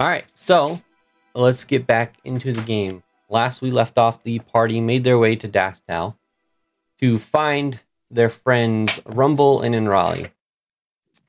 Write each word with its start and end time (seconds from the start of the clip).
All 0.00 0.06
right, 0.06 0.26
so 0.36 0.80
let's 1.34 1.64
get 1.64 1.84
back 1.84 2.18
into 2.22 2.52
the 2.52 2.62
game. 2.62 3.02
Last 3.28 3.60
we 3.60 3.72
left 3.72 3.98
off, 3.98 4.22
the 4.22 4.38
party 4.38 4.80
made 4.80 5.02
their 5.02 5.18
way 5.18 5.34
to 5.34 5.48
Dastow 5.48 6.14
to 7.00 7.18
find 7.18 7.80
their 8.08 8.28
friends 8.28 9.00
Rumble 9.04 9.60
and 9.60 9.74
Enrali. 9.74 10.30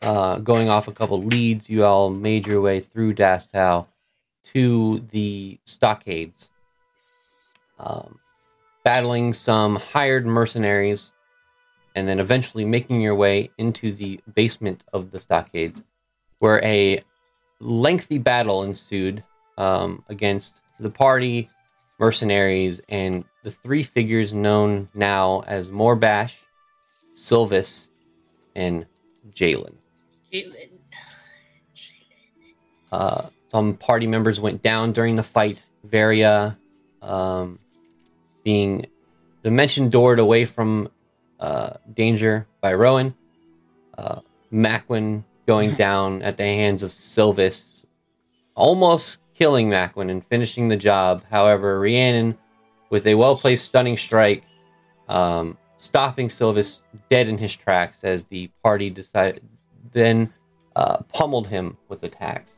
Uh, 0.03 0.37
going 0.37 0.69
off 0.69 0.87
a 0.87 0.91
couple 0.91 1.23
leads, 1.23 1.67
you 1.67 1.83
all 1.83 2.11
made 2.11 2.45
your 2.45 2.61
way 2.61 2.79
through 2.79 3.15
Dastow 3.15 3.87
to 4.43 5.03
the 5.11 5.59
stockades, 5.65 6.51
um, 7.79 8.19
battling 8.83 9.33
some 9.33 9.77
hired 9.77 10.27
mercenaries, 10.27 11.11
and 11.95 12.07
then 12.07 12.19
eventually 12.19 12.65
making 12.65 13.01
your 13.01 13.15
way 13.15 13.49
into 13.57 13.91
the 13.91 14.19
basement 14.31 14.83
of 14.93 15.09
the 15.09 15.19
stockades, 15.19 15.83
where 16.37 16.63
a 16.63 17.03
lengthy 17.59 18.17
battle 18.17 18.63
ensued 18.63 19.23
um, 19.57 20.03
against 20.07 20.61
the 20.79 20.89
party, 20.89 21.49
mercenaries, 21.99 22.81
and 22.89 23.25
the 23.43 23.51
three 23.51 23.83
figures 23.83 24.33
known 24.33 24.89
now 24.93 25.43
as 25.47 25.69
Morbash, 25.69 26.35
Silvis, 27.13 27.89
and 28.55 28.85
Jalen. 29.31 29.75
Jalen. 30.33 30.69
Uh, 32.91 33.29
some 33.49 33.75
party 33.75 34.07
members 34.07 34.39
went 34.39 34.63
down 34.63 34.93
during 34.93 35.15
the 35.15 35.21
fight. 35.21 35.63
Varia 35.83 36.57
um, 37.03 37.59
being 38.43 38.87
dimension 39.43 39.89
doored 39.89 40.17
away 40.17 40.45
from 40.45 40.89
uh, 41.39 41.73
danger 41.93 42.47
by 42.61 42.73
Rowan. 42.73 43.13
Uh, 43.97 44.21
Macwin 44.51 45.23
going 45.49 45.73
down 45.73 46.21
at 46.21 46.37
the 46.37 46.43
hands 46.43 46.83
of 46.83 46.91
Silvis, 46.91 47.83
almost 48.53 49.17
killing 49.33 49.67
Macwin 49.67 50.11
and 50.11 50.23
finishing 50.27 50.67
the 50.67 50.77
job. 50.77 51.23
However, 51.31 51.79
Rhiannon, 51.79 52.37
with 52.91 53.07
a 53.07 53.15
well 53.15 53.35
placed 53.35 53.65
stunning 53.65 53.97
strike, 53.97 54.43
um, 55.07 55.57
stopping 55.77 56.29
Silvis 56.29 56.83
dead 57.09 57.27
in 57.27 57.39
his 57.39 57.55
tracks 57.55 58.03
as 58.03 58.25
the 58.25 58.51
party 58.63 58.91
decided, 58.91 59.41
then 59.91 60.31
uh, 60.75 60.97
pummeled 61.11 61.47
him 61.47 61.77
with 61.87 62.03
attacks. 62.03 62.53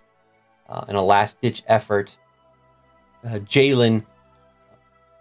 Uh, 0.67 0.83
in 0.89 0.97
a 0.97 1.01
last 1.01 1.39
ditch 1.39 1.63
effort, 1.67 2.17
uh, 3.23 3.39
Jalen 3.39 4.05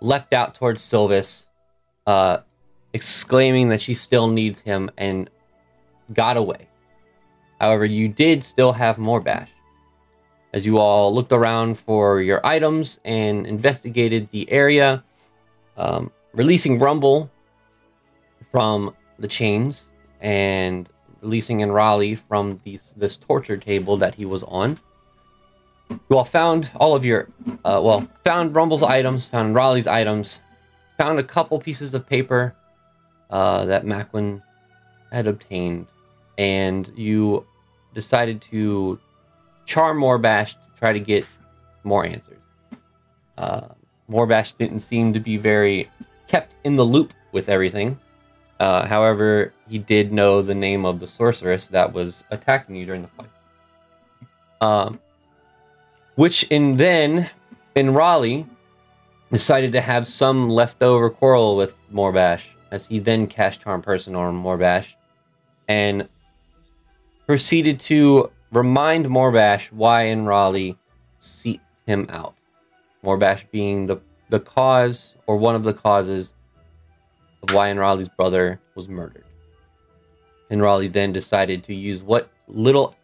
leapt 0.00 0.32
out 0.32 0.56
towards 0.56 0.82
Silvis, 0.82 1.46
uh, 2.04 2.38
exclaiming 2.92 3.68
that 3.68 3.80
she 3.80 3.94
still 3.94 4.26
needs 4.26 4.58
him 4.58 4.90
and 4.98 5.30
got 6.12 6.36
away. 6.36 6.66
However, 7.60 7.84
you 7.84 8.08
did 8.08 8.42
still 8.42 8.72
have 8.72 8.96
Morbash. 8.96 9.48
As 10.52 10.66
you 10.66 10.78
all 10.78 11.14
looked 11.14 11.30
around 11.30 11.78
for 11.78 12.20
your 12.20 12.44
items 12.44 12.98
and 13.04 13.46
investigated 13.46 14.28
the 14.32 14.50
area, 14.50 15.04
um, 15.76 16.10
releasing 16.32 16.78
Rumble 16.78 17.30
from 18.50 18.96
the 19.18 19.28
chains 19.28 19.90
and 20.20 20.88
releasing 21.20 21.58
Enraleigh 21.58 22.18
from 22.18 22.60
this 22.96 23.16
torture 23.16 23.58
table 23.58 23.96
that 23.98 24.14
he 24.14 24.24
was 24.24 24.42
on. 24.44 24.78
You 25.90 26.16
all 26.16 26.24
found 26.24 26.70
all 26.76 26.96
of 26.96 27.04
your, 27.04 27.28
uh, 27.64 27.80
well, 27.82 28.08
found 28.24 28.54
Rumble's 28.54 28.82
items, 28.82 29.28
found 29.28 29.54
Raleigh's 29.54 29.86
items, 29.86 30.40
found 30.98 31.18
a 31.18 31.24
couple 31.24 31.60
pieces 31.60 31.94
of 31.94 32.08
paper 32.08 32.54
uh, 33.28 33.66
that 33.66 33.84
Macklin 33.84 34.42
had 35.12 35.26
obtained, 35.26 35.86
and 36.38 36.90
you 36.96 37.46
decided 37.94 38.40
to 38.42 38.98
charm 39.64 40.00
Morbash 40.00 40.52
to 40.52 40.78
try 40.78 40.92
to 40.92 41.00
get 41.00 41.24
more 41.84 42.04
answers. 42.04 42.38
Uh, 43.38 43.68
Morbash 44.10 44.56
didn't 44.58 44.80
seem 44.80 45.12
to 45.12 45.20
be 45.20 45.36
very 45.36 45.88
kept 46.26 46.56
in 46.64 46.76
the 46.76 46.84
loop 46.84 47.14
with 47.32 47.48
everything. 47.48 47.98
Uh, 48.58 48.86
however, 48.86 49.52
he 49.68 49.78
did 49.78 50.12
know 50.12 50.42
the 50.42 50.54
name 50.54 50.84
of 50.84 51.00
the 51.00 51.06
sorceress 51.06 51.68
that 51.68 51.92
was 51.92 52.24
attacking 52.30 52.76
you 52.76 52.84
during 52.84 53.02
the 53.02 53.08
fight. 53.08 53.30
Um, 54.60 55.00
which 56.16 56.42
in 56.44 56.76
then 56.76 57.30
Enraleigh 57.74 58.46
decided 59.32 59.72
to 59.72 59.80
have 59.80 60.06
some 60.06 60.50
leftover 60.50 61.08
quarrel 61.08 61.56
with 61.56 61.74
Morbash, 61.90 62.44
as 62.70 62.86
he 62.86 62.98
then 62.98 63.26
cast 63.26 63.62
Charm 63.62 63.80
Person 63.80 64.14
on 64.14 64.34
Morbash, 64.34 64.94
and 65.66 66.08
proceeded 67.30 67.78
to 67.78 68.28
remind 68.50 69.06
Morbash 69.06 69.70
why 69.70 70.06
Enraleigh 70.06 70.76
seek 71.20 71.60
him 71.86 72.04
out. 72.08 72.34
Morbash 73.04 73.48
being 73.52 73.86
the 73.86 73.98
the 74.30 74.40
cause 74.40 75.16
or 75.28 75.36
one 75.36 75.54
of 75.54 75.62
the 75.62 75.72
causes 75.72 76.34
of 77.44 77.54
why 77.54 77.70
Enraleigh's 77.70 78.08
brother 78.08 78.58
was 78.74 78.88
murdered. 78.88 79.22
Enraleigh 80.50 80.90
then 80.90 81.12
decided 81.12 81.62
to 81.62 81.72
use 81.72 82.02
what 82.02 82.28
little 82.48 82.96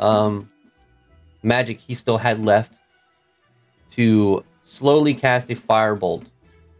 um, 0.00 0.50
magic 1.42 1.78
he 1.78 1.94
still 1.94 2.16
had 2.16 2.42
left 2.42 2.72
to 3.90 4.42
slowly 4.62 5.12
cast 5.12 5.50
a 5.50 5.54
firebolt 5.54 6.24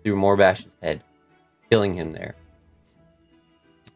through 0.02 0.16
Morbash's 0.16 0.74
head, 0.80 1.02
killing 1.68 1.92
him 1.92 2.12
there. 2.12 2.34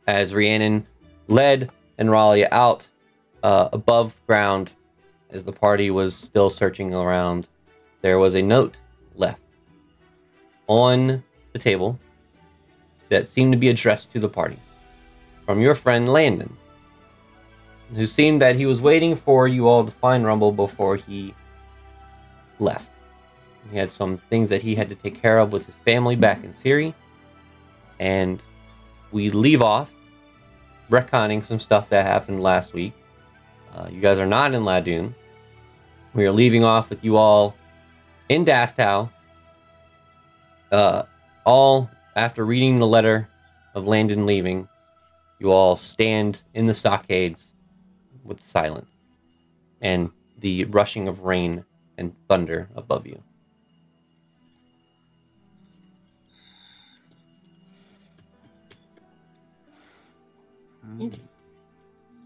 As 0.06 0.34
Rhiannon 0.34 0.86
led 1.26 1.70
Enraleigh 1.98 2.46
out 2.52 2.90
uh, 3.42 3.68
above 3.72 4.20
ground 4.26 4.72
as 5.30 5.44
the 5.44 5.52
party 5.52 5.90
was 5.90 6.14
still 6.14 6.50
searching 6.50 6.94
around, 6.94 7.48
there 8.00 8.18
was 8.18 8.34
a 8.34 8.42
note 8.42 8.78
left 9.14 9.40
on 10.66 11.22
the 11.52 11.58
table 11.58 11.98
that 13.08 13.28
seemed 13.28 13.52
to 13.52 13.58
be 13.58 13.68
addressed 13.68 14.12
to 14.12 14.20
the 14.20 14.28
party 14.28 14.58
from 15.46 15.60
your 15.60 15.74
friend 15.74 16.08
Landon, 16.08 16.56
who 17.94 18.06
seemed 18.06 18.42
that 18.42 18.56
he 18.56 18.66
was 18.66 18.80
waiting 18.80 19.16
for 19.16 19.48
you 19.48 19.66
all 19.66 19.84
to 19.84 19.90
find 19.90 20.24
Rumble 20.24 20.52
before 20.52 20.96
he 20.96 21.34
left. 22.58 22.88
He 23.70 23.76
had 23.76 23.90
some 23.90 24.16
things 24.16 24.50
that 24.50 24.62
he 24.62 24.74
had 24.74 24.88
to 24.88 24.94
take 24.94 25.20
care 25.20 25.38
of 25.38 25.52
with 25.52 25.66
his 25.66 25.76
family 25.76 26.16
back 26.16 26.44
in 26.44 26.52
Syria, 26.52 26.94
and 27.98 28.42
we 29.10 29.30
leave 29.30 29.62
off 29.62 29.92
retconning 30.90 31.44
some 31.44 31.60
stuff 31.60 31.88
that 31.88 32.06
happened 32.06 32.42
last 32.42 32.72
week. 32.72 32.92
Uh, 33.74 33.88
you 33.90 34.00
guys 34.00 34.18
are 34.18 34.26
not 34.26 34.54
in 34.54 34.62
Ladun. 34.62 35.14
We 36.14 36.26
are 36.26 36.32
leaving 36.32 36.64
off 36.64 36.90
with 36.90 37.04
you 37.04 37.16
all 37.16 37.54
in 38.28 38.44
Dastow, 38.44 39.10
uh, 40.70 41.02
all 41.44 41.90
after 42.14 42.44
reading 42.44 42.78
the 42.78 42.86
letter 42.86 43.28
of 43.74 43.86
Landon 43.86 44.26
leaving, 44.26 44.68
you 45.38 45.52
all 45.52 45.76
stand 45.76 46.42
in 46.52 46.66
the 46.66 46.74
stockades 46.74 47.52
with 48.24 48.42
silence 48.42 48.90
and 49.80 50.10
the 50.38 50.64
rushing 50.64 51.08
of 51.08 51.20
rain 51.20 51.64
and 51.96 52.14
thunder 52.28 52.68
above 52.74 53.06
you. 53.06 53.22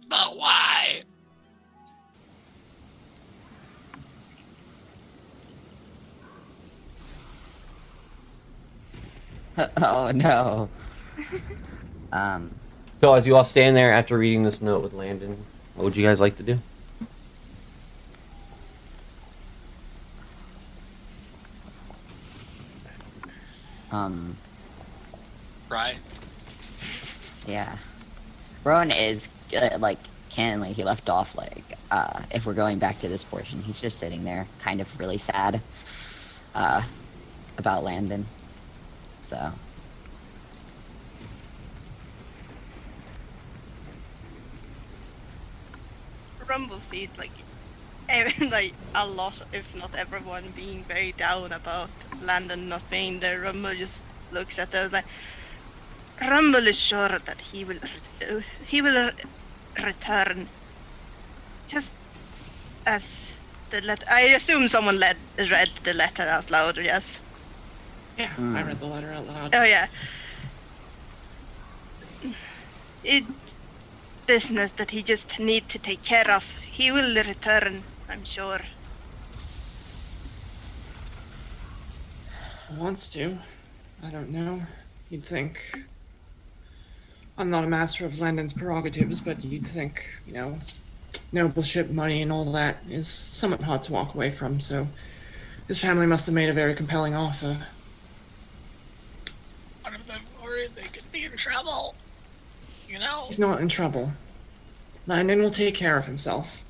But 0.08 0.36
why? 0.36 0.61
oh 9.76 10.10
no. 10.10 10.68
um, 12.12 12.50
So, 13.00 13.12
as 13.14 13.26
you 13.26 13.36
all 13.36 13.44
stand 13.44 13.76
there 13.76 13.92
after 13.92 14.16
reading 14.18 14.42
this 14.44 14.62
note 14.62 14.82
with 14.82 14.94
Landon, 14.94 15.44
what 15.74 15.84
would 15.84 15.96
you 15.96 16.04
guys 16.04 16.20
like 16.20 16.36
to 16.36 16.42
do? 16.42 16.58
um, 23.90 24.36
Right? 25.68 25.96
yeah. 27.46 27.78
Rowan 28.64 28.90
is 28.90 29.28
uh, 29.56 29.78
like 29.78 29.98
canonly 30.30 30.72
he 30.72 30.84
left 30.84 31.08
off 31.08 31.34
like 31.36 31.76
uh, 31.90 32.22
if 32.30 32.46
we're 32.46 32.54
going 32.54 32.78
back 32.78 32.98
to 33.00 33.08
this 33.08 33.22
portion, 33.24 33.62
he's 33.62 33.80
just 33.80 33.98
sitting 33.98 34.24
there, 34.24 34.46
kind 34.60 34.80
of 34.80 34.98
really 34.98 35.18
sad 35.18 35.60
uh, 36.54 36.82
about 37.58 37.84
Landon. 37.84 38.26
So 39.32 39.52
Rumble 46.46 46.80
sees 46.80 47.08
like 47.16 47.30
like 48.50 48.74
a 48.94 49.06
lot, 49.06 49.40
if 49.52 49.74
not 49.74 49.94
everyone, 49.94 50.52
being 50.54 50.84
very 50.84 51.12
down 51.12 51.50
about 51.50 51.90
Landon 52.20 52.68
not 52.68 52.90
being 52.90 53.20
there. 53.20 53.40
Rumble 53.40 53.74
just 53.74 54.02
looks 54.30 54.58
at 54.58 54.70
those 54.70 54.92
like 54.92 55.06
Rumble 56.20 56.66
is 56.66 56.78
sure 56.78 57.18
that 57.18 57.40
he 57.52 57.64
will 57.64 57.80
he 58.66 58.82
will 58.82 59.10
re- 59.10 59.84
return, 59.84 60.48
just 61.66 61.94
as 62.84 63.32
the. 63.70 63.98
I 64.10 64.22
assume 64.36 64.68
someone 64.68 65.00
led, 65.00 65.16
read 65.38 65.70
the 65.84 65.94
letter 65.94 66.28
out 66.28 66.50
loud. 66.50 66.76
Yes. 66.76 67.18
Yeah, 68.18 68.30
I 68.36 68.40
mm. 68.40 68.66
read 68.66 68.78
the 68.78 68.86
letter 68.86 69.12
out 69.12 69.26
loud. 69.26 69.54
Oh 69.54 69.64
yeah. 69.64 69.86
It 73.04 73.24
business 74.26 74.72
that 74.72 74.90
he 74.92 75.02
just 75.02 75.38
need 75.38 75.68
to 75.68 75.78
take 75.78 76.02
care 76.02 76.30
of. 76.30 76.56
He 76.70 76.92
will 76.92 77.14
return, 77.16 77.82
I'm 78.08 78.24
sure. 78.24 78.60
Wants 82.76 83.08
to. 83.10 83.38
I 84.02 84.10
don't 84.10 84.30
know. 84.30 84.62
You'd 85.10 85.24
think. 85.24 85.78
I'm 87.36 87.50
not 87.50 87.64
a 87.64 87.66
master 87.66 88.06
of 88.06 88.20
Landon's 88.20 88.52
prerogatives, 88.52 89.20
but 89.20 89.44
you'd 89.44 89.66
think, 89.66 90.08
you 90.26 90.32
know, 90.32 90.58
nobleship, 91.32 91.90
money, 91.90 92.22
and 92.22 92.30
all 92.30 92.50
that 92.52 92.78
is 92.88 93.08
somewhat 93.08 93.62
hard 93.62 93.82
to 93.84 93.92
walk 93.92 94.14
away 94.14 94.30
from, 94.30 94.60
so 94.60 94.88
his 95.68 95.78
family 95.78 96.06
must 96.06 96.26
have 96.26 96.34
made 96.34 96.48
a 96.48 96.52
very 96.52 96.74
compelling 96.74 97.14
offer. 97.14 97.66
One 99.82 99.94
of 99.94 100.06
them 100.06 100.20
worried 100.42 100.51
they 100.68 100.88
could 100.88 101.10
be 101.12 101.24
in 101.24 101.36
trouble. 101.36 101.94
You 102.88 102.98
know? 102.98 103.24
He's 103.26 103.38
not 103.38 103.60
in 103.60 103.68
trouble. 103.68 104.12
Landon 105.06 105.42
will 105.42 105.50
take 105.50 105.74
care 105.74 105.96
of 105.96 106.04
himself. 106.04 106.62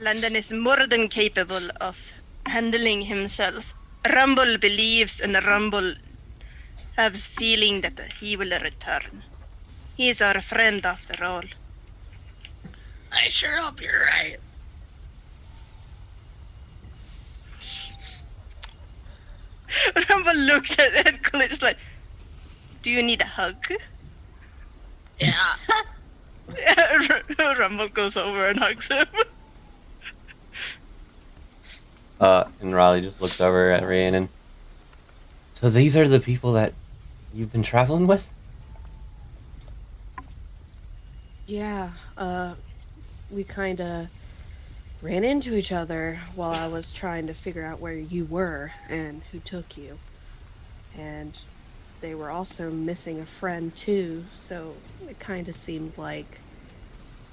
Landon 0.00 0.34
is 0.36 0.52
more 0.52 0.86
than 0.86 1.08
capable 1.08 1.68
of 1.80 2.12
handling 2.46 3.02
himself. 3.02 3.74
Rumble 4.08 4.58
believes 4.58 5.20
and 5.20 5.34
Rumble 5.46 5.94
has 6.96 7.26
feeling 7.26 7.80
that 7.82 7.98
he 8.20 8.36
will 8.36 8.58
return. 8.60 9.22
He 9.96 10.08
is 10.08 10.20
our 10.20 10.40
friend 10.40 10.84
after 10.84 11.24
all. 11.24 11.44
I 13.12 13.28
sure 13.28 13.56
hope 13.58 13.80
you're 13.80 14.06
right. 14.06 14.38
Rumble 20.10 20.34
looks 20.34 20.78
at, 20.78 21.06
at 21.06 21.22
Glitch 21.22 21.62
like, 21.62 21.78
Do 22.82 22.90
you 22.90 23.02
need 23.02 23.22
a 23.22 23.26
hug? 23.26 23.64
Yeah. 25.18 25.54
Rumble 27.58 27.88
goes 27.88 28.16
over 28.16 28.48
and 28.48 28.58
hugs 28.58 28.88
him. 28.88 29.06
Uh, 32.20 32.48
and 32.60 32.74
Raleigh 32.74 33.02
just 33.02 33.20
looks 33.20 33.40
over 33.40 33.70
at 33.70 33.82
Rhiannon. 33.82 34.28
So 35.54 35.68
these 35.70 35.96
are 35.96 36.08
the 36.08 36.20
people 36.20 36.52
that 36.52 36.72
you've 37.32 37.52
been 37.52 37.62
traveling 37.62 38.06
with? 38.06 38.32
Yeah, 41.46 41.90
uh, 42.16 42.54
we 43.30 43.44
kind 43.44 43.80
of 43.80 44.08
ran 45.04 45.22
into 45.22 45.54
each 45.54 45.70
other 45.70 46.18
while 46.34 46.52
I 46.52 46.66
was 46.66 46.90
trying 46.90 47.26
to 47.26 47.34
figure 47.34 47.62
out 47.62 47.78
where 47.78 47.92
you 47.92 48.24
were 48.24 48.72
and 48.88 49.20
who 49.30 49.38
took 49.38 49.76
you. 49.76 49.98
And 50.96 51.36
they 52.00 52.14
were 52.14 52.30
also 52.30 52.70
missing 52.70 53.20
a 53.20 53.26
friend 53.26 53.76
too, 53.76 54.24
so 54.34 54.74
it 55.06 55.20
kind 55.20 55.46
of 55.50 55.56
seemed 55.56 55.98
like 55.98 56.40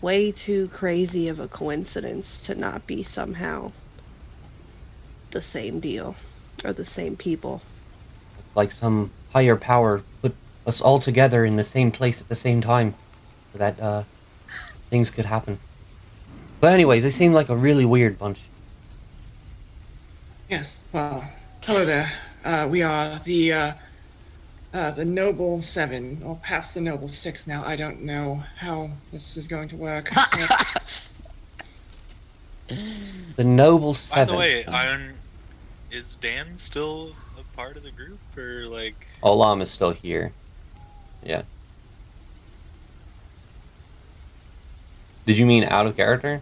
way 0.01 0.33
too 0.33 0.67
crazy 0.73 1.29
of 1.29 1.39
a 1.39 1.47
coincidence 1.47 2.41
to 2.41 2.55
not 2.55 2.85
be 2.87 3.03
somehow 3.03 3.71
the 5.31 5.41
same 5.41 5.79
deal 5.79 6.17
or 6.65 6.73
the 6.73 6.83
same 6.83 7.15
people. 7.15 7.61
Like 8.53 8.73
some 8.73 9.11
higher 9.31 9.55
power 9.55 10.03
put 10.21 10.35
us 10.67 10.81
all 10.81 10.99
together 10.99 11.45
in 11.45 11.55
the 11.55 11.63
same 11.63 11.89
place 11.89 12.19
at 12.19 12.27
the 12.27 12.35
same 12.35 12.59
time 12.59 12.95
so 13.53 13.59
that 13.59 13.79
uh, 13.79 14.03
things 14.89 15.09
could 15.09 15.25
happen. 15.25 15.57
But 16.61 16.73
anyways, 16.73 17.01
they 17.03 17.09
seem 17.09 17.33
like 17.33 17.49
a 17.49 17.55
really 17.55 17.85
weird 17.85 18.19
bunch. 18.19 18.39
Yes, 20.47 20.79
well, 20.93 21.27
hello 21.61 21.85
there. 21.85 22.11
Uh, 22.45 22.67
we 22.69 22.83
are 22.83 23.17
the, 23.19 23.51
uh, 23.51 23.73
uh, 24.71 24.91
the 24.91 25.03
Noble 25.03 25.63
Seven, 25.63 26.21
or 26.23 26.35
perhaps 26.35 26.75
the 26.75 26.81
Noble 26.81 27.07
Six 27.07 27.47
now. 27.47 27.65
I 27.65 27.75
don't 27.75 28.03
know 28.03 28.43
how 28.57 28.91
this 29.11 29.35
is 29.35 29.47
going 29.47 29.67
to 29.69 29.75
work. 29.75 30.11
The 33.35 33.43
Noble 33.43 33.93
seven. 33.93 34.27
By 34.27 34.31
the 34.31 34.37
way, 34.37 34.65
Iron, 34.65 35.15
is 35.91 36.15
Dan 36.15 36.57
still 36.57 37.15
a 37.37 37.43
part 37.55 37.75
of 37.75 37.83
the 37.83 37.91
group, 37.91 38.19
or 38.37 38.65
like? 38.67 39.07
Olam 39.21 39.61
is 39.61 39.69
still 39.69 39.91
here. 39.91 40.31
Yeah. 41.21 41.41
Did 45.25 45.37
you 45.37 45.45
mean 45.45 45.65
out 45.65 45.85
of 45.85 45.97
character? 45.97 46.41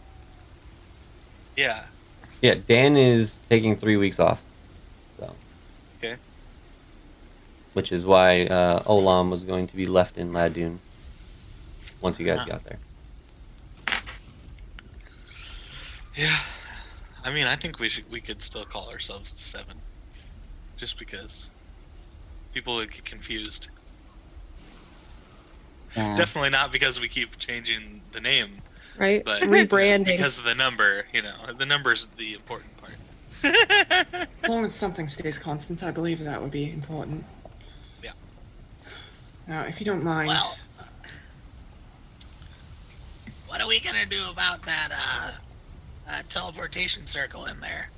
Yeah. 1.59 1.83
Yeah, 2.41 2.55
Dan 2.67 2.95
is 2.95 3.41
taking 3.49 3.75
three 3.75 3.97
weeks 3.97 4.17
off. 4.19 4.41
So. 5.19 5.35
Okay. 5.97 6.15
Which 7.73 7.91
is 7.91 8.05
why 8.05 8.45
uh, 8.45 8.81
Olam 8.83 9.29
was 9.29 9.43
going 9.43 9.67
to 9.67 9.75
be 9.75 9.85
left 9.85 10.17
in 10.17 10.31
Ladoon 10.31 10.77
once 12.01 12.17
you 12.19 12.25
guys 12.25 12.39
Ah. 12.43 12.45
got 12.45 12.63
there. 12.63 12.79
Yeah. 16.15 16.39
I 17.23 17.31
mean, 17.33 17.45
I 17.45 17.55
think 17.57 17.79
we 17.79 17.89
should 17.89 18.09
we 18.09 18.21
could 18.21 18.41
still 18.41 18.63
call 18.65 18.89
ourselves 18.89 19.33
the 19.33 19.41
Seven, 19.41 19.77
just 20.77 20.97
because 20.97 21.51
people 22.53 22.75
would 22.75 22.91
get 22.93 23.03
confused. 23.03 23.67
Yeah. 25.95 26.15
Definitely 26.15 26.51
not 26.51 26.71
because 26.71 26.99
we 27.01 27.09
keep 27.09 27.37
changing 27.37 28.01
the 28.13 28.21
name, 28.21 28.61
Right? 28.99 29.23
but 29.23 29.43
Rebranding. 29.43 30.05
because 30.05 30.37
of 30.37 30.43
the 30.43 30.55
number. 30.55 31.05
You 31.13 31.21
know, 31.21 31.35
the 31.57 31.65
number's 31.65 32.07
the 32.17 32.33
important 32.33 32.71
part. 32.77 32.93
As 33.43 34.49
long 34.49 34.65
as 34.65 34.75
something 34.75 35.07
stays 35.07 35.39
constant, 35.39 35.81
I 35.81 35.91
believe 35.91 36.19
that 36.19 36.41
would 36.41 36.51
be 36.51 36.69
important. 36.71 37.23
Yeah. 38.03 38.11
Now, 39.47 39.63
if 39.63 39.79
you 39.79 39.85
don't 39.85 40.03
mind, 40.03 40.27
Well, 40.27 40.57
what 43.47 43.61
are 43.61 43.67
we 43.67 43.79
gonna 43.79 44.05
do 44.05 44.29
about 44.29 44.65
that 44.65 44.89
uh, 44.91 45.31
uh, 46.07 46.21
teleportation 46.27 47.07
circle 47.07 47.45
in 47.45 47.61
there? 47.61 47.89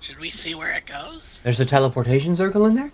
Should 0.00 0.18
we 0.18 0.30
see 0.30 0.54
where 0.54 0.72
it 0.72 0.86
goes? 0.86 1.40
There's 1.42 1.60
a 1.60 1.66
teleportation 1.66 2.36
circle 2.36 2.64
in 2.66 2.74
there? 2.74 2.92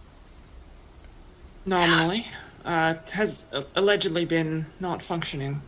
nominally, 1.67 2.29
uh, 2.65 2.95
has 3.13 3.45
uh, 3.53 3.63
allegedly 3.75 4.25
been 4.25 4.67
not 4.79 5.03
functioning. 5.03 5.63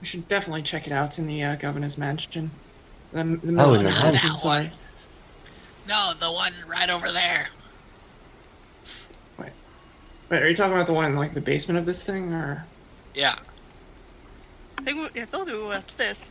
We 0.00 0.06
should 0.06 0.28
definitely 0.28 0.62
check 0.62 0.86
it 0.86 0.92
out 0.92 1.18
in 1.18 1.26
the 1.26 1.42
uh, 1.42 1.56
governor's 1.56 1.98
mansion. 1.98 2.50
The, 3.12 3.18
the 3.18 3.22
Oh, 3.22 3.32
in 3.32 3.40
the 3.40 3.52
military 3.52 3.82
mansion. 3.84 4.02
mansion, 4.12 4.36
sorry. 4.36 4.72
No, 5.88 6.12
the 6.18 6.30
one 6.30 6.52
right 6.68 6.88
over 6.90 7.10
there. 7.10 7.48
Wait, 9.38 9.52
wait, 10.30 10.42
are 10.42 10.48
you 10.48 10.54
talking 10.56 10.74
about 10.74 10.86
the 10.86 10.92
one 10.92 11.06
in 11.06 11.16
like 11.16 11.34
the 11.34 11.40
basement 11.40 11.78
of 11.78 11.86
this 11.86 12.04
thing, 12.04 12.32
or? 12.32 12.66
Yeah. 13.14 13.36
I 14.76 14.82
think 14.82 15.14
we, 15.14 15.20
I 15.22 15.24
thought 15.24 15.46
we 15.46 15.58
were 15.58 15.74
upstairs. 15.74 16.28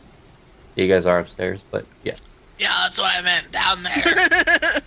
You 0.76 0.86
guys 0.88 1.04
are 1.06 1.18
upstairs, 1.18 1.64
but 1.70 1.84
yeah. 2.04 2.14
Yeah, 2.58 2.72
that's 2.84 2.98
what 2.98 3.14
I 3.16 3.20
meant. 3.20 3.50
Down 3.52 3.82
there. 3.82 4.80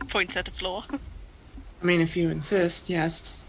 Points 0.08 0.36
at 0.36 0.44
the 0.46 0.50
floor. 0.50 0.84
I 0.90 1.84
mean, 1.84 2.00
if 2.00 2.16
you 2.16 2.28
insist, 2.30 2.88
yes. 2.88 3.42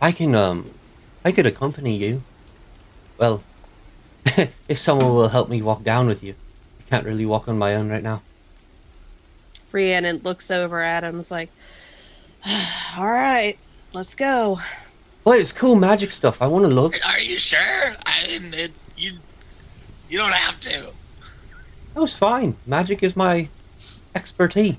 I 0.00 0.12
can, 0.12 0.34
um, 0.34 0.70
I 1.24 1.32
could 1.32 1.46
accompany 1.46 1.96
you. 1.96 2.22
Well, 3.18 3.42
if 4.68 4.78
someone 4.78 5.14
will 5.14 5.28
help 5.28 5.48
me 5.48 5.62
walk 5.62 5.82
down 5.82 6.06
with 6.06 6.22
you. 6.22 6.34
I 6.80 6.90
can't 6.90 7.06
really 7.06 7.26
walk 7.26 7.48
on 7.48 7.58
my 7.58 7.74
own 7.74 7.88
right 7.88 8.02
now. 8.02 8.22
Rhiannon 9.72 10.18
looks 10.18 10.50
over 10.50 10.80
at 10.80 11.04
him, 11.04 11.18
is 11.18 11.30
like, 11.30 11.50
all 12.46 13.06
right, 13.06 13.58
let's 13.92 14.14
go. 14.14 14.60
Well, 15.24 15.38
it's 15.38 15.52
cool 15.52 15.74
magic 15.74 16.10
stuff. 16.10 16.40
I 16.40 16.46
want 16.46 16.64
to 16.64 16.70
look. 16.70 16.94
Are 17.04 17.20
you 17.20 17.38
sure? 17.38 17.96
I 18.06 18.26
mean, 18.26 18.54
it, 18.54 18.72
you 18.96 19.18
you 20.08 20.16
don't 20.18 20.32
have 20.32 20.58
to. 20.60 20.90
That 21.94 22.00
was 22.00 22.14
fine. 22.14 22.56
Magic 22.64 23.02
is 23.02 23.14
my 23.14 23.48
expertise. 24.14 24.76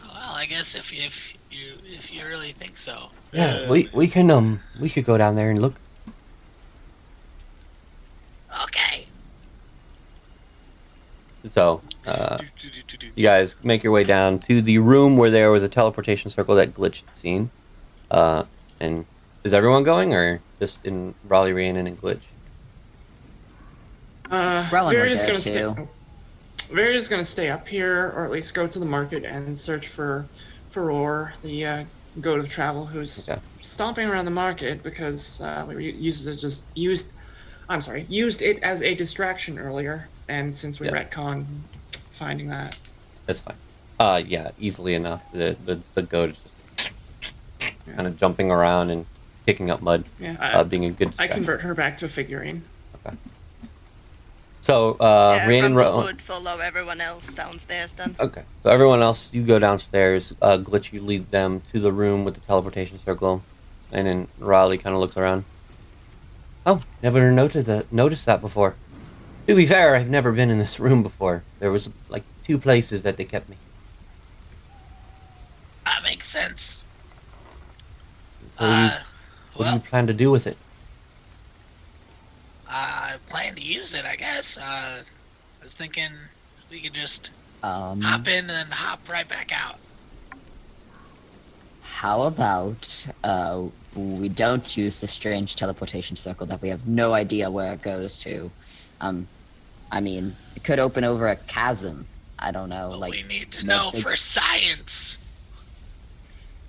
Well, 0.00 0.10
I 0.12 0.46
guess 0.46 0.74
if 0.74 0.92
if 0.92 1.34
you 1.50 1.74
if 1.84 2.12
you 2.12 2.24
really 2.24 2.52
think 2.52 2.76
so. 2.78 3.10
Yeah, 3.34 3.68
we 3.68 3.88
we 3.92 4.06
can 4.06 4.30
um 4.30 4.60
we 4.78 4.88
could 4.88 5.04
go 5.04 5.18
down 5.18 5.34
there 5.34 5.50
and 5.50 5.60
look. 5.60 5.74
Okay. 8.64 9.06
So, 11.50 11.82
uh, 12.06 12.38
you 13.14 13.24
guys 13.24 13.56
make 13.62 13.82
your 13.82 13.92
way 13.92 14.04
down 14.04 14.38
to 14.40 14.62
the 14.62 14.78
room 14.78 15.16
where 15.16 15.30
there 15.30 15.50
was 15.50 15.62
a 15.62 15.68
teleportation 15.68 16.30
circle 16.30 16.54
that 16.54 16.74
glitched 16.74 17.04
had 17.06 17.16
seen. 17.16 17.50
Uh, 18.10 18.44
and 18.80 19.04
is 19.42 19.52
everyone 19.52 19.82
going, 19.82 20.14
or 20.14 20.40
just 20.58 20.84
in 20.86 21.14
Raleigh, 21.24 21.52
Rhiannon, 21.52 21.86
and 21.86 22.00
Glitch? 22.00 22.20
Uh, 24.30 24.68
Rowan 24.72 24.94
we're 24.94 25.08
just 25.08 25.26
gonna 25.26 25.40
stay. 25.40 25.52
too. 25.52 25.88
We're 26.72 26.92
just 26.92 27.10
gonna 27.10 27.24
stay 27.24 27.50
up 27.50 27.68
here, 27.68 28.12
or 28.16 28.24
at 28.24 28.30
least 28.30 28.54
go 28.54 28.66
to 28.66 28.78
the 28.78 28.86
market 28.86 29.24
and 29.24 29.58
search 29.58 29.88
for 29.88 30.26
for 30.70 30.84
Furor, 30.84 31.34
the 31.42 31.66
uh, 31.66 31.84
go 32.20 32.40
to 32.40 32.46
travel 32.48 32.86
who's 32.86 33.28
Okay. 33.28 33.40
stomping 33.60 34.08
around 34.08 34.24
the 34.24 34.30
market 34.30 34.82
because 34.82 35.40
uh, 35.40 35.64
we 35.66 35.90
uses 35.90 36.26
it 36.26 36.36
just 36.36 36.62
used. 36.74 37.06
I'm 37.68 37.80
sorry, 37.80 38.06
used 38.08 38.42
it 38.42 38.62
as 38.62 38.82
a 38.82 38.94
distraction 38.94 39.58
earlier, 39.58 40.08
and 40.28 40.54
since 40.54 40.78
we 40.80 40.86
Yeah. 40.86 40.92
retcon 41.04 41.44
finding 42.12 42.48
that, 42.48 42.76
That's 43.26 43.40
fine. 43.40 43.56
Uh, 43.98 44.22
yeah, 44.26 44.50
easily 44.58 44.94
enough. 44.94 45.22
The 45.32 45.56
the, 45.64 45.80
the 45.94 46.02
goat 46.02 46.30
is 46.30 46.36
just 46.78 46.92
kind 47.96 48.06
of 48.06 48.16
jumping 48.18 48.50
around 48.50 48.90
and 48.90 49.06
picking 49.46 49.70
up 49.70 49.80
mud, 49.82 50.04
yeah, 50.18 50.36
I, 50.38 50.52
uh, 50.54 50.64
being 50.64 50.84
a 50.84 50.90
good. 50.90 51.12
I 51.18 51.28
convert 51.28 51.62
her 51.62 51.74
back 51.74 51.96
to 51.98 52.06
a 52.06 52.08
figurine. 52.08 52.62
So, 54.64 54.92
uh, 54.98 55.40
yeah, 55.42 55.46
Rhiannon 55.46 55.72
from 55.74 55.74
the 55.74 55.90
Ro- 55.90 55.96
wood 56.04 56.22
follow 56.22 56.58
everyone 56.60 56.98
else 56.98 57.26
downstairs 57.26 57.92
then. 57.92 58.16
Okay. 58.18 58.44
So 58.62 58.70
everyone 58.70 59.02
else, 59.02 59.34
you 59.34 59.42
go 59.42 59.58
downstairs. 59.58 60.32
Uh, 60.40 60.56
Glitch, 60.56 60.90
you 60.90 61.02
lead 61.02 61.30
them 61.30 61.60
to 61.70 61.78
the 61.80 61.92
room 61.92 62.24
with 62.24 62.32
the 62.36 62.40
teleportation 62.40 62.98
circle, 62.98 63.42
and 63.92 64.06
then 64.06 64.28
Riley 64.38 64.78
kind 64.78 64.94
of 64.94 65.00
looks 65.02 65.18
around. 65.18 65.44
Oh, 66.64 66.80
never 67.02 67.30
noted 67.30 67.66
that. 67.66 67.92
Noticed 67.92 68.24
that 68.24 68.40
before. 68.40 68.74
To 69.48 69.54
be 69.54 69.66
fair, 69.66 69.96
I've 69.96 70.08
never 70.08 70.32
been 70.32 70.48
in 70.48 70.56
this 70.58 70.80
room 70.80 71.02
before. 71.02 71.42
There 71.58 71.70
was 71.70 71.90
like 72.08 72.22
two 72.42 72.56
places 72.56 73.02
that 73.02 73.18
they 73.18 73.26
kept 73.26 73.50
me. 73.50 73.56
That 75.84 76.02
makes 76.02 76.26
sense. 76.30 76.82
What, 78.56 78.64
do, 78.66 78.72
you, 78.72 78.78
Uh, 78.78 78.98
what 79.56 79.66
do 79.68 79.74
you 79.74 79.80
plan 79.80 80.06
to 80.06 80.14
do 80.14 80.30
with 80.30 80.46
it? 80.46 80.56
I 82.76 83.16
plan 83.28 83.54
to 83.54 83.62
use 83.62 83.94
it, 83.94 84.04
I 84.04 84.16
guess. 84.16 84.56
Uh, 84.56 85.02
I 85.02 85.62
was 85.62 85.74
thinking 85.76 86.08
we 86.70 86.80
could 86.80 86.94
just 86.94 87.30
Um, 87.62 88.00
hop 88.00 88.26
in 88.28 88.50
and 88.50 88.72
hop 88.72 89.08
right 89.08 89.28
back 89.28 89.50
out. 89.52 89.78
how 91.82 92.22
about 92.22 93.06
uh, 93.22 93.62
we 93.94 94.28
don't 94.28 94.76
use 94.76 95.00
the 95.00 95.08
strange 95.08 95.54
teleportation 95.56 96.16
circle 96.16 96.46
that 96.46 96.60
we 96.60 96.68
have 96.68 96.86
no 96.86 97.14
idea 97.14 97.50
where 97.50 97.72
it 97.72 97.80
goes 97.82 98.18
to? 98.18 98.50
Um, 99.00 99.28
I 99.92 100.00
mean, 100.00 100.34
it 100.56 100.64
could 100.64 100.78
open 100.80 101.04
over 101.04 101.28
a 101.28 101.36
chasm. 101.36 102.06
I 102.38 102.50
don't 102.50 102.68
know, 102.68 102.88
But 102.90 102.98
like 103.00 103.12
we 103.12 103.22
need 103.22 103.50
to 103.52 103.64
know 103.64 103.90
big- 103.92 104.02
for 104.02 104.16
science. 104.16 105.18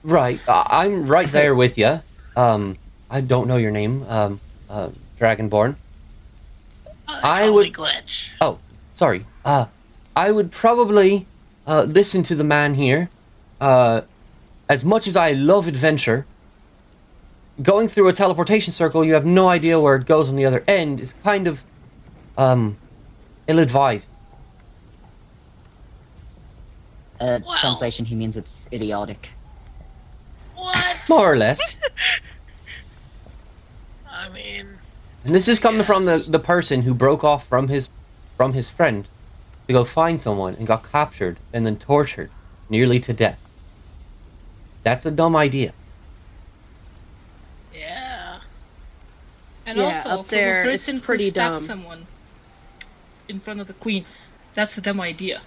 Right. 0.04 0.40
I'm 0.48 1.08
right 1.08 1.32
there 1.32 1.56
with 1.56 1.78
you. 1.80 2.02
Um, 2.36 2.78
I 3.10 3.22
don't 3.22 3.48
know 3.48 3.58
your 3.58 3.72
name. 3.72 4.06
Um, 4.08 4.40
uh, 4.70 4.90
Dragonborn. 5.20 5.76
I 7.08 7.50
would- 7.50 7.74
glitch. 7.74 8.30
Oh, 8.42 8.60
sorry. 8.96 9.26
Uh, 9.44 9.68
I 10.16 10.32
would 10.32 10.52
probably 10.52 11.28
uh, 11.68 11.84
listen 11.84 12.24
to 12.24 12.36
the 12.36 12.44
man 12.44 12.76
here. 12.76 13.10
Uh, 13.62 14.02
as 14.70 14.84
much 14.84 15.08
as 15.08 15.16
I 15.16 15.32
love 15.34 15.68
adventure, 15.68 16.26
going 17.62 17.88
through 17.88 18.08
a 18.08 18.14
teleportation 18.14 18.74
circle, 18.74 19.04
you 19.06 19.14
have 19.14 19.26
no 19.26 19.48
idea 19.50 19.80
where 19.80 19.96
it 19.96 20.06
goes 20.06 20.28
on 20.30 20.36
the 20.36 20.46
other 20.46 20.64
end, 20.68 21.00
is 21.00 21.14
kind 21.24 21.48
of 21.48 21.64
um, 22.38 22.78
ill-advised. 23.48 24.10
uh, 27.20 27.40
Well- 27.46 27.58
translation. 27.60 28.06
He 28.06 28.16
means 28.16 28.36
it's 28.36 28.68
idiotic. 28.74 29.30
What? 30.56 30.98
More 31.10 31.34
or 31.34 31.38
less. 31.38 31.78
I 34.10 34.30
mean, 34.30 34.75
And 35.26 35.34
this 35.34 35.48
is 35.48 35.60
coming 35.60 35.84
from 35.84 36.06
the, 36.06 36.24
the 36.28 36.40
person 36.40 36.84
who 36.84 36.94
broke 36.94 37.24
off 37.24 37.48
from 37.48 37.68
his 37.68 37.90
from 38.38 38.54
his 38.54 38.70
friend 38.70 39.08
to 39.68 39.74
go 39.74 39.84
find 39.84 40.22
someone 40.22 40.56
and 40.56 40.68
got 40.68 40.90
captured 40.92 41.38
and 41.52 41.66
then 41.66 41.78
tortured 41.78 42.30
nearly 42.70 43.00
to 43.00 43.14
death. 43.14 43.40
That's 44.84 45.06
a 45.06 45.12
dumb 45.12 45.36
idea. 45.36 45.74
yeah. 47.74 48.40
And 49.66 49.80
Yeah, 49.80 49.98
also, 49.98 50.10
up 50.10 50.28
there, 50.28 50.64
the 50.64 50.72
it's 50.74 50.84
person 50.86 51.02
pretty 51.02 51.24
who 51.26 51.30
stabbed 51.32 51.60
dumb. 51.60 51.66
someone 51.68 52.06
in 53.28 53.40
front 53.40 53.60
of 53.60 53.66
the 53.68 53.74
queen, 53.74 54.06
that's 54.54 54.78
a 54.78 54.82
dumb 54.82 55.02
idea. 55.02 55.42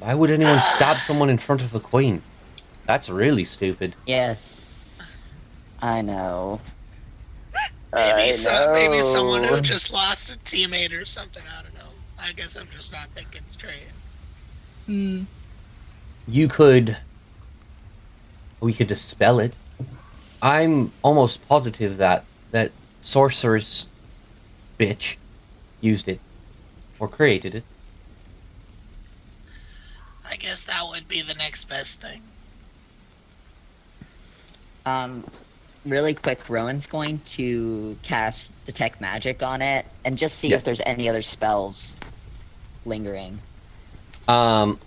Why 0.00 0.14
would 0.14 0.30
anyone 0.30 0.58
stab 0.60 0.96
someone 0.98 1.30
in 1.30 1.38
front 1.38 1.62
of 1.62 1.74
a 1.74 1.80
queen? 1.80 2.22
That's 2.84 3.08
really 3.08 3.44
stupid. 3.44 3.94
Yes, 4.06 5.00
I 5.80 6.02
know. 6.02 6.60
Maybe, 7.92 8.30
I 8.30 8.32
some, 8.32 8.72
maybe 8.72 9.02
someone 9.02 9.42
who 9.42 9.60
just 9.60 9.92
lost 9.92 10.32
a 10.32 10.38
teammate 10.38 10.98
or 10.98 11.04
something. 11.04 11.42
I 11.58 11.62
don't 11.62 11.74
know. 11.74 11.90
I 12.18 12.32
guess 12.32 12.56
I'm 12.56 12.68
just 12.68 12.92
not 12.92 13.08
thinking 13.14 13.42
straight. 13.48 13.88
Hmm. 14.86 15.22
You 16.28 16.46
could. 16.46 16.98
We 18.60 18.72
could 18.72 18.86
dispel 18.86 19.40
it. 19.40 19.54
I'm 20.42 20.92
almost 21.02 21.46
positive 21.48 21.96
that 21.96 22.24
that 22.52 22.72
sorceress 23.00 23.88
bitch 24.78 25.16
used 25.80 26.08
it 26.08 26.20
or 26.98 27.08
created 27.08 27.54
it. 27.54 27.64
I 30.24 30.36
guess 30.36 30.64
that 30.64 30.84
would 30.88 31.08
be 31.08 31.22
the 31.22 31.34
next 31.34 31.64
best 31.64 32.00
thing. 32.00 32.22
Um, 34.86 35.24
really 35.84 36.14
quick, 36.14 36.48
Rowan's 36.48 36.86
going 36.86 37.20
to 37.26 37.96
cast 38.02 38.50
detect 38.66 39.00
magic 39.00 39.42
on 39.42 39.62
it 39.62 39.86
and 40.04 40.18
just 40.18 40.38
see 40.38 40.48
Yeah. 40.48 40.56
if 40.56 40.64
there's 40.64 40.80
any 40.84 41.08
other 41.08 41.22
spells 41.22 41.94
lingering. 42.84 43.40
Um, 44.28 44.78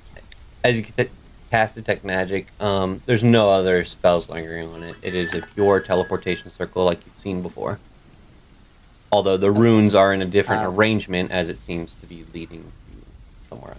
as 0.63 0.77
you 0.77 0.83
can 0.83 1.09
cast 1.51 1.75
detect 1.75 2.03
magic, 2.03 2.47
um, 2.59 3.01
there's 3.05 3.23
no 3.23 3.49
other 3.49 3.83
spells 3.83 4.29
lingering 4.29 4.69
on 4.73 4.83
it. 4.83 4.95
It 5.01 5.15
is 5.15 5.33
a 5.33 5.41
pure 5.41 5.79
teleportation 5.79 6.51
circle 6.51 6.85
like 6.85 7.05
you've 7.05 7.17
seen 7.17 7.41
before. 7.41 7.79
Although 9.11 9.37
the 9.37 9.51
runes 9.51 9.93
are 9.93 10.11
in 10.13 10.21
a 10.21 10.25
different 10.25 10.63
Um, 10.63 10.73
arrangement, 10.75 11.31
as 11.31 11.49
it 11.49 11.59
seems 11.59 11.93
to 12.01 12.05
be 12.07 12.25
leading 12.33 12.71
somewhere. 13.49 13.75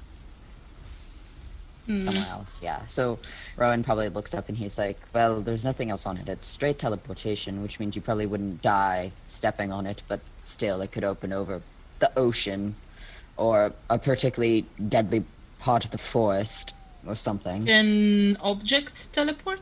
Hmm. 1.87 2.01
somewhere 2.01 2.27
else. 2.31 2.61
Yeah. 2.63 2.87
So 2.87 3.19
Rowan 3.57 3.85
probably 3.85 4.09
looks 4.09 4.33
up 4.33 4.49
and 4.49 4.57
he's 4.57 4.79
like, 4.79 4.99
"Well, 5.13 5.41
there's 5.43 5.65
nothing 5.65 5.91
else 5.91 6.07
on 6.07 6.17
it. 6.17 6.29
It's 6.29 6.49
straight 6.49 6.79
teleportation, 6.79 7.63
which 7.63 7.79
means 7.79 7.95
you 7.95 8.01
probably 8.03 8.27
wouldn't 8.27 8.63
die 8.63 9.13
stepping 9.27 9.71
on 9.71 9.87
it, 9.87 10.03
but 10.09 10.21
still, 10.45 10.81
it 10.81 10.93
could 10.93 11.05
open 11.05 11.33
over 11.33 11.61
the 11.99 12.11
ocean, 12.19 12.77
or 13.37 13.73
a 13.91 13.99
particularly 13.99 14.65
deadly 14.89 15.25
part 15.59 15.85
of 15.85 15.91
the 15.91 15.99
forest, 15.99 16.73
or 17.07 17.15
something." 17.15 17.67
Can 17.67 18.37
object 18.41 19.13
teleport? 19.13 19.61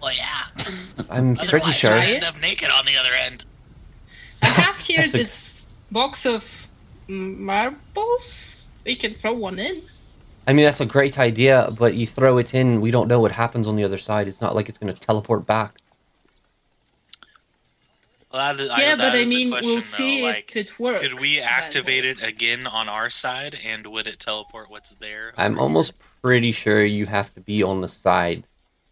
Well, 0.00 0.12
yeah. 0.14 0.44
I'm 1.10 1.36
pretty 1.36 1.72
sure. 1.72 1.92
we 1.92 1.96
Try 1.98 2.06
end 2.12 2.24
up 2.24 2.40
naked 2.40 2.70
on 2.70 2.86
the 2.86 2.96
other 2.96 3.12
end. 3.12 3.44
I 4.42 4.46
have 4.46 4.76
here 4.76 4.98
That's 5.00 5.14
a- 5.14 5.16
this 5.18 5.62
box 5.90 6.24
of 6.24 6.44
marbles. 7.08 8.59
We 8.84 8.96
can 8.96 9.14
throw 9.14 9.34
one 9.34 9.58
in. 9.58 9.82
I 10.46 10.52
mean, 10.52 10.64
that's 10.64 10.80
a 10.80 10.86
great 10.86 11.18
idea, 11.18 11.68
but 11.78 11.94
you 11.94 12.06
throw 12.06 12.38
it 12.38 12.54
in, 12.54 12.80
we 12.80 12.90
don't 12.90 13.08
know 13.08 13.20
what 13.20 13.32
happens 13.32 13.68
on 13.68 13.76
the 13.76 13.84
other 13.84 13.98
side. 13.98 14.26
It's 14.26 14.40
not 14.40 14.54
like 14.54 14.68
it's 14.68 14.78
going 14.78 14.92
to 14.92 14.98
teleport 14.98 15.46
back. 15.46 15.78
Well, 18.32 18.54
that 18.54 18.62
is, 18.62 18.68
yeah, 18.68 18.94
that 18.94 18.98
but 18.98 19.12
I 19.12 19.16
is 19.18 19.28
the 19.28 19.34
mean, 19.34 19.50
question, 19.50 19.70
we'll 19.70 19.82
see 19.82 20.20
though. 20.22 20.28
if 20.28 20.34
Like, 20.34 20.56
it 20.56 20.78
works. 20.78 21.00
could 21.02 21.20
we 21.20 21.40
activate 21.40 22.04
it 22.04 22.22
again 22.22 22.66
on 22.66 22.88
our 22.88 23.10
side, 23.10 23.58
and 23.64 23.86
would 23.88 24.06
it 24.06 24.20
teleport 24.20 24.70
what's 24.70 24.92
there? 25.00 25.32
I'm 25.36 25.54
over 25.54 25.62
almost 25.62 25.94
pretty 26.22 26.52
sure 26.52 26.84
you 26.84 27.06
have 27.06 27.34
to 27.34 27.40
be 27.40 27.62
on 27.62 27.80
the 27.80 27.88
side 27.88 28.44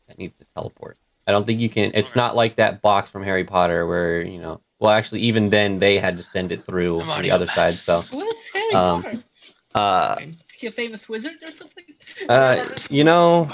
that 0.08 0.18
needs 0.18 0.34
to 0.38 0.46
teleport. 0.56 0.96
I 1.26 1.30
don't 1.30 1.46
think 1.46 1.60
you 1.60 1.68
can. 1.68 1.92
It's 1.94 2.10
Okay. 2.10 2.20
not 2.20 2.34
like 2.36 2.56
that 2.56 2.82
box 2.82 3.10
from 3.10 3.22
Harry 3.22 3.44
Potter 3.44 3.86
where, 3.86 4.22
you 4.22 4.40
know, 4.40 4.60
well, 4.80 4.90
actually, 4.90 5.20
even 5.20 5.50
then 5.50 5.78
they 5.78 5.98
had 5.98 6.16
to 6.16 6.22
send 6.22 6.50
it 6.50 6.64
through 6.64 7.00
I'm 7.02 7.10
on 7.10 7.22
the 7.22 7.30
other 7.30 7.44
a 7.44 7.48
side. 7.48 7.74
So, 7.74 7.96
master. 8.16 8.16
Harry 8.54 8.74
Um, 8.74 9.02
Potter? 9.02 9.22
Uh, 9.78 10.16
Is 10.20 10.54
he 10.56 10.66
a 10.66 10.72
famous 10.72 11.08
wizard 11.08 11.36
or 11.44 11.52
something? 11.52 11.84
uh, 12.28 12.68
you 12.90 13.04
know, 13.04 13.48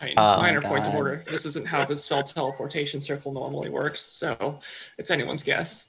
I 0.00 0.06
mean, 0.06 0.14
Oh 0.16 0.36
my 0.38 0.42
minor 0.42 0.62
point 0.62 0.86
of 0.86 0.94
order. 0.94 1.22
This 1.26 1.44
isn't 1.44 1.66
how 1.66 1.84
the 1.84 1.94
spell 1.94 2.22
teleportation 2.22 3.00
circle 3.00 3.32
normally 3.32 3.68
works, 3.68 4.00
so 4.00 4.60
it's 4.96 5.10
anyone's 5.10 5.42
guess. 5.42 5.86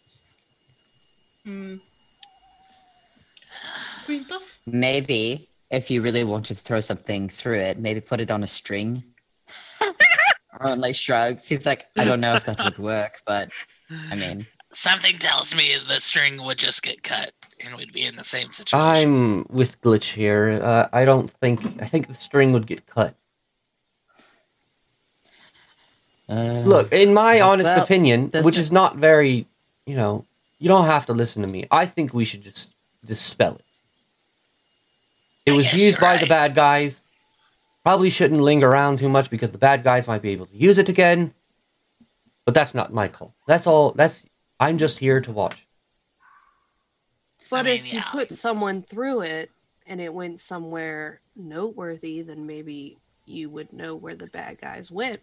Hmm. 1.45 1.77
Green 4.05 4.25
buff? 4.27 4.41
Maybe 4.65 5.49
if 5.69 5.89
you 5.89 6.01
really 6.01 6.25
wanted 6.25 6.55
to 6.55 6.61
throw 6.61 6.81
something 6.81 7.29
through 7.29 7.59
it, 7.59 7.79
maybe 7.79 8.01
put 8.01 8.19
it 8.19 8.29
on 8.29 8.43
a 8.43 8.47
string. 8.47 9.03
Rowan 10.59 10.81
like 10.81 10.95
shrugs. 10.97 11.47
He's 11.47 11.65
like, 11.65 11.85
"I 11.97 12.03
don't 12.03 12.19
know 12.19 12.33
if 12.33 12.45
that 12.45 12.63
would 12.63 12.77
work, 12.77 13.21
but 13.25 13.49
I 14.11 14.15
mean." 14.15 14.45
Something 14.71 15.17
tells 15.17 15.53
me 15.55 15.75
the 15.87 15.99
string 15.99 16.41
would 16.43 16.57
just 16.57 16.81
get 16.81 17.03
cut, 17.03 17.33
and 17.59 17.75
we'd 17.75 17.91
be 17.91 18.05
in 18.05 18.15
the 18.15 18.23
same 18.23 18.53
situation. 18.53 18.79
I'm 18.79 19.45
with 19.49 19.81
Glitch 19.81 20.13
here. 20.13 20.59
Uh, 20.63 20.87
I 20.93 21.03
don't 21.05 21.29
think. 21.29 21.81
I 21.81 21.85
think 21.85 22.07
the 22.07 22.13
string 22.13 22.53
would 22.53 22.65
get 22.67 22.87
cut. 22.87 23.15
Uh, 26.29 26.61
Look, 26.65 26.93
in 26.93 27.13
my 27.13 27.41
honest 27.41 27.73
Well, 27.75 27.83
opinion, 27.83 28.31
which 28.33 28.55
no- 28.55 28.61
is 28.61 28.71
not 28.71 28.95
very, 28.95 29.45
you 29.85 29.95
know, 29.95 30.25
you 30.59 30.69
don't 30.69 30.85
have 30.85 31.05
to 31.07 31.13
listen 31.13 31.41
to 31.41 31.47
me. 31.47 31.67
I 31.69 31.85
think 31.85 32.13
we 32.13 32.23
should 32.23 32.41
just 32.41 32.73
dispel 33.03 33.55
it. 33.55 33.65
It 35.45 35.53
I 35.53 35.57
was 35.57 35.73
used 35.73 35.97
you're 35.97 36.01
by 36.01 36.17
the 36.17 36.27
bad 36.27 36.55
guys. 36.55 37.03
Probably 37.83 38.09
shouldn't 38.09 38.39
linger 38.39 38.69
around 38.69 38.99
too 38.99 39.09
much 39.09 39.29
because 39.29 39.51
the 39.51 39.57
bad 39.57 39.83
guys 39.83 40.07
might 40.07 40.21
be 40.21 40.29
able 40.29 40.45
to 40.45 40.55
use 40.55 40.77
it 40.77 40.87
again. 40.87 41.33
But 42.45 42.53
that's 42.53 42.73
not 42.73 42.93
my 42.93 43.07
call. 43.07 43.33
That's 43.47 43.67
all. 43.67 43.91
That's 43.91 44.25
I'm 44.61 44.77
just 44.77 44.99
here 44.99 45.19
to 45.21 45.31
watch. 45.31 45.67
But 47.49 47.65
mean, 47.65 47.75
if 47.79 47.91
you 47.93 47.99
yeah. 47.99 48.11
put 48.11 48.31
someone 48.31 48.83
through 48.83 49.21
it 49.21 49.51
and 49.87 49.99
it 49.99 50.13
went 50.13 50.39
somewhere 50.39 51.21
noteworthy, 51.35 52.21
then 52.21 52.45
maybe 52.45 52.99
you 53.25 53.49
would 53.49 53.73
know 53.73 53.95
where 53.95 54.15
the 54.15 54.27
bad 54.27 54.61
guys 54.61 54.91
went. 54.91 55.21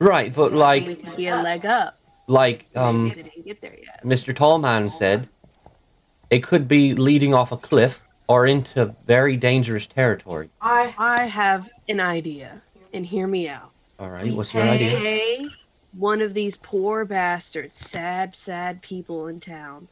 Right, 0.00 0.34
but 0.34 0.52
And 0.52 0.60
like 0.60 0.86
we 0.86 0.96
could 0.96 1.16
be 1.16 1.28
a 1.28 1.36
leg 1.36 1.66
up. 1.66 1.98
like 2.28 2.68
um 2.76 3.04
maybe 3.04 3.22
they 3.22 3.30
didn't 3.30 3.46
get 3.46 3.60
there 3.62 3.76
yet. 3.78 4.04
Mr. 4.04 4.36
Tallman 4.36 4.90
said, 4.90 5.30
it 6.30 6.42
could 6.42 6.68
be 6.68 6.94
leading 6.94 7.34
off 7.34 7.52
a 7.52 7.56
cliff 7.56 8.02
or 8.28 8.46
into 8.46 8.94
very 9.06 9.36
dangerous 9.36 9.86
territory. 9.86 10.50
I 10.60 10.94
I 10.98 11.26
have 11.26 11.68
an 11.88 12.00
idea, 12.00 12.62
and 12.92 13.06
hear 13.06 13.26
me 13.26 13.48
out. 13.48 13.72
All 13.98 14.10
right, 14.10 14.34
what's 14.34 14.54
your 14.54 14.64
idea? 14.64 14.90
Hey, 14.90 15.36
idea? 15.38 15.50
Hey, 15.96 16.00
one 16.00 16.20
of 16.20 16.34
these 16.34 16.56
poor 16.58 17.04
bastards, 17.04 17.76
sad, 17.78 18.34
sad 18.36 18.82
people 18.82 19.26
in 19.28 19.40
town, 19.40 19.88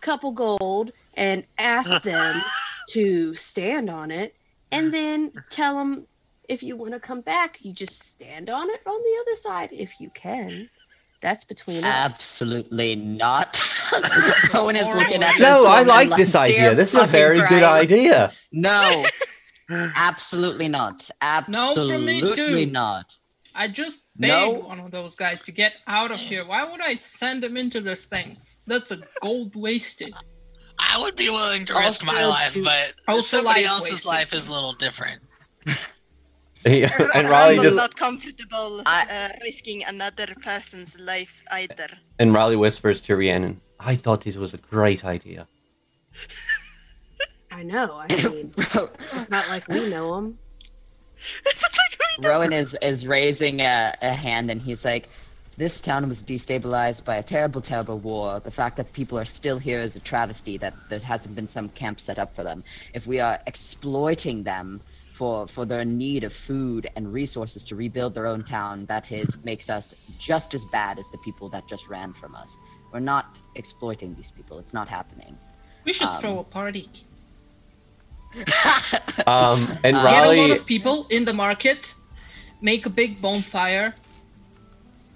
couple 0.00 0.32
gold, 0.32 0.92
and 1.14 1.46
ask 1.58 2.02
them 2.02 2.42
to 2.90 3.34
stand 3.34 3.90
on 3.90 4.10
it, 4.10 4.34
and 4.72 4.92
then 4.92 5.32
tell 5.50 5.78
them 5.78 6.06
if 6.48 6.62
you 6.62 6.76
want 6.76 6.92
to 6.92 7.00
come 7.00 7.20
back, 7.20 7.58
you 7.64 7.72
just 7.72 8.02
stand 8.02 8.50
on 8.50 8.68
it 8.70 8.80
on 8.86 9.00
the 9.00 9.20
other 9.20 9.36
side 9.36 9.70
if 9.72 10.00
you 10.00 10.10
can. 10.10 10.68
That's 11.22 11.44
between 11.44 11.78
us. 11.78 11.84
Absolutely 11.84 12.96
not. 12.96 13.62
Rowan 14.54 14.74
is 14.74 14.86
looking 14.86 15.22
at 15.22 15.38
No, 15.38 15.64
I 15.66 15.82
like 15.82 16.16
this 16.16 16.34
like, 16.34 16.54
idea. 16.54 16.74
This 16.74 16.90
is 16.90 16.94
a 16.94 16.98
fucking 17.00 17.12
very 17.12 17.38
good 17.46 17.62
idea. 17.62 18.32
No. 18.50 19.04
Absolutely 19.68 20.68
not. 20.68 21.10
Absolutely 21.20 21.84
No 21.84 21.96
from 21.96 22.04
me, 22.06 22.30
Absolutely 22.30 22.66
not. 22.66 23.18
I 23.54 23.68
just 23.68 24.02
No. 24.20 24.52
begged 24.54 24.64
one 24.66 24.80
of 24.80 24.90
those 24.90 25.14
guys 25.16 25.40
to 25.42 25.52
get 25.52 25.72
out 25.86 26.10
of 26.10 26.18
here. 26.18 26.46
Why 26.46 26.70
would 26.70 26.80
I 26.80 26.96
send 26.96 27.42
him 27.44 27.56
into 27.56 27.80
this 27.80 28.04
thing? 28.04 28.38
That's 28.66 28.90
a 28.90 28.98
gold 29.22 29.56
wasted. 29.56 30.12
I 30.78 31.00
would 31.02 31.16
be 31.16 31.28
willing 31.28 31.66
to 31.66 31.74
risk 31.74 32.04
my 32.04 32.24
life, 32.24 32.54
to- 32.54 32.64
but 32.64 32.94
also 33.08 33.22
somebody 33.38 33.62
life 33.62 33.70
else's 33.70 33.90
wasted. 33.92 34.06
life 34.06 34.32
is 34.34 34.48
a 34.48 34.52
little 34.52 34.72
different. 34.74 35.22
and 36.64 37.28
Raleigh 37.28 37.56
Rumble's 37.56 37.62
just 37.62 37.76
not 37.76 37.96
comfortable 37.96 38.82
I- 38.86 39.06
uh, 39.10 39.38
risking 39.42 39.82
another 39.84 40.28
person's 40.42 40.98
life 40.98 41.42
either. 41.50 41.88
and 42.18 42.32
Raleigh 42.34 42.56
whispers 42.56 43.00
to 43.02 43.16
Rhiannon, 43.16 43.60
"I 43.78 43.94
thought 43.96 44.22
this 44.22 44.36
was 44.36 44.52
a 44.54 44.58
great 44.58 45.04
idea." 45.04 45.46
I 47.50 47.62
know. 47.62 47.96
I 48.08 48.14
mean, 48.16 48.54
it's 48.56 49.30
not 49.36 49.48
like 49.48 49.66
we 49.68 49.88
know 49.90 50.14
them. 50.16 50.38
Rowan 52.22 52.52
is 52.52 52.76
is 52.82 53.06
raising 53.06 53.60
a, 53.60 53.94
a 54.02 54.12
hand 54.14 54.50
and 54.50 54.60
he's 54.62 54.84
like, 54.84 55.08
"This 55.56 55.80
town 55.80 56.08
was 56.08 56.22
destabilized 56.22 57.04
by 57.04 57.16
a 57.16 57.22
terrible, 57.22 57.60
terrible 57.60 57.98
war. 57.98 58.40
The 58.40 58.50
fact 58.50 58.76
that 58.76 58.92
people 58.92 59.18
are 59.18 59.24
still 59.24 59.58
here 59.58 59.80
is 59.80 59.96
a 59.96 60.00
travesty. 60.00 60.58
That 60.58 60.74
there 60.88 60.98
hasn't 61.00 61.34
been 61.34 61.46
some 61.46 61.68
camp 61.70 62.00
set 62.00 62.18
up 62.18 62.34
for 62.34 62.42
them. 62.44 62.64
If 62.94 63.06
we 63.06 63.20
are 63.20 63.38
exploiting 63.46 64.42
them 64.44 64.80
for 65.14 65.46
for 65.46 65.64
their 65.64 65.84
need 65.84 66.24
of 66.24 66.32
food 66.32 66.88
and 66.96 67.12
resources 67.12 67.64
to 67.66 67.76
rebuild 67.76 68.14
their 68.14 68.26
own 68.26 68.44
town, 68.44 68.86
that 68.86 69.10
is 69.12 69.36
makes 69.44 69.70
us 69.70 69.94
just 70.18 70.54
as 70.54 70.64
bad 70.66 70.98
as 70.98 71.06
the 71.12 71.18
people 71.18 71.48
that 71.50 71.66
just 71.68 71.88
ran 71.88 72.12
from 72.14 72.34
us. 72.34 72.56
We're 72.92 73.00
not 73.00 73.38
exploiting 73.54 74.14
these 74.14 74.30
people. 74.30 74.58
It's 74.58 74.74
not 74.74 74.88
happening." 74.88 75.36
We 75.84 75.92
should 75.94 76.08
Um, 76.08 76.20
throw 76.20 76.38
a 76.40 76.44
party. 76.44 76.90
Um, 79.26 79.78
and 79.82 79.96
Uh, 79.96 80.10
Get 80.10 80.24
a 80.26 80.32
lot 80.42 80.50
of 80.58 80.66
people 80.66 81.06
in 81.10 81.24
the 81.24 81.32
market, 81.32 81.94
make 82.60 82.86
a 82.86 82.90
big 82.90 83.20
bonfire 83.22 83.94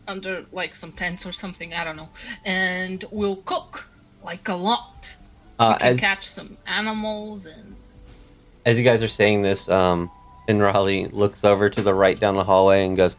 under 0.07 0.45
like 0.53 0.75
some 0.75 0.93
tents 0.93 1.25
or 1.27 1.33
something, 1.33 1.73
I 1.75 1.85
don't 1.85 1.97
know, 1.97 2.09
and 2.45 3.05
we'll 3.11 3.37
cook 3.37 3.89
like 4.23 4.49
a 4.49 4.55
lot. 4.55 5.15
uh, 5.59 5.79
as 5.81 5.99
catch 5.99 6.29
some 6.29 6.57
animals 6.67 7.47
and 7.47 7.77
as 8.67 8.79
you 8.79 8.85
guys 8.85 9.03
are 9.03 9.09
saying 9.09 9.43
this, 9.43 9.69
um, 9.69 10.11
and 10.49 10.61
Raleigh 10.61 11.07
looks 11.07 11.45
over 11.45 11.69
to 11.69 11.83
the 11.83 11.93
right 11.95 12.19
down 12.19 12.35
the 12.35 12.45
hallway 12.45 12.87
and 12.87 12.97
goes, 12.97 13.17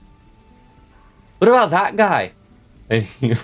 "What 1.38 1.48
about 1.48 1.70
that 1.72 1.96
guy?" 1.96 2.32
And 2.90 3.08
you, 3.20 3.36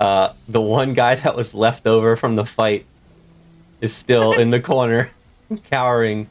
uh, 0.00 0.32
the 0.48 0.62
one 0.62 0.94
guy 0.94 1.14
that 1.14 1.36
was 1.36 1.54
left 1.54 1.86
over 1.86 2.16
from 2.16 2.36
the 2.36 2.46
fight 2.46 2.86
is 3.82 3.94
still 3.94 4.32
in 4.32 4.48
the 4.50 4.60
corner, 4.72 5.10
cowering. 5.70 6.30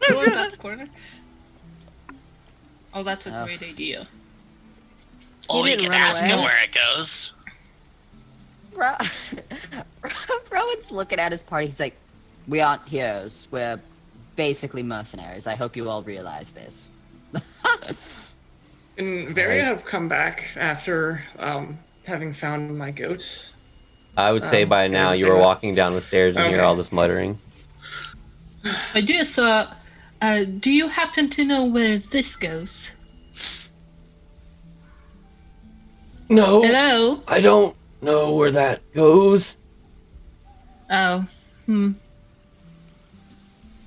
towards 0.00 0.32
that 0.32 0.58
corner. 0.58 0.86
Oh, 2.94 3.02
that's 3.02 3.26
a 3.26 3.40
Oh. 3.42 3.44
great 3.44 3.62
idea. 3.62 4.06
Well, 5.48 5.62
we 5.62 5.70
didn't 5.70 5.86
can 5.86 5.94
ask 5.94 6.20
away. 6.22 6.30
him 6.32 6.38
where 6.40 6.60
it 6.62 6.72
goes. 6.72 7.32
Ro- 8.74 8.96
Rowan's 10.50 10.90
looking 10.90 11.18
at 11.18 11.32
his 11.32 11.42
party. 11.42 11.66
He's 11.68 11.80
like, 11.80 11.96
"We 12.46 12.60
aren't 12.60 12.88
heroes. 12.88 13.48
We're 13.50 13.80
basically 14.36 14.82
mercenaries. 14.82 15.46
I 15.46 15.54
hope 15.56 15.76
you 15.76 15.88
all 15.88 16.02
realize 16.02 16.52
this." 16.52 16.88
And 18.98 19.34
Varia 19.34 19.62
Right. 19.62 19.64
have 19.64 19.86
come 19.86 20.06
back 20.06 20.54
after 20.54 21.22
um, 21.38 21.78
having 22.04 22.34
found 22.34 22.76
my 22.76 22.90
goat. 22.90 23.48
I 24.18 24.30
would 24.32 24.44
say 24.44 24.64
Um, 24.64 24.68
by 24.68 24.86
now 24.88 25.12
you 25.12 25.26
were 25.28 25.38
walking 25.38 25.74
down 25.74 25.94
the 25.94 26.02
stairs 26.02 26.36
and 26.36 26.46
hear 26.48 26.58
Okay. 26.58 26.64
all 26.64 26.76
this 26.76 26.92
muttering. 26.92 27.38
But 28.92 29.08
yes, 29.08 29.38
uh, 29.38 29.72
uh, 30.22 30.44
do 30.44 30.70
you 30.70 30.86
happen 30.86 31.28
to 31.28 31.44
know 31.44 31.64
where 31.64 31.98
this 31.98 32.36
goes? 32.36 32.90
No, 36.28 36.62
Hello? 36.62 37.22
I 37.26 37.40
don't 37.40 37.76
know 38.00 38.32
where 38.32 38.52
that 38.52 38.80
goes. 38.94 39.56
Oh, 40.88 41.26
hmm. 41.66 41.92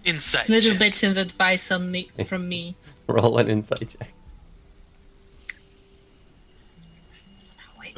Insight. 0.04 0.42
Check. 0.42 0.50
Little 0.50 0.72
check. 0.72 0.80
bit 0.80 1.04
of 1.04 1.18
advice 1.18 1.72
on 1.72 1.90
me 1.90 2.12
from 2.28 2.50
me. 2.50 2.76
Roll 3.08 3.38
an 3.38 3.50
insight 3.50 3.96
check. 3.98 4.12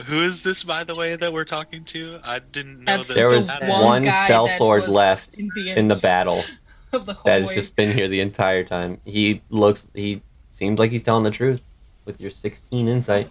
Who 0.05 0.21
is 0.21 0.43
this, 0.43 0.63
by 0.63 0.83
the 0.83 0.93
way, 0.93 1.15
that 1.15 1.33
we're 1.33 1.43
talking 1.43 1.83
to? 1.85 2.19
I 2.23 2.37
didn't 2.37 2.83
know 2.83 2.97
That's 2.97 3.07
that. 3.07 3.13
There 3.15 3.29
was 3.29 3.47
that- 3.47 3.67
one 3.67 4.03
guy 4.03 4.27
cell 4.27 4.45
that 4.45 4.57
sword 4.59 4.87
left 4.87 5.33
in 5.33 5.49
the, 5.55 5.71
in 5.71 5.87
the 5.87 5.95
battle 5.95 6.43
of 6.93 7.05
the 7.05 7.13
that 7.25 7.41
has 7.41 7.41
hallway. 7.43 7.55
just 7.55 7.75
been 7.75 7.97
here 7.97 8.07
the 8.07 8.19
entire 8.21 8.63
time. 8.63 8.99
He 9.05 9.41
looks. 9.49 9.89
He 9.93 10.21
seems 10.49 10.79
like 10.79 10.91
he's 10.91 11.03
telling 11.03 11.23
the 11.23 11.31
truth 11.31 11.61
with 12.05 12.19
your 12.21 12.31
16 12.31 12.87
insight. 12.87 13.29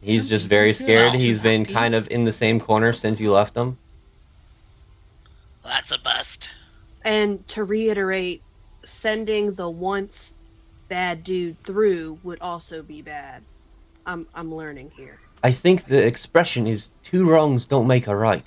He's 0.00 0.28
just 0.28 0.46
very 0.46 0.72
scared. 0.72 1.14
He's 1.14 1.40
been 1.40 1.64
Happy. 1.64 1.74
kind 1.74 1.94
of 1.94 2.08
in 2.10 2.24
the 2.24 2.32
same 2.32 2.60
corner 2.60 2.92
since 2.92 3.20
you 3.20 3.32
left 3.32 3.56
him. 3.56 3.78
Well, 5.64 5.72
that's 5.72 5.90
a 5.90 5.98
bust. 5.98 6.50
And 7.04 7.46
to 7.48 7.64
reiterate, 7.64 8.42
sending 8.84 9.54
the 9.54 9.68
once 9.68 10.32
bad 10.88 11.24
dude 11.24 11.60
through 11.64 12.18
would 12.22 12.40
also 12.40 12.82
be 12.82 13.02
bad. 13.02 13.42
I'm 14.06 14.26
I'm 14.34 14.54
learning 14.54 14.92
here. 14.96 15.18
I 15.42 15.50
think 15.50 15.84
the 15.86 16.04
expression 16.04 16.66
is 16.66 16.90
two 17.02 17.28
wrongs 17.28 17.66
don't 17.66 17.86
make 17.86 18.06
a 18.06 18.14
right. 18.16 18.44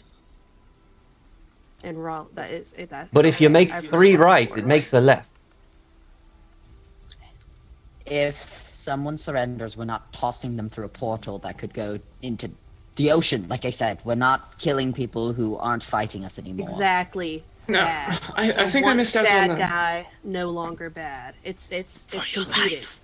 And 1.84 2.04
raw 2.04 2.26
that 2.34 2.52
is 2.52 2.74
it, 2.78 2.90
that. 2.90 3.10
But 3.14 3.26
if 3.26 3.40
you 3.40 3.50
make 3.50 3.72
I've 3.72 3.88
three 3.88 4.16
that 4.16 4.20
rights, 4.20 4.58
it 4.58 4.66
makes 4.66 4.92
a 4.94 5.00
left. 5.02 5.30
If 8.06 8.70
someone 8.74 9.18
surrenders, 9.18 9.78
we're 9.78 9.86
not 9.86 10.12
tossing 10.14 10.56
them 10.58 10.70
through 10.70 10.86
a 10.86 10.90
portal 10.90 11.38
that 11.40 11.58
could 11.58 11.74
go 11.74 12.00
into 12.22 12.52
the 12.96 13.12
ocean. 13.12 13.46
Like 13.48 13.66
I 13.66 13.70
said, 13.70 14.00
we're 14.04 14.16
not 14.16 14.58
killing 14.58 14.94
people 14.94 15.34
who 15.34 15.56
aren't 15.58 15.84
fighting 15.84 16.26
us 16.26 16.40
anymore. 16.40 16.70
exactly. 16.70 17.44
No, 17.68 17.80
bad. 17.84 18.20
I, 18.36 18.52
I 18.52 18.52
So 18.66 18.70
think 18.72 18.88
I 18.88 18.94
missed 18.96 19.16
out 19.16 19.26
bad 19.26 19.52
on 19.52 19.60
that. 19.60 19.70
guy, 19.70 20.08
no 20.24 20.50
longer 20.50 20.90
bad. 20.90 21.36
It's 21.44 21.70
it's 21.70 21.98
For 22.08 22.18
it's 22.18 22.36
your 22.36 22.46
competing. 22.46 22.80
life. 22.80 22.99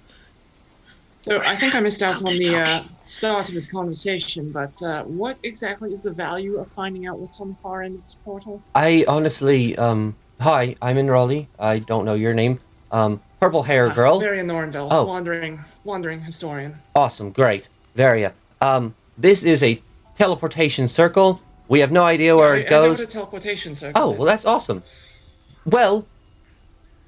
So 1.25 1.39
I 1.39 1.57
think 1.57 1.73
I 1.73 1.79
missed 1.79 2.03
out 2.03 2.17
on 2.23 2.37
the 2.37 2.55
uh, 2.55 2.83
start 3.05 3.49
of 3.49 3.55
this 3.55 3.65
conversation, 3.67 4.51
but 4.51 4.79
uh, 4.83 5.03
what 5.05 5.37
exactly 5.41 5.91
is 5.91 6.03
the 6.03 6.11
value 6.11 6.57
of 6.59 6.71
finding 6.73 7.07
out 7.07 7.17
what's 7.17 7.39
on 7.39 7.49
the 7.49 7.55
far 7.63 7.81
end 7.81 7.95
of 7.95 8.03
this 8.03 8.15
portal? 8.23 8.61
I 8.75 9.05
honestly, 9.07 9.75
um, 9.75 10.15
hi, 10.39 10.75
I'm 10.83 10.97
Enraleigh. 10.97 11.47
I 11.57 11.79
don't 11.79 12.05
know 12.05 12.13
your 12.13 12.35
name. 12.35 12.59
Um, 12.91 13.19
purple 13.39 13.63
hair 13.63 13.89
girl. 13.89 14.19
Varia 14.19 14.43
Nornville, 14.43 14.87
Oh. 14.91 15.05
wandering, 15.05 15.65
wandering 15.83 16.21
historian. 16.21 16.77
Awesome, 16.93 17.31
great, 17.31 17.69
Varia. 17.95 18.31
Um, 18.61 18.93
this 19.17 19.41
is 19.41 19.63
a 19.63 19.81
teleportation 20.15 20.87
circle. 20.87 21.41
We 21.67 21.79
have 21.79 21.91
no 21.91 22.03
idea 22.03 22.35
where 22.37 22.53
I, 22.53 22.57
it 22.59 22.67
I 22.67 22.69
know 22.69 22.89
goes. 22.89 22.99
a 22.99 23.07
teleportation 23.07 23.73
circle 23.73 23.99
Oh, 23.99 24.11
is. 24.11 24.17
well, 24.19 24.27
that's 24.27 24.45
awesome. 24.45 24.83
Well, 25.65 26.05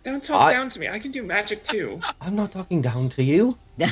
Don't 0.04 0.24
talk 0.24 0.42
I- 0.42 0.54
down 0.54 0.70
to 0.70 0.80
me. 0.80 0.90
I 0.90 0.98
can 0.98 1.12
do 1.12 1.22
magic 1.22 1.64
too. 1.66 2.02
I'm 2.20 2.36
not 2.36 2.52
talking 2.52 2.82
down 2.82 3.10
to 3.10 3.24
you. 3.24 3.60
Why 3.78 3.88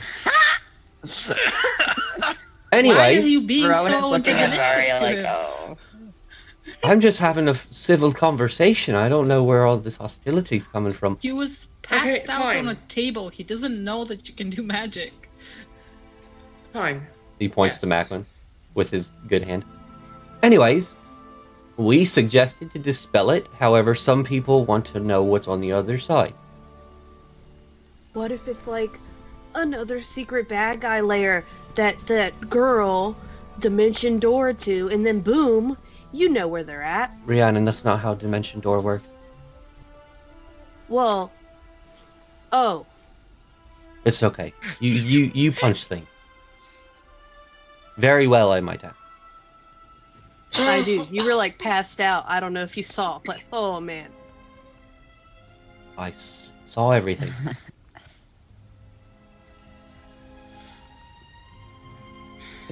are 2.32 2.36
Anyways, 2.72 3.30
you 3.30 3.42
being 3.42 3.70
Rowan 3.70 3.94
is 3.94 4.04
looking 4.04 4.34
at 4.36 4.50
antagonistic 4.52 5.24
like, 5.24 5.26
oh. 5.26 5.78
I'm 6.84 7.00
just 7.00 7.20
having 7.20 7.48
a 7.48 7.52
f- 7.52 7.68
civil 7.72 8.12
conversation. 8.12 8.96
I 8.96 9.08
don't 9.08 9.28
know 9.28 9.44
where 9.44 9.66
all 9.66 9.78
this 9.78 9.98
hostility's 9.98 10.68
coming 10.68 10.92
from. 10.92 11.18
He 11.22 11.32
was 11.32 11.68
passed 11.84 12.10
Okay, 12.10 12.22
out 12.28 12.42
fine. 12.42 12.68
on 12.68 12.70
a 12.70 12.76
table. 12.90 13.30
He 13.30 13.44
doesn't 13.44 13.82
know 13.84 14.04
that 14.06 14.28
you 14.28 14.34
can 14.34 14.50
do 14.50 14.62
magic. 14.62 15.14
Fine. 16.74 17.08
He 17.40 17.48
points 17.48 17.78
to 17.78 17.88
Macklin 17.88 18.26
with 18.74 18.90
his 18.92 19.12
good 19.28 19.44
hand. 19.44 19.64
Anyways, 20.44 20.98
we 21.78 22.04
suggested 22.04 22.72
to 22.72 22.80
dispel 22.80 23.30
it. 23.30 23.48
However, 23.58 23.96
some 23.96 24.24
people 24.24 24.66
want 24.66 24.86
to 24.88 25.00
know 25.00 25.24
what's 25.24 25.48
on 25.48 25.62
the 25.62 25.72
other 25.72 25.98
side. 25.98 26.34
What 28.14 28.32
if 28.32 28.48
it's 28.48 28.68
like 28.68 29.00
another 29.56 30.02
secret 30.02 30.48
bad 30.48 30.80
guy 30.82 31.00
layer 31.02 31.46
that 31.76 31.98
that 32.08 32.50
girl 32.50 33.18
dimension 33.60 34.20
door 34.20 34.54
to, 34.54 34.90
and 34.90 35.06
then 35.06 35.20
boom, 35.22 35.78
you 36.12 36.30
know 36.30 36.48
where 36.48 36.64
they're 36.64 36.84
at. 36.84 37.16
Rhiannon, 37.26 37.66
that's 37.66 37.84
not 37.86 38.00
how 38.00 38.14
Dimension 38.14 38.60
Door 38.60 38.82
works. 38.82 39.10
Well, 40.88 41.32
oh, 42.52 42.86
It's 44.06 44.22
okay. 44.22 44.54
You 44.80 44.92
you 44.92 45.32
you 45.34 45.52
punch 45.52 45.86
things. 45.86 46.08
Very 47.98 48.28
well, 48.28 48.52
I 48.52 48.60
might 48.60 48.84
add. 48.84 48.94
I 50.54 50.84
do. 50.84 51.06
You 51.12 51.24
were 51.26 51.34
like 51.36 51.58
passed 51.60 52.00
out. 52.00 52.24
I 52.28 52.40
don't 52.40 52.54
know 52.54 52.64
if 52.64 52.78
you 52.78 52.84
saw, 52.84 53.20
but 53.26 53.40
oh 53.52 53.80
man. 53.80 54.10
I 55.98 56.10
s- 56.10 56.54
saw 56.66 56.92
everything. 56.92 57.32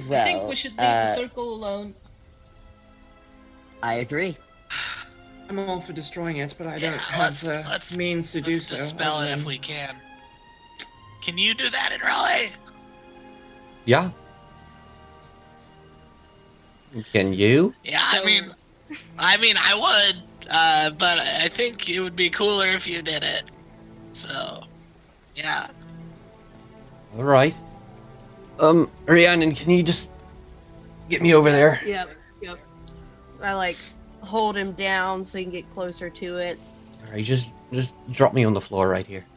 Well, 0.08 0.20
I 0.20 0.24
think 0.24 0.48
we 0.48 0.56
should 0.56 0.72
leave 0.72 0.80
uh, 0.80 1.06
the 1.06 1.16
circle 1.16 1.54
alone. 1.54 1.94
I 3.82 3.94
agree. 3.94 4.36
I'm 5.48 5.58
all 5.58 5.80
for 5.80 5.92
destroying 5.92 6.38
it, 6.38 6.54
but 6.56 6.66
I 6.66 6.78
don't 6.78 6.92
Yeah, 6.92 6.98
have 6.98 7.20
let's- 7.20 7.40
the 7.42 7.64
let's- 7.68 7.96
means 7.96 8.32
to 8.32 8.40
do 8.40 8.52
Let's 8.52 8.66
so. 8.66 8.76
dispel 8.76 9.16
other 9.18 9.30
it 9.30 9.38
if 9.38 9.44
we 9.44 9.58
can. 9.58 9.94
Can 11.22 11.38
you 11.38 11.54
do 11.54 11.68
that 11.70 11.92
in 11.92 12.00
Raleigh? 12.00 12.52
yeah. 13.84 14.10
Can 17.12 17.34
you? 17.34 17.74
Yeah, 17.82 18.00
I 18.02 18.24
mean, 18.24 18.54
I 19.18 19.36
mean, 19.38 19.56
I 19.58 19.74
would, 19.74 20.22
uh, 20.48 20.90
but 20.90 21.18
I 21.18 21.48
think 21.48 21.88
it 21.90 21.98
would 22.00 22.14
be 22.14 22.30
cooler 22.30 22.66
if 22.68 22.86
you 22.86 23.02
did 23.02 23.24
it. 23.24 23.44
So, 24.12 24.62
yeah. 25.34 25.66
All 27.16 27.24
right. 27.24 27.54
Um, 28.58 28.90
Rhiannon, 29.06 29.54
can 29.54 29.70
you 29.70 29.82
just 29.82 30.10
get 31.08 31.20
me 31.22 31.34
over 31.34 31.50
there? 31.50 31.80
Yep, 31.84 32.10
yep. 32.40 32.58
I 33.42 33.52
like 33.54 33.76
hold 34.20 34.56
him 34.56 34.72
down 34.72 35.22
so 35.24 35.38
he 35.38 35.44
can 35.44 35.52
get 35.52 35.74
closer 35.74 36.08
to 36.08 36.36
it. 36.36 36.58
All 37.06 37.12
right, 37.12 37.24
just 37.24 37.50
just 37.72 37.92
drop 38.12 38.32
me 38.32 38.44
on 38.44 38.54
the 38.54 38.60
floor 38.60 38.88
right 38.88 39.06
here. 39.06 39.24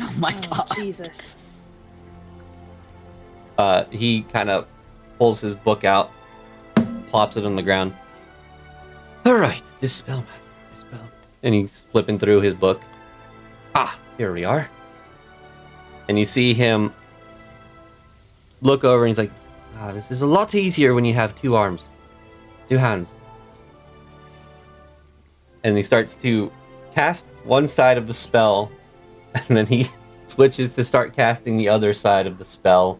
Oh 0.00 0.10
my 0.18 0.34
Oh, 0.50 0.64
god. 0.66 0.72
Jesus. 0.76 1.16
Uh, 3.58 3.84
he 3.90 4.22
kind 4.22 4.48
of 4.48 4.66
pulls 5.18 5.38
his 5.40 5.54
book 5.54 5.84
out, 5.84 6.10
plops 7.10 7.36
it 7.36 7.44
on 7.44 7.54
the 7.56 7.62
ground. 7.62 7.94
All 9.26 9.34
right, 9.34 9.62
dispel, 9.82 10.16
man, 10.16 10.26
dispel. 10.74 11.00
And 11.42 11.54
he's 11.54 11.84
flipping 11.92 12.18
through 12.18 12.40
his 12.40 12.54
book. 12.54 12.80
Ah, 13.74 13.98
here 14.16 14.32
we 14.32 14.44
are. 14.46 14.68
And 16.08 16.18
you 16.18 16.24
see 16.24 16.54
him 16.54 16.92
look 18.62 18.84
over, 18.84 19.04
and 19.04 19.10
he's 19.10 19.18
like, 19.18 19.32
"Ah, 19.78 19.92
this 19.92 20.10
is 20.10 20.22
a 20.22 20.26
lot 20.26 20.54
easier 20.54 20.94
when 20.94 21.04
you 21.04 21.14
have 21.14 21.34
two 21.34 21.54
arms, 21.54 21.88
two 22.68 22.78
hands." 22.78 23.14
And 25.64 25.76
he 25.76 25.82
starts 25.82 26.16
to 26.16 26.50
cast 26.94 27.26
one 27.44 27.68
side 27.68 27.98
of 27.98 28.06
the 28.06 28.14
spell, 28.14 28.70
and 29.34 29.56
then 29.56 29.66
he 29.66 29.88
switches 30.26 30.74
to 30.76 30.84
start 30.84 31.14
casting 31.14 31.56
the 31.56 31.68
other 31.68 31.92
side 31.92 32.26
of 32.26 32.38
the 32.38 32.44
spell. 32.44 32.98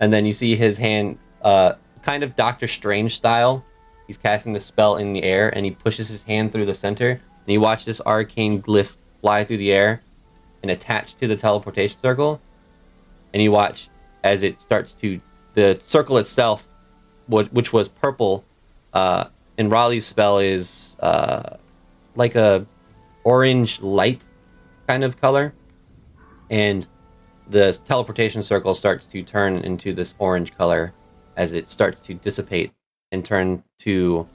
And 0.00 0.12
then 0.12 0.26
you 0.26 0.32
see 0.32 0.56
his 0.56 0.78
hand 0.78 1.18
uh 1.42 1.74
kind 2.02 2.22
of 2.22 2.34
doctor 2.34 2.66
strange 2.66 3.16
style. 3.16 3.64
He's 4.06 4.18
casting 4.18 4.52
the 4.52 4.60
spell 4.60 4.96
in 4.96 5.12
the 5.12 5.22
air 5.22 5.48
and 5.48 5.64
he 5.64 5.70
pushes 5.70 6.08
his 6.08 6.24
hand 6.24 6.52
through 6.52 6.66
the 6.66 6.74
center 6.74 7.20
and 7.46 7.52
you 7.52 7.60
watch 7.60 7.84
this 7.84 8.00
arcane 8.00 8.60
glyph 8.62 8.96
fly 9.20 9.44
through 9.44 9.56
the 9.58 9.72
air 9.72 10.02
and 10.62 10.70
attach 10.70 11.14
to 11.16 11.26
the 11.26 11.36
teleportation 11.36 11.98
circle. 12.00 12.40
And 13.32 13.42
you 13.42 13.50
watch 13.50 13.88
as 14.24 14.42
it 14.42 14.60
starts 14.60 14.92
to 14.92 15.20
the 15.54 15.76
circle 15.80 16.18
itself 16.18 16.68
wh- 17.26 17.52
which 17.52 17.72
was 17.72 17.88
purple 17.88 18.44
uh 18.92 19.26
raleigh's 19.58 20.04
spell 20.04 20.38
is 20.38 20.96
uh 21.00 21.56
like 22.16 22.34
a 22.34 22.66
orange 23.24 23.80
light 23.80 24.26
kind 24.88 25.04
of 25.04 25.20
color 25.20 25.54
and 26.50 26.86
the 27.48 27.78
teleportation 27.84 28.42
circle 28.42 28.74
starts 28.74 29.06
to 29.06 29.22
turn 29.22 29.58
into 29.58 29.92
this 29.92 30.14
orange 30.18 30.56
color 30.56 30.92
as 31.36 31.52
it 31.52 31.68
starts 31.68 32.00
to 32.00 32.14
dissipate 32.14 32.72
and 33.10 33.24
turn 33.24 33.62
to 33.78 34.26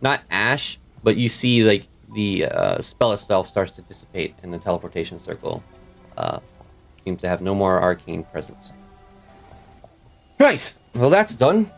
not 0.00 0.22
ash, 0.30 0.78
but 1.02 1.16
you 1.16 1.28
see 1.28 1.64
like 1.64 1.88
the 2.14 2.46
uh, 2.46 2.80
spell 2.80 3.12
itself 3.12 3.48
starts 3.48 3.72
to 3.72 3.82
dissipate, 3.82 4.34
and 4.42 4.52
the 4.52 4.58
teleportation 4.58 5.18
circle 5.18 5.62
uh, 6.16 6.40
seems 7.04 7.20
to 7.20 7.28
have 7.28 7.40
no 7.40 7.54
more 7.54 7.80
arcane 7.80 8.22
presence. 8.24 8.72
Right. 10.38 10.74
Well, 10.94 11.10
that's 11.10 11.34
done. 11.34 11.70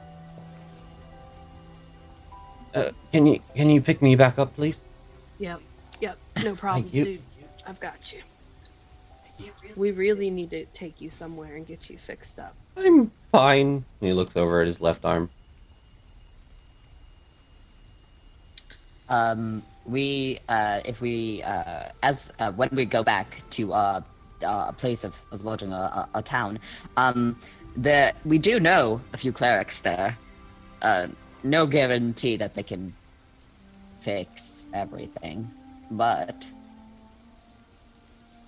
Uh, 2.74 2.90
can 3.12 3.26
you 3.26 3.40
can 3.56 3.70
you 3.70 3.80
pick 3.80 4.02
me 4.02 4.14
back 4.14 4.38
up, 4.38 4.54
please? 4.54 4.82
Yep, 5.38 5.60
yep. 6.00 6.18
No 6.42 6.54
problem, 6.54 6.88
you. 6.92 7.04
dude. 7.04 7.22
I've 7.66 7.80
got 7.80 8.12
you. 8.12 8.22
We 9.76 9.92
really 9.92 10.30
need 10.30 10.50
to 10.50 10.64
take 10.66 11.00
you 11.00 11.10
somewhere 11.10 11.56
and 11.56 11.66
get 11.66 11.88
you 11.88 11.98
fixed 11.98 12.40
up. 12.40 12.54
I'm 12.76 13.12
fine. 13.30 13.84
He 14.00 14.12
looks 14.12 14.36
over 14.36 14.60
at 14.60 14.66
his 14.66 14.80
left 14.80 15.04
arm. 15.04 15.30
Um, 19.08 19.62
we, 19.86 20.40
uh, 20.48 20.80
if 20.84 21.00
we, 21.00 21.42
uh, 21.42 21.90
as 22.02 22.30
uh, 22.38 22.52
when 22.52 22.68
we 22.72 22.84
go 22.84 23.02
back 23.02 23.42
to 23.50 23.72
uh, 23.72 24.00
uh, 24.42 24.66
a 24.68 24.72
place 24.72 25.04
of, 25.04 25.14
of 25.30 25.44
lodging, 25.44 25.72
a, 25.72 25.76
a, 25.76 26.08
a 26.16 26.22
town, 26.22 26.58
um, 26.96 27.40
the 27.80 28.12
we 28.24 28.38
do 28.38 28.60
know 28.60 29.00
a 29.12 29.16
few 29.16 29.32
clerics 29.32 29.80
there. 29.80 30.18
Uh, 30.82 31.08
no 31.42 31.66
guarantee 31.66 32.36
that 32.36 32.54
they 32.54 32.62
can 32.62 32.94
fix 34.00 34.66
everything, 34.74 35.50
but 35.90 36.46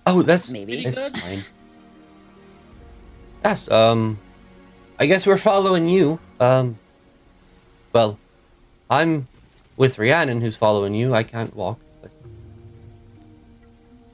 Oh, 0.05 0.21
that's 0.23 0.49
Maybe. 0.49 0.83
It's 0.83 0.99
Pretty 0.99 1.13
good. 1.13 1.21
fine. 1.21 1.43
Yes. 3.43 3.69
Um, 3.69 4.19
I 4.99 5.05
guess 5.05 5.25
we're 5.25 5.37
following 5.37 5.87
you. 5.87 6.19
Um, 6.39 6.77
well, 7.93 8.17
I'm 8.89 9.27
with 9.77 9.99
Rhiannon, 9.99 10.41
who's 10.41 10.57
following 10.57 10.93
you. 10.93 11.13
I 11.13 11.23
can't 11.23 11.55
walk. 11.55 11.79
But... 12.01 12.11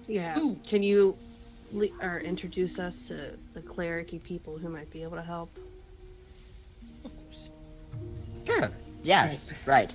Yeah. 0.08 0.38
Ooh. 0.40 0.58
Can 0.68 0.84
you 0.84 1.16
le- 1.72 1.88
or 2.02 2.20
introduce 2.20 2.80
us 2.80 3.08
to 3.08 3.32
the 3.58 3.64
clericy 3.68 4.22
people 4.22 4.60
who 4.60 4.70
might 4.70 4.90
be 4.92 5.02
able 5.02 5.18
to 5.18 5.24
help? 5.24 5.50
sure, 8.46 8.70
yes, 9.04 9.52
right. 9.66 9.94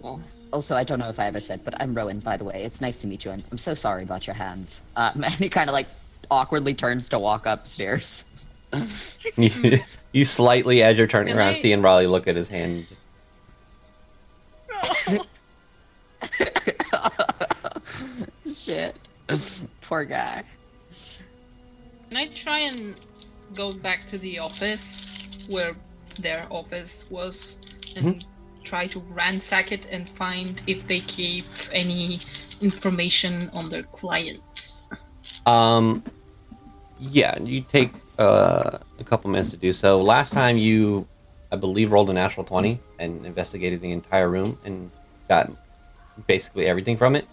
Well, 0.00 0.22
Also, 0.52 0.74
I 0.74 0.84
don't 0.84 0.98
know 0.98 1.10
if 1.10 1.20
I 1.20 1.26
ever 1.26 1.38
said, 1.40 1.62
but 1.64 1.74
I'm 1.80 1.94
Rowan, 1.94 2.20
by 2.20 2.38
the 2.38 2.44
way. 2.44 2.64
It's 2.64 2.80
nice 2.80 2.96
to 2.98 3.06
meet 3.06 3.24
you, 3.26 3.30
and 3.30 3.44
I'm 3.52 3.58
so 3.58 3.74
sorry 3.74 4.02
about 4.04 4.26
your 4.26 4.34
hands. 4.34 4.80
Uh, 4.96 5.10
and 5.14 5.26
he 5.34 5.50
kind 5.50 5.68
of 5.68 5.74
like 5.74 5.86
awkwardly 6.30 6.72
turns 6.74 7.08
to 7.10 7.18
walk 7.18 7.44
upstairs. 7.44 8.24
you, 9.36 9.80
you 10.12 10.24
slightly, 10.24 10.82
as 10.82 10.96
you're 10.96 11.06
turning 11.06 11.32
Can 11.34 11.38
around, 11.38 11.56
I- 11.56 11.58
seeing 11.58 11.82
Raleigh 11.82 12.06
look 12.06 12.26
at 12.26 12.36
his 12.36 12.48
hand. 12.48 12.78
you 12.78 12.86
Just, 12.88 13.02
Shit. 18.64 18.96
Poor 19.82 20.04
guy. 20.04 20.44
Can 22.14 22.30
I 22.30 22.32
try 22.32 22.58
and 22.60 22.94
go 23.56 23.72
back 23.72 24.06
to 24.06 24.18
the 24.18 24.38
office 24.38 25.18
where 25.48 25.74
their 26.20 26.46
office 26.48 27.02
was 27.10 27.58
and 27.96 28.24
try 28.62 28.86
to 28.86 29.00
ransack 29.00 29.72
it 29.72 29.86
and 29.90 30.08
find 30.08 30.62
if 30.68 30.86
they 30.86 31.00
keep 31.00 31.44
any 31.72 32.20
information 32.60 33.50
on 33.52 33.68
their 33.68 33.82
clients? 33.82 34.78
um, 35.44 36.04
yeah, 37.00 37.36
you 37.42 37.62
take 37.62 37.90
uh, 38.20 38.78
a 39.00 39.04
couple 39.04 39.28
minutes 39.28 39.50
to 39.50 39.56
do 39.56 39.72
so. 39.72 40.00
Last 40.00 40.32
time 40.32 40.56
you, 40.56 41.08
I 41.50 41.56
believe, 41.56 41.90
rolled 41.90 42.10
a 42.10 42.12
natural 42.12 42.46
twenty 42.46 42.78
and 43.00 43.26
investigated 43.26 43.80
the 43.80 43.90
entire 43.90 44.30
room 44.30 44.56
and 44.64 44.88
got 45.28 45.50
basically 46.28 46.66
everything 46.66 46.96
from 46.96 47.16
it. 47.16 47.26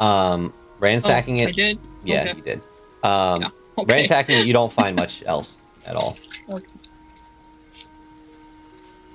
Um, 0.00 0.52
ransacking 0.80 1.40
oh, 1.40 1.44
it. 1.44 1.48
I 1.48 1.52
did. 1.52 1.78
Yeah, 2.04 2.20
Okay. 2.20 2.36
you 2.36 2.42
did. 2.42 2.60
Um, 3.02 3.40
Yeah, 3.40 3.48
Okay. 3.78 3.92
Ransacking 3.94 4.38
it, 4.38 4.46
you 4.46 4.52
don't 4.52 4.72
find 4.72 4.94
much 4.96 5.22
else 5.26 5.56
at 5.86 5.96
all. 5.96 6.16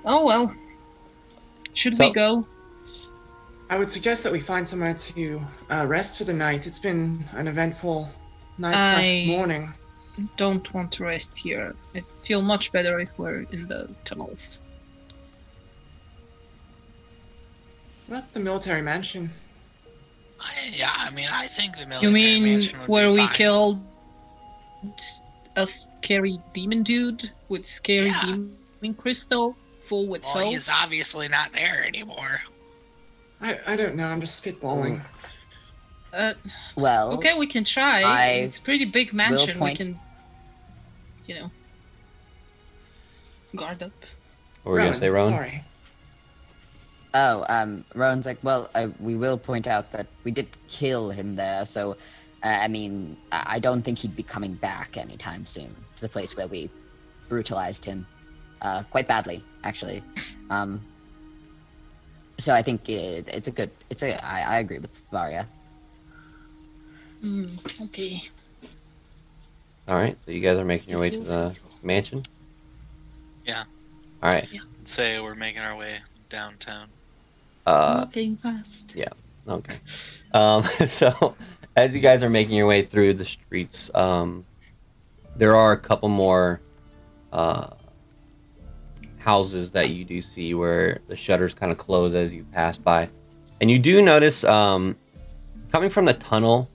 Oh 0.06 0.26
well. 0.26 0.54
Should 1.74 1.96
So- 1.96 2.08
we 2.08 2.14
go? 2.14 2.46
I 3.70 3.78
would 3.78 3.92
suggest 3.92 4.24
that 4.24 4.32
we 4.32 4.40
find 4.40 4.66
somewhere 4.66 4.94
to 4.94 5.42
uh, 5.70 5.86
rest 5.86 6.18
for 6.18 6.24
the 6.24 6.32
night. 6.34 6.66
It's 6.68 6.80
been 6.80 7.26
an 7.34 7.48
eventful 7.50 8.10
night 8.58 8.72
slash 8.74 9.04
I- 9.06 9.26
morning. 9.28 9.74
Don't 10.38 10.74
want 10.74 10.92
to 10.94 11.04
rest 11.04 11.38
here. 11.38 11.76
I 11.94 12.02
feel 12.26 12.42
much 12.42 12.72
better 12.72 13.00
if 13.00 13.10
we're 13.18 13.42
in 13.52 13.68
the 13.68 13.90
tunnels. 14.06 14.58
What 18.08 18.18
about 18.20 18.34
the 18.34 18.40
military 18.40 18.82
mansion? 18.82 19.32
I, 20.40 20.54
yeah, 20.74 20.92
I 20.96 21.10
mean, 21.12 21.28
I 21.32 21.48
think 21.48 21.78
the 21.78 21.86
military 21.86 22.02
mansion. 22.02 22.10
You 22.10 22.14
military 22.14 22.40
mean 22.42 22.54
mansion 22.60 22.80
would 22.80 22.88
where 22.90 23.08
be 23.08 23.12
we 23.14 23.18
fine. 23.28 23.36
killed 23.36 23.80
a 25.56 25.66
scary 25.68 26.40
demon 26.54 26.84
dude 26.84 27.32
with 27.50 27.66
scary 27.66 28.08
Yeah. 28.08 28.22
demon 28.82 28.94
crystal 28.98 29.56
full 29.88 30.08
with 30.08 30.24
Well, 30.24 30.34
souls? 30.34 30.54
he's 30.54 30.70
obviously 30.70 31.28
not 31.28 31.54
there 31.54 31.84
anymore. 31.86 32.42
I, 33.42 33.60
I 33.66 33.76
don't 33.76 33.96
know. 33.96 34.06
I'm 34.08 34.22
just 34.22 34.44
spitballing. 34.44 35.02
Uh, 36.14 36.34
Well, 36.76 37.14
okay, 37.14 37.38
we 37.38 37.48
can 37.48 37.64
try. 37.64 38.02
I 38.02 38.26
it's 38.46 38.58
a 38.58 38.62
pretty 38.62 38.86
big 38.86 39.14
mansion. 39.14 39.60
We 39.60 39.76
can, 39.76 40.00
you 41.26 41.36
know, 41.36 41.52
guard 43.56 43.84
up. 43.84 43.92
What 44.64 44.72
were 44.72 44.80
you 44.80 44.86
gonna 44.86 44.94
say, 44.96 45.10
Rowan? 45.10 45.34
Sorry. 45.34 45.64
Oh, 47.14 47.46
um, 47.50 47.84
Rowan's 47.96 48.26
like, 48.26 48.38
well, 48.44 48.70
uh, 48.76 48.90
we 49.00 49.16
will 49.16 49.38
point 49.38 49.66
out 49.66 49.92
that 49.94 50.08
we 50.24 50.32
did 50.32 50.48
kill 50.68 51.10
him 51.10 51.36
there, 51.36 51.66
so, 51.66 51.98
I 52.44 52.68
mean, 52.68 53.18
I 53.32 53.56
I 53.56 53.60
don't 53.60 53.82
think 53.82 54.00
he'd 54.00 54.16
be 54.16 54.24
coming 54.24 54.54
back 54.54 54.98
anytime 54.98 55.46
soon 55.46 55.76
to 55.96 56.02
the 56.02 56.10
place 56.10 56.36
where 56.38 56.48
we 56.48 56.70
brutalized 57.30 57.86
him, 57.86 58.06
uh, 58.62 58.84
quite 58.84 59.08
badly, 59.08 59.44
actually. 59.64 60.04
Um, 60.50 60.80
so 62.40 62.54
I 62.54 62.62
think 62.62 62.88
it, 62.88 63.28
it's 63.28 63.50
a 63.50 63.52
good, 63.52 63.70
it's 63.90 64.02
a, 64.02 64.24
I, 64.26 64.56
I 64.56 64.60
agree 64.60 64.80
with 64.80 65.02
Varia. 65.12 65.46
Mm, 67.22 67.60
okay. 67.82 68.24
All 69.90 69.96
right, 69.96 70.18
so 70.24 70.32
you 70.32 70.40
guys 70.40 70.58
are 70.58 70.64
making 70.64 70.90
your 70.90 71.00
way 71.00 71.10
to 71.10 71.20
the 71.20 71.58
mansion. 71.84 72.24
Yeah. 73.46 73.64
All 74.24 74.32
right. 74.32 74.48
Say 74.86 75.20
we're 75.20 75.36
making 75.36 75.62
our 75.62 75.76
way 75.76 76.00
downtown. 76.30 76.88
Uh, 77.66 78.04
Walking 78.06 78.38
fast. 78.38 78.94
Yeah. 78.96 79.10
Okay. 79.48 79.76
Um, 80.34 80.64
so, 80.88 81.36
as 81.78 81.94
you 81.94 82.02
guys 82.02 82.24
are 82.24 82.30
making 82.30 82.56
your 82.56 82.66
way 82.66 82.82
through 82.82 83.14
the 83.14 83.24
streets, 83.24 83.92
um, 83.94 84.44
there 85.36 85.56
are 85.56 85.74
a 85.74 85.78
couple 85.78 86.10
more 86.10 86.60
uh, 87.32 87.68
houses 89.20 89.70
that 89.72 89.92
you 89.92 90.04
do 90.04 90.20
see 90.20 90.56
where 90.56 91.00
the 91.08 91.16
shutters 91.16 91.54
kind 91.54 91.72
of 91.72 91.78
close 91.78 92.16
as 92.16 92.34
you 92.34 92.44
pass 92.52 92.78
by, 92.78 93.08
and 93.62 93.70
you 93.70 93.78
do 93.78 94.02
notice 94.02 94.44
um, 94.44 94.98
coming 95.72 95.92
from 95.92 96.06
the 96.06 96.16
tunnel 96.16 96.68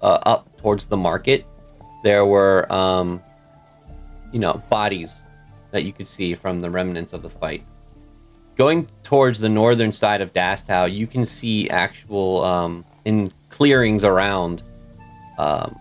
uh, 0.00 0.18
up 0.22 0.56
towards 0.58 0.86
the 0.86 0.96
market, 0.96 1.44
there 2.02 2.24
were 2.24 2.72
um, 2.72 3.22
you 4.32 4.40
know 4.40 4.62
bodies 4.70 5.22
that 5.70 5.84
you 5.84 5.92
could 5.92 6.08
see 6.08 6.34
from 6.34 6.60
the 6.60 6.70
remnants 6.70 7.12
of 7.12 7.20
the 7.20 7.30
fight. 7.30 7.62
Going 8.56 8.88
towards 9.02 9.40
the 9.40 9.50
northern 9.50 9.92
side 9.92 10.22
of 10.22 10.32
Dastow, 10.32 10.90
you 10.90 11.06
can 11.06 11.26
see 11.26 11.68
actual 11.68 12.42
um, 12.42 12.86
in 13.04 13.30
clearings 13.50 14.04
around 14.04 14.62
um, 15.38 15.78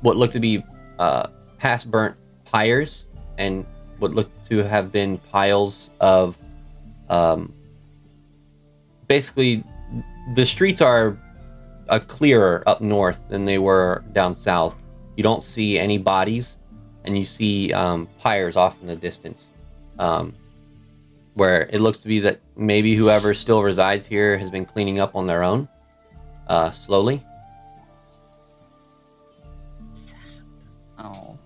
what 0.00 0.16
looked 0.16 0.32
to 0.34 0.40
be 0.40 0.62
uh, 0.98 1.28
past 1.58 1.90
burnt 1.90 2.16
pyres 2.44 3.06
and 3.38 3.64
what 3.98 4.12
looked 4.12 4.46
to 4.46 4.58
have 4.58 4.92
been 4.92 5.18
piles 5.18 5.90
of 6.00 6.36
um, 7.08 7.52
basically 9.08 9.64
the 10.34 10.46
streets 10.46 10.80
are 10.80 11.18
uh, 11.88 11.98
clearer 11.98 12.62
up 12.66 12.80
north 12.80 13.28
than 13.28 13.44
they 13.44 13.58
were 13.58 14.04
down 14.12 14.34
south. 14.34 14.76
You 15.16 15.22
don't 15.22 15.42
see 15.42 15.78
any 15.78 15.98
bodies, 15.98 16.58
and 17.04 17.16
you 17.16 17.24
see 17.24 17.72
um, 17.72 18.08
pyres 18.18 18.56
off 18.56 18.80
in 18.80 18.86
the 18.86 18.96
distance. 18.96 19.50
Um, 19.98 20.34
where 21.34 21.68
it 21.72 21.80
looks 21.80 21.98
to 21.98 22.08
be 22.08 22.20
that 22.20 22.40
maybe 22.56 22.94
whoever 22.94 23.34
still 23.34 23.62
resides 23.62 24.06
here 24.06 24.38
has 24.38 24.50
been 24.50 24.64
cleaning 24.64 25.00
up 25.00 25.16
on 25.16 25.26
their 25.26 25.42
own, 25.42 25.68
uh, 26.48 26.70
slowly. 26.70 27.22
Oh. 30.98 31.36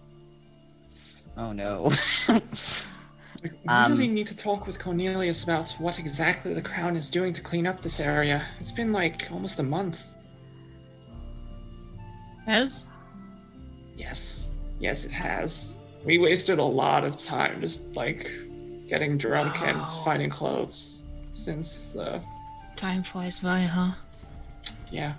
Oh 1.36 1.52
no. 1.52 1.92
We 2.28 3.50
Um, 3.68 3.92
really 3.92 4.08
need 4.08 4.26
to 4.26 4.36
talk 4.36 4.66
with 4.66 4.80
Cornelius 4.80 5.44
about 5.44 5.70
what 5.78 5.98
exactly 6.00 6.52
the 6.54 6.62
Crown 6.62 6.96
is 6.96 7.08
doing 7.08 7.32
to 7.34 7.40
clean 7.40 7.66
up 7.68 7.80
this 7.82 8.00
area. 8.00 8.44
It's 8.58 8.72
been 8.72 8.90
like 8.92 9.28
almost 9.30 9.60
a 9.60 9.62
month. 9.62 10.02
As 12.48 12.86
Yes. 13.96 14.50
Yes, 14.80 15.04
it 15.04 15.10
has. 15.12 15.74
We 16.04 16.18
wasted 16.18 16.58
a 16.58 16.64
lot 16.64 17.04
of 17.04 17.16
time 17.16 17.60
just 17.60 17.80
like 17.94 18.30
getting 18.88 19.18
drunk 19.18 19.60
and 19.62 19.78
Oh. 19.80 20.02
finding 20.04 20.30
clothes 20.30 21.02
since 21.34 21.90
the 21.90 22.20
time 22.76 23.02
flies 23.04 23.38
by, 23.38 23.62
huh? 23.62 23.92
Yeah. 24.90 25.14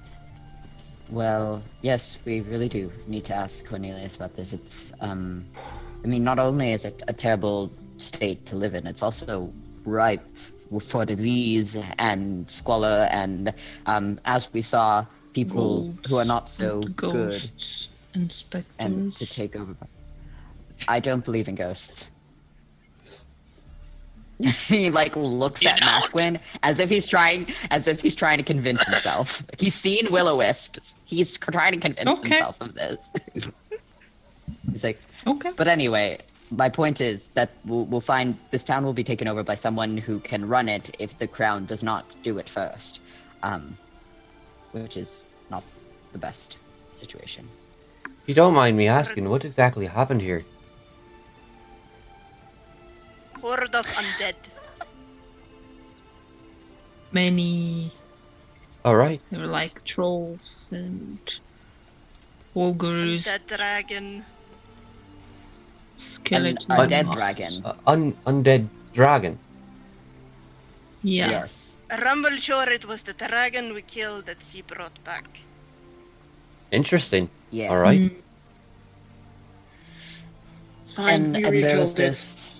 Well, 1.09 1.63
yes, 1.81 2.17
we 2.25 2.41
really 2.41 2.69
do 2.69 2.91
need 3.07 3.25
to 3.25 3.33
ask 3.33 3.65
Cornelius 3.65 4.15
about 4.15 4.35
this. 4.35 4.53
It's, 4.53 4.91
um, 5.01 5.45
I 6.03 6.07
mean, 6.07 6.23
not 6.23 6.37
only 6.37 6.73
is 6.73 6.85
it 6.85 7.01
a 7.07 7.13
terrible 7.13 7.71
state 7.97 8.45
to 8.47 8.55
live 8.55 8.75
in, 8.75 8.85
it's 8.85 9.01
also 9.01 9.51
ripe 9.85 10.25
for 10.81 11.05
disease 11.05 11.75
and 11.97 12.49
squalor, 12.49 13.07
and 13.11 13.53
um, 13.87 14.19
as 14.25 14.53
we 14.53 14.61
saw, 14.61 15.05
people 15.33 15.91
who 16.07 16.17
are 16.17 16.25
not 16.25 16.47
so 16.47 16.81
good 16.81 17.11
ghosts 17.11 17.87
and 18.13 18.45
and 18.77 19.13
to 19.15 19.25
take 19.25 19.55
over. 19.55 19.75
I 20.87 20.99
don't 20.99 21.25
believe 21.25 21.47
in 21.47 21.55
ghosts. 21.55 22.05
He 24.39 24.89
like 24.89 25.15
looks 25.15 25.61
You 25.63 25.69
at 25.69 25.79
don't? 26.13 26.39
As 26.63 26.79
if 26.79 26.89
he's 26.89 27.07
trying, 27.07 27.47
as 27.71 27.87
if 27.87 27.99
he's 28.01 28.15
trying 28.15 28.37
to 28.37 28.43
convince 28.43 28.83
himself. 28.85 29.43
he's 29.59 29.75
seen 29.75 30.07
Will 30.11 30.27
o 30.27 30.37
Wisps. 30.37 30.95
He's 31.05 31.37
trying 31.37 31.73
to 31.73 31.79
convince 31.79 32.09
Okay. 32.19 32.29
himself 32.29 32.55
of 32.61 32.73
this. 32.75 33.09
he's 34.71 34.83
like, 34.83 34.99
Okay. 35.27 35.51
but 35.57 35.67
anyway, 35.67 36.19
my 36.51 36.69
point 36.69 37.01
is 37.01 37.27
that 37.29 37.49
we'll, 37.65 37.85
we'll 37.85 38.01
find 38.01 38.37
this 38.51 38.63
town 38.63 38.85
will 38.85 38.93
be 38.93 39.03
taken 39.03 39.27
over 39.27 39.43
by 39.43 39.55
someone 39.55 39.97
who 39.97 40.19
can 40.19 40.47
run 40.47 40.69
it 40.69 40.95
if 40.99 41.17
the 41.19 41.27
crown 41.27 41.65
does 41.65 41.83
not 41.83 42.15
do 42.23 42.37
it 42.37 42.47
first, 42.49 43.01
um, 43.43 43.77
which 44.71 44.95
is 44.95 45.27
not 45.51 45.63
the 46.13 46.17
best 46.17 46.57
situation. 46.95 47.49
If 48.05 48.11
you 48.29 48.33
don't 48.35 48.53
mind 48.53 48.77
me 48.77 48.87
asking, 48.87 49.29
what 49.29 49.43
exactly 49.43 49.85
happened 49.87 50.21
here? 50.21 50.45
Horde 53.41 53.75
of 53.75 53.85
undead. 53.87 54.35
Many 57.11 57.91
All 58.85 58.95
right. 58.95 59.21
they 59.31 59.37
were 59.37 59.47
like 59.47 59.83
trolls 59.83 60.67
and 60.71 61.19
ogres, 62.55 63.25
Undead 63.25 63.47
dragon. 63.57 64.05
An 64.05 64.25
skeletons. 65.97 66.65
undead 66.67 67.13
dragon. 67.13 67.65
Uh, 67.65 67.73
un- 67.87 68.15
undead 68.27 68.67
dragon. 68.93 69.39
Yeah. 71.01 71.29
Yes. 71.31 71.77
Rumble 72.03 72.37
sure 72.37 72.69
it 72.69 72.85
was 72.85 73.03
the 73.03 73.13
dragon 73.13 73.73
we 73.73 73.81
killed 73.81 74.27
that 74.27 74.37
she 74.47 74.61
brought 74.61 75.03
back. 75.03 75.39
Interesting. 76.71 77.29
Yeah. 77.49 77.69
All 77.69 77.79
right. 77.79 77.99
Mm, 78.01 78.21
It's 80.83 80.91
fine. 80.93 81.13
and, 81.13 81.33
we 81.35 81.43
and 81.43 81.45
there 81.45 81.51
rekilled 81.63 81.79
was 81.81 81.93
this 81.95 82.51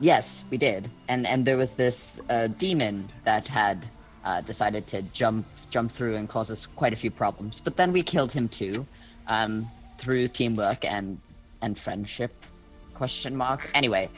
yes 0.00 0.44
we 0.50 0.56
did 0.56 0.90
and 1.08 1.26
and 1.26 1.46
there 1.46 1.56
was 1.56 1.70
this 1.72 2.18
uh, 2.28 2.46
demon 2.46 3.08
that 3.24 3.46
had 3.48 3.86
uh, 4.24 4.40
decided 4.42 4.86
to 4.86 5.02
jump 5.12 5.46
jump 5.70 5.90
through 5.90 6.16
and 6.16 6.28
cause 6.28 6.50
us 6.50 6.66
quite 6.66 6.92
a 6.92 6.96
few 6.96 7.10
problems 7.10 7.60
but 7.60 7.76
then 7.76 7.92
we 7.92 8.02
killed 8.02 8.32
him 8.32 8.48
too 8.48 8.86
um, 9.28 9.70
through 9.98 10.28
teamwork 10.28 10.84
and 10.84 11.20
and 11.62 11.78
friendship 11.78 12.32
question 12.94 13.36
mark 13.36 13.70
anyway 13.74 14.08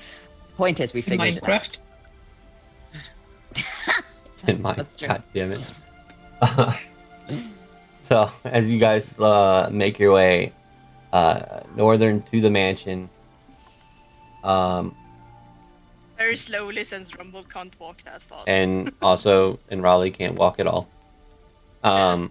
point 0.56 0.80
is 0.80 0.92
we 0.92 1.00
in 1.00 1.04
figured 1.04 1.36
it 1.36 1.48
out. 1.48 1.78
Minecraft. 3.54 4.02
In 4.48 4.62
my 4.62 4.74
That's 4.74 4.96
true. 4.96 5.08
God 5.08 5.22
damn 5.34 5.52
it. 5.52 5.74
so 8.02 8.30
as 8.44 8.70
you 8.70 8.78
guys 8.78 9.18
uh, 9.18 9.68
make 9.72 9.98
your 9.98 10.12
way 10.12 10.52
uh, 11.12 11.60
northern 11.76 12.22
to 12.22 12.40
the 12.40 12.50
mansion, 12.50 13.08
um, 14.42 14.94
Very 16.22 16.36
slowly 16.36 16.84
since 16.84 17.16
Rumble 17.18 17.42
can't 17.42 17.74
walk 17.80 18.04
that 18.04 18.22
fast. 18.22 18.48
and 18.48 18.92
also 19.02 19.58
and 19.70 19.82
Raleigh 19.82 20.12
can't 20.12 20.36
walk 20.36 20.60
at 20.60 20.68
all. 20.68 20.86
Um, 21.82 22.30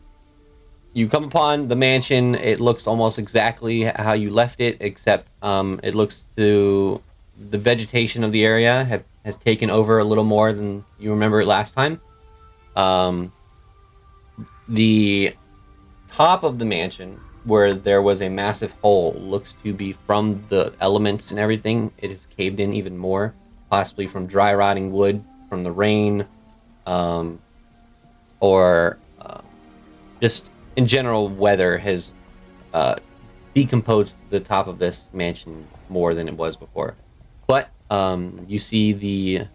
you 0.93 1.09
come 1.09 1.25
upon 1.25 1.67
the 1.67 1.75
mansion. 1.75 2.35
It 2.35 2.61
looks 2.61 2.87
almost 2.87 3.19
exactly 3.19 3.83
how 3.83 4.13
you 4.13 4.29
left 4.29 4.61
it, 4.61 4.77
except 4.79 5.27
um, 5.41 5.81
it 5.83 5.93
looks 5.93 6.25
to 6.37 7.01
the 7.49 7.57
vegetation 7.57 8.23
of 8.23 8.31
the 8.31 8.45
area 8.45 8.85
have 8.85 9.03
has 9.25 9.35
taken 9.35 9.69
over 9.69 9.99
a 9.99 10.05
little 10.05 10.23
more 10.23 10.53
than 10.53 10.85
you 10.97 11.09
remember 11.11 11.41
it 11.41 11.47
last 11.47 11.73
time. 11.73 11.99
Um, 12.77 13.33
the 14.69 15.35
top 16.07 16.43
of 16.43 16.59
the 16.59 16.65
mansion, 16.65 17.19
where 17.43 17.73
there 17.73 18.01
was 18.01 18.21
a 18.21 18.29
massive 18.29 18.71
hole, 18.81 19.13
looks 19.19 19.51
to 19.63 19.73
be 19.73 19.91
from 19.91 20.45
the 20.47 20.73
elements 20.79 21.29
and 21.31 21.39
everything. 21.41 21.91
It 21.97 22.09
has 22.11 22.25
caved 22.37 22.61
in 22.61 22.71
even 22.73 22.97
more, 22.97 23.33
possibly 23.71 24.05
from 24.05 24.27
dry 24.27 24.53
rotting 24.53 24.91
wood, 24.91 25.23
from 25.49 25.63
the 25.63 25.71
rain, 25.71 26.27
um, 26.85 27.39
or 28.41 28.99
uh, 29.19 29.41
just 30.21 30.49
in 30.75 30.85
general, 30.85 31.29
weather 31.29 31.77
has 31.77 32.11
uh, 32.73 32.97
decomposed 33.55 34.17
the 34.29 34.39
top 34.39 34.67
of 34.67 34.77
this 34.77 35.07
mansion 35.13 35.65
more 35.89 36.13
than 36.13 36.27
it 36.27 36.35
was 36.35 36.55
before. 36.57 36.95
But 37.47 37.69
um, 37.89 38.45
you 38.47 38.59
see 38.59 38.93
the 38.93 39.47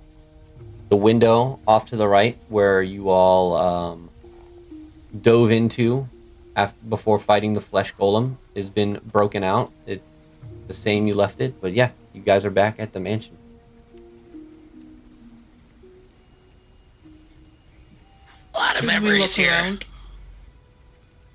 the 0.89 0.97
window 0.97 1.59
off 1.67 1.87
to 1.91 1.97
the 1.97 2.09
right 2.09 2.39
where 2.49 2.81
you 2.81 3.11
all 3.11 3.55
um, 3.55 4.09
dove 5.21 5.51
into 5.51 6.09
after, 6.55 6.79
before 6.89 7.19
fighting 7.19 7.55
the 7.55 7.61
flesh 7.61 7.93
golem 7.95 8.37
has 8.55 8.71
been 8.71 9.01
broken 9.05 9.43
out. 9.43 9.73
It's 9.85 10.03
the 10.69 10.75
same 10.75 11.07
you 11.07 11.15
left 11.15 11.41
it, 11.41 11.61
but 11.61 11.73
yeah, 11.75 11.91
you 12.15 12.23
guys 12.23 12.45
are 12.45 12.51
back 12.51 12.77
at 12.79 12.93
the 12.93 13.01
mansion. 13.01 13.37
A 18.57 18.59
lot 18.59 18.75
of 18.75 18.81
Can 18.81 18.87
memories 18.87 19.37
here. 19.37 19.51
around? 19.51 19.85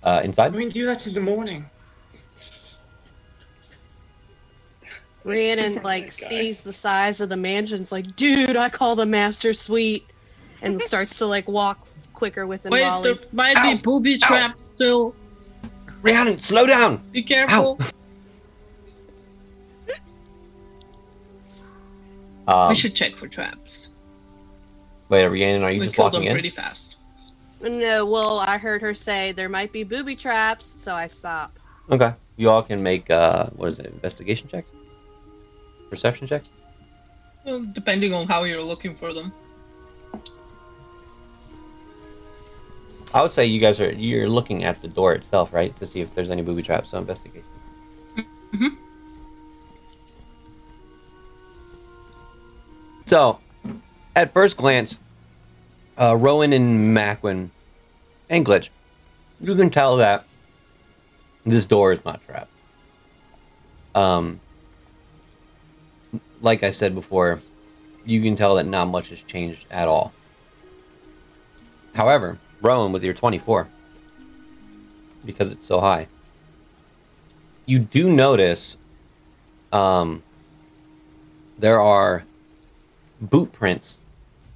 Uh, 0.03 0.21
inside. 0.23 0.53
I 0.53 0.57
mean, 0.57 0.69
do 0.69 0.85
that 0.87 1.05
in 1.05 1.13
the 1.13 1.21
morning. 1.21 1.69
Rhiannon 5.23 5.73
Super 5.73 5.83
like 5.85 6.05
big 6.17 6.21
guy. 6.21 6.29
sees 6.29 6.61
the 6.61 6.73
size 6.73 7.21
of 7.21 7.29
the 7.29 7.37
mansion's 7.37 7.91
like, 7.91 8.15
dude, 8.15 8.55
I 8.57 8.69
call 8.69 8.95
the 8.95 9.05
master 9.05 9.53
suite, 9.53 10.07
and 10.63 10.81
starts 10.83 11.19
to 11.19 11.27
like 11.27 11.47
walk 11.47 11.87
quicker 12.13 12.47
within 12.47 12.71
Wait, 12.71 12.81
Raleigh. 12.81 13.13
there 13.13 13.23
might 13.31 13.55
Ow. 13.57 13.75
be 13.75 13.77
booby 13.81 14.15
Ow. 14.23 14.27
traps 14.27 14.63
still. 14.63 15.13
Rhiannon, 16.01 16.39
slow 16.39 16.65
down! 16.65 16.97
Be 17.11 17.21
careful. 17.21 17.77
Um, 22.47 22.69
we 22.69 22.75
should 22.75 22.95
check 22.95 23.15
for 23.15 23.27
traps. 23.27 23.89
Wait, 25.09 25.27
Rhiannon, 25.27 25.63
are 25.63 25.71
you 25.71 25.79
we 25.79 25.85
just 25.85 25.95
kill 25.95 26.05
walking 26.05 26.21
them 26.21 26.29
in? 26.29 26.33
pretty 26.33 26.49
fast. 26.49 26.90
No, 27.61 28.05
well, 28.05 28.39
I 28.39 28.57
heard 28.57 28.81
her 28.81 28.93
say 28.93 29.33
there 29.33 29.49
might 29.49 29.71
be 29.71 29.83
booby 29.83 30.15
traps, 30.15 30.73
so 30.77 30.93
I 30.93 31.07
stop. 31.07 31.57
Okay. 31.89 32.13
You 32.37 32.49
all 32.49 32.63
can 32.63 32.81
make 32.81 33.09
uh 33.11 33.47
what 33.51 33.67
is 33.67 33.79
it, 33.79 33.87
investigation 33.87 34.47
checks? 34.47 34.69
Perception 35.89 36.25
checks? 36.27 36.47
Well, 37.45 37.65
depending 37.73 38.13
on 38.13 38.27
how 38.27 38.43
you're 38.43 38.63
looking 38.63 38.95
for 38.95 39.13
them. 39.13 39.31
I 43.13 43.21
would 43.21 43.31
say 43.31 43.45
you 43.45 43.59
guys 43.59 43.79
are 43.81 43.91
you're 43.91 44.29
looking 44.29 44.63
at 44.63 44.81
the 44.81 44.87
door 44.87 45.13
itself, 45.13 45.53
right? 45.53 45.75
To 45.77 45.85
see 45.85 45.99
if 45.99 46.15
there's 46.15 46.29
any 46.29 46.41
booby 46.41 46.63
traps, 46.63 46.89
so 46.91 46.97
investigation. 46.97 47.43
Mhm. 48.53 48.77
So, 53.05 53.39
at 54.15 54.31
first 54.31 54.55
glance, 54.55 54.97
uh, 55.99 56.15
Rowan 56.15 56.53
and 56.53 56.95
Macwin 56.95 57.49
and 58.29 58.45
Glitch, 58.45 58.69
you 59.39 59.55
can 59.55 59.69
tell 59.69 59.97
that 59.97 60.25
this 61.45 61.65
door 61.65 61.93
is 61.93 62.03
not 62.05 62.23
trapped. 62.25 62.49
Um, 63.93 64.39
like 66.41 66.63
I 66.63 66.69
said 66.69 66.95
before, 66.95 67.41
you 68.05 68.21
can 68.21 68.35
tell 68.35 68.55
that 68.55 68.65
not 68.65 68.85
much 68.85 69.09
has 69.09 69.21
changed 69.21 69.65
at 69.69 69.87
all. 69.87 70.13
However, 71.93 72.37
Rowan, 72.61 72.91
with 72.91 73.03
your 73.03 73.13
24, 73.13 73.67
because 75.25 75.51
it's 75.51 75.65
so 75.65 75.81
high, 75.81 76.07
you 77.65 77.79
do 77.79 78.11
notice 78.11 78.77
um, 79.71 80.23
there 81.57 81.79
are 81.79 82.23
boot 83.19 83.51
prints 83.51 83.97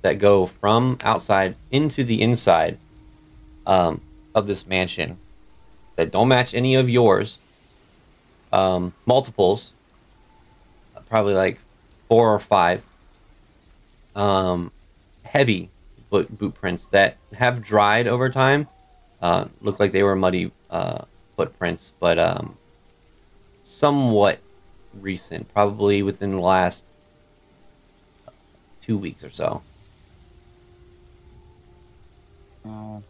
that 0.05 0.19
go 0.19 0.45
from 0.45 0.99
outside 1.01 1.55
into 1.71 2.03
the 2.03 2.21
inside 2.21 2.77
um, 3.65 3.99
of 4.35 4.45
this 4.45 4.67
mansion 4.67 5.17
that 5.95 6.11
don't 6.11 6.27
match 6.27 6.53
any 6.53 6.75
of 6.75 6.87
yours. 6.87 7.39
Um, 8.53 8.93
multiples, 9.07 9.73
probably 11.09 11.33
like 11.33 11.57
four 12.07 12.31
or 12.31 12.37
five. 12.37 12.85
Um, 14.15 14.71
heavy 15.23 15.71
boot, 16.11 16.37
boot 16.37 16.53
prints 16.53 16.85
that 16.89 17.17
have 17.33 17.63
dried 17.63 18.05
over 18.05 18.29
time. 18.29 18.67
Uh, 19.19 19.45
look 19.59 19.79
like 19.79 19.91
they 19.91 20.03
were 20.03 20.15
muddy 20.15 20.51
uh, 20.69 21.05
footprints, 21.35 21.93
but 21.99 22.19
um, 22.19 22.55
somewhat 23.63 24.37
recent, 25.01 25.51
probably 25.51 26.03
within 26.03 26.29
the 26.29 26.39
last 26.39 26.85
two 28.81 28.99
weeks 28.99 29.23
or 29.23 29.31
so. 29.31 29.63
Oh. 32.65 33.03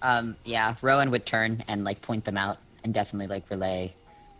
Um, 0.00 0.36
yeah, 0.44 0.76
Rowan 0.82 1.10
would 1.10 1.26
turn 1.26 1.64
and 1.68 1.84
like 1.84 2.02
point 2.02 2.24
them 2.24 2.36
out 2.36 2.58
and 2.82 2.92
definitely 2.92 3.28
like 3.28 3.48
relay 3.50 3.94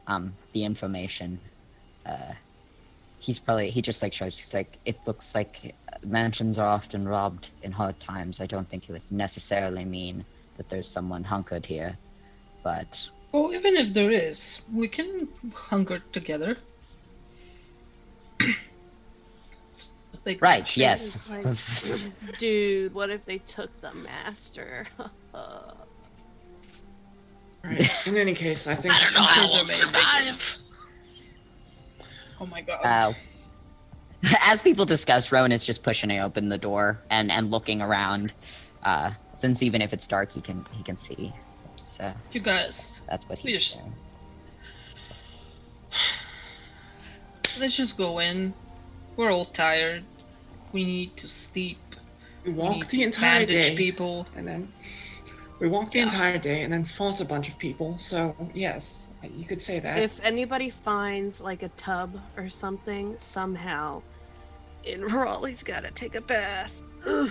um 0.07 0.35
the 0.53 0.65
information. 0.65 1.41
Uh 2.05 2.33
he's 3.19 3.39
probably 3.39 3.71
he 3.71 3.81
just 3.81 4.03
like 4.03 4.13
shrugs, 4.13 4.39
he's 4.39 4.55
like, 4.55 4.79
It 4.85 4.99
looks 5.07 5.35
like 5.35 5.75
mansions 6.05 6.59
are 6.59 6.67
often 6.67 7.07
robbed 7.07 7.49
in 7.63 7.73
hard 7.73 7.99
times. 8.01 8.41
I 8.41 8.47
don't 8.47 8.69
think 8.69 8.89
it 8.89 8.93
would 8.93 9.11
necessarily 9.11 9.85
mean 9.85 10.25
that 10.57 10.69
there's 10.69 10.89
someone 10.89 11.25
hunkered 11.25 11.67
here. 11.67 11.97
But 12.63 13.09
Well, 13.31 13.53
even 13.55 13.77
if 13.77 13.95
there 13.95 14.11
is, 14.11 14.61
we 14.73 14.89
can 14.89 15.29
hunker 15.55 16.01
together. 16.13 16.59
Like, 20.25 20.41
right, 20.41 20.77
yes. 20.77 21.29
Like, 21.29 21.45
dude, 22.39 22.95
what 22.95 23.11
if 23.11 23.25
they 23.25 23.39
took 23.39 23.71
the 23.81 23.93
master? 23.93 24.87
Right. 27.65 28.07
In 28.07 28.17
any 28.17 28.35
case, 28.35 28.67
I 28.67 28.75
think 28.75 28.93
I 28.93 29.05
don't 29.05 29.15
know 29.15 29.21
how 29.23 29.43
we'll 29.43 29.65
there 29.65 29.87
may 29.87 30.01
survive. 30.01 30.57
Oh 32.41 32.47
my 32.47 32.61
god. 32.61 32.85
Uh, 32.85 33.13
as 34.41 34.61
people 34.63 34.85
discuss, 34.85 35.31
Rowan 35.31 35.53
is 35.53 35.63
just 35.63 35.85
pushing 35.85 36.11
open 36.19 36.49
the 36.49 36.59
door 36.59 36.99
and, 37.09 37.31
and 37.31 37.53
looking 37.53 37.81
around. 37.81 38.33
Uh, 38.83 39.13
since 39.37 39.63
even 39.63 39.81
if 39.81 39.93
it's 39.93 40.09
dark, 40.09 40.33
he 40.33 40.41
can 40.41 40.67
he 40.73 40.83
can 40.83 40.97
see. 40.97 41.33
So 41.87 42.13
you 42.33 42.41
guys, 42.41 43.01
that's 43.09 43.29
what 43.29 43.41
We 43.45 43.53
he's 43.53 43.65
just- 43.65 43.79
doing. 43.79 43.95
let's 47.61 47.77
just 47.77 47.97
go 47.97 48.19
in. 48.19 48.55
We're 49.17 49.31
all 49.31 49.45
tired. 49.47 50.03
We 50.73 50.85
need 50.85 51.17
to 51.19 51.29
sleep. 51.29 51.79
we 52.45 52.53
We 52.53 52.59
walked 52.59 52.77
need 52.77 52.89
the 52.89 53.03
entire 53.03 53.41
bandage 53.47 53.69
day, 53.71 53.77
people. 53.77 54.27
and 54.37 54.47
then 54.49 54.73
we 55.61 55.69
walked 55.69 55.93
the 55.93 56.01
entire 56.01 56.39
day, 56.39 56.63
and 56.63 56.73
then 56.73 56.85
fought 56.85 57.21
a 57.21 57.25
bunch 57.25 57.49
of 57.49 57.59
people. 57.59 57.97
So 57.99 58.35
yes, 58.55 59.07
you 59.23 59.45
could 59.45 59.61
say 59.61 59.79
that. 59.81 59.99
if 59.99 60.19
anybody 60.23 60.71
finds 60.71 61.41
like 61.41 61.63
a 61.63 61.69
tub 61.71 62.19
or 62.37 62.49
something 62.51 63.17
somehow, 63.21 64.03
and 64.87 65.05
Raleigh's 65.13 65.63
gotta 65.63 65.91
take 65.93 66.15
a 66.15 66.21
bath. 66.21 66.73
Ugh. 67.07 67.31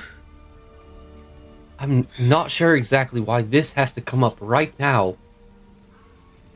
I'm 1.80 2.08
not 2.19 2.51
sure 2.51 2.75
exactly 2.75 3.19
why 3.21 3.41
this 3.41 3.73
has 3.73 3.91
to 3.93 4.01
come 4.01 4.23
up 4.23 4.38
right 4.39 4.77
now. 4.80 5.17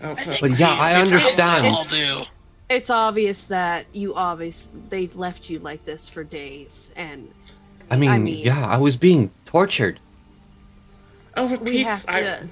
oh, 0.01 0.11
I 0.11 0.15
for- 0.15 0.21
think 0.33 0.41
But 0.41 0.59
yeah, 0.59 0.73
we- 0.75 0.79
I 0.81 0.93
we 0.93 1.01
understand. 1.01 1.65
all 1.65 1.83
do. 1.85 2.23
It's 2.69 2.89
obvious 2.89 3.43
that 3.45 3.85
you 3.93 4.15
obvious 4.15 4.67
they 4.89 5.07
left 5.07 5.49
you 5.49 5.59
like 5.59 5.85
this 5.85 6.09
for 6.09 6.23
days, 6.23 6.89
and 6.95 7.31
I 7.91 7.95
mean, 7.95 8.23
mean- 8.23 8.45
yeah, 8.45 8.65
I 8.65 8.77
was 8.77 8.95
being 8.95 9.31
tortured. 9.45 9.99
oh, 11.37 11.47
for 11.47 11.57
we 11.57 11.71
Pete's, 11.83 12.05
have 12.05 12.05
I, 12.07 12.21
to. 12.21 12.47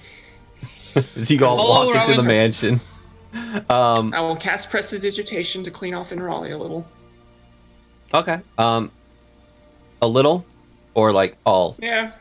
As 1.16 1.32
you 1.32 1.44
all 1.44 1.58
Hello, 1.58 1.88
walk 1.88 1.96
into 1.96 2.12
the 2.12 2.18
Rowan. 2.18 2.28
mansion. 2.28 2.82
Um, 3.68 4.14
I 4.14 4.20
will 4.22 4.36
cast 4.36 4.70
prestidigitation 4.70 5.64
to 5.64 5.72
clean 5.72 5.96
off 5.96 6.12
Enraleigh 6.12 6.54
a 6.54 6.58
little. 6.58 6.86
okay. 8.14 8.40
Um, 8.60 8.92
a 10.04 10.08
little, 10.08 10.46
or 10.94 11.12
like 11.12 11.38
all. 11.44 11.76
Yeah. 11.80 12.12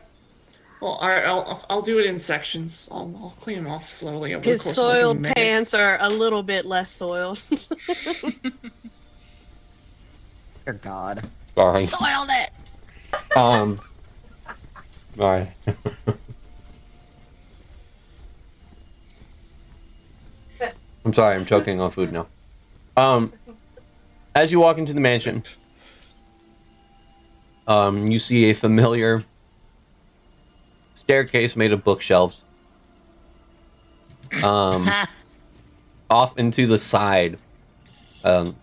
Well, 0.82 0.98
I, 1.00 1.20
I'll 1.20 1.64
I'll 1.70 1.80
do 1.80 2.00
it 2.00 2.06
in 2.06 2.18
sections. 2.18 2.88
I'll, 2.90 3.14
I'll 3.22 3.36
clean 3.38 3.62
them 3.62 3.68
off 3.68 3.88
slowly 3.92 4.34
over 4.34 4.42
His 4.44 4.64
the 4.64 4.74
course 4.74 4.78
of 4.78 4.84
like 4.84 4.96
soiled 4.96 5.22
pants 5.36 5.74
are 5.74 5.96
a 6.00 6.08
little 6.10 6.42
bit 6.42 6.66
less 6.66 6.90
soiled. 6.90 7.40
Dear 10.66 10.74
God. 10.74 11.30
Sorry. 11.54 11.86
Soiled 11.86 12.30
it. 12.30 12.50
Um. 13.36 13.80
Alright. 15.16 15.52
I'm 21.04 21.12
sorry, 21.12 21.36
I'm 21.36 21.46
choking 21.46 21.80
on 21.80 21.92
food 21.92 22.12
now. 22.12 22.26
Um, 22.96 23.32
as 24.34 24.50
you 24.50 24.58
walk 24.58 24.78
into 24.78 24.92
the 24.92 25.00
mansion, 25.00 25.44
Um, 27.68 28.08
you 28.08 28.18
see 28.18 28.50
a 28.50 28.54
familiar 28.54 29.24
staircase 31.02 31.56
made 31.56 31.72
of 31.72 31.82
bookshelves. 31.82 32.44
Um, 34.42 34.88
off 36.10 36.38
into 36.38 36.66
the 36.68 36.78
side, 36.78 37.38
um, 38.22 38.54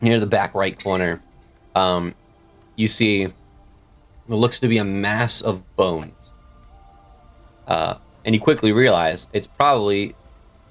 near 0.00 0.18
the 0.18 0.26
back 0.26 0.54
right 0.54 0.76
corner, 0.78 1.22
um, 1.76 2.14
you 2.74 2.88
see 2.88 3.28
what 4.26 4.36
looks 4.36 4.58
to 4.58 4.66
be 4.66 4.78
a 4.78 4.84
mass 4.84 5.40
of 5.40 5.62
bones. 5.76 6.32
Uh, 7.68 7.94
and 8.24 8.34
you 8.34 8.40
quickly 8.40 8.72
realize 8.72 9.28
it's 9.32 9.46
probably 9.46 10.16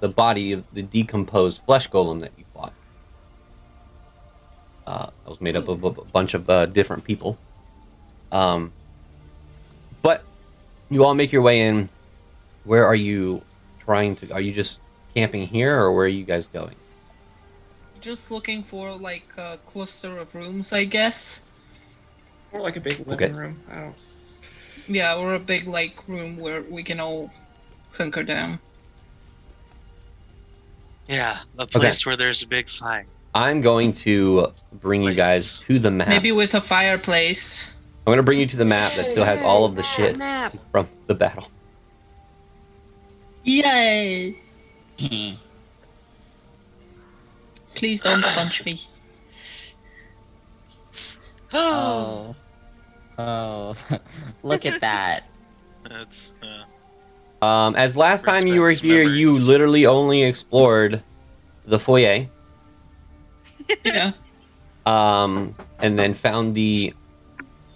the 0.02 0.10
body 0.10 0.52
of 0.52 0.66
the 0.74 0.82
decomposed 0.82 1.62
flesh 1.66 1.90
golem 1.90 2.20
that 2.20 2.32
you 2.38 2.44
fought. 2.54 2.74
Uh, 4.86 5.06
that 5.06 5.30
was 5.30 5.40
made 5.40 5.56
up 5.56 5.70
of 5.70 5.84
a, 5.86 5.92
bunch 5.92 6.34
of 6.34 6.50
uh, 6.50 6.66
different 6.66 7.06
people. 7.06 7.38
Um, 8.32 8.74
but 10.02 10.24
you 10.90 11.04
all 11.04 11.16
make 11.16 11.32
your 11.32 11.42
way 11.42 11.62
in. 11.62 11.90
Where 12.64 12.86
are 12.86 12.96
you 12.96 13.42
trying 13.80 14.16
to? 14.18 14.32
Are 14.32 14.42
you 14.42 14.54
just 14.54 14.80
camping 15.16 15.48
here, 15.48 15.78
or 15.80 15.92
where 15.94 16.06
are 16.06 16.10
you 16.10 16.24
guys 16.24 16.48
going? 16.48 16.76
Just 18.02 18.32
looking 18.32 18.64
for 18.64 18.92
like 18.92 19.28
a 19.38 19.60
cluster 19.72 20.18
of 20.18 20.34
rooms, 20.36 20.74
I 20.74 20.86
guess. 20.86 21.40
Or 22.52 22.62
like 22.62 22.76
a 22.76 22.82
big 22.82 23.00
living 23.00 23.14
Okay. 23.14 23.32
room. 23.32 23.62
I 23.70 23.76
don't. 23.80 23.96
Yeah, 24.88 25.16
or 25.16 25.34
a 25.36 25.40
big 25.40 25.66
like 25.68 26.08
room 26.08 26.38
where 26.38 26.62
we 26.62 26.84
can 26.84 27.00
all 27.00 27.32
hunker 27.92 28.24
down. 28.24 28.60
Yeah, 31.08 31.40
a 31.58 31.68
place 31.68 32.06
where 32.06 32.16
there's 32.16 32.44
a 32.44 32.48
big 32.48 32.70
fire. 32.70 33.06
I'm 33.34 33.62
going 33.62 33.92
to 33.94 34.54
bring 34.72 35.04
you 35.04 35.14
guys 35.14 35.60
to 35.60 35.80
the 35.80 35.92
map. 35.92 36.08
Maybe 36.08 36.32
with 36.32 36.54
a 36.54 36.62
fireplace. 36.62 37.68
I'm 38.06 38.12
going 38.12 38.18
to 38.18 38.24
bring 38.24 38.40
you 38.40 38.46
to 38.48 38.58
the 38.58 38.66
map 38.66 38.96
that 38.98 39.08
still 39.08 39.24
has 39.24 39.42
all 39.42 39.64
of 39.66 39.76
the 39.76 39.84
shit 39.84 40.18
Map. 40.18 40.56
from 40.72 40.88
the 41.08 41.14
battle. 41.14 41.50
Yay! 43.44 44.38
Please 47.76 48.02
don't 48.02 48.24
punch 48.36 48.66
me. 48.66 48.82
oh. 51.54 52.36
Oh. 53.18 53.76
Look 54.44 54.66
at 54.66 54.82
that. 54.82 55.24
That's 55.88 56.34
uh, 56.42 57.46
Um, 57.46 57.76
as 57.76 57.96
last 57.96 58.26
time 58.26 58.48
you 58.48 58.62
were 58.62 58.70
back 58.70 58.78
some 58.80 58.90
here, 58.90 59.04
you 59.04 59.32
literally 59.32 59.86
only 59.86 60.24
explored 60.24 61.04
the 61.66 61.80
foyer, 61.80 62.28
Yeah. 63.86 64.12
um, 64.86 65.56
and 65.80 65.98
then 65.98 66.14
found 66.14 66.54
the 66.54 66.94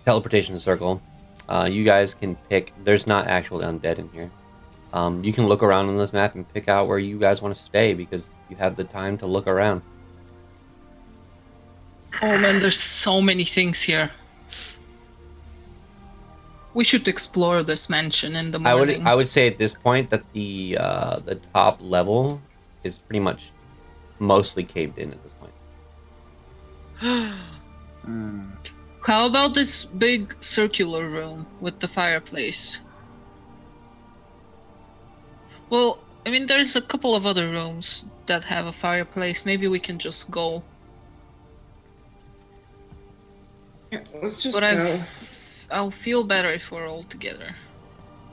teleportation 0.08 0.58
circle. 0.58 1.02
Uh, 1.50 1.68
you 1.70 1.84
guys 1.84 2.14
can 2.14 2.38
pick. 2.50 2.72
There's 2.86 3.06
not 3.08 3.28
actual 3.28 3.60
undead 3.60 4.00
in 4.00 4.08
here. 4.10 4.32
Um, 4.94 5.22
you 5.22 5.34
can 5.34 5.48
look 5.48 5.62
around 5.62 5.90
on 5.90 5.98
this 5.98 6.14
map 6.14 6.34
and 6.34 6.48
pick 6.54 6.70
out 6.70 6.88
where 6.88 6.98
you 6.98 7.20
guys 7.20 7.42
want 7.42 7.54
to 7.54 7.62
stay 7.62 7.94
because 7.94 8.26
you 8.50 8.56
have 8.56 8.78
the 8.78 8.86
time 8.86 9.18
to 9.18 9.26
look 9.26 9.48
around. 9.48 9.82
Oh 12.22 12.38
man, 12.38 12.62
there's 12.62 12.80
so 12.80 13.22
many 13.22 13.44
things 13.44 13.82
here. 13.82 14.12
We 16.74 16.86
should 16.86 17.06
explore 17.06 17.62
this 17.62 17.90
mansion 17.90 18.38
in 18.38 18.52
the 18.52 18.60
morning. 18.60 18.72
I 18.72 18.76
would. 18.76 19.08
I 19.12 19.16
would 19.16 19.28
say 19.28 19.48
at 19.48 19.58
this 19.58 19.74
point 19.74 20.10
that 20.12 20.24
the 20.32 20.78
uh, 20.80 21.20
the 21.20 21.36
top 21.54 21.80
level 21.82 22.40
is 22.86 22.98
pretty 22.98 23.20
much 23.20 23.52
mostly 24.20 24.64
caved 24.64 24.98
in 24.98 25.12
at 25.12 25.22
this 25.22 25.34
point. 25.34 25.56
Hmm. 28.08 28.57
How 29.08 29.26
about 29.26 29.54
this 29.54 29.86
big 29.86 30.36
circular 30.42 31.08
room 31.08 31.48
with 31.62 31.80
the 31.80 31.88
fireplace? 31.88 32.80
Well, 35.70 36.00
I 36.26 36.30
mean, 36.30 36.48
there's 36.48 36.76
a 36.76 36.82
couple 36.82 37.16
of 37.16 37.26
other 37.26 37.50
rooms 37.50 38.04
that 38.26 38.44
have 38.44 38.66
a 38.66 38.74
fireplace. 38.74 39.46
Maybe 39.46 39.66
we 39.66 39.80
can 39.80 39.98
just 39.98 40.30
go. 40.30 40.62
Yeah, 43.94 44.04
let's 44.22 44.42
just 44.42 44.60
But 44.60 44.76
go. 44.76 44.92
I've, 44.92 45.08
I'll 45.72 45.92
feel 45.92 46.26
better 46.26 46.52
if 46.52 46.70
we're 46.70 46.90
all 46.90 47.06
together. 47.06 47.56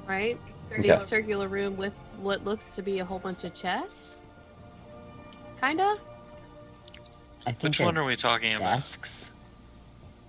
Right? 0.09 0.41
Okay. 0.73 0.83
Big 0.83 1.03
circular 1.03 1.47
room 1.47 1.77
with 1.77 1.93
what 2.19 2.45
looks 2.45 2.75
to 2.75 2.83
be 2.83 2.99
a 2.99 3.05
whole 3.05 3.21
bunch 3.21 3.45
of 3.45 3.55
chests. 3.55 4.11
Kinda. 5.61 5.99
I 7.47 7.53
think 7.53 7.63
which 7.63 7.79
one 7.79 7.97
are 7.97 8.05
we 8.05 8.17
talking 8.17 8.55
about? 8.55 8.79
desks. 8.79 9.31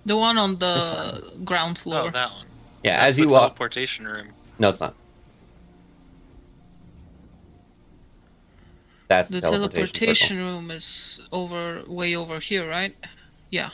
The 0.06 0.16
one 0.16 0.38
on 0.38 0.56
This 0.56 0.60
the 0.60 1.32
ground 1.44 1.78
floor. 1.78 2.02
Oh, 2.02 2.10
that 2.10 2.30
one. 2.30 2.46
Yeah, 2.84 3.00
That's 3.00 3.08
as 3.08 3.18
you 3.18 3.26
the 3.26 3.32
walk. 3.32 3.42
teleportation 3.42 4.06
room. 4.06 4.28
No, 4.58 4.70
it's 4.70 4.80
not. 4.80 4.94
That's 9.08 9.28
the 9.28 9.40
teleportation. 9.40 9.94
teleportation 9.94 10.36
room 10.38 10.70
is 10.70 11.20
over, 11.32 11.82
way 11.86 12.14
over 12.14 12.38
here, 12.38 12.68
right? 12.68 12.94
Yeah. 13.50 13.70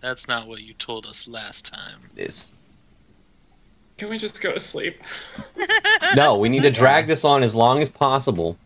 That's 0.00 0.26
not 0.26 0.46
what 0.46 0.62
you 0.62 0.72
told 0.72 1.04
us 1.04 1.28
last 1.28 1.66
time. 1.66 2.10
It 2.16 2.28
is. 2.28 2.50
Can 3.98 4.08
we 4.08 4.16
just 4.16 4.40
go 4.40 4.52
to 4.52 4.60
sleep? 4.60 5.02
No, 6.16 6.38
we 6.38 6.48
need 6.48 6.62
to 6.62 6.70
drag 6.70 7.06
this 7.06 7.22
on 7.22 7.42
as 7.42 7.54
long 7.54 7.82
as 7.82 7.90
possible. 7.90 8.56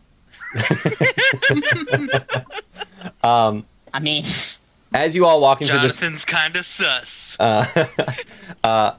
um, 3.23 3.65
I 3.93 3.99
mean, 3.99 4.25
as 4.93 5.15
you 5.15 5.25
all 5.25 5.41
walk 5.41 5.61
into 5.61 5.73
this, 5.73 5.97
Jonathan's 5.97 6.25
kind 6.25 6.55
of 6.55 6.65
sus. 6.65 7.37
uh, 7.39 7.87
uh, 8.63 8.95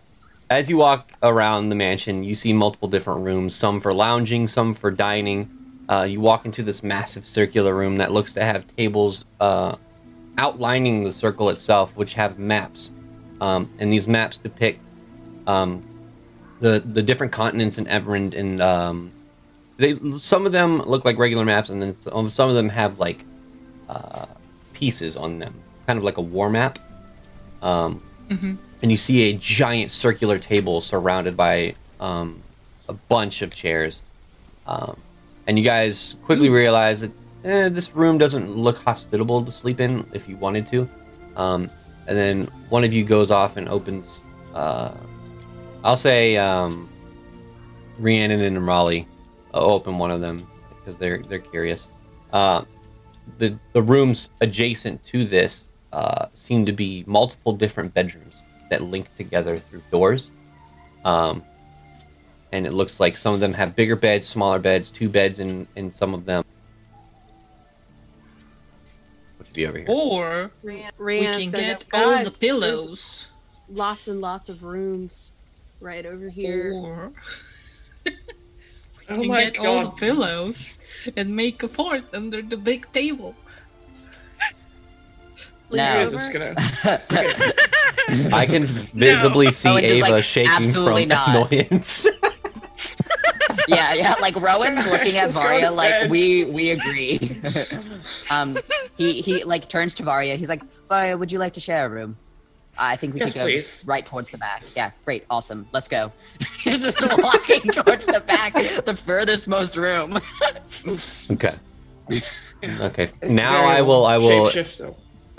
as 0.51 0.69
you 0.69 0.77
walk 0.77 1.11
around 1.23 1.69
the 1.69 1.75
mansion, 1.75 2.25
you 2.25 2.35
see 2.35 2.53
multiple 2.53 2.89
different 2.89 3.25
rooms. 3.25 3.55
Some 3.55 3.81
for 3.81 3.93
lounging, 3.95 4.47
some 4.47 4.75
for 4.75 4.91
dining. 4.91 5.51
Uh, 5.89 6.07
you 6.09 6.21
walk 6.21 6.45
into 6.47 6.63
this 6.63 6.83
massive 6.83 7.27
circular 7.27 7.75
room 7.75 7.97
that 7.99 8.13
looks 8.13 8.33
to 8.35 8.43
have 8.43 8.67
tables 8.77 9.25
uh, 9.41 9.77
outlining 10.39 11.05
the 11.05 11.13
circle 11.13 11.51
itself, 11.51 11.97
which 11.97 12.15
have 12.15 12.39
maps, 12.39 12.91
um, 13.41 13.71
and 13.79 13.93
these 13.93 14.09
maps 14.09 14.39
depict 14.39 14.85
um, 15.47 15.87
the 16.61 16.81
the 16.81 17.03
different 17.03 17.33
continents 17.33 17.79
in 17.79 17.85
Everend, 17.87 18.35
and 18.35 18.61
um, 18.63 19.13
they 19.77 19.99
some 20.17 20.47
of 20.47 20.53
them 20.53 20.79
look 20.83 21.05
like 21.05 21.19
regular 21.19 21.45
maps, 21.45 21.69
and 21.69 21.83
then 21.83 21.93
some, 21.93 22.29
some 22.29 22.49
of 22.49 22.55
them 22.55 22.69
have 22.71 22.99
like 22.99 23.25
uh, 23.89 24.27
pieces 24.73 25.17
on 25.17 25.39
them, 25.39 25.55
kind 25.87 25.99
of 25.99 26.05
like 26.05 26.17
a 26.17 26.23
war 26.23 26.49
map. 26.51 26.79
Um, 27.63 28.03
Mhm. 28.31 28.57
And 28.83 28.91
you 28.91 28.97
see 28.97 29.31
a 29.31 29.35
giant 29.35 29.91
circular 29.91 30.39
table 30.39 30.81
surrounded 30.81 31.37
by 31.37 31.75
um, 32.01 32.43
a 32.89 32.93
bunch 32.93 33.43
of 33.43 33.53
chairs. 33.55 34.03
Um, 34.67 34.97
and 35.47 35.59
you 35.59 35.65
guys 35.65 36.17
quickly 36.25 36.49
realize 36.49 37.01
that 37.01 37.11
eh, 37.45 37.69
this 37.69 37.95
room 37.95 38.19
doesn't 38.19 38.57
look 38.57 38.79
hospitable 38.79 39.43
to 39.45 39.51
sleep 39.51 39.81
in 39.81 40.07
if 40.13 40.29
you 40.29 40.37
wanted 40.37 40.67
to. 40.69 40.89
Um, 41.37 41.71
and 42.07 42.17
then 42.17 42.45
one 42.69 42.85
of 42.85 42.93
you 42.93 43.05
goes 43.05 43.31
off 43.31 43.57
and 43.57 43.69
opens, 43.69 44.23
uh, 44.55 44.93
I'll 45.83 45.97
say, 45.97 46.37
um, 46.37 46.89
Rhiannon 47.99 48.41
and 48.43 48.67
Raleigh 48.67 49.07
open 49.53 49.99
one 49.99 50.11
of 50.11 50.21
them 50.21 50.47
because 50.79 50.99
they're 50.99 51.23
they're 51.23 51.39
curious. 51.39 51.89
Uh, 52.33 52.65
the 53.39 53.57
the 53.73 53.83
rooms 53.83 54.31
adjacent 54.41 55.03
to 55.05 55.25
this 55.25 55.69
uh, 55.95 56.27
seem 56.35 56.67
to 56.67 56.73
be 56.73 57.05
multiple 57.07 57.53
different 57.53 57.95
bedrooms 57.95 58.43
that 58.69 58.83
link 58.83 59.07
together 59.17 59.57
through 59.57 59.83
doors. 59.93 60.31
Um, 61.05 61.45
and 62.51 62.67
it 62.67 62.73
looks 62.73 62.99
like 62.99 63.17
some 63.17 63.33
of 63.33 63.41
them 63.41 63.53
have 63.55 63.77
bigger 63.77 63.95
beds, 63.97 64.27
smaller 64.27 64.59
beds, 64.59 64.91
two 64.91 65.09
beds 65.09 65.39
in 65.39 65.69
in 65.77 65.93
some 65.93 66.13
of 66.13 66.25
them. 66.25 66.45
Which 69.39 69.49
would 69.49 69.55
be 69.55 69.67
over 69.67 69.79
here. 69.79 69.87
Or 69.89 70.51
Ran, 70.63 70.93
we 70.99 71.45
can 71.45 71.51
get 71.53 71.85
go, 71.91 71.99
all 71.99 72.11
the 72.11 72.15
"Guys, 72.17 72.25
there's 72.25 72.39
pillows. 72.39 73.27
Lots 73.69 74.09
and 74.09 74.21
lots 74.21 74.49
of 74.49 74.63
rooms 74.63 75.33
right 75.81 76.05
over 76.05 76.29
here. 76.29 76.73
Or 76.75 77.13
Oh 79.09 79.17
we 79.17 79.23
can 79.23 79.29
my 79.29 79.45
get 79.51 79.59
all 79.59 79.79
the 79.79 79.85
god. 79.85 79.97
pillows 79.99 80.79
and 81.17 81.37
make 81.37 81.63
a 81.63 81.69
fort 81.69 82.05
under 82.15 82.41
the 82.41 82.57
big 82.57 82.91
table. 82.93 83.35
Lean 85.71 85.79
No. 85.79 85.93
You 85.93 86.05
guys 86.05 86.09
over. 86.09 86.17
just 86.17 86.33
gonna. 86.33 88.31
I 88.37 88.47
can 88.47 88.67
visibly 88.67 89.51
see 89.51 89.69
Owen 89.69 89.83
just, 89.83 89.95
Ava 89.95 90.11
like, 90.11 90.25
shaking 90.25 90.73
from 90.73 91.09
not. 91.09 91.29
annoyance. 91.51 92.07
yeah, 93.69 93.95
yeah. 93.95 94.15
Like 94.21 94.37
Rowan's 94.37 94.87
looking 94.91 95.17
at 95.17 95.27
Let's 95.27 95.37
go 95.37 95.43
to 95.43 95.49
Varya, 95.49 95.71
like 95.71 95.93
bed. 95.93 96.11
we 96.11 96.45
we 96.45 96.71
agree. 96.71 97.41
um, 98.31 98.57
he 98.97 99.23
he 99.23 99.45
like 99.45 99.69
turns 99.69 99.95
to 99.95 100.03
Varya. 100.03 100.37
He's 100.37 100.49
like, 100.49 100.63
Varya, 100.89 101.17
would 101.17 101.33
you 101.33 101.39
like 101.39 101.55
to 101.55 101.61
share 101.61 101.87
a 101.87 101.89
room? 101.89 102.17
I 102.77 102.97
think 102.97 103.15
we 103.15 103.21
Yes, 103.21 103.33
could 103.33 103.39
go 103.39 103.45
please. 103.45 103.85
right 103.87 104.05
towards 104.05 104.31
the 104.31 104.39
back. 104.39 104.65
Yeah, 104.75 104.91
great, 105.05 105.25
awesome. 105.31 105.69
Let's 105.73 105.87
go. 105.87 106.13
He's 106.59 106.83
just 106.83 107.01
walking 107.19 107.61
towards 107.71 108.05
the 108.07 108.19
back, 108.21 108.55
the 108.85 108.97
furthest 108.97 109.47
most 109.47 109.77
room. 109.77 110.21
okay. 111.31 111.55
Okay. 112.65 113.11
Now 113.23 113.63
Very 113.63 113.77
I 113.77 113.81
will. 113.83 114.05
I 114.05 114.19
will. 114.19 114.51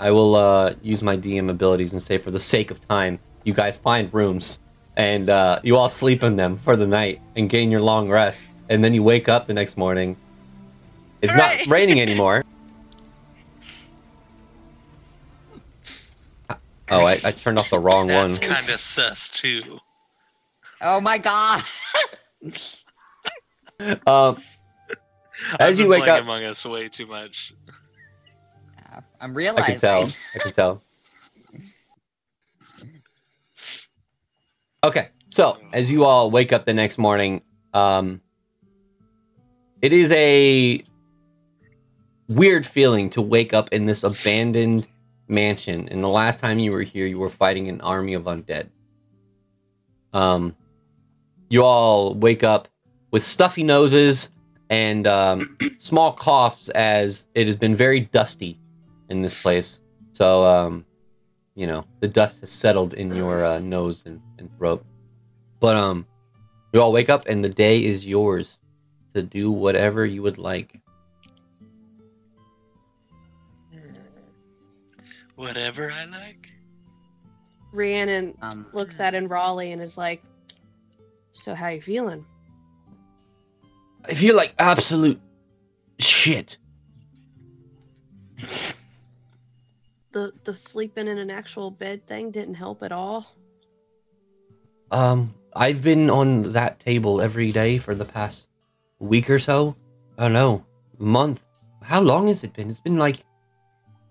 though. 0.00 0.06
I 0.06 0.10
will 0.10 0.34
uh, 0.36 0.74
use 0.82 1.02
my 1.02 1.16
DM 1.16 1.50
abilities 1.50 1.92
and 1.92 2.02
say, 2.02 2.18
for 2.18 2.30
the 2.30 2.40
sake 2.40 2.70
of 2.70 2.86
time, 2.86 3.18
you 3.44 3.54
guys 3.54 3.76
find 3.76 4.12
rooms 4.12 4.58
and 4.96 5.28
uh, 5.28 5.60
you 5.62 5.76
all 5.76 5.88
sleep 5.88 6.22
in 6.22 6.36
them 6.36 6.56
for 6.58 6.76
the 6.76 6.86
night 6.86 7.20
and 7.36 7.50
gain 7.50 7.70
your 7.70 7.82
long 7.82 8.08
rest, 8.08 8.42
and 8.68 8.82
then 8.84 8.94
you 8.94 9.02
wake 9.02 9.28
up 9.28 9.46
the 9.46 9.54
next 9.54 9.76
morning. 9.76 10.16
It's 11.22 11.32
Hooray! 11.32 11.58
not 11.58 11.66
raining 11.66 12.00
anymore. 12.00 12.44
Oh, 16.88 17.04
I, 17.04 17.20
I 17.24 17.32
turned 17.32 17.58
off 17.58 17.68
the 17.68 17.80
wrong 17.80 18.06
one. 18.06 18.28
That's 18.28 18.38
kind 18.38 18.68
of 18.68 18.78
sus 18.78 19.28
too. 19.28 19.80
Oh 20.80 21.00
my 21.00 21.18
god! 21.18 21.64
Um, 23.80 24.40
I've 25.54 25.60
as 25.60 25.78
you 25.78 25.84
been 25.84 25.90
wake 25.90 26.04
playing 26.04 26.16
up, 26.18 26.22
Among 26.22 26.44
Us 26.44 26.64
way 26.64 26.88
too 26.88 27.06
much. 27.06 27.52
I'm 29.20 29.34
realizing. 29.34 29.64
I 29.64 29.70
can 29.72 29.80
tell. 29.80 30.08
I 30.34 30.38
can 30.38 30.52
tell. 30.52 30.82
Okay, 34.84 35.08
so 35.30 35.58
as 35.72 35.90
you 35.90 36.04
all 36.04 36.30
wake 36.30 36.52
up 36.52 36.64
the 36.64 36.74
next 36.74 36.98
morning, 36.98 37.42
um, 37.74 38.20
it 39.82 39.92
is 39.92 40.12
a 40.12 40.82
weird 42.28 42.64
feeling 42.66 43.10
to 43.10 43.22
wake 43.22 43.52
up 43.52 43.72
in 43.72 43.86
this 43.86 44.04
abandoned 44.04 44.86
mansion. 45.28 45.88
And 45.90 46.02
the 46.02 46.08
last 46.08 46.40
time 46.40 46.58
you 46.58 46.72
were 46.72 46.82
here, 46.82 47.06
you 47.06 47.18
were 47.18 47.28
fighting 47.28 47.68
an 47.68 47.80
army 47.80 48.14
of 48.14 48.24
undead. 48.24 48.68
Um, 50.12 50.54
you 51.48 51.62
all 51.62 52.14
wake 52.14 52.44
up 52.44 52.68
with 53.10 53.24
stuffy 53.24 53.62
noses 53.62 54.30
and 54.70 55.06
um, 55.06 55.58
small 55.78 56.12
coughs 56.12 56.68
as 56.70 57.28
it 57.34 57.46
has 57.46 57.56
been 57.56 57.74
very 57.74 58.00
dusty 58.00 58.58
in 59.08 59.22
this 59.22 59.40
place. 59.40 59.80
So, 60.12 60.44
um, 60.44 60.84
you 61.54 61.66
know, 61.66 61.84
the 62.00 62.08
dust 62.08 62.40
has 62.40 62.50
settled 62.50 62.94
in 62.94 63.14
your 63.14 63.44
uh, 63.44 63.58
nose 63.58 64.02
and, 64.06 64.20
and 64.38 64.54
throat. 64.58 64.84
But 65.60 65.76
um, 65.76 66.06
you 66.72 66.80
all 66.80 66.92
wake 66.92 67.08
up 67.10 67.26
and 67.26 67.42
the 67.44 67.48
day 67.48 67.84
is 67.84 68.06
yours 68.06 68.58
to 69.14 69.22
do 69.22 69.50
whatever 69.50 70.04
you 70.04 70.22
would 70.22 70.38
like. 70.38 70.80
Whatever 75.36 75.90
I 75.90 76.06
like. 76.06 76.52
Rhiannon 77.72 78.34
Um, 78.40 78.66
looks 78.72 79.00
at 79.00 79.12
Enraleigh 79.12 79.72
and 79.72 79.82
is 79.82 79.98
like, 79.98 80.22
"So 81.34 81.54
how 81.54 81.68
you 81.68 81.82
feeling?" 81.82 82.24
I 84.08 84.14
feel 84.14 84.34
like 84.34 84.54
absolute 84.58 85.20
shit. 85.98 86.56
The 90.16 90.32
the 90.44 90.54
sleeping 90.54 91.08
in 91.08 91.18
an 91.18 91.30
actual 91.30 91.70
bed 91.70 92.06
thing 92.06 92.30
didn't 92.30 92.54
help 92.54 92.82
at 92.82 92.90
all. 92.90 93.26
Um, 94.90 95.34
I've 95.54 95.82
been 95.82 96.08
on 96.08 96.52
that 96.52 96.80
table 96.80 97.20
every 97.20 97.52
day 97.52 97.76
for 97.76 97.94
the 97.94 98.06
past 98.06 98.48
week 98.98 99.28
or 99.28 99.38
so. 99.38 99.76
Don't 100.16 100.32
know, 100.32 100.64
month. 100.96 101.44
How 101.82 102.00
long 102.00 102.28
has 102.28 102.42
it 102.44 102.54
been? 102.54 102.70
It's 102.70 102.80
been 102.80 102.96
like, 102.96 103.18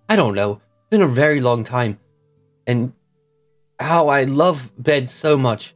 I 0.08 0.16
don't 0.16 0.36
know. 0.36 0.62
It's 0.78 0.89
been 0.91 1.01
a 1.01 1.08
very 1.08 1.41
long 1.41 1.64
time. 1.64 1.97
And 2.68 2.93
how 3.80 4.10
I 4.10 4.26
love 4.26 4.72
bed 4.78 5.10
so 5.10 5.39
much. 5.39 5.74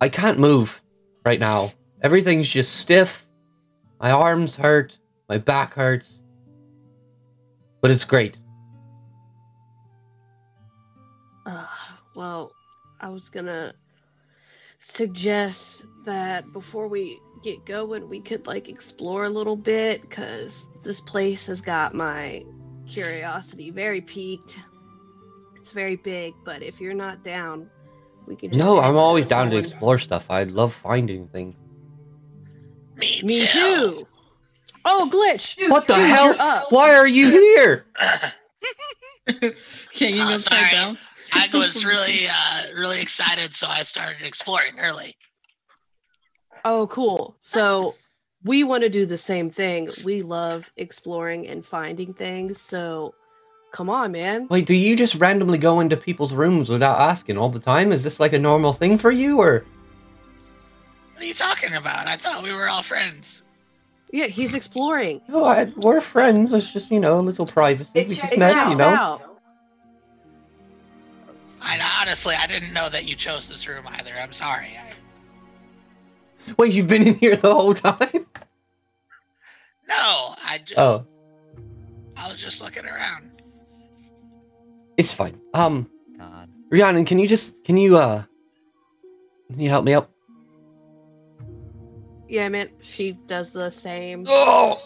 I 0.00 0.08
can't 0.08 0.38
move 0.38 0.80
right 1.26 1.38
now. 1.38 1.72
Everything's 2.00 2.48
just 2.48 2.74
stiff. 2.74 3.26
My 4.00 4.12
arms 4.12 4.56
hurt. 4.56 4.96
My 5.28 5.36
back 5.36 5.74
hurts. 5.74 6.22
But 7.82 7.90
it's 7.90 8.04
great. 8.04 8.38
Well, 12.18 12.50
I 13.00 13.08
was 13.10 13.28
gonna 13.28 13.72
suggest 14.80 15.84
that 16.04 16.52
before 16.52 16.88
we 16.88 17.20
get 17.44 17.64
going, 17.64 18.08
we 18.08 18.20
could 18.20 18.44
like 18.48 18.68
explore 18.68 19.26
a 19.26 19.30
little 19.30 19.54
bit 19.54 20.02
because 20.02 20.66
this 20.82 21.00
place 21.00 21.46
has 21.46 21.60
got 21.60 21.94
my 21.94 22.44
curiosity 22.88 23.70
very 23.70 24.00
peaked. 24.00 24.58
It's 25.60 25.70
very 25.70 25.94
big, 25.94 26.34
but 26.44 26.60
if 26.60 26.80
you're 26.80 26.92
not 26.92 27.22
down, 27.22 27.70
we 28.26 28.34
could. 28.34 28.52
No, 28.52 28.80
I'm 28.80 28.96
always 28.96 29.26
the 29.28 29.30
down 29.36 29.50
to 29.52 29.56
explore 29.56 29.98
stuff. 29.98 30.28
I 30.28 30.42
love 30.42 30.72
finding 30.74 31.28
things. 31.28 31.54
Me, 32.96 33.22
Me 33.22 33.46
too. 33.46 34.08
Oh, 34.84 35.08
glitch! 35.12 35.54
What 35.70 35.86
the 35.86 35.94
Dude, 35.94 36.10
hell? 36.10 36.66
Why 36.70 36.94
are 36.96 37.06
you 37.06 37.30
here? 37.40 37.86
Hanging 39.94 40.20
Oh, 40.20 40.32
uh, 40.32 40.34
upside 40.34 40.58
sorry. 40.58 40.70
down. 40.72 40.98
I 41.32 41.48
was 41.54 41.84
really, 41.84 42.26
uh, 42.28 42.62
really 42.76 43.00
excited, 43.00 43.54
so 43.54 43.66
I 43.68 43.82
started 43.82 44.22
exploring 44.26 44.78
early. 44.78 45.16
Oh, 46.64 46.86
cool. 46.88 47.36
So 47.40 47.94
we 48.44 48.64
want 48.64 48.82
to 48.82 48.88
do 48.88 49.06
the 49.06 49.18
same 49.18 49.50
thing. 49.50 49.88
We 50.04 50.22
love 50.22 50.70
exploring 50.76 51.48
and 51.48 51.64
finding 51.64 52.14
things. 52.14 52.60
So 52.60 53.14
come 53.72 53.88
on, 53.90 54.12
man. 54.12 54.48
Wait, 54.50 54.66
do 54.66 54.74
you 54.74 54.96
just 54.96 55.14
randomly 55.16 55.58
go 55.58 55.80
into 55.80 55.96
people's 55.96 56.32
rooms 56.32 56.68
without 56.68 57.00
asking 57.00 57.38
all 57.38 57.48
the 57.48 57.60
time? 57.60 57.92
Is 57.92 58.02
this 58.02 58.18
like 58.20 58.32
a 58.32 58.38
normal 58.38 58.72
thing 58.72 58.98
for 58.98 59.10
you, 59.10 59.40
or 59.40 59.64
What 61.14 61.22
are 61.22 61.26
you 61.26 61.34
talking 61.34 61.72
about? 61.74 62.06
I 62.08 62.16
thought 62.16 62.42
we 62.42 62.52
were 62.52 62.68
all 62.68 62.82
friends. 62.82 63.42
Yeah, 64.10 64.26
he's 64.26 64.54
exploring. 64.54 65.20
no? 65.28 65.44
I, 65.44 65.64
we're 65.76 66.00
friends. 66.00 66.52
It's 66.54 66.72
just 66.72 66.90
you 66.90 66.98
know 66.98 67.18
a 67.18 67.22
little 67.22 67.46
privacy. 67.46 68.04
We 68.08 68.14
just 68.14 68.32
It 68.32 68.38
met, 68.38 68.54
checks 68.54 68.70
you 68.70 68.76
know. 68.76 68.88
out. 68.88 69.37
I 71.68 71.98
honestly, 72.00 72.34
I 72.34 72.46
didn't 72.46 72.72
know 72.72 72.88
that 72.88 73.08
you 73.08 73.14
chose 73.14 73.48
this 73.48 73.68
room 73.68 73.84
either. 73.86 74.12
I'm 74.20 74.32
sorry. 74.32 74.68
I, 74.78 74.92
Wait, 76.56 76.72
you've 76.72 76.88
been 76.88 77.06
in 77.06 77.14
here 77.16 77.36
the 77.36 77.52
whole 77.54 77.74
time? 77.74 77.98
no, 79.88 80.34
I 80.42 80.58
just, 80.64 80.78
Oh, 80.78 81.06
I 82.16 82.28
was 82.32 82.40
just 82.40 82.62
looking 82.62 82.86
around. 82.86 83.42
it's 84.96 85.12
fine. 85.12 85.38
Um, 85.52 85.90
God. 86.18 86.48
Rhiannon, 86.70 87.04
can 87.04 87.18
you 87.18 87.28
just 87.28 87.52
can 87.64 87.76
you 87.76 87.96
uh 87.98 88.22
can 89.50 89.60
you 89.60 89.68
help 89.68 89.84
me 89.84 89.92
up? 89.94 90.10
Yeah, 92.28 92.48
man. 92.48 92.70
She 92.80 93.12
does 93.12 93.50
the 93.50 93.70
same 93.70 94.24
Oh 94.26 94.80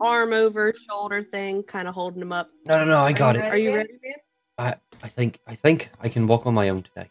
arm 0.00 0.32
over 0.32 0.74
shoulder 0.88 1.22
thing, 1.22 1.62
kind 1.62 1.88
of 1.88 1.94
holding 1.94 2.20
him 2.20 2.32
up. 2.32 2.50
no 2.66 2.78
no 2.78 2.84
no! 2.84 2.98
I 2.98 3.12
got 3.12 3.36
it. 3.36 3.44
Are 3.44 3.56
you 3.56 3.74
ready, 3.74 3.92
man? 4.02 4.14
I 4.58 4.76
I 5.02 5.08
think 5.08 5.40
I 5.46 5.54
think 5.54 5.90
I 6.00 6.08
can 6.08 6.26
walk 6.26 6.46
on 6.46 6.54
my 6.54 6.68
own 6.68 6.82
today. 6.82 7.10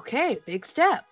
Okay, 0.00 0.38
big 0.46 0.66
step. 0.66 1.04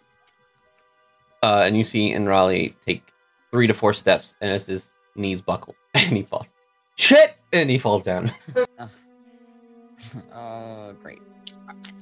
Uh, 1.43 1.63
and 1.67 1.77
you 1.77 1.85
see 1.85 2.13
Enraleigh 2.13 2.75
take 2.85 3.03
three 3.51 3.67
to 3.67 3.75
four 3.75 3.93
steps, 3.93 4.37
and 4.41 4.51
as 4.51 4.67
his 4.67 4.91
knees 5.15 5.41
buckle, 5.41 5.75
and 5.95 6.17
he 6.17 6.23
falls. 6.23 6.53
Shit! 6.97 7.37
And 7.53 7.71
he 7.71 7.79
falls 7.79 8.03
down. 8.03 8.31
oh, 10.35 10.93
great. 11.03 11.21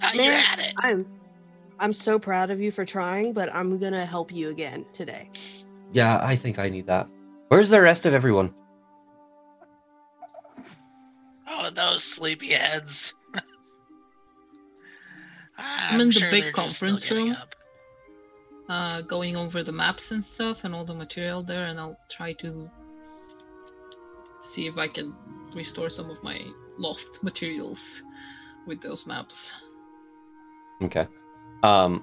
I 0.01 0.13
you 0.13 0.19
Man, 0.19 0.33
had 0.33 0.59
it. 0.61 0.73
I'm 0.79 1.07
I'm 1.79 1.93
so 1.93 2.19
proud 2.19 2.51
of 2.51 2.61
you 2.61 2.71
for 2.71 2.85
trying, 2.85 3.33
but 3.33 3.53
I'm 3.55 3.79
gonna 3.79 4.07
help 4.07 4.33
you 4.33 4.51
again 4.51 4.87
today. 4.93 5.29
Yeah, 5.91 6.21
I 6.23 6.37
think 6.37 6.59
I 6.59 6.69
need 6.69 6.87
that. 6.87 7.09
Where's 7.49 7.71
the 7.71 7.81
rest 7.81 8.07
of 8.07 8.15
everyone? 8.15 8.55
Oh, 11.57 11.71
those 11.71 12.03
sleepy 12.03 12.49
heads. 12.49 13.15
I'm 15.59 16.01
in 16.01 16.09
the 16.09 16.21
big 16.31 16.43
they're 16.43 16.53
just 16.53 16.77
still 16.77 16.89
conference 16.97 17.11
room. 17.11 17.33
up. 17.33 17.55
uh, 18.69 19.01
going 19.03 19.37
over 19.37 19.63
the 19.63 19.71
maps 19.73 20.11
and 20.11 20.25
stuff 20.25 20.65
and 20.65 20.75
all 20.75 20.85
the 20.85 20.95
material 20.95 21.43
there, 21.45 21.67
and 21.67 21.79
I'll 21.79 21.97
try 22.11 22.33
to 22.35 22.69
see 24.43 24.67
if 24.67 24.77
I 24.77 24.89
can 24.89 25.15
restore 25.55 25.89
some 25.91 26.11
of 26.11 26.21
my 26.25 26.41
lost 26.77 27.07
materials 27.23 28.03
with 28.67 28.83
those 28.83 29.07
maps. 29.07 29.53
Okay. 30.83 31.07
Um, 31.63 32.03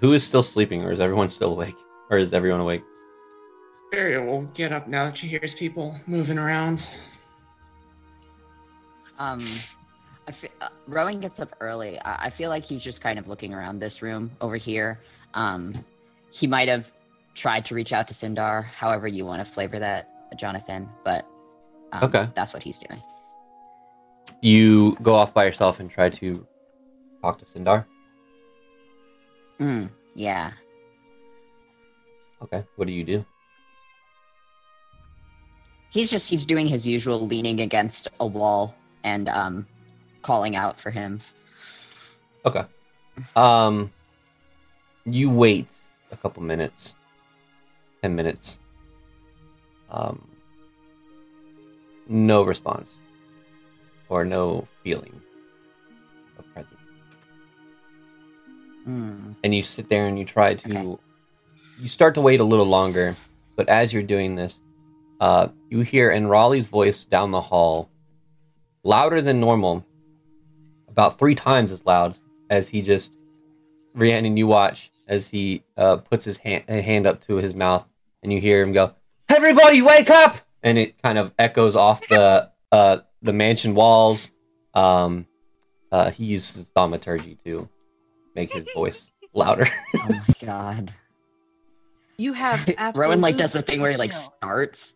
who 0.00 0.14
is 0.14 0.24
still 0.24 0.42
sleeping, 0.42 0.84
or 0.84 0.90
is 0.90 1.00
everyone 1.00 1.28
still 1.28 1.52
awake, 1.52 1.76
or 2.10 2.16
is 2.16 2.32
everyone 2.32 2.60
awake? 2.60 2.82
Varia 3.92 4.22
will 4.22 4.42
get 4.54 4.72
up 4.72 4.88
now 4.88 5.04
that 5.04 5.18
she 5.18 5.28
hears 5.28 5.52
people 5.52 5.94
moving 6.06 6.38
around. 6.38 6.88
Um, 9.22 9.40
I 10.26 10.32
fe- 10.32 10.50
uh, 10.60 10.68
Rowan 10.88 11.20
gets 11.20 11.38
up 11.38 11.54
early. 11.60 11.98
I-, 12.00 12.26
I 12.26 12.30
feel 12.30 12.50
like 12.50 12.64
he's 12.64 12.82
just 12.82 13.00
kind 13.00 13.18
of 13.18 13.28
looking 13.28 13.54
around 13.54 13.78
this 13.78 14.02
room 14.02 14.32
over 14.40 14.56
here. 14.56 15.00
Um, 15.34 15.84
he 16.30 16.46
might 16.46 16.68
have 16.68 16.92
tried 17.34 17.64
to 17.66 17.74
reach 17.74 17.92
out 17.92 18.08
to 18.08 18.14
Sindar, 18.14 18.64
however 18.64 19.06
you 19.06 19.24
want 19.24 19.44
to 19.46 19.50
flavor 19.50 19.78
that, 19.78 20.08
Jonathan. 20.38 20.88
But 21.04 21.24
um, 21.92 22.04
Okay. 22.04 22.28
that's 22.34 22.52
what 22.52 22.62
he's 22.62 22.78
doing. 22.80 23.00
You 24.40 24.96
go 25.02 25.14
off 25.14 25.32
by 25.32 25.44
yourself 25.44 25.78
and 25.78 25.88
try 25.90 26.08
to 26.10 26.44
talk 27.22 27.38
to 27.38 27.44
Sindar. 27.44 27.84
Mm, 29.60 29.88
yeah. 30.16 30.52
Okay. 32.42 32.64
What 32.74 32.86
do 32.88 32.92
you 32.92 33.04
do? 33.04 33.24
He's 35.90 36.10
just 36.10 36.28
he's 36.28 36.44
doing 36.44 36.66
his 36.66 36.86
usual 36.86 37.24
leaning 37.26 37.60
against 37.60 38.08
a 38.18 38.26
wall 38.26 38.74
and 39.04 39.28
um 39.28 39.66
calling 40.22 40.56
out 40.56 40.80
for 40.80 40.90
him. 40.90 41.20
Okay. 42.44 42.64
Um, 43.36 43.92
you 45.04 45.30
wait 45.30 45.66
a 46.10 46.16
couple 46.16 46.42
minutes, 46.42 46.96
ten 48.02 48.14
minutes. 48.16 48.58
Um, 49.90 50.26
no 52.08 52.42
response, 52.42 52.94
or 54.08 54.24
no 54.24 54.66
feeling 54.82 55.20
of 56.38 56.52
presence. 56.52 56.74
Hmm. 58.84 59.32
And 59.44 59.54
you 59.54 59.62
sit 59.62 59.88
there 59.88 60.06
and 60.06 60.18
you 60.18 60.24
try 60.24 60.54
to. 60.54 60.68
Okay. 60.68 61.02
You 61.80 61.88
start 61.88 62.14
to 62.14 62.20
wait 62.20 62.40
a 62.40 62.44
little 62.44 62.66
longer, 62.66 63.16
but 63.56 63.68
as 63.68 63.92
you're 63.92 64.02
doing 64.02 64.36
this, 64.36 64.60
uh, 65.20 65.48
you 65.68 65.80
hear 65.80 66.10
Enraleigh's 66.10 66.64
voice 66.64 67.04
down 67.04 67.30
the 67.30 67.40
hall, 67.40 67.88
louder 68.84 69.20
than 69.22 69.40
normal, 69.40 69.84
about 70.88 71.18
three 71.18 71.34
times 71.34 71.72
as 71.72 71.84
loud 71.84 72.18
as 72.50 72.68
he 72.68 72.82
just 72.82 73.16
Rhiannon, 73.94 74.36
you 74.36 74.46
watch 74.46 74.90
as 75.06 75.28
he 75.28 75.64
uh, 75.76 75.96
puts 75.96 76.24
his 76.24 76.38
hand, 76.38 76.64
a 76.68 76.80
hand 76.80 77.06
up 77.06 77.20
to 77.22 77.36
his 77.36 77.54
mouth, 77.54 77.86
and 78.22 78.32
you 78.32 78.40
hear 78.40 78.62
him 78.62 78.72
go, 78.72 78.94
"Everybody, 79.28 79.82
wake 79.82 80.10
up!" 80.10 80.38
And 80.62 80.78
it 80.78 81.00
kind 81.02 81.18
of 81.18 81.34
echoes 81.38 81.76
off 81.76 82.06
the 82.08 82.50
uh, 82.70 82.98
the 83.20 83.32
mansion 83.32 83.74
walls. 83.74 84.30
Um, 84.74 85.26
uh, 85.90 86.10
he 86.10 86.24
uses 86.24 86.70
thaumaturgy 86.70 87.36
to 87.44 87.68
make 88.34 88.52
his 88.52 88.66
voice 88.74 89.12
louder. 89.34 89.68
Oh 89.94 90.08
my 90.08 90.34
god. 90.40 90.94
You 92.16 92.32
have 92.32 92.68
Rowan 92.96 93.20
like 93.20 93.36
does 93.36 93.52
the 93.52 93.62
thing 93.62 93.80
where 93.80 93.90
he 93.90 93.96
like 93.96 94.12
starts. 94.12 94.94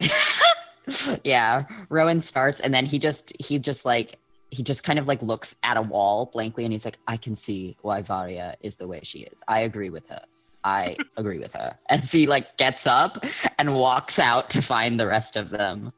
yeah, 1.24 1.64
Rowan 1.88 2.20
starts 2.20 2.60
and 2.60 2.72
then 2.72 2.86
he 2.86 2.98
just 2.98 3.32
he 3.40 3.58
just 3.58 3.84
like 3.84 4.18
he 4.50 4.62
just 4.62 4.84
kind 4.84 4.98
of 4.98 5.08
like 5.08 5.20
looks 5.22 5.54
at 5.62 5.76
a 5.76 5.82
wall 5.82 6.30
blankly 6.32 6.64
and 6.64 6.72
he's 6.72 6.84
like, 6.84 6.98
I 7.08 7.16
can 7.16 7.34
see 7.34 7.76
why 7.82 8.02
Varia 8.02 8.56
is 8.60 8.76
the 8.76 8.86
way 8.86 9.00
she 9.02 9.20
is. 9.20 9.42
I 9.48 9.60
agree 9.60 9.90
with 9.90 10.08
her. 10.08 10.22
I 10.62 10.96
agree 11.16 11.38
with 11.38 11.52
her. 11.54 11.76
And 11.88 12.06
so 12.06 12.18
he 12.18 12.26
like 12.26 12.56
gets 12.56 12.86
up 12.86 13.24
and 13.58 13.74
walks 13.74 14.18
out 14.18 14.50
to 14.50 14.62
find 14.62 14.98
the 15.00 15.06
rest 15.06 15.36
of 15.36 15.50
them. 15.50 15.92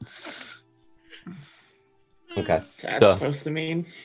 okay. 2.36 2.62
That's 2.82 3.04
So- 3.04 3.14
supposed 3.14 3.44
to 3.44 3.50
mean. 3.50 3.86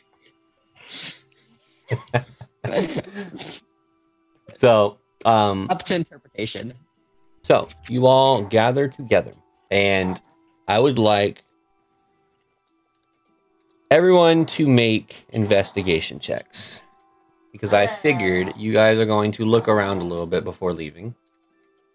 So, 4.58 4.98
um, 5.26 5.68
Up 5.70 5.84
to 5.84 5.96
interpretation. 5.96 6.74
So 7.44 7.68
you 7.90 8.06
all 8.06 8.44
gather 8.44 8.88
together, 8.88 9.34
and 9.72 10.22
I 10.68 10.80
would 10.80 10.98
like 11.00 11.44
everyone 13.92 14.46
to 14.46 14.68
make 14.68 15.26
investigation 15.30 16.20
checks 16.20 16.82
because 17.52 17.74
I 17.74 17.88
figured 17.88 18.54
you 18.58 18.74
guys 18.74 18.98
are 18.98 19.06
going 19.06 19.32
to 19.34 19.46
look 19.46 19.68
around 19.68 20.00
a 20.00 20.06
little 20.06 20.26
bit 20.26 20.44
before 20.44 20.74
leaving. 20.74 21.16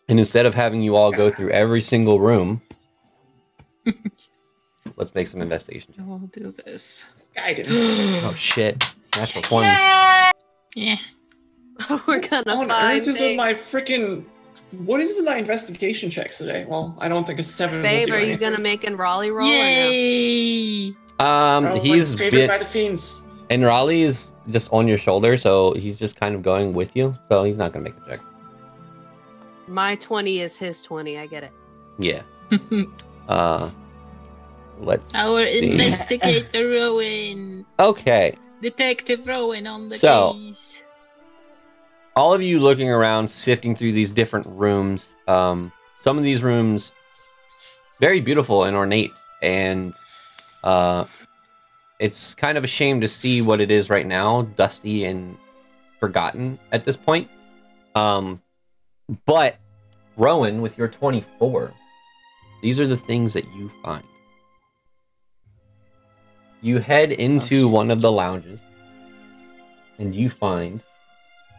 And 0.09 0.19
instead 0.19 0.47
of 0.47 0.55
having 0.55 0.81
you 0.83 0.97
all 0.97 1.13
go 1.13 1.31
through 1.31 1.51
every 1.51 1.83
single 1.83 2.21
room, 2.21 2.63
let's 4.97 5.15
make 5.15 5.27
some 5.27 5.43
investigation 5.43 5.93
checks. 5.93 6.07
I'll 6.09 6.19
do 6.19 6.55
this. 6.65 7.05
Guidance. 7.35 7.79
Oh 8.25 8.35
shit. 8.35 8.83
Natural 9.17 9.43
20. 9.43 9.67
Yeah. 9.67 10.97
We're 12.07 12.21
gonna 12.21 12.55
on 12.55 12.69
find 12.69 13.01
earth 13.01 13.03
is 13.03 13.07
with 13.09 13.17
things. 13.19 13.37
my 13.37 13.55
freaking. 13.55 14.25
What 14.73 15.01
is 15.01 15.15
with 15.15 15.25
that 15.25 15.39
investigation 15.39 16.11
checks 16.11 16.39
today? 16.39 16.67
Well, 16.69 16.95
I 17.01 17.09
don't 17.09 17.27
think 17.27 17.39
a 17.39 17.43
seven. 17.45 17.81
Babe, 17.83 18.01
will 18.01 18.07
do 18.09 18.13
are 18.15 18.19
you 18.21 18.27
anything. 18.33 18.51
gonna 18.51 18.63
make 18.63 18.83
Enraleigh 18.83 19.33
roll 19.35 19.49
or 19.49 19.53
no? 19.53 19.91
Yay! 19.91 20.89
Um, 21.21 21.65
Oh, 21.67 21.81
he's 21.81 22.15
favored 22.15 22.33
been, 22.37 22.49
by 22.49 22.59
the 22.59 22.65
fiends. 22.67 23.23
and 23.51 23.65
Raleigh 23.65 24.03
is 24.03 24.33
just 24.51 24.71
on 24.73 24.87
your 24.87 24.99
shoulder, 24.99 25.37
so 25.37 25.73
he's 25.75 25.99
just 25.99 26.21
kind 26.21 26.35
of 26.35 26.43
going 26.43 26.75
with 26.75 26.95
you. 26.95 27.15
So 27.31 27.45
he's 27.45 27.57
not 27.57 27.73
gonna 27.73 27.85
make 27.85 27.95
a 28.07 28.11
check. 28.11 28.21
My 29.67 29.97
20 29.97 30.41
is 30.41 30.57
his 30.57 30.81
20. 30.83 31.19
I 31.19 31.27
get 31.27 31.45
it. 31.45 31.53
Yeah. 31.99 32.23
Uh, 33.29 33.69
let's 34.81 35.15
Our 35.15 35.45
see. 35.45 35.71
investigator 35.71 36.67
Rowan. 36.71 37.67
Okay, 37.79 38.37
Detective 38.63 39.27
Rowan 39.27 39.67
on 39.67 39.89
the 39.89 39.99
So- 39.99 40.33
case. 40.33 40.68
All 42.19 42.35
of 42.35 42.43
you 42.43 42.59
looking 42.59 42.91
around, 42.91 43.31
sifting 43.31 43.77
through 43.77 43.93
these 43.93 44.11
different 44.11 44.45
rooms. 44.49 45.15
Um, 45.29 45.73
some 45.99 46.19
of 46.19 46.25
these 46.25 46.43
rooms 46.43 46.91
very 48.01 48.21
beautiful 48.21 48.65
and 48.65 48.77
ornate, 48.77 49.13
and 49.41 49.95
uh, 50.65 51.05
it's 52.01 52.35
kind 52.35 52.59
of 52.59 52.65
a 52.65 52.67
shame 52.67 53.01
to 53.03 53.09
see 53.09 53.41
what 53.41 53.61
it 53.61 53.71
is 53.71 53.89
right 53.89 54.07
now, 54.07 54.43
dusty 54.43 55.05
and 55.05 55.37
forgotten 56.01 56.59
at 56.73 56.85
this 56.85 56.97
point. 56.97 57.31
Um, 57.95 58.43
but 59.25 59.57
Rowan, 60.17 60.61
with 60.61 60.77
your 60.77 60.89
twenty-four, 60.89 61.73
these 62.63 62.81
are 62.81 62.87
the 62.89 62.97
things 62.97 63.33
that 63.35 63.45
you 63.57 63.69
find. 63.85 64.05
You 66.63 66.79
head 66.79 67.13
into 67.13 67.69
one 67.69 67.93
of 67.93 68.01
the 68.01 68.11
lounges, 68.11 68.59
and 70.01 70.17
you 70.17 70.29
find 70.29 70.83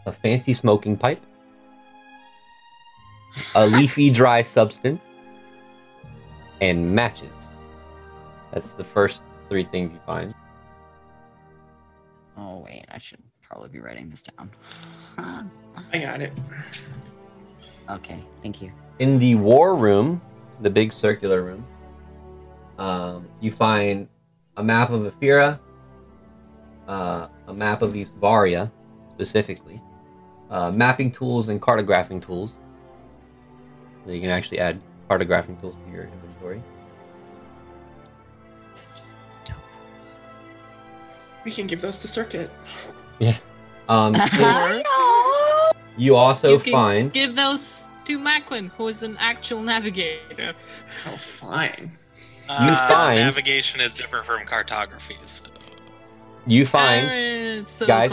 a 0.09 0.11
fancy 0.11 0.53
smoking 0.53 0.97
pipe, 0.97 1.21
a 3.55 3.65
leafy 3.65 4.09
dry 4.09 4.41
substance, 4.41 5.01
and 6.61 6.93
matches. 6.93 7.47
That's 8.51 8.71
the 8.71 8.83
first 8.83 9.21
three 9.47 9.63
things 9.63 9.93
you 9.93 9.99
find. 10.05 10.33
Oh 12.37 12.57
wait, 12.57 12.85
I 12.91 12.97
should 12.97 13.21
probably 13.41 13.69
be 13.69 13.79
writing 13.79 14.09
this 14.09 14.23
down. 14.23 14.49
I 15.17 15.99
got 15.99 16.21
it. 16.21 16.33
okay, 17.89 18.23
thank 18.41 18.61
you. 18.61 18.71
In 18.97 19.19
the 19.19 19.35
war 19.35 19.75
room, 19.75 20.21
the 20.61 20.69
big 20.69 20.91
circular 20.91 21.43
room, 21.43 21.65
um, 22.79 23.27
you 23.41 23.51
find 23.51 24.07
a 24.57 24.63
map 24.63 24.89
of 24.89 25.05
Ephira, 25.05 25.59
uh, 26.87 27.27
a 27.47 27.53
map 27.53 27.81
of 27.81 27.95
East 27.95 28.15
Varia, 28.15 28.71
specifically, 29.11 29.81
uh, 30.49 30.71
mapping 30.71 31.11
tools 31.11 31.49
and 31.49 31.61
cartographing 31.61 32.21
tools. 32.21 32.53
So 34.05 34.11
you 34.11 34.21
can 34.21 34.29
actually 34.29 34.59
add 34.59 34.79
cartographing 35.09 35.59
tools 35.61 35.75
to 35.85 35.91
your 35.91 36.03
inventory. 36.05 36.61
We 41.45 41.51
can 41.51 41.67
give 41.67 41.81
those 41.81 41.99
to 41.99 42.07
Circuit. 42.07 42.49
Um, 43.87 44.15
Or 44.39 44.83
you 45.97 46.15
also 46.15 46.51
you 46.51 46.59
can 46.59 46.71
find 46.71 47.13
give 47.13 47.35
those 47.35 47.83
to 48.05 48.19
Macklin, 48.19 48.67
who 48.77 48.87
is 48.87 49.01
an 49.01 49.17
actual 49.17 49.61
navigator. 49.61 50.53
Oh, 51.07 51.17
fine. 51.17 51.97
You 52.47 52.55
Uh, 52.55 52.87
find- 52.87 53.19
navigation 53.19 53.81
is 53.81 53.95
different 53.95 54.25
from 54.27 54.45
cartography. 54.45 55.17
So. 55.25 55.43
you 56.45 56.65
find 56.67 57.09
Uh, 57.65 57.67
so 57.67 57.85
guys. 57.87 58.11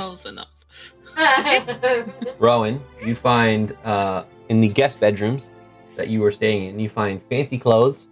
Close 1.17 2.09
enough. 2.23 2.37
Rowan, 2.39 2.81
you 3.05 3.15
find 3.15 3.77
uh, 3.85 4.25
in 4.49 4.61
the 4.61 4.69
guest 4.69 5.01
bedrooms 5.01 5.51
that 5.97 6.09
you 6.09 6.21
were 6.21 6.31
staying 6.33 6.69
in, 6.71 6.79
you 6.79 6.89
find 6.89 7.21
fancy 7.31 7.59
clothes 7.59 8.09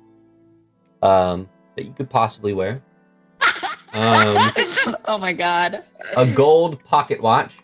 um, 1.02 1.48
that 1.76 1.84
you 1.84 1.92
could 1.92 2.09
possibly 2.11 2.52
wear. 2.52 2.82
Um, 3.92 4.50
oh 5.05 5.18
my 5.18 5.32
god. 5.32 5.84
a 6.16 6.26
gold 6.26 6.82
pocket 6.84 7.22
watch, 7.22 7.55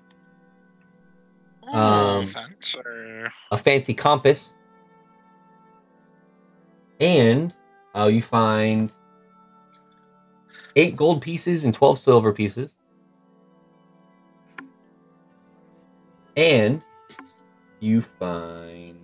um, 1.72 2.26
Fencer. 2.26 3.32
a 3.50 3.58
fancy 3.58 3.94
compass, 3.94 4.54
and 7.00 7.54
uh, 7.96 8.06
you 8.06 8.22
find 8.22 8.92
eight 10.76 10.94
gold 10.94 11.20
pieces 11.20 11.64
and 11.64 11.74
12 11.74 11.98
silver 11.98 12.32
pieces. 12.32 12.76
And 16.36 16.82
you 17.80 18.00
find 18.02 18.98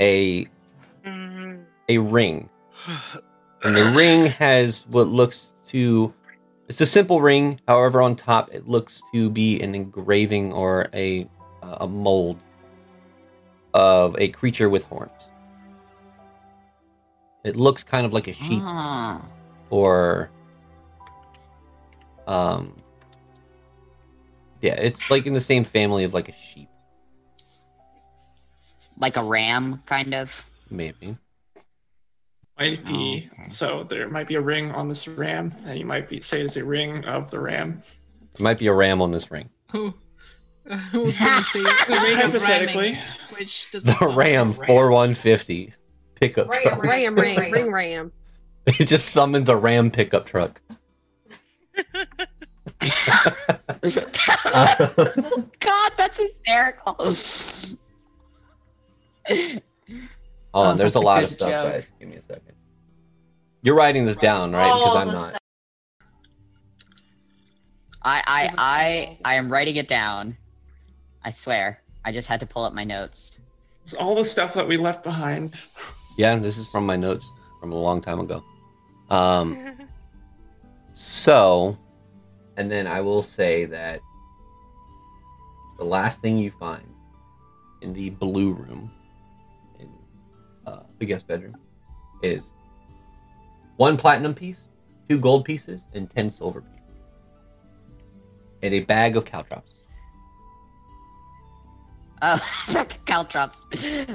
a 0.00 0.46
a 1.88 1.98
ring. 1.98 2.48
And 3.64 3.76
the 3.76 3.92
ring 3.92 4.26
has 4.26 4.84
what 4.88 5.08
looks 5.08 5.52
to 5.66 6.12
it's 6.68 6.80
a 6.80 6.86
simple 6.86 7.20
ring, 7.20 7.60
however 7.68 8.00
on 8.02 8.16
top 8.16 8.50
it 8.52 8.66
looks 8.68 9.02
to 9.12 9.28
be 9.30 9.60
an 9.60 9.74
engraving 9.74 10.52
or 10.52 10.88
a 10.94 11.28
a 11.62 11.86
mold 11.86 12.42
of 13.74 14.16
a 14.18 14.28
creature 14.28 14.68
with 14.68 14.84
horns. 14.86 15.28
It 17.44 17.56
looks 17.56 17.82
kind 17.84 18.04
of 18.06 18.12
like 18.12 18.28
a 18.28 18.32
sheep 18.32 18.62
Ah. 18.62 19.22
or 19.70 20.30
um 22.26 22.81
yeah, 24.62 24.74
it's 24.74 25.10
like 25.10 25.26
in 25.26 25.34
the 25.34 25.40
same 25.40 25.64
family 25.64 26.04
of 26.04 26.14
like 26.14 26.28
a 26.28 26.32
sheep. 26.32 26.68
like 28.98 29.16
a 29.16 29.24
ram, 29.24 29.82
kind 29.86 30.14
of. 30.14 30.44
Maybe. 30.70 31.16
Might 32.58 32.84
be 32.84 33.28
Oh, 33.38 33.42
okay. 33.42 33.52
so 33.52 33.84
there 33.88 34.08
might 34.08 34.28
be 34.28 34.36
a 34.36 34.40
ring 34.40 34.70
on 34.70 34.88
this 34.88 35.08
ram, 35.08 35.54
and 35.66 35.78
you 35.78 35.84
might 35.84 36.08
be 36.08 36.20
say 36.20 36.40
it's 36.42 36.56
a 36.56 36.64
ring 36.64 37.04
of 37.04 37.30
the 37.30 37.40
ram. 37.40 37.82
There 38.36 38.44
might 38.44 38.58
be 38.58 38.66
a 38.68 38.72
ram 38.72 39.02
on 39.02 39.10
this 39.10 39.30
ring. 39.30 39.50
I 39.74 39.92
was 40.94 41.14
say 41.14 41.60
a 41.60 42.02
ring 42.02 42.20
of 42.20 42.32
Hypothetically. 42.32 42.92
ramming, 42.92 42.98
which 43.36 43.70
does 43.72 43.84
The 43.84 43.96
Ram 44.16 44.50
as 44.50 44.58
ram. 44.58 44.66
4150 44.68 45.74
pickup 46.14 46.48
Ram, 46.48 46.62
truck. 46.62 46.82
ram, 46.84 47.14
ram, 47.16 47.36
ring, 47.52 47.72
ram. 47.72 48.12
It 48.66 48.86
just 48.86 49.08
summons 49.08 49.48
a 49.48 49.56
Ram 49.56 49.90
pickup 49.90 50.24
truck. 50.26 50.60
God, 55.60 55.92
that's 55.96 56.18
hysterical. 56.18 56.96
Hold 56.98 57.16
on, 59.28 59.62
Oh, 60.54 60.74
there's 60.74 60.78
a 60.78 60.82
that's 60.82 60.94
a 60.96 61.00
lot 61.00 61.24
of 61.24 61.30
stuff, 61.30 61.50
joke. 61.50 61.72
guys. 61.72 61.86
Give 61.98 62.08
me 62.08 62.16
a 62.16 62.22
second. 62.22 62.52
You're 63.62 63.76
writing 63.76 64.04
this 64.04 64.16
down, 64.16 64.52
right? 64.52 64.72
Because 64.72 64.96
I'm 64.96 65.08
not. 65.08 65.40
I, 68.04 68.22
I, 68.26 68.50
I, 68.58 69.18
I 69.24 69.34
am 69.36 69.48
writing 69.50 69.76
it 69.76 69.86
down. 69.88 70.36
I 71.24 71.30
swear. 71.30 71.80
I 72.04 72.10
just 72.12 72.26
had 72.26 72.40
to 72.40 72.46
pull 72.46 72.64
up 72.64 72.74
my 72.74 72.82
notes. 72.84 73.38
It's 73.82 73.94
all 73.94 74.16
the 74.16 74.24
stuff 74.24 74.54
that 74.54 74.66
we 74.66 74.76
left 74.76 75.04
behind. 75.04 75.54
Yeah, 76.18 76.36
this 76.36 76.58
is 76.58 76.66
from 76.68 76.84
my 76.84 76.96
notes 76.96 77.24
from 77.60 77.70
a 77.72 77.76
long 77.76 78.00
time 78.00 78.18
ago. 78.18 78.42
Um, 79.08 79.56
so, 80.94 81.78
and 82.56 82.70
then 82.70 82.86
I 82.86 83.00
will 83.00 83.22
say 83.22 83.64
that 83.66 84.00
the 85.78 85.84
last 85.84 86.20
thing 86.20 86.38
you 86.38 86.50
find 86.50 86.92
in 87.80 87.92
the 87.92 88.10
blue 88.10 88.52
room 88.52 88.90
in 89.78 89.88
uh, 90.66 90.80
the 90.98 91.06
guest 91.06 91.26
bedroom 91.26 91.56
is 92.22 92.52
one 93.76 93.96
platinum 93.96 94.34
piece, 94.34 94.64
two 95.08 95.18
gold 95.18 95.44
pieces, 95.44 95.86
and 95.94 96.08
ten 96.08 96.30
silver 96.30 96.60
pieces, 96.60 96.78
and 98.62 98.74
a 98.74 98.80
bag 98.80 99.16
of 99.16 99.24
caltrops. 99.24 99.70
Oh, 102.24 102.38
caltrops. 103.06 103.66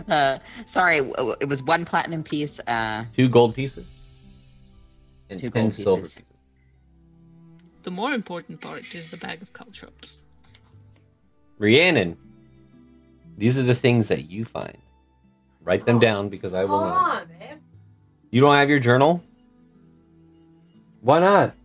Uh, 0.08 0.40
sorry, 0.66 0.98
it 1.42 1.50
was 1.50 1.62
one 1.64 1.84
platinum 1.84 2.24
piece. 2.24 2.60
Uh, 2.62 3.04
two 3.12 3.28
gold 3.28 3.54
pieces, 3.54 3.86
and 5.30 5.42
Two 5.42 5.50
ten 5.50 5.72
silver 5.72 6.04
pieces. 6.04 6.16
pieces. 6.20 6.37
The 7.88 7.92
more 7.92 8.12
important 8.12 8.60
part 8.60 8.84
is 8.94 9.10
the 9.12 9.16
bag 9.16 9.42
of 9.42 9.54
caltrops. 9.54 10.18
Rhiannon, 11.58 12.18
these 13.38 13.58
are 13.58 13.64
the 13.64 13.74
things 13.74 14.10
that 14.10 14.30
you 14.30 14.44
find. 14.44 14.78
Write 15.64 15.86
them 15.86 15.98
down 15.98 16.28
because 16.28 16.54
I 16.54 16.66
will 16.66 16.80
Hold 16.80 16.90
not. 16.90 17.22
on, 17.22 17.28
babe. 17.40 17.60
You 18.30 18.42
don't 18.42 18.56
have 18.56 18.70
your 18.70 18.80
journal? 18.80 19.24
Why 21.00 21.20
not? 21.20 21.56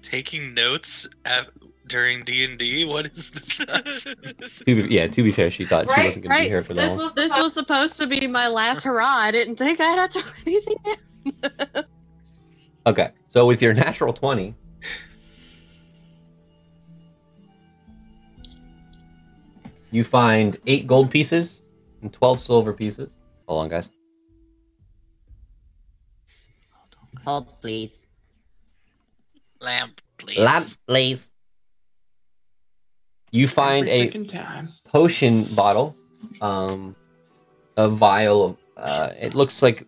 Taking 0.00 0.54
notes 0.54 1.08
at, 1.24 1.48
during 1.88 2.22
D 2.22 2.44
and 2.44 2.56
D. 2.56 2.84
What 2.84 3.06
is 3.06 3.32
this? 3.32 3.58
To 4.64 4.74
be, 4.76 4.94
yeah, 4.94 5.08
to 5.08 5.22
be 5.24 5.32
fair, 5.32 5.50
she 5.50 5.64
thought 5.64 5.90
she 5.92 6.00
wasn't 6.00 6.24
going 6.24 6.36
to 6.36 6.42
be 6.44 6.48
here 6.48 6.62
for 6.62 6.74
the 6.74 6.82
This 6.82 6.90
whole. 6.90 6.98
was 6.98 7.14
This 7.14 7.32
was 7.32 7.52
supposed 7.52 7.96
to 7.96 8.06
be 8.06 8.28
my 8.28 8.46
last 8.46 8.84
hurrah. 8.84 9.12
I 9.16 9.32
didn't 9.32 9.56
think 9.56 9.80
I'd 9.80 9.98
have 9.98 10.10
to 10.10 10.20
write 10.20 10.46
anything 10.46 10.76
down. 11.42 11.84
Okay, 12.86 13.10
so 13.30 13.46
with 13.46 13.62
your 13.62 13.72
natural 13.84 14.12
20, 14.12 14.54
you 19.90 20.04
find 20.04 20.58
eight 20.66 20.86
gold 20.86 21.10
pieces 21.10 21.62
and 22.02 22.12
12 22.12 22.40
silver 22.40 22.72
pieces. 22.72 23.10
Hold 23.48 23.64
on, 23.64 23.68
guys. 23.68 23.90
hold, 27.24 27.60
please. 27.60 27.96
Lamp, 29.60 30.00
please. 30.18 30.38
Lamp, 30.38 30.66
please. 30.86 31.32
You 33.30 33.46
find 33.46 33.88
Every 33.88 34.22
a 34.22 34.24
time. 34.24 34.70
potion 34.84 35.44
bottle, 35.54 35.94
um, 36.40 36.96
a 37.76 37.88
vial 37.88 38.44
of, 38.44 38.56
uh, 38.76 39.12
it 39.20 39.34
looks 39.34 39.62
like 39.62 39.86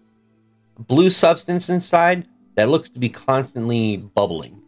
blue 0.79 1.11
substance 1.11 1.69
inside 1.69 2.27
that 2.55 2.69
looks 2.69 2.89
to 2.91 2.99
be 2.99 3.09
constantly 3.09 3.97
bubbling. 3.97 4.63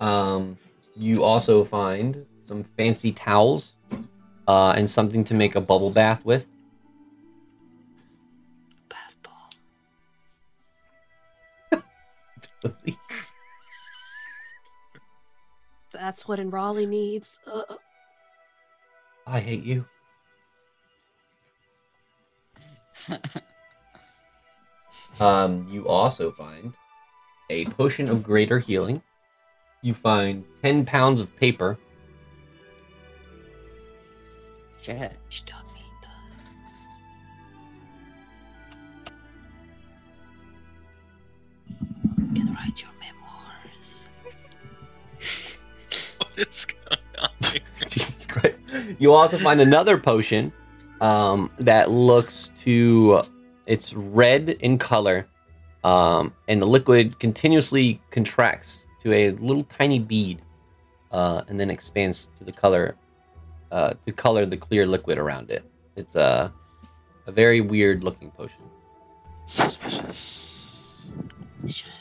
Um, 0.00 0.58
you 0.96 1.24
also 1.24 1.64
find 1.64 2.24
some 2.44 2.62
fancy 2.64 3.12
towels, 3.12 3.72
uh, 4.46 4.74
and 4.76 4.88
something 4.90 5.24
to 5.24 5.34
make 5.34 5.54
a 5.54 5.60
bubble 5.60 5.90
bath 5.90 6.24
with. 6.24 6.46
That's 15.92 16.26
what 16.28 16.38
Enraleigh 16.38 16.88
needs. 16.88 17.38
Uh, 17.46 17.62
I 19.26 19.40
hate 19.40 19.64
you. 19.64 19.86
um, 25.20 25.66
you 25.70 25.88
also 25.88 26.30
find 26.32 26.74
a 27.50 27.64
potion 27.66 28.08
of 28.08 28.22
greater 28.22 28.58
healing. 28.58 29.02
You 29.82 29.94
find 29.94 30.44
10 30.62 30.84
pounds 30.84 31.20
of 31.20 31.34
paper. 31.36 31.78
Shit. 34.80 35.12
Can 42.34 42.54
write 42.54 42.80
your 42.80 42.90
memoirs. 43.00 44.04
what 46.18 46.30
is 46.36 46.66
going 46.66 46.98
on? 47.18 47.30
Here? 47.52 47.62
Jesus 47.88 48.26
Christ. 48.26 48.60
You 48.98 49.12
also 49.12 49.38
find 49.38 49.60
another 49.60 49.98
potion 49.98 50.52
um, 51.00 51.50
that 51.58 51.90
looks 51.90 52.50
to. 52.58 53.22
It's 53.66 53.92
red 53.92 54.48
in 54.48 54.78
color, 54.78 55.26
um, 55.84 56.32
and 56.48 56.60
the 56.62 56.66
liquid 56.66 57.18
continuously 57.18 58.00
contracts 58.10 58.86
to 59.02 59.12
a 59.12 59.30
little 59.32 59.64
tiny 59.64 59.98
bead, 59.98 60.40
uh, 61.12 61.42
and 61.48 61.60
then 61.60 61.68
expands 61.68 62.30
to 62.38 62.44
the 62.44 62.52
color, 62.52 62.96
uh, 63.70 63.92
to 64.06 64.12
color 64.12 64.46
the 64.46 64.56
clear 64.56 64.86
liquid 64.86 65.18
around 65.18 65.50
it. 65.50 65.64
It's 65.96 66.16
a, 66.16 66.52
a 67.26 67.32
very 67.32 67.60
weird 67.60 68.04
looking 68.04 68.30
potion. 68.30 68.62
Suspicious. 69.46 70.54
Jesus 71.64 71.97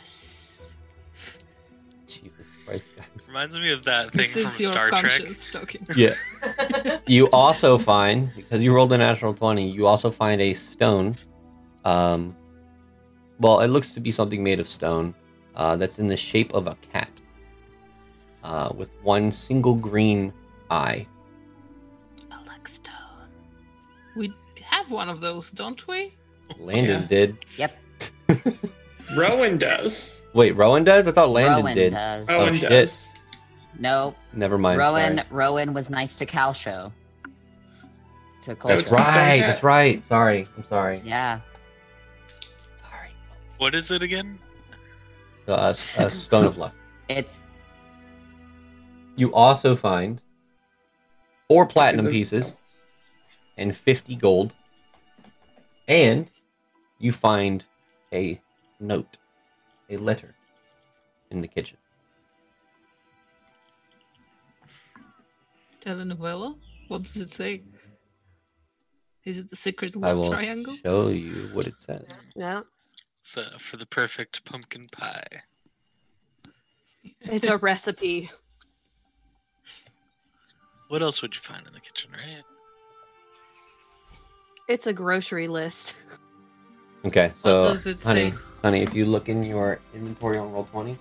Reminds 3.38 3.60
me 3.60 3.72
of 3.72 3.84
that 3.84 4.12
thing 4.12 4.32
This 4.34 4.46
from 4.46 4.52
is 4.54 4.60
your 4.60 4.72
Star 4.72 4.90
Trek. 4.90 5.22
conscience. 5.24 5.52
Yeah. 5.96 6.16
you 7.06 7.30
also 7.30 7.78
find 7.78 8.32
because 8.36 8.64
you 8.64 8.74
rolled 8.74 8.92
a 8.94 8.98
natural 8.98 9.32
20 9.32 9.70
you 9.70 9.86
also 9.86 10.10
find 10.10 10.42
a 10.42 10.56
stone 10.56 11.16
um 11.86 12.36
well 13.40 13.60
it 13.60 13.68
looks 13.68 13.92
to 13.92 14.00
be 14.00 14.10
something 14.10 14.44
made 14.44 14.60
of 14.60 14.68
stone 14.68 15.14
uh, 15.56 15.76
that's 15.76 16.00
in 16.00 16.08
the 16.08 16.18
shape 16.18 16.52
of 16.56 16.66
a 16.66 16.76
cat 16.92 17.12
uh, 18.44 18.72
with 18.76 18.90
one 19.04 19.32
single 19.32 19.76
green 19.76 20.34
eye 20.72 21.06
Stone. 22.66 23.30
We 24.16 24.34
have 24.64 24.90
one 24.90 25.10
of 25.10 25.22
those, 25.22 25.52
don't 25.52 25.88
we? 25.88 26.16
landon 26.58 27.02
Yeah. 27.04 27.08
did 27.08 27.38
Yep. 27.58 27.78
Rowan 29.16 29.60
does. 29.60 30.24
wait 30.34 30.56
rowan 30.56 30.84
does 30.84 31.08
i 31.08 31.12
thought 31.12 31.30
landon 31.30 31.60
Rowan 31.66 31.76
did 31.76 31.94
does. 31.94 32.26
Oh, 32.28 32.40
Rowan 32.40 32.56
shit. 32.56 32.70
does. 32.72 33.06
No, 33.80 34.16
never 34.34 34.58
mind 34.58 34.80
Rowan. 34.80 35.18
sorry. 35.18 35.28
Rowan 35.30 35.74
was 35.74 35.90
nice 35.90 36.16
to 36.18 36.26
Cal 36.26 36.54
show. 36.54 36.92
To 38.44 38.56
that's 38.64 38.84
That's 38.84 38.92
right 38.92 39.40
that's 39.42 39.62
right 39.64 40.08
sorry 40.08 40.48
i'm 40.56 40.64
sorry 40.66 41.02
Yeah. 41.04 41.42
sorry 42.80 43.10
What 43.58 43.76
is 43.76 43.92
it 43.92 44.02
again? 44.02 44.40
uh, 45.50 45.70
s- 45.70 45.88
uh, 45.98 46.10
stone 46.10 46.46
of 46.46 46.58
luck 46.58 46.74
It's 47.10 47.40
You 49.18 49.34
also 49.34 49.76
find 49.76 50.22
four 51.50 51.66
platinum 51.66 52.08
pieces 52.08 52.56
and 53.58 53.76
50 53.76 54.16
gold. 54.16 54.54
And 55.88 56.30
you 57.00 57.12
find 57.12 57.64
a 58.14 58.40
note, 58.80 59.18
a 59.90 59.98
letter 59.98 60.36
in 61.32 61.42
the 61.42 61.48
kitchen. 61.48 61.78
Telenovela? 65.88 66.56
What 66.90 67.04
does 67.04 67.18
it 67.18 67.34
say? 67.34 67.64
Is 69.26 69.38
it 69.40 69.50
the 69.50 69.56
secret 69.56 69.96
love 69.96 70.04
I 70.10 70.14
will 70.14 70.32
triangle? 70.32 70.76
show 70.84 71.08
you 71.10 71.50
what 71.54 71.66
it 71.68 71.76
says. 71.80 72.06
no, 72.36 72.64
It's 73.20 73.38
uh, 73.38 73.58
for 73.58 73.78
the 73.78 73.86
perfect 73.86 74.44
pumpkin 74.46 74.88
pie. 74.92 75.24
it's 77.22 77.46
a 77.46 77.58
recipe. 77.62 78.30
What 80.90 81.02
else 81.02 81.22
would 81.22 81.36
you 81.36 81.42
find 81.42 81.66
in 81.68 81.74
the 81.74 81.80
kitchen, 81.82 82.12
right? 82.12 82.44
It's 84.70 84.88
a 84.88 84.94
grocery 84.94 85.48
list. 85.48 85.96
Okay, 87.06 87.32
so 87.36 87.74
does 87.74 87.86
it 87.88 88.04
honey, 88.04 88.32
say? 88.32 88.38
honey, 88.62 88.82
if 88.82 88.94
you 88.94 89.06
look 89.06 89.30
in 89.30 89.44
your 89.44 89.80
inventory 89.94 90.38
on 90.38 90.52
Roll20. 90.52 90.98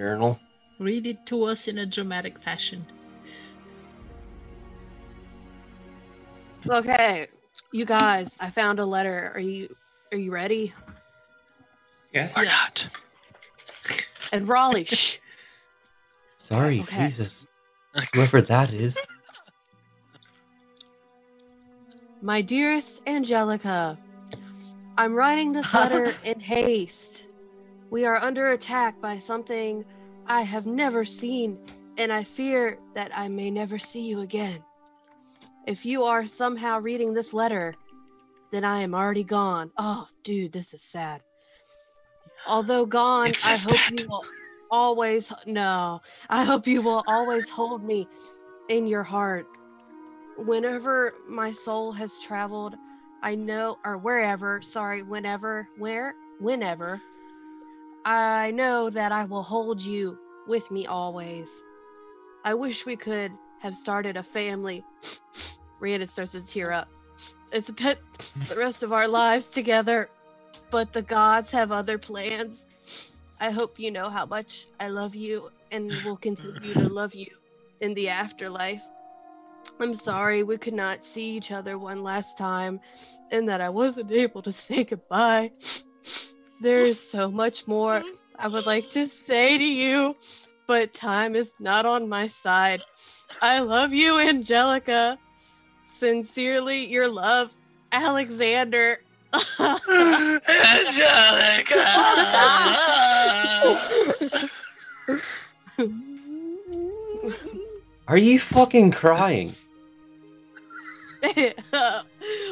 Journal. 0.00 0.40
Read 0.78 1.06
it 1.06 1.26
to 1.26 1.44
us 1.44 1.68
in 1.68 1.76
a 1.76 1.84
dramatic 1.84 2.42
fashion. 2.42 2.86
Okay, 6.66 7.28
you 7.70 7.84
guys, 7.84 8.34
I 8.40 8.48
found 8.50 8.78
a 8.78 8.86
letter. 8.86 9.30
Are 9.34 9.40
you 9.40 9.76
are 10.10 10.16
you 10.16 10.32
ready? 10.32 10.72
Yes. 12.14 12.36
Or 12.36 12.44
not? 12.44 12.88
And 14.32 14.48
Raleigh, 14.48 14.84
shh. 14.84 15.18
Sorry, 16.38 16.80
Okay. 16.80 17.04
Jesus. 17.04 17.46
Whoever 18.14 18.40
that 18.40 18.72
is. 18.72 18.98
My 22.22 22.40
dearest 22.40 23.02
Angelica, 23.06 23.98
I'm 24.96 25.14
writing 25.14 25.52
this 25.52 25.72
letter 25.74 26.14
in 26.24 26.40
haste. 26.40 27.09
We 27.90 28.04
are 28.04 28.16
under 28.16 28.52
attack 28.52 29.00
by 29.00 29.18
something 29.18 29.84
I 30.24 30.42
have 30.42 30.64
never 30.64 31.04
seen, 31.04 31.58
and 31.98 32.12
I 32.12 32.22
fear 32.22 32.78
that 32.94 33.10
I 33.12 33.26
may 33.26 33.50
never 33.50 33.78
see 33.78 34.02
you 34.02 34.20
again. 34.20 34.62
If 35.66 35.84
you 35.84 36.04
are 36.04 36.24
somehow 36.24 36.78
reading 36.78 37.12
this 37.12 37.32
letter, 37.32 37.74
then 38.52 38.64
I 38.64 38.82
am 38.82 38.94
already 38.94 39.24
gone. 39.24 39.72
Oh, 39.76 40.06
dude, 40.22 40.52
this 40.52 40.72
is 40.72 40.82
sad. 40.82 41.20
Although 42.46 42.86
gone, 42.86 43.32
I 43.44 43.56
hope 43.56 43.70
that. 43.70 44.00
you 44.00 44.08
will 44.08 44.24
always 44.70 45.32
no. 45.46 46.00
I 46.28 46.44
hope 46.44 46.68
you 46.68 46.82
will 46.82 47.02
always 47.08 47.50
hold 47.50 47.82
me 47.82 48.06
in 48.68 48.86
your 48.86 49.02
heart. 49.02 49.46
Whenever 50.38 51.14
my 51.28 51.50
soul 51.52 51.90
has 51.92 52.12
traveled, 52.20 52.76
I 53.20 53.34
know 53.34 53.78
or 53.84 53.98
wherever, 53.98 54.62
sorry, 54.62 55.02
whenever, 55.02 55.68
where, 55.76 56.14
whenever, 56.38 57.00
I 58.04 58.50
know 58.52 58.88
that 58.90 59.12
I 59.12 59.24
will 59.24 59.42
hold 59.42 59.80
you 59.80 60.18
with 60.48 60.70
me 60.70 60.86
always. 60.86 61.50
I 62.44 62.54
wish 62.54 62.86
we 62.86 62.96
could 62.96 63.32
have 63.60 63.76
started 63.76 64.16
a 64.16 64.22
family. 64.22 64.84
Rhiannon 65.80 66.08
starts 66.08 66.32
to 66.32 66.44
tear 66.44 66.72
up. 66.72 66.88
It's 67.52 67.68
spent 67.68 67.98
the 68.48 68.56
rest 68.56 68.82
of 68.82 68.92
our 68.92 69.06
lives 69.06 69.46
together, 69.48 70.08
but 70.70 70.92
the 70.92 71.02
gods 71.02 71.50
have 71.50 71.72
other 71.72 71.98
plans. 71.98 72.64
I 73.38 73.50
hope 73.50 73.78
you 73.78 73.90
know 73.90 74.08
how 74.08 74.26
much 74.26 74.66
I 74.78 74.88
love 74.88 75.14
you 75.14 75.50
and 75.70 75.92
will 76.04 76.16
continue 76.16 76.74
to 76.74 76.88
love 76.88 77.14
you 77.14 77.28
in 77.80 77.94
the 77.94 78.08
afterlife. 78.08 78.82
I'm 79.78 79.94
sorry 79.94 80.42
we 80.42 80.58
could 80.58 80.74
not 80.74 81.04
see 81.04 81.36
each 81.36 81.50
other 81.50 81.78
one 81.78 82.02
last 82.02 82.36
time 82.36 82.80
and 83.30 83.48
that 83.48 83.60
I 83.60 83.68
wasn't 83.68 84.10
able 84.10 84.42
to 84.42 84.52
say 84.52 84.84
goodbye. 84.84 85.52
There 86.60 86.80
is 86.80 87.00
so 87.00 87.30
much 87.30 87.66
more 87.66 88.02
I 88.38 88.48
would 88.48 88.66
like 88.66 88.90
to 88.90 89.06
say 89.06 89.56
to 89.56 89.64
you, 89.64 90.14
but 90.66 90.92
time 90.92 91.34
is 91.34 91.50
not 91.58 91.86
on 91.86 92.08
my 92.08 92.26
side. 92.26 92.82
I 93.40 93.60
love 93.60 93.92
you, 93.94 94.18
Angelica. 94.18 95.18
Sincerely, 95.98 96.86
your 96.86 97.08
love, 97.08 97.52
Alexander. 97.92 99.00
Angelica! 99.58 99.80
Are 108.08 108.18
you 108.18 108.38
fucking 108.38 108.90
crying? 108.90 109.54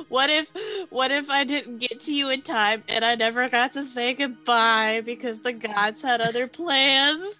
what 0.08 0.30
if 0.30 0.48
what 0.90 1.10
if 1.10 1.28
I 1.28 1.44
didn't 1.44 1.78
get 1.78 2.00
to 2.02 2.14
you 2.14 2.30
in 2.30 2.42
time 2.42 2.82
and 2.88 3.04
I 3.04 3.14
never 3.14 3.48
got 3.48 3.72
to 3.74 3.84
say 3.84 4.14
goodbye 4.14 5.02
because 5.04 5.38
the 5.38 5.52
gods 5.52 6.02
had 6.02 6.20
other 6.20 6.46
plans? 6.46 7.34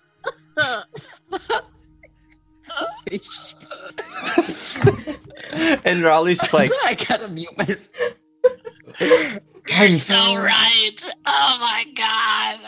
and 5.84 6.02
Raleigh's 6.02 6.40
just 6.40 6.52
like, 6.52 6.70
I 6.84 6.94
gotta 6.94 7.28
mute 7.28 7.56
myself. 7.56 7.88
You're 9.00 9.92
so 9.92 10.36
right. 10.36 11.14
Oh 11.26 11.56
my 11.60 11.84
god. 11.94 12.60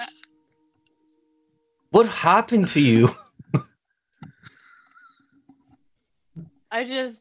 What 1.90 2.08
happened 2.08 2.68
to 2.68 2.80
you? 2.80 3.10
I 6.70 6.84
just 6.84 7.20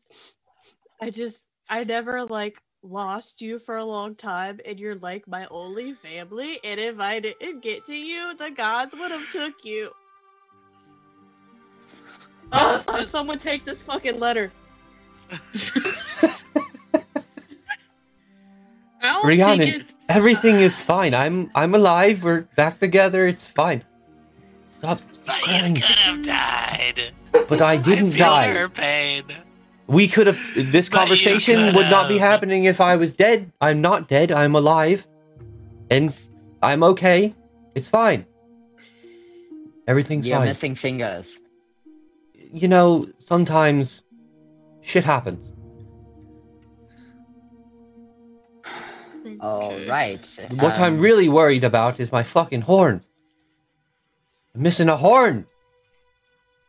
I 1.02 1.10
just 1.10 1.40
I 1.68 1.84
never 1.84 2.26
like 2.26 2.62
lost 2.82 3.42
you 3.42 3.60
for 3.60 3.78
a 3.78 3.84
long 3.84 4.16
time 4.16 4.60
and 4.66 4.80
you're 4.80 4.96
like 4.96 5.28
my 5.28 5.46
only 5.52 5.94
family 5.94 6.60
and 6.64 6.80
if 6.80 7.00
I 7.00 7.20
didn't 7.20 7.62
get 7.62 7.86
to 7.88 7.96
you, 7.96 8.34
the 8.36 8.52
gods 8.52 8.96
would 8.98 9.12
have 9.12 9.30
took 9.32 9.66
you. 9.66 9.92
Uh, 12.52 13.04
someone 13.04 13.38
take 13.38 13.66
this 13.66 13.82
fucking 13.82 14.20
letter. 14.20 14.52
I'll 19.02 19.24
Rhiannon, 19.24 19.86
everything 20.10 20.60
is 20.60 20.80
fine. 20.80 21.14
I'm 21.14 21.52
I'm 21.56 21.76
alive. 21.76 22.24
We're 22.24 22.42
back 22.56 22.80
together. 22.80 23.28
It's 23.28 23.44
fine. 23.44 23.84
Stop 24.72 25.00
But 25.26 25.42
you 25.48 25.74
could 25.74 25.84
have 25.84 26.24
died. 26.24 27.12
But 27.48 27.62
I 27.62 27.74
I 27.74 27.78
didn't 27.78 28.12
feel 28.12 28.20
die. 28.20 28.52
her 28.52 28.68
pain. 28.70 29.26
We 29.90 30.08
could 30.08 30.28
have. 30.28 30.40
This 30.56 30.88
conversation 30.88 31.74
would 31.74 31.90
not 31.90 32.08
be 32.08 32.20
happening 32.20 32.66
if 32.66 32.80
I 32.80 32.96
was 32.96 33.12
dead. 33.12 33.52
I'm 33.60 33.82
not 33.82 34.08
dead. 34.08 34.32
I'm 34.32 34.54
alive, 34.56 35.08
and 35.90 36.14
I'm 36.62 36.84
okay. 36.84 37.34
It's 37.74 37.90
fine. 37.90 38.26
Everything's 39.88 40.28
You're 40.28 40.38
fine. 40.38 40.46
missing 40.46 40.76
fingers. 40.76 41.40
you 42.52 42.68
know, 42.68 43.08
sometimes 43.20 44.04
shit 44.82 45.04
happens. 45.04 45.54
All 49.42 49.72
Okay. 49.74 49.88
right. 49.88 50.40
What 50.52 50.80
I'm 50.80 50.96
um, 50.96 51.00
really 51.00 51.30
worried 51.30 51.64
about 51.64 52.00
is 52.00 52.12
my 52.12 52.24
fucking 52.24 52.62
horn. 52.62 53.02
I'm 54.56 54.62
missing 54.64 54.90
a 54.90 54.98
horn. 54.98 55.46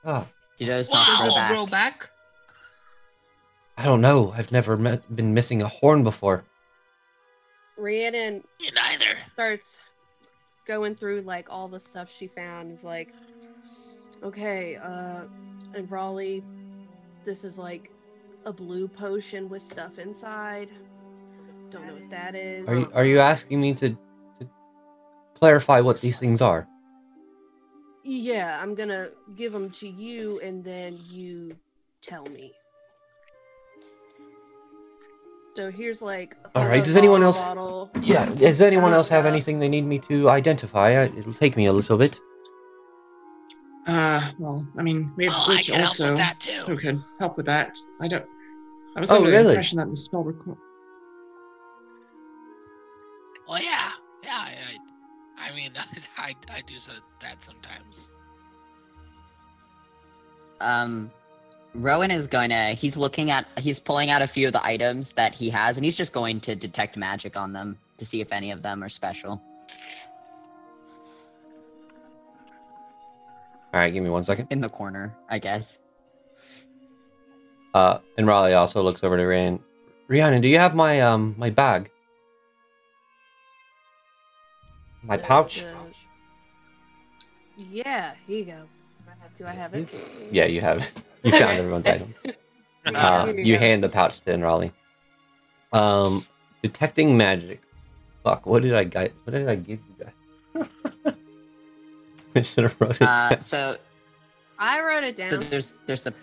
Ah, 0.05 0.27
Do 0.59 0.66
those 0.66 0.91
Wow. 0.91 0.99
not 0.99 1.07
Does 1.07 1.18
grow 1.21 1.35
back? 1.35 1.51
grow 1.51 1.66
back? 1.66 2.10
I 3.81 3.85
don't 3.85 4.03
know. 4.03 4.31
I've 4.37 4.53
never 4.53 4.76
met, 4.76 5.16
been 5.16 5.33
missing 5.33 5.62
a 5.62 5.68
horn 5.68 6.05
before. 6.05 6.45
Rhiannon 7.78 8.45
You 8.59 8.72
neither. 8.72 9.16
starts 9.33 9.78
going 10.66 10.95
through 10.95 11.22
like 11.22 11.47
all 11.49 11.66
the 11.66 11.81
stuff 11.81 12.11
she 12.14 12.26
found. 12.26 12.72
Is 12.72 12.85
like, 12.85 13.09
okay, 14.22 14.76
uh, 14.76 15.22
and 15.74 15.91
Raleigh, 15.91 16.45
this 17.24 17.43
is 17.43 17.57
like 17.57 17.91
a 18.45 18.53
blue 18.53 18.87
potion 18.87 19.49
with 19.49 19.62
stuff 19.62 19.99
inside. 19.99 20.68
Don't 21.70 21.87
know 21.87 21.95
what 21.95 22.11
that 22.11 22.35
is. 22.35 22.68
Are 22.68 22.74
you 22.74 22.91
are 22.93 23.05
you 23.07 23.18
asking 23.18 23.62
me 23.62 23.72
to 23.76 23.97
to 24.41 24.51
clarify 25.37 25.81
what 25.81 26.03
these 26.03 26.20
things 26.20 26.43
are? 26.43 26.68
Yeah, 28.05 28.61
I'm 28.61 28.74
gonna 28.74 29.09
give 29.35 29.53
them 29.53 29.70
to 29.70 29.89
you, 29.89 30.39
and 30.41 30.62
then 30.62 30.99
you 31.07 31.57
tell 32.03 32.26
me. 32.26 32.53
So 35.57 35.71
here's 35.71 36.01
like. 36.01 36.37
All 36.55 36.63
a 36.65 36.69
right, 36.69 36.85
does 36.85 36.97
anyone 36.97 37.23
else- 37.23 37.39
Bottle. 37.41 37.91
Yeah. 38.03 38.27
Does 38.27 38.61
anyone 38.61 38.93
else 38.93 39.09
have 39.09 39.27
anything 39.27 39.59
they 39.59 39.69
need 39.69 39.85
me 39.85 39.99
to 40.01 40.29
identify? 40.31 40.91
I, 40.91 41.05
it'll 41.07 41.35
take 41.35 41.57
me 41.57 41.67
a 41.67 41.73
little 41.73 41.97
bit. 41.97 42.19
Uh, 43.87 44.31
well, 44.39 44.67
I 44.79 44.83
mean, 44.83 45.11
we 45.17 45.25
have 45.25 45.35
Oh, 45.37 45.45
I 45.53 45.57
Glitch 45.57 45.65
can 45.67 45.75
help 45.75 45.89
also 45.89 46.05
with 46.11 46.17
that 46.19 46.39
too. 46.41 46.61
who 46.67 46.77
can 46.77 47.05
help 47.19 47.37
with 47.37 47.47
that. 47.47 47.77
I 48.01 48.09
don't. 48.09 48.25
I 48.97 49.01
was 49.01 49.11
Oh, 49.11 49.17
under 49.17 49.31
really? 49.31 49.43
the 49.45 49.51
impression 49.51 49.79
that 49.79 49.89
the 49.91 49.97
spell 49.97 50.23
record. 50.23 50.57
Well, 53.49 53.61
yeah, 53.61 53.91
yeah. 54.23 54.31
I, 54.33 54.55
I, 55.39 55.51
I 55.51 55.55
mean, 55.57 55.73
I, 56.17 56.35
I 56.49 56.61
do 56.67 56.79
so 56.79 56.93
that 57.23 57.43
sometimes. 57.45 58.09
Um, 60.61 61.11
Rowan 61.75 62.11
is 62.11 62.27
gonna. 62.27 62.73
He's 62.73 62.97
looking 62.97 63.31
at. 63.31 63.47
He's 63.59 63.79
pulling 63.79 64.11
out 64.11 64.23
a 64.23 64.27
few 64.27 64.47
of 64.49 64.53
the 64.53 64.64
items 64.64 65.12
that 65.12 65.35
he 65.35 65.51
has, 65.51 65.77
and 65.77 65.85
he's 65.85 65.97
just 65.97 66.12
going 66.12 66.41
to 66.41 66.57
detect 66.57 66.97
magic 66.97 67.37
on 67.37 67.53
them 67.53 67.79
to 67.99 68.07
see 68.07 68.21
if 68.21 68.33
any 68.33 68.51
of 68.51 68.62
them 68.62 68.83
are 68.83 68.89
special. 68.89 69.41
All 73.73 73.79
right, 73.81 73.93
give 73.93 74.03
me 74.03 74.11
one 74.11 74.25
second. 74.25 74.49
In 74.51 74.61
the 74.61 74.68
corner, 74.68 75.14
I 75.29 75.39
guess. 75.39 75.79
Uh, 77.73 77.99
and 78.18 78.27
Raleigh 78.27 78.55
also 78.55 78.83
looks 78.83 79.05
over 79.05 79.16
to 79.16 79.25
Rhiannon. 79.25 79.61
Rhiannon, 80.09 80.41
do 80.41 80.49
you 80.49 80.59
have 80.59 80.75
my 80.75 81.01
um 81.03 81.37
my 81.39 81.51
bag? 81.51 81.89
My 85.05 85.16
The- 85.16 85.23
pouch? 85.23 85.61
the- 85.62 85.77
Yeah, 87.57 88.14
here 88.27 88.39
you 88.39 88.45
go. 88.45 88.62
Do 89.41 89.47
I 89.47 89.53
have 89.53 89.72
it? 89.72 89.88
Yeah, 90.30 90.45
you 90.45 90.61
have 90.61 90.82
it. 90.82 90.93
You 91.22 91.32
found 91.32 91.59
everyone's 91.59 91.86
item. 91.86 92.14
Uh, 92.86 93.30
you 93.36 93.45
you 93.45 93.59
hand 93.59 93.84
the 93.84 93.91
pouch 93.91 94.22
to 94.22 94.36
Raleigh. 94.38 94.72
Um, 95.70 96.26
detecting 96.62 97.14
magic. 97.14 97.61
Fuck, 98.24 98.47
what 98.47 98.62
did 98.62 98.74
I 98.74 98.84
get? 98.84 99.12
What 99.24 99.34
did 99.34 99.47
I 99.47 99.55
give 99.57 99.80
you 99.86 100.05
guys? 100.55 100.68
I 102.34 102.41
should 102.41 102.64
have 102.64 102.80
wrote 102.80 102.97
it. 102.97 103.03
Uh, 103.03 103.28
down. 103.28 103.41
so 103.43 103.76
I 104.59 104.80
wrote 104.80 105.05
it 105.05 105.16
down. 105.16 105.28
so 105.28 105.36
down. 105.41 105.51
there's 105.51 105.74
there's 105.86 106.07
a 106.07 106.14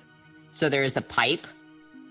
so 0.51 0.67
there 0.67 0.83
is 0.83 0.97
a 0.97 1.01
pipe 1.01 1.45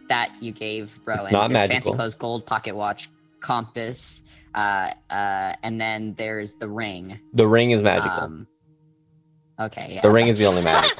that 0.08 0.30
you 0.40 0.52
gave 0.52 0.96
Rowan. 1.04 1.32
not 1.32 1.48
There's 1.50 1.68
magical. 1.68 1.92
Fancy 1.92 1.96
clothes, 1.96 2.14
gold 2.14 2.46
pocket 2.46 2.76
watch, 2.76 3.10
compass, 3.40 4.22
uh, 4.54 4.92
uh, 5.10 5.54
and 5.64 5.80
then 5.80 6.14
there's 6.16 6.54
the 6.54 6.68
ring. 6.68 7.18
The 7.34 7.48
ring 7.48 7.72
is 7.72 7.82
magical. 7.82 8.22
Um, 8.22 8.46
okay, 9.58 9.92
yeah. 9.94 10.02
the 10.02 10.10
ring 10.10 10.26
is 10.28 10.38
the 10.38 10.46
only 10.46 10.62
magic. 10.72 10.96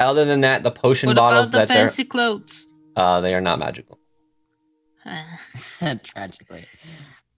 Other 0.00 0.24
than 0.24 0.42
that, 0.42 0.62
the 0.62 0.70
potion 0.70 1.08
What 1.08 1.16
bottles 1.16 1.50
about 1.50 1.62
the 1.62 1.66
that 1.66 1.74
they're 1.74 1.88
fancy 1.88 2.04
clothes? 2.04 2.66
uh, 2.96 3.20
they 3.20 3.34
are 3.34 3.40
not 3.40 3.58
magical. 3.58 3.98
Tragically. 6.02 6.66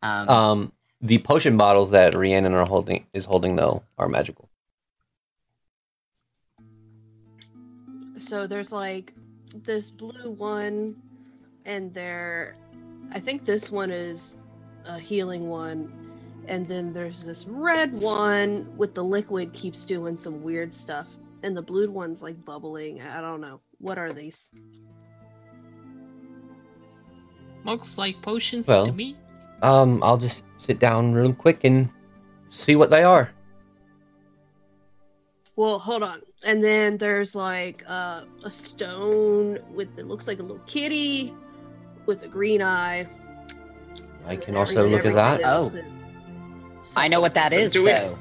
Um, 0.03 0.29
Um, 0.29 0.73
the 1.01 1.19
potion 1.19 1.57
bottles 1.57 1.91
that 1.91 2.15
Rhiannon 2.15 2.55
are 2.55 2.65
holding 2.65 3.07
is 3.13 3.25
holding 3.25 3.57
though 3.57 3.83
are 3.99 4.09
magical. 4.09 4.49
So 8.21 8.47
there's 8.47 8.73
like 8.73 9.13
this 9.65 9.91
blue 9.91 10.31
one, 10.33 10.97
and 11.65 11.93
there, 11.95 12.55
I 13.13 13.21
think 13.21 13.45
this 13.45 13.71
one 13.71 13.91
is 13.91 14.35
a 14.85 14.99
healing 14.99 15.49
one, 15.49 16.08
and 16.49 16.67
then 16.67 16.93
there's 16.93 17.23
this 17.23 17.45
red 17.47 17.93
one 17.93 18.67
with 18.77 18.95
the 18.95 19.05
liquid 19.05 19.53
keeps 19.53 19.85
doing 19.85 20.17
some 20.17 20.43
weird 20.43 20.73
stuff, 20.73 21.09
and 21.43 21.57
the 21.57 21.63
blue 21.63 21.91
one's 21.91 22.23
like 22.23 22.43
bubbling. 22.45 23.01
I 23.03 23.21
don't 23.21 23.41
know. 23.41 23.61
What 23.79 23.99
are 23.99 24.13
these? 24.13 24.51
Looks 27.65 27.99
like 27.99 28.21
potions 28.23 28.67
Well. 28.67 28.87
to 28.87 28.93
me. 28.93 29.17
Um, 29.63 30.03
I'll 30.03 30.17
just 30.17 30.43
sit 30.57 30.79
down 30.79 31.13
real 31.13 31.33
quick 31.33 31.65
and 31.65 31.91
see 32.49 32.77
what 32.77 32.91
they 32.91 33.05
are. 33.05 33.31
Well, 35.57 35.79
hold 35.79 36.05
on. 36.05 36.23
And 36.45 36.63
then 36.63 36.97
there's 36.97 37.35
like 37.35 37.83
uh, 37.89 38.23
a 38.45 38.51
stone 38.51 39.59
with 39.75 39.89
it 39.99 40.07
looks 40.07 40.29
like 40.29 40.39
a 40.39 40.43
little 40.43 40.63
kitty 40.67 41.35
with 42.07 42.23
a 42.23 42.29
green 42.29 42.63
eye. 42.63 43.07
I 44.25 44.37
can 44.37 44.57
also 44.57 44.89
look 44.89 45.05
at 45.05 45.15
that. 45.15 45.41
Oh. 45.45 45.73
Says- 46.89 46.97
I 46.97 47.09
know 47.09 47.21
what 47.21 47.35
that 47.35 47.53
is, 47.53 47.73
Do 47.73 47.83
we- 47.85 47.91
though. 47.91 48.19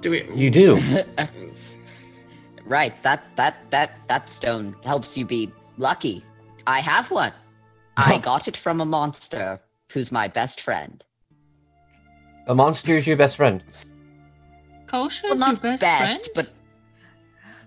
Do 0.00 0.10
we? 0.10 0.28
You 0.34 0.50
do. 0.50 0.80
right, 2.64 2.94
that 3.02 3.22
that 3.36 3.56
that 3.70 3.92
that 4.08 4.30
stone 4.30 4.74
helps 4.84 5.16
you 5.16 5.24
be 5.24 5.50
lucky. 5.78 6.24
I 6.66 6.80
have 6.80 7.10
one. 7.10 7.32
I 7.96 8.18
got 8.18 8.48
it 8.48 8.56
from 8.56 8.80
a 8.80 8.84
monster 8.84 9.60
who's 9.92 10.10
my 10.10 10.26
best 10.28 10.60
friend. 10.60 11.04
A 12.46 12.54
monster 12.54 12.96
is 12.96 13.06
your 13.06 13.16
best 13.16 13.36
friend. 13.36 13.62
Kosher 14.86 15.22
Well, 15.28 15.34
is 15.34 15.38
your 15.40 15.48
not 15.52 15.62
best, 15.62 15.80
best, 15.80 16.32
friend? 16.34 16.34
but 16.34 16.48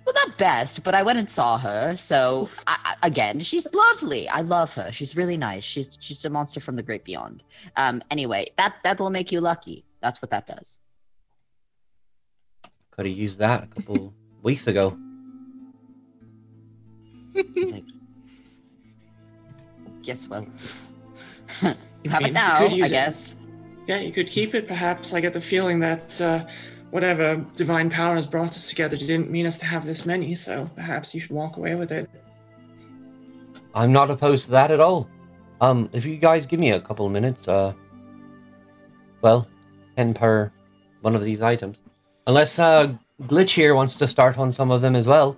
well, 0.05 0.13
not 0.27 0.37
best, 0.37 0.83
but 0.83 0.93
I 0.93 1.03
went 1.03 1.17
and 1.19 1.29
saw 1.29 1.57
her. 1.57 1.95
So 1.97 2.49
I, 2.67 2.95
I- 3.01 3.07
again, 3.07 3.39
she's 3.39 3.67
lovely. 3.73 4.27
I 4.27 4.41
love 4.41 4.73
her. 4.73 4.91
She's 4.91 5.15
really 5.15 5.37
nice. 5.37 5.63
She's 5.63 5.97
she's 6.01 6.25
a 6.25 6.29
monster 6.29 6.59
from 6.59 6.75
the 6.75 6.83
great 6.83 7.03
beyond. 7.05 7.43
Um. 7.77 8.01
Anyway, 8.11 8.51
that 8.57 8.75
that 8.83 8.99
will 8.99 9.09
make 9.11 9.31
you 9.31 9.39
lucky. 9.41 9.85
That's 10.05 10.21
what 10.21 10.29
that 10.29 10.45
does. 10.45 10.77
Could 12.91 13.07
have 13.07 13.17
used 13.17 13.39
that 13.39 13.63
a 13.63 13.67
couple 13.67 14.13
weeks 14.43 14.67
ago. 14.67 14.95
It's 17.33 17.71
like, 17.71 17.85
guess 20.03 20.27
well, 20.27 20.45
you 22.03 22.11
have 22.11 22.21
mean, 22.21 22.29
it 22.29 22.33
now. 22.33 22.59
could 22.59 22.73
I 22.73 22.75
use 22.75 22.87
it. 22.87 22.91
guess. 22.91 23.33
Yeah, 23.87 23.97
you 23.97 24.13
could 24.13 24.27
keep 24.27 24.53
it. 24.53 24.67
Perhaps 24.67 25.11
I 25.15 25.21
get 25.21 25.33
the 25.33 25.41
feeling 25.41 25.79
that 25.79 26.21
uh, 26.21 26.45
whatever 26.91 27.43
divine 27.55 27.89
power 27.89 28.13
has 28.13 28.27
brought 28.27 28.49
us 28.49 28.69
together 28.69 28.97
didn't 28.97 29.31
mean 29.31 29.47
us 29.47 29.57
to 29.57 29.65
have 29.65 29.87
this 29.87 30.05
many. 30.05 30.35
So 30.35 30.69
perhaps 30.75 31.15
you 31.15 31.19
should 31.19 31.31
walk 31.31 31.57
away 31.57 31.73
with 31.73 31.91
it. 31.91 32.07
I'm 33.73 33.91
not 33.91 34.11
opposed 34.11 34.45
to 34.45 34.51
that 34.51 34.69
at 34.69 34.79
all. 34.79 35.09
Um, 35.61 35.89
if 35.93 36.05
you 36.05 36.17
guys 36.17 36.45
give 36.45 36.59
me 36.59 36.69
a 36.69 36.79
couple 36.79 37.07
of 37.07 37.11
minutes, 37.11 37.47
uh, 37.47 37.73
well, 39.23 39.47
ten 39.95 40.13
per 40.13 40.51
one 41.01 41.15
of 41.15 41.23
these 41.23 41.41
items, 41.41 41.79
unless 42.27 42.59
uh, 42.59 42.93
Glitch 43.23 43.51
here 43.51 43.75
wants 43.75 43.95
to 43.97 44.07
start 44.07 44.37
on 44.37 44.51
some 44.51 44.71
of 44.71 44.81
them 44.81 44.95
as 44.95 45.07
well. 45.07 45.37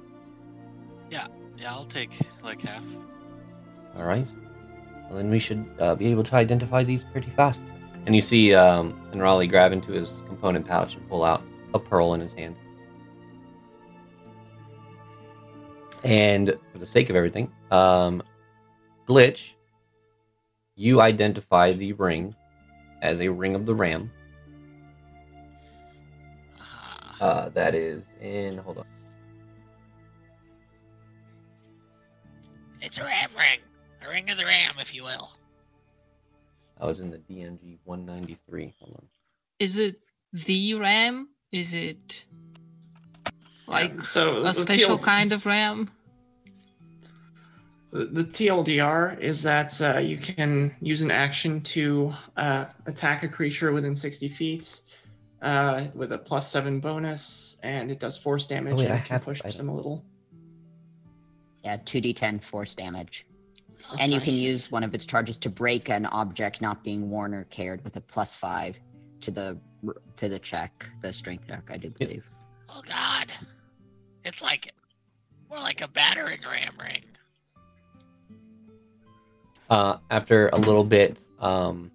Yeah, 1.09 1.27
yeah, 1.57 1.73
I'll 1.73 1.85
take 1.85 2.11
like 2.43 2.61
half. 2.61 2.83
All 3.97 4.05
right. 4.05 4.27
Well, 5.07 5.17
then 5.17 5.29
we 5.29 5.39
should 5.39 5.65
uh, 5.79 5.95
be 5.95 6.07
able 6.07 6.23
to 6.23 6.35
identify 6.35 6.83
these 6.83 7.03
pretty 7.03 7.29
fast. 7.29 7.61
And 8.05 8.15
you 8.15 8.21
see 8.21 8.53
um, 8.53 8.99
Enraleigh 9.11 9.49
grab 9.49 9.71
into 9.71 9.91
his 9.91 10.21
component 10.27 10.65
pouch 10.65 10.95
and 10.95 11.07
pull 11.09 11.23
out 11.23 11.43
a 11.73 11.79
pearl 11.79 12.13
in 12.13 12.21
his 12.21 12.33
hand. 12.33 12.55
And 16.03 16.57
for 16.71 16.77
the 16.77 16.85
sake 16.85 17.09
of 17.09 17.15
everything, 17.15 17.51
um, 17.71 18.23
Glitch, 19.07 19.53
you 20.75 21.01
identify 21.01 21.71
the 21.71 21.93
ring 21.93 22.35
as 23.01 23.19
a 23.19 23.27
ring 23.27 23.55
of 23.55 23.65
the 23.65 23.75
ram. 23.75 24.11
Uh, 27.19 27.49
that 27.49 27.73
is 27.73 28.11
in. 28.21 28.57
Hold 28.57 28.79
on. 28.79 28.85
It's 32.81 32.97
a 32.97 33.03
ram 33.03 33.29
ring. 33.37 33.59
A 34.05 34.09
ring 34.09 34.29
of 34.29 34.37
the 34.37 34.45
ram, 34.45 34.75
if 34.79 34.93
you 34.93 35.03
will. 35.03 35.31
I 36.79 36.85
was 36.85 36.99
in 36.99 37.09
the 37.09 37.17
DMG 37.17 37.79
193. 37.85 38.73
Hold 38.79 38.95
on. 38.95 39.05
Is 39.59 39.79
it 39.79 39.99
the 40.31 40.75
ram? 40.75 41.29
Is 41.51 41.73
it 41.73 42.23
like 43.67 44.05
so 44.05 44.43
a 44.43 44.53
special 44.53 44.99
TL 44.99 45.03
kind 45.03 45.33
of 45.33 45.45
ram? 45.45 45.89
The, 47.91 48.05
the 48.05 48.23
TLDR 48.25 49.19
is 49.19 49.43
that 49.43 49.81
uh, 49.81 49.97
you 49.97 50.17
can 50.17 50.75
use 50.81 51.01
an 51.01 51.09
action 51.09 51.61
to 51.61 52.13
uh, 52.35 52.65
attack 52.85 53.23
a 53.23 53.27
creature 53.27 53.71
within 53.71 53.95
60 53.95 54.27
feet 54.29 54.81
uh, 55.41 55.87
with 55.93 56.11
a 56.11 56.17
plus 56.17 56.49
seven 56.49 56.79
bonus, 56.79 57.57
and 57.63 57.91
it 57.91 57.99
does 57.99 58.17
force 58.17 58.47
damage 58.47 58.73
Oh, 58.73 58.77
wait, 58.77 58.85
and 58.85 58.93
I 58.93 58.99
can 58.99 59.13
have 59.13 59.23
push 59.23 59.41
this 59.41 59.55
them 59.55 59.69
a 59.69 59.75
little. 59.75 60.03
Yeah, 61.63 61.77
two 61.83 62.01
d10 62.01 62.43
force 62.43 62.75
damage, 62.75 63.25
That's 63.89 64.01
and 64.01 64.13
you 64.13 64.21
can 64.21 64.33
use 64.33 64.71
one 64.71 64.83
of 64.83 64.93
its 64.95 65.05
charges 65.05 65.37
to 65.39 65.49
break 65.49 65.89
an 65.89 66.05
object 66.05 66.61
not 66.61 66.83
being 66.83 67.09
worn 67.09 67.33
or 67.33 67.43
cared 67.45 67.83
with 67.83 67.95
a 67.97 68.01
plus 68.01 68.35
five 68.35 68.77
to 69.21 69.31
the 69.31 69.57
to 70.17 70.29
the 70.29 70.39
check, 70.39 70.85
the 71.01 71.11
strength 71.13 71.47
check, 71.47 71.63
I 71.69 71.77
do 71.77 71.89
believe. 71.89 72.23
Oh 72.69 72.81
God, 72.87 73.27
it's 74.23 74.41
like 74.41 74.71
more 75.49 75.59
like 75.59 75.81
a 75.81 75.87
battering 75.87 76.39
ram 76.49 76.73
ring. 76.81 77.03
uh, 79.69 79.97
after 80.09 80.49
a 80.49 80.57
little 80.57 80.83
bit, 80.83 81.19
um, 81.39 81.91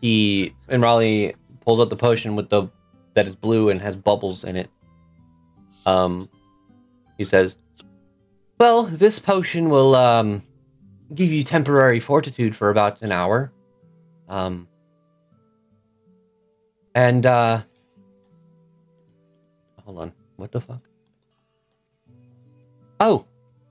he 0.00 0.54
Enraleigh 0.68 1.34
pulls 1.60 1.80
out 1.80 1.90
the 1.90 1.96
potion 1.96 2.36
with 2.36 2.48
the 2.48 2.68
that 3.14 3.26
is 3.26 3.34
blue 3.34 3.68
and 3.68 3.80
has 3.80 3.96
bubbles 3.96 4.44
in 4.44 4.56
it. 4.56 4.70
Um, 5.86 6.28
he 7.16 7.24
says, 7.24 7.56
"Well, 8.58 8.84
this 8.84 9.18
potion 9.18 9.70
will 9.70 9.94
um, 9.94 10.42
give 11.14 11.32
you 11.32 11.42
temporary 11.42 12.00
fortitude 12.00 12.54
for 12.54 12.70
about 12.70 13.02
an 13.02 13.12
hour, 13.12 13.52
um, 14.28 14.68
and 16.94 17.26
uh, 17.26 17.62
hold 19.84 19.98
on, 19.98 20.12
what 20.36 20.52
the 20.52 20.60
fuck? 20.60 20.82
Oh." 23.00 23.24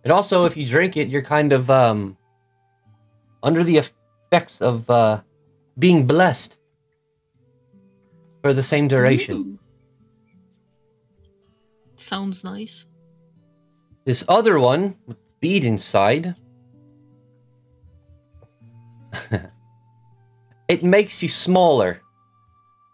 And 0.03 0.13
also, 0.13 0.45
if 0.45 0.55
you 0.55 0.65
drink 0.65 0.95
it, 0.95 1.09
you're 1.09 1.21
kind 1.21 1.51
of 1.51 1.69
um 1.69 2.15
under 3.43 3.61
the 3.61 3.77
effects 3.77 4.61
of 4.61 4.89
uh 4.89 5.21
being 5.77 6.07
blessed 6.07 6.57
for 8.41 8.53
the 8.53 8.63
same 8.63 8.87
duration. 8.87 9.35
Ooh. 9.35 9.59
Sounds 11.97 12.43
nice. 12.43 12.85
This 14.05 14.23
other 14.29 14.59
one 14.59 14.95
with 15.05 15.19
bead 15.39 15.63
inside. 15.65 16.35
it 20.67 20.83
makes 20.83 21.21
you 21.21 21.29
smaller 21.29 22.01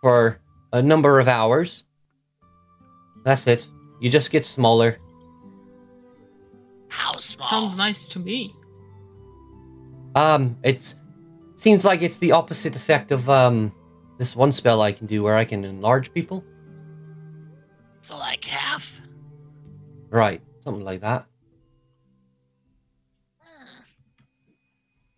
for 0.01 0.39
a 0.71 0.81
number 0.81 1.19
of 1.19 1.27
hours. 1.27 1.83
That's 3.23 3.45
it. 3.47 3.67
You 4.01 4.09
just 4.09 4.31
get 4.31 4.43
smaller. 4.43 4.97
How 6.87 7.13
small? 7.13 7.49
Sounds 7.49 7.77
nice 7.77 8.07
to 8.07 8.19
me. 8.19 8.55
Um, 10.15 10.57
it's 10.63 10.99
seems 11.63 11.85
like 11.85 12.01
it's 12.01 12.17
the 12.17 12.33
opposite 12.33 12.75
effect 12.75 13.11
of 13.11 13.29
um 13.29 13.71
this 14.17 14.35
one 14.35 14.51
spell 14.51 14.81
I 14.81 14.91
can 14.91 15.07
do 15.07 15.23
where 15.23 15.37
I 15.37 15.45
can 15.45 15.63
enlarge 15.63 16.13
people. 16.13 16.43
So 18.01 18.17
like 18.17 18.43
half. 18.43 19.01
Right, 20.09 20.41
something 20.63 20.83
like 20.83 21.01
that. 21.01 21.25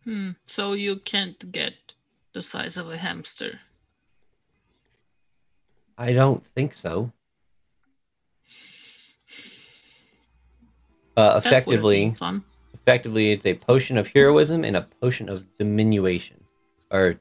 Hmm. 0.04 0.32
So 0.46 0.74
you 0.74 0.98
can't 0.98 1.52
get 1.52 1.74
the 2.34 2.44
size 2.44 2.78
of 2.78 2.92
a 2.92 2.98
hamster. 2.98 3.62
I 5.98 6.14
don't 6.14 6.46
think 6.46 6.76
so. 6.76 7.12
Uh, 11.18 11.40
That 11.40 11.44
would've 11.44 11.44
been 11.44 11.54
effectively, 11.54 12.16
fun. 12.20 12.44
Effectively, 12.86 13.32
it's 13.32 13.46
a 13.48 13.56
potion 13.56 13.98
of 13.98 14.08
heroism 14.10 14.64
and 14.64 14.76
a 14.76 14.88
potion 15.02 15.28
of 15.28 15.44
diminution, 15.58 16.44
or 16.92 17.20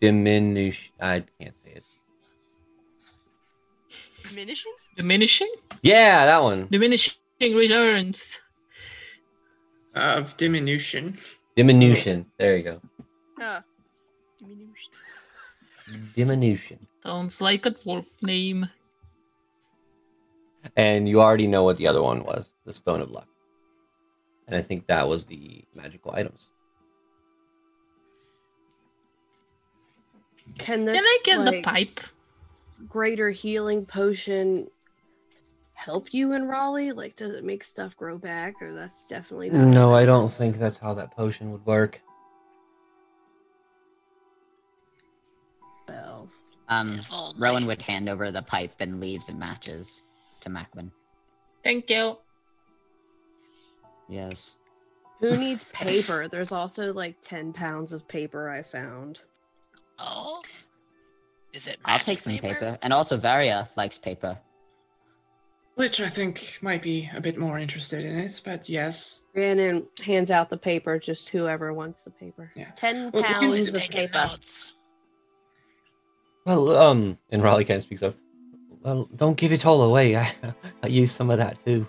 diminish. 0.00 0.92
I 1.00 1.22
can't 1.38 1.56
say 1.62 1.74
it. 1.76 1.84
Diminishing? 4.28 4.72
Diminishing? 4.96 5.54
Yeah, 5.82 6.26
that 6.26 6.42
one. 6.42 6.66
Diminishing 6.72 7.14
returns. 7.40 8.40
Of 9.94 10.36
diminution. 10.36 11.18
Diminution. 11.54 12.26
There 12.38 12.56
you 12.56 12.64
go. 12.64 12.80
Ah. 13.40 13.62
Diminution. 14.40 14.92
Diminution. 16.16 16.78
Sounds 17.04 17.40
like 17.40 17.64
a 17.64 17.70
dwarf 17.70 18.06
name. 18.22 18.68
And 20.76 21.08
you 21.08 21.20
already 21.20 21.46
know 21.46 21.62
what 21.62 21.76
the 21.76 21.86
other 21.86 22.02
one 22.02 22.24
was, 22.24 22.50
the 22.64 22.72
Stone 22.72 23.00
of 23.00 23.12
Luck. 23.12 23.28
And 24.46 24.56
I 24.56 24.62
think 24.62 24.86
that 24.86 25.08
was 25.08 25.24
the 25.24 25.64
magical 25.74 26.12
items. 26.14 26.50
Can 30.58 30.84
this 30.84 30.94
Can 30.96 31.04
I 31.04 31.18
get 31.24 31.44
the 31.44 31.62
pipe? 31.62 32.00
greater 32.88 33.30
healing 33.30 33.84
potion 33.84 34.68
help 35.74 36.14
you 36.14 36.28
Enraleigh? 36.28 36.94
Like, 36.94 37.16
does 37.16 37.34
it 37.34 37.44
make 37.44 37.64
stuff 37.64 37.96
grow 37.96 38.16
back, 38.18 38.54
or 38.62 38.72
that's 38.72 39.04
definitely 39.06 39.50
not? 39.50 39.66
No, 39.66 39.92
I 39.92 40.06
don't 40.06 40.30
think 40.30 40.58
that's 40.58 40.78
how 40.78 40.94
that 40.94 41.10
potion 41.16 41.50
would 41.52 41.66
work. 41.66 42.00
Well, 45.88 46.28
Um, 46.68 46.98
If. 46.98 47.10
Rowan 47.38 47.66
would 47.66 47.82
hand 47.82 48.08
over 48.08 48.30
the 48.32 48.42
pipe 48.42 48.74
and 48.80 49.00
leaves 49.00 49.28
and 49.28 49.38
matches 49.38 50.02
to 50.40 50.48
Macklin. 50.50 50.90
Thank 51.62 51.90
you. 51.90 52.16
Yes. 54.08 54.54
who 55.20 55.36
needs 55.36 55.64
paper? 55.72 56.28
There's 56.28 56.52
also 56.52 56.92
like 56.92 57.16
ten 57.22 57.52
pounds 57.52 57.92
of 57.92 58.06
paper 58.08 58.48
I 58.50 58.62
found. 58.62 59.20
Oh. 59.98 60.42
Is 61.52 61.66
it? 61.66 61.78
I'll 61.84 61.98
take 61.98 62.18
some 62.18 62.36
paper. 62.38 62.78
And 62.82 62.92
also, 62.92 63.16
Varia 63.16 63.68
likes 63.76 63.98
paper. 63.98 64.38
Which 65.74 66.00
I 66.00 66.08
think 66.08 66.58
might 66.62 66.82
be 66.82 67.10
a 67.14 67.20
bit 67.20 67.36
more 67.38 67.58
interested 67.58 68.02
in 68.04 68.18
it, 68.20 68.40
but 68.44 68.68
yes. 68.68 69.20
Rhiannon 69.34 69.86
hands 70.02 70.30
out 70.30 70.48
the 70.48 70.56
paper, 70.56 70.98
just 70.98 71.28
whoever 71.28 71.72
wants 71.74 72.02
the 72.02 72.10
paper. 72.10 72.50
Yeah. 72.54 72.70
Ten 72.76 73.10
Well, 73.12 73.22
pounds 73.22 73.68
of 73.68 73.74
paper. 73.82 74.12
notes? 74.14 74.72
Well, 76.46 76.76
um, 76.76 77.18
Enraleigh 77.32 77.66
kind 77.66 77.78
of 77.78 77.82
speaks 77.82 78.02
up. 78.02 78.16
Well, 78.82 79.08
don't 79.16 79.36
give 79.36 79.52
it 79.52 79.66
all 79.66 79.82
away. 79.82 80.16
I, 80.16 80.32
I 80.82 80.86
use 80.86 81.12
some 81.12 81.28
of 81.30 81.38
that 81.38 81.62
too. 81.64 81.86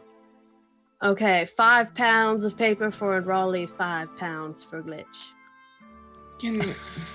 Okay, 1.04 1.48
five 1.56 1.94
pounds 1.94 2.44
of 2.44 2.58
paper 2.58 2.92
for 2.92 3.22
Raleigh, 3.22 3.68
five 3.68 4.10
pounds 4.18 4.64
for 4.64 4.82
Glitch. 4.82 5.06
Can, 6.40 6.74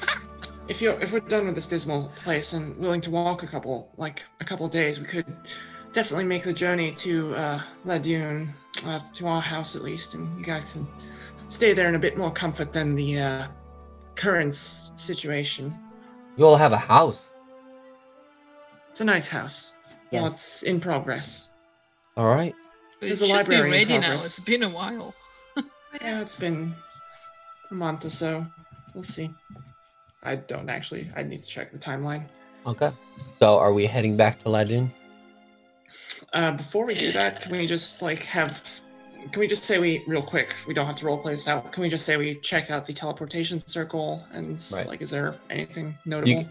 if 0.69 0.81
you 0.81 0.93
if 0.93 1.13
we're 1.13 1.21
done 1.21 1.47
with 1.47 1.57
this 1.57 1.67
dismal 1.67 2.13
place 2.23 2.53
and 2.53 2.77
willing 2.79 3.01
to 3.01 3.11
walk 3.11 3.43
a 3.43 3.47
couple 3.47 3.93
like 3.97 4.23
a 4.41 4.45
couple 4.45 4.69
days, 4.69 5.01
we 5.01 5.07
could 5.07 5.27
definitely 5.93 6.25
make 6.25 6.45
the 6.45 6.53
journey 6.53 6.93
to 6.93 7.35
uh, 7.35 7.63
Ladune, 7.85 8.53
uh, 8.85 9.01
to 9.15 9.27
our 9.27 9.41
house 9.43 9.75
at 9.75 9.83
least, 9.83 10.15
and 10.15 10.39
you 10.39 10.45
guys 10.45 10.73
can 10.73 10.87
stay 11.49 11.73
there 11.73 11.89
in 11.89 11.97
a 11.97 11.99
bit 11.99 12.17
more 12.17 12.31
comfort 12.33 12.73
than 12.73 12.95
the 12.95 13.19
uh, 13.19 13.49
current 14.15 14.55
situation. 14.97 15.75
You 16.37 16.47
all 16.47 16.57
have 16.57 16.73
a 16.73 16.79
house. 16.79 17.27
It's 18.93 19.01
a 19.01 19.05
nice 19.05 19.29
house. 19.29 19.73
Well, 20.13 20.23
Yes. 20.25 20.33
it's 20.33 20.63
in 20.63 20.81
progress. 20.81 21.49
All 22.17 22.27
right. 22.27 22.55
It 23.03 23.13
a 23.13 23.17
should 23.17 23.27
be 23.27 23.33
library 23.33 23.83
in 23.83 23.89
ready 23.89 23.99
now. 23.99 24.15
It's 24.15 24.41
been 24.41 24.63
a 24.63 24.71
while. 24.71 25.15
Yeah, 26.01 26.23
it's 26.23 26.35
been 26.35 26.75
a 27.71 27.75
month 27.75 28.07
or 28.07 28.11
so. 28.11 28.47
We'll 28.95 29.05
see. 29.05 29.31
I 30.23 30.37
don't 30.37 30.71
actually. 30.71 31.11
I 31.15 31.23
need 31.23 31.43
to 31.43 31.49
check 31.49 31.71
the 31.71 31.79
timeline. 31.79 32.25
Okay. 32.67 32.91
So, 33.39 33.59
are 33.59 33.75
we 33.75 33.85
heading 33.85 34.17
back 34.17 34.43
to 34.43 34.49
Ladin? 34.49 34.91
Uh, 36.33 36.53
before 36.53 36.87
we 36.87 36.95
do 36.95 37.13
that, 37.13 37.43
can 37.43 37.53
we 37.53 37.67
just 37.67 38.01
like 38.01 38.21
have? 38.25 38.63
Can 39.33 39.41
we 39.41 39.47
just 39.47 39.65
say 39.65 39.79
we 39.79 40.03
real 40.07 40.23
quick? 40.23 40.55
We 40.67 40.73
don't 40.73 40.87
have 40.87 40.97
to 40.97 41.05
roleplay 41.05 41.33
this 41.33 41.47
out. 41.47 41.71
Can 41.73 41.83
we 41.83 41.91
just 41.91 42.07
say 42.07 42.17
we 42.17 42.37
checked 42.37 42.71
out 42.71 42.87
the 42.87 42.95
teleportation 42.95 43.61
circle 43.61 44.25
and 44.33 44.65
Right. 44.73 44.87
like, 44.87 45.03
is 45.03 45.11
there 45.11 45.37
anything 45.51 45.95
notable? 46.07 46.31
You, 46.31 46.47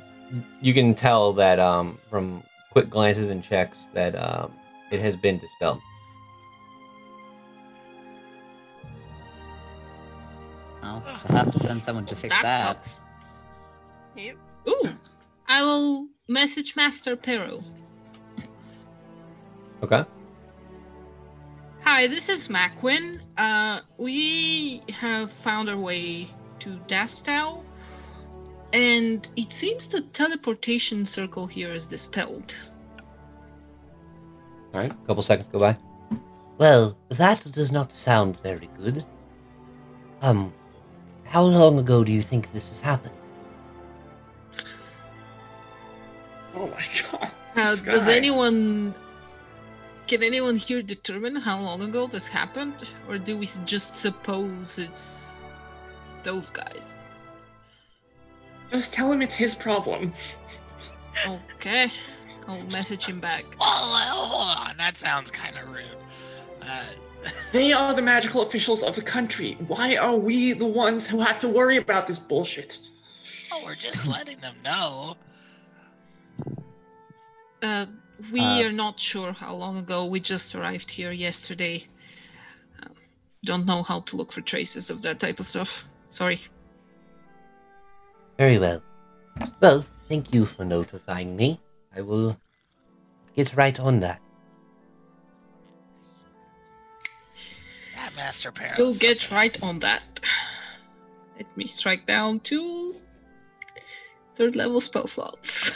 you 0.62 0.74
can 0.76 0.94
tell 0.94 1.34
that 1.34 1.60
um, 1.60 1.98
from 2.12 2.44
quick 2.70 2.90
glances 2.92 3.32
and 3.32 3.44
checks 3.44 3.88
that 3.94 4.14
um, 4.16 4.54
it 4.92 5.00
has 5.02 5.16
been 5.18 5.40
dispelled. 5.40 5.82
I'll 10.84 11.02
have 11.02 11.52
to 11.52 11.60
send 11.60 11.84
someone 11.84 12.06
to 12.08 12.16
fix 12.16 12.34
that, 12.34 12.44
that. 12.44 12.86
sucks. 12.86 13.00
Yep. 14.16 14.36
Ooh, 14.68 14.90
I 15.48 15.62
will 15.62 16.08
message 16.28 16.76
Master 16.76 17.16
Pero. 17.16 17.64
Okay. 19.84 20.04
Hi, 21.84 22.08
this 22.08 22.30
is 22.30 22.48
Macwin. 22.48 23.22
Uh, 23.38 23.82
we 23.98 24.84
have 24.90 25.32
found 25.32 25.70
our 25.70 25.78
way 25.78 26.30
to 26.60 26.80
Dastow, 26.88 27.64
and 28.72 29.28
it 29.36 29.52
seems 29.52 29.88
the 29.88 30.02
teleportation 30.14 31.06
circle 31.06 31.48
here 31.48 31.74
is 31.74 31.86
dispelled. 31.86 32.54
All 34.74 34.80
right. 34.80 34.92
A 34.92 35.08
couple 35.08 35.24
seconds 35.24 35.48
go 35.48 35.60
by. 35.60 35.78
Well, 36.58 36.96
that 37.10 37.42
does 37.52 37.72
not 37.72 37.92
sound 37.92 38.40
very 38.42 38.70
good. 38.78 39.04
Um, 40.22 40.54
how 41.32 41.44
long 41.44 41.80
ago 41.80 42.04
do 42.04 42.12
you 42.12 42.22
think 42.22 42.52
this 42.52 42.68
has 42.68 42.82
happened? 42.82 43.16
oh 46.56 46.68
my 46.68 46.86
god. 47.12 47.32
Uh, 47.56 47.76
does 47.78 48.08
anyone. 48.08 48.94
Can 50.08 50.24
anyone 50.24 50.58
here 50.58 50.82
determine 50.82 51.38
how 51.38 51.60
long 51.60 51.82
ago 51.82 52.06
this 52.08 52.28
happened? 52.28 52.86
Or 53.08 53.18
do 53.18 53.38
we 53.38 53.50
just 53.66 53.96
suppose 53.96 54.78
it's 54.78 55.44
those 56.24 56.50
guys? 56.50 56.96
Just 58.72 58.92
tell 58.94 59.12
him 59.12 59.22
it's 59.22 59.36
his 59.36 59.56
problem. 59.56 60.14
Okay, 61.56 61.92
I'll 62.48 62.62
message 62.64 63.06
him 63.06 63.20
back. 63.20 63.46
Well, 63.60 63.70
uh, 63.70 64.06
hold 64.10 64.58
on. 64.58 64.78
That 64.78 64.98
sounds 64.98 65.32
kind 65.32 65.58
of 65.58 65.70
rude. 65.70 65.98
Uh, 66.62 66.84
They 67.52 67.74
are 67.74 67.94
the 67.94 68.02
magical 68.02 68.42
officials 68.42 68.82
of 68.84 68.96
the 68.96 69.02
country. 69.02 69.58
Why 69.68 69.96
are 69.96 70.16
we 70.16 70.54
the 70.54 70.66
ones 70.66 71.08
who 71.08 71.20
have 71.20 71.38
to 71.40 71.48
worry 71.50 71.78
about 71.78 72.08
this 72.08 72.20
bullshit? 72.20 72.80
oh, 73.54 73.62
we're 73.66 73.76
just 73.76 74.08
letting 74.08 74.40
them 74.40 74.56
know. 74.64 75.18
Uh, 77.62 77.86
we 78.32 78.40
Uh, 78.40 78.64
are 78.64 78.72
not 78.72 79.00
sure 79.00 79.34
how 79.34 79.54
long 79.54 79.78
ago. 79.78 80.06
We 80.06 80.20
just 80.20 80.56
arrived 80.56 80.92
here 80.92 81.12
yesterday. 81.12 81.88
Uh, 82.82 82.88
don't 83.44 83.66
know 83.66 83.84
how 83.84 84.00
to 84.02 84.16
look 84.16 84.32
for 84.32 84.42
traces 84.42 84.90
of 84.90 85.02
that 85.02 85.20
type 85.20 85.40
of 85.40 85.46
stuff. 85.46 85.70
Sorry. 86.10 86.42
Very 88.38 88.58
well. 88.58 88.82
Well, 89.60 89.86
thank 90.08 90.34
you 90.34 90.46
for 90.46 90.64
notifying 90.66 91.36
me. 91.36 91.60
I 91.96 92.02
will 92.02 92.38
get 93.36 93.54
right 93.56 93.78
on 93.80 94.00
that. 94.00 94.22
That 98.02 98.16
Master 98.16 98.52
Parrot. 98.52 98.80
You'll 98.80 98.96
get 98.96 99.30
right 99.30 99.62
on 99.62 99.78
that. 99.82 100.02
Let 101.38 101.56
me 101.56 101.68
strike 101.68 102.08
down 102.08 102.40
two 102.40 102.96
third 104.36 104.56
level 104.56 104.82
spell 104.82 105.06
slots. 105.06 105.70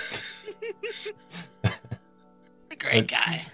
A 1.64 2.76
great 2.80 3.07
guy. 3.07 3.45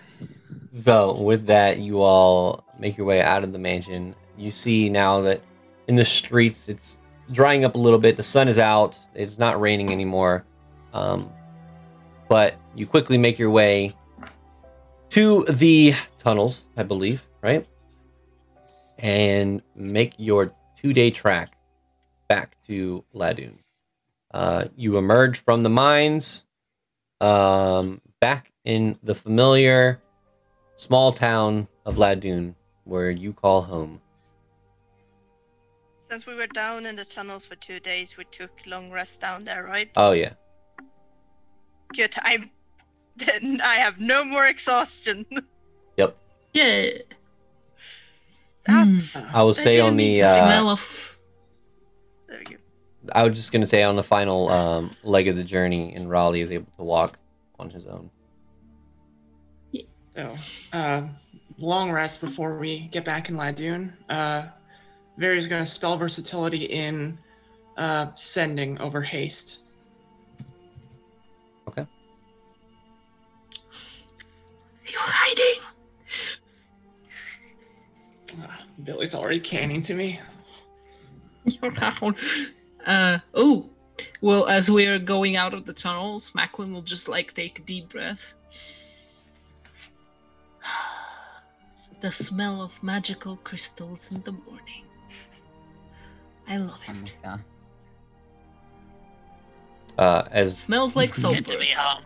So, 0.72 1.19
with 1.19 1.48
that, 1.48 1.80
you 1.80 2.02
all 2.02 2.64
make 2.80 2.95
your 2.95 3.06
way 3.06 3.22
out 3.22 3.43
of 3.43 3.52
the 3.52 3.60
mansion. 3.60 4.15
You 4.38 4.52
see 4.52 4.88
now 4.88 5.19
that 5.19 5.41
in 5.89 5.95
the 5.95 6.06
streets 6.06 6.69
it's 6.69 6.99
drying 7.30 7.65
up 7.65 7.76
a 7.76 7.77
little 7.77 7.99
bit. 7.99 8.15
The 8.15 8.23
sun 8.23 8.48
is 8.48 8.57
out. 8.57 8.98
It's 9.14 9.38
not 9.38 9.60
raining 9.60 9.91
anymore. 9.91 10.45
Um, 10.93 11.30
but 12.30 12.56
you 12.73 12.85
quickly 12.85 13.18
make 13.18 13.38
your 13.38 13.49
way 13.49 13.93
to 15.10 15.43
the 15.49 15.93
tunnels, 16.19 16.68
I 16.77 16.84
believe, 16.84 17.27
right? 17.41 17.68
And 19.02 19.61
make 19.76 20.14
your 20.18 20.53
two 20.78 20.94
day 20.94 21.11
track 21.11 21.57
back 22.30 22.56
to 22.68 23.03
Ladun. 23.14 23.56
Uh, 24.34 24.65
you 24.78 24.98
emerge 24.98 25.40
from 25.40 25.64
the 25.64 25.69
mines 25.69 26.45
um, 27.19 27.99
back 28.19 28.52
in 28.64 28.98
the 29.03 29.15
familiar 29.15 29.99
small 30.76 31.11
town 31.11 31.68
of 31.86 31.95
Ladoon, 31.95 32.56
where 32.86 33.10
you 33.10 33.34
call 33.34 33.64
home. 33.64 34.02
Since 36.10 36.26
we 36.26 36.36
were 36.36 36.48
down 36.48 36.86
in 36.86 36.95
the 36.95 37.06
tunnels 37.06 37.45
for 37.45 37.56
two 37.56 37.80
days, 37.80 38.18
we 38.18 38.26
took 38.26 38.52
long 38.65 38.91
rests 38.91 39.18
down 39.18 39.45
there, 39.45 39.64
right? 39.64 39.90
Oh 39.95 40.11
yeah. 40.11 40.34
Good. 41.95 42.15
I'm. 42.22 42.52
Then 43.18 43.60
I 43.61 43.76
have 43.76 43.99
no 43.99 44.23
more 44.23 44.48
exhaustion. 44.48 45.26
Yep. 45.98 46.18
Yeah. 46.53 46.90
That's. 48.65 49.15
I 49.15 49.41
will 49.41 49.53
say 49.53 49.79
on 49.79 49.95
the 49.95 50.21
uh, 50.21 50.45
Smell 50.45 50.69
of 50.69 50.81
There 52.27 52.39
we 52.39 52.45
go. 52.45 52.57
I 53.13 53.27
was 53.27 53.38
just 53.38 53.51
gonna 53.51 53.65
say 53.65 53.83
on 53.83 53.95
the 53.95 54.03
final 54.03 54.49
um, 54.49 54.95
leg 55.03 55.27
of 55.27 55.35
the 55.35 55.43
journey, 55.43 55.93
Enraleigh 55.97 56.41
is 56.41 56.51
able 56.51 56.71
to 56.77 56.83
walk 56.83 57.17
on 57.59 57.69
his 57.69 57.85
own. 57.85 58.09
So, 60.15 60.35
uh, 60.73 61.07
long 61.57 61.91
rest 61.91 62.19
before 62.19 62.57
we 62.57 62.89
get 62.91 63.05
back 63.05 63.29
in 63.29 63.35
Ladoon. 63.35 63.93
Uh, 64.09 64.47
Vari's 65.17 65.47
gonna 65.47 65.65
spell 65.65 65.97
versatility 65.97 66.65
in 66.65 67.17
uh, 67.77 68.07
sending 68.15 68.77
over 68.79 69.01
haste. 69.01 69.59
Okay. 71.67 71.85
you 74.88 74.97
hiding. 74.97 75.70
Billy's 78.84 79.14
already 79.16 79.40
canning 79.40 79.82
to 79.84 79.94
me. 79.94 80.20
You're 81.45 81.72
down. 81.72 82.16
Uh 82.86 83.20
oh. 83.34 83.70
Well, 84.22 84.48
as 84.48 84.70
we're 84.72 84.98
going 84.99 85.36
out 85.36 85.53
of 85.53 85.66
the 85.66 85.74
tunnels, 85.74 86.32
Macklin 86.34 86.74
will 86.74 86.82
just 86.82 87.08
like 87.08 87.34
take 87.36 87.60
a 87.60 87.62
deep 87.62 87.90
breath. 87.91 88.34
The 92.02 92.12
smell 92.12 92.64
of 92.64 92.72
magical 92.82 93.36
crystals 93.44 94.08
in 94.10 94.24
the 94.24 94.32
morning. 94.32 94.86
I 96.48 96.58
love 96.58 96.80
Oh 96.90 96.91
it. 96.94 97.14
god. 97.24 97.44
Uh, 99.99 100.28
as 100.32 100.58
Smells 100.58 100.95
like 100.95 101.10
It's 101.10 101.18
good 101.20 101.24
sulfur. 101.24 101.41
to 101.53 101.58
be 101.60 101.68
home. 101.68 102.03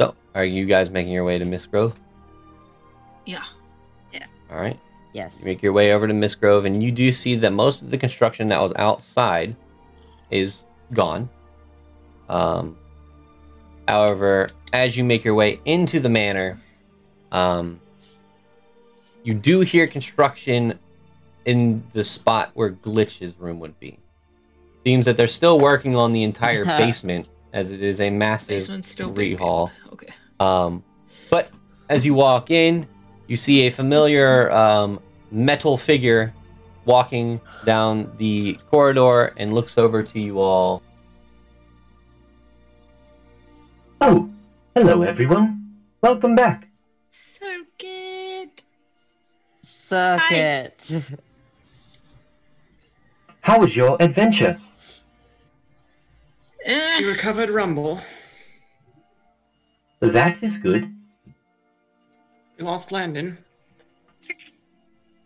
so, 0.00 0.14
are 0.34 0.44
you 0.46 0.64
guys 0.64 0.88
making 0.90 1.12
your 1.12 1.24
way 1.24 1.38
to 1.38 1.44
Miss 1.44 1.66
Grove? 1.66 1.92
Yeah. 3.26 3.44
All 4.50 4.58
right. 4.58 4.78
Yes. 5.12 5.34
You 5.38 5.44
make 5.44 5.62
your 5.62 5.72
way 5.72 5.92
over 5.92 6.06
to 6.06 6.14
Miss 6.14 6.34
Grove, 6.34 6.64
and 6.64 6.82
you 6.82 6.90
do 6.90 7.12
see 7.12 7.34
that 7.36 7.50
most 7.52 7.82
of 7.82 7.90
the 7.90 7.98
construction 7.98 8.48
that 8.48 8.60
was 8.60 8.72
outside 8.76 9.56
is 10.30 10.64
gone. 10.92 11.28
Um, 12.28 12.76
however, 13.86 14.50
as 14.72 14.96
you 14.96 15.04
make 15.04 15.24
your 15.24 15.34
way 15.34 15.60
into 15.64 15.98
the 16.00 16.08
manor, 16.08 16.60
um, 17.32 17.80
you 19.22 19.34
do 19.34 19.60
hear 19.60 19.86
construction 19.86 20.78
in 21.44 21.82
the 21.92 22.04
spot 22.04 22.50
where 22.54 22.70
Glitch's 22.70 23.38
room 23.38 23.60
would 23.60 23.78
be. 23.80 23.98
Seems 24.84 25.06
that 25.06 25.16
they're 25.16 25.26
still 25.26 25.58
working 25.58 25.96
on 25.96 26.12
the 26.12 26.22
entire 26.22 26.64
basement, 26.78 27.26
as 27.52 27.70
it 27.70 27.82
is 27.82 28.00
a 28.00 28.10
massive 28.10 28.48
Basement's 28.48 28.90
still 28.90 29.10
being 29.10 29.36
built. 29.36 29.72
Okay. 29.92 30.12
Um, 30.38 30.84
but 31.30 31.50
as 31.88 32.04
you 32.04 32.14
walk 32.14 32.50
in, 32.50 32.86
you 33.28 33.36
see 33.36 33.66
a 33.66 33.70
familiar 33.70 34.50
um, 34.50 35.00
metal 35.30 35.76
figure 35.76 36.32
walking 36.84 37.40
down 37.64 38.10
the 38.16 38.54
corridor 38.70 39.34
and 39.36 39.52
looks 39.54 39.76
over 39.78 40.02
to 40.02 40.18
you 40.18 40.40
all. 40.40 40.82
Oh, 44.00 44.30
hello 44.74 45.02
everyone. 45.02 45.76
Welcome 46.00 46.34
back. 46.34 46.68
Circuit. 47.10 48.62
Circuit. 49.60 50.90
How 53.42 53.60
was 53.60 53.76
your 53.76 53.96
adventure? 54.00 54.60
We 56.66 56.74
Eh, 56.74 57.00
recovered 57.00 57.50
Rumble. 57.50 58.00
That 60.00 60.42
is 60.42 60.58
good. 60.58 60.94
We 62.58 62.64
lost 62.64 62.90
Landon. 62.92 63.38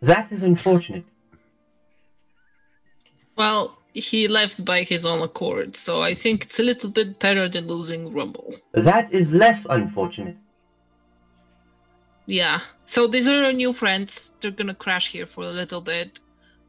That 0.01 0.31
is 0.31 0.43
unfortunate. 0.43 1.05
well, 3.37 3.77
he 3.93 4.27
left 4.27 4.65
by 4.65 4.83
his 4.83 5.05
own 5.05 5.21
accord, 5.21 5.77
so 5.77 6.01
I 6.01 6.15
think 6.15 6.45
it's 6.45 6.59
a 6.59 6.63
little 6.63 6.89
bit 6.89 7.19
better 7.19 7.47
than 7.47 7.67
losing 7.67 8.11
Rumble. 8.13 8.55
That 8.71 9.11
is 9.11 9.33
less 9.33 9.65
unfortunate. 9.69 10.37
Yeah. 12.25 12.61
So 12.85 13.07
these 13.07 13.27
are 13.27 13.43
our 13.45 13.53
new 13.53 13.73
friends. 13.73 14.31
They're 14.41 14.51
gonna 14.51 14.75
crash 14.75 15.11
here 15.11 15.27
for 15.27 15.43
a 15.43 15.51
little 15.51 15.81
bit. 15.81 16.19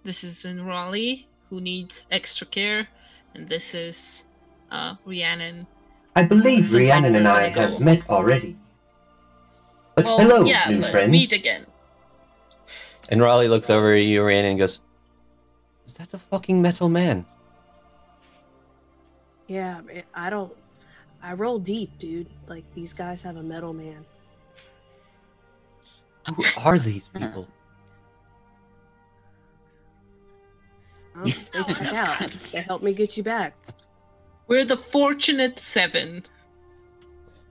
This 0.05 0.23
is 0.25 0.43
Enraleigh, 0.45 1.27
who 1.49 1.61
needs 1.61 2.05
extra 2.11 2.47
care, 2.47 2.89
and 3.35 3.49
this 3.49 3.75
is 3.75 4.25
uh 4.71 4.97
Rhiannon. 5.07 5.67
I 6.17 6.25
believe 6.25 6.65
Since 6.67 6.75
Rhiannon 6.75 7.15
and 7.17 7.29
I 7.29 7.49
have 7.49 7.81
met 7.81 8.09
already. 8.09 8.57
But 9.95 10.05
Well, 10.05 10.19
hello, 10.19 10.45
yeah, 10.45 10.69
new 10.71 10.81
but 10.81 10.91
friends. 10.91 11.11
meet 11.11 11.33
again. 11.33 11.67
Enraleigh 13.11 13.49
looks 13.49 13.71
over 13.71 13.95
at 13.95 14.03
you, 14.03 14.23
Rhiannon, 14.23 14.53
and 14.53 14.59
goes, 14.59 14.81
Is 15.87 15.95
that 15.95 16.11
the 16.11 16.19
fucking 16.19 16.61
metal 16.61 16.89
man? 16.89 17.27
Yeah, 19.47 19.83
I 20.15 20.31
don't. 20.31 20.53
I 21.23 21.35
roll 21.35 21.59
deep, 21.59 21.99
dude. 21.99 22.29
Like 22.49 22.65
these 22.75 22.93
guys 22.93 23.23
have 23.23 23.37
a 23.37 23.43
metal 23.43 23.73
man. 23.73 24.05
Who 26.35 26.45
are 26.57 26.79
these 26.79 27.09
hmm. 27.09 27.19
people? 27.19 27.49
Huh? 31.15 31.25
They 31.25 31.35
Oh, 31.55 31.65
check 31.65 31.81
of 31.81 31.87
out. 31.93 32.19
course. 32.19 32.37
They 32.51 32.63
help 32.63 32.83
me 32.83 32.95
get 32.95 33.17
you 33.17 33.23
back. 33.23 33.55
We're 34.49 34.65
the 34.65 34.77
fortunate 34.77 35.61
seven. 35.61 36.25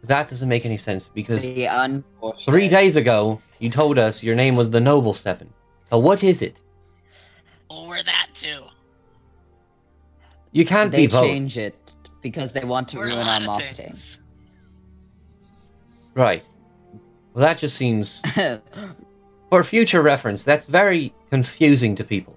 That 0.03 0.27
doesn't 0.30 0.49
make 0.49 0.65
any 0.65 0.77
sense 0.77 1.07
because 1.07 1.43
the 1.43 2.03
three 2.45 2.67
days 2.67 2.95
ago 2.97 3.41
you 3.59 3.69
told 3.69 3.97
us 3.97 4.23
your 4.23 4.35
name 4.35 4.55
was 4.55 4.69
the 4.69 4.80
Noble 4.80 5.13
Seven. 5.13 5.51
So 5.89 5.97
what 5.99 6.23
is 6.23 6.41
it? 6.41 6.59
Well, 7.69 7.88
that 8.05 8.27
too. 8.34 8.63
You 10.51 10.65
can't 10.65 10.91
They 10.91 11.07
be 11.07 11.07
both. 11.07 11.25
change 11.25 11.57
it 11.57 11.95
because 12.21 12.51
they 12.51 12.63
want 12.63 12.89
to 12.89 12.97
We're 12.97 13.05
ruin 13.07 13.17
our 13.19 13.25
lot 13.39 13.43
marketing. 13.45 13.75
things. 13.88 14.19
Right. 16.13 16.43
Well, 17.34 17.41
that 17.43 17.57
just 17.57 17.75
seems, 17.75 18.21
for 19.49 19.63
future 19.63 20.01
reference, 20.03 20.43
that's 20.43 20.67
very 20.67 21.13
confusing 21.31 21.95
to 21.95 22.03
people. 22.03 22.32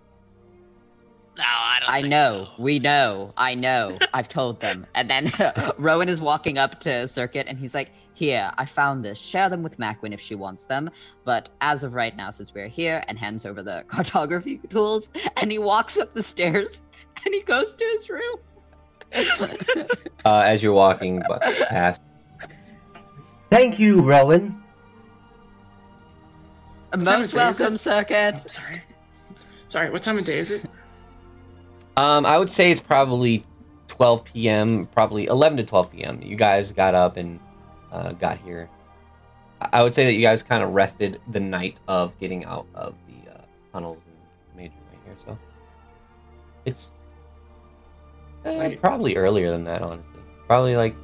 No, 1.36 1.44
I 1.44 1.78
don't. 1.80 1.90
I 1.90 2.00
think 2.00 2.10
know, 2.10 2.48
so. 2.56 2.62
we 2.62 2.78
know, 2.78 3.32
I 3.36 3.54
know. 3.54 3.98
I've 4.14 4.28
told 4.28 4.60
them. 4.60 4.86
And 4.94 5.10
then 5.10 5.30
Rowan 5.78 6.08
is 6.08 6.20
walking 6.20 6.56
up 6.58 6.80
to 6.80 7.06
Circuit 7.06 7.46
and 7.48 7.58
he's 7.58 7.74
like, 7.74 7.90
Here, 8.14 8.50
I 8.56 8.64
found 8.64 9.04
this. 9.04 9.18
Share 9.18 9.50
them 9.50 9.62
with 9.62 9.78
Macwin 9.78 10.14
if 10.14 10.20
she 10.20 10.34
wants 10.34 10.64
them. 10.64 10.90
But 11.24 11.50
as 11.60 11.84
of 11.84 11.92
right 11.94 12.16
now, 12.16 12.30
since 12.30 12.54
we're 12.54 12.68
here, 12.68 13.04
and 13.08 13.18
hands 13.18 13.44
over 13.44 13.62
the 13.62 13.84
cartography 13.88 14.58
tools, 14.70 15.10
and 15.36 15.52
he 15.52 15.58
walks 15.58 15.98
up 15.98 16.14
the 16.14 16.22
stairs 16.22 16.82
and 17.24 17.34
he 17.34 17.42
goes 17.42 17.74
to 17.74 17.84
his 17.84 18.08
room. 18.08 18.38
Uh, 20.24 20.42
as 20.44 20.62
you're 20.62 20.72
walking 20.72 21.22
past, 21.68 22.00
Thank 23.50 23.78
you, 23.78 24.02
Rowan. 24.02 24.62
Most 26.96 27.34
welcome. 27.34 27.76
Circuit. 27.76 28.34
Oh, 28.36 28.48
sorry. 28.48 28.82
Sorry, 29.68 29.90
what 29.90 30.02
time 30.02 30.18
of 30.18 30.24
day 30.24 30.38
is 30.38 30.50
it? 30.50 30.64
Um, 31.96 32.26
I 32.26 32.38
would 32.38 32.50
say 32.50 32.70
it's 32.70 32.80
probably 32.80 33.44
12 33.88 34.24
p.m., 34.24 34.86
probably 34.86 35.26
11 35.26 35.58
to 35.58 35.64
12 35.64 35.90
p.m. 35.92 36.20
You 36.22 36.36
guys 36.36 36.72
got 36.72 36.94
up 36.94 37.16
and 37.16 37.40
uh, 37.92 38.12
got 38.12 38.38
here. 38.38 38.68
I- 39.60 39.68
I 39.74 39.82
would 39.82 39.94
say 39.94 40.04
that 40.04 40.14
you 40.14 40.20
guys 40.22 40.42
kind 40.42 40.62
of 40.62 40.70
rested 40.74 41.20
the 41.30 41.40
night 41.40 41.80
of 41.88 42.18
getting 42.18 42.44
out 42.44 42.66
of 42.74 42.94
the 43.06 43.32
uh, 43.32 43.40
tunnels 43.72 44.02
and 44.06 44.14
made 44.56 44.72
your 44.72 44.82
way 44.92 44.98
here. 45.06 45.14
So 45.18 45.38
it's 46.66 46.92
uh, 48.44 48.54
Right. 48.56 48.80
probably 48.80 49.16
earlier 49.16 49.50
than 49.50 49.64
that, 49.64 49.80
honestly. 49.82 50.20
Probably 50.46 50.76
like 50.76 50.94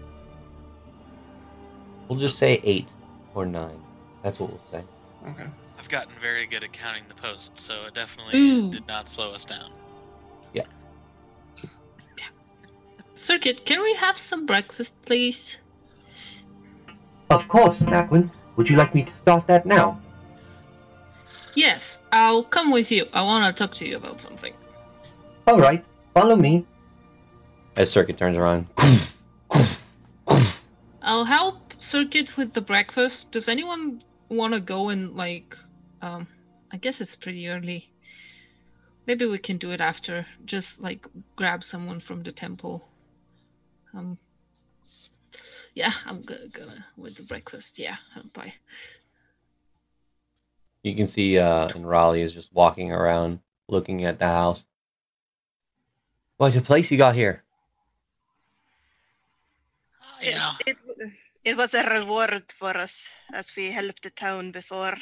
we'll 2.08 2.18
just 2.18 2.38
say 2.38 2.60
eight 2.64 2.92
or 3.34 3.46
nine. 3.46 3.80
That's 4.22 4.38
what 4.38 4.50
we'll 4.50 4.62
say. 4.70 4.82
Okay. 5.28 5.46
I've 5.78 5.88
gotten 5.88 6.12
very 6.20 6.46
good 6.46 6.62
at 6.62 6.72
counting 6.72 7.04
the 7.08 7.14
posts, 7.14 7.62
so 7.62 7.84
it 7.86 7.94
definitely 7.94 8.38
Ooh. 8.38 8.70
did 8.70 8.86
not 8.86 9.08
slow 9.08 9.32
us 9.32 9.44
down. 9.44 9.72
Circuit, 13.22 13.64
can 13.64 13.80
we 13.84 13.94
have 13.94 14.18
some 14.18 14.46
breakfast, 14.46 14.94
please? 15.06 15.56
Of 17.30 17.46
course, 17.46 17.82
Macwin. 17.82 18.32
Would 18.56 18.68
you 18.68 18.76
like 18.76 18.96
me 18.96 19.04
to 19.04 19.12
start 19.12 19.46
that 19.46 19.64
now? 19.64 20.00
Yes, 21.54 21.98
I'll 22.10 22.42
come 22.42 22.72
with 22.72 22.90
you. 22.90 23.06
I 23.12 23.22
want 23.22 23.44
to 23.46 23.56
talk 23.56 23.76
to 23.76 23.86
you 23.86 23.96
about 23.96 24.20
something. 24.20 24.54
All 25.46 25.60
right, 25.60 25.84
follow 26.12 26.34
me. 26.34 26.66
As 27.76 27.92
Circuit 27.92 28.16
turns 28.16 28.36
around, 28.36 28.66
I'll 31.00 31.26
help 31.26 31.74
Circuit 31.78 32.36
with 32.36 32.54
the 32.54 32.60
breakfast. 32.60 33.30
Does 33.30 33.48
anyone 33.48 34.02
want 34.30 34.52
to 34.54 34.60
go 34.60 34.88
and 34.88 35.14
like? 35.14 35.56
Um, 36.02 36.26
I 36.72 36.76
guess 36.76 37.00
it's 37.00 37.14
pretty 37.14 37.46
early. 37.46 37.92
Maybe 39.06 39.26
we 39.26 39.38
can 39.38 39.58
do 39.58 39.70
it 39.70 39.80
after. 39.80 40.26
Just 40.44 40.80
like 40.80 41.06
grab 41.36 41.62
someone 41.62 42.00
from 42.00 42.24
the 42.24 42.32
temple. 42.32 42.88
Um. 43.94 44.18
Yeah, 45.74 45.92
I'm 46.06 46.22
gonna, 46.22 46.48
gonna 46.48 46.86
with 46.96 47.16
the 47.16 47.22
breakfast. 47.22 47.78
Yeah, 47.78 47.96
bye. 48.34 48.54
You 50.82 50.94
can 50.94 51.06
see 51.06 51.38
uh, 51.38 51.68
Enraleigh 51.68 52.22
is 52.22 52.34
just 52.34 52.52
walking 52.52 52.90
around 52.90 53.40
looking 53.68 54.04
at 54.04 54.18
the 54.18 54.26
house. 54.26 54.64
What 56.36 56.56
a 56.56 56.60
place 56.60 56.90
you 56.90 56.98
got 56.98 57.14
here. 57.14 57.44
Oh, 60.02 60.24
you 60.24 60.34
know, 60.34 60.50
It, 60.66 60.76
it 61.44 61.56
was 61.56 61.72
a 61.72 61.88
reward 61.88 62.44
for 62.52 62.76
us 62.76 63.08
as 63.32 63.54
we 63.56 63.70
helped 63.70 64.02
the 64.02 64.10
town 64.10 64.50
before. 64.50 64.96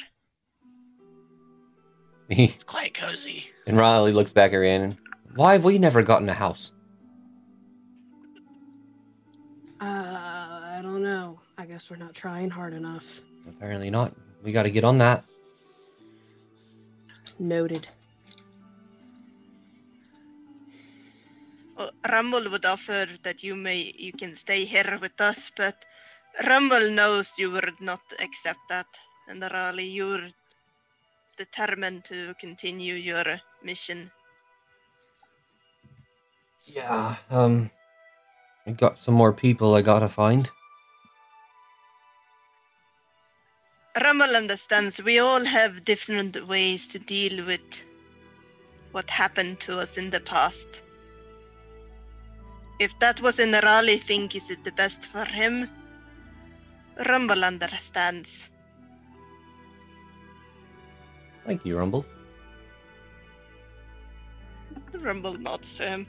it's 2.29 2.63
quite 2.63 2.93
cozy. 2.93 3.49
Enraleigh 3.67 4.13
looks 4.13 4.31
back 4.31 4.53
at 4.53 4.57
Rhiannon. 4.57 4.97
Why 5.35 5.53
have 5.53 5.65
we 5.65 5.79
never 5.79 6.03
gotten 6.03 6.29
a 6.29 6.33
house? 6.33 6.73
Uh, 9.81 10.77
I 10.77 10.79
don't 10.83 11.01
know. 11.01 11.39
I 11.57 11.65
guess 11.65 11.89
we're 11.89 11.97
not 11.97 12.13
trying 12.13 12.51
hard 12.51 12.73
enough. 12.73 13.05
Apparently 13.49 13.89
not. 13.89 14.13
We 14.43 14.51
got 14.51 14.63
to 14.63 14.69
get 14.69 14.83
on 14.83 14.97
that. 14.99 15.25
Noted. 17.39 17.87
Well, 21.75 21.91
Rumble 22.07 22.51
would 22.51 22.65
offer 22.65 23.07
that 23.23 23.41
you 23.41 23.55
may 23.55 23.91
you 23.97 24.13
can 24.13 24.35
stay 24.35 24.65
here 24.65 24.99
with 25.01 25.19
us, 25.19 25.49
but 25.57 25.83
Rumble 26.45 26.91
knows 26.91 27.33
you 27.39 27.49
would 27.49 27.81
not 27.81 28.01
accept 28.19 28.59
that, 28.69 28.85
Enraleigh, 29.27 29.91
you're 29.91 30.29
determined 31.37 32.05
to 32.05 32.35
continue 32.39 32.93
your 32.93 33.41
mission. 33.63 34.11
Yeah. 36.65 37.15
Um. 37.31 37.71
I 38.67 38.71
got 38.71 38.99
some 38.99 39.15
more 39.15 39.33
people 39.33 39.75
I 39.75 39.81
gotta 39.81 40.07
find. 40.07 40.49
Rumble 44.01 44.35
understands 44.35 45.01
we 45.03 45.19
all 45.19 45.43
have 45.43 45.83
different 45.83 46.47
ways 46.47 46.87
to 46.89 46.99
deal 46.99 47.45
with 47.45 47.83
what 48.91 49.09
happened 49.09 49.59
to 49.61 49.79
us 49.79 49.97
in 49.97 50.09
the 50.09 50.19
past. 50.19 50.81
If 52.79 52.97
that 52.99 53.21
was 53.21 53.37
Enraleigh 53.37 54.01
think 54.01 54.35
is 54.35 54.49
it 54.49 54.63
the 54.63 54.71
best 54.71 55.05
for 55.05 55.25
him, 55.25 55.69
Rumble 57.07 57.43
understands. 57.43 58.49
Thank 61.45 61.65
you, 61.65 61.77
Rumble. 61.77 62.05
Rumble 64.93 65.37
nods 65.37 65.75
to 65.77 65.89
him. 65.89 66.07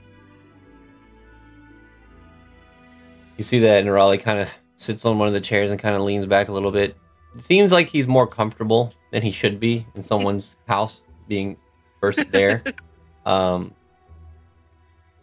You 3.42 3.44
see 3.44 3.58
that, 3.58 3.84
Enraleigh 3.84 4.20
kind 4.20 4.38
of 4.38 4.48
sits 4.76 5.04
on 5.04 5.18
one 5.18 5.26
of 5.26 5.34
the 5.34 5.40
chairs 5.40 5.72
and 5.72 5.80
kind 5.80 5.96
of 5.96 6.02
leans 6.02 6.26
back 6.26 6.46
a 6.46 6.52
little 6.52 6.70
bit. 6.70 6.96
It 7.34 7.42
seems 7.42 7.72
like 7.72 7.88
he's 7.88 8.06
more 8.06 8.24
comfortable 8.24 8.94
than 9.10 9.20
he 9.20 9.32
should 9.32 9.58
be 9.58 9.84
in 9.96 10.04
someone's 10.04 10.58
house, 10.68 11.02
being 11.26 11.56
first 12.00 12.30
there. 12.30 12.62
um, 13.26 13.74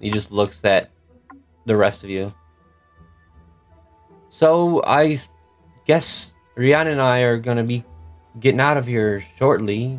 he 0.01 0.09
just 0.09 0.33
looks 0.33 0.65
at 0.65 0.89
the 1.65 1.77
rest 1.77 2.03
of 2.03 2.09
you. 2.09 2.33
So 4.27 4.83
I 4.85 5.17
guess 5.85 6.35
Rhiannon 6.55 6.91
and 6.91 7.01
I 7.01 7.19
are 7.19 7.37
gonna 7.37 7.63
be 7.63 7.85
getting 8.37 8.59
out 8.59 8.75
of 8.75 8.85
here 8.85 9.23
shortly. 9.37 9.97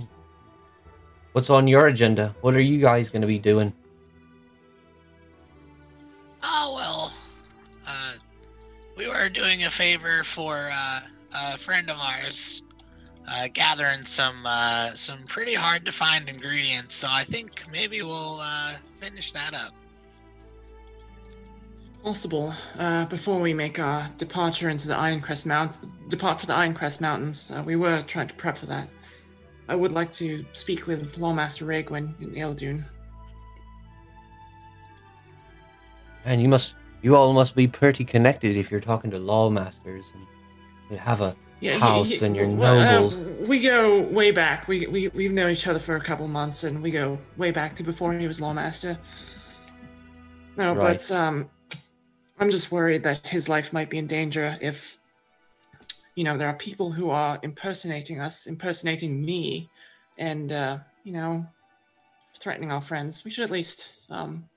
What's 1.33 1.49
on 1.49 1.67
your 1.67 1.87
agenda? 1.87 2.37
What 2.43 2.55
are 2.55 2.63
you 2.63 2.83
guys 2.83 3.09
gonna 3.09 3.27
be 3.27 3.39
doing? 3.39 3.73
Oh 6.43 6.75
well, 6.75 7.00
we 9.01 9.09
were 9.09 9.31
doing 9.31 9.65
a 9.65 9.71
favor 9.71 10.23
for 10.25 10.69
uh, 10.71 11.01
a 11.35 11.57
friend 11.57 11.89
of 11.89 11.97
ours, 11.99 12.63
uh, 13.27 13.49
gathering 13.55 14.05
some 14.05 14.45
uh, 14.45 14.95
some 14.95 15.25
pretty 15.25 15.55
hard 15.55 15.87
to 15.87 15.93
find 15.93 16.29
ingredients. 16.29 16.97
So 16.97 17.09
I 17.11 17.25
think 17.25 17.65
maybe 17.73 18.03
we'll 18.03 18.41
uh, 18.41 18.75
finish 19.01 19.33
that 19.33 19.55
up. 19.55 19.73
Possible. 22.03 22.53
Uh, 22.79 23.07
before 23.07 23.41
we 23.41 23.55
make 23.55 23.79
our 23.79 24.11
departure 24.19 24.69
into 24.69 24.87
the 24.87 24.95
Ironcrest 24.95 25.47
Mountains, 25.47 25.79
depart 26.09 26.41
for 26.41 26.47
the 26.47 26.53
Ironcrest 26.53 27.01
Mountains, 27.01 27.51
uh, 27.55 27.63
we 27.65 27.77
were 27.77 28.03
trying 28.03 28.29
to 28.29 28.35
prep 28.35 28.59
for 28.59 28.67
that. 28.67 28.89
I 29.69 29.77
would 29.77 29.93
like 29.93 30.13
to 30.15 30.45
speak 30.53 30.87
with 30.87 31.15
Lawmaster 31.17 31.67
Ragwin 31.67 32.21
in 32.21 32.35
Eldune. 32.35 32.85
And 36.25 36.43
you 36.43 36.49
must, 36.49 36.75
you 37.03 37.17
all 37.17 37.33
must 37.33 37.55
be 37.55 37.67
pretty 37.67 38.05
connected 38.05 38.57
if 38.57 38.71
you're 38.71 38.81
talking 38.81 39.11
to 39.11 39.19
lawmasters 39.19 40.13
and 40.15 40.27
you 40.91 40.97
have 40.99 41.21
a 41.21 41.35
Yeah, 41.61 41.79
house 41.79 42.23
and 42.23 42.37
your 42.37 42.47
uh, 42.47 42.49
nobles. 42.49 43.25
we 43.49 43.61
go 43.61 44.01
way 44.03 44.31
back. 44.33 44.69
We, 44.69 44.87
we 44.87 45.09
we've 45.09 45.33
known 45.33 45.51
each 45.51 45.67
other 45.67 45.79
for 45.79 45.97
a 45.97 46.01
couple 46.01 46.27
months, 46.29 46.65
and 46.65 46.83
we 46.83 46.91
go 46.91 47.19
way 47.37 47.51
back 47.53 47.77
to 47.77 47.83
before 47.83 48.13
he 48.13 48.27
was 48.27 48.39
lawmaster. 48.41 48.99
No, 50.57 50.75
Right. 50.75 50.99
but 50.99 51.11
um, 51.11 51.49
I'm 52.39 52.51
just 52.51 52.71
worried 52.73 53.03
that 53.05 53.27
his 53.29 53.49
life 53.49 53.73
might 53.73 53.89
be 53.89 53.99
in 53.99 54.07
danger 54.07 54.59
if, 54.61 54.99
you 56.17 56.25
know, 56.25 56.37
there 56.37 56.49
are 56.49 56.55
people 56.55 56.93
who 56.93 57.09
are 57.11 57.39
impersonating 57.43 58.21
us, 58.21 58.47
impersonating 58.47 59.25
me, 59.25 59.71
and 60.19 60.53
uh, 60.53 60.79
you 61.05 61.13
know, 61.13 61.47
threatening 62.39 62.73
our 62.73 62.83
friends. 62.83 63.25
We 63.25 63.31
should 63.31 63.45
at 63.45 63.51
least 63.51 64.05
um, 64.11 64.50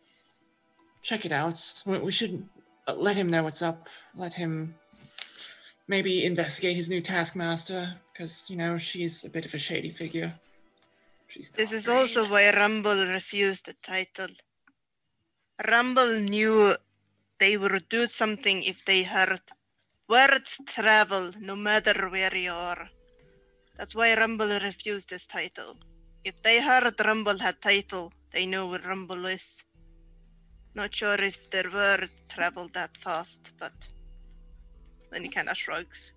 check 1.04 1.26
it 1.26 1.32
out. 1.32 1.84
We, 1.86 2.00
we 2.00 2.12
should 2.12 2.48
uh, 2.88 2.96
let 2.96 3.16
him 3.16 3.30
know 3.30 3.44
what's 3.44 3.62
up. 3.62 3.88
Let 4.16 4.34
him 4.34 4.76
maybe 5.88 6.26
investigate 6.26 6.76
his 6.78 6.90
new 6.90 7.02
taskmaster 7.02 7.96
because 8.12 8.50
you 8.50 8.56
know 8.56 8.78
she's 8.78 9.24
a 9.24 9.30
bit 9.30 9.46
of 9.46 9.54
a 9.54 9.60
shady 9.60 9.92
figure. 9.92 10.34
She's 11.28 11.52
This 11.52 11.72
is 11.72 11.88
not 11.88 11.98
also 11.98 12.28
why 12.28 12.52
Rumble 12.52 13.08
refused 13.08 13.66
the 13.66 13.76
title. 13.84 14.34
Rumble 15.70 16.20
knew 16.20 16.76
they 17.40 17.58
would 17.58 17.90
do 17.90 18.08
something 18.08 18.64
if 18.64 18.86
they 18.86 19.04
heard. 19.04 19.42
Words 20.08 20.62
travel 20.66 21.32
no 21.40 21.56
matter 21.56 22.10
where 22.10 22.36
you 22.36 22.52
are. 22.52 22.90
That's 23.78 23.96
why 23.96 24.16
Rumble 24.16 24.60
refused 24.60 25.10
this 25.10 25.26
title. 25.26 25.78
If 26.24 26.42
they 26.44 26.62
heard 26.62 26.94
Rumble 27.04 27.40
had 27.40 27.62
title, 27.62 28.14
they 28.32 28.46
know 28.46 28.68
where 28.68 28.80
Rumble 28.80 29.26
is. 29.26 29.63
Not 30.76 30.96
sure 30.96 31.16
if 31.22 31.50
their 31.52 31.70
word 31.72 32.10
traveled 32.30 32.74
that 32.74 32.98
fast, 32.98 33.52
but 33.60 33.74
then 35.12 35.24
he 35.24 35.30
kind 35.30 35.50
of 35.50 35.58
shrugs. 35.58 36.12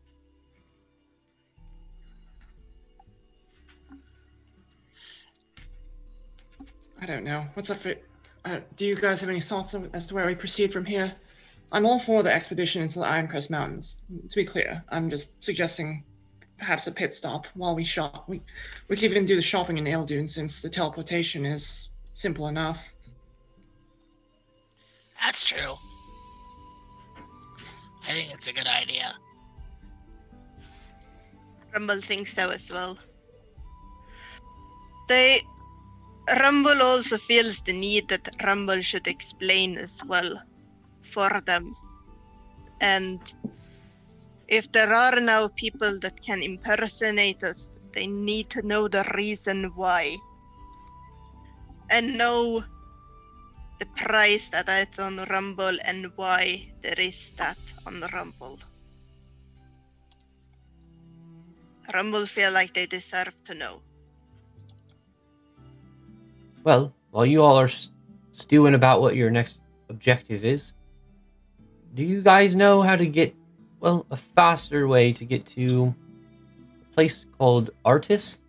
I 7.00 7.04
don't 7.04 7.24
know. 7.24 7.46
What's 7.54 7.68
up 7.68 7.78
for? 7.78 7.94
Uh, 8.44 8.60
do 8.76 8.86
you 8.86 8.96
guys 8.96 9.20
have 9.20 9.28
any 9.28 9.40
thoughts 9.40 9.74
as 9.92 10.06
to 10.06 10.14
where 10.14 10.26
we 10.26 10.34
proceed 10.34 10.72
from 10.72 10.86
here? 10.86 11.16
I'm 11.70 11.84
all 11.84 11.98
for 11.98 12.22
the 12.22 12.32
expedition 12.32 12.80
into 12.80 13.00
the 13.00 13.04
Ironcrest 13.04 13.50
Mountains. 13.50 14.04
To 14.30 14.36
be 14.36 14.44
clear, 14.44 14.84
I'm 14.88 15.10
just 15.10 15.44
suggesting 15.44 16.04
perhaps 16.58 16.86
a 16.86 16.92
pit 16.92 17.12
stop 17.12 17.46
while 17.54 17.74
we 17.74 17.84
shop. 17.84 18.24
We 18.28 18.40
we 18.88 18.96
could 18.96 19.04
even 19.04 19.26
do 19.26 19.36
the 19.36 19.42
shopping 19.42 19.76
in 19.76 19.84
Eldune 19.84 20.28
since 20.28 20.62
the 20.62 20.70
teleportation 20.70 21.44
is 21.44 21.90
simple 22.14 22.48
enough. 22.48 22.92
That's 25.22 25.44
true. 25.44 25.74
I 28.08 28.12
think 28.12 28.32
it's 28.32 28.46
a 28.46 28.52
good 28.52 28.66
idea. 28.66 29.14
Rumble 31.74 32.00
thinks 32.00 32.34
so 32.34 32.50
as 32.50 32.70
well. 32.72 32.98
They 35.08 35.42
Rumble 36.40 36.82
also 36.82 37.18
feels 37.18 37.62
the 37.62 37.72
need 37.72 38.08
that 38.08 38.28
Rumble 38.42 38.82
should 38.82 39.06
explain 39.06 39.78
as 39.78 40.00
well 40.06 40.40
for 41.02 41.40
them. 41.46 41.74
And 42.80 43.20
if 44.48 44.70
there 44.72 44.92
are 44.92 45.20
now 45.20 45.48
people 45.56 45.98
that 46.00 46.20
can 46.22 46.42
impersonate 46.42 47.42
us, 47.44 47.70
they 47.94 48.06
need 48.06 48.50
to 48.50 48.66
know 48.66 48.88
the 48.88 49.04
reason 49.14 49.72
why. 49.74 50.16
And 51.90 52.18
know 52.18 52.64
the 53.78 53.86
price 53.86 54.48
that 54.50 54.68
it's 54.68 54.98
on 54.98 55.18
Rumble 55.30 55.78
and 55.84 56.12
why 56.16 56.68
there 56.82 56.98
is 56.98 57.30
that 57.36 57.58
on 57.86 58.02
Rumble. 58.12 58.58
Rumble 61.92 62.26
feel 62.26 62.50
like 62.50 62.74
they 62.74 62.86
deserve 62.86 63.34
to 63.44 63.54
know. 63.54 63.80
Well, 66.64 66.92
while 67.10 67.26
you 67.26 67.42
all 67.42 67.56
are 67.56 67.70
stewing 68.32 68.74
about 68.74 69.00
what 69.00 69.14
your 69.14 69.30
next 69.30 69.60
objective 69.88 70.44
is, 70.44 70.72
do 71.94 72.02
you 72.02 72.20
guys 72.22 72.56
know 72.56 72.82
how 72.82 72.96
to 72.96 73.06
get 73.06 73.34
well, 73.80 74.06
a 74.10 74.16
faster 74.16 74.88
way 74.88 75.12
to 75.12 75.24
get 75.24 75.46
to 75.46 75.94
a 76.82 76.94
place 76.94 77.26
called 77.38 77.70
Artis. 77.84 78.40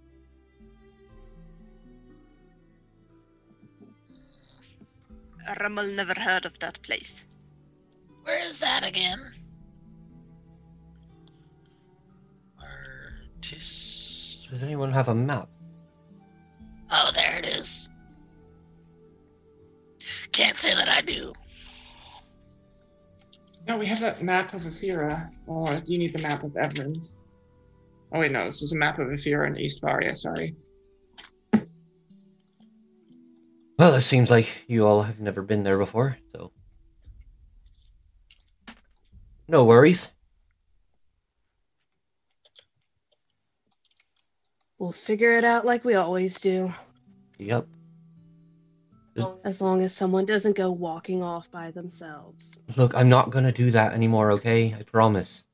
Rumble 5.59 5.87
never 5.87 6.19
heard 6.19 6.45
of 6.45 6.59
that 6.59 6.81
place. 6.81 7.23
Where 8.23 8.39
is 8.39 8.59
that 8.59 8.83
again? 8.83 9.33
Artis. 12.59 14.45
Does 14.49 14.63
anyone 14.63 14.91
have 14.91 15.07
a 15.07 15.15
map? 15.15 15.49
Oh, 16.91 17.11
there 17.13 17.37
it 17.37 17.45
is. 17.47 17.89
Can't 20.31 20.57
say 20.57 20.73
that 20.73 20.89
I 20.89 21.01
do. 21.01 21.33
No, 23.67 23.77
we 23.77 23.85
have 23.87 23.99
that 23.99 24.23
map 24.23 24.53
of 24.53 24.65
Ephira. 24.65 25.29
Or 25.45 25.79
do 25.79 25.93
you 25.93 25.99
need 25.99 26.13
the 26.13 26.19
map 26.19 26.43
of 26.43 26.51
Everins? 26.51 27.11
Oh 28.13 28.19
wait, 28.19 28.31
no, 28.31 28.45
this 28.45 28.61
was 28.61 28.71
a 28.71 28.75
map 28.75 28.99
of 28.99 29.11
Ephira 29.11 29.47
and 29.47 29.59
East 29.59 29.81
Varia, 29.81 30.15
sorry. 30.15 30.55
Well, 33.77 33.93
it 33.93 34.01
seems 34.01 34.31
like 34.31 34.65
you 34.67 34.87
all 34.87 35.03
have 35.03 35.19
never 35.19 35.43
been 35.43 35.63
there 35.63 35.77
before, 35.77 36.17
so. 36.31 36.51
No 39.47 39.65
worries. 39.65 40.09
We'll 44.79 44.91
figure 44.91 45.37
it 45.37 45.43
out 45.43 45.65
like 45.65 45.85
we 45.85 45.93
always 45.93 46.39
do. 46.39 46.73
Yep. 47.37 47.67
As 49.43 49.61
long 49.61 49.81
as 49.81 49.95
someone 49.95 50.25
doesn't 50.25 50.55
go 50.55 50.71
walking 50.71 51.23
off 51.23 51.49
by 51.49 51.71
themselves. 51.71 52.57
Look, 52.75 52.95
I'm 52.95 53.09
not 53.09 53.31
gonna 53.31 53.51
do 53.51 53.71
that 53.71 53.93
anymore, 53.93 54.31
okay? 54.33 54.75
I 54.77 54.83
promise. 54.83 55.45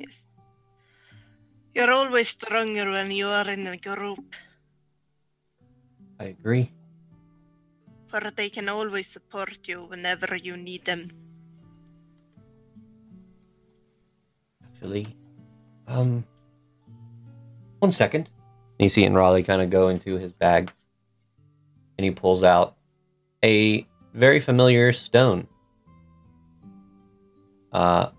Yes. 0.00 0.24
You're 1.74 1.92
always 1.92 2.28
stronger 2.28 2.90
when 2.90 3.10
you 3.10 3.28
are 3.28 3.48
in 3.50 3.66
a 3.66 3.78
group, 3.78 4.34
I 6.22 6.26
agree. 6.26 6.70
for 8.06 8.30
they 8.30 8.48
can 8.48 8.68
always 8.68 9.08
support 9.08 9.58
you 9.64 9.84
whenever 9.88 10.36
you 10.36 10.56
need 10.56 10.84
them. 10.84 11.10
Actually, 14.62 15.16
um, 15.88 16.24
one 17.80 17.90
second. 17.90 18.30
You 18.78 18.88
see 18.88 19.08
Raleigh 19.08 19.42
kind 19.42 19.62
of 19.62 19.70
go 19.70 19.88
into 19.88 20.18
his 20.18 20.32
bag, 20.32 20.70
and 21.98 22.04
he 22.04 22.10
pulls 22.12 22.44
out 22.44 22.76
a 23.42 23.86
very 24.14 24.38
familiar 24.38 24.92
stone. 24.92 25.48
Uh, 27.72 28.10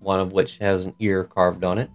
one 0.00 0.20
of 0.20 0.32
which 0.32 0.58
has 0.58 0.86
an 0.86 0.94
ear 1.00 1.24
carved 1.24 1.64
on 1.64 1.76
it. 1.78 1.90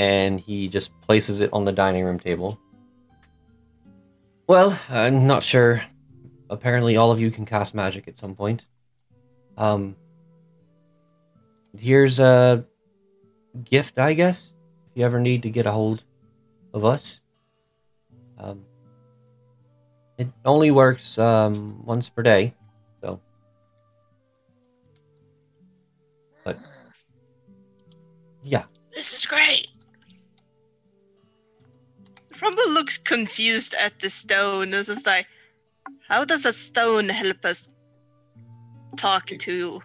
And 0.00 0.40
he 0.40 0.66
just 0.66 0.98
places 1.02 1.40
it 1.40 1.52
on 1.52 1.66
the 1.66 1.72
dining 1.72 2.06
room 2.06 2.18
table. 2.18 2.58
Well, 4.46 4.80
I'm 4.88 5.26
not 5.26 5.42
sure. 5.42 5.82
Apparently, 6.48 6.96
all 6.96 7.12
of 7.12 7.20
you 7.20 7.30
can 7.30 7.44
cast 7.44 7.74
magic 7.74 8.08
at 8.08 8.16
some 8.16 8.34
point. 8.34 8.64
Um, 9.58 9.94
here's 11.76 12.18
a 12.18 12.64
gift, 13.62 13.98
I 13.98 14.14
guess, 14.14 14.54
if 14.90 14.96
you 14.98 15.04
ever 15.04 15.20
need 15.20 15.42
to 15.42 15.50
get 15.50 15.66
a 15.66 15.70
hold 15.70 16.02
of 16.72 16.86
us. 16.86 17.20
Um, 18.38 18.64
it 20.16 20.28
only 20.46 20.70
works 20.70 21.18
um, 21.18 21.84
once 21.84 22.08
per 22.08 22.22
day, 22.22 22.54
so. 23.02 23.20
But 26.42 26.56
yeah, 28.42 28.64
This 28.94 29.12
is 29.12 29.26
great. 29.26 29.69
Rumble 32.42 32.70
looks 32.70 32.98
confused 32.98 33.74
at 33.74 34.00
the 34.00 34.10
stone. 34.10 34.72
It's 34.74 34.88
just 34.88 35.06
like, 35.06 35.26
how 36.08 36.24
does 36.24 36.44
a 36.44 36.52
stone 36.52 37.08
help 37.08 37.44
us 37.44 37.68
talk 38.96 39.26
to? 39.26 39.80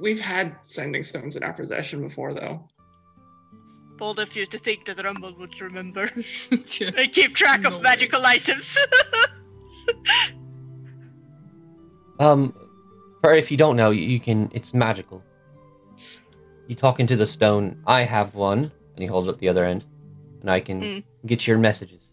We've 0.00 0.20
had 0.20 0.56
sending 0.62 1.04
stones 1.04 1.36
in 1.36 1.42
our 1.42 1.52
possession 1.52 2.06
before, 2.06 2.34
though. 2.34 2.68
Bold 3.96 4.18
of 4.20 4.34
you 4.34 4.46
to 4.46 4.58
think 4.58 4.84
that 4.86 5.02
Rumble 5.02 5.34
would 5.38 5.60
remember. 5.60 6.10
Yeah. 6.50 6.90
I 6.96 7.06
keep 7.06 7.34
track 7.34 7.62
No 7.62 7.70
of 7.70 7.76
way. 7.76 7.82
magical 7.82 8.24
items. 8.24 8.76
um, 12.20 12.54
for 13.20 13.32
if 13.34 13.50
you 13.50 13.56
don't 13.56 13.76
know, 13.76 13.90
you, 13.90 14.02
you 14.02 14.20
can. 14.20 14.50
It's 14.54 14.72
magical. 14.74 15.22
You 16.66 16.74
talk 16.74 17.00
into 17.00 17.16
the 17.16 17.26
stone. 17.26 17.80
I 17.86 18.02
have 18.02 18.34
one, 18.34 18.70
and 18.94 19.02
he 19.02 19.06
holds 19.06 19.26
up 19.28 19.38
the 19.38 19.48
other 19.48 19.64
end, 19.64 19.84
and 20.40 20.50
I 20.50 20.60
can 20.60 20.80
Mm. 20.80 21.04
get 21.26 21.46
your 21.46 21.58
messages. 21.58 22.12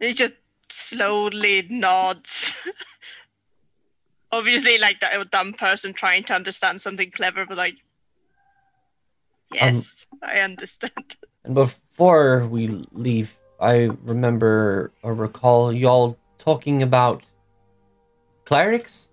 he 0.00 0.14
just 0.14 0.34
slowly 0.70 1.66
nods. 1.70 2.52
Obviously, 4.32 4.78
like 4.78 5.00
that 5.00 5.18
a 5.20 5.24
dumb 5.24 5.52
person 5.54 5.92
trying 5.92 6.22
to 6.24 6.34
understand 6.34 6.80
something 6.80 7.10
clever, 7.10 7.46
but 7.46 7.56
like, 7.56 7.76
yes, 9.52 10.06
I 10.22 10.40
understand. 10.40 11.16
And 11.44 11.54
before 11.54 12.46
we 12.46 12.66
leave, 12.92 13.34
I 13.58 13.90
remember 14.02 14.92
or 15.02 15.14
recall 15.14 15.72
y'all 15.72 16.18
talking 16.36 16.82
about 16.82 17.24
clerics. 18.44 19.08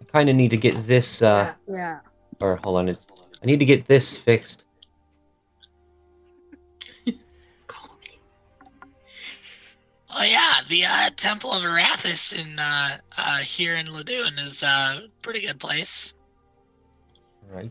I 0.00 0.04
kind 0.04 0.28
of 0.28 0.36
need 0.36 0.50
to 0.50 0.58
get 0.58 0.86
this. 0.86 1.22
Uh, 1.22 1.54
Yeah. 1.66 2.00
or 2.42 2.56
hold 2.62 2.78
on, 2.78 2.88
it's. 2.90 3.06
I 3.42 3.46
need 3.46 3.58
to 3.60 3.64
get 3.64 3.86
this 3.86 4.16
fixed. 4.16 4.64
Oh 10.12 10.24
yeah, 10.24 10.54
the 10.68 10.84
uh, 10.84 11.10
Temple 11.16 11.52
of 11.52 11.62
Arathis 11.62 12.36
in 12.36 12.58
uh, 12.58 12.98
uh, 13.16 13.38
here 13.38 13.76
in 13.76 13.86
Ladoon 13.86 14.44
is 14.44 14.62
uh, 14.62 15.02
a 15.04 15.08
pretty 15.22 15.40
good 15.40 15.60
place. 15.60 16.14
All 17.48 17.56
right. 17.56 17.70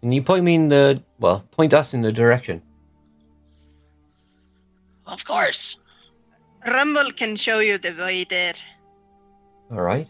Can 0.00 0.10
you 0.10 0.20
point 0.20 0.44
me 0.44 0.56
in 0.56 0.68
the 0.68 1.02
well? 1.20 1.44
Point 1.52 1.72
us 1.72 1.94
in 1.94 2.00
the 2.00 2.10
direction. 2.12 2.60
Of 5.06 5.24
course. 5.24 5.78
Rumble 6.66 7.12
can 7.12 7.36
show 7.36 7.60
you 7.60 7.78
the 7.78 7.92
way 7.92 8.24
there. 8.24 8.54
All 9.70 9.80
right. 9.80 10.08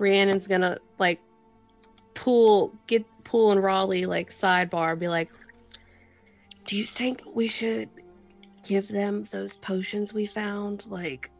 Rhiannon's 0.00 0.46
gonna 0.46 0.78
like 0.98 1.20
pull 2.14 2.72
get 2.86 3.04
pull 3.24 3.54
Enraleigh 3.54 4.06
like 4.06 4.30
sidebar, 4.30 4.98
be 4.98 5.08
like, 5.08 5.28
Do 6.64 6.76
you 6.76 6.86
think 6.86 7.22
we 7.32 7.46
should 7.48 7.88
give 8.62 8.88
them 8.88 9.26
those 9.30 9.56
potions 9.56 10.12
we 10.12 10.26
found? 10.26 10.86
Like 10.86 11.30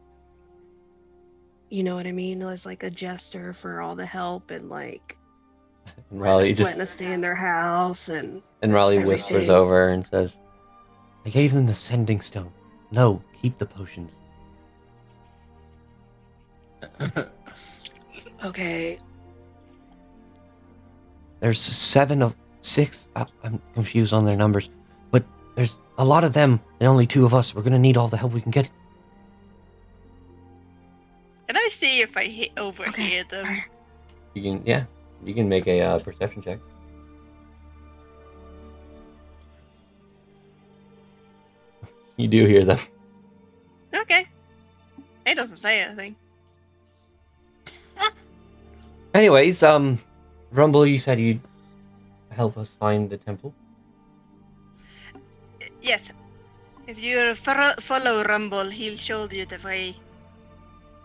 you 1.69 1.83
know 1.83 1.95
what 1.95 2.07
I 2.07 2.11
mean? 2.11 2.41
As 2.43 2.65
like 2.65 2.83
a 2.83 2.89
gesture 2.89 3.53
for 3.53 3.81
all 3.81 3.95
the 3.95 4.05
help 4.05 4.51
and 4.51 4.69
like 4.69 5.17
And 6.11 6.21
Raleigh 6.21 6.53
just 6.53 6.61
letting 6.61 6.81
us 6.81 6.91
stay 6.91 7.11
in 7.11 7.21
their 7.21 7.35
house 7.35 8.09
and 8.09 8.41
Enraleigh 8.63 9.05
whispers 9.05 9.49
over 9.49 9.89
and 9.89 10.05
says, 10.05 10.37
"I 11.25 11.29
gave 11.29 11.53
them 11.53 11.65
the 11.65 11.75
sending 11.75 12.21
stone. 12.21 12.51
No, 12.91 13.21
keep 13.41 13.57
the 13.57 13.65
potions." 13.65 14.11
okay, 18.43 18.97
There's 21.39 21.59
seven 21.59 22.21
of 22.21 22.35
six. 22.61 23.09
I, 23.15 23.25
I'm 23.43 23.61
confused 23.73 24.13
on 24.13 24.25
their 24.25 24.37
numbers, 24.37 24.69
but 25.11 25.23
there's 25.55 25.79
a 25.97 26.05
lot 26.05 26.23
of 26.23 26.33
them 26.33 26.59
and 26.79 26.87
only 26.87 27.05
two 27.05 27.25
of 27.25 27.33
us. 27.33 27.53
We're 27.53 27.61
gonna 27.63 27.79
need 27.79 27.97
all 27.97 28.07
the 28.07 28.17
help 28.17 28.33
we 28.33 28.41
can 28.41 28.51
get. 28.51 28.69
Can 31.47 31.57
I 31.57 31.69
see 31.71 32.01
if 32.01 32.17
I 32.17 32.25
hit 32.25 32.51
overhear 32.57 33.23
them? 33.23 33.63
You 34.33 34.41
can, 34.41 34.61
yeah, 34.65 34.85
you 35.23 35.33
can 35.33 35.47
make 35.47 35.65
a 35.67 35.81
uh, 35.81 35.99
perception 35.99 36.41
check. 36.41 36.59
you 42.17 42.27
do 42.27 42.45
hear 42.45 42.65
them. 42.65 42.77
Okay. 43.95 44.27
He 45.25 45.33
doesn't 45.33 45.57
say 45.57 45.81
anything. 45.81 46.15
Anyways, 49.17 49.63
um, 49.63 49.97
Rumble, 50.51 50.85
you 50.85 50.99
said 50.99 51.19
you'd 51.19 51.41
help 52.29 52.55
us 52.55 52.69
find 52.69 53.09
the 53.09 53.17
temple. 53.17 53.51
Yes. 55.81 56.11
If 56.85 57.01
you 57.01 57.33
follow 57.33 58.23
Rumble, 58.23 58.69
he'll 58.69 58.95
show 58.95 59.27
you 59.31 59.47
the 59.47 59.57
way. 59.65 59.97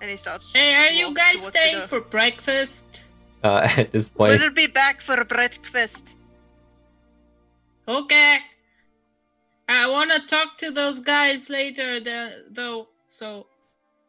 And 0.02 0.10
he 0.10 0.16
starts. 0.16 0.51
Hey, 0.52 0.74
are 0.74 0.90
you 0.90 1.14
guys 1.14 1.40
staying 1.40 1.89
for 1.89 2.02
breakfast? 2.02 3.01
Uh, 3.43 3.66
at 3.78 3.93
this 3.93 4.09
point, 4.09 4.39
We'll 4.39 4.51
be 4.51 4.66
back 4.66 5.01
for 5.01 5.24
breakfast. 5.24 6.12
Okay. 7.89 8.40
I 9.70 9.86
want 9.86 10.12
to 10.12 10.20
talk 10.26 10.59
to 10.59 10.70
those 10.70 11.01
guys 11.01 11.48
later, 11.48 11.98
the, 11.98 12.44
though. 12.51 12.89
So, 13.09 13.47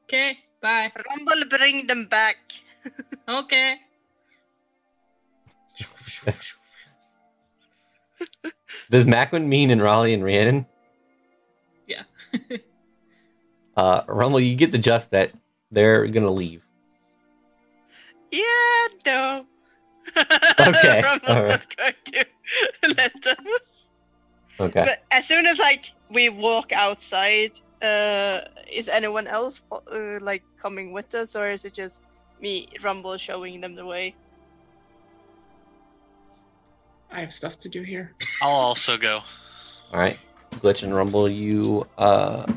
okay, 0.03 0.39
bye. 0.59 0.91
Rumble, 1.07 1.47
bring 1.49 1.87
them 1.87 2.07
back. 2.07 2.35
Okay. 3.25 3.79
Does 8.89 9.05
Macklin 9.05 9.47
mean 9.49 9.69
Enraleigh 9.69 10.13
and 10.13 10.23
Rhiannon? 10.23 10.65
Yeah. 11.87 12.03
Uh, 13.75 14.03
Rumble, 14.07 14.39
you 14.39 14.55
get 14.55 14.71
the 14.71 14.77
just 14.77 15.09
that 15.11 15.33
they're 15.71 16.05
gonna 16.07 16.29
leave. 16.29 16.63
Yeah, 18.31 18.87
no. 19.03 19.45
Okay, 20.59 21.01
Rumble's 21.01 21.29
alright. 21.29 21.49
not 21.49 21.75
going 21.75 21.93
to 22.13 22.95
let 22.95 23.13
them. 23.23 23.45
Okay. 24.59 24.85
But 24.85 25.03
as 25.09 25.25
soon 25.27 25.47
as 25.47 25.57
like 25.57 25.91
we 26.11 26.29
walk 26.29 26.71
outside, 26.71 27.59
uh, 27.81 28.41
is 28.71 28.87
anyone 28.89 29.25
else 29.25 29.61
uh, 29.71 30.19
like 30.21 30.43
coming 30.61 30.93
with 30.93 31.13
us, 31.15 31.35
or 31.35 31.49
is 31.49 31.65
it 31.65 31.73
just 31.73 32.03
me, 32.39 32.67
Rumble, 32.83 33.17
showing 33.17 33.59
them 33.61 33.73
the 33.75 33.85
way? 33.85 34.15
I 37.13 37.19
have 37.19 37.31
stuff 37.31 37.59
to 37.59 37.69
do 37.69 37.83
here. 37.83 38.11
I'll 38.41 38.49
also 38.49 38.97
go. 38.97 39.21
All 39.91 39.99
right. 39.99 40.17
Glitch 40.53 40.81
and 40.81 40.93
Rumble, 40.93 41.29
you 41.29 41.85
uh, 41.97 42.51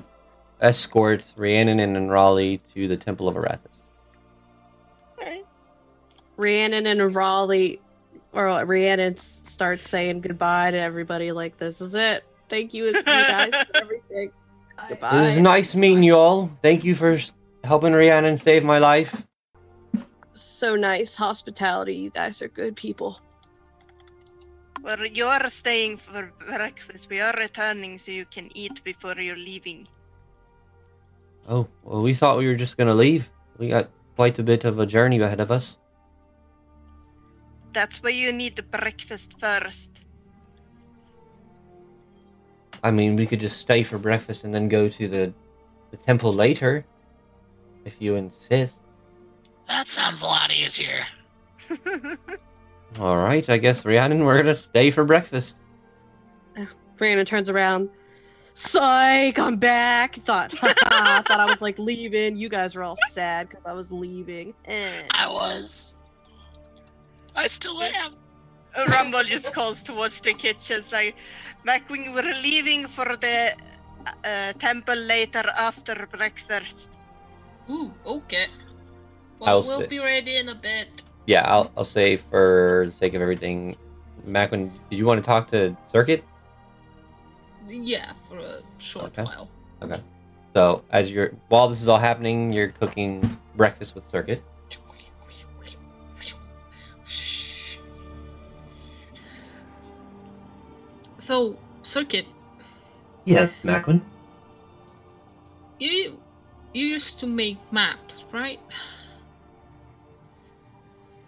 escort 0.61 1.35
Rhiannon 1.37 1.79
and 1.79 2.11
Raleigh 2.11 2.63
to 2.75 2.89
the 2.89 2.97
Temple 2.97 3.29
of 3.29 3.37
Arathis. 3.37 3.81
Alright. 5.19 5.45
Rhiannon 6.39 6.87
and 6.87 7.15
Raleigh, 7.15 7.81
or 8.33 8.65
Rhiannon 8.65 9.19
starts 9.19 9.89
saying 9.89 10.23
goodbye 10.23 10.71
to 10.71 10.79
everybody. 10.79 11.33
Like, 11.33 11.59
this 11.59 11.83
is 11.83 11.95
it. 11.95 12.25
Thank 12.49 12.73
you, 12.73 12.87
you 12.87 13.03
guys, 13.03 13.51
for 13.51 13.67
everything. 13.77 14.33
It 14.91 15.01
was 15.01 15.37
nice 15.37 15.75
meeting 15.75 16.03
you 16.03 16.17
all. 16.17 16.51
Thank 16.63 16.85
you 16.85 16.95
for 16.95 17.19
helping 17.65 17.93
Rhiannon 17.93 18.39
save 18.39 18.65
my 18.65 18.79
life. 18.79 19.23
So 20.35 20.77
nice 20.77 21.15
hospitality. 21.15 21.95
You 21.95 22.11
guys 22.11 22.41
are 22.41 22.49
good 22.49 22.77
people. 22.77 23.21
Well, 24.87 25.05
you're 25.05 25.49
staying 25.49 25.97
for 25.97 26.33
breakfast. 26.39 27.11
We 27.11 27.21
are 27.21 27.35
returning 27.37 27.99
so 27.99 28.13
you 28.13 28.25
can 28.25 28.49
eat 28.55 28.85
before 28.85 29.21
you're 29.21 29.35
leaving. 29.35 29.89
Oh, 31.49 31.67
well, 31.83 32.03
we 32.03 32.15
thought 32.15 32.39
we 32.39 32.47
were 32.47 32.55
just 32.55 32.77
gonna 32.77 32.95
leave. 32.95 33.29
We 33.59 33.67
got 33.67 33.91
quite 34.15 34.39
a 34.39 34.45
bit 34.45 34.65
of 34.65 34.79
a 34.79 34.87
journey 34.87 35.19
ahead 35.19 35.41
of 35.41 35.51
us. 35.51 35.79
That's 37.73 38.01
why 38.01 38.11
you 38.11 38.31
need 38.31 38.55
the 38.55 38.63
breakfast 38.63 39.35
first. 39.41 39.91
I 42.85 42.93
mean, 42.93 43.17
we 43.17 43.27
could 43.27 43.41
just 43.41 43.59
stay 43.59 43.83
for 43.83 43.99
breakfast 43.99 44.45
and 44.45 44.55
then 44.55 44.69
go 44.69 44.87
to 44.87 45.09
the, 45.09 45.35
the 45.91 45.97
temple 45.97 46.33
later, 46.33 46.87
if 47.85 48.01
you 48.01 48.15
insist. 48.15 48.83
That 49.67 49.89
sounds 49.89 50.23
a 50.23 50.27
lot 50.27 50.55
easier. 50.55 51.09
All 52.99 53.17
right, 53.17 53.49
I 53.49 53.59
guess 53.59 53.85
Rhiannon, 53.85 54.25
we're 54.25 54.39
gonna 54.39 54.57
stay 54.57 54.91
for 54.91 55.05
breakfast. 55.05 55.57
Rhiannon 56.99 57.27
turns 57.27 57.51
around. 57.51 57.91
Psych, 58.55 59.39
I'm 59.39 59.57
back. 59.57 60.17
Thought, 60.17 60.57
haha, 60.57 61.23
thought 61.29 61.41
I 61.41 61.45
was 61.45 61.61
like 61.61 61.79
leaving. 61.79 62.37
You 62.37 62.49
guys 62.49 62.75
were 62.75 62.83
all 62.83 62.97
sad 63.13 63.51
because 63.51 63.67
I 63.67 63.75
was 63.75 63.91
leaving. 63.91 64.55
Eh. 64.65 65.03
I 65.11 65.29
was. 65.29 65.95
I 67.35 67.49
still 67.49 67.83
am. 67.83 68.13
Uh, 68.75 68.87
Rumble 68.93 69.25
just 69.25 69.53
calls 69.53 69.83
towards 69.83 70.21
the 70.23 70.33
kitchen, 70.33 70.81
like, 70.91 71.17
Macwing, 71.67 72.15
we're 72.15 72.33
leaving 72.43 72.87
for 72.87 73.17
the 73.17 73.55
uh, 74.25 74.53
temple 74.55 74.97
later 74.97 75.45
after 75.59 76.09
breakfast. 76.11 76.91
Ooh, 77.69 77.93
okay. 78.07 78.47
Well, 79.39 79.51
I'll 79.51 79.57
we'll 79.57 79.81
sit. 79.81 79.91
be 79.91 79.99
ready 79.99 80.37
in 80.37 80.49
a 80.49 80.55
bit. 80.55 81.03
Yeah, 81.27 81.43
I'll, 81.45 81.71
I'll 81.77 81.85
say 81.85 82.17
for 82.17 82.85
the 82.87 82.93
sake 82.93 83.15
of 83.15 83.23
everything, 83.23 83.77
Macklin, 84.25 84.73
did 84.91 84.99
you 84.99 85.07
want 85.07 85.23
to 85.23 85.27
talk 85.27 85.49
to 85.51 85.77
Circuit? 85.91 86.25
Yeah, 87.69 88.13
for 88.29 88.39
a 88.39 88.61
short 88.79 89.07
Okay. 89.07 89.25
while. 89.25 89.49
Okay. 89.83 90.01
So 90.55 90.85
as 90.91 91.11
you're 91.11 91.33
while 91.49 91.69
this 91.69 91.83
is 91.83 91.89
all 91.89 91.99
happening, 91.99 92.53
you're 92.53 92.69
cooking 92.69 93.39
breakfast 93.57 93.95
with 93.95 94.09
Circuit. 94.11 94.43
So, 101.19 101.57
Circuit, 101.83 102.27
Yes, 103.25 103.65
Macklin. 103.65 104.03
you 105.81 106.19
you 106.73 106.87
used 106.87 107.19
to 107.21 107.27
make 107.27 107.59
maps, 107.73 108.23
right? 108.33 108.61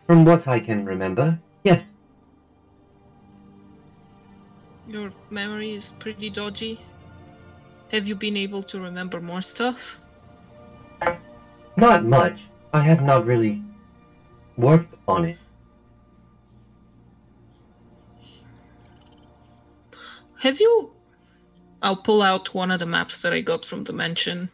From 0.09 0.24
what 0.24 0.48
I 0.48 0.59
can 0.59 0.86
remember, 0.86 1.39
yes. 1.62 1.94
Your 4.89 5.12
memory 5.28 5.74
is 5.74 5.93
pretty 5.98 6.30
dodgy. 6.30 6.80
Have 7.93 8.06
you 8.06 8.14
been 8.14 8.35
able 8.35 8.62
to 8.62 8.80
remember 8.80 9.20
more 9.20 9.43
stuff? 9.43 9.98
Not 11.76 12.06
much. 12.06 12.47
I 12.72 12.80
have 12.80 13.02
not 13.02 13.26
really 13.26 13.62
worked 14.56 14.94
on 15.06 15.26
it. 15.26 15.36
Have 20.39 20.59
you? 20.59 20.90
I'll 21.82 22.02
pull 22.02 22.22
out 22.22 22.55
one 22.55 22.70
of 22.70 22.80
the 22.80 22.86
maps 22.86 23.20
that 23.20 23.35
I 23.35 23.43
got 23.43 23.66
from 23.66 23.85
the 23.85 23.93
mansion. 23.93 24.48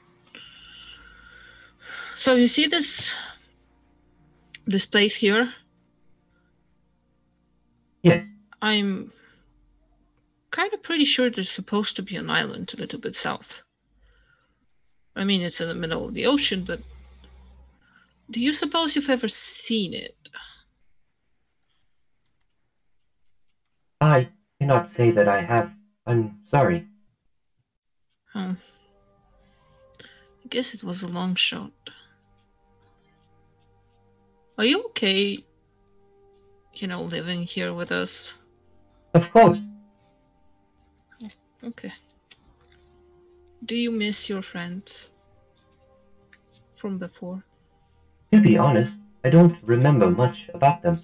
So 2.16 2.34
you 2.34 2.48
see 2.48 2.66
this 2.66 3.12
this 4.66 4.86
place 4.86 5.16
here? 5.16 5.54
Yes. 8.02 8.30
I'm 8.60 9.12
kind 10.50 10.72
of 10.72 10.82
pretty 10.82 11.04
sure 11.04 11.30
there's 11.30 11.50
supposed 11.50 11.96
to 11.96 12.02
be 12.02 12.16
an 12.16 12.30
island 12.30 12.72
a 12.72 12.76
little 12.80 12.98
bit 12.98 13.16
south. 13.16 13.62
I 15.16 15.24
mean, 15.24 15.42
it's 15.42 15.60
in 15.60 15.68
the 15.68 15.74
middle 15.74 16.08
of 16.08 16.14
the 16.14 16.26
ocean, 16.26 16.64
but 16.64 16.80
do 18.30 18.40
you 18.40 18.52
suppose 18.52 18.96
you've 18.96 19.10
ever 19.10 19.28
seen 19.28 19.94
it? 19.94 20.16
I 24.00 24.28
cannot 24.60 24.88
say 24.88 25.10
that 25.10 25.28
I 25.28 25.40
have. 25.40 25.74
I'm 26.06 26.40
sorry. 26.44 26.86
Oh. 28.34 28.56
I 30.44 30.48
guess 30.50 30.74
it 30.74 30.82
was 30.84 31.02
a 31.02 31.06
long 31.06 31.34
shot. 31.34 31.72
Are 34.56 34.64
you 34.64 34.84
okay, 34.84 35.44
you 36.74 36.86
know, 36.86 37.02
living 37.02 37.42
here 37.42 37.74
with 37.74 37.90
us? 37.90 38.34
Of 39.12 39.32
course. 39.32 39.66
Okay. 41.62 41.92
Do 43.64 43.74
you 43.74 43.90
miss 43.90 44.28
your 44.28 44.42
friends 44.42 45.08
from 46.76 46.98
before? 46.98 47.42
To 48.32 48.40
be 48.40 48.56
honest, 48.58 49.00
I 49.24 49.30
don't 49.30 49.56
remember 49.62 50.10
much 50.10 50.50
about 50.52 50.82
them. 50.82 51.02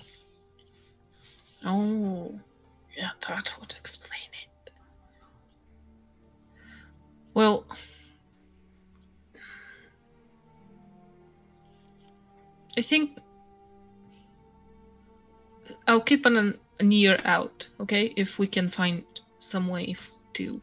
Oh, 1.64 2.39
yeah, 2.97 3.10
that 3.27 3.52
would 3.59 3.74
explain 3.78 4.31
it. 4.44 4.72
Well, 7.35 7.66
I 12.77 12.82
think 12.82 13.18
I'll 15.87 16.01
keep 16.01 16.27
an, 16.27 16.59
an 16.79 16.93
ear 16.93 17.21
out, 17.25 17.67
okay? 17.79 18.13
If 18.17 18.39
we 18.39 18.47
can 18.47 18.71
find 18.71 19.05
some 19.39 19.69
way 19.69 19.97
to 20.35 20.61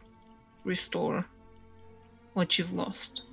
restore 0.63 1.25
what 2.33 2.57
you've 2.57 2.73
lost. 2.73 3.23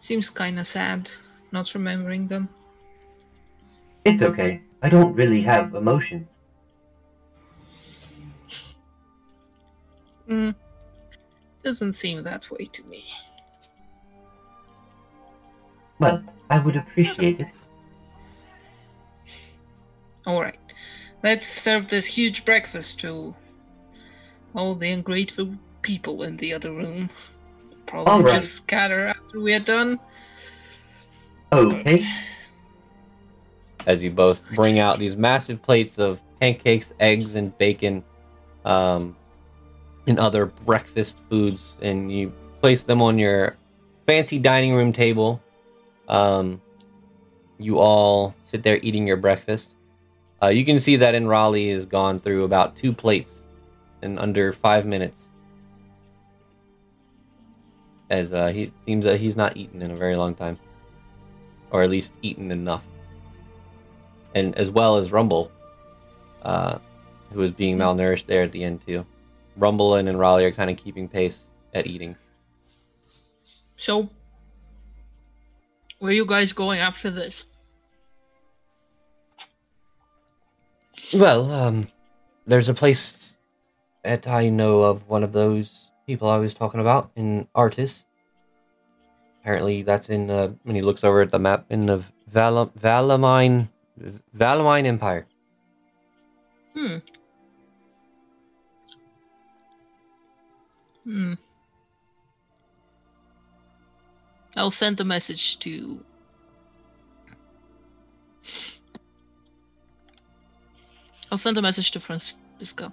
Seems 0.00 0.28
kinda 0.30 0.64
sad 0.64 1.10
not 1.54 1.72
remembering 1.72 2.28
them. 2.28 2.48
It's 4.04 4.22
okay. 4.22 4.62
I 4.82 4.88
don't 4.90 5.14
really 5.14 5.42
have 5.42 5.74
emotions. 5.74 6.28
Mm. 10.28 10.54
Doesn't 11.62 11.94
seem 11.94 12.22
that 12.24 12.50
way 12.50 12.66
to 12.66 12.82
me. 12.84 13.04
Well, 15.98 16.24
I 16.50 16.58
would 16.58 16.76
appreciate 16.76 17.40
it. 17.40 17.48
Alright. 20.26 20.58
Let's 21.22 21.48
serve 21.48 21.88
this 21.88 22.06
huge 22.06 22.44
breakfast 22.44 23.00
to 23.00 23.34
all 24.54 24.74
the 24.74 24.90
ungrateful 24.90 25.54
people 25.82 26.22
in 26.22 26.36
the 26.36 26.52
other 26.54 26.72
room. 26.72 27.10
Probably 27.86 28.12
All 28.12 28.22
right. 28.22 28.40
just 28.40 28.54
scatter 28.54 29.06
after 29.08 29.40
we 29.40 29.52
are 29.54 29.60
done. 29.60 29.98
Okay. 31.52 32.08
As 33.86 34.02
you 34.02 34.10
both 34.10 34.42
bring 34.54 34.78
out 34.78 34.98
these 34.98 35.16
massive 35.16 35.62
plates 35.62 35.98
of 35.98 36.20
pancakes, 36.40 36.92
eggs, 37.00 37.34
and 37.34 37.56
bacon. 37.58 38.02
Um, 38.64 39.14
and 40.06 40.18
other 40.18 40.46
breakfast 40.46 41.18
foods, 41.28 41.76
and 41.80 42.10
you 42.10 42.32
place 42.60 42.82
them 42.82 43.00
on 43.00 43.18
your 43.18 43.56
fancy 44.06 44.38
dining 44.38 44.74
room 44.74 44.92
table. 44.92 45.42
Um, 46.08 46.60
you 47.58 47.78
all 47.78 48.34
sit 48.46 48.62
there 48.62 48.78
eating 48.82 49.06
your 49.06 49.16
breakfast. 49.16 49.74
Uh, 50.44 50.48
you 50.48 50.62
can 50.62 50.78
see 50.78 50.96
that 50.96 51.14
Enraleigh 51.14 51.72
has 51.72 51.86
gone 51.86 52.20
through 52.20 52.44
about 52.44 52.76
two 52.76 52.92
plates 52.92 53.46
in 54.02 54.18
under 54.18 54.52
five 54.52 54.84
minutes. 54.84 55.30
As 58.10 58.34
uh, 58.34 58.48
he 58.48 58.70
seems 58.84 59.06
that 59.06 59.20
he's 59.20 59.36
not 59.36 59.56
eaten 59.56 59.80
in 59.80 59.90
a 59.90 59.96
very 59.96 60.16
long 60.16 60.34
time, 60.34 60.58
or 61.70 61.82
at 61.82 61.88
least 61.88 62.12
eaten 62.20 62.52
enough. 62.52 62.84
And 64.34 64.54
as 64.56 64.70
well 64.70 64.98
as 64.98 65.12
Rumble, 65.12 65.50
uh, 66.42 66.76
who 67.32 67.38
was 67.38 67.50
being 67.50 67.78
malnourished 67.78 68.26
there 68.26 68.42
at 68.42 68.52
the 68.52 68.64
end 68.64 68.86
too. 68.86 69.06
Rumble 69.56 69.94
and 69.94 70.12
Raleigh 70.12 70.44
are 70.44 70.52
kind 70.52 70.70
of 70.70 70.76
keeping 70.76 71.08
pace 71.08 71.44
at 71.72 71.86
eating. 71.86 72.16
So, 73.76 74.10
where 76.00 76.10
are 76.10 76.14
you 76.14 76.26
guys 76.26 76.52
going 76.52 76.80
after 76.80 77.10
this? 77.10 77.44
Well, 81.12 81.50
um, 81.50 81.88
there's 82.46 82.68
a 82.68 82.74
place 82.74 83.38
that 84.02 84.26
I 84.28 84.48
know 84.48 84.82
of 84.82 85.08
one 85.08 85.22
of 85.22 85.32
those 85.32 85.90
people 86.06 86.28
I 86.28 86.38
was 86.38 86.54
talking 86.54 86.80
about 86.80 87.10
in 87.16 87.48
Artis. 87.54 88.06
Apparently, 89.40 89.82
that's 89.82 90.08
in, 90.08 90.30
uh, 90.30 90.52
when 90.62 90.74
he 90.74 90.82
looks 90.82 91.04
over 91.04 91.20
at 91.20 91.30
the 91.30 91.38
map, 91.38 91.66
in 91.70 91.86
the 91.86 92.02
Val- 92.28 92.72
Valamine, 92.78 93.68
Valamine 94.36 94.86
Empire. 94.86 95.26
Hmm. 96.74 96.96
Hmm. 101.04 101.34
I'll 104.56 104.70
send 104.70 105.00
a 105.00 105.04
message 105.04 105.58
to. 105.60 106.04
I'll 111.34 111.38
send 111.38 111.58
a 111.58 111.62
message 111.62 111.90
to 111.90 111.98
Francisco. 111.98 112.92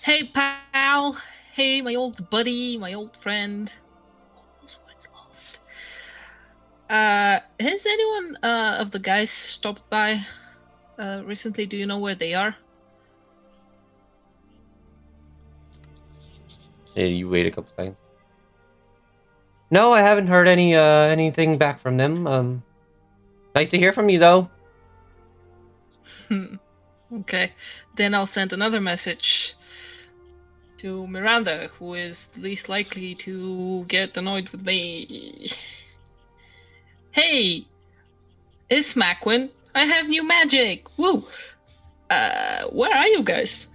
Hey, 0.00 0.22
pal. 0.22 1.20
Hey, 1.54 1.82
my 1.82 1.96
old 1.96 2.30
buddy, 2.30 2.78
my 2.78 2.94
old 2.94 3.16
friend. 3.16 3.72
Lost. 5.12 5.58
Uh, 6.88 7.40
has 7.58 7.84
anyone 7.84 8.38
uh, 8.44 8.76
of 8.78 8.92
the 8.92 9.00
guys 9.00 9.28
stopped 9.28 9.90
by 9.90 10.24
uh, 11.00 11.22
recently? 11.26 11.66
Do 11.66 11.76
you 11.76 11.84
know 11.84 11.98
where 11.98 12.14
they 12.14 12.32
are? 12.32 12.54
Yeah, 16.94 17.06
you 17.06 17.28
wait 17.28 17.46
a 17.46 17.50
couple 17.50 17.72
seconds. 17.74 17.96
No, 19.72 19.90
I 19.90 20.02
haven't 20.02 20.28
heard 20.28 20.46
any 20.46 20.76
uh 20.76 21.10
anything 21.10 21.58
back 21.58 21.80
from 21.80 21.96
them. 21.96 22.28
Um, 22.28 22.62
nice 23.56 23.70
to 23.70 23.78
hear 23.78 23.92
from 23.92 24.08
you 24.08 24.20
though. 24.20 24.48
Okay, 27.12 27.52
then 27.96 28.14
I'll 28.14 28.26
send 28.26 28.52
another 28.52 28.80
message 28.80 29.54
to 30.78 31.06
Miranda, 31.06 31.70
who 31.78 31.94
is 31.94 32.28
least 32.36 32.68
likely 32.68 33.14
to 33.14 33.84
get 33.86 34.16
annoyed 34.16 34.48
with 34.48 34.62
me. 34.62 35.48
Hey, 37.12 37.64
it's 38.68 38.94
Macwin. 38.94 39.50
I 39.72 39.84
have 39.84 40.08
new 40.08 40.26
magic. 40.26 40.86
Woo! 40.98 41.24
Uh, 42.10 42.64
where 42.70 42.92
are 42.92 43.06
you 43.06 43.22
guys? 43.22 43.68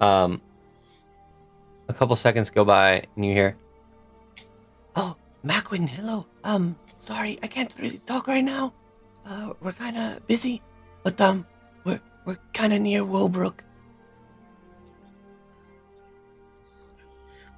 Um, 0.00 0.40
a 1.88 1.92
couple 1.92 2.14
seconds 2.14 2.50
go 2.50 2.64
by 2.64 3.04
and 3.16 3.24
you 3.24 3.32
hear, 3.32 3.56
"Oh, 4.96 5.16
Macwin, 5.44 5.88
hello. 5.88 6.26
Um, 6.44 6.76
sorry, 7.00 7.38
I 7.42 7.48
can't 7.48 7.74
really 7.80 7.98
talk 8.06 8.28
right 8.28 8.44
now. 8.44 8.72
Uh, 9.26 9.52
we're 9.60 9.72
kind 9.72 9.96
of 9.96 10.26
busy, 10.26 10.62
but 11.02 11.20
um, 11.20 11.46
we're 11.84 12.00
we're 12.24 12.38
kind 12.54 12.72
of 12.72 12.80
near 12.80 13.02
Woolbrook. 13.02 13.60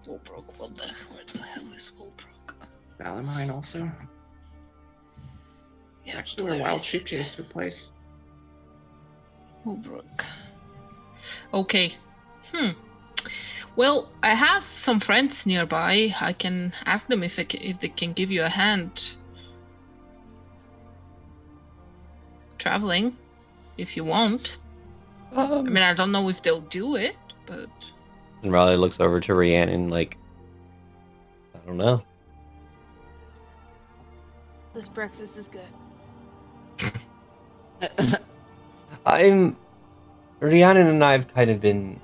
Wolbrook, 0.07 0.45
what 0.57 0.75
the, 0.75 0.91
where 1.11 1.25
the 1.33 1.39
hell 1.39 1.73
is 1.77 1.93
Wolbrook? 1.99 2.55
Valamine 2.99 3.51
also. 3.53 3.91
Yeah, 6.05 6.17
Actually, 6.17 6.45
where 6.45 6.53
where 6.55 6.63
Wild 6.63 6.81
is 6.81 6.87
Sheep 6.87 7.03
it? 7.03 7.07
Chase 7.07 7.37
took 7.37 7.49
place. 7.51 7.93
Wolbrook. 9.65 10.25
Okay. 11.55 11.95
Hmm. 12.53 12.71
Well, 13.77 14.13
I 14.23 14.35
have 14.35 14.65
some 14.75 14.99
friends 15.01 15.47
nearby. 15.47 16.15
I 16.21 16.33
can 16.33 16.75
ask 16.85 17.07
them 17.07 17.23
if 17.23 17.39
I 17.39 17.47
if 17.51 17.81
they 17.81 17.89
can 17.89 18.13
give 18.13 18.31
you 18.31 18.43
a 18.43 18.49
hand 18.49 19.13
traveling, 22.63 23.17
if 23.77 23.97
you 23.97 24.05
want. 24.05 24.57
I 25.35 25.45
Um, 25.45 25.65
mean, 25.73 25.83
I 25.83 25.95
don't 25.95 26.13
know 26.13 26.29
if 26.29 26.43
they'll 26.43 26.61
do 26.61 26.95
it, 26.97 27.17
but 27.47 27.69
Enraleigh 28.45 28.79
looks 28.79 29.01
over 29.01 29.19
to 29.21 29.35
Rhiannon 29.35 29.89
like, 29.91 30.17
I 31.55 31.59
don't 31.67 31.77
know. 31.77 32.03
This 34.75 34.89
breakfast 34.89 35.37
is 35.37 35.49
good. 35.49 36.93
I'm 39.07 39.57
Rhiannon 40.41 40.87
and 40.87 41.03
I 41.05 41.13
have 41.13 41.33
kind 41.35 41.51
of 41.51 41.61
been 41.61 42.01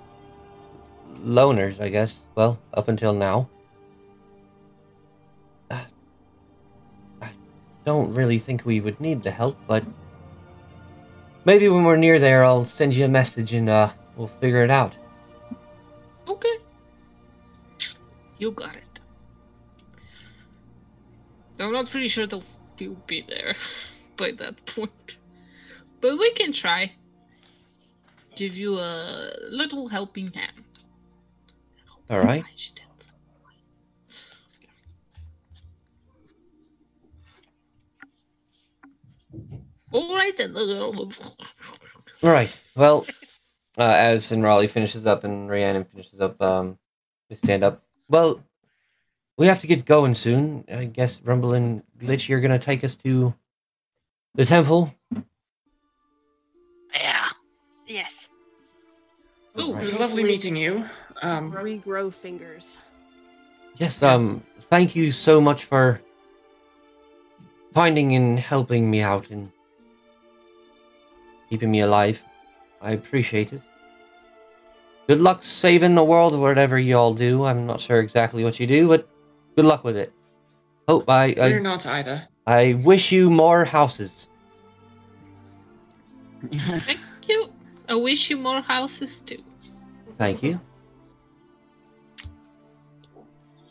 loners, 1.22 1.80
I 1.80 1.88
guess. 1.88 2.20
Well, 2.34 2.58
up 2.74 2.88
until 2.88 3.12
now. 3.12 3.48
Uh, 5.70 5.84
I 7.22 7.30
don't 7.84 8.12
really 8.12 8.38
think 8.38 8.64
we 8.64 8.80
would 8.80 9.00
need 9.00 9.22
the 9.22 9.30
help, 9.30 9.56
but 9.66 9.84
maybe 11.48 11.66
when 11.66 11.82
we're 11.84 11.96
near 11.96 12.18
there, 12.18 12.44
I'll 12.44 12.66
send 12.66 12.94
you 12.94 13.06
a 13.06 13.08
message 13.08 13.54
and 13.54 13.70
uh, 13.70 13.88
we'll 14.16 14.34
figure 14.42 14.62
it 14.62 14.70
out. 14.70 14.92
okay. 16.28 16.56
You 18.36 18.50
got 18.52 18.76
it. 18.76 18.94
I'm 21.58 21.72
not 21.72 21.90
pretty 21.90 22.08
sure 22.08 22.26
they'll 22.26 22.52
still 22.76 22.96
be 23.06 23.24
there 23.26 23.56
by 24.18 24.32
that 24.32 24.54
point. 24.66 25.16
But 26.02 26.18
we 26.18 26.30
can 26.34 26.52
try. 26.52 26.92
Give 28.36 28.54
you 28.54 28.78
a 28.78 29.32
little 29.50 29.88
helping 29.88 30.30
hand. 30.32 30.64
All 32.10 32.20
right. 32.20 32.44
All 39.92 40.14
right 40.14 40.36
then. 40.36 40.56
All 40.56 41.10
right. 42.22 42.56
Well, 42.76 43.06
uh, 43.78 43.94
as 43.96 44.30
Enraleigh 44.32 44.68
finishes 44.68 45.06
up 45.06 45.24
and 45.24 45.48
Rhiannon 45.48 45.84
finishes 45.84 46.20
up, 46.20 46.40
um, 46.42 46.78
they 47.30 47.36
stand 47.36 47.62
up. 47.64 47.80
Well, 48.08 48.42
we 49.36 49.46
have 49.46 49.60
to 49.60 49.66
get 49.66 49.84
going 49.84 50.14
soon. 50.14 50.64
I 50.72 50.84
guess 50.84 51.22
Rumble 51.22 51.54
and 51.54 51.84
Glitch, 51.98 52.28
you're 52.28 52.40
gonna 52.40 52.58
take 52.58 52.82
us 52.84 52.96
to 52.96 53.34
the 54.34 54.44
temple. 54.44 54.92
Yeah. 56.94 57.28
Yes. 57.86 58.28
Oh, 59.54 59.74
Right. 59.74 59.82
It 59.82 59.86
was 59.86 59.98
lovely 59.98 60.24
meeting 60.24 60.56
you. 60.56 60.84
Um, 61.22 61.52
Regrow 61.52 62.12
fingers. 62.12 62.76
Yes. 63.76 64.02
Um. 64.02 64.42
Thank 64.70 64.94
you 64.94 65.12
so 65.12 65.40
much 65.40 65.64
for 65.64 66.00
finding 67.72 68.14
and 68.14 68.38
helping 68.38 68.90
me 68.90 69.00
out 69.00 69.30
and 69.30 69.50
keeping 71.48 71.70
me 71.70 71.80
alive. 71.80 72.22
I 72.80 72.92
appreciate 72.92 73.52
it. 73.52 73.62
Good 75.08 75.20
luck 75.20 75.42
saving 75.42 75.94
the 75.94 76.04
world, 76.04 76.38
whatever 76.38 76.78
you 76.78 76.96
all 76.96 77.14
do. 77.14 77.44
I'm 77.44 77.66
not 77.66 77.80
sure 77.80 78.00
exactly 78.00 78.44
what 78.44 78.60
you 78.60 78.66
do, 78.66 78.88
but 78.88 79.08
good 79.56 79.64
luck 79.64 79.82
with 79.82 79.96
it. 79.96 80.12
Hope 80.86 81.08
I 81.08 81.26
you're 81.26 81.60
not 81.60 81.86
either. 81.86 82.28
I 82.46 82.74
wish 82.74 83.12
you 83.12 83.30
more 83.30 83.64
houses. 83.64 84.28
Thank 86.52 87.00
you. 87.26 87.52
I 87.88 87.94
wish 87.94 88.30
you 88.30 88.36
more 88.36 88.60
houses 88.60 89.22
too. 89.24 89.42
Thank 90.18 90.42
you. 90.42 90.60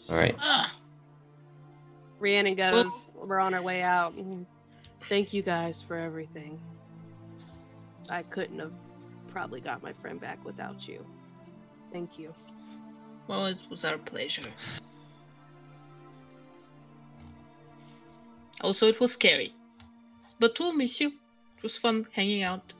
All 0.09 0.15
right. 0.15 0.35
Ah, 0.39 0.73
Rhiannon 2.19 2.55
goes, 2.55 2.91
we're 3.15 3.39
on 3.39 3.53
our 3.53 3.61
way 3.61 3.81
out. 3.81 4.13
Thank 5.09 5.33
you 5.33 5.41
guys 5.41 5.83
for 5.87 5.97
everything. 5.97 6.59
I 8.09 8.23
couldn't 8.23 8.59
have 8.59 8.71
probably 9.31 9.59
got 9.61 9.83
my 9.83 9.93
friend 9.93 10.19
back 10.19 10.43
without 10.45 10.87
you. 10.87 11.05
Thank 11.91 12.17
you. 12.19 12.33
Well, 13.27 13.47
it 13.47 13.57
was 13.69 13.83
our 13.85 13.97
pleasure. 13.97 14.51
Also, 18.61 18.87
it 18.87 18.99
was 18.99 19.13
scary. 19.13 19.53
But 20.39 20.57
we'll 20.59 20.73
miss 20.73 20.99
you. 20.99 21.07
It 21.57 21.63
was 21.63 21.75
fun 21.77 22.07
hanging 22.13 22.43
out. 22.43 22.73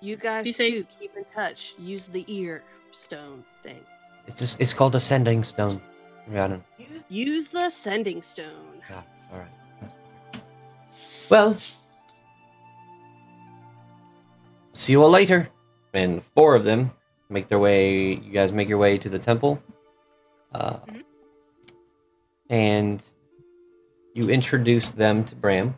You 0.00 0.16
guys 0.16 0.46
You 0.46 0.52
say- 0.52 0.70
too, 0.70 0.86
keep 0.98 1.16
in 1.16 1.24
touch. 1.24 1.74
Use 1.78 2.06
the 2.06 2.24
ear 2.26 2.62
stone 2.92 3.44
thing. 3.62 3.84
It's 4.26 4.38
just 4.38 4.60
it's 4.60 4.72
called 4.72 4.94
a 4.94 5.00
sending 5.00 5.42
stone. 5.44 5.80
Rhiannon. 6.26 6.64
Use 7.08 7.48
the 7.48 7.68
sending 7.70 8.22
stone. 8.22 8.80
Yeah, 8.88 9.02
all 9.32 9.38
right. 9.40 10.42
Well, 11.28 11.58
see 14.72 14.92
you 14.92 15.02
all 15.02 15.10
later. 15.10 15.48
And 15.92 16.22
four 16.22 16.54
of 16.54 16.64
them 16.64 16.92
make 17.28 17.48
their 17.48 17.58
way. 17.58 18.14
You 18.14 18.32
guys 18.32 18.52
make 18.52 18.68
your 18.68 18.78
way 18.78 18.98
to 18.98 19.08
the 19.08 19.18
temple, 19.18 19.62
uh, 20.52 20.78
Mhm. 20.86 21.02
and 22.48 23.04
you 24.14 24.28
introduce 24.28 24.92
them 24.92 25.24
to 25.24 25.34
Bram, 25.36 25.76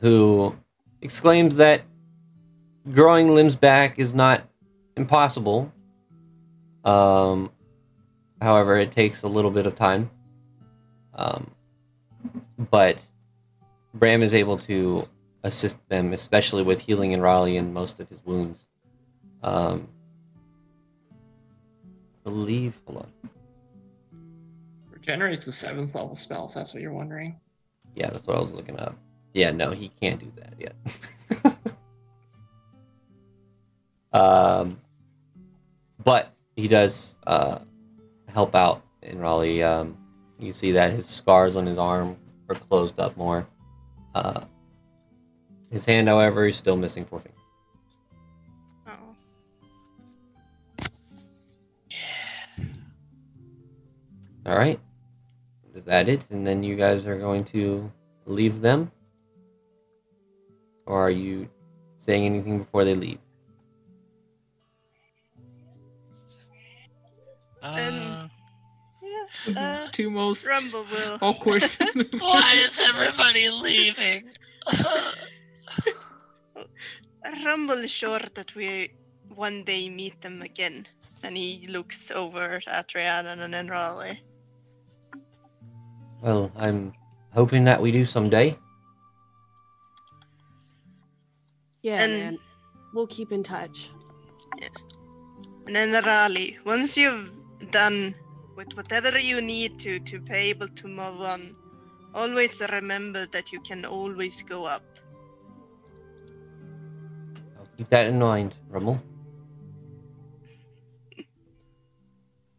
who 0.00 0.54
exclaims 1.00 1.56
that 1.56 1.82
growing 2.92 3.34
limbs 3.34 3.54
back 3.56 3.98
is 3.98 4.12
not 4.12 4.42
impossible. 4.96 5.72
Um, 6.84 7.50
however, 8.40 8.76
it 8.76 8.90
takes 8.90 9.22
a 9.22 9.28
little 9.28 9.50
bit 9.52 9.66
of 9.66 9.74
time. 9.74 10.10
Um, 11.14 11.50
but 12.70 13.06
Bram 13.94 14.22
is 14.22 14.34
able 14.34 14.58
to 14.58 15.08
assist 15.44 15.86
them, 15.88 16.12
especially 16.12 16.62
with 16.62 16.80
healing 16.80 17.12
Enraleigh 17.12 17.58
and 17.58 17.74
most 17.74 18.00
of 18.00 18.08
his 18.08 18.24
wounds. 18.24 18.66
Um, 19.42 19.88
I 21.12 22.24
believe. 22.24 22.80
Hold 22.86 23.06
on. 23.06 23.30
Regenerates 24.90 25.46
a 25.46 25.52
seventh 25.52 25.94
level 25.94 26.14
spell, 26.14 26.48
if 26.48 26.54
that's 26.54 26.72
what 26.72 26.82
you're 26.82 26.92
wondering. 26.92 27.38
Yeah, 27.94 28.10
that's 28.10 28.26
what 28.26 28.36
I 28.36 28.40
was 28.40 28.52
looking 28.52 28.78
up. 28.78 28.96
Yeah, 29.34 29.50
no, 29.50 29.70
he 29.70 29.88
can't 29.88 30.20
do 30.20 30.32
that 30.36 30.54
yet. 30.58 31.56
um, 34.12 34.78
but 36.04 36.32
he 36.54 36.68
does 36.68 37.18
uh, 37.26 37.58
help 38.28 38.54
out 38.54 38.82
Enraleigh. 39.02 39.64
Um, 39.64 39.96
you 40.38 40.52
see 40.52 40.72
that 40.72 40.92
his 40.92 41.06
scars 41.06 41.56
on 41.56 41.66
his 41.66 41.78
arm 41.78 42.16
are 42.48 42.54
closed 42.54 43.00
up 43.00 43.16
more. 43.16 43.46
Uh, 44.14 44.42
his 45.72 45.84
hand, 45.86 46.06
however, 46.08 46.46
is 46.46 46.54
still 46.56 46.76
missing 46.76 47.04
four 47.04 47.18
fingers. 47.20 47.40
Oh. 48.86 48.92
Yeah. 51.90 52.64
All 54.46 54.56
right, 54.56 54.78
is 55.74 55.84
that 55.84 56.08
it? 56.08 56.22
And 56.30 56.46
then 56.46 56.62
you 56.62 56.76
guys 56.76 57.06
are 57.06 57.16
going 57.18 57.44
to 57.46 57.90
leave 58.26 58.60
them, 58.60 58.90
or 60.86 61.00
are 61.00 61.10
you 61.10 61.48
saying 61.98 62.24
anything 62.26 62.58
before 62.58 62.84
they 62.84 62.94
leave? 62.94 63.18
Uh, 67.62 68.26
Yeah. 69.02 69.52
Uh, 69.56 69.88
Two 69.92 70.10
most 70.10 70.44
Rumble 70.44 70.84
will. 70.90 71.18
awkward. 71.20 71.62
Why 72.18 72.54
is 72.64 72.80
everybody 72.88 73.48
leaving? 73.50 74.30
Rumble 77.44 77.78
is 77.84 77.90
sure 77.90 78.20
that 78.34 78.54
we 78.54 78.92
one 79.34 79.64
day 79.64 79.88
meet 79.88 80.20
them 80.20 80.42
again. 80.42 80.86
And 81.22 81.36
he 81.36 81.66
looks 81.68 82.10
over 82.10 82.60
at 82.66 82.94
Rhiannon 82.94 83.40
and 83.40 83.54
then 83.54 83.68
Raleigh. 83.68 84.20
Well, 86.20 86.50
I'm 86.56 86.92
hoping 87.32 87.64
that 87.64 87.80
we 87.80 87.92
do 87.92 88.04
someday. 88.04 88.56
Yeah, 91.82 92.02
And- 92.02 92.18
man. 92.18 92.38
We'll 92.94 93.06
keep 93.06 93.32
in 93.32 93.42
touch. 93.42 93.88
And 95.66 95.74
then 95.74 95.92
Raleigh, 96.04 96.58
once 96.66 96.94
you've 96.96 97.30
done 97.70 98.14
with 98.54 98.74
whatever 98.74 99.18
you 99.18 99.40
need 99.40 99.78
to 99.80 99.98
to 100.00 100.20
be 100.20 100.34
able 100.52 100.68
to 100.68 100.88
move 100.88 101.22
on, 101.22 101.56
always 102.14 102.60
remember 102.60 103.24
that 103.32 103.50
you 103.50 103.60
can 103.60 103.86
always 103.86 104.42
go 104.42 104.64
up. 104.66 104.82
Keep 107.76 107.88
that 107.88 108.06
in 108.06 108.18
mind, 108.18 108.54
Rumble. 108.68 109.00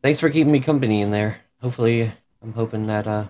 Thanks 0.01 0.19
for 0.19 0.29
keeping 0.29 0.51
me 0.51 0.59
company 0.59 1.01
in 1.01 1.11
there. 1.11 1.37
Hopefully, 1.61 2.11
I'm 2.41 2.53
hoping 2.53 2.83
that 2.87 3.07
uh, 3.07 3.27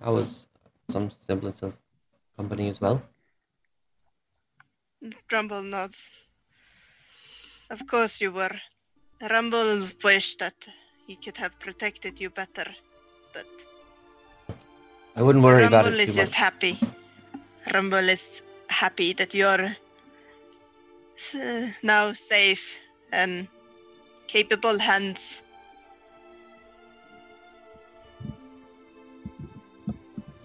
I 0.00 0.10
was 0.10 0.46
some 0.88 1.10
semblance 1.26 1.62
of 1.62 1.74
company 2.36 2.68
as 2.68 2.80
well. 2.80 3.02
Rumble 5.30 5.62
nods. 5.62 6.08
Of 7.68 7.86
course 7.86 8.20
you 8.20 8.32
were. 8.32 8.60
Rumble 9.28 9.88
wished 10.02 10.38
that 10.38 10.54
he 11.06 11.16
could 11.16 11.36
have 11.36 11.58
protected 11.58 12.20
you 12.20 12.30
better, 12.30 12.74
but 13.34 13.46
I 15.16 15.22
wouldn't 15.22 15.44
worry 15.44 15.64
about 15.64 15.84
it. 15.84 15.88
Rumble 15.88 16.00
is 16.00 16.14
just 16.14 16.34
happy. 16.34 16.78
Rumble 17.72 18.08
is 18.08 18.42
happy 18.68 19.12
that 19.14 19.34
you're 19.34 19.76
now 21.82 22.12
safe 22.12 22.78
and 23.12 23.48
capable 24.26 24.78
hands. 24.78 25.42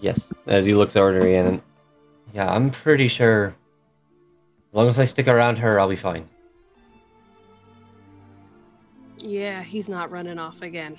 Yes, 0.02 0.28
as 0.48 0.66
he 0.66 0.74
looks 0.74 0.96
over 0.96 1.14
to 1.14 1.26
Rhiannon. 1.26 1.62
Yeah, 2.34 2.50
I'm 2.50 2.70
pretty 2.70 3.08
sure. 3.08 3.56
As 4.72 4.76
long 4.76 4.88
as 4.88 5.00
I 5.00 5.06
stick 5.06 5.28
around 5.28 5.58
her, 5.58 5.80
I'll 5.80 5.90
be 5.90 5.96
fine. 5.96 6.28
Yeah, 9.18 9.64
he's 9.64 9.90
not 9.90 10.12
running 10.12 10.40
off 10.40 10.62
again. 10.62 10.98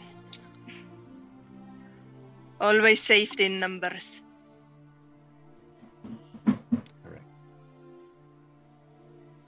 Always 2.60 3.00
safety 3.00 3.46
in 3.46 3.58
numbers. 3.58 4.20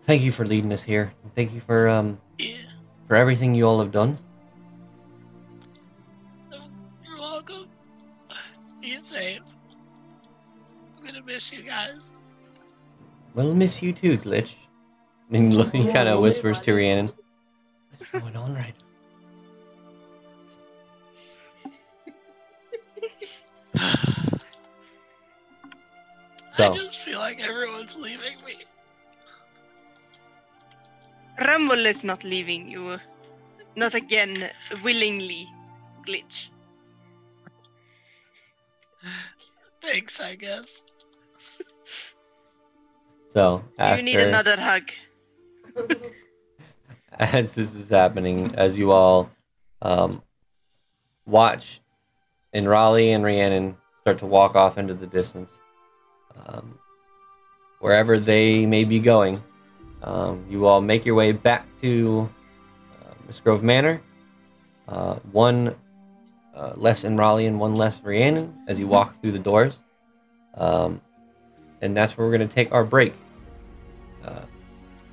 Thank 0.05 0.23
you 0.23 0.33
for 0.33 0.45
leading 0.45 0.73
us 0.73 0.83
here. 0.83 1.13
Thank 1.35 1.53
you 1.53 1.61
for 1.61 1.89
um 1.89 2.19
Yeah, 2.39 2.57
for 3.09 3.17
everything 3.17 3.55
you 3.55 3.67
all 3.67 3.81
have 3.81 3.93
done. 3.93 4.19
you're 6.51 7.19
welcome. 7.19 7.69
Be 8.81 8.97
safe. 9.05 9.41
I'm 10.99 11.07
gonna 11.07 11.23
miss 11.23 11.53
you 11.53 11.63
guys. 11.63 12.15
We'll 13.35 13.55
miss 13.55 13.83
you 13.83 13.93
too, 13.93 14.17
Glitch. 14.19 14.55
And 15.33 15.57
look- 15.57 15.73
he 15.73 15.91
kind 15.91 16.09
of 16.09 16.21
whispers 16.21 16.61
to 16.61 16.75
Rhiannon. 16.75 17.09
What's 17.91 18.05
going 18.11 18.37
on 18.37 18.55
right 18.55 18.75
So- 26.53 26.73
I 26.75 26.77
just 26.77 26.99
feel 26.99 27.19
like 27.19 27.41
everyone's 27.49 27.97
leaving 27.97 28.37
me. 28.45 28.57
Rumble 31.41 31.87
is 31.87 32.05
not 32.05 32.25
leaving 32.25 32.71
you. 32.71 32.99
Not 33.75 33.95
again, 33.95 34.51
willingly, 34.83 35.49
glitch. 36.07 36.51
Thanks, 39.81 40.21
I 40.21 40.35
guess. 40.37 40.85
So 43.29 43.65
after 43.79 43.97
You 43.97 44.03
need 44.03 44.21
another 44.21 44.57
hug. 44.61 44.91
as 47.19 47.55
this 47.55 47.75
is 47.75 47.89
happening, 47.89 48.55
as 48.57 48.77
you 48.77 48.93
all 48.93 49.31
um, 49.81 50.23
watch, 51.25 51.81
Enraleigh 52.55 53.15
and 53.15 53.25
Rhiannon 53.25 53.77
start 54.03 54.19
to 54.19 54.27
walk 54.27 54.55
off 54.55 54.77
into 54.77 54.93
the 54.93 55.07
distance, 55.07 55.51
um, 56.45 56.79
wherever 57.81 58.19
they 58.19 58.67
may 58.67 58.85
be 58.85 58.99
going, 58.99 59.43
um, 60.03 60.45
you 60.49 60.67
all 60.67 60.81
make 60.81 61.07
your 61.07 61.15
way 61.15 61.33
back 61.33 61.67
to 61.79 62.29
uh, 63.03 63.15
Miss 63.27 63.41
Grove 63.41 63.63
Manor. 63.63 64.01
Uh, 64.89 65.15
one 65.31 65.75
uh, 66.55 66.73
less 66.77 67.05
Enraleigh 67.05 67.47
and 67.47 67.59
one 67.59 67.75
less 67.75 67.99
in 67.99 68.05
Rhiannon 68.05 68.55
as 68.69 68.79
you 68.79 68.87
walk 68.87 69.21
through 69.21 69.33
the 69.33 69.39
doors. 69.39 69.83
Um, 70.55 71.01
and 71.81 71.97
that's 71.97 72.17
where 72.17 72.27
we're 72.27 72.37
going 72.37 72.49
to 72.49 72.55
take 72.55 72.73
our 72.73 72.85
break. 72.85 73.15
Uh, 74.23 74.43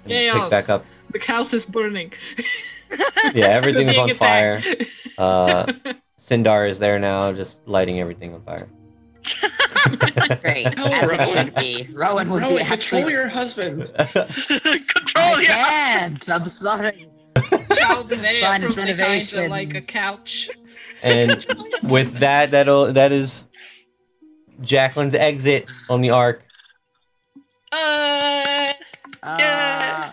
and 0.06 0.42
pick 0.42 0.50
back 0.50 0.70
up 0.70 0.86
the 1.12 1.20
house 1.20 1.54
is 1.54 1.66
burning. 1.66 2.14
yeah, 3.34 3.48
everything 3.48 3.88
is 3.90 3.96
Being 3.96 4.10
on 4.12 4.16
fire. 4.16 4.62
Uh, 5.18 5.74
Sindar 6.20 6.70
is 6.70 6.80
there 6.80 7.00
now, 7.00 7.32
just 7.32 7.62
lighting 7.68 8.00
everything 8.00 8.34
on 8.34 8.44
fire. 8.44 8.68
Great, 10.42 10.68
Oh, 10.78 10.86
as 10.86 11.10
it 11.12 11.30
should 11.30 11.56
be. 11.56 11.90
Rowan 11.94 12.30
would 12.30 12.42
Rowan, 12.42 12.58
be 12.58 12.64
control 12.66 13.02
actually. 13.02 13.12
your 13.12 13.28
husband. 13.28 13.92
Control 13.98 14.36
I 15.16 15.34
your 15.42 15.46
can't. 15.46 16.30
I'm 16.30 16.50
sorry. 16.50 17.08
Child's 17.76 18.10
there 18.10 18.34
fine, 18.42 18.64
it's 18.64 18.74
from 18.74 18.84
renovation. 18.86 19.50
like 19.50 19.74
a 19.76 19.82
couch. 19.82 20.50
and 21.04 21.46
with 21.84 22.18
that, 22.20 22.52
that'll 22.52 22.94
that 22.94 23.12
is 23.12 23.48
Jacqueline's 24.62 25.16
exit 25.16 25.70
on 25.90 26.02
the 26.02 26.10
arc. 26.12 26.44
Uh, 27.72 28.74
Uh, 29.22 30.12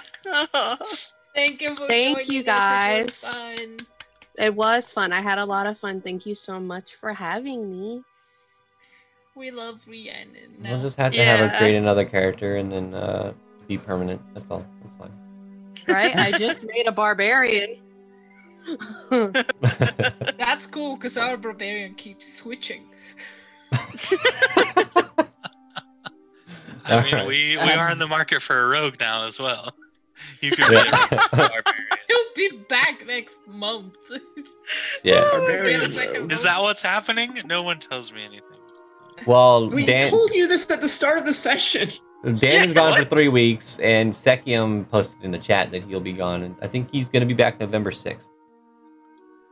Thank 1.35 1.61
you 1.61 1.77
for 1.77 1.87
Thank 1.89 2.29
you, 2.29 2.41
us. 2.41 2.43
It 2.43 2.47
guys. 2.47 3.05
was 3.07 3.17
fun. 3.17 3.87
It 4.39 4.55
was 4.55 4.93
fun. 4.93 5.13
I 5.13 5.21
had 5.23 5.39
a 5.39 5.45
lot 5.45 5.67
of 5.67 5.79
fun. 5.79 6.01
Thank 6.01 6.27
you 6.27 6.35
so 6.35 6.59
much 6.61 6.95
for 6.97 7.13
having 7.13 7.71
me. 7.71 8.03
We 9.37 9.51
love 9.51 9.81
Rhiannon. 9.87 10.57
We'll 10.63 10.81
just 10.81 10.97
have 10.97 11.13
to 11.13 11.23
have 11.23 11.51
her 11.51 11.59
create 11.59 11.77
another 11.77 12.07
character 12.07 12.57
and 12.57 12.73
then 12.73 12.95
uh, 12.95 13.35
be 13.69 13.77
permanent. 13.77 14.23
That's 14.35 14.51
all. 14.51 14.65
That's 14.83 14.95
fine. 14.95 15.13
Right? 15.87 16.17
I 16.17 16.33
just 16.39 16.63
made 16.63 16.87
a 16.87 16.93
barbarian. 16.93 17.77
That's 20.39 20.67
cool 20.67 20.97
because 20.97 21.17
our 21.19 21.37
barbarian 21.37 21.95
keeps 21.95 22.25
switching. 22.39 22.85
I 23.73 23.89
mean, 27.03 27.15
Alright. 27.15 27.27
we, 27.27 27.57
we 27.57 27.71
are 27.73 27.91
in 27.91 27.99
the 27.99 28.07
market 28.07 28.41
for 28.43 28.63
a 28.63 28.69
rogue 28.69 28.95
now 29.01 29.25
as 29.25 29.41
well. 29.41 29.71
You 30.41 30.51
could 30.53 30.69
be 30.69 30.75
Yeah. 30.75 31.07
a 31.13 31.37
barbarian. 31.37 31.63
He'll 32.09 32.35
be 32.35 32.51
back 32.69 33.05
next 33.07 33.37
month. 33.47 33.95
yeah. 35.03 35.21
Barbarian 35.33 35.81
Wait 35.81 35.91
a 35.91 35.93
second. 35.93 36.21
rogue. 36.23 36.33
Is 36.33 36.43
that 36.43 36.61
what's 36.63 36.83
happening? 36.83 37.41
No 37.45 37.63
one 37.63 37.81
tells 37.81 38.13
me 38.13 38.25
anything. 38.25 38.43
Well, 39.27 39.71
We 39.71 39.87
Dan 39.87 40.11
told 40.11 40.33
you 40.35 40.47
this 40.49 40.69
at 40.71 40.81
the 40.81 40.89
start 40.89 41.19
of 41.19 41.27
the 41.27 41.33
session. 41.35 41.91
Dan 42.25 42.39
yeah, 42.41 42.67
gone 42.75 42.99
for 42.99 43.05
three 43.05 43.29
weeks, 43.29 43.79
and 43.79 44.13
Sekium 44.13 44.89
posted 44.91 45.23
in 45.23 45.31
the 45.31 45.39
chat 45.39 45.71
that 45.71 45.85
he'll 45.85 46.01
be 46.01 46.13
gone, 46.13 46.43
and 46.43 46.57
I 46.61 46.67
think 46.67 46.89
he's 46.93 47.09
going 47.09 47.21
to 47.21 47.27
be 47.27 47.35
back 47.35 47.59
November 47.61 47.93
sixth. 47.93 48.31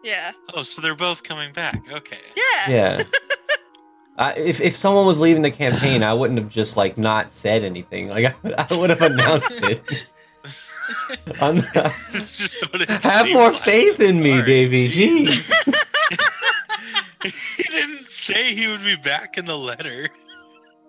Yeah. 0.02 0.32
Oh, 0.52 0.62
so 0.62 0.82
they're 0.82 0.94
both 0.94 1.22
coming 1.22 1.52
back. 1.52 1.90
Okay. 1.90 2.18
Yeah. 2.36 2.70
Yeah. 2.70 3.02
Uh, 4.16 4.32
if 4.36 4.60
if 4.60 4.76
someone 4.76 5.04
was 5.06 5.18
leaving 5.18 5.42
the 5.42 5.50
campaign, 5.50 6.04
I 6.04 6.14
wouldn't 6.14 6.38
have 6.38 6.48
just 6.48 6.76
like 6.76 6.96
not 6.96 7.32
said 7.32 7.64
anything. 7.64 8.06
Like 8.10 8.26
I, 8.44 8.66
I 8.70 8.76
would 8.76 8.90
have 8.90 9.02
announced 9.02 9.50
it. 9.50 9.82
I'm 11.40 11.56
not- 11.56 11.92
it's 12.12 12.38
just 12.38 12.62
what 12.72 12.80
it 12.82 12.88
have 12.90 13.28
more 13.30 13.50
like. 13.50 13.60
faith 13.62 13.98
in 13.98 14.22
me, 14.22 14.30
Sorry, 14.38 14.44
Davey. 14.44 14.88
jeez. 14.88 15.52
Jeez. 17.24 17.56
he 17.56 17.62
didn't 17.64 18.08
say 18.08 18.54
he 18.54 18.66
would 18.66 18.84
be 18.84 18.96
back 18.96 19.38
in 19.38 19.44
the 19.44 19.58
letter. 19.58 20.08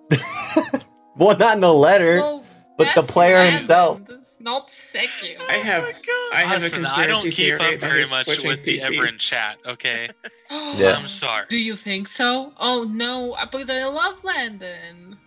well, 1.16 1.38
not 1.38 1.56
in 1.56 1.62
the 1.62 1.74
letter. 1.74 2.18
Well, 2.18 2.44
but 2.78 2.90
the 2.96 3.04
player 3.04 3.36
Rand, 3.36 3.56
himself. 3.56 4.02
Not 4.40 4.70
Sekio. 4.70 5.42
I 5.50 5.54
have 5.54 5.84
Oh 5.84 6.30
my 6.32 6.40
I 6.40 6.44
have 6.44 6.62
a 6.62 6.66
Listen, 6.66 6.86
I 6.86 7.08
don't 7.08 7.32
keep 7.32 7.60
up 7.60 7.80
very 7.80 8.06
much 8.06 8.26
switching 8.26 8.48
with 8.48 8.64
the 8.64 8.78
PCs. 8.78 8.84
Everin 8.84 9.18
chat, 9.18 9.58
okay? 9.66 10.10
Oh, 10.52 10.76
yeah. 10.78 10.94
I'm 10.94 11.08
sorry. 11.08 11.48
Do 11.50 11.58
you 11.58 11.76
think 11.76 12.08
so? 12.08 12.54
Oh 12.60 12.84
no, 12.84 13.36
but 13.52 13.68
I 13.68 13.86
love 13.86 14.24
Landon. 14.24 15.18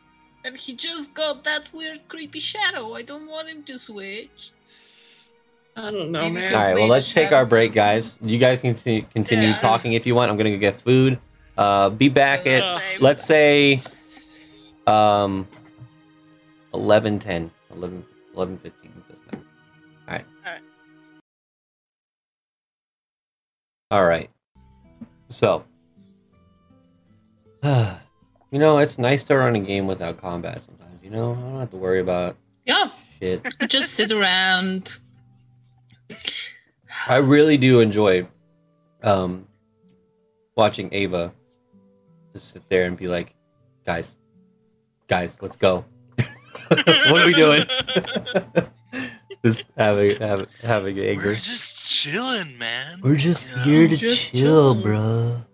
And 0.44 0.56
he 0.56 0.76
just 0.76 1.12
got 1.12 1.42
that 1.42 1.64
weird 1.72 2.06
creepy 2.06 2.38
shadow. 2.38 2.94
I 2.94 3.02
don't 3.02 3.28
want 3.28 3.48
him 3.48 3.64
to 3.64 3.80
switch. 3.80 4.52
I 5.78 5.90
don't 5.92 6.10
know, 6.10 6.28
man. 6.28 6.52
All 6.52 6.60
right. 6.60 6.74
Well, 6.74 6.88
let's 6.88 7.10
take 7.12 7.30
our 7.30 7.46
break, 7.46 7.72
guys. 7.72 8.18
You 8.20 8.36
guys 8.38 8.60
can 8.60 8.74
continue, 8.74 9.02
continue 9.14 9.48
Yeah. 9.50 9.58
talking 9.58 9.92
if 9.92 10.06
you 10.06 10.14
want. 10.16 10.28
I'm 10.30 10.36
gonna 10.36 10.50
go 10.50 10.56
get 10.58 10.80
food. 10.80 11.20
Uh, 11.56 11.88
be 11.90 12.08
back 12.08 12.46
at 12.48 12.62
Uh, 12.64 12.80
let's 13.00 13.24
say 13.24 13.82
um 14.88 15.46
11 16.74 17.18
10 17.20 17.50
11 17.74 18.04
11 18.34 18.58
15 18.58 18.92
doesn't 19.08 19.26
matter 19.26 19.44
all 20.08 20.14
right 20.14 20.24
Alright. 20.46 20.62
all 23.90 24.04
right 24.04 24.30
so 25.28 25.64
you 27.64 28.58
know 28.58 28.78
it's 28.78 28.98
nice 28.98 29.24
to 29.24 29.36
run 29.36 29.56
a 29.56 29.60
game 29.60 29.86
without 29.86 30.18
combat 30.20 30.62
sometimes 30.62 31.02
you 31.02 31.10
know 31.10 31.32
i 31.32 31.40
don't 31.42 31.58
have 31.60 31.70
to 31.70 31.76
worry 31.76 32.00
about 32.00 32.36
Yeah, 32.64 32.90
shit 33.20 33.42
just 33.68 33.94
sit 33.94 34.10
around. 34.12 34.96
I 37.06 37.16
really 37.16 37.56
do 37.56 37.80
enjoy 37.80 38.26
um 39.02 39.46
watching 40.56 40.88
ava 40.92 41.32
just 42.32 42.50
sit 42.52 42.62
there 42.68 42.86
and 42.86 42.96
be 42.96 43.08
like 43.08 43.34
guys 43.86 44.16
guys 45.08 45.40
let's 45.42 45.56
go 45.56 45.84
what 46.68 47.22
are 47.22 47.26
we 47.26 47.32
doing 47.34 47.64
just 49.44 49.62
having 49.76 50.16
having, 50.20 50.46
having 50.62 50.96
We're 50.96 51.36
just 51.36 51.84
chilling, 51.84 52.58
man. 52.58 53.00
we're 53.02 53.16
just 53.16 53.50
Yeah. 53.52 53.64
here 53.64 53.88
to 53.88 53.96
Just 53.96 54.22
chill 54.24 54.74
chill. 54.74 54.82
bro 54.82 55.44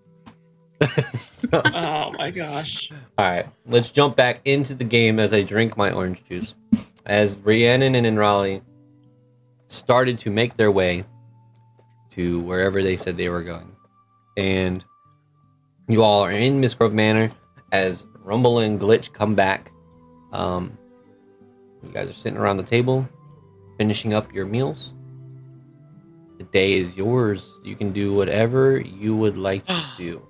Oh 1.52 2.12
my 2.12 2.31
gosh. 2.31 2.89
all 3.18 3.24
right 3.26 3.47
let's 3.66 3.90
jump 3.90 4.16
back 4.16 4.40
into 4.47 4.74
the 4.74 4.85
game 4.85 5.18
as 5.20 5.32
i 5.35 5.43
drink 5.43 5.76
my 5.76 5.93
orange 5.93 6.24
juice 6.28 6.55
as 7.06 7.36
rhiannon 7.36 7.94
and 7.94 8.18
Raleigh 8.18 8.62
started 9.66 10.19
to 10.19 10.31
make 10.31 10.57
their 10.57 10.70
way 10.70 11.05
to 12.11 12.41
wherever 12.41 12.82
they 12.82 12.97
said 12.97 13.16
they 13.16 13.28
were 13.28 13.43
going. 13.43 13.74
And 14.36 14.85
you 15.89 16.03
all 16.03 16.24
are 16.24 16.31
in 16.31 16.61
miss 16.61 16.74
grove 16.74 16.95
manor 16.95 17.31
as 17.73 18.07
rumble 18.23 18.59
and 18.61 18.81
glitch 18.81 19.12
come 19.12 19.35
back. 19.35 19.70
Um, 20.32 20.77
you 21.82 21.91
guys 21.91 22.09
are 22.09 22.15
sitting 22.15 22.39
around 22.39 22.57
the 22.57 22.62
table 22.62 23.09
finishing 23.78 24.15
up 24.15 24.32
your 24.32 24.47
meals. 24.47 24.95
The 26.39 26.45
day 26.45 26.74
is 26.74 26.97
yours. 26.97 27.59
You 27.62 27.77
can 27.77 27.93
do 27.93 28.12
whatever 28.15 28.78
you 28.78 29.16
would 29.16 29.36
like 29.36 29.66
to 29.66 29.85
do 29.99 30.27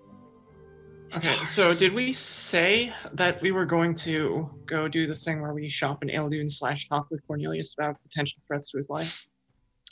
Okay, 1.17 1.45
so 1.45 1.73
did 1.75 1.95
we 1.95 2.13
say 2.13 2.93
that 3.13 3.41
we 3.41 3.53
were 3.53 3.65
going 3.67 3.95
to 3.97 4.51
go 4.67 4.89
do 4.89 5.07
the 5.07 5.15
thing 5.15 5.41
where 5.41 5.55
we 5.55 5.69
shop 5.69 6.03
in 6.03 6.09
Eldun 6.09 6.51
slash 6.51 6.89
talk 6.89 7.07
with 7.11 7.25
Cornelius 7.27 7.75
about 7.79 8.03
potential 8.03 8.41
threats 8.47 8.71
to 8.73 8.79
his 8.79 8.89
life? 8.89 9.27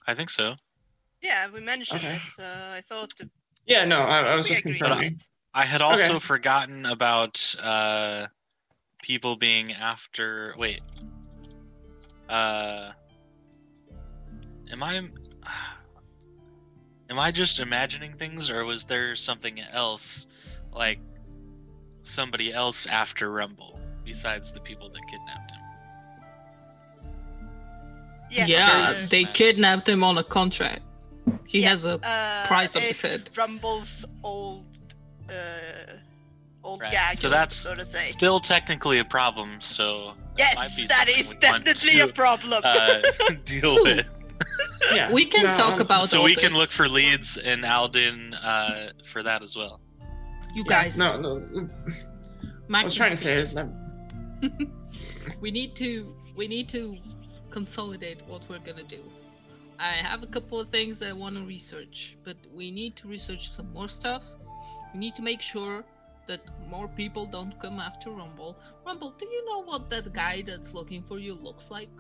I 0.09 0.15
think 0.15 0.31
so. 0.31 0.57
Yeah, 1.23 1.49
we 1.51 1.61
mentioned 1.61 2.01
Okay. 2.01 2.17
it, 2.17 2.23
so 2.37 2.43
I 2.45 2.83
thought 2.89 3.11
to 3.19 3.31
Yeah, 3.67 3.85
no, 3.85 4.01
I, 4.01 4.33
I 4.33 4.35
was 4.35 4.47
we 4.47 4.49
just 4.49 4.61
agreed 4.61 4.83
on 4.83 4.91
confirming. 4.91 5.13
it. 5.15 5.23
I 5.55 5.65
had 5.65 5.81
also 5.81 6.17
Okay. 6.17 6.19
forgotten 6.19 6.87
about 6.87 7.55
uh, 7.63 8.27
people 9.03 9.37
being 9.37 9.73
after. 9.73 10.55
Wait. 10.59 10.83
Uh, 12.29 12.93
am 14.73 14.83
I? 14.83 15.03
Am 17.11 17.19
I 17.19 17.31
just 17.31 17.61
imagining 17.61 18.15
things, 18.15 18.49
or 18.49 18.65
was 18.65 18.87
there 18.87 19.15
something 19.15 19.61
else, 19.61 20.27
like 20.73 20.99
somebody 22.03 22.53
else 22.53 22.87
after 22.87 23.31
Rumble 23.31 23.79
besides 24.05 24.53
the 24.53 24.61
people 24.61 24.89
that 24.91 25.01
kidnapped 25.11 25.51
him? 25.51 25.59
Yeah, 28.31 28.47
yeah, 28.47 29.07
they 29.11 29.25
kidnapped 29.25 29.89
him 29.89 30.03
on 30.03 30.17
a 30.19 30.25
contract. 30.25 30.83
He 31.47 31.61
Yeah, 31.63 31.69
has 31.71 31.85
a 31.85 32.01
uh, 32.03 32.47
price 32.47 32.75
on 32.75 32.83
his 32.83 32.91
it's 32.93 33.03
head. 33.03 33.31
Rumble's 33.37 34.05
old, 34.25 34.67
uh, 35.29 35.93
old 36.65 36.81
Right, 36.81 36.93
gag, 36.93 37.17
so 37.19 37.29
that's 37.29 37.55
so 37.57 37.75
to 37.75 37.85
say. 37.85 38.01
Still 38.01 38.41
technically 38.41 38.99
a 38.99 39.05
problem, 39.05 39.61
so 39.61 40.15
that 40.39 40.55
yes, 40.55 40.77
be 40.77 40.87
that 40.87 41.09
something 41.09 41.15
is 41.25 41.29
we 41.29 41.35
want 41.51 41.65
definitely 41.65 41.99
to, 41.99 42.05
a 42.09 42.13
problem. 42.13 42.63
uh, 42.65 43.03
deal 43.45 43.75
with. 43.83 44.07
Yeah, 44.95 45.13
We 45.13 45.27
can 45.27 45.45
no, 45.45 45.57
talk 45.57 45.75
um, 45.75 45.81
about 45.83 46.09
so 46.09 46.19
all 46.19 46.25
we 46.25 46.35
can 46.35 46.55
look 46.55 46.71
for 46.71 46.89
leads 46.89 47.37
in 47.37 47.65
Alden 47.65 48.35
uh, 48.35 48.91
for 49.05 49.23
that 49.23 49.43
as 49.43 49.55
well. 49.55 49.81
You 50.55 50.65
yeah, 50.69 50.83
guys, 50.83 50.97
No, 50.97 51.19
no. 51.19 51.39
What 52.69 52.81
I 52.81 52.85
was 52.85 52.95
trying 52.95 53.11
to 53.11 53.17
say 53.17 53.35
is 53.35 53.55
that 53.55 53.69
we 55.41 55.51
need 55.51 55.75
to 55.77 56.15
we 56.37 56.47
need 56.49 56.69
to 56.71 56.97
consolidate 57.51 58.23
what 58.27 58.43
we're 58.49 58.59
gonna 58.59 58.85
do. 58.85 59.03
I 59.79 59.95
have 59.95 60.23
a 60.23 60.27
couple 60.27 60.61
of 60.61 60.69
things 60.69 61.03
I 61.03 61.13
want 61.13 61.37
to 61.37 61.45
research, 61.45 62.17
but 62.25 62.37
we 62.55 62.71
need 62.71 62.97
to 62.97 63.09
research 63.09 63.51
some 63.51 63.73
more 63.73 63.89
stuff. 63.89 64.23
We 64.93 65.01
need 65.01 65.17
to 65.17 65.23
make 65.23 65.41
sure 65.41 65.85
that 66.29 66.41
more 66.71 66.89
people 66.89 67.27
don't 67.27 67.59
come 67.61 67.81
after 67.81 68.11
Rumble. 68.11 68.57
Rumble, 68.87 69.11
do 69.19 69.27
you 69.27 69.45
know 69.47 69.65
what 69.65 69.91
that 69.91 70.13
guy 70.13 70.43
that's 70.47 70.73
looking 70.73 71.03
for 71.03 71.19
you 71.19 71.35
looks 71.35 71.71
like? 71.71 71.91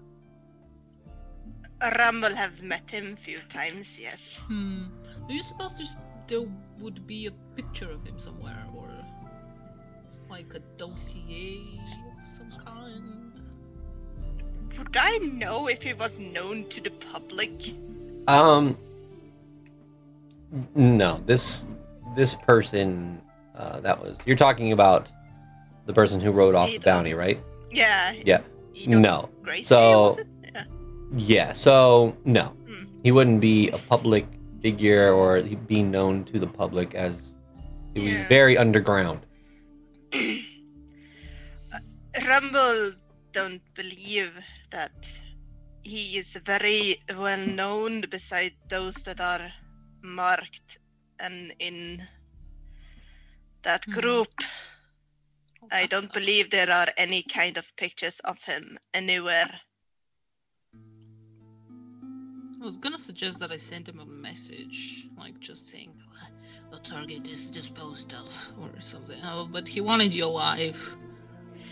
Rumble 1.99 2.35
have 2.35 2.63
met 2.63 2.91
him 2.91 3.15
a 3.15 3.17
few 3.17 3.41
times, 3.49 3.99
yes. 3.99 4.41
Hmm. 4.47 4.85
Do 5.27 5.35
you 5.35 5.43
suppose 5.43 5.75
there's, 5.77 5.97
there 6.29 6.43
would 6.81 7.07
be 7.07 7.27
a 7.27 7.31
picture 7.57 7.91
of 7.91 8.05
him 8.07 8.19
somewhere, 8.19 8.65
or 8.77 8.89
like 10.31 10.53
a 10.55 10.61
dossier 10.79 11.61
of 11.81 12.51
some 12.55 12.65
kind? 12.65 13.33
Would 14.79 14.97
I 14.97 15.19
know 15.19 15.69
if 15.69 15.83
he 15.83 15.93
was 15.93 16.19
known 16.19 16.69
to 16.71 16.81
the 16.81 16.91
public? 16.91 17.51
Um, 18.29 18.77
no, 20.75 21.21
this 21.27 21.69
this 22.17 22.35
person 22.35 23.21
uh, 23.57 23.81
that 23.81 24.01
was 24.03 24.17
you're 24.27 24.37
talking 24.37 24.73
about 24.73 25.11
the 25.87 25.93
person 25.93 26.21
who 26.21 26.31
wrote 26.31 26.55
off 26.55 26.69
the 26.71 26.79
bounty, 26.79 27.15
right? 27.15 27.41
Yeah. 27.71 28.13
Yeah. 28.25 28.41
Edom 28.81 29.03
No. 29.03 29.29
Gracie, 29.43 29.65
So- 29.65 30.11
was 30.11 30.19
it? 30.19 30.27
Yeah. 30.55 30.65
Yeah. 31.17 31.53
So 31.53 32.17
no, 32.25 32.55
Hmm. 32.69 32.85
he 33.03 33.13
wouldn't 33.13 33.41
be 33.41 33.69
a 33.71 33.79
public 33.79 34.27
figure 34.63 35.13
or 35.13 35.37
he'd 35.39 35.67
be 35.67 35.83
known 35.83 36.25
to 36.25 36.39
the 36.39 36.47
public 36.47 36.95
as 36.95 37.35
it 37.95 38.01
was 38.01 38.19
Yeah. 38.19 38.29
very 38.29 38.57
underground. 38.57 39.21
Rumble 42.27 42.93
don't 43.33 43.63
believe 43.75 44.33
that 44.71 44.93
he 45.83 46.19
is 46.19 46.37
very 46.45 47.03
well 47.17 47.39
known 47.47 48.03
beside 48.03 48.55
those 48.69 48.95
that 49.05 49.21
are 49.21 49.53
marked 50.03 50.79
and 51.19 51.53
in 51.59 52.07
that 53.63 53.85
Hmm. 53.85 53.93
group. 53.93 54.33
I 55.71 55.87
don't 55.87 56.13
believe 56.13 56.51
there 56.51 56.71
are 56.71 56.89
any 56.97 57.23
kind 57.23 57.57
of 57.57 57.75
pictures 57.77 58.21
of 58.21 58.43
him 58.45 58.79
anywhere. 58.93 59.61
I 62.63 62.65
was 62.65 62.77
gonna 62.77 62.97
suggest 62.97 63.41
that 63.41 63.51
I 63.51 63.57
send 63.57 63.89
him 63.89 63.99
a 63.99 64.07
message, 64.07 65.09
like 65.19 65.41
just 65.41 65.69
saying 65.69 65.91
the 66.71 66.79
target 66.89 67.27
is 67.27 67.47
disposed 67.47 68.13
of 68.13 68.29
or 68.57 68.81
something. 68.81 69.19
Oh, 69.25 69.49
but 69.51 69.67
he 69.67 69.81
wanted 69.81 70.15
you 70.15 70.27
alive, 70.27 70.77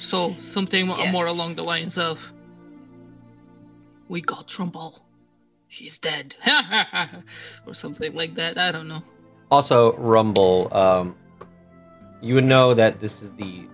so 0.01 0.35
something 0.41 0.89
mo- 0.89 1.07
more 1.13 1.27
along 1.27 1.55
the 1.55 1.63
lines 1.63 1.97
of, 1.97 2.19
"We 4.09 4.21
got 4.21 4.59
Rumble, 4.59 5.05
he's 5.69 5.97
dead," 5.97 6.35
or 7.69 7.73
something 7.73 8.13
like 8.13 8.35
that. 8.35 8.59
I 8.59 8.73
don't 8.73 8.89
know. 8.89 9.05
Also, 9.49 9.93
Rumble, 9.93 10.75
um, 10.75 11.15
you 12.21 12.35
would 12.35 12.47
know 12.47 12.75
that 12.75 12.99
this 12.99 13.23
is 13.23 13.33
the 13.35 13.69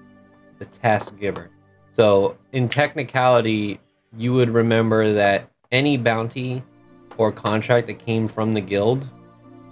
the 0.59 0.66
task 0.66 1.18
giver. 1.18 1.48
So, 1.93 2.36
in 2.52 2.68
technicality, 2.68 3.80
you 4.14 4.34
would 4.34 4.51
remember 4.51 5.14
that 5.14 5.48
any 5.72 5.97
bounty 5.97 6.62
or 7.18 7.32
contract 7.32 7.86
that 7.86 7.98
came 7.98 8.28
from 8.28 8.52
the 8.52 8.60
guild 8.60 9.09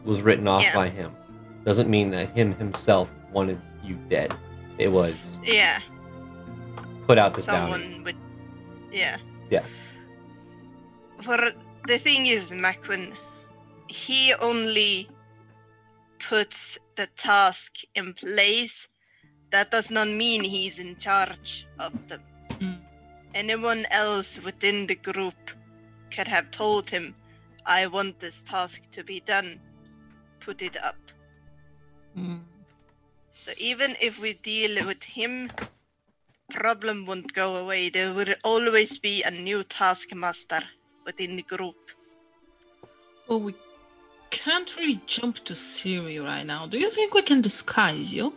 was 0.05 0.23
written 0.23 0.47
off 0.49 0.63
Yeah. 0.63 0.75
by 0.75 0.89
him. 0.89 1.13
Doesn't 1.65 1.89
mean 1.89 2.11
that 2.11 2.31
him 2.37 2.55
himself 2.55 3.15
wanted 3.33 3.61
you 3.83 3.95
dead. 4.09 4.35
It 4.79 4.89
was 4.89 5.41
Yeah, 5.45 5.81
put 7.07 7.17
out 7.19 7.35
this 7.35 7.45
someone 7.47 7.81
bounty. 7.83 8.05
would. 8.05 8.17
Yeah. 8.93 9.17
Yeah. 9.51 9.65
For 11.23 11.39
the 11.87 11.99
thing 11.99 12.27
is, 12.27 12.51
Macwin, 12.51 13.15
he 13.89 14.35
only 14.35 15.09
puts 16.19 16.79
the 16.97 17.07
task 17.17 17.77
in 17.95 18.15
place. 18.15 18.89
That 19.51 19.71
does 19.71 19.91
not 19.91 20.09
mean 20.09 20.45
he's 20.45 20.79
in 20.79 20.97
charge 20.97 21.67
of 21.79 22.09
them. 22.09 22.23
Mm. 22.61 22.81
Anyone 23.35 23.87
else 23.91 24.41
within 24.41 24.87
the 24.87 24.95
group 24.97 25.35
could 26.11 26.29
have 26.29 26.51
told 26.51 26.91
him, 26.91 27.15
I 27.67 27.87
want 27.87 28.21
this 28.21 28.43
task 28.45 28.91
to 28.93 29.05
be 29.05 29.21
done. 29.21 29.61
Put 30.41 30.63
it 30.63 30.77
up. 30.77 30.97
Mm. 32.17 32.41
So 33.45 33.53
even 33.59 33.97
if 34.01 34.21
we 34.21 34.35
deal 34.35 34.87
with 34.87 35.03
him, 35.03 35.51
problem 36.51 37.07
won't 37.07 37.33
go 37.33 37.57
away. 37.57 37.89
There 37.89 38.13
will 38.15 38.35
always 38.43 38.99
be 38.99 39.23
a 39.23 39.31
new 39.31 39.65
taskmaster 39.65 40.63
within 41.05 41.37
the 41.37 41.43
group. 41.43 41.77
Well, 43.29 43.41
we 43.41 43.55
can't 44.31 44.77
really 44.77 45.01
jump 45.07 45.37
to 45.45 45.55
Siri 45.55 46.19
right 46.19 46.45
now. 46.45 46.67
Do 46.67 46.79
you 46.79 46.91
think 46.91 47.15
we 47.15 47.23
can 47.23 47.41
disguise 47.41 48.13
you? 48.13 48.35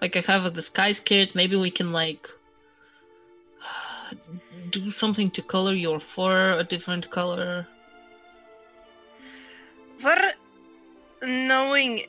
Like, 0.00 0.16
I 0.16 0.20
have 0.32 0.44
a 0.44 0.50
disguise 0.50 1.00
kit. 1.00 1.34
Maybe 1.34 1.56
we 1.56 1.70
can, 1.70 1.92
like, 1.92 2.28
do 4.70 4.90
something 4.90 5.30
to 5.32 5.42
color 5.42 5.74
your 5.74 6.00
fur 6.00 6.58
a 6.58 6.64
different 6.64 7.10
color. 7.10 7.66
For 10.02 10.18
knowing 11.22 12.02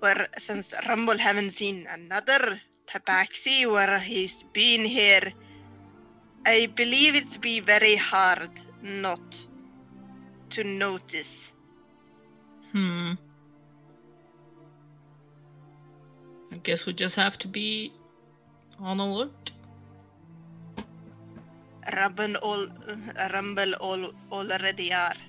where 0.00 0.26
since 0.36 0.74
Rumble 0.88 1.18
haven't 1.18 1.52
seen 1.52 1.86
another 1.88 2.60
tabaxi 2.88 3.70
where 3.70 4.00
he's 4.00 4.42
been 4.52 4.84
here, 4.84 5.32
I 6.44 6.66
believe 6.74 7.14
it'd 7.14 7.40
be 7.40 7.60
very 7.60 7.94
hard 7.94 8.50
not 8.82 9.46
to 10.50 10.64
notice. 10.64 11.52
Hmm. 12.72 13.12
I 16.50 16.56
guess 16.64 16.84
we 16.84 16.94
just 16.94 17.14
have 17.14 17.38
to 17.38 17.46
be 17.46 17.92
on 18.80 18.98
alert. 18.98 19.52
Rumble 21.94 22.34
all 22.42 22.66
Rumble 23.32 23.74
all 23.74 24.10
already 24.32 24.92
are. 24.92 25.27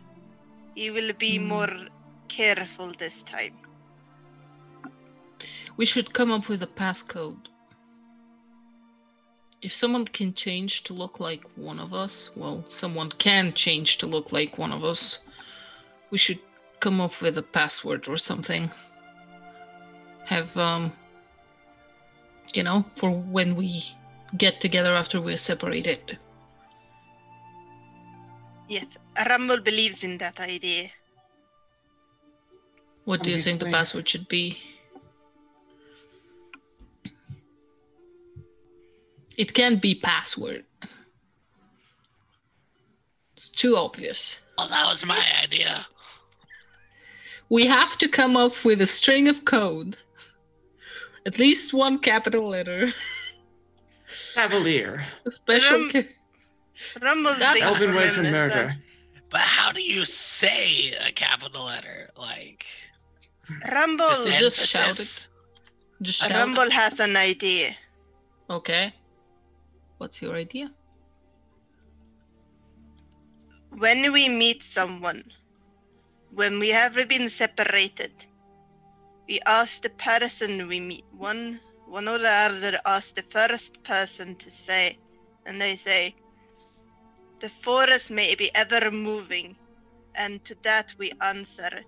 He 0.79 0.89
will 0.89 1.11
be 1.11 1.37
Hmm. 1.37 1.47
more 1.47 1.73
careful 2.29 2.93
this 2.93 3.21
time. 3.21 3.57
We 5.75 5.85
should 5.85 6.13
come 6.13 6.31
up 6.31 6.47
with 6.47 6.63
a 6.63 6.71
passcode. 6.81 7.49
If 9.61 9.73
someone 9.75 10.05
can 10.05 10.33
change 10.33 10.83
to 10.85 10.93
look 10.93 11.19
like 11.19 11.43
one 11.57 11.81
of 11.81 11.93
us, 11.93 12.29
well, 12.33 12.63
someone 12.69 13.11
can 13.11 13.53
change 13.53 13.97
to 13.97 14.05
look 14.07 14.31
like 14.31 14.57
one 14.57 14.71
of 14.71 14.85
us. 14.85 15.19
We 16.11 16.17
should 16.17 16.39
come 16.79 17.01
up 17.01 17.21
with 17.21 17.37
a 17.37 17.43
password 17.43 18.07
or 18.07 18.17
something. 18.17 18.71
Have, 20.27 20.55
um, 20.55 20.93
you 22.53 22.63
know, 22.63 22.85
for 22.95 23.11
when 23.11 23.57
we 23.57 23.69
get 24.37 24.61
together 24.61 24.95
after 24.95 25.19
we're 25.19 25.45
separated. 25.51 26.19
Yes, 28.69 28.85
Rumble 29.27 29.59
believes 29.61 30.03
in 30.03 30.17
that 30.19 30.39
idea. 30.39 30.91
What 33.05 33.23
do 33.23 33.31
you 33.31 33.41
think 33.41 33.59
the 33.59 33.65
Obviously. 33.65 33.71
password 33.71 34.09
should 34.09 34.27
be? 34.27 34.57
It 39.37 39.53
can't 39.53 39.81
be 39.81 39.95
password. 39.95 40.65
It's 43.35 43.49
too 43.49 43.75
obvious. 43.75 44.37
Well, 44.57 44.67
that 44.67 44.87
was 44.87 45.05
my 45.05 45.23
idea. 45.43 45.85
We 47.49 47.65
have 47.65 47.97
to 47.99 48.07
come 48.07 48.35
up 48.37 48.63
with 48.63 48.81
a 48.81 48.85
string 48.85 49.27
of 49.27 49.45
code. 49.45 49.97
At 51.25 51.39
least 51.39 51.73
one 51.73 51.99
capital 51.99 52.47
letter. 52.47 52.93
Cavalier. 54.35 55.05
A 55.25 55.31
special. 55.31 55.75
Um, 55.77 55.91
ca- 55.91 56.07
Rumble 57.01 57.33
That- 57.35 57.53
thinks 57.53 57.67
Elvin 57.67 57.95
way 57.95 58.07
him 58.07 58.13
from 58.15 58.25
as 58.25 58.33
a- 58.33 58.37
murder. 58.37 58.75
But 59.29 59.41
how 59.41 59.71
do 59.71 59.81
you 59.81 60.05
say 60.05 60.91
a 61.07 61.11
capital 61.11 61.65
letter? 61.65 62.09
Like 62.17 62.65
Rumble, 63.71 64.09
just 64.25 64.57
Just 64.57 64.71
shout 64.71 64.99
it. 64.99 65.27
Just 66.01 66.19
shout. 66.19 66.31
Rumble 66.31 66.69
has 66.71 66.99
an 66.99 67.15
idea. 67.15 67.75
Okay. 68.49 68.93
What's 69.97 70.21
your 70.21 70.35
idea? 70.35 70.71
When 73.69 74.11
we 74.11 74.29
meet 74.29 74.63
someone, 74.63 75.23
when 76.31 76.59
we 76.59 76.69
have 76.69 76.95
been 77.07 77.29
separated, 77.29 78.11
we 79.27 79.39
ask 79.45 79.83
the 79.83 79.89
person 79.89 80.67
we 80.67 80.79
meet. 80.79 81.05
One, 81.11 81.59
one 81.85 82.07
or 82.07 82.17
the 82.17 82.29
other 82.29 82.79
asks 82.85 83.11
the 83.13 83.21
first 83.23 83.83
person 83.83 84.35
to 84.37 84.49
say, 84.49 84.97
and 85.45 85.61
they 85.61 85.75
say, 85.75 86.15
"The 87.39 87.49
forest 87.49 88.11
may 88.11 88.35
be 88.35 88.53
ever 88.53 88.91
moving," 88.91 89.57
and 90.13 90.43
to 90.45 90.55
that 90.63 90.93
we 90.97 91.13
answer, 91.21 91.83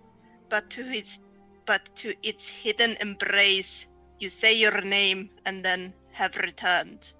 "But 0.49 0.69
to 0.72 0.82
its, 0.82 1.19
but 1.65 1.95
to 1.98 2.15
its 2.23 2.48
hidden 2.48 2.95
embrace, 2.99 3.86
you 4.19 4.30
say 4.30 4.53
your 4.53 4.82
name 4.82 5.30
and 5.45 5.64
then 5.64 5.94
have 6.14 6.36
returned." 6.38 7.14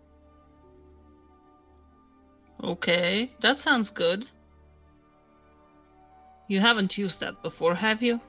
Okay, 2.64 3.32
that 3.42 3.60
sounds 3.60 3.90
good. 3.90 4.30
You 6.48 6.60
haven't 6.60 6.98
used 6.98 7.20
that 7.20 7.42
before, 7.42 7.76
have 7.76 8.02
you? 8.02 8.20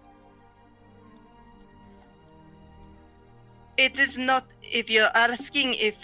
It 3.77 3.99
is 3.99 4.17
not. 4.17 4.47
If 4.63 4.89
you're 4.89 5.11
asking 5.15 5.75
if 5.75 5.97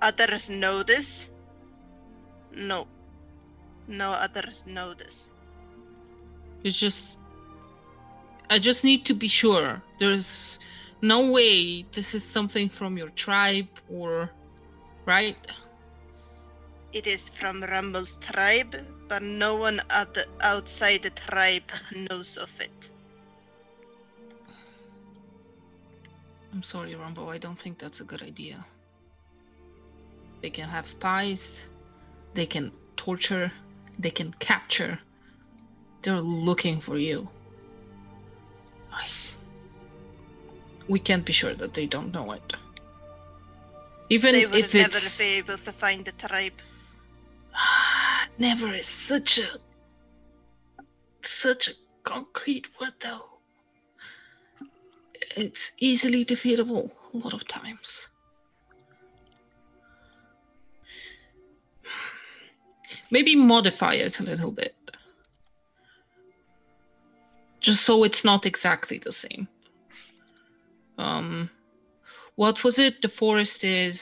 others 0.00 0.48
know 0.48 0.82
this, 0.82 1.28
no. 2.52 2.86
No 3.86 4.10
others 4.10 4.64
know 4.66 4.94
this. 4.94 5.32
It's 6.62 6.76
just. 6.76 7.18
I 8.48 8.58
just 8.58 8.84
need 8.84 9.04
to 9.06 9.14
be 9.14 9.28
sure. 9.28 9.82
There's 9.98 10.58
no 11.02 11.30
way 11.30 11.84
this 11.94 12.14
is 12.14 12.24
something 12.24 12.68
from 12.68 12.96
your 12.96 13.10
tribe 13.10 13.68
or. 13.90 14.30
Right? 15.06 15.36
It 16.92 17.06
is 17.06 17.28
from 17.28 17.62
Rumble's 17.62 18.16
tribe, 18.18 18.76
but 19.08 19.20
no 19.20 19.56
one 19.56 19.82
other 19.90 20.24
outside 20.40 21.02
the 21.02 21.10
tribe 21.10 21.70
knows 21.94 22.36
of 22.36 22.60
it. 22.60 22.90
I'm 26.52 26.62
sorry, 26.62 26.94
Rumble. 26.94 27.28
I 27.28 27.38
don't 27.38 27.60
think 27.60 27.78
that's 27.80 27.98
a 28.00 28.04
good 28.04 28.22
idea. 28.22 28.64
They 30.40 30.50
can 30.50 30.68
have 30.68 30.86
spies, 30.86 31.58
they 32.34 32.46
can 32.46 32.70
torture, 32.96 33.50
they 33.98 34.10
can 34.10 34.32
capture. 34.38 35.00
They're 36.02 36.20
looking 36.20 36.80
for 36.80 36.98
you. 36.98 37.28
We 40.88 40.98
can't 40.98 41.24
be 41.24 41.32
sure 41.32 41.54
that 41.54 41.74
they 41.74 41.86
don't 41.86 42.12
know 42.12 42.32
it. 42.32 42.52
Even 44.10 44.34
if 44.34 44.50
they 44.50 44.56
would 44.56 44.64
if 44.64 44.74
never 44.74 44.96
it's 44.96 45.18
be 45.18 45.24
able 45.24 45.58
to 45.58 45.72
find 45.72 46.04
the 46.04 46.12
tribe. 46.12 46.52
never 48.38 48.74
is 48.74 48.86
such 48.86 49.38
a 49.38 49.58
such 51.24 51.68
a 51.68 51.72
concrete 52.02 52.66
word 52.80 52.94
though. 53.02 53.24
It's 55.36 55.72
easily 55.78 56.24
defeatable 56.24 56.90
a 57.12 57.16
lot 57.16 57.32
of 57.32 57.48
times. 57.48 58.08
Maybe 63.14 63.36
modify 63.36 63.94
it 64.06 64.18
a 64.18 64.24
little 64.24 64.50
bit. 64.50 64.74
Just 67.60 67.82
so 67.88 68.02
it's 68.02 68.24
not 68.24 68.44
exactly 68.44 68.98
the 68.98 69.12
same. 69.12 69.46
Um 70.98 71.28
what 72.34 72.64
was 72.64 72.76
it? 72.86 72.94
The 73.02 73.12
forest 73.22 73.62
is 73.62 73.98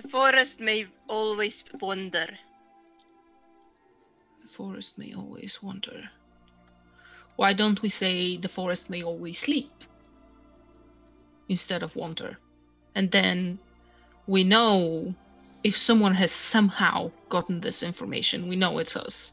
The 0.00 0.08
forest 0.08 0.60
may 0.60 0.86
always 1.08 1.64
wander. 1.80 2.28
The 4.44 4.50
forest 4.58 4.92
may 5.02 5.12
always 5.12 5.52
wander. 5.60 6.00
Why 7.40 7.50
don't 7.60 7.82
we 7.82 7.90
say 8.02 8.36
the 8.36 8.54
forest 8.58 8.84
may 8.88 9.02
always 9.02 9.38
sleep 9.46 9.76
instead 11.48 11.82
of 11.82 11.96
wander? 11.96 12.38
And 12.94 13.10
then 13.10 13.58
we 14.34 14.44
know 14.44 15.14
if 15.66 15.76
someone 15.76 16.14
has 16.14 16.30
somehow 16.30 17.10
gotten 17.28 17.60
this 17.60 17.82
information, 17.82 18.48
we 18.48 18.54
know 18.54 18.78
it's 18.78 18.96
us. 18.96 19.32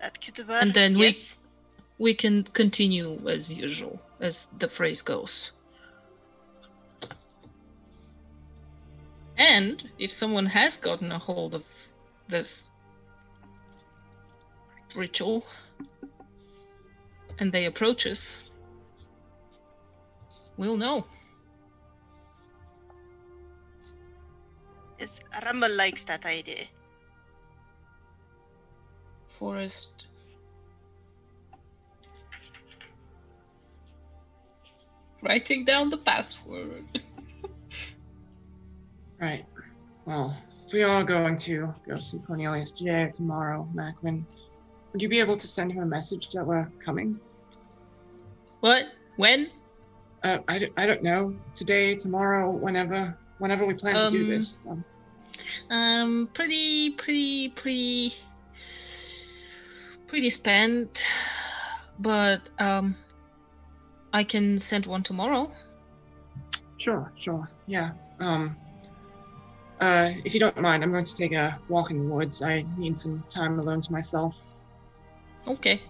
That 0.00 0.20
could 0.20 0.46
work. 0.46 0.62
And 0.62 0.74
then 0.74 0.98
we- 0.98 1.16
We 1.96 2.12
can 2.12 2.42
continue 2.42 3.26
as 3.28 3.54
usual, 3.54 4.02
as 4.20 4.48
the 4.58 4.68
phrase 4.68 5.00
goes. 5.00 5.52
And 9.38 9.90
if 9.98 10.12
someone 10.12 10.46
has 10.46 10.76
gotten 10.76 11.12
a 11.12 11.18
hold 11.18 11.54
of 11.54 11.64
this 12.28 12.68
ritual 14.94 15.46
and 17.38 17.52
they 17.52 17.64
approach 17.64 18.04
us, 18.06 18.43
we'll 20.56 20.76
know. 20.76 21.06
Yes, 24.98 25.10
Rumble 25.44 25.74
likes 25.74 26.04
that 26.04 26.24
idea. 26.24 26.66
Forest. 29.38 30.06
Writing 35.22 35.64
down 35.64 35.90
the 35.90 35.98
password. 35.98 36.84
Right. 39.20 39.46
Well, 40.04 40.36
if 40.66 40.72
we 40.72 40.82
are 40.82 41.02
going 41.02 41.38
to 41.38 41.72
go 41.88 41.96
see 41.96 42.18
Cornelius 42.26 42.72
today 42.72 43.04
or 43.04 43.10
tomorrow, 43.10 43.66
Macwin, 43.74 44.24
would 44.92 45.00
you 45.00 45.08
be 45.08 45.18
able 45.18 45.36
to 45.38 45.46
send 45.46 45.72
him 45.72 45.82
a 45.82 45.86
message 45.86 46.28
that 46.34 46.46
we're 46.46 46.68
coming? 46.84 47.18
What? 48.60 48.86
When? 49.16 49.50
Uh, 50.24 50.38
I, 50.48 50.68
I 50.76 50.86
don't 50.86 51.02
know. 51.02 51.34
Today, 51.54 51.94
tomorrow, 51.94 52.50
whenever, 52.50 53.16
whenever 53.38 53.66
we 53.66 53.74
plan 53.74 53.94
to 53.94 54.10
do 54.10 54.24
Um, 54.24 54.30
this. 54.30 54.62
Um, 54.68 54.84
Um, 55.70 56.28
pretty, 56.32 56.92
pretty, 56.92 57.50
pretty, 57.50 58.14
pretty 60.06 60.30
spent, 60.30 61.04
but 61.98 62.40
um, 62.58 62.96
I 64.12 64.24
can 64.24 64.58
send 64.58 64.86
one 64.86 65.02
tomorrow. 65.02 65.52
sure, 66.78 67.12
sure. 67.18 67.48
Yeah. 67.66 67.92
Um. 68.20 68.56
Uh, 69.80 70.12
if 70.24 70.32
you 70.32 70.40
don't 70.40 70.56
mind, 70.58 70.82
I'm 70.84 70.92
going 70.92 71.04
to 71.04 71.16
take 71.16 71.32
a 71.32 71.58
walk 71.68 71.90
in 71.90 72.08
the 72.08 72.14
woods. 72.14 72.42
I 72.42 72.64
need 72.78 72.98
some 72.98 73.22
time 73.28 73.58
alone 73.58 73.80
to 73.82 73.92
myself. 73.92 74.34
Okay. 75.46 75.82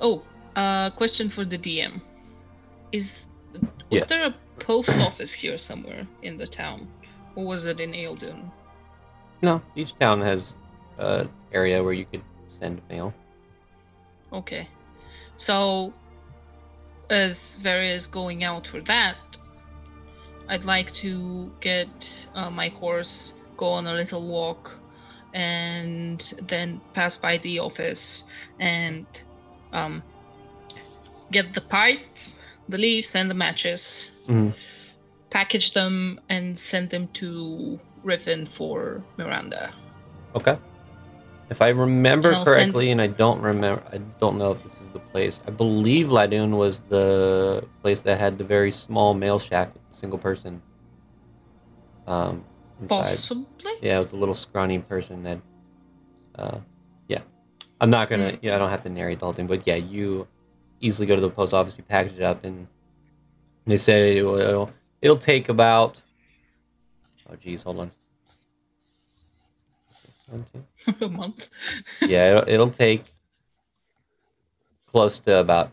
Oh, 0.00 0.22
uh, 0.56 0.90
question 0.90 1.30
for 1.30 1.44
the 1.44 1.56
DM: 1.56 2.02
Is 2.92 3.18
was 3.60 3.70
Yes. 3.90 4.06
there 4.06 4.24
a 4.24 4.34
post 4.60 4.90
office 5.00 5.32
here 5.32 5.58
somewhere 5.58 6.06
in 6.22 6.38
the 6.38 6.46
town, 6.46 6.88
or 7.34 7.46
was 7.46 7.64
it 7.64 7.80
in 7.80 7.92
Aeldon? 7.94 8.50
No, 9.42 9.62
each 9.76 9.96
town 9.98 10.20
has 10.20 10.54
an 10.98 11.28
area 11.52 11.82
where 11.82 11.92
you 11.92 12.04
could 12.06 12.22
send 12.48 12.82
mail. 12.90 13.14
Okay. 14.32 14.68
So, 15.36 15.92
as 17.08 17.54
Varia 17.62 17.94
is 17.94 18.06
going 18.06 18.42
out 18.44 18.66
for 18.66 18.80
that, 18.82 19.16
I'd 20.48 20.64
like 20.64 20.92
to 20.94 21.52
get 21.60 22.26
uh, 22.34 22.50
my 22.50 22.68
horse, 22.68 23.34
go 23.56 23.68
on 23.68 23.86
a 23.86 23.94
little 23.94 24.26
walk, 24.26 24.80
and 25.34 26.32
then 26.42 26.80
pass 26.94 27.16
by 27.16 27.38
the 27.38 27.58
office 27.58 28.24
and 28.58 29.06
um, 29.72 30.02
get 31.30 31.54
the 31.54 31.60
pipe, 31.60 32.00
the 32.68 32.78
leaves, 32.78 33.14
and 33.14 33.30
the 33.30 33.34
matches, 33.34 34.10
Mhm. 34.28 34.54
package 35.30 35.72
them, 35.72 36.20
and 36.28 36.58
send 36.58 36.90
them 36.90 37.08
to 37.14 37.80
Riffin 38.04 38.46
for 38.46 39.02
Miranda. 39.16 39.72
Okay. 40.34 40.56
If 41.50 41.62
I 41.62 41.68
remember 41.68 42.28
And 42.28 42.36
I'll 42.38 42.44
send- 42.44 42.56
correctly, 42.56 42.90
and 42.90 43.00
I 43.00 43.06
don't 43.06 43.40
remember, 43.40 43.82
I 43.90 43.98
don't 44.20 44.36
know 44.36 44.52
if 44.52 44.62
this 44.64 44.80
is 44.82 44.88
the 44.90 44.98
place. 44.98 45.40
I 45.46 45.50
believe 45.50 46.08
Ladoon 46.08 46.50
was 46.58 46.80
the 46.80 47.64
place 47.82 48.00
that 48.00 48.18
had 48.20 48.36
the 48.36 48.44
very 48.44 48.70
small 48.70 49.14
mail 49.14 49.38
shack 49.38 49.72
single 49.90 50.18
person. 50.18 50.60
Um, 52.06 52.44
inside. 52.80 53.16
Possibly? 53.16 53.72
Yeah, 53.82 53.96
it 53.96 53.98
was 53.98 54.12
a 54.12 54.16
little 54.16 54.34
scrawny 54.34 54.78
person 54.78 55.22
that. 55.24 55.38
Uh, 56.34 56.58
yeah, 57.08 57.20
I'm 57.80 57.90
not 57.90 58.08
gonna. 58.08 58.32
Mm. 58.32 58.38
Yeah, 58.42 58.54
I 58.54 58.58
don't 58.58 58.70
have 58.70 58.82
to 58.84 58.88
narrate 58.88 59.18
the 59.18 59.26
whole 59.26 59.32
thing, 59.32 59.46
but 59.46 59.66
yeah, 59.66 59.74
you 59.76 60.26
easily 60.80 61.06
go 61.06 61.14
to 61.14 61.20
the 61.20 61.30
post 61.30 61.54
office, 61.54 61.76
you 61.76 61.84
package 61.84 62.16
it 62.16 62.22
up, 62.22 62.44
and 62.44 62.66
they 63.66 63.76
say 63.76 64.18
it'll 64.18 64.38
it'll, 64.38 64.70
it'll 65.02 65.18
take 65.18 65.48
about. 65.48 66.02
Oh 67.30 67.36
geez, 67.36 67.62
hold 67.62 67.80
on. 67.80 67.90
A 71.00 71.08
month. 71.08 71.48
yeah, 72.02 72.30
it'll, 72.30 72.48
it'll 72.48 72.70
take 72.70 73.04
close 74.86 75.18
to 75.20 75.38
about 75.38 75.72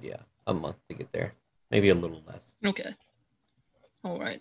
yeah 0.00 0.16
a 0.46 0.54
month 0.54 0.76
to 0.88 0.94
get 0.94 1.12
there, 1.12 1.34
maybe 1.70 1.88
a 1.90 1.94
little 1.94 2.22
less. 2.26 2.52
Okay. 2.64 2.94
All 4.04 4.18
right. 4.18 4.40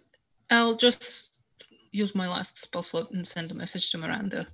I'll 0.49 0.77
just 0.77 1.41
use 1.91 2.15
my 2.15 2.27
last 2.27 2.59
spell 2.61 2.83
slot 2.83 3.11
and 3.11 3.27
send 3.27 3.51
a 3.51 3.53
message 3.53 3.91
to 3.91 3.97
Miranda. 3.97 4.47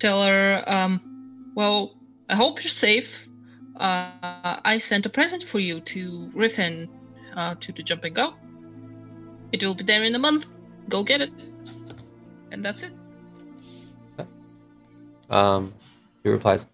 Tell 0.00 0.24
her, 0.24 0.64
um, 0.66 1.52
well, 1.54 1.96
I 2.28 2.34
hope 2.36 2.62
you're 2.62 2.70
safe. 2.70 3.28
Uh, 3.76 4.60
I 4.64 4.78
sent 4.78 5.04
a 5.04 5.10
present 5.10 5.42
for 5.44 5.58
you 5.58 5.80
to 5.80 6.30
Riffin 6.34 6.88
uh, 7.36 7.56
to 7.60 7.72
the 7.72 7.82
jump 7.82 8.04
and 8.04 8.14
go. 8.14 8.34
It 9.52 9.62
will 9.62 9.74
be 9.74 9.84
there 9.84 10.02
in 10.02 10.14
a 10.14 10.18
month. 10.18 10.46
Go 10.88 11.04
get 11.04 11.20
it. 11.20 11.30
And 12.50 12.64
that's 12.64 12.82
it. 12.82 12.92
Um, 15.28 15.74
he 16.22 16.30
replies, 16.30 16.66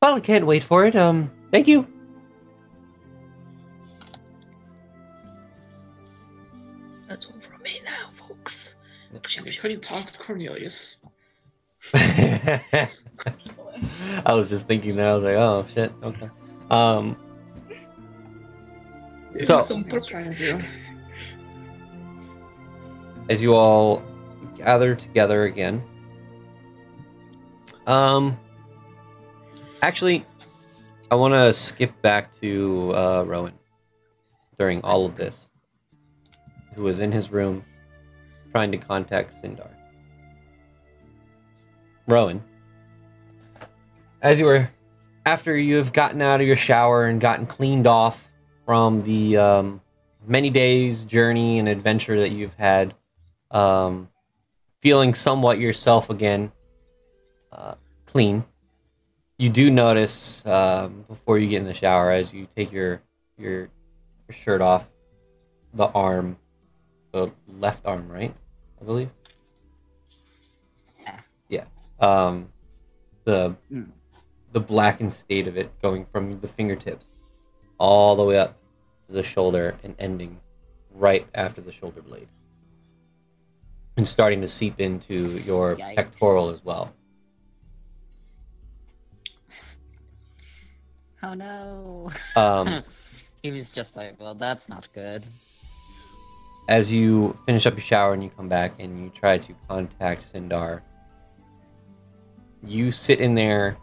"Well, 0.00 0.14
I 0.14 0.20
can't 0.20 0.46
wait 0.46 0.62
for 0.62 0.86
it. 0.86 0.94
Um, 0.94 1.30
thank 1.50 1.66
you." 1.66 1.86
That's 7.08 7.26
all 7.26 7.32
from 7.50 7.62
me 7.62 7.80
now, 7.84 8.10
folks. 8.16 8.76
We 9.44 9.56
couldn't 9.56 9.82
talk 9.82 10.06
to 10.06 10.18
Cornelius. 10.18 10.96
I 14.26 14.34
was 14.34 14.48
just 14.48 14.66
thinking 14.66 14.96
that 14.96 15.06
I 15.06 15.14
was 15.14 15.22
like, 15.24 15.36
"Oh 15.36 15.64
shit, 15.72 15.92
okay." 16.02 16.30
Um, 16.70 17.16
Dude, 19.32 19.46
So- 19.46 19.56
that's 19.56 19.68
something 19.68 19.92
I 19.92 19.96
was 19.96 20.06
trying 20.06 20.30
to 20.32 20.36
do. 20.36 20.60
as 23.28 23.42
you 23.42 23.54
all 23.54 24.02
gather 24.56 24.94
together 24.94 25.44
again. 25.44 25.82
Um, 27.86 28.38
actually, 29.82 30.24
I 31.10 31.16
want 31.16 31.34
to 31.34 31.52
skip 31.52 32.00
back 32.02 32.32
to 32.40 32.92
uh, 32.94 33.24
Rowan 33.26 33.52
during 34.58 34.80
all 34.82 35.04
of 35.04 35.16
this, 35.16 35.48
who 36.74 36.82
was 36.82 36.98
in 36.98 37.10
his 37.12 37.30
room 37.30 37.64
trying 38.54 38.70
to 38.72 38.78
contact 38.78 39.34
Sindar. 39.42 39.70
Rowan, 42.06 42.42
as 44.24 44.40
you 44.40 44.46
were, 44.46 44.68
after 45.24 45.56
you 45.56 45.76
have 45.76 45.92
gotten 45.92 46.20
out 46.20 46.40
of 46.40 46.46
your 46.46 46.56
shower 46.56 47.06
and 47.06 47.20
gotten 47.20 47.46
cleaned 47.46 47.86
off 47.86 48.28
from 48.64 49.02
the 49.04 49.36
um, 49.36 49.80
many 50.26 50.50
days 50.50 51.04
journey 51.04 51.60
and 51.60 51.68
adventure 51.68 52.18
that 52.18 52.30
you've 52.30 52.54
had 52.54 52.92
um, 53.52 54.08
feeling 54.80 55.14
somewhat 55.14 55.60
yourself 55.60 56.10
again 56.10 56.50
uh, 57.52 57.74
clean 58.06 58.42
you 59.38 59.48
do 59.48 59.70
notice 59.70 60.44
um, 60.46 61.04
before 61.08 61.38
you 61.38 61.48
get 61.48 61.60
in 61.60 61.66
the 61.66 61.74
shower 61.74 62.10
as 62.10 62.32
you 62.32 62.48
take 62.56 62.72
your 62.72 63.00
your, 63.38 63.60
your 63.60 63.70
shirt 64.32 64.60
off 64.60 64.88
the 65.74 65.86
arm 65.86 66.36
the 67.14 67.30
left 67.60 67.86
arm, 67.86 68.08
right? 68.08 68.34
I 68.80 68.84
believe. 68.84 69.08
Yeah. 71.48 71.64
Um, 72.00 72.48
the 73.22 73.54
Mm. 73.72 73.90
The 74.54 74.60
blackened 74.60 75.12
state 75.12 75.48
of 75.48 75.56
it 75.58 75.68
going 75.82 76.06
from 76.06 76.40
the 76.40 76.46
fingertips 76.48 77.06
all 77.78 78.14
the 78.14 78.24
way 78.24 78.38
up 78.38 78.56
to 79.08 79.12
the 79.12 79.22
shoulder 79.22 79.74
and 79.82 79.96
ending 79.98 80.40
right 80.92 81.26
after 81.34 81.60
the 81.60 81.72
shoulder 81.72 82.00
blade, 82.00 82.28
and 83.96 84.08
starting 84.08 84.40
to 84.40 84.46
seep 84.48 84.80
into 84.80 85.14
your 85.40 85.74
Yikes. 85.74 85.96
pectoral 85.96 86.50
as 86.50 86.64
well. 86.64 86.92
Oh 91.22 91.34
no. 91.34 92.12
Um, 92.36 92.84
he 93.42 93.50
was 93.50 93.72
just 93.72 93.96
like, 93.96 94.18
well, 94.20 94.34
that's 94.34 94.68
not 94.68 94.88
good. 94.94 95.26
as 96.68 96.92
you 96.92 97.36
finish 97.46 97.66
up 97.66 97.74
your 97.74 97.80
shower 97.82 98.12
and 98.14 98.22
you 98.22 98.30
come 98.30 98.48
back 98.48 98.72
and 98.78 99.02
you 99.02 99.10
try 99.10 99.36
to 99.38 99.54
contact 99.68 100.32
Sindar, 100.32 100.80
you 102.62 102.90
sit 102.90 103.20
in 103.20 103.34
there 103.34 103.76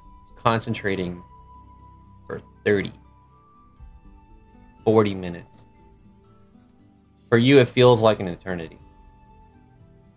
concentrating 0.43 1.21
for 2.27 2.39
30, 2.65 2.91
40 4.83 5.15
minutes. 5.15 5.65
For 7.29 7.37
you, 7.37 7.59
it 7.59 7.67
feels 7.67 8.01
like 8.01 8.19
an 8.19 8.27
eternity 8.27 8.79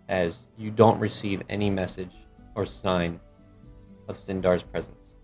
as 0.09 0.47
you 0.57 0.69
don't 0.69 0.99
receive 0.99 1.41
any 1.49 1.69
message 1.69 2.11
or 2.55 2.65
sign 2.65 3.19
of 4.07 4.17
Sindar's 4.17 4.63
presence. 4.63 5.15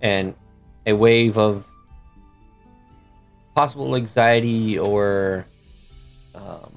And 0.00 0.34
a 0.86 0.92
wave 0.92 1.38
of 1.38 1.66
possible 3.54 3.94
anxiety 3.94 4.78
or 4.78 5.46
um, 6.34 6.72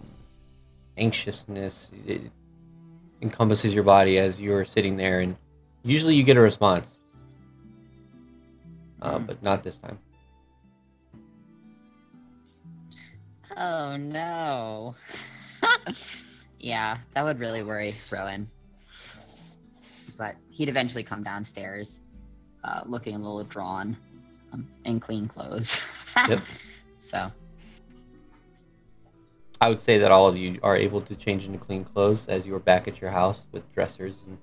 anxiousness 0.98 1.92
it 2.06 2.22
encompasses 3.22 3.74
your 3.74 3.84
body 3.84 4.18
as 4.18 4.40
you're 4.40 4.66
sitting 4.66 4.98
there 4.98 5.22
and 5.22 5.38
usually 5.86 6.16
you 6.16 6.24
get 6.24 6.36
a 6.36 6.42
response 6.42 7.00
uh, 9.02 9.20
but 9.20 9.42
not 9.42 9.64
this 9.64 9.78
time 9.78 9.98
Oh 13.58 13.96
no. 13.96 14.96
yeah, 16.60 16.98
that 17.14 17.24
would 17.24 17.40
really 17.40 17.64
worry 17.64 17.96
Rowan. 18.12 18.50
But 20.18 20.36
he'd 20.50 20.70
eventually 20.70 21.04
come 21.04 21.24
downstairs, 21.24 22.02
uh, 22.64 22.82
looking 22.86 23.16
a 23.16 23.18
little 23.18 23.44
drawn, 23.44 23.98
um, 24.54 24.68
in 24.84 25.00
clean 25.00 25.28
clothes. 25.28 25.80
Yep. 26.30 26.40
So 26.96 27.30
i 29.60 29.68
would 29.68 29.82
say 29.82 29.98
that 29.98 30.12
all 30.12 30.28
of 30.28 30.38
you 30.38 30.58
are 30.64 30.78
able 30.78 31.02
to 31.02 31.14
change 31.14 31.46
into 31.46 31.58
clean 31.58 31.84
clothes 31.84 32.30
as 32.30 32.48
you 32.48 32.56
are 32.56 32.60
back 32.60 32.88
at 32.88 33.02
your 33.02 33.12
house 33.12 33.48
with 33.52 33.70
dressers 33.74 34.24
and 34.26 34.38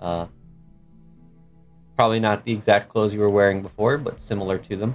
uh, 0.00 0.26
probably 1.98 2.20
not 2.20 2.44
the 2.44 2.52
exact 2.52 2.88
clothes 2.88 3.12
you 3.12 3.18
were 3.18 3.28
wearing 3.28 3.60
before 3.60 3.98
but 3.98 4.20
similar 4.20 4.56
to 4.56 4.76
them 4.76 4.94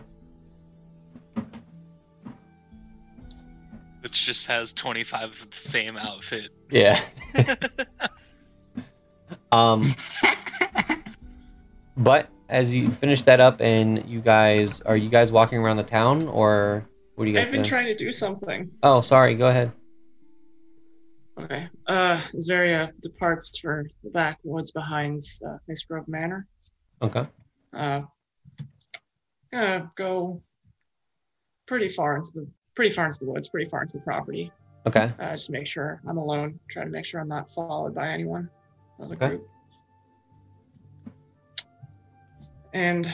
Which 4.01 4.25
just 4.25 4.47
has 4.47 4.71
25 4.71 5.31
of 5.41 5.51
the 5.51 5.57
same 5.57 5.97
outfit. 5.97 6.47
yeah 6.71 6.97
um 9.51 9.93
But 11.97 12.29
as 12.49 12.73
you 12.73 12.89
finish 12.89 13.21
that 13.23 13.39
up, 13.39 13.61
and 13.61 14.05
you 14.07 14.19
guys 14.21 14.81
are 14.81 14.97
you 14.97 15.09
guys 15.09 15.31
walking 15.31 15.59
around 15.59 15.77
the 15.77 15.83
town, 15.83 16.27
or 16.27 16.85
what 17.15 17.25
are 17.25 17.27
you 17.27 17.33
guys 17.33 17.45
doing? 17.45 17.47
I've 17.47 17.51
been 17.51 17.61
doing? 17.61 17.69
trying 17.69 17.85
to 17.85 17.95
do 17.95 18.11
something. 18.11 18.71
oh, 18.81 19.01
sorry. 19.01 19.35
Go 19.35 19.47
ahead. 19.49 19.71
Okay. 21.39 21.67
Uh, 21.87 22.21
Zaria 22.39 22.91
departs 23.01 23.57
for 23.59 23.85
the 24.03 24.09
backwoods 24.09 24.71
behind 24.71 25.21
uh, 25.47 25.57
Mixed 25.67 25.87
Grove 25.87 26.07
Manor. 26.07 26.47
Okay. 27.03 27.25
Uh, 27.73 28.01
gonna 29.51 29.91
go 29.95 30.41
pretty 31.67 31.89
far 31.89 32.15
into 32.17 32.29
the 32.33 32.47
pretty 32.75 32.93
far 32.95 33.07
into 33.07 33.19
the 33.19 33.25
woods, 33.25 33.49
pretty 33.49 33.69
far 33.69 33.81
into 33.81 33.97
the 33.97 34.03
property. 34.03 34.51
Okay. 34.87 35.11
Uh, 35.19 35.31
just 35.31 35.49
make 35.49 35.67
sure 35.67 36.01
I'm 36.07 36.17
alone. 36.17 36.59
Try 36.69 36.83
to 36.83 36.89
make 36.89 37.05
sure 37.05 37.19
I'm 37.21 37.27
not 37.27 37.53
followed 37.53 37.93
by 37.93 38.09
anyone 38.09 38.49
of 38.99 39.09
the 39.09 39.15
Okay. 39.15 39.27
group. 39.29 39.47
And 42.73 43.07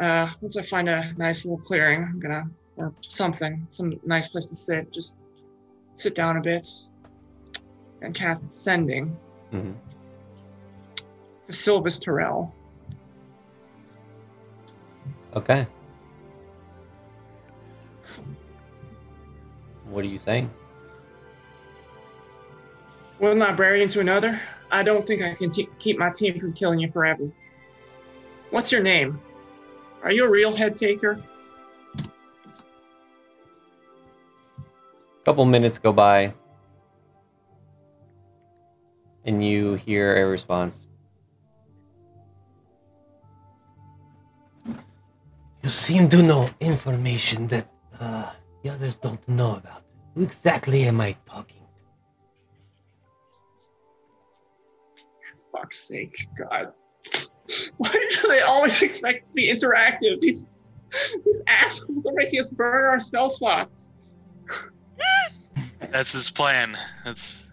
uh, 0.00 0.30
once 0.40 0.56
I 0.56 0.62
find 0.62 0.88
a 0.88 1.12
nice 1.16 1.44
little 1.44 1.58
clearing, 1.58 2.04
I'm 2.04 2.20
gonna 2.20 2.44
or 2.76 2.94
something, 3.00 3.66
some 3.70 3.98
nice 4.04 4.28
place 4.28 4.46
to 4.46 4.56
sit, 4.56 4.92
just 4.92 5.16
sit 5.96 6.14
down 6.14 6.36
a 6.36 6.40
bit 6.40 6.66
and 8.02 8.14
cast 8.14 8.52
sending 8.52 9.16
hmm 9.50 9.72
to 11.46 11.52
Sylvis 11.52 12.00
Terrell. 12.00 12.54
Okay. 15.34 15.66
What 19.88 20.04
are 20.04 20.08
you 20.08 20.18
saying? 20.18 20.50
One 23.18 23.38
librarian 23.38 23.88
to 23.90 24.00
another. 24.00 24.40
I 24.70 24.82
don't 24.82 25.06
think 25.06 25.22
I 25.22 25.34
can 25.34 25.50
te- 25.50 25.68
keep 25.78 25.98
my 25.98 26.10
team 26.10 26.38
from 26.40 26.52
killing 26.52 26.78
you 26.78 26.90
forever. 26.90 27.30
What's 28.50 28.72
your 28.72 28.82
name? 28.82 29.20
Are 30.02 30.10
you 30.10 30.24
a 30.24 30.30
real 30.30 30.54
head 30.56 30.76
taker? 30.76 31.22
A 31.98 32.04
couple 35.24 35.44
minutes 35.44 35.76
go 35.78 35.92
by, 35.92 36.32
and 39.24 39.46
you 39.46 39.74
hear 39.74 40.24
a 40.24 40.28
response. 40.28 40.86
You 45.62 45.68
seem 45.68 46.08
to 46.08 46.22
know 46.22 46.48
information 46.60 47.46
that 47.48 47.68
uh, 47.98 48.30
the 48.62 48.70
others 48.70 48.96
don't 48.96 49.26
know 49.28 49.56
about. 49.56 49.82
Who 50.14 50.22
exactly 50.22 50.84
am 50.84 51.00
I 51.00 51.16
talking 51.26 51.62
For 55.52 55.60
Fuck's 55.60 55.78
sake, 55.78 56.26
God. 56.38 56.72
Why 57.76 57.92
do 58.10 58.28
they 58.28 58.40
always 58.40 58.80
expect 58.80 59.28
to 59.28 59.34
be 59.34 59.52
interactive? 59.52 60.20
These 60.20 60.46
these 61.24 61.40
assholes 61.46 62.04
are 62.04 62.14
making 62.14 62.40
us 62.40 62.50
burn 62.50 62.84
our 62.84 62.98
spell 62.98 63.30
slots. 63.30 63.92
That's 65.90 66.12
his 66.12 66.30
plan. 66.30 66.76
That's 67.04 67.50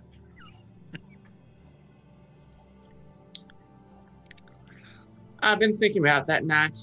I've 5.40 5.60
been 5.60 5.78
thinking 5.78 6.02
about 6.02 6.28
that 6.28 6.46
night. 6.46 6.78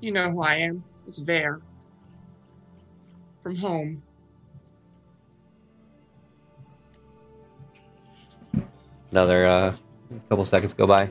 You 0.00 0.12
know 0.12 0.30
who 0.30 0.42
I 0.42 0.54
am. 0.56 0.82
It's 1.06 1.18
Vare. 1.18 1.60
From 3.42 3.56
home. 3.56 4.02
Another 9.10 9.46
uh, 9.46 9.76
couple 10.28 10.44
seconds 10.44 10.72
go 10.72 10.86
by. 10.86 11.10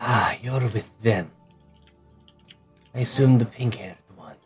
Ah, 0.00 0.36
you're 0.42 0.68
with 0.68 0.90
them. 1.02 1.30
I 2.94 3.00
assume 3.00 3.38
the 3.38 3.44
pink-haired 3.44 3.96
one. 4.14 4.36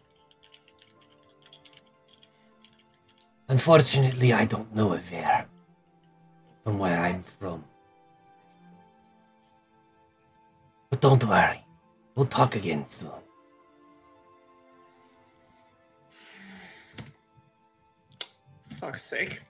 Unfortunately, 3.48 4.32
I 4.32 4.46
don't 4.46 4.74
know 4.74 4.92
a 4.94 4.98
Ver. 4.98 5.46
From 6.64 6.78
where 6.78 6.98
I'm 6.98 7.22
from. 7.22 7.64
Don't 11.02 11.24
worry. 11.28 11.60
We'll 12.14 12.26
talk 12.26 12.54
again 12.56 12.86
soon. 12.86 13.10
Fuck's 18.80 19.02
sake. 19.02 19.40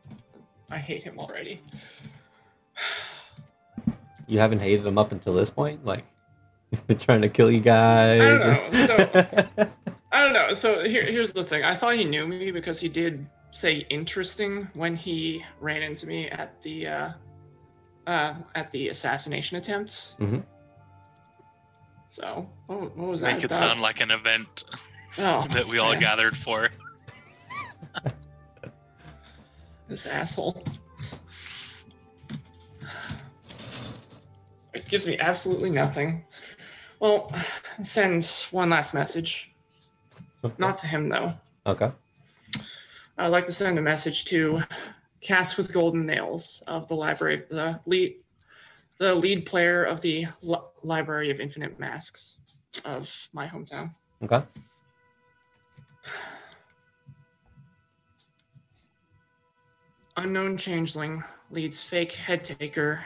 I 0.71 0.79
hate 0.79 1.03
him 1.03 1.19
already. 1.19 1.61
You 4.27 4.39
haven't 4.39 4.61
hated 4.61 4.87
him 4.87 4.97
up 4.97 5.13
until 5.13 5.35
this 5.35 5.51
point? 5.51 5.85
Like, 5.85 6.05
he's 6.71 6.81
been 6.89 6.99
trying 6.99 7.21
to 7.21 7.29
kill 7.29 7.51
you 7.51 7.61
guys? 7.61 8.21
I 8.41 8.55
don't 8.57 8.73
know. 8.73 8.87
So 8.87 9.69
I 10.13 10.23
don't 10.23 10.33
know. 10.33 10.55
So 10.55 10.85
here, 10.85 11.05
here's 11.05 11.33
the 11.33 11.45
thing. 11.45 11.65
I 11.65 11.75
thought 11.75 11.97
he 11.97 12.05
knew 12.05 12.27
me 12.27 12.51
because 12.51 12.81
he 12.81 12.89
did 12.89 13.27
say 13.51 13.87
interesting 13.91 14.69
when 14.73 14.97
he 14.97 15.45
ran 15.61 15.83
into 15.83 16.07
me 16.07 16.31
at 16.31 16.55
the 16.63 16.87
uh, 16.87 17.11
uh, 18.07 18.35
at 18.55 18.71
the 18.71 18.89
assassination 18.89 19.59
attempt. 19.59 20.15
Mhm. 20.19 20.43
So 22.13 22.49
what, 22.67 22.97
what 22.97 23.09
was 23.09 23.21
that? 23.23 23.35
make 23.35 23.43
it 23.43 23.47
about? 23.47 23.59
sound 23.59 23.81
like 23.81 24.01
an 24.01 24.11
event 24.11 24.65
oh, 25.19 25.47
that 25.53 25.67
we 25.67 25.79
all 25.79 25.93
man, 25.93 26.01
gathered 26.01 26.37
for. 26.37 26.69
This 29.89 30.07
asshole. 30.07 30.65
It 34.73 34.89
gives 34.89 35.07
me 35.07 35.19
absolutely 35.19 35.69
nothing. 35.69 36.25
Well, 36.99 37.31
send 37.83 38.25
one 38.53 38.71
last 38.71 38.95
message. 38.95 39.53
Not 40.57 40.79
to 40.79 40.87
him 40.87 41.11
though. 41.11 41.35
Okay. 41.67 41.91
I'd 43.19 43.29
like 43.29 43.45
to 43.47 43.53
send 43.53 43.79
a 43.79 43.83
message 43.83 44.25
to 44.27 44.63
Cass 45.21 45.59
with 45.59 45.75
Golden 45.75 46.07
Nails 46.07 46.63
of 46.67 46.89
the 46.89 46.95
library, 46.95 47.43
the 47.51 47.81
lead, 47.85 48.17
the 49.03 49.15
lead 49.17 49.45
player 49.45 49.83
of 49.83 50.01
the 50.01 50.27
Li- 50.43 50.59
Library 50.85 51.33
of 51.33 51.41
Infinite 51.41 51.77
Masks 51.81 52.37
of 52.85 53.13
my 53.33 53.49
hometown. 53.49 53.91
Okay. 54.23 54.45
Unknown 60.17 60.57
changeling 60.57 61.25
leads 61.51 61.83
fake 61.83 62.13
head 62.13 62.45
taker 62.45 63.05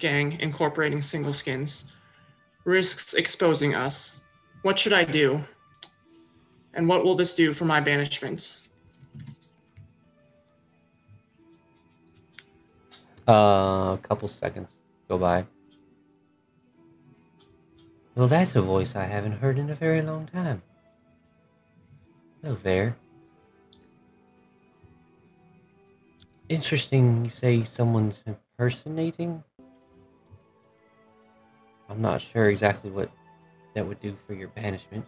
gang 0.00 0.32
incorporating 0.40 1.00
single 1.00 1.32
skins. 1.32 1.84
Risks 2.64 3.14
exposing 3.14 3.72
us. 3.72 4.22
What 4.62 4.80
should 4.80 4.92
I 4.92 5.04
do? 5.04 5.44
And 6.74 6.88
what 6.88 7.04
will 7.04 7.14
this 7.14 7.34
do 7.34 7.54
for 7.54 7.66
my 7.66 7.78
banishment? 7.80 8.62
Uh, 13.28 13.94
a 13.94 14.00
couple 14.02 14.26
seconds 14.26 14.75
go 15.08 15.18
by. 15.18 15.46
Well, 18.14 18.28
that's 18.28 18.56
a 18.56 18.62
voice 18.62 18.96
I 18.96 19.04
haven't 19.04 19.40
heard 19.40 19.58
in 19.58 19.68
a 19.70 19.74
very 19.74 20.00
long 20.00 20.26
time. 20.26 20.62
Hello 22.42 22.56
there. 22.62 22.96
Interesting 26.48 27.24
you 27.24 27.30
say 27.30 27.64
someone's 27.64 28.22
impersonating. 28.26 29.42
I'm 31.88 32.00
not 32.00 32.20
sure 32.20 32.48
exactly 32.48 32.90
what 32.90 33.10
that 33.74 33.86
would 33.86 34.00
do 34.00 34.16
for 34.26 34.34
your 34.34 34.48
banishment. 34.48 35.04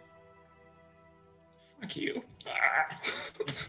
Fuck 1.80 1.96
you. 1.96 2.22
Ah. 2.46 3.00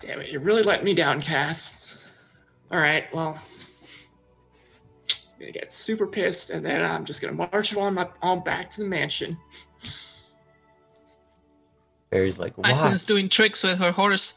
damn 0.00 0.20
it, 0.20 0.30
you 0.30 0.38
really 0.38 0.62
let 0.62 0.84
me 0.84 0.94
down, 0.94 1.20
Cass. 1.20 1.76
Alright, 2.72 3.12
well. 3.14 3.40
I'm 5.10 5.40
gonna 5.40 5.52
get 5.52 5.70
super 5.70 6.06
pissed 6.06 6.50
and 6.50 6.64
then 6.64 6.82
I'm 6.82 7.04
just 7.04 7.20
gonna 7.20 7.32
march 7.32 7.76
on 7.76 7.94
my 7.94 8.08
on 8.22 8.42
back 8.42 8.70
to 8.70 8.78
the 8.78 8.86
mansion. 8.86 9.38
Barry's 12.10 12.38
like, 12.38 12.56
why? 12.56 12.72
Icon's 12.72 13.04
doing 13.04 13.28
tricks 13.28 13.62
with 13.62 13.78
her 13.78 13.92
horse. 13.92 14.34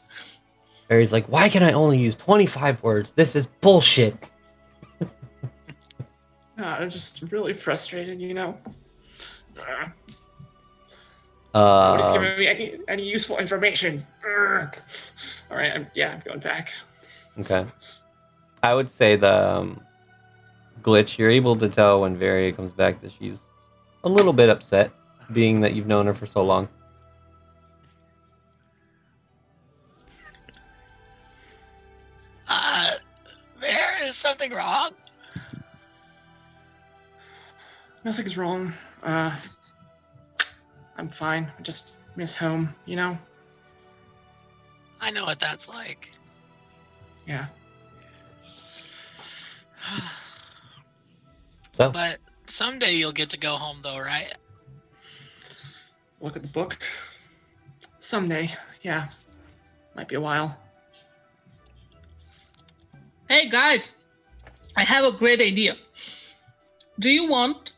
Barry's 0.88 1.12
like, 1.12 1.26
why 1.26 1.48
can 1.48 1.62
I 1.62 1.72
only 1.72 1.98
use 1.98 2.14
25 2.16 2.82
words? 2.82 3.12
This 3.12 3.34
is 3.36 3.46
bullshit. 3.46 4.30
Uh, 6.58 6.64
I'm 6.64 6.90
just 6.90 7.22
really 7.32 7.54
frustrated, 7.54 8.20
you 8.20 8.34
know. 8.34 8.56
Uh, 9.58 9.86
Uh, 11.54 11.96
nobody's 12.00 12.12
giving 12.12 12.38
me 12.38 12.46
any, 12.46 12.78
any 12.88 13.08
useful 13.08 13.38
information. 13.38 14.06
Ugh. 14.24 14.74
All 15.50 15.56
right, 15.56 15.72
I'm, 15.72 15.86
yeah, 15.94 16.12
I'm 16.12 16.22
going 16.24 16.40
back. 16.40 16.72
Okay. 17.38 17.66
I 18.62 18.74
would 18.74 18.90
say 18.90 19.16
the 19.16 19.58
um, 19.58 19.80
glitch, 20.82 21.18
you're 21.18 21.30
able 21.30 21.56
to 21.56 21.68
tell 21.68 22.00
when 22.00 22.16
Varia 22.16 22.52
comes 22.52 22.72
back 22.72 23.00
that 23.02 23.12
she's 23.12 23.40
a 24.04 24.08
little 24.08 24.32
bit 24.32 24.48
upset, 24.48 24.92
being 25.32 25.60
that 25.60 25.74
you've 25.74 25.86
known 25.86 26.06
her 26.06 26.14
for 26.14 26.26
so 26.26 26.42
long. 26.44 26.68
Uh, 32.48 32.90
there 33.60 33.96
is 34.02 34.16
something 34.16 34.52
wrong. 34.52 34.90
Nothing's 38.04 38.36
wrong. 38.36 38.72
Uh, 39.02 39.36
I'm 41.02 41.08
fine. 41.08 41.50
I 41.58 41.62
just 41.62 41.90
miss 42.14 42.36
home, 42.36 42.76
you 42.86 42.94
know. 42.94 43.18
I 45.00 45.10
know 45.10 45.24
what 45.24 45.40
that's 45.40 45.68
like. 45.68 46.12
Yeah. 47.26 47.46
So, 51.74 51.90
But 51.90 52.18
someday 52.46 52.92
you'll 52.92 53.12
get 53.12 53.30
to 53.30 53.38
go 53.38 53.56
home, 53.56 53.78
though, 53.82 53.98
right? 53.98 54.30
Look 56.20 56.36
at 56.36 56.42
the 56.42 56.48
book. 56.48 56.76
Someday, 57.98 58.54
yeah. 58.82 59.08
Might 59.96 60.06
be 60.06 60.16
a 60.16 60.20
while. 60.20 60.58
Hey 63.26 63.48
guys, 63.48 63.92
I 64.76 64.84
have 64.84 65.06
a 65.06 65.12
great 65.12 65.40
idea. 65.40 65.76
Do 67.00 67.08
you 67.08 67.26
want 67.26 67.72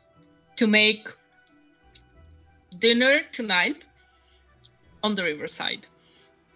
to 0.56 0.66
make 0.66 1.08
dinner 2.84 3.22
tonight 3.32 3.78
on 5.02 5.14
the 5.14 5.22
riverside, 5.22 5.86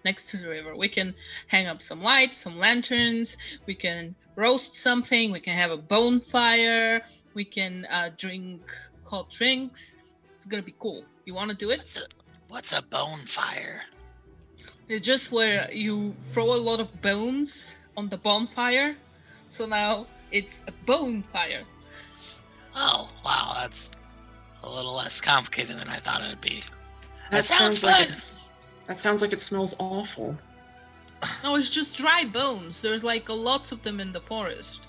next 0.05 0.28
to 0.28 0.36
the 0.36 0.46
river? 0.46 0.76
We 0.76 0.90
can 0.90 1.14
hang 1.46 1.66
up 1.66 1.80
some 1.80 2.02
lights, 2.02 2.36
some 2.42 2.59
lanterns. 2.59 3.38
We 3.64 3.74
can 3.74 4.14
roast 4.36 4.76
something. 4.76 5.32
We 5.32 5.40
can 5.40 5.56
have 5.56 5.70
a 5.70 5.78
bonfire. 5.78 7.00
We 7.32 7.46
can 7.46 7.86
uh, 7.86 8.10
drink 8.18 8.60
cold 9.06 9.30
drinks. 9.32 9.96
It's 10.36 10.44
gonna 10.44 10.62
be 10.62 10.74
cool. 10.78 11.02
You 11.24 11.32
want 11.32 11.50
to 11.50 11.56
do 11.56 11.70
it? 11.70 11.78
What's 11.78 11.96
a, 11.96 12.06
what's 12.48 12.72
a 12.74 12.82
bonfire? 12.82 13.84
It's 14.86 15.06
just 15.06 15.32
where 15.32 15.72
you 15.72 16.14
throw 16.34 16.52
a 16.52 16.60
lot 16.68 16.78
of 16.78 17.00
bones 17.00 17.74
on 17.96 18.10
the 18.10 18.18
bonfire. 18.18 18.96
So 19.48 19.64
now 19.64 20.06
it's 20.30 20.60
a 20.66 20.72
bonfire. 20.84 21.64
Oh, 22.74 23.09
wow, 23.24 23.55
that's 23.60 23.92
a 24.62 24.68
little 24.68 24.94
less 24.94 25.20
complicated 25.20 25.78
than 25.78 25.89
I 25.89 25.97
thought 25.97 26.22
it 26.22 26.28
would 26.28 26.40
be. 26.40 26.62
That, 27.30 27.39
That 27.39 27.44
sounds, 27.44 27.80
sounds 27.80 27.82
like 27.85 27.94
fun. 27.94 28.02
it's- 28.05 28.32
That 28.86 28.98
sounds 28.98 29.22
like 29.22 29.32
it 29.32 29.40
smells 29.40 29.74
awful. 29.78 30.39
No, 31.43 31.56
it's 31.56 31.68
just 31.68 31.97
dry 31.97 32.24
bones. 32.24 32.80
There's 32.80 33.02
like 33.05 33.28
a 33.28 33.32
lots 33.32 33.72
of 33.72 33.82
them 33.82 33.98
in 34.01 34.12
the 34.12 34.20
forest. 34.20 34.80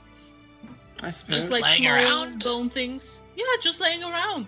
I 1.01 1.09
suppose. 1.11 1.37
Just 1.37 1.49
like 1.49 1.63
laying 1.63 1.83
small 1.83 1.93
around? 1.95 2.43
bone 2.43 2.69
things. 2.69 3.17
Yeah, 3.35 3.45
just 3.63 3.79
laying 3.79 4.03
around. 4.03 4.47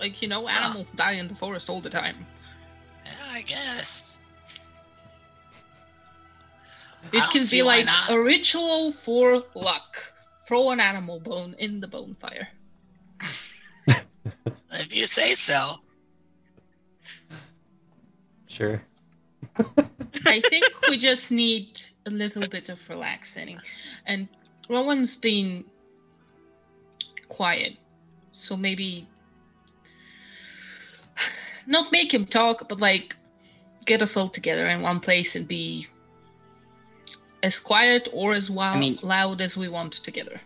Like 0.00 0.20
you 0.20 0.26
know, 0.28 0.48
animals 0.48 0.90
die 0.92 1.12
in 1.12 1.28
the 1.28 1.34
forest 1.36 1.68
all 1.70 1.80
the 1.80 1.90
time. 1.90 2.26
Yeah, 3.04 3.12
I 3.30 3.42
guess. 3.42 4.16
It 7.12 7.18
don't 7.18 7.30
can 7.32 7.44
be 7.50 7.62
like 7.62 7.86
not. 7.86 8.10
a 8.10 8.20
ritual 8.20 8.92
for 8.92 9.42
luck. 9.54 9.96
Throw 10.48 10.70
an 10.70 10.80
animal 10.80 11.20
bone 11.20 11.54
in 11.58 11.80
the 11.80 11.86
bonfire. 11.88 12.48
If 14.72 14.94
you 14.94 15.06
say 15.06 15.34
so. 15.34 15.76
sure. 18.46 18.82
I 20.26 20.40
think 20.40 20.64
we 20.88 20.98
just 20.98 21.30
need 21.30 21.80
a 22.06 22.10
little 22.10 22.46
bit 22.48 22.68
of 22.68 22.78
relaxing. 22.88 23.60
And 24.06 24.28
Rowan's 24.68 25.14
been 25.14 25.64
quiet. 27.28 27.76
So 28.32 28.56
maybe 28.56 29.08
not 31.66 31.92
make 31.92 32.12
him 32.12 32.26
talk, 32.26 32.68
but 32.68 32.80
like 32.80 33.16
get 33.84 34.02
us 34.02 34.16
all 34.16 34.28
together 34.28 34.66
in 34.66 34.82
one 34.82 35.00
place 35.00 35.34
and 35.36 35.46
be 35.46 35.86
as 37.42 37.58
quiet 37.58 38.08
or 38.12 38.34
as 38.34 38.50
wild, 38.50 38.78
mean- 38.78 38.98
loud 39.02 39.40
as 39.40 39.56
we 39.56 39.68
want 39.68 39.92
together. 39.92 40.40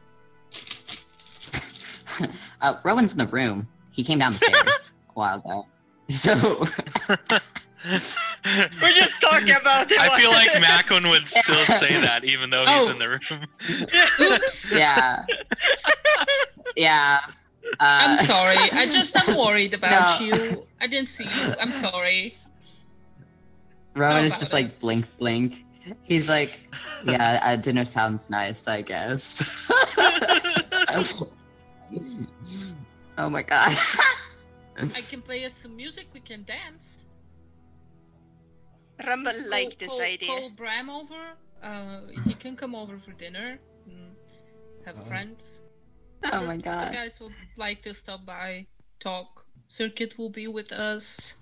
Uh, 2.60 2.74
Rowan's 2.84 3.12
in 3.12 3.18
the 3.18 3.26
room. 3.26 3.68
He 3.90 4.02
came 4.02 4.18
down 4.18 4.32
the 4.32 4.38
stairs 4.38 4.82
a 5.10 5.12
while 5.12 5.38
ago. 5.38 5.66
So 6.08 6.34
We're 7.84 8.92
just 8.92 9.20
talking 9.20 9.54
about 9.54 9.90
it. 9.92 10.00
I 10.00 10.18
feel 10.18 10.30
like 10.30 10.48
Macwin 10.62 11.08
would 11.10 11.28
still 11.28 11.64
say 11.78 12.00
that 12.00 12.24
even 12.24 12.50
though 12.50 12.64
he's 12.66 12.88
Oh. 12.88 12.90
in 12.90 12.98
the 12.98 13.08
room. 13.08 13.46
Oops. 14.20 14.72
yeah, 14.74 15.24
yeah. 16.76 17.20
Uh, 17.64 17.70
I'm 17.80 18.26
sorry. 18.26 18.56
I 18.72 18.86
just 18.86 19.14
am 19.16 19.36
worried 19.36 19.74
about 19.74 20.20
No. 20.20 20.26
you. 20.26 20.66
I 20.80 20.86
didn't 20.86 21.08
see 21.10 21.24
you. 21.24 21.54
I'm 21.60 21.72
sorry. 21.72 22.38
Rowan 23.94 24.12
How 24.16 24.22
is 24.22 24.32
about 24.32 24.40
just 24.40 24.52
it? 24.52 24.56
like 24.56 24.78
blink, 24.78 25.06
blink. 25.18 25.64
He's 26.02 26.28
like, 26.28 26.68
yeah, 27.04 27.40
uh, 27.44 27.56
dinner 27.56 27.84
sounds 27.84 28.28
nice, 28.30 28.66
I 28.66 28.82
guess. 28.82 29.42
Oh 33.18 33.30
my 33.30 33.42
god. 33.42 33.76
I 34.78 35.00
can 35.00 35.22
play 35.22 35.44
us 35.44 35.52
some 35.62 35.76
music. 35.76 36.06
We 36.12 36.20
can 36.20 36.44
dance. 36.44 37.04
Rumble 39.06 39.32
Call- 39.32 39.50
like 39.50 39.78
this 39.78 39.88
call, 39.88 40.00
idea. 40.00 40.28
Call 40.28 40.50
Bram 40.50 40.90
over. 40.90 41.36
Uh, 41.62 42.00
he 42.24 42.34
can 42.34 42.56
come 42.56 42.74
over 42.74 42.98
for 42.98 43.12
dinner. 43.12 43.58
And 43.86 44.14
have 44.84 45.06
friends. 45.06 45.60
oh 46.32 46.44
my 46.44 46.54
If 46.54 46.62
god. 46.62 46.88
The 46.88 46.94
guys 46.94 47.20
would 47.20 47.32
like 47.56 47.82
to 47.82 47.94
stop 47.94 48.24
by, 48.26 48.66
talk. 49.00 49.44
Circuit 49.68 50.16
will 50.18 50.30
be 50.30 50.46
with 50.46 50.70
us. 50.72 51.34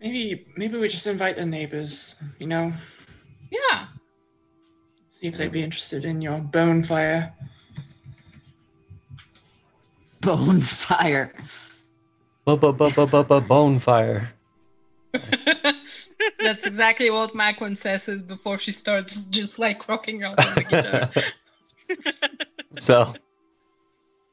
Maybe 0.00 0.46
maybe 0.56 0.78
we 0.78 0.88
just 0.88 1.06
invite 1.06 1.36
the 1.36 1.44
neighbors, 1.46 2.14
you 2.38 2.46
know? 2.46 2.72
Yeah. 3.50 3.86
See 5.14 5.26
if 5.26 5.36
they'd 5.36 5.50
be 5.50 5.62
interested 5.64 6.04
in 6.04 6.22
your 6.22 6.38
bone 10.20 10.60
fire. 10.60 11.32
Bonefire. 12.46 13.46
Bonefire. 13.46 14.28
That's 16.40 16.64
exactly 16.64 17.10
what 17.10 17.34
Macwin 17.34 17.76
says 17.76 18.06
before 18.22 18.58
she 18.58 18.72
starts 18.72 19.16
just 19.30 19.58
like 19.58 19.88
rocking 19.88 20.22
out 20.22 20.38
on 20.38 20.54
the 20.54 20.64
guitar. 20.64 21.24
So, 22.76 23.14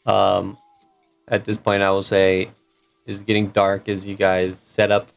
um, 0.05 0.57
at 1.27 1.45
this 1.45 1.57
point, 1.57 1.81
I 1.81 1.89
will 1.89 2.03
say 2.03 2.51
it's 3.07 3.21
getting 3.21 3.47
dark 3.47 3.89
as 3.89 4.05
you 4.05 4.15
guys 4.15 4.59
set 4.59 4.91
up 4.91 5.09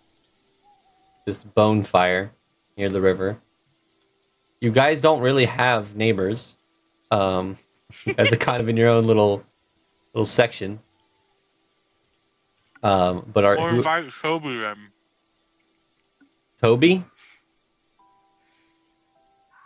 this 1.27 1.43
bonfire 1.43 2.31
near 2.77 2.89
the 2.89 3.01
river. 3.01 3.39
You 4.61 4.71
guys 4.71 5.01
don't 5.01 5.21
really 5.21 5.45
have 5.45 5.97
neighbors, 5.97 6.57
um, 7.11 7.59
as 8.19 8.33
a 8.33 8.37
kind 8.37 8.61
of 8.63 8.69
in 8.69 8.77
your 8.77 8.89
own 8.89 9.05
little 9.05 9.45
little 10.15 10.25
section. 10.25 10.81
Um, 12.83 13.29
but 13.33 13.45
are 13.45 13.57
Or 13.59 13.71
who- 13.71 13.77
invite 13.79 14.11
Toby 14.23 14.59
then. 14.59 14.93
Toby? 16.63 17.05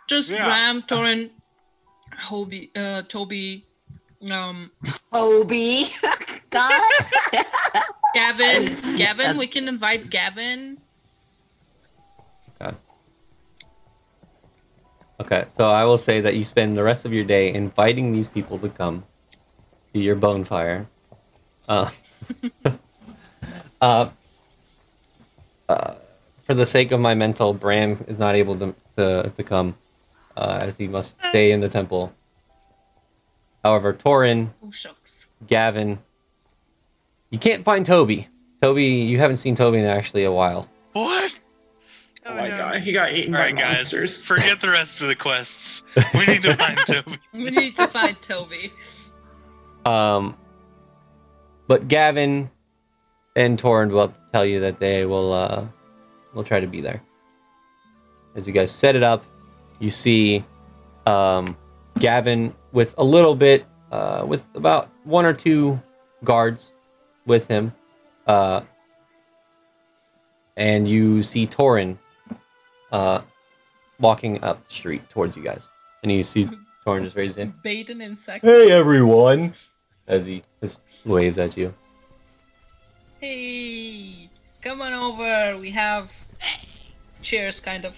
Just 0.09 0.29
Yeah. 0.29 0.47
Ram, 0.47 0.83
Torin, 0.83 1.31
Hobie, 2.27 2.69
uh, 2.75 3.03
Toby, 3.03 3.65
um, 4.29 4.71
Obi. 5.11 5.89
God. 6.49 6.81
Gavin. 8.13 8.97
Gavin, 8.97 9.37
we 9.37 9.47
can 9.47 9.67
invite 9.67 10.09
Gavin. 10.09 10.77
Okay, 15.21 15.45
so 15.47 15.69
I 15.69 15.85
will 15.85 15.97
say 15.97 16.19
that 16.21 16.35
you 16.35 16.43
spend 16.43 16.75
the 16.75 16.83
rest 16.83 17.05
of 17.05 17.13
your 17.13 17.23
day 17.23 17.53
inviting 17.53 18.11
these 18.11 18.27
people 18.27 18.57
to 18.59 18.67
come 18.67 19.01
to 19.01 19.05
your 19.93 20.15
bonfire. 20.15 20.87
Uh, 21.67 21.89
uh, 23.81 24.09
uh, 25.69 25.95
for 26.45 26.53
the 26.53 26.65
sake 26.65 26.91
of 26.91 26.99
my 26.99 27.13
mental, 27.15 27.53
Bram 27.53 28.03
is 28.07 28.17
not 28.17 28.35
able 28.35 28.57
to 28.59 28.75
to, 28.97 29.31
to 29.35 29.43
come, 29.43 29.75
uh, 30.37 30.59
as 30.61 30.77
he 30.77 30.87
must 30.87 31.17
stay 31.29 31.51
in 31.51 31.61
the 31.61 31.69
temple. 31.69 32.13
However, 33.63 33.93
Torin, 33.93 34.49
Oh. 34.63 34.71
Gavin, 35.47 35.99
you 37.31 37.39
can't 37.39 37.63
find 37.63 37.85
Toby. 37.85 38.27
Toby, 38.61 38.85
you 38.85 39.17
haven't 39.17 39.37
seen 39.37 39.55
Toby 39.55 39.79
in 39.79 39.85
actually 39.85 40.23
a 40.25 40.31
while. 40.31 40.69
What? 40.93 41.37
Oh 42.25 42.35
my 42.35 42.49
god, 42.49 42.81
he 42.81 42.93
got 42.93 43.13
eaten 43.13 43.33
All 43.33 43.41
by 43.41 43.45
right, 43.47 43.55
guys, 43.55 43.77
monsters. 43.77 44.23
forget 44.25 44.61
the 44.61 44.69
rest 44.69 45.01
of 45.01 45.07
the 45.07 45.15
quests. 45.15 45.83
We 46.13 46.25
need 46.25 46.41
to 46.43 46.53
find 46.55 46.77
Toby. 46.77 47.17
We 47.33 47.43
need 47.49 47.75
to 47.77 47.87
find 47.87 48.21
Toby. 48.21 48.71
Um, 49.85 50.37
but 51.67 51.87
Gavin 51.87 52.49
and 53.35 53.59
Torin 53.61 53.91
will 53.91 54.13
tell 54.31 54.45
you 54.45 54.59
that 54.61 54.79
they 54.79 55.05
will 55.05 55.33
uh, 55.33 55.65
will 56.33 56.43
try 56.43 56.59
to 56.59 56.67
be 56.67 56.81
there. 56.81 57.01
As 58.35 58.47
you 58.47 58.53
guys 58.53 58.71
set 58.71 58.95
it 58.95 59.03
up, 59.03 59.23
you 59.79 59.89
see 59.89 60.43
um, 61.05 61.57
Gavin 61.97 62.53
with 62.71 62.95
a 62.97 63.03
little 63.03 63.35
bit, 63.35 63.65
uh, 63.91 64.25
with 64.27 64.47
about 64.55 64.89
one 65.03 65.25
or 65.25 65.33
two 65.33 65.79
guards 66.23 66.71
with 67.25 67.47
him, 67.47 67.73
uh, 68.27 68.61
and 70.57 70.87
you 70.87 71.21
see 71.23 71.45
Torin 71.45 71.97
uh, 72.91 73.21
walking 73.99 74.43
up 74.43 74.67
the 74.67 74.73
street 74.73 75.09
towards 75.09 75.37
you 75.37 75.43
guys, 75.43 75.67
and 76.01 76.11
you 76.11 76.23
see 76.23 76.49
Torin 76.85 77.03
just 77.03 77.15
raise 77.15 77.31
his 77.31 77.37
hand. 77.37 77.53
Bait 77.63 77.89
an 77.89 78.01
insect. 78.01 78.43
Hey 78.43 78.71
everyone! 78.71 79.53
As 80.07 80.25
he 80.25 80.43
just 80.61 80.81
waves 81.05 81.37
at 81.37 81.55
you. 81.57 81.73
Hey, 83.21 84.29
come 84.61 84.81
on 84.81 84.93
over. 84.93 85.57
We 85.57 85.71
have 85.71 86.11
chairs, 87.21 87.59
kind 87.59 87.85
of. 87.85 87.93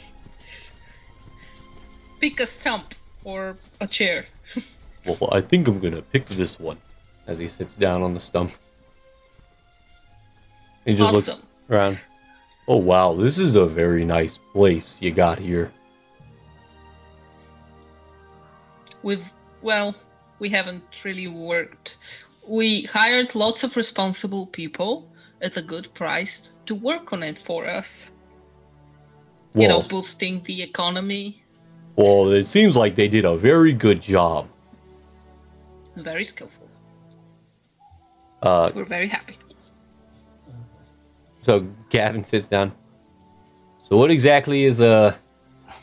Pick 2.19 2.39
a 2.39 2.47
stump 2.47 2.93
or 3.23 3.57
a 3.79 3.87
chair. 3.87 4.25
Well, 5.05 5.29
I 5.31 5.41
think 5.41 5.67
I'm 5.67 5.79
gonna 5.79 6.01
pick 6.01 6.25
this 6.29 6.59
one. 6.59 6.79
As 7.27 7.37
he 7.37 7.47
sits 7.47 7.75
down 7.75 8.01
on 8.01 8.15
the 8.15 8.19
stump. 8.19 8.53
He 10.83 10.95
just 10.95 11.13
looks 11.13 11.35
around. 11.69 11.99
Oh 12.67 12.77
wow, 12.77 13.13
this 13.13 13.37
is 13.37 13.55
a 13.55 13.67
very 13.67 14.03
nice 14.03 14.39
place 14.51 14.97
you 14.99 15.11
got 15.11 15.37
here. 15.37 15.71
We've, 19.03 19.23
well, 19.61 19.93
we 20.39 20.49
haven't 20.49 20.83
really 21.03 21.27
worked. 21.27 21.97
We 22.47 22.83
hired 22.83 23.35
lots 23.35 23.63
of 23.63 23.75
responsible 23.75 24.47
people 24.47 25.07
at 25.41 25.57
a 25.57 25.61
good 25.61 25.93
price 25.93 26.41
to 26.67 26.75
work 26.75 27.13
on 27.13 27.23
it 27.23 27.41
for 27.45 27.67
us. 27.67 28.11
You 29.53 29.69
know, 29.69 29.83
boosting 29.83 30.43
the 30.43 30.61
economy. 30.61 31.41
well, 31.95 32.29
it 32.33 32.45
seems 32.45 32.75
like 32.75 32.95
they 32.95 33.07
did 33.07 33.23
a 33.23 33.37
very 33.37 33.71
good 33.71 34.01
job. 34.01 34.49
Very 35.95 36.25
skillful. 36.25 36.67
Uh, 38.41 38.69
We're 38.75 38.83
very 38.83 39.07
happy. 39.07 39.37
so 41.39 41.65
Gavin 41.89 42.23
sits 42.25 42.47
down. 42.47 42.73
So 43.87 43.95
what 43.95 44.11
exactly 44.11 44.65
is 44.65 44.81
uh, 44.81 45.15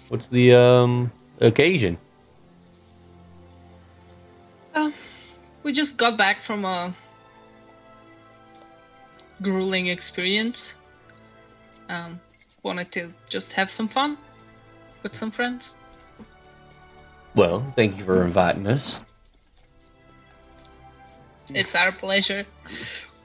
what's 0.09 0.27
the 0.27 0.53
um 0.53 1.11
occasion? 1.41 1.97
Um, 4.75 4.95
we 5.63 5.73
just 5.73 5.97
got 5.97 6.17
back 6.17 6.43
from 6.43 6.65
a 6.65 6.95
grueling 9.41 9.89
experience. 9.89 10.75
Um, 11.89 12.21
wanted 12.63 12.93
to 12.93 13.13
just 13.29 13.53
have 13.53 13.71
some 13.71 13.89
fun 13.89 14.17
with 15.03 15.15
some 15.17 15.31
friends. 15.31 15.75
Well, 17.35 17.73
thank 17.77 17.99
you 17.99 18.05
for 18.05 18.25
inviting 18.25 18.67
us. 18.67 19.03
It's 21.49 21.75
our 21.75 21.93
pleasure. 21.93 22.47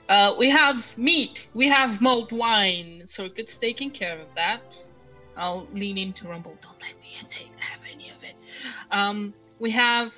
Uh, 0.10 0.34
we 0.38 0.50
have 0.50 0.98
meat. 0.98 1.48
We 1.54 1.68
have 1.70 2.02
mulled 2.02 2.32
wine. 2.32 3.04
Circuit's 3.06 3.58
taking 3.58 3.92
care 3.92 4.20
of 4.20 4.28
that. 4.36 4.62
I'll 5.36 5.68
lean 5.74 5.98
into 5.98 6.28
Rumble. 6.28 6.58
Don't 6.62 6.82
let 6.82 7.00
me 7.00 7.16
take 7.30 7.52
have 7.60 7.82
any 7.94 8.10
of 8.10 8.24
it. 8.24 8.36
Um, 8.92 9.34
we 9.60 9.72
have 9.72 10.14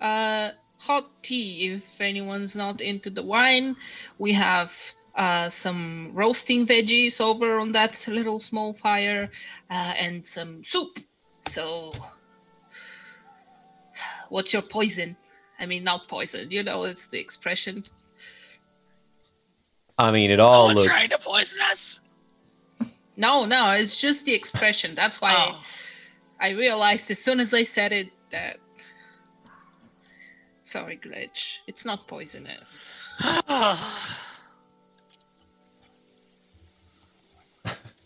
uh, 0.00 0.50
hot 0.88 1.06
tea. 1.22 1.50
If 1.76 2.00
anyone's 2.00 2.54
not 2.56 2.80
into 2.80 3.10
the 3.10 3.22
wine, 3.22 3.76
we 4.18 4.32
have 4.32 4.72
uh, 5.14 5.50
some 5.50 6.10
roasting 6.14 6.66
veggies 6.66 7.20
over 7.20 7.58
on 7.62 7.72
that 7.72 7.92
little 8.08 8.40
small 8.40 8.72
fire, 8.72 9.30
uh, 9.70 9.92
and 10.04 10.26
some 10.26 10.64
soup. 10.64 10.98
So, 11.48 11.92
what's 14.28 14.52
your 14.52 14.62
poison? 14.62 15.16
I 15.60 15.66
mean, 15.66 15.82
not 15.84 16.08
poison. 16.08 16.50
You 16.50 16.62
know, 16.62 16.84
it's 16.84 17.06
the 17.06 17.18
expression. 17.18 17.84
I 19.98 20.10
mean, 20.12 20.30
it 20.30 20.40
all 20.40 20.68
Someone 20.68 20.76
looks. 20.76 20.88
trying 20.92 21.10
to 21.10 21.18
poison 21.18 21.58
us? 21.72 22.00
No, 23.16 23.44
no, 23.44 23.72
it's 23.72 23.96
just 23.96 24.24
the 24.24 24.34
expression. 24.34 24.94
That's 24.94 25.20
why 25.20 25.34
Oh, 25.36 25.60
I 26.40 26.50
realized 26.50 27.10
as 27.10 27.18
soon 27.18 27.40
as 27.40 27.52
I 27.52 27.64
said 27.64 27.92
it 27.92 28.08
that. 28.30 28.58
Sorry, 30.68 30.98
glitch. 31.02 31.64
It's 31.66 31.86
not 31.86 32.06
poisonous. 32.06 32.84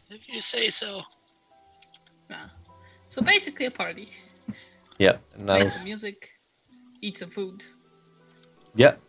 if 0.09 0.29
you 0.29 0.41
say 0.41 0.71
so. 0.71 1.03
Nah. 2.31 2.51
So 3.09 3.21
basically, 3.21 3.67
a 3.67 3.71
party. 3.73 4.11
Yep. 4.99 5.21
nice. 5.41 5.63
Play 5.63 5.71
some 5.71 5.85
music, 5.87 6.29
eat 7.01 7.19
some 7.19 7.31
food. 7.31 7.65
Yep. 8.77 9.01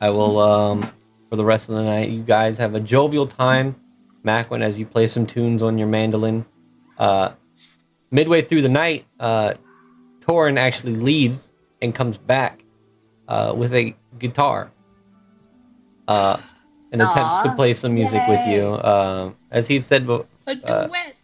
I 0.00 0.10
will 0.10 0.40
um 0.40 0.82
for 1.30 1.36
the 1.36 1.44
rest 1.44 1.68
of 1.68 1.76
the 1.76 1.84
night 1.84 2.08
you 2.08 2.24
guys 2.24 2.58
have 2.58 2.74
a 2.74 2.80
jovial 2.80 3.28
time. 3.28 3.76
Macwin 4.24 4.62
as 4.62 4.80
you 4.80 4.84
play 4.84 5.06
some 5.06 5.28
tunes 5.28 5.62
on 5.62 5.78
your 5.78 5.86
mandolin. 5.86 6.44
Uh 6.98 7.34
midway 8.10 8.42
through 8.42 8.62
the 8.62 8.68
night, 8.68 9.06
uh 9.20 9.54
Torin 10.22 10.58
actually 10.58 10.96
leaves 10.96 11.52
and 11.80 11.94
comes 11.94 12.18
back 12.18 12.64
uh 13.28 13.52
with 13.56 13.74
a 13.74 13.94
guitar. 14.18 14.70
Uh 16.08 16.38
and 16.92 17.02
attempts 17.02 17.38
to 17.38 17.52
play 17.56 17.74
some 17.74 17.94
music 17.94 18.22
with 18.28 18.46
you. 18.46 18.74
Um 18.82 19.36
as 19.50 19.66
he 19.66 19.80
said 19.80 20.08
Uh, 20.08 20.86
duet. 20.86 21.14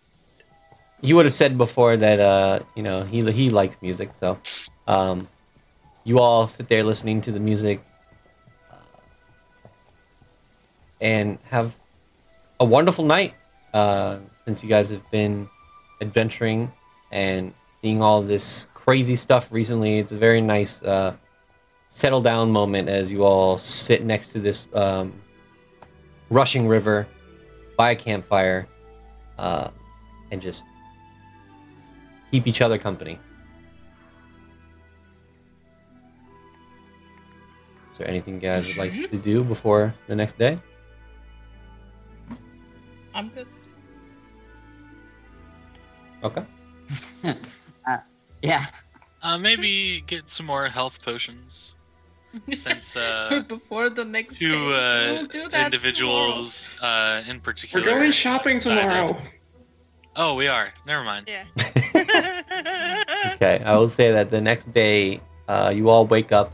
he 1.00 1.14
would 1.14 1.24
have 1.26 1.32
said 1.32 1.56
before 1.56 1.96
that 1.96 2.18
uh 2.20 2.60
you 2.74 2.82
know 2.82 3.04
he 3.04 3.22
he 3.30 3.50
likes 3.50 3.78
music 3.82 4.14
so 4.14 4.38
um 4.86 5.28
you 6.04 6.18
all 6.18 6.46
sit 6.48 6.68
there 6.68 6.82
listening 6.82 7.20
to 7.20 7.30
the 7.30 7.38
music 7.38 7.80
uh, 8.70 8.98
and 11.00 11.38
have 11.50 11.78
a 12.58 12.64
wonderful 12.64 13.04
night 13.04 13.34
uh 13.74 14.18
since 14.44 14.62
you 14.62 14.68
guys 14.68 14.90
have 14.90 15.08
been 15.10 15.48
adventuring 16.00 16.72
and 17.12 17.54
seeing 17.80 18.02
all 18.02 18.22
this 18.22 18.66
crazy 18.74 19.16
stuff 19.16 19.48
recently. 19.52 19.98
It's 19.98 20.12
a 20.12 20.16
very 20.16 20.40
nice 20.40 20.82
uh, 20.82 21.14
settle 21.94 22.22
down 22.22 22.50
moment 22.50 22.88
as 22.88 23.12
you 23.12 23.22
all 23.22 23.58
sit 23.58 24.02
next 24.02 24.32
to 24.32 24.38
this 24.38 24.66
um, 24.72 25.12
rushing 26.30 26.66
river 26.66 27.06
by 27.76 27.90
a 27.90 27.94
campfire 27.94 28.66
uh, 29.38 29.68
and 30.30 30.40
just 30.40 30.64
keep 32.30 32.46
each 32.46 32.62
other 32.62 32.78
company. 32.78 33.18
Is 37.92 37.98
there 37.98 38.08
anything 38.08 38.34
you 38.36 38.40
guys 38.40 38.66
would 38.66 38.78
like 38.78 38.92
to 39.10 39.18
do 39.18 39.44
before 39.44 39.94
the 40.06 40.16
next 40.16 40.38
day? 40.38 40.56
I'm 43.14 43.28
good. 43.28 43.46
Okay. 46.24 46.44
Yeah. 48.42 48.66
Uh, 49.22 49.38
maybe 49.38 50.00
get 50.04 50.28
some 50.28 50.46
more 50.46 50.66
health 50.66 51.00
potions. 51.00 51.76
Since 52.52 52.96
uh, 52.96 53.42
Before 53.48 53.90
the 53.90 54.04
next 54.04 54.36
two 54.36 54.72
uh, 54.72 55.26
We'll 55.32 55.50
individuals 55.54 56.70
uh, 56.80 57.22
in 57.28 57.36
We're 57.36 57.40
particular. 57.42 57.84
going 57.84 58.12
shopping 58.12 58.56
decided- 58.56 58.82
tomorrow. 58.82 59.22
Oh, 60.14 60.34
we 60.34 60.46
are. 60.46 60.72
Never 60.86 61.04
mind. 61.04 61.28
Yeah. 61.28 61.44
Okay, 63.34 63.62
I 63.64 63.76
will 63.76 63.88
say 63.88 64.12
that 64.12 64.30
the 64.30 64.40
next 64.40 64.72
day, 64.72 65.20
uh, 65.48 65.72
you 65.74 65.88
all 65.88 66.06
wake 66.06 66.32
up. 66.32 66.52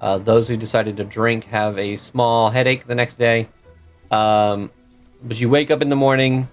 Uh, 0.00 0.18
those 0.18 0.48
who 0.48 0.56
decided 0.56 0.96
to 0.96 1.04
drink 1.04 1.44
have 1.44 1.78
a 1.78 1.96
small 1.96 2.50
headache 2.50 2.86
the 2.86 2.94
next 2.94 3.16
day. 3.16 3.48
Um, 4.10 4.70
but 5.22 5.38
you 5.40 5.48
wake 5.48 5.70
up 5.70 5.80
in 5.82 5.88
the 5.88 5.96
morning 5.96 6.48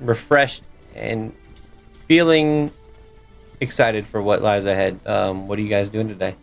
refreshed 0.00 0.62
and 0.94 1.32
feeling 2.06 2.70
excited 3.60 4.06
for 4.06 4.20
what 4.22 4.42
lies 4.42 4.66
ahead. 4.66 4.98
Um, 5.06 5.46
what 5.48 5.58
are 5.58 5.62
you 5.62 5.68
guys 5.68 5.88
doing 5.90 6.08
today? 6.08 6.34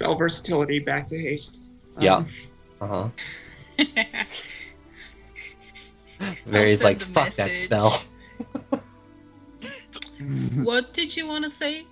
Spell 0.00 0.14
versatility 0.14 0.78
back 0.78 1.06
to 1.08 1.18
haste. 1.20 1.64
Yeah. 1.98 2.16
Um, 2.16 2.28
Uh 2.80 2.86
huh. 2.86 3.08
I'll 6.20 6.36
Mary's 6.46 6.82
like, 6.82 7.02
a 7.02 7.04
fuck 7.04 7.34
that 7.34 7.54
spell. 7.58 8.02
what 10.64 10.94
did 10.94 11.14
you 11.14 11.26
want 11.26 11.44
to 11.44 11.50
say? 11.50 11.84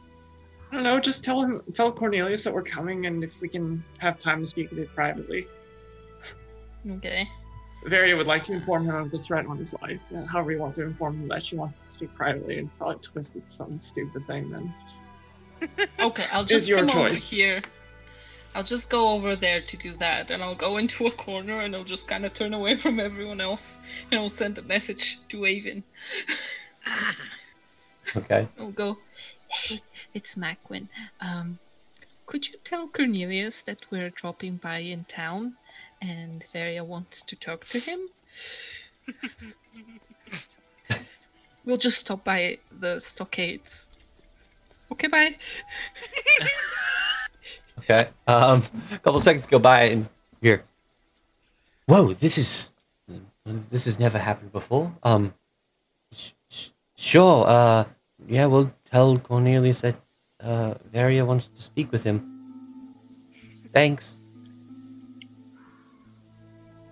I 0.70 0.74
don't 0.74 0.84
know. 0.84 0.98
Just 0.98 1.22
tell 1.22 1.42
him, 1.42 1.60
tell 1.74 1.92
Cornelius 1.92 2.44
that 2.44 2.54
we're 2.54 2.62
coming, 2.62 3.04
and 3.04 3.22
if 3.22 3.42
we 3.42 3.48
can 3.48 3.84
have 3.98 4.16
time 4.16 4.40
to 4.40 4.46
speak 4.46 4.70
with 4.70 4.78
it 4.78 4.94
privately. 4.94 5.46
Okay. 6.92 7.28
Varia 7.84 8.16
would 8.16 8.26
like 8.26 8.42
to 8.44 8.54
inform 8.54 8.88
him 8.88 8.94
of 8.94 9.10
the 9.10 9.18
threat 9.18 9.44
on 9.44 9.58
his 9.58 9.74
life. 9.82 10.00
Uh, 10.16 10.24
however, 10.24 10.52
you 10.52 10.58
want 10.60 10.74
to 10.76 10.82
inform 10.82 11.20
him 11.20 11.28
that 11.28 11.42
she 11.44 11.56
wants 11.56 11.76
to 11.76 11.90
speak 11.90 12.14
privately 12.14 12.58
and 12.58 12.74
probably 12.78 12.96
twist 13.02 13.36
it 13.36 13.46
some 13.46 13.78
stupid 13.82 14.26
thing. 14.26 14.48
Then 14.50 14.74
Okay, 16.00 16.24
I'll 16.32 16.42
It's 16.42 16.50
just 16.50 16.68
your 16.68 16.86
come 16.86 16.96
over 16.96 17.12
here. 17.12 17.62
I'll 18.58 18.64
just 18.64 18.90
go 18.90 19.10
over 19.10 19.36
there 19.36 19.60
to 19.60 19.76
do 19.76 19.96
that, 19.98 20.32
and 20.32 20.42
I'll 20.42 20.56
go 20.56 20.78
into 20.78 21.06
a 21.06 21.12
corner 21.12 21.60
and 21.60 21.76
I'll 21.76 21.84
just 21.84 22.08
kind 22.08 22.26
of 22.26 22.34
turn 22.34 22.52
away 22.52 22.76
from 22.76 22.98
everyone 22.98 23.40
else, 23.40 23.76
and 24.10 24.18
I'll 24.18 24.30
send 24.30 24.58
a 24.58 24.62
message 24.62 25.20
to 25.28 25.46
Avon. 25.46 25.84
Okay. 28.16 28.48
I'll 28.58 28.70
go, 28.70 28.96
hey, 29.48 29.82
it's 30.14 30.34
Macwin. 30.34 30.88
Um, 31.20 31.58
could 32.24 32.48
you 32.48 32.54
tell 32.64 32.88
Cornelius 32.88 33.60
that 33.60 33.84
we're 33.90 34.08
dropping 34.08 34.56
by 34.56 34.78
in 34.78 35.04
town, 35.04 35.56
and 36.00 36.42
Varia 36.52 36.82
wants 36.82 37.22
to 37.22 37.36
talk 37.36 37.66
to 37.66 37.78
him? 37.78 38.08
we'll 41.66 41.76
just 41.76 41.98
stop 41.98 42.24
by 42.24 42.58
the 42.72 42.98
stockades. 42.98 43.88
Okay, 44.90 45.06
bye. 45.06 45.36
Okay. 47.88 48.10
Um, 48.26 48.62
a 48.92 48.98
couple 48.98 49.18
seconds 49.20 49.46
go 49.46 49.58
by 49.58 49.84
and 49.84 50.08
here. 50.42 50.62
Whoa, 51.86 52.12
this 52.12 52.36
is 52.36 52.70
this 53.46 53.86
has 53.86 53.98
never 53.98 54.18
happened 54.18 54.52
before. 54.52 54.92
Um, 55.02 55.32
sh- 56.12 56.32
sh- 56.50 56.68
sure. 56.96 57.46
Uh, 57.46 57.84
yeah, 58.26 58.44
we'll 58.44 58.70
tell 58.90 59.18
Cornelius 59.18 59.80
that 59.80 59.96
uh, 60.40 60.74
Varia 60.92 61.24
wants 61.24 61.48
to 61.48 61.62
speak 61.62 61.90
with 61.90 62.04
him. 62.04 62.28
Thanks. 63.72 64.18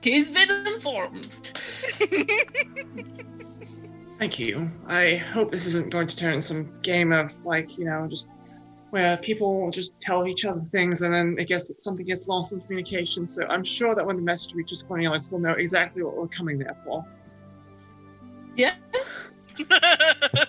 He's 0.00 0.28
been 0.28 0.50
informed. 0.50 1.28
Thank 4.18 4.38
you. 4.38 4.70
I 4.86 5.16
hope 5.16 5.50
this 5.50 5.66
isn't 5.66 5.90
going 5.90 6.06
to 6.06 6.16
turn 6.16 6.32
into 6.34 6.46
some 6.46 6.80
game 6.80 7.12
of 7.12 7.32
like, 7.44 7.76
you 7.76 7.84
know, 7.84 8.06
just 8.08 8.28
where 8.90 9.16
people 9.18 9.70
just 9.70 9.98
tell 10.00 10.26
each 10.26 10.44
other 10.44 10.62
things 10.70 11.02
and 11.02 11.12
then 11.12 11.36
it 11.38 11.48
gets 11.48 11.70
something 11.80 12.06
gets 12.06 12.26
lost 12.28 12.52
in 12.52 12.60
communication. 12.60 13.26
So 13.26 13.44
I'm 13.46 13.64
sure 13.64 13.94
that 13.94 14.06
when 14.06 14.16
the 14.16 14.22
message 14.22 14.54
reaches 14.54 14.82
Cornelius, 14.82 15.30
we'll 15.30 15.40
know 15.40 15.52
exactly 15.52 16.02
what 16.02 16.16
we're 16.16 16.28
coming 16.28 16.58
there 16.58 16.76
for. 16.84 17.04
Yes. 18.56 18.76
uh 19.70 20.44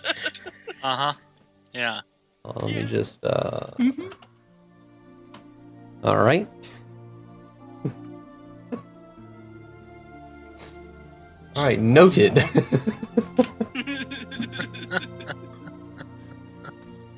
huh. 0.84 1.14
Yeah. 1.74 2.02
Uh, 2.46 2.54
let 2.64 2.76
me 2.76 2.84
just. 2.84 3.24
Uh, 3.26 3.72
Mhm. 3.80 4.14
all 6.04 6.18
right. 6.18 6.48
all 11.56 11.64
right. 11.66 11.80
Noted. 11.82 12.42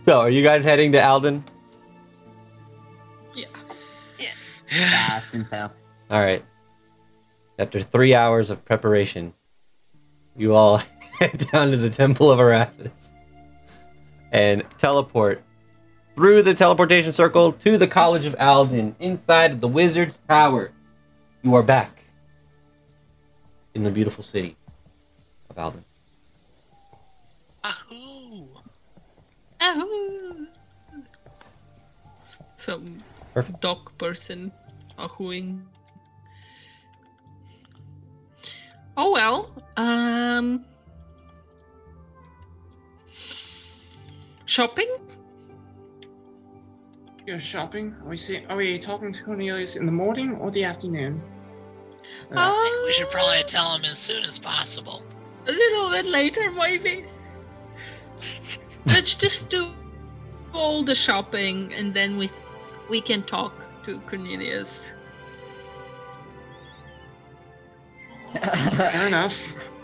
so, 0.09 0.21
are 0.21 0.29
you 0.31 0.41
guys 0.41 0.63
heading 0.63 0.91
to 0.93 1.07
Alden? 1.07 1.43
Yeah. 3.35 3.45
Yeah, 4.17 5.07
I 5.11 5.17
assume 5.19 5.45
so. 5.45 5.69
All 6.09 6.19
right. 6.19 6.43
After 7.59 7.79
three 7.79 8.15
hours 8.15 8.49
of 8.49 8.65
preparation, 8.65 9.35
you 10.35 10.55
all 10.55 10.77
head 11.19 11.47
down 11.51 11.69
to 11.69 11.77
the 11.77 11.91
Temple 11.91 12.31
of 12.31 12.39
Arathis 12.39 12.89
and 14.31 14.67
teleport 14.79 15.43
through 16.15 16.41
the 16.41 16.55
teleportation 16.55 17.11
circle 17.11 17.51
to 17.51 17.77
the 17.77 17.85
College 17.85 18.25
of 18.25 18.35
Alden 18.39 18.95
inside 18.99 19.61
the 19.61 19.67
Wizard's 19.67 20.19
Tower. 20.27 20.71
You 21.43 21.53
are 21.53 21.61
back 21.61 22.01
in 23.75 23.83
the 23.83 23.91
beautiful 23.91 24.23
city 24.23 24.57
of 25.51 25.59
Alden. 25.59 25.85
Ahoo! 27.63 28.47
Ahoo. 29.61 30.47
Some 32.57 32.97
Perfect. 33.33 33.61
dog 33.61 33.97
person 33.97 34.51
ahooing. 34.97 35.61
Oh 38.97 39.11
well. 39.11 39.51
Um. 39.77 40.65
Shopping? 44.45 44.89
Go 47.25 47.37
shopping. 47.37 47.95
Are 48.01 48.09
we 48.09 48.17
see? 48.17 48.43
Are 48.49 48.57
we 48.57 48.77
talking 48.79 49.11
to 49.11 49.23
Cornelius 49.23 49.75
in 49.75 49.85
the 49.85 49.91
morning 49.91 50.35
or 50.35 50.51
the 50.51 50.63
afternoon? 50.63 51.21
Uh, 52.31 52.35
I 52.35 52.59
think 52.59 52.85
we 52.85 52.93
should 52.93 53.09
probably 53.09 53.43
tell 53.43 53.75
him 53.75 53.85
as 53.85 53.97
soon 53.97 54.23
as 54.23 54.37
possible. 54.37 55.03
A 55.47 55.51
little 55.51 55.89
bit 55.89 56.05
later, 56.05 56.51
maybe. 56.51 57.05
Let's 58.89 59.15
just 59.15 59.49
do 59.49 59.71
all 60.53 60.83
the 60.83 60.95
shopping, 60.95 61.73
and 61.73 61.93
then 61.93 62.17
we 62.17 62.29
we 62.89 63.01
can 63.01 63.23
talk 63.23 63.53
to 63.85 63.99
Cornelius. 64.01 64.85
Fair 68.33 69.07
enough. 69.07 69.35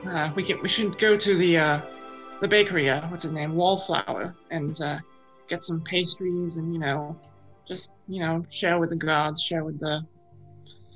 Uh, 0.06 0.32
we 0.36 0.44
can. 0.44 0.62
We 0.62 0.70
should 0.70 0.98
go 0.98 1.18
to 1.18 1.38
the 1.38 1.58
uh, 1.58 1.82
the 2.42 2.48
bakery. 2.48 2.90
Uh, 2.90 3.08
what's 3.10 3.26
its 3.26 3.34
name? 3.34 3.56
Wallflower, 3.56 4.36
and 4.52 4.80
uh, 4.82 5.00
get 5.48 5.64
some 5.64 5.82
pastries, 5.82 6.58
and 6.58 6.74
you 6.74 6.80
know, 6.80 7.18
just 7.68 7.92
you 8.08 8.20
know, 8.22 8.46
share 8.50 8.80
with 8.80 8.90
the 8.92 8.96
gods, 8.96 9.42
share 9.42 9.64
with 9.64 9.80
the 9.80 10.06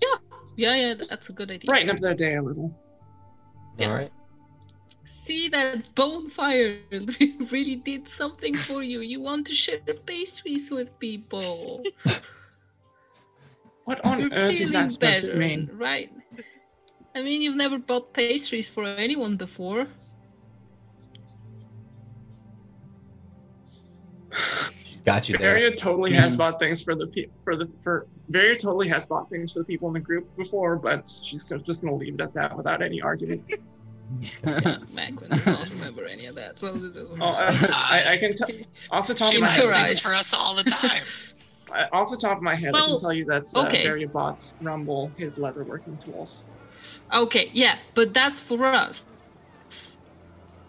Yeah, 0.02 0.16
Yeah, 0.58 0.76
yeah, 0.76 0.94
that's 0.94 1.30
a 1.30 1.34
good 1.34 1.50
idea. 1.50 1.68
brighten 1.68 1.90
up 1.90 2.00
their 2.00 2.14
day 2.14 2.36
a 2.36 2.42
little. 2.42 2.74
Yeah. 3.78 3.88
All 3.88 3.94
right. 3.96 4.12
See 5.30 5.48
that 5.50 5.94
bonfire 5.94 6.80
really 7.52 7.76
did 7.76 8.10
something 8.10 8.56
for 8.56 8.82
you. 8.82 9.02
You 9.02 9.22
want 9.22 9.46
to 9.46 9.54
share 9.54 9.78
pastries 10.08 10.72
with 10.72 10.98
people. 10.98 11.84
What 13.86 14.04
on 14.06 14.20
You're 14.20 14.32
earth 14.32 14.60
is 14.60 14.72
that 14.72 14.92
supposed 14.92 15.22
better, 15.22 15.34
to 15.34 15.40
mean? 15.40 15.70
right? 15.74 16.12
I 17.16 17.22
mean, 17.24 17.42
you've 17.44 17.56
never 17.56 17.78
bought 17.80 18.14
pastries 18.14 18.70
for 18.70 18.86
anyone 18.86 19.36
before. 19.36 19.88
She's 24.84 25.02
got 25.02 25.28
you 25.28 25.38
there. 25.38 25.54
Varia 25.54 25.76
totally 25.76 26.14
has 26.14 26.34
mm-hmm. 26.34 26.38
bought 26.38 26.60
things 26.60 26.84
for 26.84 26.94
the 26.94 27.08
pe- 27.08 27.30
for 27.44 27.56
the 27.56 27.68
for 27.84 28.08
Varia 28.30 28.56
totally 28.56 28.88
has 28.90 29.08
bought 29.08 29.28
things 29.30 29.52
for 29.52 29.60
the 29.60 29.66
people 29.66 29.88
in 29.88 29.94
the 29.96 30.00
group 30.00 30.26
before, 30.38 30.76
but 30.76 31.12
she's 31.28 31.44
just 31.44 31.84
gonna 31.84 31.96
leave 31.96 32.16
it 32.16 32.22
at 32.22 32.34
that 32.34 32.56
without 32.56 32.84
any 32.84 33.02
argument. 33.02 33.44
Macwin 34.44 35.30
does 35.30 35.46
not 35.46 35.70
remember 35.70 36.06
any 36.06 36.26
of 36.26 36.36
that, 36.36 36.60
so 36.60 36.68
it 36.68 36.94
doesn't 36.94 37.22
Oh, 37.22 37.26
uh. 37.26 37.56
I, 37.72 38.04
I 38.14 38.18
can 38.18 38.34
tell 38.34 38.50
off 38.92 39.08
the 39.08 39.14
top 39.14 39.32
She 39.32 39.38
of 39.38 39.42
my 39.44 39.56
buys 39.58 39.70
head. 39.70 39.86
things 39.86 40.00
for 40.00 40.14
us 40.14 40.34
all 40.34 40.56
the 40.56 40.64
time. 40.64 41.04
I- 41.72 41.88
Off 41.92 42.10
the 42.10 42.18
top 42.18 42.38
of 42.38 42.42
my 42.44 42.56
head, 42.56 42.74
I 42.74 42.80
can 42.88 43.00
tell 43.00 43.14
you 43.14 43.26
that's 43.26 43.56
uh, 43.56 43.60
okay. 43.68 43.84
Varia 43.84 44.08
bought 44.08 44.52
Rumble 44.62 45.12
his 45.18 45.38
leatherworking 45.38 46.04
tools. 46.04 46.44
Okay, 47.14 47.52
yeah, 47.54 47.78
but 47.94 48.12
that's 48.16 48.40
for 48.42 48.66
us, 48.66 49.04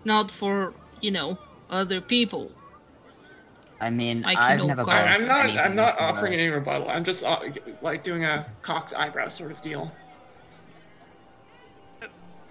not 0.04 0.30
for 0.30 0.74
you 1.00 1.10
know 1.10 1.38
other 1.70 2.02
people. 2.02 2.52
I 3.80 3.88
mean, 3.88 4.26
I 4.26 4.34
can 4.34 4.42
I've 4.42 4.58
no 4.58 4.66
never 4.66 4.84
guard. 4.84 5.08
I, 5.08 5.16
bought 5.16 5.20
I'm 5.20 5.26
not. 5.54 5.64
I'm 5.64 5.74
not 5.74 5.98
offering 5.98 6.34
any 6.34 6.48
rebuttal. 6.48 6.90
I'm 6.90 7.02
just 7.04 7.24
uh, 7.24 7.38
like 7.80 8.02
doing 8.02 8.24
a 8.26 8.46
cocked 8.60 8.92
eyebrow 8.92 9.28
sort 9.28 9.52
of 9.52 9.62
deal. 9.62 9.90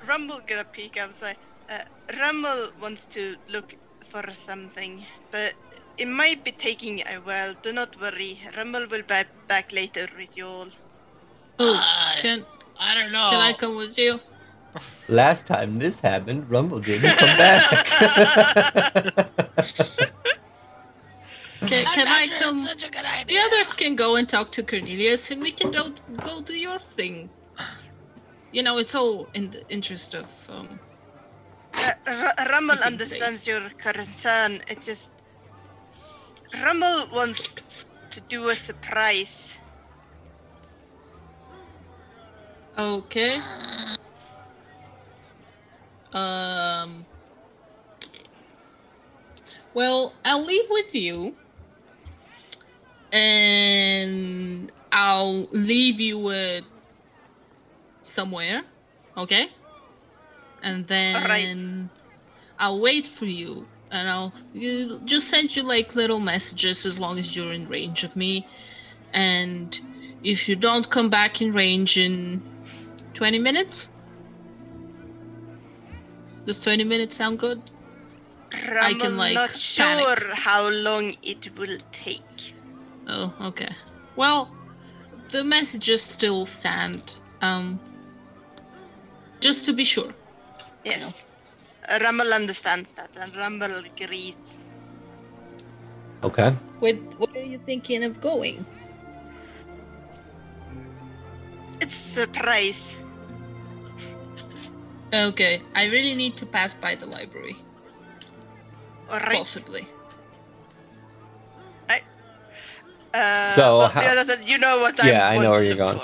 Rumble 0.09 0.39
gonna 0.47 0.63
peek 0.63 0.99
up 1.01 1.09
and 1.09 1.15
say, 1.23 1.33
uh, 1.69 1.83
Rumble 2.19 2.61
wants 2.81 3.05
to 3.15 3.35
look 3.47 3.75
for 4.11 4.23
something, 4.33 5.05
but 5.31 5.53
it 5.97 6.07
might 6.07 6.43
be 6.43 6.51
taking 6.51 7.01
a 7.01 7.17
while. 7.27 7.53
Do 7.61 7.71
not 7.73 7.99
worry. 8.01 8.41
Rumble 8.57 8.87
will 8.87 9.03
be 9.03 9.23
back 9.47 9.71
later 9.71 10.07
with 10.17 10.35
you 10.37 10.47
all. 10.47 10.67
Oh, 11.61 11.75
Uh, 11.75 12.21
can 12.21 12.45
I 12.79 12.95
don't 12.95 13.11
know. 13.11 13.29
can 13.31 13.41
I 13.41 13.53
come 13.53 13.75
with 13.75 13.97
you? 13.97 14.19
Last 15.09 15.45
time 15.47 15.75
this 15.77 15.99
happened, 15.99 16.49
Rumble 16.49 16.79
didn't 16.79 17.17
come 17.17 17.37
back. 17.37 17.63
Can, 21.59 21.85
I'm 21.87 21.93
can 21.93 22.07
I 22.07 22.25
sure 22.27 22.39
come? 22.39 22.59
such 22.59 22.83
a 22.85 22.89
good 22.89 23.05
The 23.27 23.37
others 23.37 23.73
can 23.73 23.95
go 23.97 24.15
and 24.15 24.29
talk 24.29 24.51
to 24.53 24.63
Cornelius, 24.63 25.29
and 25.29 25.41
we 25.41 25.51
can 25.51 25.71
do, 25.71 25.93
go 26.23 26.41
do 26.41 26.53
your 26.53 26.79
thing. 26.79 27.29
You 28.51 28.63
know, 28.63 28.77
it's 28.77 28.95
all 28.95 29.27
in 29.33 29.51
the 29.51 29.67
interest 29.69 30.15
of 30.15 30.25
um. 30.49 30.79
Uh, 31.75 31.91
R- 32.07 32.47
Rumble 32.49 32.79
understands 32.83 33.47
your 33.47 33.69
concern. 33.77 34.61
It's 34.67 34.85
just 34.87 35.11
Rumble 36.53 37.07
wants 37.13 37.55
to 38.11 38.19
do 38.21 38.49
a 38.49 38.55
surprise. 38.55 39.57
Okay. 42.77 43.41
Um. 46.13 47.05
Well, 49.75 50.13
I'll 50.25 50.43
leave 50.43 50.65
with 50.69 50.95
you, 50.95 51.35
and 53.11 54.71
I'll 54.91 55.47
leave 55.51 55.99
you 55.99 56.29
at 56.31 56.63
somewhere, 58.09 58.63
okay? 59.17 59.49
And 60.61 60.87
then 60.87 61.15
Alright. 61.15 61.89
I'll 62.57 62.79
wait 62.79 63.07
for 63.07 63.25
you, 63.25 63.67
and 63.91 64.09
I'll 64.09 64.33
you, 64.53 65.01
just 65.05 65.29
send 65.29 65.55
you 65.55 65.63
like 65.63 65.95
little 65.95 66.19
messages 66.19 66.85
as 66.85 66.99
long 66.99 67.17
as 67.17 67.35
you're 67.35 67.53
in 67.53 67.67
range 67.69 68.03
of 68.03 68.15
me, 68.15 68.47
and 69.13 69.79
if 70.23 70.49
you 70.49 70.55
don't 70.55 70.89
come 70.89 71.09
back 71.09 71.41
in 71.41 71.53
range 71.53 71.97
in 71.97 72.41
20 73.13 73.39
minutes? 73.39 73.89
Does 76.45 76.59
20 76.59 76.83
minutes 76.83 77.17
sound 77.17 77.39
good? 77.39 77.61
Rumble 78.51 79.05
can, 79.05 79.17
like, 79.17 79.33
not 79.33 79.49
panic. 79.49 79.57
sure 79.57 80.35
how 80.35 80.69
long 80.69 81.15
it 81.21 81.57
will 81.57 81.77
take. 81.91 82.55
Oh, 83.07 83.33
okay. 83.41 83.75
Well, 84.15 84.55
the 85.31 85.43
messages 85.43 86.01
still 86.03 86.45
stand. 86.45 87.15
Um, 87.41 87.79
just 89.39 89.65
to 89.65 89.73
be 89.73 89.83
sure. 89.83 90.13
Yes. 90.83 91.25
Uh, 91.87 91.99
Rumble 92.01 92.33
understands 92.33 92.93
that, 92.93 93.09
and 93.19 93.35
Rumble 93.35 93.73
agrees. 93.85 94.35
okay. 96.23 96.51
Where, 96.79 96.95
where 96.95 97.43
are 97.43 97.45
you 97.45 97.59
thinking 97.65 98.03
of 98.03 98.21
going? 98.21 98.65
It's 101.81 101.95
a 101.99 102.21
surprise. 102.25 102.95
Okay, 105.13 105.61
I 105.75 105.85
really 105.85 106.13
need 106.15 106.37
to 106.37 106.45
pass 106.45 106.73
by 106.73 106.95
the 106.95 107.05
library. 107.05 107.57
Alright. 109.09 109.37
Possibly. 109.37 109.87
Uh, 113.11 113.55
So, 113.55 113.77
well, 113.79 113.89
how- 113.89 114.01
you 114.45 114.59
know 114.59 114.79
what 114.79 115.01
I'm 115.01 115.07
Yeah, 115.07 115.27
I 115.27 115.35
I 115.35 115.37
know 115.39 115.51
where 115.51 115.63
you're 115.63 115.75
going. 115.75 115.99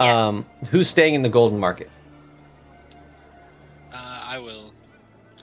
Yeah. 0.00 0.26
Um, 0.28 0.46
who's 0.70 0.88
staying 0.88 1.14
in 1.14 1.20
the 1.22 1.28
Golden 1.28 1.58
Market? 1.60 1.90
I 4.36 4.38
will. 4.38 4.70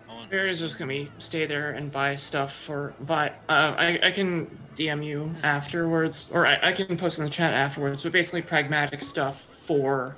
I 0.08 0.14
want 0.14 0.30
Varia's 0.30 0.60
just 0.60 0.78
gonna 0.78 0.90
be 0.90 1.10
stay 1.18 1.48
there 1.48 1.72
and 1.72 1.92
buy 1.92 2.16
stuff 2.16 2.56
for 2.56 2.94
Vi. 3.00 3.28
Uh, 3.50 3.52
I 3.52 4.00
I 4.04 4.12
can 4.12 4.56
DM 4.76 5.04
you 5.04 5.34
afterwards, 5.42 6.26
or 6.32 6.46
I, 6.46 6.60
I 6.62 6.72
can 6.74 6.96
post 6.96 7.18
in 7.18 7.24
the 7.24 7.32
chat 7.32 7.56
afterwards. 7.56 8.04
But 8.04 8.12
basically, 8.12 8.44
pragmatic 8.44 9.02
stuff 9.02 9.48
for 9.66 10.16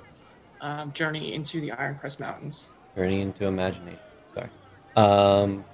um, 0.60 0.92
journey 0.92 1.32
into 1.32 1.58
the 1.58 1.72
Iron 1.72 1.96
Crest 1.98 2.20
Mountains, 2.20 2.74
Journey 2.94 3.22
into 3.22 3.46
imagination. 3.46 3.98
Sorry. 4.34 4.48
Um, 4.94 5.64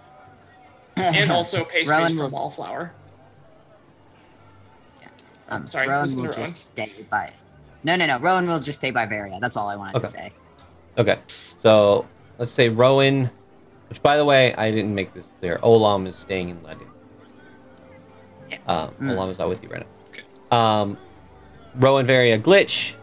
and 0.94 1.32
also 1.32 1.64
pastries 1.72 1.88
Rowan 1.88 2.08
from 2.10 2.18
will 2.18 2.26
s- 2.26 2.32
Wallflower. 2.32 2.92
Um, 5.48 5.66
Sorry, 5.66 5.88
Rowan 5.88 6.04
listen 6.04 6.18
will 6.20 6.28
Rowan. 6.28 6.44
just 6.44 6.56
stay 6.66 6.92
by. 7.10 7.32
No, 7.82 7.96
no, 7.96 8.06
no. 8.06 8.20
Rowan 8.20 8.46
will 8.46 8.60
just 8.60 8.78
stay 8.78 8.92
by 8.92 9.06
Varia. 9.06 9.38
That's 9.40 9.56
all 9.56 9.68
I 9.68 9.74
wanted 9.74 9.94
to 9.94 10.06
Okay. 10.06 10.08
say. 10.08 10.32
okay. 10.98 11.18
So 11.56 12.06
let's 12.38 12.52
say 12.52 12.68
Rowan, 12.68 13.30
which 13.88 14.02
by 14.02 14.16
the 14.16 14.24
way, 14.24 14.54
I 14.54 14.70
didn't 14.70 14.94
make 14.94 15.12
this 15.14 15.30
clear. 15.40 15.58
Olam 15.62 16.06
is 16.06 16.16
staying 16.16 16.48
in 16.50 16.58
Ledin. 16.60 16.86
Yeah. 18.50 18.58
Um, 18.66 18.90
Mm. 19.00 19.16
Olam 19.16 19.30
is 19.30 19.38
not 19.38 19.48
with 19.48 19.62
you 19.62 19.68
right 19.68 19.86
Okay. 20.10 20.22
now. 20.50 20.58
Um, 20.82 20.98
Rowan, 21.76 22.06
Varia, 22.06 22.38
Glitch. 22.38 22.94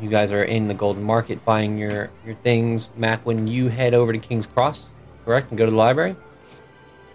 You 0.00 0.08
guys 0.08 0.32
are 0.32 0.42
in 0.42 0.66
the 0.66 0.74
Golden 0.74 1.02
Market 1.04 1.44
buying 1.44 1.78
your 1.78 2.10
your 2.26 2.34
things. 2.36 2.90
Macwin, 2.98 3.48
you 3.48 3.68
head 3.68 3.94
over 3.94 4.12
to 4.12 4.18
King's 4.18 4.46
Cross, 4.46 4.86
correct, 5.24 5.50
and 5.50 5.58
go 5.58 5.64
to 5.66 5.70
the 5.70 5.76
library. 5.76 6.16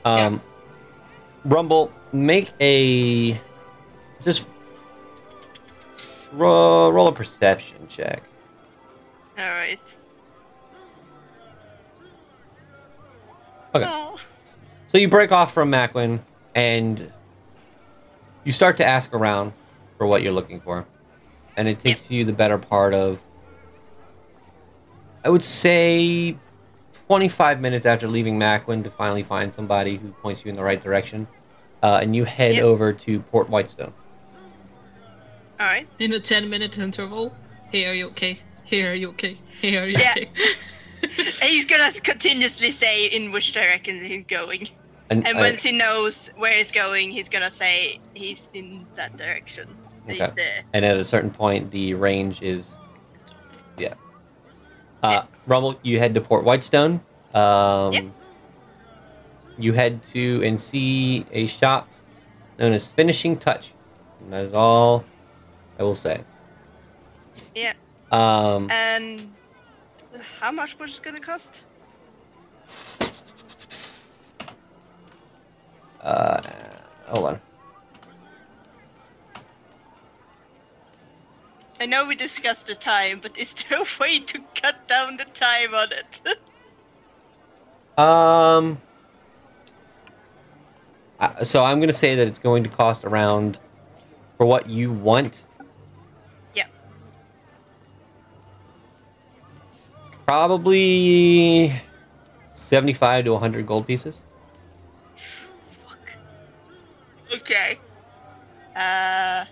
Um, 0.05 0.41
Rumble, 1.43 1.91
make 2.13 2.51
a 2.61 3.39
just 4.23 4.47
roll, 6.31 6.91
roll 6.91 7.07
a 7.07 7.11
perception 7.11 7.85
check. 7.89 8.23
Alright. 9.37 9.79
Okay. 13.75 13.85
Oh. 13.87 14.17
So 14.87 14.97
you 14.97 15.07
break 15.07 15.31
off 15.31 15.53
from 15.53 15.71
Macwin 15.71 16.21
and 16.55 17.11
you 18.43 18.51
start 18.51 18.77
to 18.77 18.85
ask 18.85 19.13
around 19.13 19.53
for 19.97 20.07
what 20.07 20.23
you're 20.23 20.33
looking 20.33 20.59
for. 20.61 20.85
And 21.55 21.67
it 21.67 21.79
takes 21.79 22.09
you 22.09 22.23
the 22.25 22.33
better 22.33 22.57
part 22.57 22.93
of, 22.93 23.21
I 25.23 25.29
would 25.29 25.43
say, 25.43 26.37
25 27.07 27.59
minutes 27.59 27.85
after 27.85 28.07
leaving 28.07 28.39
Macwin 28.39 28.83
to 28.83 28.89
finally 28.89 29.23
find 29.23 29.53
somebody 29.53 29.97
who 29.97 30.09
points 30.13 30.43
you 30.45 30.49
in 30.49 30.55
the 30.55 30.63
right 30.63 30.81
direction. 30.81 31.27
Uh, 31.83 31.99
and 32.01 32.15
you 32.15 32.23
head 32.25 32.55
Yep. 32.55 32.63
over 32.63 32.91
to 32.93 33.19
Port 33.21 33.49
Whitestone. 33.49 33.93
Alright. 35.59 35.87
In 35.99 36.13
a 36.13 36.19
10 36.19 36.49
minute 36.49 36.77
interval. 36.77 37.33
Hey, 37.71 37.85
are 37.85 37.93
you 37.93 38.07
okay? 38.07 38.39
Hey, 38.63 38.83
are 38.83 38.93
you 38.93 39.09
okay? 39.09 39.37
Hey, 39.61 39.75
are 39.77 39.87
you 39.87 39.97
Yeah. 39.97 40.11
okay? 40.11 40.29
He's 41.41 41.65
gonna 41.65 41.91
continuously 41.93 42.71
say 42.71 43.05
in 43.07 43.31
which 43.31 43.51
direction 43.53 44.03
he's 44.03 44.25
going. 44.25 44.69
And, 45.09 45.25
And 45.27 45.37
uh, 45.37 45.41
once 45.41 45.63
he 45.63 45.71
knows 45.71 46.27
where 46.37 46.53
he's 46.53 46.71
going, 46.71 47.09
he's 47.11 47.29
gonna 47.29 47.51
say 47.51 47.99
he's 48.13 48.49
in 48.53 48.85
that 48.95 49.17
direction. 49.17 49.67
He's 50.07 50.21
Okay. 50.21 50.31
there. 50.35 50.63
and 50.73 50.83
at 50.85 50.97
a 50.97 51.05
certain 51.05 51.29
point, 51.31 51.71
the 51.71 51.93
range 51.93 52.41
is, 52.41 52.75
yeah. 53.77 53.93
Uh, 55.03 55.23
Rumble, 55.47 55.79
you 55.83 55.99
head 55.99 56.13
to 56.15 56.21
Port 56.21 56.43
Whitestone. 56.43 57.01
Um, 57.33 57.93
Yep. 57.93 58.05
You 59.57 59.73
head 59.73 60.03
to 60.13 60.41
and 60.43 60.59
see 60.59 61.25
a 61.31 61.45
shop 61.47 61.87
known 62.57 62.71
as 62.73 62.87
Finishing 62.87 63.37
Touch. 63.37 63.73
And 64.21 64.31
that 64.33 64.43
is 64.45 64.53
all 64.53 65.03
I 65.77 65.83
will 65.83 65.95
say. 65.95 66.21
Yeah. 67.55 67.73
Um, 68.11 68.69
And 68.71 69.33
how 70.39 70.51
much 70.51 70.77
was 70.79 70.97
it 70.97 71.03
gonna 71.03 71.19
cost? 71.19 71.61
uh, 76.01 76.41
hold 77.07 77.25
on. 77.25 77.41
I 81.81 81.85
know 81.85 82.05
we 82.05 82.15
discussed 82.15 82.67
the 82.67 82.75
time, 82.75 83.19
but 83.21 83.37
is 83.37 83.53
there 83.53 83.79
a 83.79 83.85
way 84.01 84.19
to 84.19 84.39
cut 84.53 84.87
down 84.87 85.17
the 85.17 85.25
time 85.25 85.73
on 85.73 85.91
it? 85.91 86.37
Um, 87.97 88.79
uh, 91.19 91.43
so 91.43 91.65
I'm 91.65 91.79
going 91.79 91.89
to 91.89 91.93
say 91.93 92.15
that 92.15 92.27
it's 92.27 92.39
going 92.39 92.63
to 92.63 92.69
cost 92.69 93.03
around, 93.03 93.59
for 94.37 94.45
what 94.45 94.69
you 94.69 94.89
want, 94.89 95.43
probably 100.29 101.73
75 102.53 103.25
to 103.25 103.31
100 103.31 103.65
gold 103.65 103.87
pieces. 103.87 104.21
Fuck. 105.65 105.97
Okay. 107.33 107.79
Uh. 108.75 109.45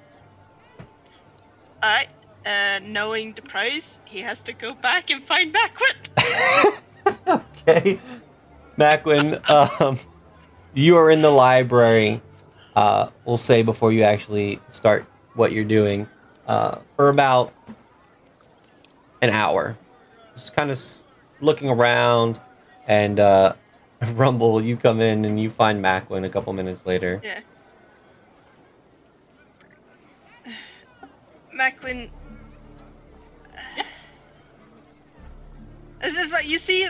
Alright. 1.84 2.10
Uh, 2.46 2.80
knowing 2.84 3.34
the 3.34 3.42
price, 3.42 4.00
he 4.06 4.20
has 4.20 4.44
to 4.44 4.54
go 4.54 4.76
back 4.76 5.10
and 5.10 5.24
find 5.24 5.52
Macwin. 5.54 6.78
Okay. 7.28 8.00
Macwin, 8.78 9.50
um, 9.50 9.98
you 10.74 10.96
are 10.96 11.10
in 11.10 11.22
the 11.22 11.30
library, 11.30 12.22
uh, 12.76 13.10
we'll 13.26 13.36
say 13.36 13.64
before 13.64 13.92
you 13.92 14.04
actually 14.04 14.60
start 14.68 15.06
what 15.34 15.52
you're 15.52 15.66
doing, 15.66 16.08
uh, 16.48 16.78
for 16.96 17.10
about 17.10 17.54
an 19.22 19.30
hour. 19.32 19.78
Just 20.38 20.56
kind 20.56 20.70
of 20.70 20.80
looking 21.42 21.68
around, 21.68 22.40
and 22.88 23.20
uh, 23.20 23.54
Rumble, 24.14 24.62
you 24.62 24.78
come 24.78 25.02
in 25.02 25.26
and 25.26 25.40
you 25.40 25.50
find 25.50 25.80
Macwin 25.84 26.26
a 26.26 26.30
couple 26.30 26.54
minutes 26.54 26.86
later. 26.86 27.20
Yeah. 27.24 27.42
Macwin. 31.58 32.10
It's 36.00 36.16
just 36.16 36.32
like 36.32 36.48
you 36.48 36.60
see, 36.60 36.88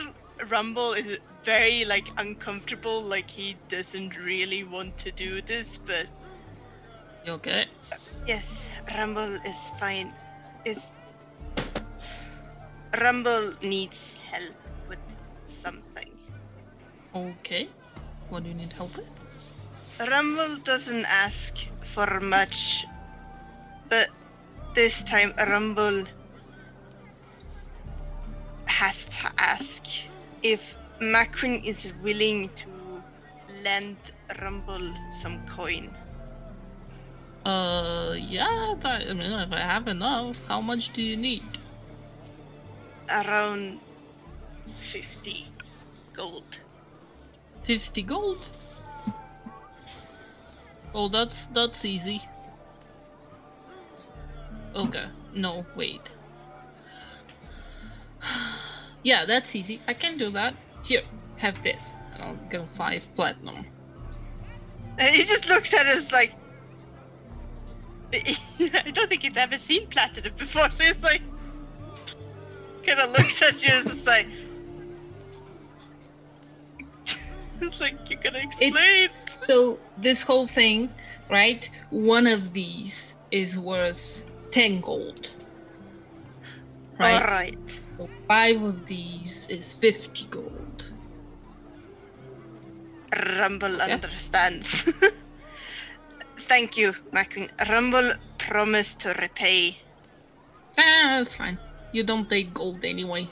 Rumble 0.50 0.92
is 0.92 1.17
very 1.45 1.85
like 1.85 2.09
uncomfortable. 2.17 3.01
Like 3.01 3.30
he 3.30 3.56
doesn't 3.69 4.17
really 4.17 4.66
want 4.66 4.98
to 4.98 5.11
do 5.11 5.42
this, 5.42 5.77
but 5.77 6.08
You 7.26 7.32
okay? 7.40 7.67
yes, 8.27 8.66
Rumble 8.93 9.35
is 9.48 9.72
fine. 9.80 10.11
Is 10.66 10.88
Rumble 12.95 13.53
needs 13.61 14.16
help 14.32 14.56
with 14.88 14.99
something. 15.45 16.11
Okay. 17.14 17.67
What 18.30 18.43
do 18.43 18.49
you 18.49 18.56
need 18.56 18.74
help 18.74 18.95
with? 18.95 19.07
Rumble 19.99 20.57
doesn't 20.57 21.06
ask 21.06 21.57
for 21.83 22.19
much, 22.19 22.85
but 23.90 24.09
this 24.75 25.03
time 25.03 25.33
Rumble 25.38 26.06
has 28.66 29.07
to 29.07 29.32
ask 29.38 29.85
if 30.43 30.77
Macwin 31.01 31.64
is 31.66 31.91
willing 32.03 32.49
to 32.56 32.67
lend 33.64 33.98
Rumble 34.41 34.93
some 35.11 35.45
coin. 35.48 35.95
Uh, 37.45 38.14
yeah. 38.17 38.75
I, 38.83 39.06
I 39.09 39.14
mean, 39.14 39.32
if 39.32 39.51
I 39.51 39.61
have 39.61 39.88
enough, 39.88 40.35
how 40.48 40.61
much 40.61 40.93
do 40.93 41.01
you 41.01 41.17
need? 41.17 41.56
Around 43.09 43.79
50 44.83 45.47
gold. 46.17 46.59
Fifty 47.63 48.01
gold. 48.01 48.39
Oh, 50.93 51.07
that's 51.09 51.45
that's 51.53 51.85
easy. 51.85 52.23
Okay. 54.75 55.05
No, 55.33 55.65
wait. 55.75 56.01
yeah, 59.03 59.25
that's 59.25 59.55
easy. 59.55 59.81
I 59.87 59.93
can 59.93 60.17
do 60.17 60.31
that. 60.31 60.55
Here, 60.83 61.03
have 61.37 61.61
this. 61.63 61.83
And 62.13 62.23
I'll 62.23 62.35
give 62.49 62.61
him 62.61 62.69
five 62.75 63.03
platinum. 63.15 63.65
And 64.97 65.15
he 65.15 65.23
just 65.23 65.47
looks 65.47 65.73
at 65.73 65.85
us 65.85 66.11
like. 66.11 66.33
I 68.13 68.91
don't 68.93 69.09
think 69.09 69.23
he's 69.23 69.35
ever 69.35 69.57
seen 69.57 69.87
platinum 69.87 70.33
before, 70.37 70.71
so 70.71 70.83
he's 70.83 71.03
like. 71.03 71.21
Kind 72.88 72.99
of 72.99 73.09
looks 73.11 73.41
at 73.41 73.61
you 73.64 73.74
and 73.74 73.85
is 73.85 74.07
like. 74.07 74.27
it's 77.61 77.80
like, 77.82 78.09
you're 78.09 78.19
gonna 78.22 78.40
explain. 78.40 79.09
So 79.45 79.80
this 79.98 80.22
whole 80.22 80.48
thing, 80.48 80.90
right? 81.30 81.69
One 81.90 82.27
of 82.27 82.53
these 82.53 83.14
is 83.32 83.59
worth 83.59 84.24
ten 84.51 84.80
gold. 84.82 85.30
Right. 86.99 87.22
Alright. 87.22 87.80
So 87.98 88.09
five 88.27 88.61
of 88.61 88.88
these 88.88 89.45
is 89.49 89.74
fifty 89.74 90.25
gold. 90.25 90.85
Rumble 93.40 93.77
Yeah. 93.77 93.95
understands. 93.95 94.91
Thank 96.38 96.77
you, 96.77 96.93
Macwin. 97.11 97.49
Rumble 97.69 98.14
promised 98.38 99.01
to 99.01 99.09
repay. 99.19 99.80
Ah, 100.77 101.19
that's 101.19 101.35
fine. 101.35 101.57
You 101.91 102.03
don't 102.03 102.30
take 102.30 102.53
gold 102.53 102.83
anyway. 102.83 103.30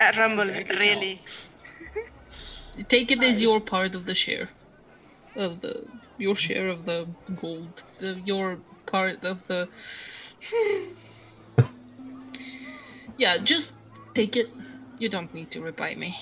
Uh, 0.00 0.12
Rumble 0.16 0.44
really. 0.44 1.22
Take 2.88 3.10
it 3.10 3.22
as 3.22 3.40
your 3.42 3.60
part 3.60 3.96
of 3.96 4.06
the 4.06 4.14
share, 4.14 4.50
of 5.34 5.60
the 5.60 5.84
your 6.18 6.36
share 6.36 6.68
of 6.68 6.84
the 6.84 7.08
gold, 7.40 7.82
the 7.98 8.20
your 8.24 8.58
part 8.86 9.24
of 9.24 9.38
the. 9.48 9.68
yeah, 13.18 13.38
just 13.38 13.72
take 14.14 14.36
it. 14.36 14.50
You 14.98 15.08
don't 15.08 15.34
need 15.34 15.50
to 15.52 15.60
repay 15.60 15.96
me. 15.96 16.20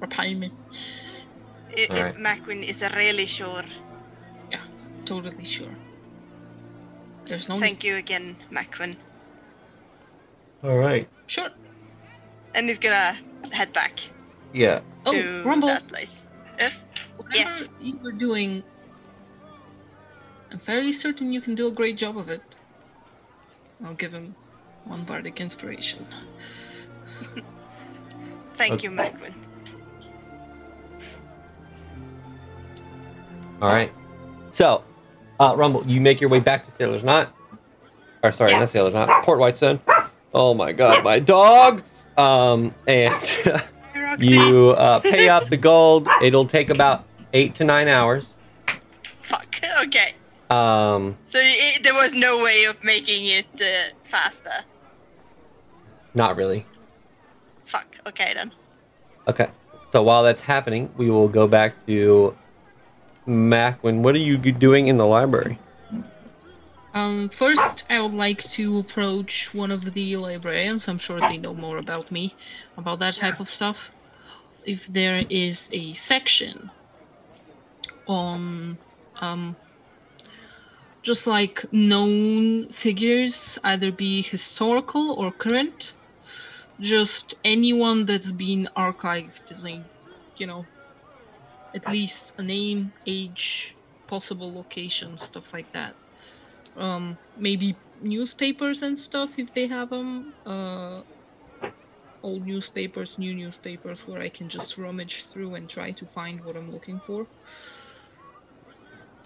Repay 0.00 0.34
me. 0.34 0.50
If 1.70 1.90
Alright. 1.90 2.16
Macwin 2.16 2.68
is 2.68 2.82
really 2.96 3.26
sure. 3.26 3.64
Yeah, 4.50 4.64
totally 5.04 5.44
sure. 5.44 5.76
There's 7.30 7.48
no 7.48 7.54
Thank 7.54 7.84
you 7.84 7.94
again, 7.94 8.36
Macwin. 8.50 8.96
All 10.64 10.76
right. 10.76 11.08
Sure. 11.28 11.48
And 12.56 12.68
he's 12.68 12.78
gonna 12.80 13.16
head 13.52 13.72
back 13.72 14.00
Yeah. 14.52 14.80
Oh, 15.06 15.42
Rumble. 15.44 15.68
that 15.68 15.86
place. 15.86 16.24
Yes? 16.58 16.82
Whatever 17.16 17.36
Yes. 17.38 17.68
you 17.80 17.96
were 18.02 18.10
doing, 18.10 18.64
I'm 20.50 20.58
fairly 20.58 20.90
certain 20.90 21.32
you 21.32 21.40
can 21.40 21.54
do 21.54 21.68
a 21.68 21.70
great 21.70 21.96
job 21.96 22.18
of 22.18 22.28
it. 22.28 22.42
I'll 23.84 23.94
give 23.94 24.12
him 24.12 24.34
one 24.84 25.04
bardic 25.04 25.40
inspiration. 25.40 26.04
Thank 28.54 28.72
Okay. 28.72 28.88
you, 28.88 28.90
Macwin. 28.90 29.34
All 33.62 33.68
right. 33.68 33.92
So, 34.50 34.82
uh, 35.40 35.54
Rumble, 35.56 35.84
you 35.86 36.00
make 36.00 36.20
your 36.20 36.30
way 36.30 36.38
back 36.40 36.64
to 36.64 36.70
Sailor's 36.70 37.02
Knot. 37.02 37.34
Or 38.22 38.30
sorry, 38.30 38.52
Yeah. 38.52 38.60
not 38.60 38.70
Sailor's 38.70 38.94
Knot. 38.94 39.24
Port 39.24 39.38
Whitestone. 39.40 39.80
Oh 40.32 40.54
my 40.54 40.72
God, 40.72 41.02
my 41.02 41.18
dog. 41.18 41.82
Um, 42.16 42.74
and 42.86 43.14
you 44.20 44.70
uh, 44.70 45.00
pay 45.00 45.28
up 45.28 45.46
the 45.48 45.56
gold. 45.56 46.06
It'll 46.22 46.44
take 46.46 46.70
about 46.70 47.04
eight 47.32 47.54
to 47.56 47.64
nine 47.64 47.88
hours. 47.88 48.34
Fuck. 49.22 49.56
Okay. 49.84 50.12
Um, 50.50 51.16
So 51.26 51.38
i 51.40 51.78
there 51.82 51.94
was 51.94 52.12
no 52.12 52.42
way 52.42 52.64
of 52.64 52.82
making 52.84 53.26
it 53.26 53.46
uh, 53.60 53.94
faster. 54.04 54.50
not 56.14 56.36
really. 56.36 56.66
Fuck. 57.64 57.86
Okay 58.06 58.32
then. 58.34 58.52
Okay. 59.28 59.48
So 59.90 60.02
while 60.02 60.22
that's 60.24 60.40
happening, 60.42 60.90
we 60.96 61.08
will 61.10 61.28
go 61.28 61.46
back 61.46 61.84
to 61.86 62.36
Macwin. 63.26 64.02
What 64.02 64.14
are 64.14 64.18
you 64.18 64.36
doing 64.38 64.86
in 64.86 64.96
the 64.96 65.06
library? 65.06 65.58
Um, 66.92 67.28
first, 67.28 67.84
I 67.88 68.00
would 68.00 68.14
like 68.14 68.42
to 68.50 68.78
approach 68.78 69.54
one 69.54 69.70
of 69.70 69.94
the 69.94 70.16
librarians. 70.16 70.88
I'm 70.88 70.98
sure 70.98 71.20
they 71.20 71.38
know 71.38 71.54
more 71.54 71.78
about 71.78 72.10
me, 72.10 72.34
about 72.76 72.98
that 72.98 73.14
type 73.16 73.38
of 73.38 73.48
stuff. 73.48 73.90
If 74.64 74.86
there 74.88 75.24
is 75.30 75.68
a 75.72 75.92
section 75.92 76.70
on, 78.08 78.78
um, 79.20 79.56
just 81.02 81.26
like 81.26 81.64
known 81.72 82.70
figures, 82.72 83.58
either 83.62 83.92
be 83.92 84.22
historical 84.22 85.12
or 85.12 85.30
current, 85.30 85.92
just 86.80 87.34
anyone 87.44 88.04
that's 88.06 88.32
been 88.32 88.68
archived 88.76 89.50
as 89.50 89.64
a, 89.64 89.82
you 90.36 90.46
know, 90.46 90.66
at 91.74 91.88
least 91.88 92.32
a 92.38 92.42
name, 92.42 92.92
age, 93.06 93.76
possible 94.08 94.52
location, 94.54 95.16
stuff 95.18 95.52
like 95.52 95.72
that 95.72 95.96
um 96.76 97.18
maybe 97.36 97.76
newspapers 98.00 98.82
and 98.82 98.98
stuff 98.98 99.30
if 99.36 99.52
they 99.54 99.66
have 99.66 99.90
them 99.90 100.32
uh 100.46 101.02
old 102.22 102.44
newspapers 102.46 103.18
new 103.18 103.34
newspapers 103.34 104.02
where 104.06 104.20
i 104.20 104.28
can 104.28 104.48
just 104.48 104.78
rummage 104.78 105.26
through 105.32 105.54
and 105.54 105.68
try 105.68 105.90
to 105.90 106.06
find 106.06 106.42
what 106.44 106.56
i'm 106.56 106.70
looking 106.70 107.00
for 107.06 107.26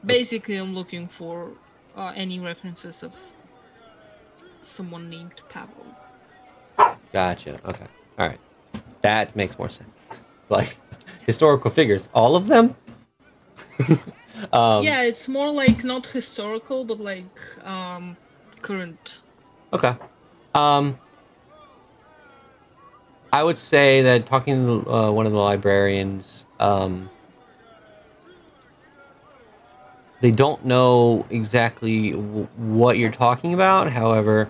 basically 0.05 0.57
i'm 0.57 0.75
looking 0.75 1.09
for 1.09 1.55
uh, 1.97 2.13
any 2.17 2.41
references 2.41 3.03
of 3.03 3.15
someone 4.63 5.11
named 5.11 5.33
pavel 5.49 5.87
Gotcha. 7.13 7.61
Okay. 7.65 7.87
All 8.19 8.27
right. 8.27 8.41
That 9.03 9.37
makes 9.37 9.59
more 9.59 9.69
sense. 9.69 9.91
Like 10.51 10.79
historical 11.27 11.71
figures, 11.71 12.09
all 12.15 12.37
of 12.37 12.47
them. 12.47 12.75
um, 14.53 14.85
yeah 14.85 15.03
it's 15.03 15.27
more 15.29 15.51
like 15.51 15.83
not 15.85 16.07
historical 16.07 16.85
but 16.85 17.01
like 17.01 17.39
um 17.65 18.17
current 18.63 19.21
Okay. 19.73 19.97
Um 20.55 20.99
I 23.33 23.43
would 23.43 23.59
say 23.59 24.01
that 24.03 24.27
talking 24.27 24.65
to 24.85 24.89
uh, 24.89 25.11
one 25.11 25.27
of 25.27 25.33
the 25.33 25.39
librarians, 25.39 26.47
um, 26.61 27.11
they 30.21 30.31
don't 30.31 30.65
know 30.65 31.27
exactly 31.31 32.13
w- 32.13 32.47
what 32.57 32.97
you're 32.97 33.11
talking 33.11 33.53
about. 33.53 33.91
However, 33.91 34.49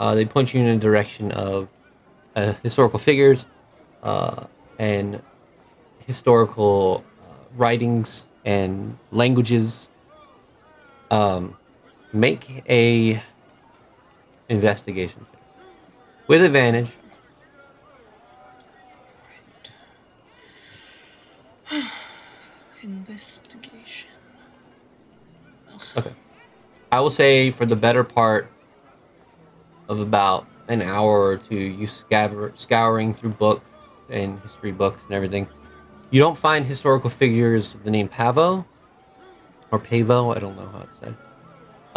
uh, 0.00 0.14
they 0.14 0.24
point 0.24 0.54
you 0.54 0.62
in 0.62 0.66
a 0.66 0.78
direction 0.78 1.30
of 1.32 1.68
uh, 2.34 2.54
historical 2.62 2.98
figures 2.98 3.44
uh, 4.02 4.46
and 4.78 5.20
historical 6.06 7.04
uh, 7.22 7.26
writings 7.56 8.26
and 8.44 8.98
languages. 9.10 9.88
Um, 11.10 11.56
make 12.12 12.62
a 12.68 13.22
investigation 14.48 15.26
with 16.26 16.42
advantage. 16.42 16.90
Investigation. 22.82 24.08
Okay. 25.96 26.12
I 26.90 27.00
will 27.00 27.10
say 27.10 27.50
for 27.50 27.66
the 27.66 27.76
better 27.76 28.04
part 28.04 28.50
of 29.88 30.00
about 30.00 30.46
an 30.68 30.82
hour 30.82 31.22
or 31.22 31.36
two, 31.36 31.56
you 31.56 31.86
scour, 31.86 32.52
scouring 32.54 33.14
through 33.14 33.32
books 33.32 33.68
and 34.08 34.40
history 34.40 34.72
books 34.72 35.02
and 35.04 35.12
everything. 35.12 35.48
You 36.12 36.20
don't 36.20 36.36
find 36.36 36.66
historical 36.66 37.08
figures 37.08 37.74
of 37.74 37.84
the 37.84 37.90
name 37.90 38.06
Pavo 38.06 38.66
or 39.70 39.78
Pavo. 39.78 40.34
I 40.34 40.38
don't 40.38 40.56
know 40.56 40.68
how 40.68 40.80
it's 40.80 40.98
said. 40.98 41.16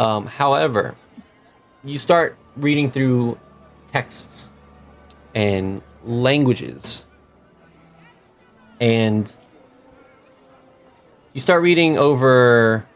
Um, 0.00 0.24
however, 0.24 0.96
you 1.84 1.98
start 1.98 2.38
reading 2.56 2.90
through 2.90 3.38
texts 3.92 4.52
and 5.34 5.82
languages, 6.02 7.04
and 8.80 9.36
you 11.34 11.40
start 11.42 11.62
reading 11.62 11.98
over. 11.98 12.86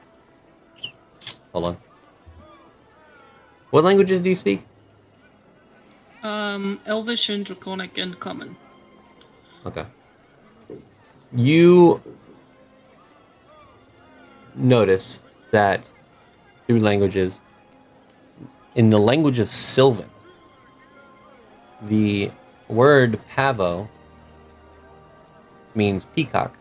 Hold 1.52 1.64
on. 1.66 1.76
What 3.68 3.84
languages 3.84 4.22
do 4.22 4.30
you 4.30 4.36
speak? 4.36 4.64
Um, 6.22 6.80
Elvish 6.86 7.28
and 7.28 7.44
Draconic 7.44 7.98
and 7.98 8.18
Common. 8.18 8.56
Okay. 9.66 9.84
You 11.32 12.02
notice 14.54 15.20
that 15.52 15.90
through 16.66 16.80
languages, 16.80 17.40
in 18.74 18.90
the 18.90 18.98
language 18.98 19.38
of 19.38 19.48
Sylvan, 19.48 20.10
the 21.82 22.30
word 22.68 23.20
pavo 23.28 23.88
means 25.74 26.04
peacock. 26.04 26.56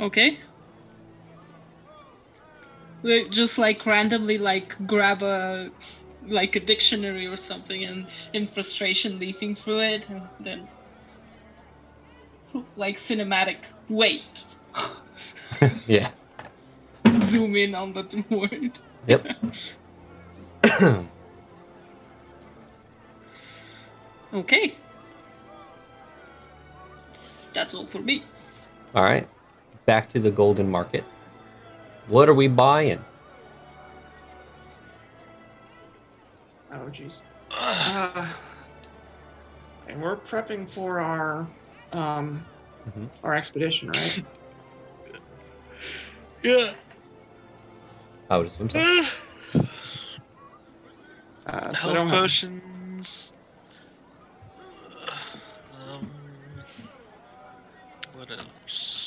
Okay. 0.00 0.38
They 3.04 3.28
just 3.28 3.58
like 3.58 3.86
randomly 3.86 4.38
like 4.38 4.74
grab 4.86 5.22
a 5.22 5.70
like 6.26 6.56
a 6.56 6.60
dictionary 6.60 7.26
or 7.26 7.36
something 7.36 7.84
and 7.84 8.06
in 8.32 8.48
frustration 8.48 9.20
leafing 9.20 9.54
through 9.56 9.80
it 9.80 10.08
and 10.08 10.22
then 10.40 10.68
like 12.76 12.98
cinematic 12.98 13.58
wait 13.90 14.24
yeah. 15.86 16.10
zoom 17.26 17.56
in 17.56 17.74
on 17.74 17.94
the 17.94 18.24
word 18.30 18.80
Yep. 19.06 19.28
okay 24.34 24.76
that's 27.54 27.74
all 27.74 27.86
for 27.86 28.00
me 28.00 28.24
All 28.94 29.04
right. 29.04 29.28
Back 29.86 30.12
to 30.14 30.20
the 30.20 30.30
golden 30.30 30.70
market. 30.70 31.04
What 32.06 32.28
are 32.28 32.34
we 32.34 32.48
buying? 32.48 33.02
Oh, 36.72 36.88
jeez. 36.92 37.22
Uh, 37.50 38.28
and 39.88 40.02
we're 40.02 40.16
prepping 40.16 40.68
for 40.70 41.00
our 41.00 41.46
um 41.92 42.44
Mhm. 42.88 43.08
our 43.22 43.34
expedition, 43.34 43.88
right? 43.90 44.24
Yeah. 46.42 46.72
I 48.28 48.36
would 48.38 48.46
assume 48.46 48.68
so. 48.68 48.78
Uh, 48.78 49.02
so 51.46 51.78
Health 51.78 51.94
don't 51.94 52.08
have- 52.08 52.18
potions. 52.20 53.32
Um, 55.88 56.10
what 58.14 58.30
else? 58.30 59.03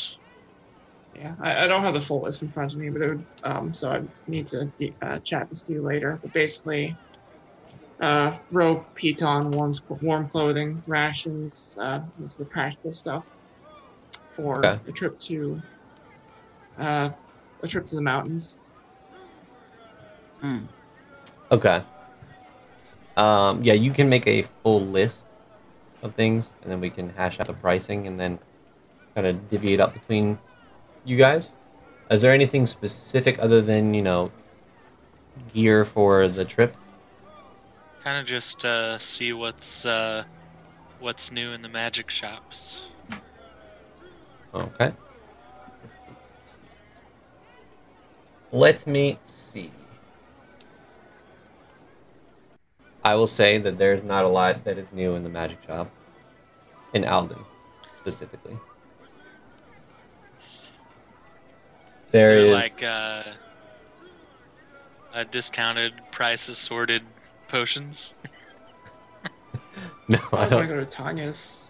Yeah, 1.18 1.36
I, 1.42 1.64
I 1.64 1.68
don't 1.68 1.82
have 1.82 1.96
the 1.96 2.02
full 2.02 2.22
list 2.22 2.44
in 2.44 2.52
front 2.52 2.74
of 2.74 2.78
me, 2.78 2.90
but 2.90 3.02
it 3.02 3.10
would, 3.10 3.26
um, 3.44 3.74
so 3.74 3.90
I 3.90 4.02
need 4.28 4.46
to 4.48 4.66
de- 4.78 4.94
uh, 5.02 5.20
chat 5.20 5.50
this 5.50 5.64
to 5.64 5.74
you 5.74 5.82
later. 5.82 6.20
But 6.22 6.32
basically, 6.32 6.96
uh, 8.00 8.38
rope, 8.52 8.86
piton, 8.96 9.50
warm, 9.52 9.74
warm 10.02 10.30
clothing, 10.30 10.82
rations. 10.86 11.76
Uh, 11.82 12.02
this 12.20 12.32
is 12.32 12.36
the 12.36 12.46
practical 12.46 12.94
stuff 12.94 13.24
for 14.36 14.64
Okay. 14.64 14.80
a 14.88 14.92
trip 14.92 15.18
to 15.20 15.60
uh, 16.78 17.10
a 17.64 17.68
trip 17.68 17.88
to 17.88 17.96
the 17.96 18.02
mountains. 18.02 18.56
Hmm. 20.42 20.60
Okay. 21.52 21.82
Um, 23.16 23.64
yeah, 23.64 23.74
you 23.74 23.92
can 23.92 24.08
make 24.08 24.28
a 24.28 24.44
full 24.62 24.82
list 24.82 25.26
of 26.04 26.14
things, 26.14 26.54
and 26.62 26.72
then 26.72 26.80
we 26.80 26.92
can 26.92 27.10
hash 27.10 27.40
out 27.40 27.48
the 27.48 27.54
pricing, 27.54 28.06
and 28.06 28.20
then 28.20 28.38
kind 29.16 29.26
of 29.26 29.50
divvy 29.50 29.74
it 29.74 29.80
up 29.80 29.94
between 29.94 30.38
you 31.08 31.18
guys. 31.18 31.52
Is 32.12 32.22
there 32.22 32.34
anything 32.34 32.68
specific 32.68 33.40
other 33.40 33.62
than 33.62 33.94
you 33.94 34.02
know 34.02 34.32
gear 35.54 35.86
for 35.86 36.28
the 36.28 36.46
trip? 36.46 36.76
Kind 38.04 38.18
of 38.18 38.26
just 38.26 38.64
uh, 38.66 38.98
see 38.98 39.34
what's 39.34 39.86
uh, 39.86 40.26
what's 41.00 41.32
new 41.32 41.52
in 41.52 41.62
the 41.62 41.70
magic 41.70 42.10
shops. 42.10 42.88
Okay. 44.54 44.94
Let 48.52 48.88
me 48.88 49.20
see. 49.26 49.72
I 53.04 53.16
will 53.16 53.28
say 53.28 53.58
that 53.60 53.78
there's 53.78 54.04
not 54.04 54.26
a 54.26 54.28
lot 54.28 54.64
that 54.66 54.78
is 54.78 54.92
new 54.92 55.16
in 55.16 55.24
the 55.24 55.30
magic 55.30 55.64
shop. 55.64 55.90
In 56.94 57.04
Alden, 57.06 57.44
specifically. 58.00 58.58
There 62.12 62.38
is 62.38 62.44
there 62.44 62.48
is- 62.48 62.54
like 62.54 62.84
uh, 62.84 63.24
a 65.14 65.26
discounted 65.26 65.94
price 66.12 66.50
assorted 66.50 67.04
potions. 67.48 68.14
No, 70.10 70.18
I 70.32 70.38
I 70.38 70.40
was 70.40 70.50
gonna 70.50 70.68
don't. 70.68 70.76
go 70.78 70.80
to 70.80 70.86
Tanya's. 70.86 71.64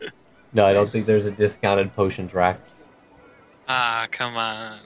No, 0.54 0.64
I 0.66 0.72
don't 0.72 0.88
think 0.88 1.06
there's 1.06 1.24
a 1.26 1.30
discounted 1.32 1.94
potions 1.96 2.32
rack. 2.34 2.60
Ah, 3.68 4.06
come 4.12 4.36
on. 4.36 4.78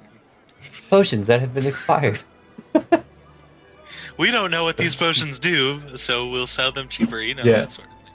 Potions 0.89 1.27
that 1.27 1.41
have 1.41 1.53
been 1.53 1.67
expired. 1.67 2.21
We 4.19 4.31
don't 4.31 4.51
know 4.51 4.65
what 4.65 4.79
these 4.79 4.95
potions 4.97 5.39
do, 5.39 5.97
so 5.97 6.27
we'll 6.31 6.47
sell 6.47 6.73
them 6.73 6.89
cheaper. 6.89 7.19
You 7.21 7.35
know 7.35 7.43
Yeah. 7.45 7.53
that 7.61 7.71
sort 7.71 7.87
of. 7.89 7.95
Thing. 7.95 8.15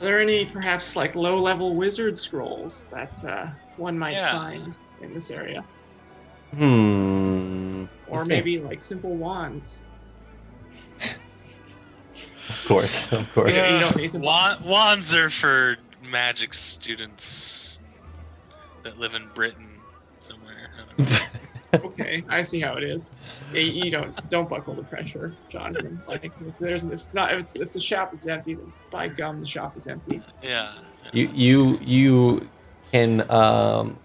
Are 0.00 0.04
there 0.06 0.20
any 0.20 0.44
perhaps 0.46 0.96
like 0.96 1.14
low-level 1.14 1.76
wizard 1.76 2.18
scrolls 2.18 2.88
that 2.90 3.24
uh, 3.24 3.46
one 3.76 3.96
might 3.96 4.14
Yeah. 4.14 4.32
find 4.32 4.76
in 5.02 5.14
this 5.14 5.30
area, 5.30 5.64
Hmm. 6.56 7.84
or 8.08 8.18
Let's 8.18 8.28
see. 8.28 8.34
maybe 8.34 8.58
like 8.58 8.82
simple 8.82 9.14
wands? 9.16 9.80
Of 12.48 12.64
course, 12.66 13.10
of 13.12 13.32
course. 13.32 13.54
Yeah. 13.54 13.74
you 13.74 13.78
don't 13.78 13.96
need 13.96 14.12
to- 14.12 14.18
Wa- 14.18 14.56
wands 14.64 15.14
are 15.14 15.30
for 15.30 15.76
magic 16.02 16.54
students 16.54 17.78
that 18.82 18.98
live 18.98 19.14
in 19.14 19.28
Britain 19.34 19.68
somewhere. 20.18 20.70
I 20.98 21.28
okay, 21.76 22.24
I 22.28 22.42
see 22.42 22.60
how 22.60 22.74
it 22.76 22.82
is. 22.82 23.10
Yeah, 23.52 23.60
you 23.60 23.84
you 23.84 23.90
don't 23.92 24.28
don't 24.28 24.48
buckle 24.48 24.74
the 24.74 24.82
pressure, 24.82 25.34
Jonathan. 25.48 26.02
Like 26.08 26.24
if 26.24 26.32
there's 26.58 26.82
if 26.84 26.92
it's 26.92 27.14
not 27.14 27.32
if, 27.32 27.40
it's, 27.40 27.52
if 27.54 27.72
the 27.72 27.80
shop 27.80 28.12
is 28.12 28.26
empty, 28.26 28.54
then 28.54 28.72
by 28.90 29.06
gum 29.06 29.40
the 29.40 29.46
shop 29.46 29.76
is 29.76 29.86
empty. 29.86 30.20
yeah. 30.42 30.72
You 31.12 31.30
you 31.32 31.78
you 31.80 32.48
can 32.90 33.28
um 33.30 33.96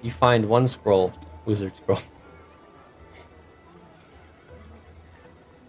you 0.00 0.10
find 0.10 0.46
one 0.48 0.66
scroll, 0.66 1.12
wizard 1.50 1.76
scroll. 1.76 1.98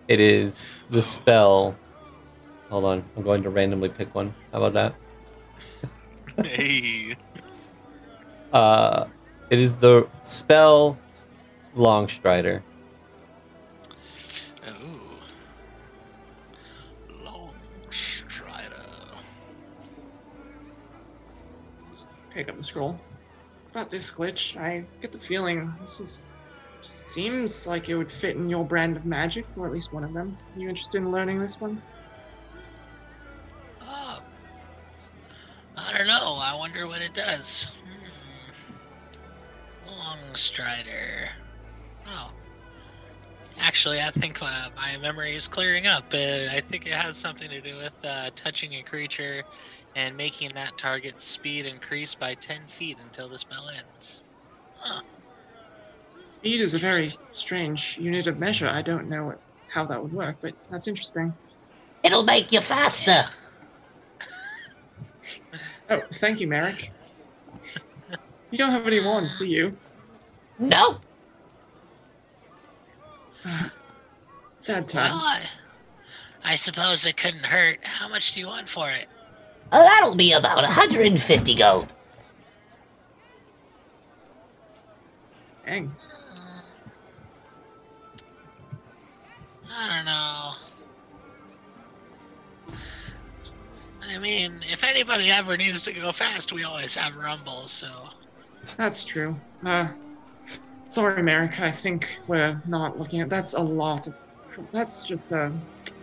It 0.08 0.20
is 0.20 0.68
the 0.92 1.02
spell. 1.02 1.76
Hold 2.70 2.86
on, 2.86 3.04
I'm 3.18 3.24
going 3.24 3.42
to 3.42 3.50
randomly 3.50 3.90
pick 3.90 4.14
one. 4.14 4.32
How 4.52 4.62
about 4.62 4.74
that? 4.74 4.96
Hey. 6.46 7.16
Uh, 8.54 9.08
it 9.50 9.58
is 9.58 9.78
the 9.78 10.08
spell 10.22 11.00
Longstrider. 11.76 12.62
Ooh. 14.68 15.00
Long 17.26 17.56
Strider. 17.90 18.76
Pick 22.30 22.50
up 22.50 22.58
the 22.58 22.64
scroll. 22.64 23.00
About 23.72 23.90
this 23.90 24.12
glitch, 24.12 24.58
I 24.58 24.84
get 25.02 25.12
the 25.12 25.20
feeling 25.20 25.74
this 25.82 26.00
is 26.00 26.26
seems 26.82 27.68
like 27.68 27.90
it 27.90 27.96
would 27.96 28.12
fit 28.12 28.36
in 28.36 28.50
your 28.50 28.66
brand 28.66 28.98
of 28.98 29.06
magic, 29.06 29.46
or 29.56 29.68
at 29.68 29.72
least 29.74 29.94
one 29.94 30.04
of 30.04 30.14
them. 30.14 30.38
Are 30.56 30.60
you 30.60 30.68
interested 30.68 30.98
in 30.98 31.12
learning 31.12 31.40
this 31.40 31.60
one? 31.60 31.82
Oh. 33.82 34.20
I 35.78 35.98
don't 35.98 36.08
know. 36.08 36.38
I 36.42 36.56
wonder 36.56 36.88
what 36.88 37.02
it 37.02 37.14
does. 37.14 37.72
Hmm. 39.86 39.92
Long 39.92 40.36
Strider. 40.36 41.30
Oh. 42.08 42.32
Actually, 43.60 44.02
I 44.02 44.10
think 44.12 44.42
uh, 44.42 44.70
my 44.76 44.98
memory 44.98 45.36
is 45.36 45.48
clearing 45.48 45.86
up. 45.86 46.06
Uh, 46.14 46.48
I 46.52 46.64
think 46.68 46.88
it 46.88 46.94
has 46.94 47.16
something 47.16 47.50
to 47.50 47.62
do 47.62 47.76
with 47.76 48.04
uh, 48.04 48.32
touching 48.36 48.74
a 48.74 48.82
creature 48.82 49.44
and 49.96 50.16
making 50.16 50.50
that 50.56 50.78
target's 50.78 51.26
speed 51.26 51.66
increase 51.66 52.16
by 52.16 52.34
10 52.34 52.62
feet 52.68 52.98
until 53.04 53.28
the 53.30 53.38
spell 53.38 53.70
ends. 53.70 54.24
Huh. 54.78 55.02
Speed 56.40 56.62
is 56.62 56.74
a 56.74 56.78
very 56.78 57.12
strange 57.34 57.98
unit 58.00 58.28
of 58.28 58.40
measure. 58.40 58.68
I 58.68 58.82
don't 58.82 59.10
know 59.10 59.26
what, 59.26 59.40
how 59.68 59.86
that 59.86 60.02
would 60.02 60.14
work, 60.14 60.38
but 60.42 60.54
that's 60.72 60.88
interesting. 60.88 61.34
It'll 62.04 62.24
make 62.24 62.52
you 62.52 62.62
faster. 62.62 63.26
Oh, 65.90 66.02
thank 66.14 66.40
you, 66.40 66.48
Merrick. 66.48 66.90
You 68.50 68.58
don't 68.58 68.72
have 68.72 68.88
any 68.88 69.02
wands, 69.02 69.38
do 69.38 69.46
you? 69.46 69.78
No. 70.58 71.00
Sad 74.60 74.84
Well, 74.94 75.10
times. 75.10 75.14
I, 75.16 75.42
I 76.44 76.56
suppose 76.56 77.06
it 77.06 77.18
couldn't 77.18 77.46
hurt. 77.46 77.80
How 77.84 78.08
much 78.08 78.34
do 78.34 78.40
you 78.40 78.48
want 78.48 78.70
for 78.70 78.90
it? 78.90 79.08
Uh, 79.72 79.84
that'll 79.84 80.16
be 80.16 80.34
about 80.34 80.58
150 80.64 81.56
gold. 81.56 81.88
Dang. 85.66 85.96
I 89.74 89.88
don't 89.88 90.06
know. 90.06 90.52
I 94.04 94.18
mean, 94.18 94.60
if 94.70 94.84
anybody 94.84 95.30
ever 95.32 95.56
needs 95.56 95.84
to 95.84 95.94
go 95.94 96.12
fast, 96.12 96.52
we 96.52 96.64
always 96.66 96.96
have 96.96 97.16
Rumble, 97.16 97.68
so. 97.68 97.88
That's 98.76 99.06
true. 99.06 99.40
Uh, 99.66 99.88
sorry, 100.90 101.24
Merrick. 101.24 101.60
I 101.62 101.72
think 101.72 102.08
we're 102.28 102.62
not 102.68 103.00
looking 103.00 103.22
at. 103.22 103.30
That's 103.30 103.54
a 103.54 103.60
lot 103.60 104.08
of. 104.08 104.14
That's 104.72 105.04
just 105.04 105.32
uh. 105.32 105.50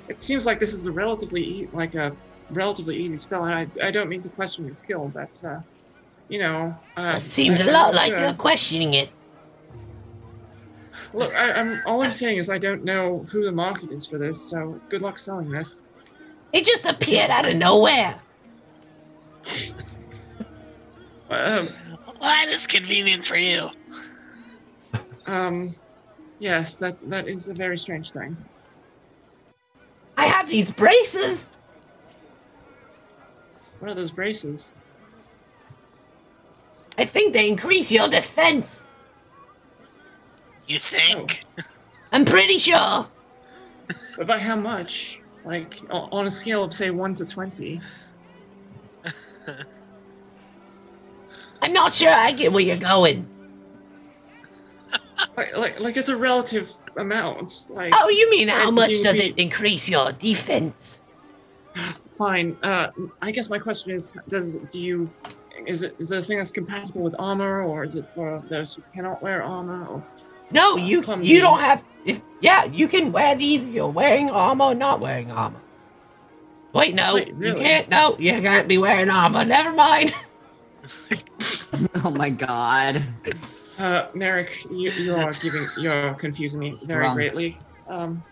It 0.08 0.22
seems 0.22 0.46
like 0.46 0.58
this 0.58 0.72
is 0.72 0.86
a 0.86 0.90
relatively 0.90 1.42
e- 1.42 1.68
like 1.74 1.94
a 1.94 2.16
relatively 2.50 2.96
easy 2.96 3.18
spell, 3.18 3.44
and 3.44 3.54
I, 3.54 3.86
I 3.86 3.90
don't 3.90 4.08
mean 4.08 4.22
to 4.22 4.28
question 4.28 4.66
your 4.66 4.76
skill. 4.76 5.08
But 5.08 5.40
uh, 5.44 5.60
you 6.28 6.38
know. 6.38 6.76
Uh, 6.96 7.14
It 7.16 7.22
seems 7.22 7.60
I- 7.62 7.70
a 7.70 7.72
lot 7.72 7.88
I'm 7.90 7.94
like 7.96 8.12
not 8.12 8.20
you're 8.20 8.32
questioning 8.34 8.94
it. 8.94 9.10
Look, 11.14 11.34
I, 11.34 11.52
I'm 11.52 11.80
all 11.86 12.02
I'm 12.02 12.12
saying 12.12 12.38
is 12.38 12.50
I 12.50 12.58
don't 12.58 12.84
know 12.84 13.24
who 13.30 13.44
the 13.44 13.52
market 13.52 13.92
is 13.92 14.06
for 14.06 14.18
this. 14.18 14.40
So 14.50 14.80
good 14.90 15.00
luck 15.02 15.18
selling 15.18 15.50
this. 15.50 15.82
It 16.52 16.64
just 16.64 16.84
appeared 16.84 17.30
out 17.30 17.46
of 17.48 17.56
nowhere. 17.56 18.18
Um, 21.30 21.68
Well, 22.06 22.14
that 22.22 22.46
is 22.48 22.66
convenient 22.66 23.26
for 23.26 23.36
you. 23.36 23.68
um, 25.26 25.74
yes, 26.38 26.74
that 26.76 26.96
that 27.10 27.28
is 27.28 27.48
a 27.48 27.54
very 27.54 27.76
strange 27.76 28.12
thing. 28.12 28.34
I 30.16 30.24
have 30.24 30.48
these 30.48 30.70
braces. 30.70 31.52
What 33.78 33.90
are 33.90 33.94
those 33.94 34.10
braces? 34.10 34.76
I 36.96 37.04
think 37.04 37.32
they 37.34 37.48
increase 37.48 37.90
your 37.92 38.08
defense. 38.08 38.86
You 40.66 40.78
think? 40.78 41.44
Oh. 41.58 41.62
I'm 42.12 42.24
pretty 42.24 42.58
sure. 42.58 43.06
But 44.16 44.26
by 44.26 44.38
how 44.38 44.56
much? 44.56 45.20
Like 45.44 45.80
on 45.90 46.26
a 46.26 46.30
scale 46.30 46.64
of 46.64 46.72
say 46.74 46.90
one 46.90 47.14
to 47.16 47.24
twenty. 47.24 47.80
I'm 51.62 51.72
not 51.72 51.94
sure 51.94 52.10
I 52.10 52.32
get 52.32 52.52
where 52.52 52.62
you're 52.62 52.76
going. 52.76 53.26
Like, 55.36 55.56
like, 55.56 55.80
like 55.80 55.96
it's 55.96 56.08
a 56.08 56.16
relative 56.16 56.70
amount. 56.96 57.64
Like, 57.68 57.92
Oh, 57.96 58.08
you 58.08 58.30
mean 58.30 58.46
how 58.48 58.70
much 58.70 59.02
does 59.02 59.16
you- 59.16 59.30
it 59.32 59.38
increase 59.38 59.88
your 59.88 60.12
defense? 60.12 61.00
Fine. 62.18 62.56
Uh, 62.62 62.90
I 63.22 63.30
guess 63.30 63.48
my 63.48 63.58
question 63.58 63.92
is: 63.92 64.16
Does 64.28 64.56
do 64.70 64.80
you 64.80 65.08
is 65.66 65.82
it 65.84 65.94
is 65.98 66.10
it 66.10 66.18
a 66.18 66.24
thing 66.24 66.38
that's 66.38 66.50
compatible 66.50 67.02
with 67.02 67.14
armor, 67.18 67.62
or 67.62 67.84
is 67.84 67.94
it 67.94 68.04
for 68.14 68.42
those 68.48 68.74
who 68.74 68.82
cannot 68.94 69.22
wear 69.22 69.42
armor? 69.42 69.86
Or 69.86 70.02
No, 70.50 70.76
you 70.76 71.02
Come 71.02 71.20
you 71.20 71.36
here. 71.36 71.40
don't 71.42 71.60
have. 71.60 71.84
If 72.04 72.22
yeah, 72.40 72.64
you 72.64 72.88
can 72.88 73.12
wear 73.12 73.36
these 73.36 73.64
if 73.64 73.70
you're 73.72 73.88
wearing 73.88 74.30
armor 74.30 74.66
or 74.66 74.74
not 74.74 75.00
wearing 75.00 75.30
armor. 75.30 75.60
Wait, 76.72 76.94
no, 76.94 77.14
Wait, 77.14 77.28
you 77.28 77.54
can't. 77.54 77.88
No, 77.88 78.16
you 78.18 78.32
can't 78.32 78.68
be 78.68 78.78
wearing 78.78 79.10
armor. 79.10 79.44
Never 79.44 79.72
mind. 79.72 80.12
oh 82.04 82.10
my 82.10 82.30
god. 82.30 83.02
uh, 83.78 84.06
Merrick, 84.14 84.50
you, 84.70 84.90
you 84.90 85.14
are 85.14 85.32
giving 85.34 85.62
you're 85.80 86.14
confusing 86.14 86.60
me 86.60 86.74
very 86.84 87.04
Drunk. 87.04 87.14
greatly. 87.16 87.58
Um, 87.88 88.22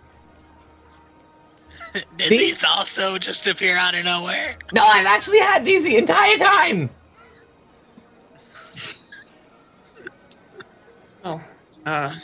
Did 2.16 2.30
Me? 2.30 2.38
these 2.38 2.64
also 2.64 3.18
just 3.18 3.46
appear 3.46 3.76
out 3.76 3.94
of 3.94 4.04
nowhere? 4.04 4.56
No, 4.72 4.84
I've 4.84 5.06
actually 5.06 5.40
had 5.40 5.64
these 5.64 5.84
the 5.84 5.96
entire 5.96 6.36
time. 6.36 6.90
oh, 11.24 11.40
uh, 11.84 12.14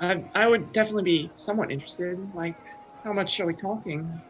I 0.00 0.24
I 0.34 0.46
would 0.46 0.72
definitely 0.72 1.04
be 1.04 1.30
somewhat 1.36 1.70
interested. 1.70 2.18
Like, 2.34 2.56
how 3.04 3.12
much 3.12 3.38
are 3.40 3.46
we 3.46 3.54
talking? 3.54 4.20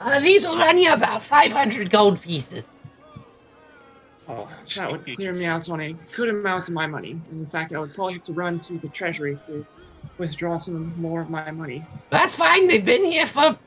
Uh, 0.00 0.18
these 0.20 0.46
will 0.46 0.56
run 0.56 0.78
you 0.78 0.92
about 0.92 1.22
500 1.22 1.90
gold 1.90 2.20
pieces. 2.20 2.66
Oh, 4.28 4.48
that 4.76 4.90
would 4.90 5.04
clear 5.16 5.34
me 5.34 5.44
out 5.44 5.68
on 5.68 5.80
a 5.80 5.92
good 6.14 6.28
amount 6.28 6.68
of 6.68 6.74
my 6.74 6.86
money. 6.86 7.20
In 7.32 7.46
fact, 7.46 7.72
I 7.72 7.80
would 7.80 7.94
probably 7.94 8.14
have 8.14 8.22
to 8.24 8.32
run 8.32 8.60
to 8.60 8.78
the 8.78 8.88
treasury 8.88 9.36
to 9.46 9.66
withdraw 10.18 10.56
some 10.56 10.98
more 11.00 11.20
of 11.20 11.30
my 11.30 11.50
money. 11.50 11.84
That's 12.10 12.34
fine. 12.34 12.68
They've 12.68 12.84
been 12.84 13.04
here 13.04 13.26
for 13.26 13.58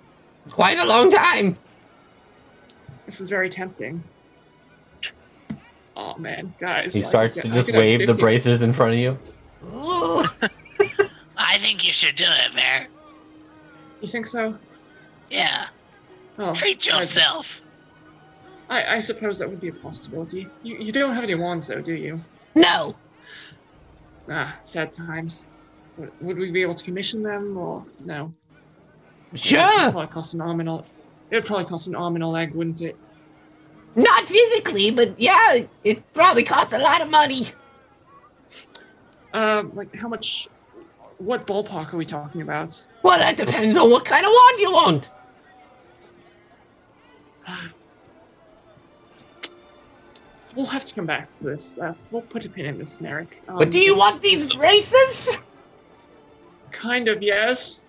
quite 0.52 0.80
a 0.80 0.86
long 0.86 1.12
time. 1.12 1.58
This 3.06 3.22
is 3.22 3.30
very 3.30 3.50
tempting. 3.50 4.04
Oh 5.96 6.18
man, 6.18 6.54
guys! 6.60 6.94
He 6.94 7.02
like, 7.02 7.10
starts 7.10 7.36
to 7.36 7.50
just 7.50 7.72
wave 7.72 8.08
the 8.08 8.16
braces 8.16 8.62
in 8.62 8.74
front 8.74 8.94
of 8.94 9.00
you. 9.00 9.18
Ooh. 9.74 10.26
I 11.38 11.58
think 11.60 11.86
you 11.86 11.94
should 11.94 12.16
do 12.16 12.26
it, 12.26 12.56
Bear. 12.56 12.88
You 14.02 14.08
think 14.08 14.26
so? 14.26 14.58
Yeah. 15.30 15.68
Oh, 16.40 16.54
Treat 16.54 16.88
yourself. 16.88 17.62
I, 18.70 18.96
I 18.96 19.00
suppose 19.00 19.38
that 19.40 19.50
would 19.50 19.62
be 19.62 19.68
a 19.68 19.74
possibility. 19.74 20.48
You, 20.64 20.78
you 20.78 20.92
don't 20.92 21.14
have 21.14 21.24
any 21.24 21.36
wands, 21.36 21.68
though, 21.68 21.82
do 21.82 21.94
you? 21.94 22.20
No. 22.56 22.96
Ah, 24.30 24.58
sad 24.64 24.92
times. 24.92 25.48
Would, 25.98 26.12
would 26.22 26.38
we 26.38 26.52
be 26.52 26.62
able 26.62 26.74
to 26.74 26.84
commission 26.84 27.22
them, 27.22 27.58
or 27.58 27.86
no? 28.04 28.34
Sure. 29.34 29.60
probably 29.92 30.08
cost 30.08 30.34
an 30.34 30.42
arm 30.42 30.60
and 30.60 30.70
a. 30.70 30.84
It 31.32 31.36
would 31.38 31.46
probably 31.46 31.66
cost 31.66 31.88
an 31.88 31.96
arm 31.96 32.16
and 32.16 32.24
a 32.24 32.28
leg, 32.28 32.54
wouldn't 32.54 32.82
it? 32.82 32.96
Not 33.96 34.28
physically, 34.28 34.92
but 34.92 35.20
yeah, 35.20 35.60
it 35.84 36.14
probably 36.14 36.44
costs 36.44 36.74
a 36.74 36.80
lot 36.80 37.02
of 37.02 37.10
money. 37.10 37.48
Um, 39.34 39.72
like 39.76 39.96
how 39.96 40.08
much? 40.08 40.48
What 41.18 41.48
ballpark 41.48 41.94
are 41.94 41.98
we 41.98 42.06
talking 42.06 42.42
about? 42.42 42.84
Well, 43.02 43.18
that 43.18 43.38
depends 43.38 43.78
on 43.78 43.90
what 43.90 44.04
kind 44.06 44.26
of 44.26 44.32
wand 44.32 44.60
you 44.60 44.72
want. 44.72 45.10
We'll 50.56 50.68
have 50.68 50.86
to 50.86 50.94
come 50.94 51.08
back 51.08 51.36
to 51.40 51.46
this. 51.46 51.76
Uh, 51.80 51.96
we'll 52.12 52.22
put 52.22 52.46
a 52.46 52.50
pin 52.50 52.66
in 52.66 52.78
this, 52.78 53.02
Merrick. 53.02 53.42
Um, 53.48 53.58
But 53.58 53.72
do 53.72 53.80
you 53.80 53.98
want 53.98 54.22
these 54.22 54.44
braces? 54.54 55.40
Kind 56.72 57.08
of, 57.08 57.24
yes. 57.24 57.86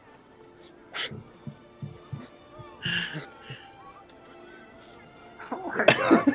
Oh 5.53 5.73
my 5.77 5.85
god. 5.85 6.35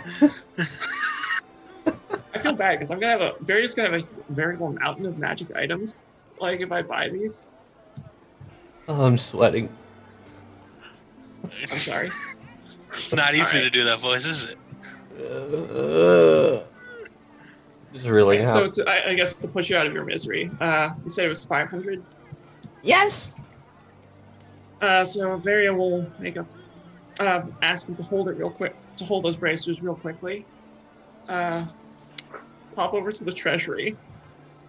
I 2.34 2.40
feel 2.40 2.54
bad 2.54 2.78
because 2.80 2.92
I'm 2.92 3.00
gonna 3.00 3.12
have 3.12 3.22
a 3.22 3.34
very 3.42 3.64
just 3.64 3.76
gonna 3.76 3.92
have 3.92 4.02
a 4.02 4.34
veritable 4.34 4.72
mountain 4.74 5.06
of 5.06 5.18
magic 5.18 5.54
items. 5.56 6.06
Like 6.40 6.62
if 6.62 6.72
I 6.72 6.82
buy 6.82 7.10
these. 7.10 7.44
Oh, 8.88 9.06
I'm 9.06 9.18
sweating. 9.18 9.70
I'm 11.72 11.78
sorry. 11.78 12.10
It's 12.94 13.14
not 13.14 13.34
easy 13.34 13.42
Alright. 13.44 13.64
to 13.64 13.70
do 13.70 13.84
that 13.84 14.00
voice, 14.00 14.26
is 14.26 14.46
it? 14.46 14.58
Uh, 15.20 16.64
Just 17.94 18.06
really. 18.08 18.38
So 18.40 18.46
how- 18.46 18.68
to, 18.68 18.90
I, 18.90 19.10
I 19.10 19.14
guess 19.14 19.34
to 19.36 19.48
push 19.48 19.70
you 19.70 19.78
out 19.78 19.86
of 19.86 19.94
your 19.94 20.06
misery, 20.06 20.50
uh, 20.60 20.92
you 21.04 21.10
said 21.10 21.26
it 21.26 21.30
was 21.30 21.46
500. 21.46 22.04
Yes. 22.82 23.34
Uh, 24.82 25.04
so 25.04 25.38
Varia 25.38 25.74
will 25.74 26.10
make 26.20 26.38
a 26.38 26.46
uh, 27.20 27.46
ask 27.62 27.88
him 27.88 27.96
to 27.96 28.04
hold 28.04 28.30
it 28.30 28.38
real 28.38 28.50
quick, 28.50 28.76
to 28.96 29.06
hold 29.06 29.26
those 29.26 29.36
bracers 29.36 29.82
real 29.82 29.96
quickly. 29.96 30.46
Uh, 31.28 31.66
pop 32.76 32.94
over 32.94 33.12
to 33.12 33.24
the 33.24 33.34
treasury. 33.34 33.98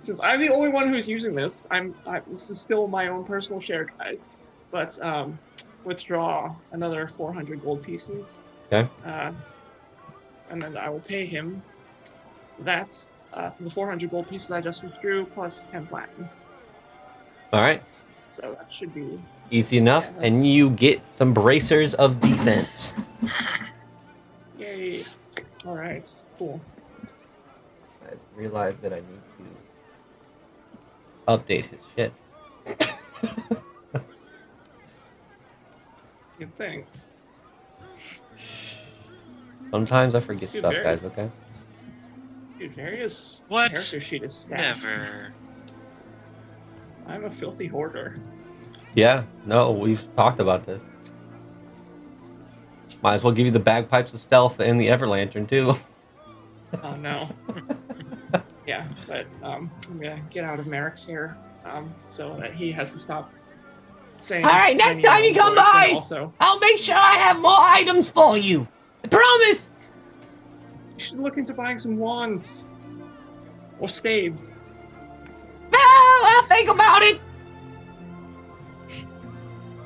Since 0.03 0.21
I'm 0.21 0.41
the 0.41 0.49
only 0.49 0.69
one 0.69 0.93
who's 0.93 1.09
using 1.09 1.35
this, 1.35 1.67
I'm 1.71 1.95
I, 2.07 2.21
this 2.31 2.51
is 2.51 2.61
still 2.61 2.89
my 2.89 3.09
own 3.09 3.25
personal 3.25 3.61
share, 3.61 3.87
guys. 3.99 4.29
But 4.71 5.01
um, 5.05 5.39
withdraw 5.85 6.55
another 6.73 7.09
400 7.17 7.63
gold 7.63 7.83
pieces. 7.83 8.41
Okay. 8.73 8.89
Uh, 9.05 9.33
and 10.51 10.61
then 10.61 10.77
I 10.77 10.89
will 10.89 11.01
pay 11.01 11.27
him. 11.27 11.63
That's 12.61 13.09
uh, 13.33 13.51
the 13.61 13.71
400 13.71 14.11
gold 14.11 14.29
pieces 14.29 14.51
I 14.51 14.61
just 14.61 14.83
withdrew 14.83 15.27
plus 15.27 15.67
10 15.73 15.87
platinum. 15.87 16.29
All 17.53 17.61
right. 17.61 17.83
So 18.33 18.57
that 18.59 18.73
should 18.73 18.95
be 18.95 19.21
Easy 19.51 19.77
enough, 19.79 20.09
Yeah, 20.17 20.27
and 20.27 20.47
you 20.47 20.71
get 20.71 21.01
some 21.15 21.35
bracers 21.35 21.95
of 21.95 22.21
defense. 22.21 22.95
yay. 24.59 25.03
All 25.67 25.75
right, 25.77 26.09
cool. 26.39 26.61
I 28.05 28.13
realized 28.37 28.81
that 28.83 28.93
I 28.93 28.97
need 28.97 29.21
to 29.45 29.51
update 31.27 31.67
his 31.67 31.81
shit. 31.97 32.13
Good 36.39 36.57
thing. 36.57 36.87
Sometimes 39.71 40.15
I 40.15 40.21
forget 40.21 40.51
Dude, 40.53 40.61
stuff, 40.63 40.73
very- 40.75 40.85
guys. 40.85 41.05
Okay. 41.05 41.31
Dude, 42.59 42.75
Varia's 42.75 43.43
What? 43.49 43.73
character 43.73 44.01
sheet 44.01 44.23
is 44.23 44.35
stacked. 44.35 44.83
Never. 44.83 45.33
I'm 47.07 47.25
a 47.25 47.31
filthy 47.31 47.67
hoarder. 47.67 48.17
Yeah. 48.95 49.25
No, 49.47 49.73
we've 49.73 50.15
talked 50.17 50.41
about 50.41 50.65
this. 50.67 50.83
Might 53.03 53.15
as 53.15 53.23
well 53.23 53.33
give 53.33 53.47
you 53.47 53.53
the 53.53 53.59
bagpipes 53.59 54.13
of 54.13 54.21
stealth 54.21 54.61
and 54.61 54.81
the 54.81 54.89
Ever 54.89 55.07
Lantern 55.07 55.47
too. 55.47 55.75
Oh 56.85 56.95
no. 56.95 57.29
yeah, 58.67 58.87
but 59.09 59.27
um, 59.43 59.69
I'm 59.89 59.99
gonna 59.99 60.23
get 60.31 60.45
out 60.45 60.61
of 60.61 60.69
Merrick's 60.69 61.05
hair, 61.05 61.37
um, 61.65 61.93
so 62.09 62.37
that 62.41 62.55
he 62.55 62.71
has 62.71 62.93
to 62.93 62.99
stop 63.01 63.33
saying. 64.19 64.45
All 64.45 64.53
right, 64.53 64.77
next 64.77 65.05
time 65.05 65.25
you 65.25 65.35
come 65.35 65.57
by. 65.57 65.91
also 65.95 66.33
I'll 66.39 66.61
make 66.61 66.79
sure 66.79 66.95
I 66.95 67.15
have 67.15 67.41
more 67.41 67.51
items 67.59 68.09
for 68.09 68.39
you. 68.39 68.69
I 69.03 69.09
promise. 69.09 69.73
you 70.97 71.05
should 71.05 71.19
look 71.19 71.39
into 71.39 71.55
buying 71.55 71.81
some 71.81 71.97
wands 71.99 72.63
or 73.81 73.89
staves. 73.89 74.55
No, 75.73 75.79
I'll 75.81 76.47
think 76.47 76.71
about 76.71 77.03
it. 77.03 77.21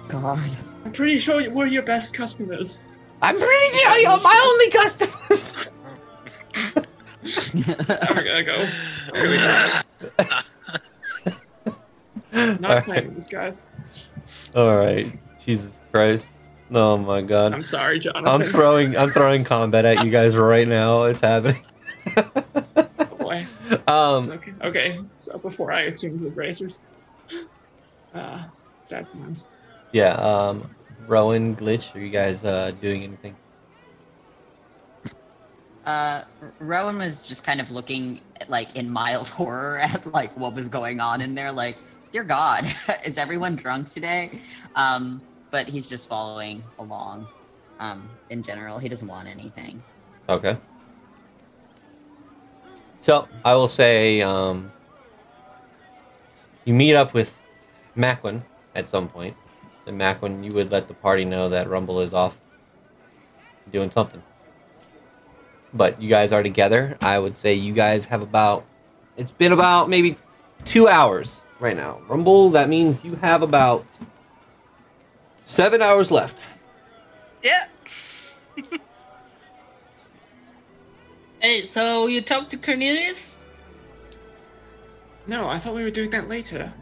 God. 0.09 0.57
I'm 0.85 0.93
pretty 0.93 1.19
sure 1.19 1.51
we're 1.51 1.67
your 1.67 1.83
best 1.83 2.15
customers. 2.15 2.81
I'm 3.23 3.39
pretty 3.39 3.79
sure 3.79 3.97
you're 3.99 4.21
my 4.21 4.51
only 4.51 4.71
customers. 4.71 5.57
Now 7.55 8.09
we're 8.15 8.25
gonna 8.25 8.45
go. 8.45 8.67
Here 9.15 9.31
we 9.31 9.37
go. 9.37 9.71
Not 12.61 12.85
playing 12.85 13.15
this, 13.15 13.27
guys. 13.27 13.63
All 14.55 14.77
right. 14.77 15.19
Jesus 15.39 15.81
Christ. 15.91 16.29
Oh 16.73 16.97
my 16.99 17.23
God. 17.23 17.53
I'm 17.53 17.63
sorry, 17.63 18.01
Jonathan. 18.01 18.29
I'm 18.29 18.43
throwing 18.49 18.97
I'm 18.97 19.09
throwing 19.09 19.45
combat 19.45 19.85
at 19.85 20.05
you 20.05 20.11
guys 20.11 20.37
right 20.37 20.67
now. 20.69 21.05
It's 21.05 21.21
happening. 21.21 21.65
Oh 22.77 23.17
boy. 23.17 23.47
Um 23.89 24.31
okay. 24.31 24.53
Okay. 24.63 25.01
So 25.19 25.39
before 25.39 25.73
I 25.73 25.83
assume 25.83 26.23
the 26.23 26.31
bracers. 26.31 26.79
Uh, 28.15 28.45
sad 28.83 29.07
times. 29.13 29.47
Yeah, 29.95 30.15
um 30.15 30.69
Rowan, 31.07 31.55
Glitch, 31.55 31.95
are 31.95 32.01
you 32.01 32.11
guys 32.11 32.45
uh 32.45 32.73
doing 32.83 33.05
anything? 33.05 33.37
Uh, 35.87 36.25
Rowan 36.59 36.99
was 36.99 37.23
just 37.23 37.45
kind 37.45 37.61
of 37.61 37.71
looking 37.71 38.21
like 38.49 38.75
in 38.75 38.91
mild 38.91 39.29
horror 39.39 39.79
at 39.79 40.13
like 40.13 40.37
what 40.37 40.55
was 40.55 40.69
going 40.69 40.99
on 40.99 41.21
in 41.21 41.35
there. 41.35 41.53
Like, 41.53 41.79
dear 42.11 42.25
God, 42.25 42.75
is 43.05 43.19
everyone 43.19 43.55
drunk 43.55 43.89
today? 43.89 44.41
Um, 44.75 45.23
but 45.51 45.69
he's 45.69 45.89
just 45.89 46.09
following 46.09 46.65
along. 46.79 47.29
Um, 47.79 48.09
in 48.31 48.43
general, 48.43 48.79
he 48.79 48.89
doesn't 48.89 49.07
want 49.07 49.29
anything. 49.29 49.83
Okay. 50.29 50.57
So 53.01 53.29
I 53.45 53.55
will 53.55 53.69
say 53.69 54.23
um 54.23 54.73
you 56.65 56.75
meet 56.75 56.95
up 56.97 57.15
with 57.15 57.41
Macwin 57.97 58.43
at 58.75 58.89
some 58.89 59.07
point. 59.09 59.37
And 59.87 60.01
Macwin 60.01 60.45
you 60.45 60.53
would 60.53 60.71
let 60.71 60.89
the 60.89 60.95
party 60.95 61.25
know 61.25 61.49
that 61.49 61.69
Rumble 61.69 62.01
is 62.01 62.15
off 62.15 62.39
doing 63.71 63.91
something. 63.91 64.23
But 65.73 66.01
you 66.01 66.09
guys 66.09 66.33
are 66.33 66.43
together. 66.43 66.97
I 67.01 67.19
would 67.19 67.37
say 67.37 67.55
you 67.55 67.73
guys 67.73 68.07
have 68.07 68.23
about 68.23 68.65
it's 69.17 69.33
been 69.33 69.53
about 69.53 69.89
maybe 69.89 70.17
two 70.65 70.89
hours 70.89 71.43
right 71.61 71.77
now. 71.77 72.01
Rumble, 72.09 72.51
that 72.51 72.69
means 72.69 73.05
you 73.05 73.17
have 73.17 73.43
about 73.43 73.87
seven 75.43 75.83
hours 75.83 76.11
left. 76.11 76.39
Yeah. 77.43 77.67
Hey, 81.45 81.67
so 81.67 82.07
you 82.07 82.23
talked 82.23 82.53
to 82.53 82.57
Cornelius? 82.57 83.35
No, 85.27 85.47
I 85.47 85.59
thought 85.59 85.75
we 85.75 85.83
were 85.83 85.91
doing 85.91 86.09
that 86.09 86.27
later. 86.27 86.73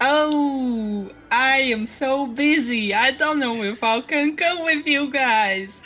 Oh, 0.00 1.10
I 1.30 1.58
am 1.58 1.86
so 1.86 2.26
busy. 2.26 2.94
I 2.94 3.10
don't 3.12 3.40
know 3.40 3.62
if 3.62 3.82
I 3.82 4.00
can 4.00 4.36
come 4.36 4.62
with 4.64 4.86
you 4.86 5.10
guys. 5.12 5.82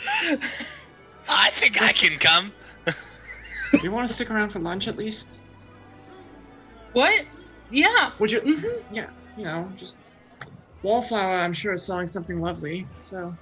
I 1.27 1.49
think 1.51 1.81
I 1.81 1.91
can 1.93 2.19
come. 2.19 2.53
You 3.81 3.91
want 3.91 4.07
to 4.07 4.13
stick 4.13 4.29
around 4.29 4.51
for 4.51 4.59
lunch 4.59 4.87
at 4.87 4.97
least? 4.97 5.27
what? 6.93 7.25
Yeah. 7.69 8.11
Would 8.19 8.31
you? 8.31 8.39
Mm-hmm. 8.39 8.93
Yeah, 8.93 9.07
you 9.35 9.43
know, 9.45 9.71
just 9.75 9.97
Wallflower. 10.83 11.39
I'm 11.39 11.53
sure 11.53 11.73
is 11.73 11.85
selling 11.85 12.07
something 12.07 12.39
lovely. 12.39 12.87
So 13.01 13.35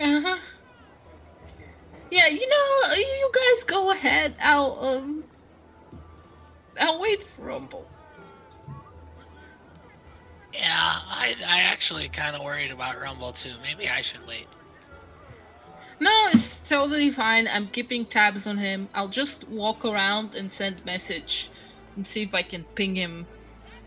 Uh 0.00 0.20
huh. 0.22 0.38
Yeah, 2.10 2.28
you 2.28 2.48
know, 2.48 2.94
you 2.94 3.30
guys 3.34 3.64
go 3.64 3.90
ahead. 3.90 4.36
I'll 4.40 4.78
um, 4.80 5.24
I'll 6.78 7.00
wait 7.00 7.24
for 7.36 7.42
Rumble. 7.42 7.86
Yeah, 10.52 10.62
I, 10.70 11.34
I 11.46 11.60
actually 11.62 12.08
kind 12.08 12.36
of 12.36 12.42
worried 12.42 12.70
about 12.70 13.00
Rumble 13.00 13.32
too. 13.32 13.54
Maybe 13.62 13.88
I 13.88 14.02
should 14.02 14.26
wait. 14.26 14.46
No, 16.00 16.28
it's 16.32 16.56
totally 16.68 17.10
fine. 17.10 17.48
I'm 17.48 17.68
keeping 17.68 18.04
tabs 18.04 18.46
on 18.46 18.58
him. 18.58 18.88
I'll 18.94 19.08
just 19.08 19.48
walk 19.48 19.84
around 19.84 20.34
and 20.34 20.52
send 20.52 20.84
message 20.84 21.50
and 21.96 22.06
see 22.06 22.22
if 22.22 22.34
I 22.34 22.42
can 22.42 22.64
ping 22.74 22.96
him 22.96 23.26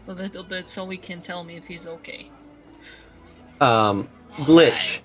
a 0.07 0.13
little 0.13 0.43
bit 0.43 0.69
so 0.69 0.87
he 0.89 0.97
can 0.97 1.21
tell 1.21 1.43
me 1.43 1.57
if 1.57 1.65
he's 1.65 1.85
okay. 1.85 2.31
Um, 3.59 4.09
glitch. 4.31 4.99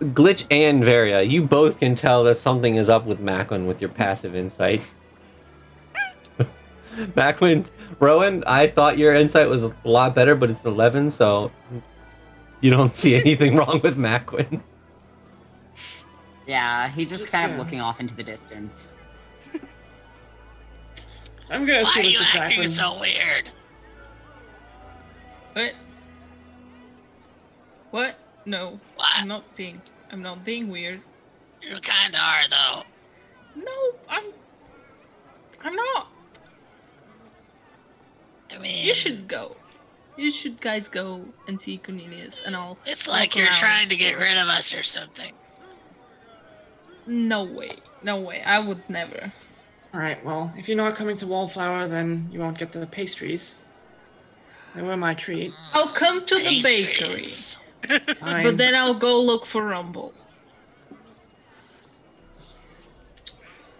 Glitch 0.00 0.46
and 0.50 0.84
Varia, 0.84 1.22
you 1.22 1.42
both 1.42 1.78
can 1.78 1.94
tell 1.94 2.24
that 2.24 2.36
something 2.36 2.76
is 2.76 2.88
up 2.88 3.04
with 3.04 3.20
Macwin 3.20 3.66
with 3.66 3.80
your 3.80 3.90
passive 3.90 4.34
insight. 4.34 4.88
Macwin, 7.14 7.68
Rowan, 7.98 8.42
I 8.46 8.66
thought 8.66 8.98
your 8.98 9.14
insight 9.14 9.48
was 9.48 9.64
a 9.64 9.74
lot 9.84 10.14
better, 10.14 10.34
but 10.34 10.50
it's 10.50 10.64
11, 10.64 11.10
so 11.10 11.52
you 12.60 12.70
don't 12.70 12.92
see 12.92 13.14
anything 13.14 13.56
wrong 13.56 13.80
with 13.82 13.96
Macwin. 13.96 14.60
Yeah, 16.46 16.88
he 16.88 17.04
just, 17.04 17.24
Just, 17.24 17.32
kind 17.32 17.52
of 17.52 17.58
looking 17.58 17.80
off 17.80 18.00
into 18.00 18.14
the 18.14 18.24
distance. 18.24 18.88
I'm 21.50 21.64
gonna 21.64 21.84
see 21.86 22.02
this. 22.02 22.30
Why 22.30 22.42
assume 22.42 22.42
are 22.42 22.46
it's 22.46 22.54
you 22.58 22.60
acting 22.60 22.68
so 22.68 23.00
weird? 23.00 23.50
What? 25.52 25.72
What? 27.90 28.14
No, 28.46 28.80
What? 28.96 29.08
I'm 29.16 29.28
not 29.28 29.56
being. 29.56 29.80
I'm 30.10 30.22
not 30.22 30.44
being 30.44 30.68
weird. 30.68 31.00
You 31.60 31.78
kind 31.80 32.14
of 32.14 32.20
are, 32.20 32.48
though. 32.48 32.82
No, 33.62 33.98
I'm. 34.08 34.24
I'm 35.62 35.76
not. 35.76 36.08
I 38.54 38.58
mean, 38.58 38.86
You 38.86 38.94
should 38.94 39.28
go. 39.28 39.56
You 40.16 40.30
should 40.30 40.60
guys 40.60 40.88
go 40.88 41.24
and 41.46 41.60
see 41.60 41.78
Cornelius, 41.78 42.42
and 42.44 42.54
I'll. 42.54 42.76
It's 42.84 43.08
like 43.08 43.34
you're 43.34 43.46
trying 43.52 43.88
to 43.88 43.96
get 43.96 44.18
rid 44.18 44.36
of 44.36 44.48
us 44.48 44.74
or 44.74 44.82
something. 44.82 45.32
No 47.06 47.44
way. 47.44 47.70
No 48.02 48.20
way. 48.20 48.42
I 48.42 48.58
would 48.58 48.88
never. 48.88 49.32
All 49.94 50.00
right. 50.00 50.22
Well, 50.24 50.52
if 50.56 50.68
you're 50.68 50.76
not 50.76 50.94
coming 50.96 51.16
to 51.18 51.26
Wallflower, 51.26 51.88
then 51.88 52.28
you 52.32 52.40
won't 52.40 52.58
get 52.58 52.72
the 52.72 52.86
pastries. 52.86 53.58
They 54.74 54.82
were 54.82 54.96
my 54.96 55.14
treat. 55.14 55.52
I'll 55.72 55.92
come 55.92 56.26
to 56.26 56.38
the 56.38 56.62
bakery, 56.62 57.26
but 58.20 58.56
then 58.56 58.74
I'll 58.74 58.98
go 58.98 59.20
look 59.20 59.46
for 59.46 59.64
Rumble. 59.64 60.12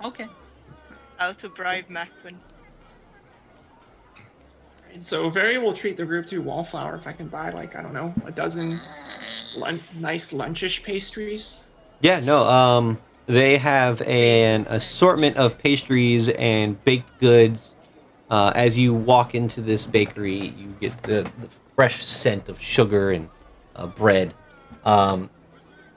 Okay. 0.02 0.26
How 1.16 1.32
to 1.32 1.48
bribe 1.50 1.88
Macwin. 1.88 2.36
So 5.02 5.30
Varia 5.30 5.60
will 5.60 5.72
treat 5.74 5.96
the 5.96 6.04
group 6.04 6.26
to 6.26 6.38
wallflower 6.38 6.96
if 6.96 7.06
I 7.06 7.12
can 7.12 7.28
buy 7.28 7.50
like 7.50 7.76
I 7.76 7.82
don't 7.82 7.94
know 7.94 8.14
a 8.26 8.30
dozen 8.30 8.80
lun- 9.56 9.80
nice 9.98 10.32
lunchish 10.32 10.82
pastries. 10.82 11.64
Yeah, 12.00 12.20
no. 12.20 12.44
Um, 12.44 12.98
they 13.26 13.58
have 13.58 14.02
an 14.02 14.66
assortment 14.68 15.36
of 15.36 15.58
pastries 15.58 16.28
and 16.30 16.82
baked 16.84 17.18
goods. 17.20 17.74
Uh, 18.30 18.52
as 18.54 18.78
you 18.78 18.94
walk 18.94 19.34
into 19.34 19.60
this 19.60 19.86
bakery, 19.86 20.54
you 20.56 20.74
get 20.80 21.02
the, 21.02 21.30
the 21.40 21.48
fresh 21.74 22.04
scent 22.04 22.48
of 22.48 22.60
sugar 22.60 23.10
and 23.10 23.28
uh, 23.76 23.86
bread. 23.86 24.34
Um, 24.84 25.30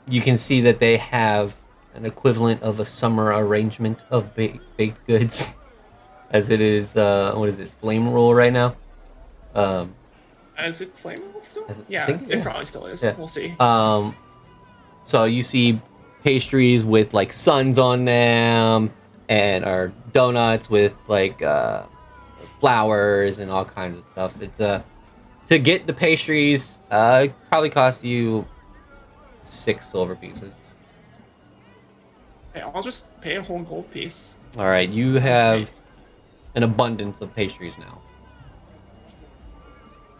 you 0.07 0.21
can 0.21 0.37
see 0.37 0.61
that 0.61 0.79
they 0.79 0.97
have 0.97 1.55
an 1.93 2.05
equivalent 2.05 2.61
of 2.63 2.79
a 2.79 2.85
summer 2.85 3.25
arrangement 3.27 3.99
of 4.09 4.33
ba- 4.35 4.59
baked 4.77 5.05
goods, 5.05 5.55
as 6.31 6.49
it 6.49 6.59
is. 6.59 6.97
Uh, 6.97 7.33
what 7.35 7.49
is 7.49 7.59
it? 7.59 7.69
Flame 7.81 8.09
roll 8.09 8.33
right 8.33 8.53
now. 8.53 8.75
Um, 9.55 9.93
Is 10.59 10.81
it 10.81 10.95
flammable 10.97 11.43
still? 11.43 11.65
Th- 11.65 11.77
Yeah, 11.87 12.05
think- 12.05 12.23
it 12.29 12.37
yeah. 12.37 12.43
probably 12.43 12.65
still 12.65 12.85
is. 12.85 13.01
Yeah. 13.03 13.15
We'll 13.17 13.27
see. 13.27 13.55
Um, 13.59 14.15
so 15.05 15.23
you 15.25 15.43
see 15.43 15.81
pastries 16.23 16.83
with 16.83 17.13
like 17.13 17.33
suns 17.33 17.77
on 17.77 18.05
them, 18.05 18.91
and 19.29 19.65
or 19.65 19.93
donuts 20.13 20.69
with 20.69 20.95
like 21.07 21.41
uh, 21.41 21.83
flowers 22.59 23.39
and 23.39 23.51
all 23.51 23.65
kinds 23.65 23.97
of 23.97 24.03
stuff. 24.13 24.41
It's 24.41 24.59
uh 24.59 24.81
to 25.49 25.59
get 25.59 25.85
the 25.87 25.93
pastries. 25.93 26.79
Uh, 26.89 27.23
it 27.25 27.33
probably 27.49 27.69
cost 27.69 28.03
you 28.03 28.45
six 29.43 29.87
silver 29.89 30.15
pieces. 30.15 30.53
Okay, 32.55 32.61
I'll 32.61 32.83
just 32.83 33.19
pay 33.21 33.35
a 33.35 33.41
whole 33.43 33.61
gold 33.63 33.91
piece. 33.91 34.35
All 34.57 34.65
right, 34.65 34.89
you 34.89 35.15
have 35.15 35.71
an 36.55 36.63
abundance 36.63 37.19
of 37.21 37.35
pastries 37.35 37.77
now. 37.77 37.99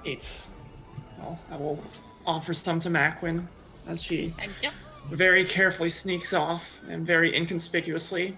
Eight. 0.05 0.39
Well, 1.17 1.39
I 1.51 1.55
will 1.57 1.83
offer 2.25 2.53
some 2.53 2.79
to 2.81 2.89
Macwin 2.89 3.47
as 3.87 4.01
she 4.03 4.29
Thank 4.29 4.51
you. 4.61 4.69
very 5.09 5.45
carefully 5.45 5.89
sneaks 5.89 6.33
off 6.33 6.63
and 6.89 7.05
very 7.07 7.35
inconspicuously. 7.35 8.37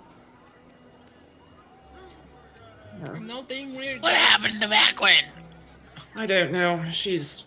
Or- 3.06 3.16
I'm 3.16 3.28
not 3.28 3.48
being 3.50 3.76
weird. 3.76 4.02
What 4.02 4.14
happened 4.16 4.62
to 4.62 4.68
Macwin? 4.68 5.24
I 6.16 6.26
don't 6.26 6.52
know. 6.52 6.84
She's. 6.92 7.44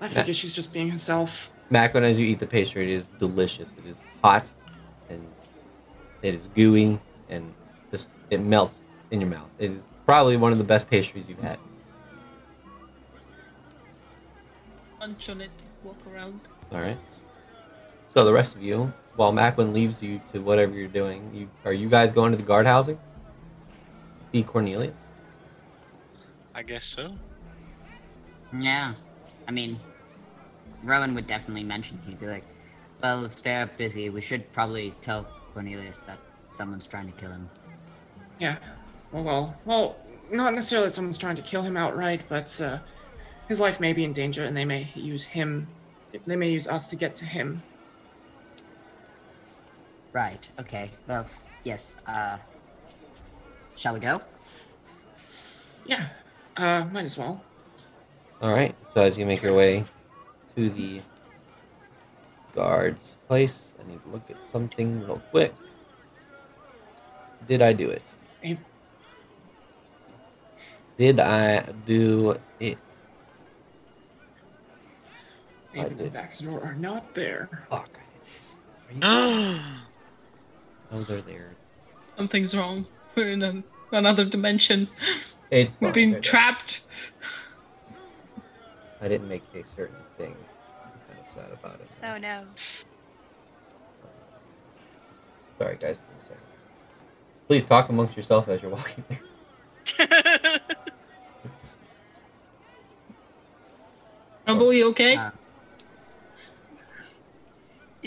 I 0.00 0.08
figure 0.08 0.34
she's 0.34 0.52
just 0.52 0.72
being 0.72 0.90
herself. 0.90 1.50
Macwin, 1.70 2.02
as 2.02 2.18
you 2.18 2.26
eat 2.26 2.38
the 2.38 2.46
pastry, 2.46 2.82
it 2.92 2.96
is 2.96 3.06
delicious. 3.18 3.68
It 3.78 3.88
is 3.88 3.96
hot, 4.22 4.46
and 5.08 5.24
it 6.22 6.34
is 6.34 6.48
gooey, 6.54 6.98
and 7.28 7.54
just 7.90 8.08
it 8.30 8.38
melts 8.40 8.82
in 9.10 9.20
your 9.20 9.30
mouth. 9.30 9.48
It 9.58 9.70
is 9.70 9.84
probably 10.04 10.36
one 10.36 10.52
of 10.52 10.58
the 10.58 10.64
best 10.64 10.90
pastries 10.90 11.28
you've 11.28 11.40
had. 11.40 11.58
Munch 15.06 15.28
on 15.28 15.40
it. 15.40 15.50
Walk 15.84 15.98
around. 16.12 16.40
All 16.72 16.80
right. 16.80 16.98
So 18.12 18.24
the 18.24 18.32
rest 18.32 18.56
of 18.56 18.62
you, 18.62 18.92
while 19.14 19.32
Macwin 19.32 19.72
leaves 19.72 20.02
you 20.02 20.20
to 20.32 20.40
whatever 20.40 20.74
you're 20.74 20.88
doing, 20.88 21.30
you 21.32 21.48
are 21.64 21.72
you 21.72 21.88
guys 21.88 22.10
going 22.10 22.32
to 22.32 22.36
the 22.36 22.42
guard 22.42 22.66
housing? 22.66 22.98
See 24.32 24.42
Cornelia. 24.42 24.92
I 26.56 26.64
guess 26.64 26.84
so. 26.86 27.14
Yeah. 28.58 28.94
I 29.46 29.52
mean, 29.52 29.78
Rowan 30.82 31.14
would 31.14 31.28
definitely 31.28 31.62
mention, 31.62 32.00
he'd 32.04 32.18
be 32.18 32.26
like, 32.26 32.44
well, 33.00 33.26
if 33.26 33.40
they're 33.44 33.70
busy, 33.78 34.10
we 34.10 34.20
should 34.20 34.52
probably 34.52 34.92
tell 35.02 35.24
Cornelius 35.54 36.00
that 36.08 36.18
someone's 36.52 36.88
trying 36.88 37.12
to 37.12 37.16
kill 37.20 37.30
him. 37.30 37.48
Yeah. 38.40 38.56
Well, 39.12 39.22
well, 39.22 39.56
well. 39.64 39.96
Not 40.28 40.54
necessarily 40.54 40.90
someone's 40.90 41.18
trying 41.18 41.36
to 41.36 41.42
kill 41.42 41.62
him 41.62 41.76
outright, 41.76 42.22
but 42.28 42.60
uh, 42.60 42.80
his 43.48 43.60
life 43.60 43.80
may 43.80 43.92
be 43.92 44.04
in 44.04 44.12
danger, 44.12 44.44
and 44.44 44.56
they 44.56 44.64
may 44.64 44.88
use 44.94 45.26
him. 45.26 45.68
They 46.26 46.36
may 46.36 46.50
use 46.50 46.66
us 46.66 46.86
to 46.88 46.96
get 46.96 47.14
to 47.16 47.24
him. 47.24 47.62
Right, 50.12 50.48
okay. 50.58 50.90
Well, 51.06 51.26
yes, 51.64 51.96
uh. 52.06 52.38
Shall 53.76 53.92
we 53.92 54.00
go? 54.00 54.22
Yeah. 55.84 56.08
Uh, 56.56 56.86
might 56.90 57.04
as 57.04 57.18
well. 57.18 57.42
All 58.40 58.52
right. 58.52 58.74
So 58.94 59.02
as 59.02 59.18
you 59.18 59.26
make 59.26 59.42
your 59.42 59.54
way 59.54 59.84
to 60.56 60.70
the 60.70 61.02
guard's 62.54 63.16
place, 63.28 63.72
I 63.78 63.86
need 63.86 64.02
to 64.02 64.08
look 64.08 64.30
at 64.30 64.42
something 64.50 65.00
real 65.00 65.22
quick. 65.30 65.54
Did 67.46 67.60
I 67.60 67.74
do 67.74 67.90
it? 67.90 68.02
Hey, 68.40 68.58
Did 70.96 71.20
I 71.20 71.60
do 71.84 72.40
it? 75.76 75.80
I 75.80 75.82
Haven 75.84 76.00
and. 76.00 76.12
Baxter 76.12 76.60
are 76.62 76.74
not 76.74 77.14
there. 77.14 77.48
Fuck. 77.70 77.98
Are 79.02 79.60
oh, 80.92 81.02
they're 81.08 81.20
there. 81.22 81.54
Something's 82.16 82.54
wrong. 82.54 82.86
We're 83.14 83.30
in 83.30 83.42
an, 83.42 83.64
another 83.92 84.24
dimension. 84.24 84.88
It's 85.50 85.76
We've 85.80 85.88
fine, 85.88 85.94
been 85.94 86.10
they're 86.12 86.20
there. 86.20 86.30
trapped. 86.30 86.80
I 89.00 89.08
didn't 89.08 89.28
make 89.28 89.42
a 89.54 89.64
certain 89.64 89.96
thing. 90.16 90.34
I'm 90.84 90.90
kind 91.08 91.26
of 91.26 91.32
sad 91.32 91.52
about 91.52 91.80
it. 91.80 91.88
Oh 92.02 92.16
no. 92.18 92.44
Sorry, 95.58 95.76
guys. 95.76 95.96
Give 95.98 96.08
me 96.08 96.14
a 96.20 96.22
second. 96.24 96.40
Please 97.46 97.64
talk 97.64 97.88
amongst 97.88 98.16
yourself 98.16 98.48
as 98.48 98.60
you're 98.62 98.70
walking 98.70 99.04
there. 99.08 99.20
Rumble, 104.46 104.72
you 104.72 104.88
okay? 104.90 105.16
Uh, 105.16 105.30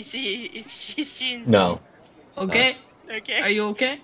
Is 0.00 0.12
he? 0.12 0.44
Is 0.46 0.72
she? 0.72 1.00
Is 1.02 1.16
she? 1.16 1.36
No. 1.44 1.78
okay. 2.38 2.78
Uh, 3.06 3.16
okay. 3.16 3.42
Are 3.42 3.50
you 3.50 3.64
okay? 3.76 4.00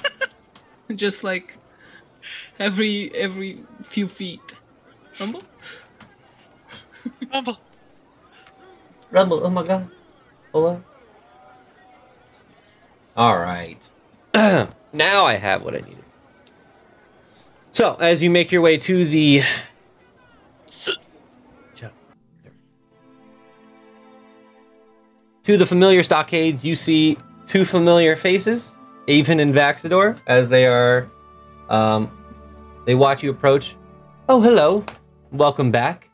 Just 0.94 1.22
like 1.22 1.58
every 2.58 3.14
every 3.14 3.62
few 3.82 4.08
feet. 4.08 4.40
Rumble? 5.20 5.42
Rumble. 7.30 7.58
Rumble, 9.10 9.44
oh 9.44 9.50
my 9.50 9.62
god. 9.62 9.90
Hello? 10.50 10.82
Alright. 13.14 13.82
now 14.34 15.26
I 15.26 15.34
have 15.34 15.62
what 15.62 15.74
I 15.74 15.80
needed. 15.80 16.04
So, 17.72 17.96
as 18.00 18.22
you 18.22 18.30
make 18.30 18.50
your 18.50 18.62
way 18.62 18.78
to 18.78 19.04
the. 19.04 19.42
To 25.44 25.56
the 25.56 25.66
familiar 25.66 26.04
stockades, 26.04 26.64
you 26.64 26.76
see 26.76 27.18
two 27.46 27.64
familiar 27.64 28.14
faces, 28.14 28.76
Avon 29.08 29.40
and 29.40 29.52
Vaxador, 29.52 30.18
as 30.28 30.48
they 30.48 30.66
are. 30.66 31.08
Um, 31.68 32.10
they 32.86 32.94
watch 32.94 33.24
you 33.24 33.30
approach. 33.30 33.74
Oh, 34.28 34.40
hello. 34.40 34.84
Welcome 35.32 35.72
back. 35.72 36.08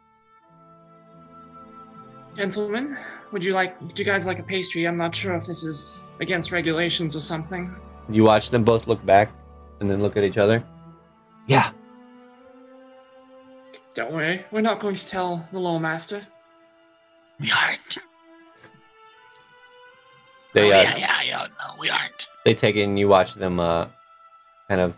Gentlemen, 2.37 2.97
would 3.33 3.45
you 3.45 3.53
like? 3.53 3.79
Would 3.83 3.99
you 3.99 4.05
guys 4.05 4.25
like 4.25 4.39
a 4.39 4.43
pastry? 4.43 4.87
I'm 4.87 4.97
not 4.97 5.15
sure 5.15 5.35
if 5.35 5.45
this 5.45 5.63
is 5.63 6.05
against 6.21 6.51
regulations 6.51 7.15
or 7.15 7.21
something. 7.21 7.75
You 8.09 8.25
watch 8.25 8.49
them 8.49 8.65
both 8.65 8.87
look 8.87 9.05
back 9.05 9.31
and 9.81 9.91
then 9.91 10.01
look 10.01 10.17
at 10.17 10.25
each 10.25 10.39
other. 10.39 10.65
Yeah. 11.47 11.71
Don't 13.93 14.13
worry, 14.13 14.47
we're 14.53 14.61
not 14.61 14.81
going 14.81 14.95
to 14.95 15.07
tell 15.07 15.47
the 15.53 15.59
law 15.59 15.79
master. 15.79 16.27
We 17.41 17.51
aren't. 17.51 17.99
They 20.59 20.73
oh, 20.73 20.79
uh, 20.79 20.83
yeah, 20.83 20.97
yeah, 20.97 21.23
yeah. 21.23 21.47
No, 21.47 21.75
we 21.81 21.89
aren't. 21.91 22.27
they 22.45 22.55
take 22.55 22.77
it 22.77 22.83
and 22.83 22.99
you 22.99 23.09
watch 23.09 23.35
them 23.35 23.61
uh 23.61 23.87
kind 24.69 24.81
of 24.81 24.95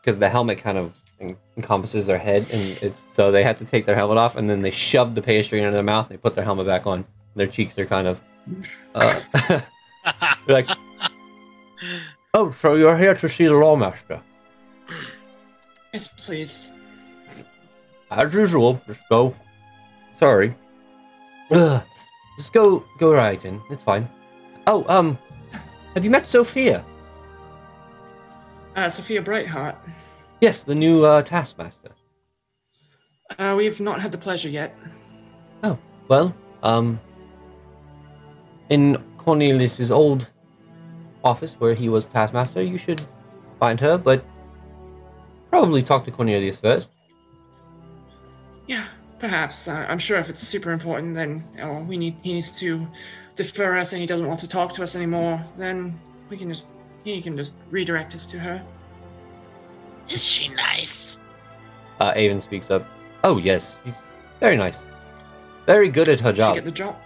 because 0.00 0.18
the 0.18 0.28
helmet 0.28 0.58
kind 0.58 0.78
of 0.78 0.92
en- 1.20 1.36
encompasses 1.56 2.06
their 2.06 2.18
head 2.18 2.46
and 2.50 2.62
it's 2.82 3.00
so 3.12 3.30
they 3.30 3.44
have 3.44 3.58
to 3.58 3.64
take 3.64 3.84
their 3.86 3.94
helmet 3.94 4.18
off 4.18 4.36
and 4.36 4.48
then 4.48 4.62
they 4.62 4.70
shove 4.70 5.14
the 5.14 5.22
pastry 5.22 5.58
into 5.60 5.70
their 5.72 5.82
mouth. 5.82 6.08
They 6.08 6.16
put 6.16 6.34
their 6.34 6.44
helmet 6.44 6.66
back 6.66 6.86
on. 6.86 7.04
Their 7.34 7.46
cheeks 7.46 7.78
are 7.78 7.86
kind 7.86 8.06
of 8.08 8.20
uh, 8.94 9.20
they're 9.48 9.62
like, 10.48 10.68
oh, 12.34 12.54
so 12.58 12.74
you're 12.74 12.96
here 12.98 13.14
to 13.14 13.28
see 13.28 13.44
the 13.44 13.52
lawmaster. 13.52 14.20
Yes, 15.92 16.08
please. 16.16 16.72
As 18.10 18.32
usual, 18.34 18.80
just 18.86 19.00
go. 19.08 19.34
Sorry. 20.18 20.54
Ugh. 21.50 21.82
Just 22.36 22.52
go, 22.52 22.84
go 22.98 23.12
right 23.14 23.42
in. 23.44 23.60
It's 23.70 23.82
fine. 23.82 24.08
Oh, 24.66 24.84
um, 24.88 25.18
have 25.94 26.04
you 26.04 26.10
met 26.10 26.26
Sophia? 26.26 26.84
Uh, 28.76 28.88
Sophia 28.88 29.20
Brightheart. 29.20 29.76
Yes, 30.40 30.64
the 30.64 30.74
new 30.74 31.04
uh, 31.04 31.22
taskmaster. 31.22 31.90
Uh, 33.38 33.54
we've 33.56 33.80
not 33.80 34.00
had 34.00 34.12
the 34.12 34.18
pleasure 34.18 34.48
yet. 34.48 34.76
Oh, 35.62 35.78
well, 36.08 36.34
um, 36.62 37.00
in 38.68 39.02
Cornelius's 39.18 39.90
old 39.90 40.28
office 41.24 41.54
where 41.54 41.74
he 41.74 41.88
was 41.88 42.06
taskmaster, 42.06 42.62
you 42.62 42.78
should 42.78 43.02
find 43.58 43.78
her, 43.80 43.96
but 43.98 44.24
probably 45.50 45.82
talk 45.82 46.04
to 46.04 46.10
Cornelius 46.10 46.58
first. 46.58 46.90
Yeah, 48.66 48.86
perhaps. 49.18 49.68
Uh, 49.68 49.86
I'm 49.88 49.98
sure 49.98 50.18
if 50.18 50.28
it's 50.28 50.40
super 50.40 50.72
important, 50.72 51.14
then 51.14 51.44
oh, 51.62 51.78
we 51.80 51.96
need 51.96 52.16
he 52.22 52.32
needs 52.32 52.52
to 52.60 52.86
defer 53.36 53.76
us, 53.76 53.92
and 53.92 54.00
he 54.00 54.06
doesn't 54.06 54.26
want 54.26 54.40
to 54.40 54.48
talk 54.48 54.72
to 54.74 54.82
us 54.82 54.94
anymore. 54.96 55.44
Then 55.56 55.98
we 56.28 56.36
can 56.36 56.48
just 56.50 56.68
he 57.04 57.20
can 57.22 57.36
just 57.36 57.56
redirect 57.70 58.14
us 58.14 58.26
to 58.28 58.38
her. 58.38 58.62
Is 60.08 60.22
she 60.22 60.48
nice? 60.48 61.18
Uh, 62.00 62.12
Avon 62.16 62.40
speaks 62.40 62.70
up. 62.70 62.86
Oh, 63.24 63.38
yes, 63.38 63.76
she's 63.84 64.02
very 64.40 64.56
nice. 64.56 64.82
Very 65.66 65.88
good 65.88 66.08
at 66.08 66.20
her 66.20 66.32
She 66.32 66.36
job. 66.38 66.54
get 66.56 66.64
the 66.64 66.70
job. 66.72 66.96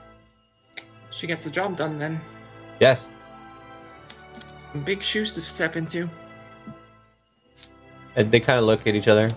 She 1.11 1.27
gets 1.27 1.45
the 1.45 1.51
job 1.51 1.77
done 1.77 1.99
then. 1.99 2.21
Yes. 2.81 3.07
Big 4.85 5.03
shoes 5.03 5.33
to 5.33 5.43
step 5.43 5.77
into. 5.77 6.09
And 8.17 8.31
they 8.31 8.41
kind 8.41 8.59
of 8.59 8.65
look 8.65 8.87
at 8.87 8.95
each 8.95 9.09
other. 9.09 9.31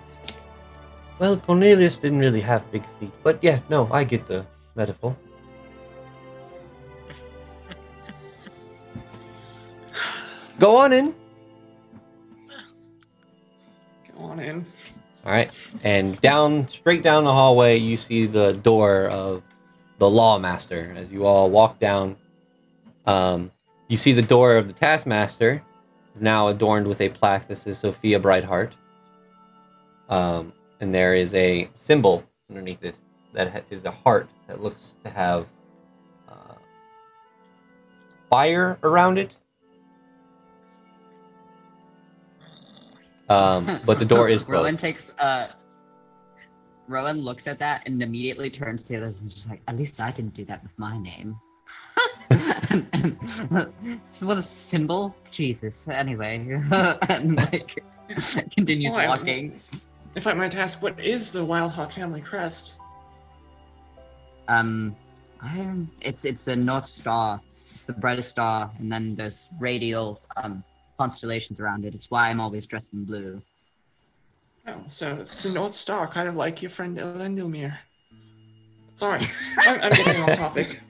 Well, 1.20 1.36
Cornelius 1.38 1.98
didn't 1.98 2.20
really 2.20 2.40
have 2.42 2.70
big 2.72 2.84
feet, 3.00 3.12
but 3.24 3.40
yeah, 3.42 3.60
no, 3.70 3.90
I 3.92 4.06
get 4.06 4.26
the 4.28 4.46
metaphor. 4.76 5.16
Go 10.60 10.76
on 10.76 10.92
in. 10.92 11.16
Go 14.14 14.24
on 14.24 14.40
in. 14.40 14.66
All 15.26 15.32
right, 15.32 15.52
and 15.84 16.20
down, 16.22 16.68
straight 16.70 17.04
down 17.04 17.24
the 17.24 17.34
hallway, 17.34 17.78
you 17.78 17.98
see 17.98 18.26
the 18.26 18.54
door 18.54 19.08
of 19.08 19.44
the 19.98 20.06
lawmaster. 20.06 20.96
As 20.96 21.12
you 21.12 21.26
all 21.26 21.50
walk 21.50 21.80
down, 21.80 22.18
um, 23.06 23.52
you 23.88 23.98
see 23.98 24.12
the 24.12 24.22
door 24.22 24.56
of 24.56 24.68
the 24.68 24.74
taskmaster, 24.74 25.62
now 26.20 26.48
adorned 26.48 26.88
with 26.88 27.02
a 27.02 27.10
plaque 27.10 27.48
that 27.48 27.58
says 27.58 27.80
Sophia 27.80 28.20
Brightheart. 28.20 28.72
Um, 30.10 30.54
and 30.80 30.94
there 30.94 31.14
is 31.14 31.34
a 31.34 31.70
symbol 31.74 32.24
underneath 32.50 32.84
it 32.84 32.96
that 33.34 33.52
ha- 33.52 33.62
is 33.70 33.86
a 33.86 33.92
heart 33.92 34.30
that 34.48 34.62
looks 34.62 34.96
to 35.04 35.10
have 35.10 35.48
uh, 36.28 36.56
fire 38.30 38.80
around 38.84 39.18
it. 39.18 39.38
Um, 43.30 43.80
but 43.86 44.00
the 44.00 44.06
door 44.06 44.30
is 44.30 44.44
closed. 44.44 44.60
Rowan 44.62 44.78
takes 44.78 45.12
uh 45.20 45.50
Rowan 46.88 47.22
looks 47.22 47.46
at 47.48 47.60
that 47.60 47.84
and 47.86 48.02
immediately 48.02 48.50
turns 48.50 48.84
to 48.84 48.90
the 48.90 48.98
others 48.98 49.22
and 49.22 49.30
just 49.30 49.48
like, 49.48 49.62
at 49.68 49.78
least 49.78 50.02
I 50.02 50.12
didn't 50.12 50.34
do 50.34 50.44
that 50.46 50.64
with 50.64 50.72
my 50.78 50.98
name. 50.98 51.38
and, 52.32 52.88
and, 52.94 54.00
so 54.14 54.26
what 54.26 54.40
a 54.40 54.44
symbol? 54.44 55.16
Jesus. 55.30 55.88
Anyway. 55.88 56.60
and 56.72 57.38
like 57.38 57.84
continues 58.56 58.96
Well, 58.96 59.06
I- 59.06 59.08
walking. 59.08 59.62
If 60.16 60.26
I 60.26 60.34
might 60.34 60.56
ask, 60.56 60.82
what 60.82 61.00
is 61.00 61.30
the 61.30 61.46
Wildheart 61.46 61.94
family 61.94 62.22
crest? 62.22 62.74
Um 64.48 64.96
I'm. 65.42 65.90
it's 66.02 66.26
it's 66.26 66.44
the 66.46 66.56
North 66.56 66.86
Star. 66.86 67.40
It's 67.76 67.86
the 67.86 67.94
brightest 67.94 68.30
star, 68.30 68.72
and 68.80 68.92
then 68.92 69.16
there's 69.16 69.48
radial 69.60 70.20
um 70.36 70.64
constellations 71.00 71.62
around 71.62 71.86
it. 71.86 71.96
It's 71.96 72.12
why 72.12 72.30
I'm 72.30 72.42
always 72.42 72.66
dressed 72.66 72.92
in 72.92 73.06
blue. 73.06 73.42
Oh, 74.68 74.84
so 74.90 75.16
it's 75.22 75.44
the 75.44 75.52
North 75.52 75.74
Star, 75.74 76.06
kind 76.08 76.28
of 76.28 76.36
like 76.36 76.62
your 76.62 76.70
friend 76.70 76.98
Elendilmir. 76.98 77.78
Sorry, 78.96 79.22
I'm, 79.60 79.80
I'm 79.82 79.92
getting 79.92 80.22
off 80.24 80.38
topic. 80.38 80.82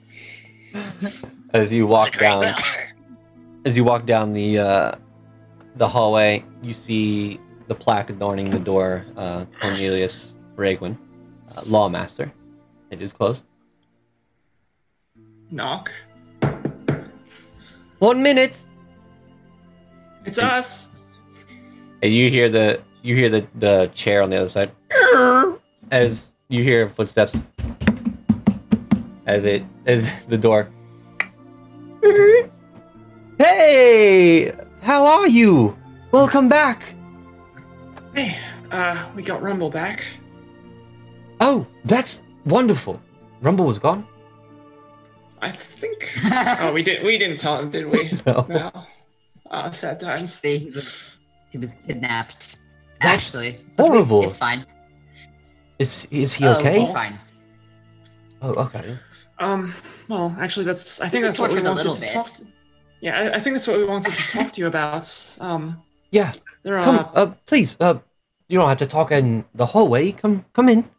As 1.54 1.72
you 1.72 1.86
walk 1.86 2.18
down, 2.18 2.42
color. 2.44 2.56
as 3.66 3.78
you 3.78 3.84
walk 3.84 4.08
down 4.08 4.34
the 4.34 4.58
uh, 4.58 4.92
the 5.76 5.88
hallway, 5.88 6.44
you 6.64 6.74
see 6.74 7.40
the 7.68 7.76
plaque 7.76 8.10
adorning 8.10 8.50
the 8.50 8.60
door. 8.60 9.06
Uh, 9.16 9.46
Cornelius 9.62 10.34
Ragwin, 10.56 10.98
uh, 11.56 11.62
lawmaster. 11.62 12.32
It 12.90 13.02
is 13.02 13.14
closed. 13.14 13.44
Knock. 15.52 15.92
One 18.00 18.24
minute, 18.24 18.64
It's 20.26 20.38
us. 20.38 20.90
and 22.02 22.14
you 22.14 22.30
hear 22.30 22.50
the 22.50 22.82
you 23.02 23.16
hear 23.16 23.30
the 23.30 23.46
the 23.56 23.90
chair 23.94 24.22
on 24.22 24.30
the 24.30 24.38
other 24.38 24.48
side. 24.48 24.72
As 25.92 26.34
you 26.50 26.64
hear 26.64 26.88
footsteps, 26.88 27.36
as 29.26 29.46
it 29.46 29.64
as 29.86 30.26
the 30.26 30.38
door. 30.38 30.70
Hey, 33.38 34.52
how 34.82 35.06
are 35.06 35.28
you? 35.28 35.78
Welcome 36.12 36.50
back. 36.50 36.82
Hey, 38.14 38.38
uh, 38.72 39.08
we 39.16 39.24
got 39.24 39.42
Rumble 39.42 39.70
back. 39.70 40.04
Oh, 41.40 41.66
that's 41.86 42.22
wonderful. 42.46 43.00
Rumble 43.42 43.66
was 43.66 43.80
gone. 43.80 44.06
I 45.42 45.52
think. 45.52 46.10
oh, 46.60 46.74
we 46.74 46.84
did. 46.84 47.04
We 47.06 47.18
didn't 47.18 47.38
tell 47.38 47.58
him, 47.60 47.70
did 47.70 47.86
we? 47.90 48.12
No. 48.26 48.46
No. 48.50 48.72
Uh, 49.50 49.72
sad 49.72 50.00
times. 50.00 50.34
See, 50.34 50.58
he 50.60 50.70
was 50.70 50.98
he 51.52 51.58
was 51.58 51.76
kidnapped. 51.86 52.58
That's 53.02 53.26
Actually, 53.28 53.66
horrible. 53.78 54.24
It's 54.24 54.38
fine. 54.38 54.66
Is 55.80 56.08
is 56.12 56.34
he 56.34 56.46
Oh, 56.46 56.54
okay? 56.56 56.82
He's 56.82 56.92
fine. 56.92 57.18
Oh, 58.42 58.54
okay. 58.66 58.98
Um. 59.40 59.74
Well, 60.08 60.36
actually, 60.40 60.66
that's. 60.66 61.00
I 61.02 61.10
think 61.10 61.24
He 61.24 61.28
that's 61.28 61.40
what 61.40 61.52
we 61.52 61.62
wanted 61.62 61.94
to 61.94 62.00
bit. 62.00 62.10
talk. 62.12 62.34
To, 62.36 62.46
yeah, 63.02 63.18
I, 63.20 63.36
I 63.36 63.40
think 63.40 63.56
that's 63.56 63.68
what 63.68 63.78
we 63.78 63.86
wanted 63.86 64.14
to 64.14 64.22
talk 64.32 64.52
to 64.52 64.62
you 64.62 64.68
about. 64.68 65.36
Um. 65.40 65.82
Yeah. 66.12 66.34
There 66.64 66.78
are. 66.78 66.84
Come, 66.84 67.10
uh, 67.14 67.28
please. 67.46 67.78
Uh, 67.80 68.00
you 68.50 68.58
don't 68.60 68.68
have 68.68 68.80
to 68.80 68.88
talk 68.88 69.12
in 69.12 69.46
the 69.54 69.66
hallway. 69.66 70.12
Come, 70.12 70.44
come 70.54 70.70
in. 70.70 70.90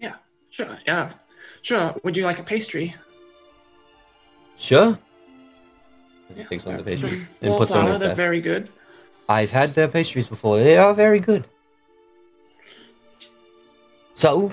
Yeah. 0.00 0.14
Sure. 0.50 0.78
Yeah. 0.86 1.12
Sure. 1.62 1.94
Would 2.02 2.16
you 2.16 2.24
like 2.24 2.38
a 2.38 2.42
pastry? 2.42 2.94
Sure. 4.58 4.98
He 6.34 6.44
takes 6.44 6.64
one 6.64 6.74
of 6.76 6.84
the 6.84 6.90
pastries 6.90 7.24
and 7.40 7.56
puts 7.56 7.70
it 7.70 7.76
on 7.76 7.84
Wallflower, 7.84 7.88
his 7.90 7.98
They're 7.98 8.08
desk. 8.08 8.16
very 8.16 8.40
good. 8.40 8.68
I've 9.28 9.50
had 9.50 9.74
their 9.74 9.88
pastries 9.88 10.26
before. 10.26 10.58
They 10.58 10.76
are 10.76 10.94
very 10.94 11.20
good. 11.20 11.44
So, 14.14 14.52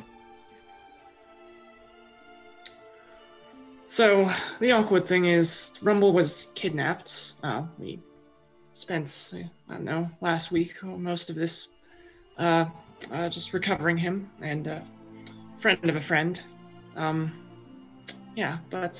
So 3.93 4.31
the 4.59 4.71
awkward 4.71 5.05
thing 5.05 5.25
is, 5.25 5.69
Rumble 5.79 6.13
was 6.13 6.47
kidnapped. 6.55 7.33
Uh, 7.43 7.65
we 7.77 7.99
spent, 8.73 9.31
I 9.69 9.73
don't 9.73 9.83
know, 9.83 10.09
last 10.19 10.51
week 10.51 10.83
or 10.83 10.97
most 10.97 11.29
of 11.29 11.35
this, 11.35 11.67
uh, 12.39 12.65
uh, 13.11 13.29
just 13.29 13.53
recovering 13.53 13.97
him 13.97 14.31
and 14.41 14.67
uh, 14.67 14.79
friend 15.59 15.87
of 15.87 15.95
a 15.95 16.01
friend. 16.01 16.41
Um, 16.95 17.33
yeah, 18.35 18.57
but 18.71 18.99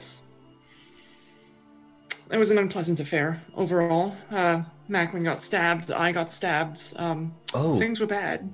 it 2.34 2.38
was 2.38 2.50
an 2.52 2.58
unpleasant 2.58 3.00
affair 3.00 3.42
overall. 3.56 4.16
Uh, 4.32 4.64
Macwin 4.90 5.24
got 5.24 5.42
stabbed. 5.42 5.92
I 5.92 6.12
got 6.12 6.30
stabbed. 6.32 6.94
Um, 6.98 7.34
oh, 7.54 7.80
Things 7.80 8.00
were 8.00 8.08
bad. 8.08 8.52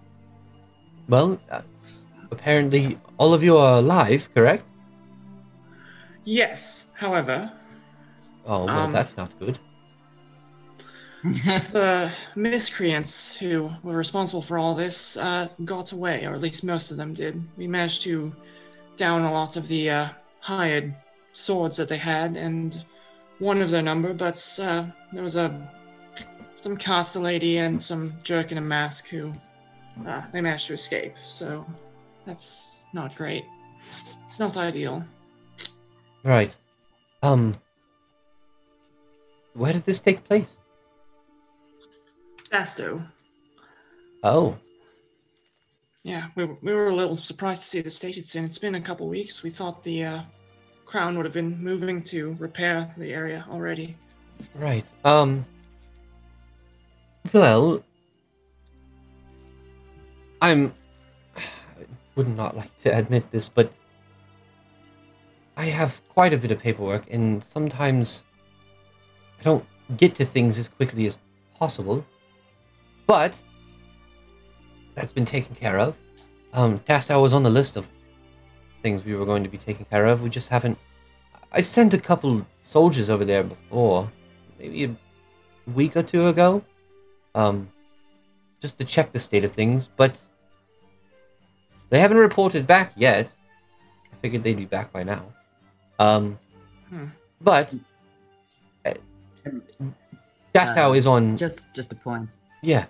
well, 1.08 1.40
uh, 1.50 1.62
apparently 2.32 3.00
all 3.18 3.34
of 3.34 3.42
you 3.44 3.58
are 3.58 3.78
alive, 3.80 4.30
correct? 4.36 4.64
Yes, 6.24 6.86
however, 6.94 7.52
Oh, 8.46 8.66
well, 8.66 8.80
Um, 8.86 8.92
that's 8.94 9.16
not 9.18 9.38
good. 9.40 9.60
the 11.24 12.12
miscreants 12.36 13.34
who 13.36 13.70
were 13.84 13.96
responsible 13.98 14.42
for 14.42 14.58
all 14.58 14.74
this 14.76 15.18
uh, 15.18 15.50
got 15.66 15.92
away, 15.92 16.26
or 16.26 16.34
at 16.34 16.42
least 16.42 16.64
most 16.64 16.92
of 16.92 16.98
them 16.98 17.14
did. 17.14 17.44
We 17.58 17.68
managed 17.68 18.02
to 18.04 18.34
down 18.98 19.24
a 19.24 19.32
lot 19.32 19.58
of 19.58 19.68
the 19.68 19.90
uh, 19.90 20.10
hired 20.40 20.96
swords 21.34 21.76
that 21.78 21.90
they 21.90 21.98
had, 21.98 22.36
and 22.38 22.84
one 23.40 23.62
of 23.62 23.72
their 23.72 23.82
number, 23.82 24.14
but 24.14 24.58
uh, 24.62 24.86
there 25.12 25.24
was 25.24 25.36
a 25.36 25.72
some 26.56 26.78
Costa 26.78 27.20
lady 27.20 27.58
and 27.58 27.82
some 27.82 28.14
jerk 28.24 28.52
in 28.52 28.58
a 28.58 28.62
mask 28.62 29.08
who 29.08 29.32
uh, 30.06 30.22
they 30.34 30.42
managed 30.42 30.68
to 30.68 30.74
escape. 30.74 31.16
So 31.26 31.66
that's 32.26 32.76
not 32.94 33.16
great. 33.16 33.46
It's 34.30 34.40
not 34.40 34.58
ideal. 34.58 35.06
Right. 36.24 36.56
Um, 37.24 37.56
where 39.54 39.72
did 39.72 39.86
this 39.86 40.00
take 40.00 40.26
place? 40.26 40.58
Dastow. 42.52 43.06
Oh, 44.24 44.58
Yeah, 46.04 46.28
we, 46.36 46.44
were- 46.46 46.58
we 46.62 46.74
were 46.74 46.88
a 46.88 46.96
little 46.96 47.16
surprised 47.16 47.62
to 47.64 47.68
see 47.70 47.82
the 47.82 47.90
state 47.90 48.18
it's 48.18 48.36
in. 48.36 48.44
It's 48.44 48.58
been 48.58 48.76
a 48.76 48.82
couple 48.82 49.08
weeks. 49.08 49.44
We 49.44 49.50
thought 49.50 49.84
the 49.84 50.04
uh, 50.04 50.22
crown 50.90 51.16
would 51.16 51.26
have 51.26 51.34
been 51.34 51.64
moving 51.64 52.02
to 52.02 52.36
repair 52.40 52.92
the 52.98 53.14
area 53.14 53.46
already. 53.50 53.96
right. 54.56 54.86
Um, 55.06 55.46
well, 57.32 57.84
I'm. 60.42 60.74
I 61.38 61.42
would 62.16 62.36
not 62.36 62.58
like 62.58 62.76
to 62.82 62.98
admit 62.98 63.30
this, 63.32 63.48
but 63.48 63.72
I 65.56 65.66
have 65.66 66.02
quite 66.10 66.34
a 66.34 66.38
bit 66.38 66.50
of 66.50 66.60
paperwork, 66.60 67.06
and 67.12 67.44
sometimes 67.44 68.24
I 69.40 69.44
don't 69.44 69.66
get 69.96 70.16
to 70.16 70.26
things 70.26 70.58
as 70.58 70.70
quickly 70.70 71.06
as 71.06 71.20
possible. 71.54 72.04
But 73.06 73.40
that's 74.96 75.12
been 75.12 75.26
taken 75.26 75.56
care 75.56 75.78
of. 75.78 75.96
Um, 76.54 76.80
Dastow 76.80 77.22
was 77.22 77.34
on 77.34 77.44
the 77.44 77.50
list 77.50 77.76
of 77.78 77.88
things 78.82 79.04
we 79.04 79.16
were 79.16 79.26
going 79.26 79.44
to 79.44 79.50
be 79.50 79.58
taking 79.58 79.86
care 79.86 80.06
of. 80.06 80.22
We 80.22 80.30
just 80.30 80.50
haven't. 80.50 80.78
I 81.52 81.62
sent 81.62 81.94
a 81.94 81.98
couple 81.98 82.46
soldiers 82.62 83.10
over 83.10 83.26
there 83.26 83.44
before, 83.44 84.12
maybe 84.60 84.84
a 84.86 84.96
week 85.74 85.98
or 85.98 86.04
two 86.04 86.28
ago, 86.28 86.64
um, 87.36 87.70
just 88.62 88.78
to 88.78 88.86
check 88.86 89.12
the 89.12 89.20
state 89.20 89.44
of 89.44 89.52
things, 89.52 89.90
but 89.98 90.20
they 91.90 92.00
haven't 92.00 92.18
reported 92.18 92.68
back 92.68 92.94
yet. 92.96 93.34
I 94.14 94.16
figured 94.22 94.44
they'd 94.44 94.58
be 94.58 94.66
back 94.66 94.92
by 94.94 95.04
now. 95.04 95.24
Um, 95.98 96.38
Hmm. 96.90 97.06
but 97.42 97.74
uh, 98.86 98.94
Dastow 100.56 100.90
Uh, 100.92 100.94
is 100.94 101.06
on. 101.08 101.38
Just 101.38 101.74
just 101.74 101.92
a 101.92 101.96
point. 101.96 102.30
yeah, 102.62 102.86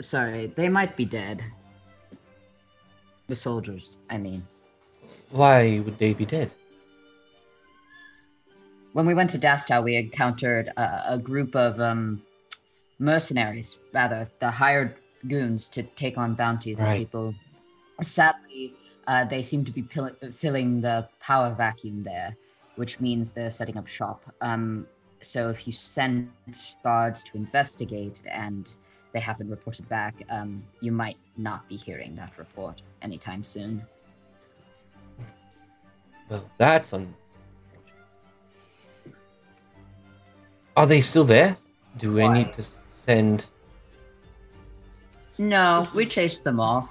Sorry, 0.00 0.46
they 0.56 0.68
might 0.68 0.96
be 0.96 1.04
dead. 1.04 1.42
The 3.32 3.36
soldiers, 3.36 3.96
I 4.10 4.18
mean. 4.18 4.46
why 5.30 5.78
would 5.78 5.96
they 5.96 6.12
be 6.12 6.26
dead? 6.26 6.50
When 8.92 9.06
we 9.06 9.14
went 9.14 9.30
to 9.30 9.38
Dastow, 9.38 9.82
we 9.82 9.96
encountered 9.96 10.68
a, 10.76 11.14
a 11.14 11.18
group 11.18 11.56
of 11.56 11.80
um, 11.80 12.20
mercenaries, 12.98 13.78
rather, 13.94 14.28
the 14.40 14.50
hired 14.50 14.96
goons 15.28 15.70
to 15.70 15.82
take 15.82 16.18
on 16.18 16.34
bounties 16.34 16.78
on 16.78 16.84
Right. 16.84 16.98
people. 16.98 17.34
Sadly, 18.02 18.74
uh, 19.06 19.24
they 19.24 19.42
seem 19.42 19.64
to 19.64 19.72
be 19.72 19.80
pill- 19.80 20.14
filling 20.38 20.82
the 20.82 21.08
power 21.18 21.54
vacuum 21.54 22.02
there, 22.04 22.36
which 22.76 23.00
means 23.00 23.32
they're 23.32 23.50
setting 23.50 23.78
up 23.78 23.86
shop. 23.86 24.20
Um, 24.42 24.86
so 25.22 25.48
if 25.48 25.66
you 25.66 25.72
send 25.72 26.28
guards 26.82 27.24
to 27.24 27.38
investigate 27.38 28.20
and 28.30 28.68
they 29.12 29.20
haven't 29.20 29.50
reported 29.50 29.88
back, 29.88 30.14
um, 30.30 30.62
you 30.80 30.92
might 30.92 31.16
not 31.36 31.68
be 31.68 31.76
hearing 31.76 32.16
that 32.16 32.32
report 32.38 32.80
anytime 33.02 33.44
soon. 33.44 33.84
Well, 36.28 36.50
that's 36.56 36.92
un. 36.92 37.14
Are 40.76 40.86
they 40.86 41.02
still 41.02 41.24
there? 41.24 41.56
Do 41.98 42.18
I 42.20 42.32
need 42.32 42.52
to 42.54 42.64
send? 42.96 43.46
No, 45.36 45.86
we 45.94 46.06
chased 46.06 46.44
them 46.44 46.58
off. 46.58 46.90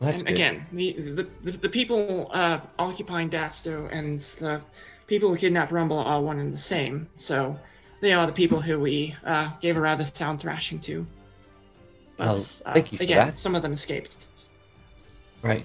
That's 0.00 0.22
and 0.22 0.28
good. 0.28 0.34
again, 0.34 0.66
the, 0.72 0.92
the 0.92 1.28
the 1.42 1.58
the 1.58 1.68
people 1.68 2.30
uh, 2.32 2.60
occupying 2.78 3.30
Dastow 3.30 3.88
and 3.92 4.20
the 4.20 4.60
people 5.06 5.30
who 5.30 5.36
kidnapped 5.36 5.72
Rumble 5.72 5.98
are 5.98 6.20
one 6.20 6.38
and 6.38 6.52
the 6.52 6.58
same. 6.58 7.08
So 7.16 7.58
they 8.04 8.12
are 8.12 8.26
the 8.26 8.32
people 8.32 8.60
who 8.60 8.78
we 8.78 9.16
uh, 9.24 9.50
gave 9.62 9.78
a 9.78 9.80
rather 9.80 10.04
sound 10.04 10.38
thrashing 10.38 10.78
to. 10.78 11.06
But 12.18 12.26
Well, 12.26 12.36
thank 12.36 12.92
you 12.92 12.98
uh, 13.00 13.02
again, 13.02 13.26
that. 13.28 13.36
some 13.36 13.54
of 13.54 13.62
them 13.62 13.72
escaped. 13.72 14.28
Right. 15.40 15.64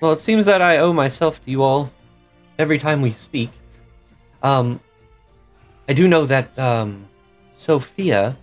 Well, 0.00 0.12
it 0.12 0.20
seems 0.20 0.44
that 0.44 0.60
I 0.60 0.76
owe 0.78 0.92
myself 0.92 1.42
to 1.44 1.50
you 1.50 1.62
all 1.62 1.90
every 2.58 2.78
time 2.78 3.00
we 3.00 3.12
speak. 3.12 3.50
Um, 4.42 4.80
I 5.88 5.94
do 5.94 6.06
know 6.06 6.26
that 6.26 6.56
um, 6.58 7.06
Sophia 7.52 8.36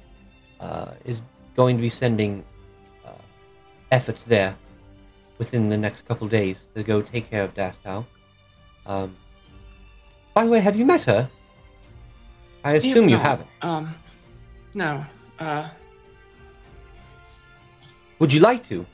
uh, 0.60 0.92
is 1.06 1.22
going 1.56 1.78
to 1.78 1.82
be 1.82 1.90
sending 1.90 2.44
uh, 3.06 3.12
efforts 3.92 4.24
there 4.24 4.56
within 5.38 5.70
the 5.70 5.78
next 5.78 6.08
couple 6.08 6.28
days 6.28 6.68
to 6.74 6.82
go 6.82 7.02
take 7.02 7.30
care 7.30 7.44
of 7.44 7.54
Dastow. 7.54 8.06
Um, 8.88 9.16
by 10.34 10.46
the 10.46 10.50
way, 10.50 10.60
have 10.60 10.76
you 10.76 10.86
met 10.86 11.04
her? 11.04 11.30
I 12.66 12.74
assume 12.74 13.08
you 13.08 13.18
No, 13.18 13.22
haven't. 13.24 13.50
Um, 13.62 13.96
no. 14.74 15.06
Uh, 15.40 15.70
Would 18.20 18.34
you 18.34 18.40
like 18.40 18.64
to? 18.66 18.86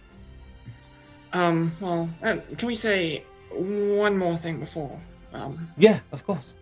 um, 1.34 1.72
well, 1.80 2.10
uh, 2.22 2.38
can 2.58 2.68
we 2.68 2.76
say 2.76 3.24
one 3.54 4.18
more 4.18 4.38
thing 4.38 4.60
before? 4.60 5.00
Um, 5.34 5.70
Yeah, 5.78 6.02
of 6.12 6.26
course. 6.26 6.54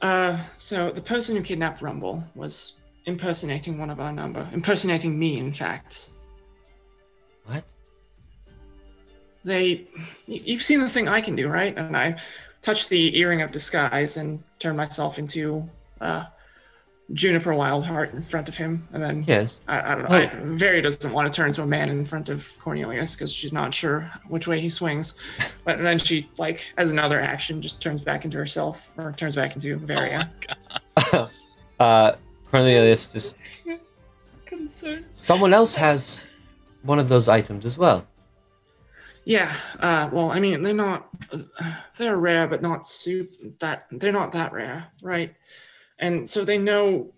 Uh, 0.00 0.38
so 0.58 0.92
the 0.92 1.00
person 1.00 1.34
who 1.34 1.42
kidnapped 1.42 1.82
Rumble 1.82 2.22
was 2.36 2.74
impersonating 3.06 3.78
one 3.78 3.90
of 3.90 3.98
our 3.98 4.12
number, 4.12 4.48
impersonating 4.52 5.18
me, 5.18 5.38
in 5.38 5.52
fact. 5.52 6.10
What? 7.46 7.64
They, 9.44 9.88
you've 10.26 10.62
seen 10.62 10.80
the 10.80 10.88
thing 10.88 11.08
I 11.08 11.20
can 11.20 11.34
do, 11.34 11.48
right? 11.48 11.76
And 11.76 11.96
I 11.96 12.16
touched 12.66 12.88
the 12.88 13.16
earring 13.16 13.42
of 13.42 13.52
disguise 13.52 14.16
and 14.16 14.42
turn 14.58 14.74
myself 14.74 15.20
into 15.20 15.70
uh, 16.00 16.24
Juniper 17.12 17.52
Wildheart 17.52 18.12
in 18.12 18.24
front 18.24 18.48
of 18.48 18.56
him, 18.56 18.88
and 18.92 19.00
then 19.00 19.24
Yes. 19.24 19.60
I, 19.68 19.92
I 19.92 19.94
don't 19.94 20.10
know. 20.10 20.16
Oh. 20.16 20.16
I, 20.16 20.58
Varia 20.58 20.82
doesn't 20.82 21.12
want 21.12 21.32
to 21.32 21.36
turn 21.36 21.46
into 21.50 21.62
a 21.62 21.66
man 21.66 21.88
in 21.88 22.04
front 22.04 22.28
of 22.28 22.44
Cornelius 22.58 23.14
because 23.14 23.32
she's 23.32 23.52
not 23.52 23.72
sure 23.72 24.10
which 24.26 24.48
way 24.48 24.60
he 24.60 24.68
swings. 24.68 25.14
But 25.64 25.80
then 25.80 26.00
she, 26.00 26.28
like, 26.38 26.72
as 26.76 26.90
another 26.90 27.20
action, 27.20 27.62
just 27.62 27.80
turns 27.80 28.00
back 28.00 28.24
into 28.24 28.36
herself 28.36 28.90
or 28.96 29.12
turns 29.12 29.36
back 29.36 29.54
into 29.54 29.76
Varia. 29.76 30.32
uh, 31.78 32.16
Cornelius 32.50 33.12
just 33.12 33.36
Concern. 34.44 35.04
Someone 35.12 35.54
else 35.54 35.76
has 35.76 36.26
one 36.82 36.98
of 36.98 37.08
those 37.08 37.28
items 37.28 37.64
as 37.64 37.78
well. 37.78 38.08
Yeah, 39.26 39.56
uh, 39.80 40.08
well, 40.12 40.30
I 40.30 40.38
mean, 40.38 40.62
they're 40.62 40.72
not, 40.72 41.08
they're 41.98 42.16
rare, 42.16 42.46
but 42.46 42.62
not 42.62 42.86
that, 43.58 43.86
they're 43.90 44.12
not 44.12 44.30
that 44.32 44.52
rare, 44.52 44.86
right? 45.02 45.34
And 45.98 46.30
so 46.30 46.44
they 46.44 46.58
know, 46.58 47.12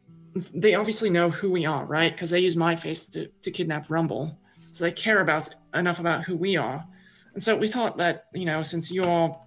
they 0.54 0.74
obviously 0.74 1.10
know 1.10 1.28
who 1.28 1.50
we 1.50 1.66
are, 1.66 1.84
right? 1.84 2.10
Because 2.10 2.30
they 2.30 2.38
use 2.38 2.56
my 2.56 2.76
face 2.76 3.04
to, 3.08 3.28
to 3.42 3.50
kidnap 3.50 3.90
Rumble. 3.90 4.38
So 4.72 4.84
they 4.84 4.92
care 4.92 5.20
about, 5.20 5.50
enough 5.74 5.98
about 5.98 6.24
who 6.24 6.34
we 6.34 6.56
are. 6.56 6.82
And 7.34 7.42
so 7.42 7.54
we 7.58 7.68
thought 7.68 7.98
that, 7.98 8.24
you 8.32 8.46
know, 8.46 8.62
since 8.62 8.90
you're 8.90 9.38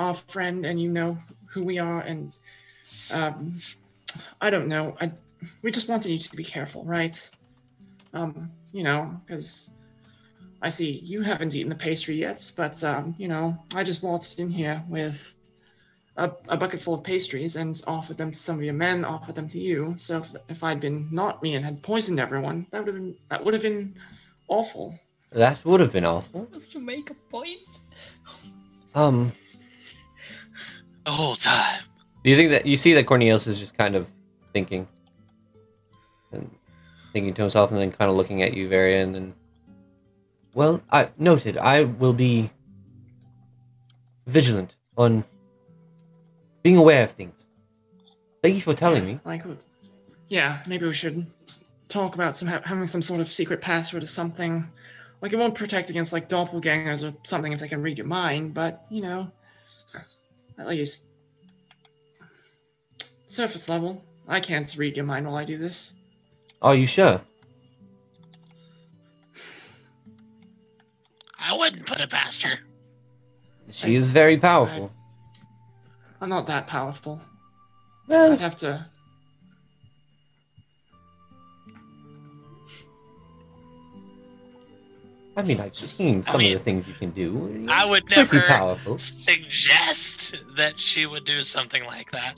our 0.00 0.14
friend 0.14 0.66
and 0.66 0.82
you 0.82 0.90
know 0.90 1.18
who 1.52 1.62
we 1.62 1.78
are 1.78 2.00
and, 2.00 2.34
um, 3.12 3.62
I 4.40 4.50
don't 4.50 4.66
know, 4.66 4.96
I, 5.00 5.12
we 5.62 5.70
just 5.70 5.86
wanted 5.88 6.10
you 6.10 6.18
to 6.18 6.34
be 6.36 6.42
careful, 6.42 6.84
right? 6.84 7.30
Um, 8.12 8.50
you 8.72 8.82
know, 8.82 9.20
because 9.24 9.70
I 10.60 10.70
see 10.70 11.00
you 11.04 11.22
haven't 11.22 11.54
eaten 11.54 11.68
the 11.68 11.76
pastry 11.76 12.16
yet, 12.18 12.50
but 12.56 12.82
um, 12.82 13.14
you 13.18 13.28
know, 13.28 13.58
I 13.74 13.84
just 13.84 14.02
waltzed 14.02 14.40
in 14.40 14.50
here 14.50 14.82
with 14.88 15.36
a, 16.16 16.32
a 16.48 16.56
bucket 16.56 16.82
full 16.82 16.94
of 16.94 17.04
pastries 17.04 17.54
and 17.54 17.80
offered 17.86 18.18
them 18.18 18.32
to 18.32 18.38
some 18.38 18.56
of 18.56 18.64
your 18.64 18.74
men, 18.74 19.04
offered 19.04 19.36
them 19.36 19.48
to 19.50 19.58
you. 19.60 19.94
So 19.98 20.18
if, 20.18 20.34
if 20.48 20.64
I'd 20.64 20.80
been 20.80 21.08
not 21.12 21.42
me 21.42 21.54
and 21.54 21.64
had 21.64 21.82
poisoned 21.82 22.18
everyone, 22.18 22.66
that 22.72 22.84
would 22.84 22.88
have 22.88 22.96
been 22.96 23.16
that 23.30 23.44
would 23.44 23.54
have 23.54 23.62
been 23.62 23.94
awful. 24.48 24.98
That 25.30 25.64
would 25.64 25.80
have 25.80 25.92
been 25.92 26.06
awful. 26.06 26.48
Just 26.52 26.72
to 26.72 26.80
make 26.80 27.10
a 27.10 27.14
point. 27.14 27.60
Um, 28.94 29.32
The 31.04 31.12
whole 31.12 31.36
time. 31.36 31.82
do 32.24 32.30
you 32.30 32.36
think 32.36 32.50
that 32.50 32.66
you 32.66 32.76
see 32.76 32.94
that 32.94 33.06
Cornelius 33.06 33.46
is 33.46 33.58
just 33.58 33.76
kind 33.78 33.94
of 33.94 34.08
thinking 34.52 34.88
and 36.32 36.50
thinking 37.12 37.32
to 37.34 37.42
himself, 37.42 37.70
and 37.70 37.80
then 37.80 37.92
kind 37.92 38.10
of 38.10 38.16
looking 38.16 38.42
at 38.42 38.54
you, 38.54 38.68
Varian, 38.68 39.02
and 39.02 39.14
then, 39.14 39.34
well, 40.58 40.82
I 40.90 41.10
noted. 41.16 41.56
I 41.56 41.84
will 41.84 42.12
be 42.12 42.50
vigilant 44.26 44.74
on 44.96 45.24
being 46.64 46.76
aware 46.76 47.04
of 47.04 47.12
things. 47.12 47.46
Thank 48.42 48.56
you 48.56 48.60
for 48.60 48.74
telling 48.74 49.06
me. 49.06 49.20
Like, 49.24 49.44
yeah, 50.26 50.64
maybe 50.66 50.84
we 50.84 50.94
should 50.94 51.28
talk 51.88 52.16
about 52.16 52.36
some 52.36 52.48
having 52.48 52.88
some 52.88 53.02
sort 53.02 53.20
of 53.20 53.28
secret 53.30 53.60
password 53.60 54.02
or 54.02 54.08
something. 54.08 54.66
Like, 55.22 55.32
it 55.32 55.36
won't 55.36 55.54
protect 55.54 55.90
against 55.90 56.12
like 56.12 56.28
doppelgangers 56.28 57.08
or 57.08 57.16
something 57.22 57.52
if 57.52 57.60
they 57.60 57.68
can 57.68 57.80
read 57.80 57.96
your 57.96 58.08
mind, 58.08 58.52
but 58.52 58.84
you 58.90 59.00
know, 59.00 59.30
at 60.58 60.66
least 60.66 61.04
surface 63.28 63.68
level. 63.68 64.02
I 64.26 64.40
can't 64.40 64.74
read 64.76 64.96
your 64.96 65.06
mind 65.06 65.24
while 65.24 65.36
I 65.36 65.44
do 65.44 65.56
this. 65.56 65.94
Are 66.60 66.74
you 66.74 66.88
sure? 66.88 67.20
I 71.40 71.56
wouldn't 71.56 71.86
put 71.86 72.00
it 72.00 72.10
past 72.10 72.42
her. 72.42 72.58
She 73.70 73.94
is 73.94 74.08
very 74.10 74.36
powerful. 74.38 74.90
I'm 76.20 76.28
not 76.30 76.46
that 76.46 76.66
powerful. 76.66 77.20
Well, 78.08 78.32
I'd 78.32 78.40
have 78.40 78.56
to. 78.58 78.86
I 85.36 85.42
mean, 85.42 85.60
I've 85.60 85.76
seen 85.76 86.24
I 86.26 86.32
some 86.32 86.38
mean, 86.38 86.52
of 86.54 86.58
the 86.58 86.64
things 86.64 86.88
you 86.88 86.94
can 86.94 87.10
do. 87.10 87.66
I 87.68 87.84
would 87.84 88.10
never 88.10 88.40
powerful. 88.40 88.98
suggest 88.98 90.34
that 90.56 90.80
she 90.80 91.06
would 91.06 91.24
do 91.24 91.42
something 91.42 91.84
like 91.84 92.10
that. 92.10 92.34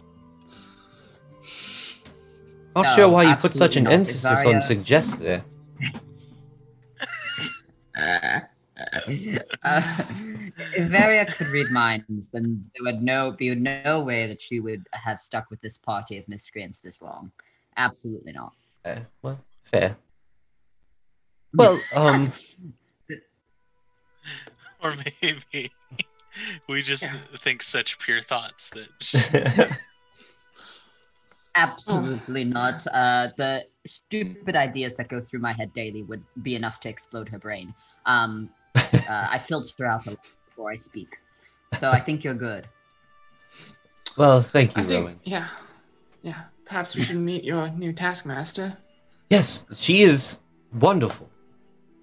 Not 2.77 2.85
No, 2.85 2.95
sure 2.95 3.09
why 3.09 3.23
you 3.25 3.37
put 3.37 3.53
such 3.55 3.77
an 3.77 3.85
not. 3.85 3.95
emphasis 3.95 4.23
Varia- 4.43 4.57
on 4.57 4.63
suggest 4.63 5.19
there. 5.21 5.45
Uh, 8.01 8.41
uh, 9.65 10.03
if 10.77 10.91
Varia 10.91 11.27
could 11.27 11.49
read 11.49 11.71
minds, 11.71 12.29
then 12.29 12.65
there 12.75 12.93
would 12.93 13.03
no 13.03 13.33
be 13.33 13.55
no 13.55 14.03
way 14.03 14.27
that 14.27 14.41
she 14.41 14.61
would 14.61 14.87
have 14.93 15.21
stuck 15.21 15.51
with 15.51 15.61
this 15.61 15.77
party 15.79 16.19
of 16.19 16.29
miscreants 16.29 16.81
this 16.81 17.01
long. 17.03 17.31
Absolutely 17.77 18.33
not. 18.33 18.53
Uh, 18.85 19.01
well, 19.23 19.39
fair. 19.65 19.97
Well, 21.53 21.83
um, 21.93 22.33
Or 24.83 24.95
maybe 25.21 25.73
we 26.69 26.83
just 26.83 27.03
Yeah. 27.03 27.19
think 27.37 27.63
such 27.65 27.99
pure 27.99 28.23
thoughts 28.23 28.71
that 28.71 28.89
Absolutely 31.57 32.45
not. 32.45 32.87
Uh, 32.87 33.29
the 33.37 33.65
stupid 33.87 34.55
ideas 34.55 34.97
that 34.97 35.09
go 35.09 35.21
through 35.21 35.41
my 35.41 35.53
head 35.53 35.73
daily 35.75 36.03
would 36.05 36.23
be 36.43 36.55
enough 36.55 36.79
to 36.81 36.89
explode 36.89 37.29
her 37.29 37.39
brain. 37.39 37.75
Um, 38.07 38.49
uh, 38.95 39.29
I 39.31 39.39
filter 39.39 39.87
out 39.87 40.07
a 40.07 40.11
lot 40.11 40.19
before 40.49 40.71
I 40.71 40.77
speak, 40.77 41.19
so 41.79 41.91
I 41.91 41.99
think 42.01 42.25
you're 42.25 42.35
good. 42.35 42.67
well, 44.17 44.43
thank 44.43 44.77
you, 44.77 44.83
I 44.83 44.87
think, 44.87 45.21
yeah, 45.25 45.49
yeah. 46.23 46.43
Perhaps 46.65 46.95
we 46.95 47.03
should 47.03 47.17
meet 47.17 47.43
your 47.43 47.69
new 47.71 47.93
taskmaster. 47.93 48.77
Yes, 49.29 49.67
she 49.75 50.03
is 50.03 50.41
wonderful. 50.73 51.29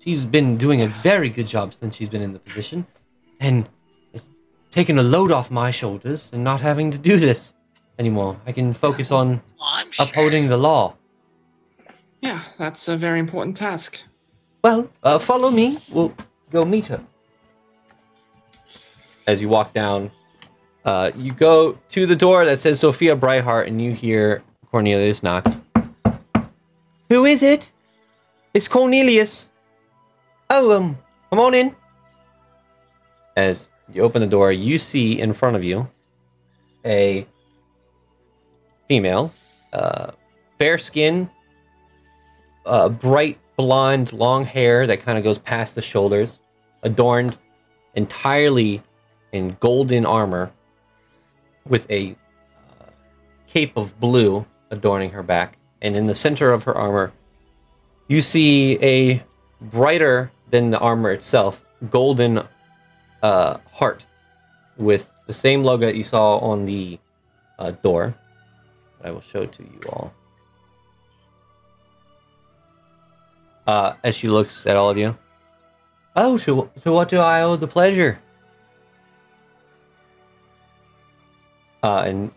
She's 0.04 0.26
been 0.26 0.58
doing 0.58 0.82
a 0.82 0.88
very 0.88 1.30
good 1.30 1.48
job 1.48 1.74
since 1.74 1.96
she's 1.96 2.10
been 2.10 2.22
in 2.22 2.34
the 2.34 2.40
position, 2.40 2.86
and 3.40 3.70
it's 4.14 4.30
taken 4.72 4.98
a 5.00 5.04
load 5.04 5.32
off 5.32 5.50
my 5.52 5.72
shoulders 5.72 6.30
and 6.34 6.44
not 6.44 6.60
having 6.62 6.92
to 6.92 6.98
do 6.98 7.18
this 7.18 7.54
anymore. 8.00 8.40
I 8.46 8.52
can 8.52 8.74
focus 8.74 9.12
on 9.12 9.42
Well, 9.60 9.86
sure. 9.92 10.06
upholding 10.06 10.50
the 10.50 10.58
law. 10.58 10.96
Yeah, 12.22 12.42
that's 12.58 12.88
a 12.88 12.98
very 12.98 13.20
important 13.20 13.56
task. 13.58 14.00
Well, 14.64 14.90
uh, 15.04 15.20
follow 15.20 15.50
me. 15.52 15.78
We'll 15.90 16.14
go 16.52 16.66
meet 16.66 16.88
her. 16.88 17.02
As 19.26 19.42
you 19.42 19.50
walk 19.50 19.74
down, 19.74 20.12
uh, 20.86 21.12
you 21.16 21.34
go 21.34 21.78
to 21.90 22.06
the 22.06 22.16
door 22.16 22.46
that 22.46 22.60
says 22.60 22.80
Sophia 22.80 23.16
Brightheart, 23.16 23.68
and 23.68 23.82
you 23.82 23.92
hear 23.92 24.42
Cornelius 24.72 25.22
knock. 25.22 25.46
Who 27.10 27.26
is 27.26 27.44
it? 27.44 27.72
It's 28.54 28.68
Cornelius. 28.68 29.50
Oh, 30.50 30.72
um, 30.72 30.98
come 31.30 31.40
on 31.40 31.54
in. 31.54 31.76
As 33.36 33.70
you 33.94 34.02
open 34.02 34.22
the 34.22 34.28
door, 34.28 34.52
you 34.52 34.78
see 34.78 35.20
in 35.20 35.34
front 35.34 35.56
of 35.56 35.64
you 35.64 35.90
a 36.86 37.28
female, 38.88 39.34
uh, 39.74 40.12
fair 40.58 40.78
skin, 40.78 41.30
uh, 42.66 42.90
bright 42.90 43.38
blonde, 43.58 44.14
long 44.14 44.46
hair 44.46 44.88
that 44.88 45.02
kind 45.02 45.18
of 45.18 45.24
goes 45.24 45.40
past 45.40 45.76
the 45.76 45.82
shoulders, 45.82 46.40
adorned 46.84 47.38
entirely 47.96 48.82
in 49.32 49.58
golden 49.60 50.06
armor, 50.06 50.52
with 51.66 51.90
a 51.92 52.16
uh, 52.80 52.86
cape 53.48 53.76
of 53.76 54.00
blue 54.00 54.46
adorning 54.72 55.12
her 55.12 55.24
back. 55.24 55.58
And 55.82 55.96
in 55.96 56.08
the 56.08 56.16
center 56.16 56.54
of 56.54 56.64
her 56.64 56.76
armor, 56.76 57.12
you 58.08 58.22
see 58.22 58.78
a 58.82 59.24
brighter 59.60 60.32
than 60.50 60.70
the 60.70 60.80
armor 60.80 61.12
itself 61.12 61.66
golden 61.90 62.44
uh, 63.22 63.58
heart 63.74 64.06
with 64.78 65.12
the 65.26 65.34
same 65.34 65.64
logo 65.64 65.86
that 65.86 65.96
you 65.96 66.04
saw 66.04 66.38
on 66.38 66.66
the 66.66 67.00
uh, 67.60 67.72
door. 67.72 68.16
I 69.04 69.12
will 69.12 69.22
show 69.22 69.46
to 69.46 69.64
you 69.64 69.90
all. 69.90 70.14
Uh, 73.68 73.94
as 74.04 74.16
she 74.16 74.28
looks 74.28 74.66
at 74.66 74.76
all 74.76 74.90
of 74.90 74.98
you. 74.98 75.16
Oh, 76.16 76.38
to, 76.40 76.70
to 76.82 76.92
what 76.92 77.10
do 77.10 77.20
I 77.20 77.44
owe 77.44 77.56
the 77.58 77.68
pleasure? 77.68 78.20
Uh, 81.84 82.04
and 82.08 82.32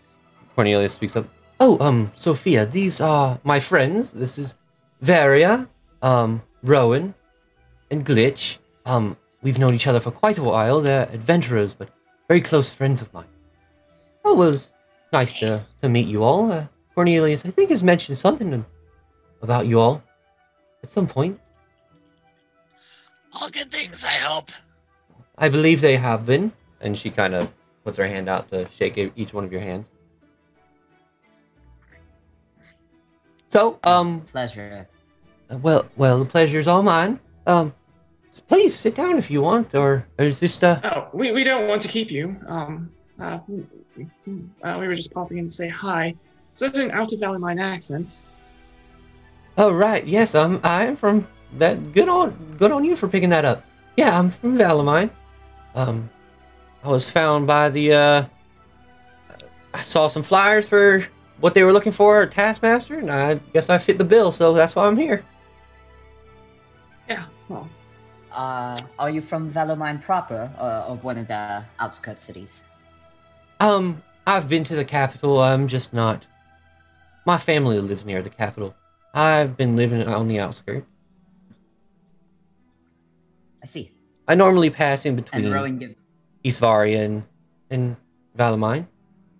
Cornelius 0.54 0.92
speaks 0.92 1.16
up. 1.16 1.26
Oh, 1.60 1.78
um, 1.80 2.12
Sophia, 2.16 2.66
these 2.66 3.00
are 3.00 3.38
my 3.42 3.60
friends. 3.60 4.10
This 4.10 4.36
is 4.36 4.54
Varia, 5.00 5.68
um, 6.02 6.42
Rowan, 6.62 7.14
and 7.90 8.04
Glitch. 8.04 8.58
Um, 8.84 9.16
we've 9.42 9.58
known 9.58 9.74
each 9.74 9.86
other 9.86 10.00
for 10.00 10.10
quite 10.10 10.36
a 10.36 10.42
while. 10.42 10.80
They're 10.80 11.08
adventurers, 11.12 11.72
but 11.72 11.88
very 12.28 12.40
close 12.40 12.72
friends 12.72 13.00
of 13.00 13.12
mine. 13.14 13.26
Oh, 14.24 14.34
well, 14.34 14.54
it's 14.54 14.72
nice 15.12 15.38
to, 15.40 15.64
to 15.80 15.88
meet 15.88 16.06
you 16.06 16.22
all. 16.22 16.52
Uh, 16.52 16.66
Cornelius, 16.94 17.46
I 17.46 17.50
think, 17.50 17.70
has 17.70 17.82
mentioned 17.82 18.18
something 18.18 18.64
about 19.42 19.66
you 19.66 19.80
all 19.80 20.02
at 20.82 20.90
some 20.90 21.06
point. 21.06 21.38
All 23.32 23.48
good 23.50 23.70
things, 23.70 24.04
I 24.04 24.08
hope. 24.14 24.50
I 25.38 25.48
believe 25.48 25.80
they 25.80 25.96
have 25.96 26.26
been. 26.26 26.52
And 26.80 26.96
she 26.96 27.10
kind 27.10 27.34
of 27.34 27.52
puts 27.84 27.98
her 27.98 28.06
hand 28.06 28.28
out 28.28 28.50
to 28.50 28.68
shake 28.70 28.96
e- 28.98 29.12
each 29.16 29.32
one 29.34 29.44
of 29.44 29.52
your 29.52 29.60
hands. 29.60 29.88
So, 33.48 33.78
um, 33.84 34.20
Pleasure. 34.22 34.88
well, 35.50 35.86
well, 35.96 36.20
the 36.20 36.24
pleasure's 36.24 36.68
all 36.68 36.82
mine. 36.82 37.18
Um, 37.46 37.74
please 38.48 38.74
sit 38.76 38.94
down 38.94 39.18
if 39.18 39.30
you 39.30 39.42
want, 39.42 39.74
or, 39.74 40.06
or 40.18 40.24
is 40.24 40.38
this 40.40 40.62
uh? 40.62 40.80
Oh, 40.84 41.08
we, 41.12 41.32
we 41.32 41.42
don't 41.42 41.66
want 41.66 41.82
to 41.82 41.88
keep 41.88 42.10
you. 42.12 42.36
Um, 42.46 42.90
uh, 43.18 43.40
uh, 44.62 44.76
we 44.78 44.86
were 44.86 44.94
just 44.94 45.12
popping 45.12 45.38
in 45.38 45.48
to 45.48 45.52
say 45.52 45.68
hi. 45.68 46.14
Such 46.54 46.76
an 46.76 46.90
out 46.92 47.12
of 47.12 47.18
Valamine 47.20 47.60
accent. 47.60 48.20
Oh 49.58 49.72
right, 49.72 50.06
yes, 50.06 50.34
I'm 50.34 50.60
I'm 50.62 50.96
from 50.96 51.26
that. 51.58 51.92
Good 51.92 52.08
on 52.08 52.30
good 52.58 52.70
on 52.72 52.84
you 52.84 52.96
for 52.96 53.08
picking 53.08 53.30
that 53.30 53.44
up. 53.44 53.64
Yeah, 53.96 54.18
I'm 54.18 54.30
from 54.30 54.56
Valamine. 54.56 55.10
Um, 55.74 56.08
I 56.84 56.88
was 56.88 57.08
found 57.10 57.46
by 57.46 57.68
the. 57.70 57.92
uh 57.92 58.24
I 59.72 59.82
saw 59.82 60.08
some 60.08 60.22
flyers 60.24 60.66
for 60.66 61.04
what 61.38 61.54
they 61.54 61.62
were 61.62 61.72
looking 61.72 61.92
for 61.92 62.22
at 62.22 62.32
Taskmaster, 62.32 62.98
and 62.98 63.10
I 63.10 63.34
guess 63.52 63.70
I 63.70 63.78
fit 63.78 63.98
the 63.98 64.04
bill, 64.04 64.32
so 64.32 64.52
that's 64.52 64.74
why 64.74 64.86
I'm 64.86 64.96
here. 64.96 65.22
Yeah, 67.08 67.24
well, 67.48 67.68
Uh, 68.32 68.80
are 68.98 69.10
you 69.10 69.20
from 69.20 69.50
Valamine 69.52 70.00
proper, 70.02 70.50
or, 70.58 70.84
or 70.90 70.96
one 71.02 71.18
of 71.18 71.28
the 71.28 71.64
outskirts 71.78 72.22
cities? 72.24 72.62
Um, 73.60 74.02
I've 74.26 74.48
been 74.48 74.64
to 74.64 74.74
the 74.76 74.84
capital. 74.84 75.40
I'm 75.40 75.66
just 75.68 75.92
not. 75.94 76.26
My 77.26 77.38
family 77.38 77.78
lives 77.80 78.04
near 78.04 78.22
the 78.22 78.30
capital. 78.30 78.74
I've 79.12 79.56
been 79.56 79.76
living 79.76 80.06
on 80.06 80.28
the 80.28 80.38
outskirts. 80.38 80.86
I 83.62 83.66
see. 83.66 83.92
I 84.28 84.34
normally 84.34 84.70
pass 84.70 85.04
in 85.04 85.16
between 85.16 85.44
And 85.44 85.52
Rowan 85.52 85.78
give 85.78 85.94
East 86.44 86.60
Varia 86.60 87.04
and, 87.04 87.24
and 87.70 87.96
Valamine 88.36 88.86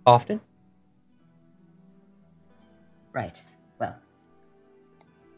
often. 0.07 0.40
right. 3.12 3.40
Well, 3.78 3.97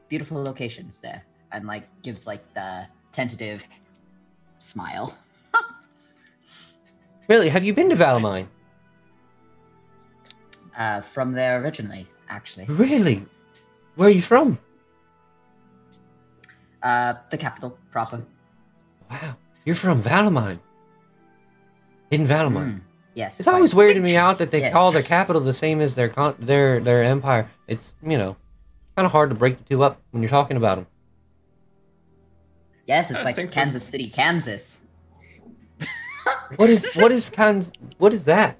beautiful 0.09 0.43
locations 0.43 0.99
there, 1.01 1.23
and 1.52 1.67
like 1.67 1.85
gives 2.02 2.27
like 2.27 2.43
the 2.55 2.86
tentative 3.12 3.62
smile. 4.59 5.17
Really, 7.28 7.49
have 7.49 7.62
you 7.65 7.73
been 7.73 7.89
to 7.89 7.94
Valamine? 7.94 8.49
Uh, 10.77 11.01
from 11.01 11.33
there 11.33 11.62
originally, 11.62 12.07
actually. 12.28 12.65
Really? 12.65 13.25
Where 13.95 14.09
are 14.09 14.12
you 14.12 14.23
from? 14.23 14.59
Uh, 16.83 17.15
the 17.31 17.39
capital 17.39 17.79
proper. 17.91 18.23
Wow, 19.11 19.37
you're 19.65 19.75
from 19.77 20.03
Valamine. 20.03 20.59
In 22.11 22.27
Valamine. 22.27 22.75
Mm, 22.75 22.81
yes. 23.15 23.39
It's 23.39 23.47
quite. 23.47 23.55
always 23.55 23.73
weirded 23.75 24.03
me 24.03 24.17
out 24.17 24.39
that 24.39 24.51
they 24.51 24.61
Yes. 24.61 24.73
call 24.73 24.93
their 24.93 25.03
capital 25.03 25.41
the 25.41 25.53
same 25.53 25.81
as 25.81 25.95
their 25.95 26.09
con- 26.09 26.35
their 26.39 26.81
their 26.81 27.03
empire. 27.05 27.49
It's 27.69 27.95
you 28.03 28.19
know 28.19 28.37
kind 28.97 29.07
of 29.07 29.12
hard 29.12 29.31
to 29.31 29.37
break 29.37 29.59
the 29.59 29.65
two 29.65 29.83
up 29.83 30.01
when 30.11 30.23
you're 30.23 30.31
talking 30.31 30.57
about 30.57 30.77
them. 30.77 30.87
Yes, 32.87 33.11
it's 33.11 33.21
I 33.21 33.25
like 33.25 33.51
Kansas 33.53 33.85
City, 33.85 34.11
Kansas. 34.11 34.79
What 36.57 36.69
is 36.69 36.93
what 36.97 37.12
is 37.12 37.31
Kansas? 37.31 37.73
what 37.99 38.12
is 38.12 38.25
that? 38.25 38.59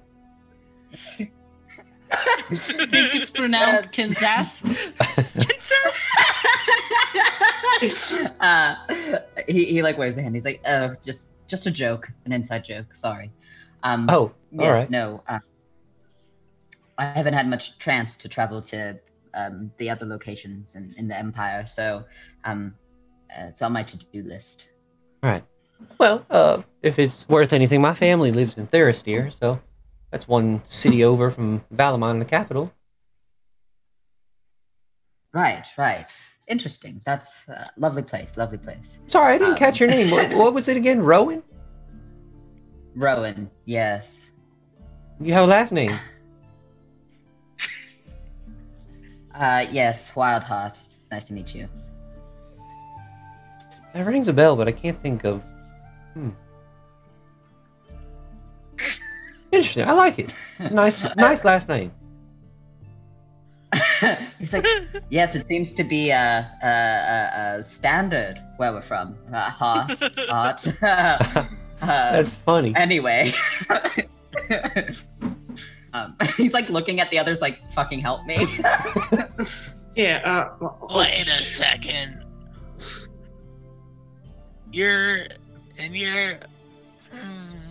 I 2.49 2.55
think 2.55 3.15
it's 3.15 3.29
pronounced 3.29 3.91
Kansas. 3.91 4.61
uh, 8.39 8.75
he, 9.47 9.65
he 9.65 9.81
like 9.81 9.97
waves 9.97 10.17
a 10.17 10.21
hand. 10.21 10.35
He's 10.35 10.45
like, 10.45 10.61
"Oh, 10.67 10.93
just 11.03 11.29
just 11.47 11.65
a 11.65 11.71
joke, 11.71 12.09
an 12.25 12.31
inside 12.31 12.65
joke. 12.65 12.93
Sorry." 12.93 13.31
Um, 13.83 14.07
Oh, 14.09 14.31
yes, 14.51 14.61
all 14.61 14.71
right. 14.71 14.89
no. 14.89 15.23
Uh, 15.27 15.39
I 16.97 17.05
haven't 17.05 17.33
had 17.33 17.47
much 17.49 17.77
chance 17.79 18.15
to 18.17 18.29
travel 18.29 18.61
to 18.63 18.99
um, 19.33 19.71
the 19.77 19.89
other 19.89 20.05
locations 20.05 20.75
in, 20.75 20.93
in 20.97 21.07
the 21.07 21.17
Empire, 21.17 21.65
so 21.65 22.05
um, 22.45 22.75
uh, 23.31 23.47
it's 23.47 23.61
on 23.61 23.73
my 23.73 23.83
to-do 23.83 24.23
list. 24.23 24.69
Right. 25.21 25.43
Well, 25.97 26.25
uh, 26.29 26.61
if 26.81 26.99
it's 26.99 27.27
worth 27.27 27.51
anything, 27.51 27.81
my 27.81 27.93
family 27.93 28.31
lives 28.31 28.57
in 28.57 28.67
Tharisteer, 28.67 29.37
so 29.37 29.59
that's 30.13 30.27
one 30.27 30.61
city 30.65 31.03
over 31.03 31.31
from 31.31 31.63
Valamine, 31.73 32.19
the 32.19 32.25
capital. 32.25 32.71
Right, 35.33 35.65
right. 35.75 36.05
Interesting. 36.47 37.01
That's 37.03 37.33
a 37.47 37.65
lovely 37.77 38.03
place. 38.03 38.37
Lovely 38.37 38.59
place. 38.59 38.99
Sorry, 39.07 39.33
I 39.33 39.37
didn't 39.39 39.53
Um, 39.53 39.57
catch 39.57 39.79
your 39.79 39.89
name. 39.89 40.11
What, 40.11 40.29
what 40.35 40.53
was 40.53 40.67
it 40.67 40.77
again? 40.77 41.01
Rowan? 41.01 41.41
Rowan. 42.95 43.49
Yes. 43.65 44.19
You 45.19 45.33
have 45.33 45.45
a 45.45 45.47
last 45.47 45.71
name. 45.71 45.97
Uh, 49.33 49.65
yes. 49.71 50.11
Wildheart. 50.11 50.79
It's 50.79 51.07
nice 51.09 51.25
to 51.25 51.33
meet 51.33 51.55
you. 51.55 51.67
That 53.95 54.05
rings 54.05 54.27
a 54.27 54.33
bell, 54.33 54.55
but 54.55 54.67
I 54.67 54.71
can't 54.71 54.99
think 55.01 55.23
of. 55.23 55.43
Hmm. 56.13 56.29
Interesting. 59.53 59.87
I 59.87 59.93
like 59.93 60.19
it. 60.19 60.33
Nice, 60.71 61.03
nice 61.15 61.45
last 61.45 61.69
name. 61.69 61.91
He's 64.39 64.53
like, 64.53 64.65
yes, 65.09 65.35
it 65.35 65.47
seems 65.47 65.73
to 65.73 65.83
be 65.83 66.09
a 66.11 66.47
uh, 66.61 66.65
uh, 66.65 66.69
uh, 66.69 67.61
standard 67.61 68.41
where 68.57 68.71
we're 68.73 68.81
from. 68.81 69.15
Uh, 69.31 69.49
heart, 69.49 69.91
heart. 70.29 70.83
uh, 70.83 71.45
That's 71.79 72.35
funny. 72.35 72.73
anyway. 72.75 73.33
um, 75.93 76.15
he's 76.37 76.53
like 76.53 76.69
looking 76.69 76.99
at 76.99 77.09
the 77.11 77.19
others, 77.19 77.41
like, 77.41 77.59
fucking 77.73 77.99
help 77.99 78.25
me. 78.25 78.45
Yeah. 79.95 80.21
Uh. 80.25 80.55
well, 80.59 80.87
Wait 80.95 81.27
a 81.27 81.43
second. 81.43 82.23
You're 84.71 85.27
and 85.77 85.95
you're. 85.95 86.39
Hmm. 87.11 87.62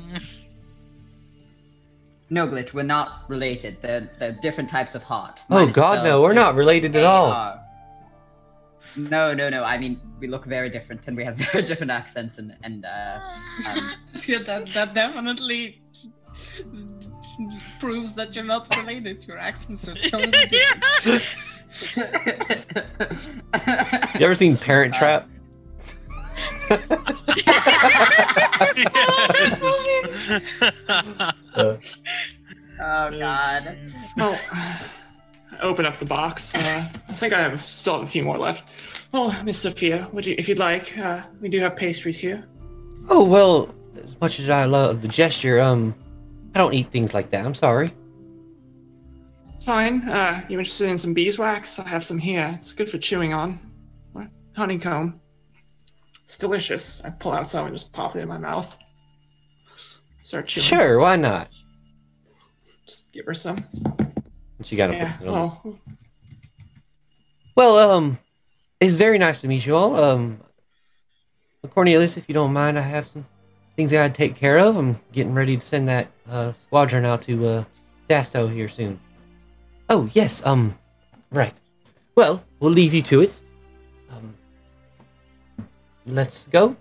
No, 2.33 2.49
Glitch, 2.49 2.73
we're 2.73 2.83
not 2.83 3.29
related. 3.29 3.77
They're, 3.83 4.09
they're 4.19 4.33
different 4.33 4.71
types 4.71 4.95
of 4.95 5.03
heart. 5.03 5.41
Oh 5.51 5.57
Mine 5.57 5.69
is 5.69 5.75
God, 5.75 6.03
no, 6.03 6.23
we're 6.23 6.33
not 6.33 6.55
related 6.55 6.97
at 6.97 7.05
all. 7.05 7.31
A-R. 7.31 7.61
No, 8.97 9.35
no, 9.35 9.51
no. 9.51 9.63
I 9.63 9.77
mean, 9.79 10.01
we 10.19 10.29
look 10.29 10.47
very 10.47 10.71
different, 10.71 11.03
and 11.07 11.15
we 11.15 11.25
have 11.25 11.37
very 11.53 11.63
different 11.63 11.93
accents, 11.93 12.39
and 12.39 12.57
and 12.63 12.87
uh, 12.87 13.21
um, 13.69 13.93
Yeah, 14.27 14.43
that, 14.45 14.67
that 14.69 14.95
definitely 14.95 15.83
proves 17.79 18.15
that 18.15 18.35
you're 18.35 18.45
not 18.45 18.75
related. 18.77 19.25
Your 19.27 19.39
accents 19.39 19.87
are 19.87 19.95
totally 19.95 20.47
different. 20.51 21.37
You 24.19 24.25
ever 24.25 24.35
seen 24.35 24.57
Parent 24.57 24.95
Trap? 24.95 25.29
Oh 32.85 33.11
God. 33.17 33.77
Well, 34.17 34.39
I 34.53 34.81
open 35.61 35.87
up 35.87 35.99
the 35.99 36.05
box. 36.05 36.55
Uh, 36.55 36.89
I 37.09 37.13
think 37.15 37.33
I 37.33 37.41
have 37.41 37.65
still 37.65 37.95
have 37.95 38.03
a 38.03 38.07
few 38.07 38.25
more 38.25 38.39
left. 38.39 38.69
Well, 39.13 39.33
Miss 39.45 39.59
Sophia, 39.59 40.09
would 40.13 40.27
you, 40.27 40.35
if 40.37 40.49
you'd 40.49 40.59
like, 40.59 40.97
uh, 40.99 41.23
we 41.41 41.49
do 41.49 41.61
have 41.61 41.77
pastries 41.77 42.19
here. 42.19 42.45
oh 43.09 43.25
well, 43.25 43.73
as 44.03 44.21
much 44.21 44.41
as 44.41 44.51
I 44.51 44.65
love 44.65 45.03
the 45.03 45.09
gesture, 45.09 45.61
um, 45.61 45.95
I 46.55 46.59
don't 46.59 46.75
eat 46.75 46.91
things 46.91 47.15
like 47.15 47.31
that. 47.31 47.45
I'm 47.45 47.55
sorry. 47.55 47.93
Fine. 49.65 50.09
Uh, 50.09 50.45
you 50.49 50.59
interested 50.59 50.89
in 50.89 50.99
some 50.99 51.15
beeswax? 51.15 51.79
I 51.79 51.87
have 51.87 52.05
some 52.05 52.19
here. 52.19 52.53
It's 52.59 52.73
good 52.73 52.91
for 52.91 52.99
chewing 52.99 53.33
on. 53.33 53.61
What? 54.13 54.27
Honeycomb. 54.57 55.21
It's 56.33 56.39
delicious. 56.39 57.03
I 57.05 57.11
pull 57.11 57.33
out 57.33 57.47
some 57.47 57.67
and 57.67 57.75
just 57.75 57.93
pop 57.93 58.17
it 58.17 58.21
in 58.21 58.27
my 58.27 58.39
mouth. 58.39 58.75
Start 60.25 60.49
chewing. 60.49 60.65
Sure, 60.65 60.99
why 60.99 61.17
not? 61.17 61.49
Just 62.87 63.13
give 63.13 63.27
her 63.27 63.35
some. 63.35 63.67
She 64.63 64.75
got 64.77 64.87
to 64.87 64.95
Yeah. 64.95 65.13
put 65.19 65.27
it 65.27 65.29
on. 65.29 65.35
Well, 65.35 65.79
Well, 67.55 67.77
um, 67.93 68.19
it's 68.81 68.95
very 68.95 69.19
nice 69.19 69.43
to 69.43 69.47
meet 69.47 69.67
you 69.67 69.77
all. 69.77 69.95
Um, 70.03 70.41
Cornelius, 71.69 72.17
if 72.17 72.27
you 72.31 72.33
don't 72.33 72.55
mind, 72.55 72.79
I 72.79 72.81
have 72.81 73.07
some 73.07 73.27
things 73.77 73.93
I 73.93 73.97
gotta 73.97 74.15
take 74.15 74.35
care 74.35 74.59
of. 74.59 74.79
I'm 74.79 74.97
getting 75.13 75.35
ready 75.35 75.59
to 75.59 75.63
send 75.65 75.87
that 75.89 76.09
uh, 76.31 76.55
squadron 76.59 77.05
out 77.05 77.21
to 77.23 77.47
uh, 77.47 77.65
Dastow 78.09 78.51
here 78.51 78.71
soon. 78.71 78.99
Oh 79.91 80.09
yes, 80.15 80.43
um, 80.47 80.79
right. 81.31 81.53
Well, 82.15 82.43
we'll 82.59 82.73
leave 82.73 82.95
you 82.95 83.03
to 83.03 83.21
it. 83.21 83.39
Let's 86.07 86.47
go. 86.49 86.77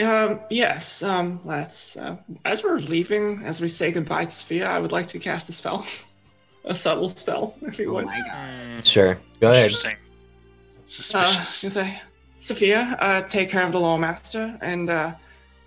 Um, 0.00 0.40
yes, 0.50 1.02
um, 1.02 1.40
let's, 1.44 1.96
uh, 1.96 2.16
as 2.44 2.62
we're 2.62 2.78
leaving, 2.78 3.42
as 3.44 3.60
we 3.62 3.68
say 3.68 3.90
goodbye 3.90 4.26
to 4.26 4.30
Sophia, 4.30 4.66
I 4.68 4.78
would 4.78 4.92
like 4.92 5.06
to 5.08 5.18
cast 5.18 5.48
a 5.48 5.52
spell. 5.52 5.86
a 6.64 6.74
subtle 6.74 7.08
spell, 7.08 7.54
if 7.62 7.78
you 7.78 7.90
Oh 7.90 7.94
would. 7.94 8.06
my 8.06 8.18
God. 8.18 8.48
Hmm, 8.74 8.80
Sure, 8.80 9.18
go 9.40 9.50
ahead. 9.52 9.66
Interesting. 9.66 9.94
Uh, 9.94 10.84
Suspicious. 10.84 11.62
gonna 11.62 11.70
say, 11.72 12.00
Sophia, 12.40 12.80
uh, 13.00 13.22
take 13.22 13.48
care 13.50 13.64
of 13.64 13.72
the 13.72 13.80
law 13.80 13.96
master, 13.96 14.58
and, 14.60 14.90
uh, 14.90 15.14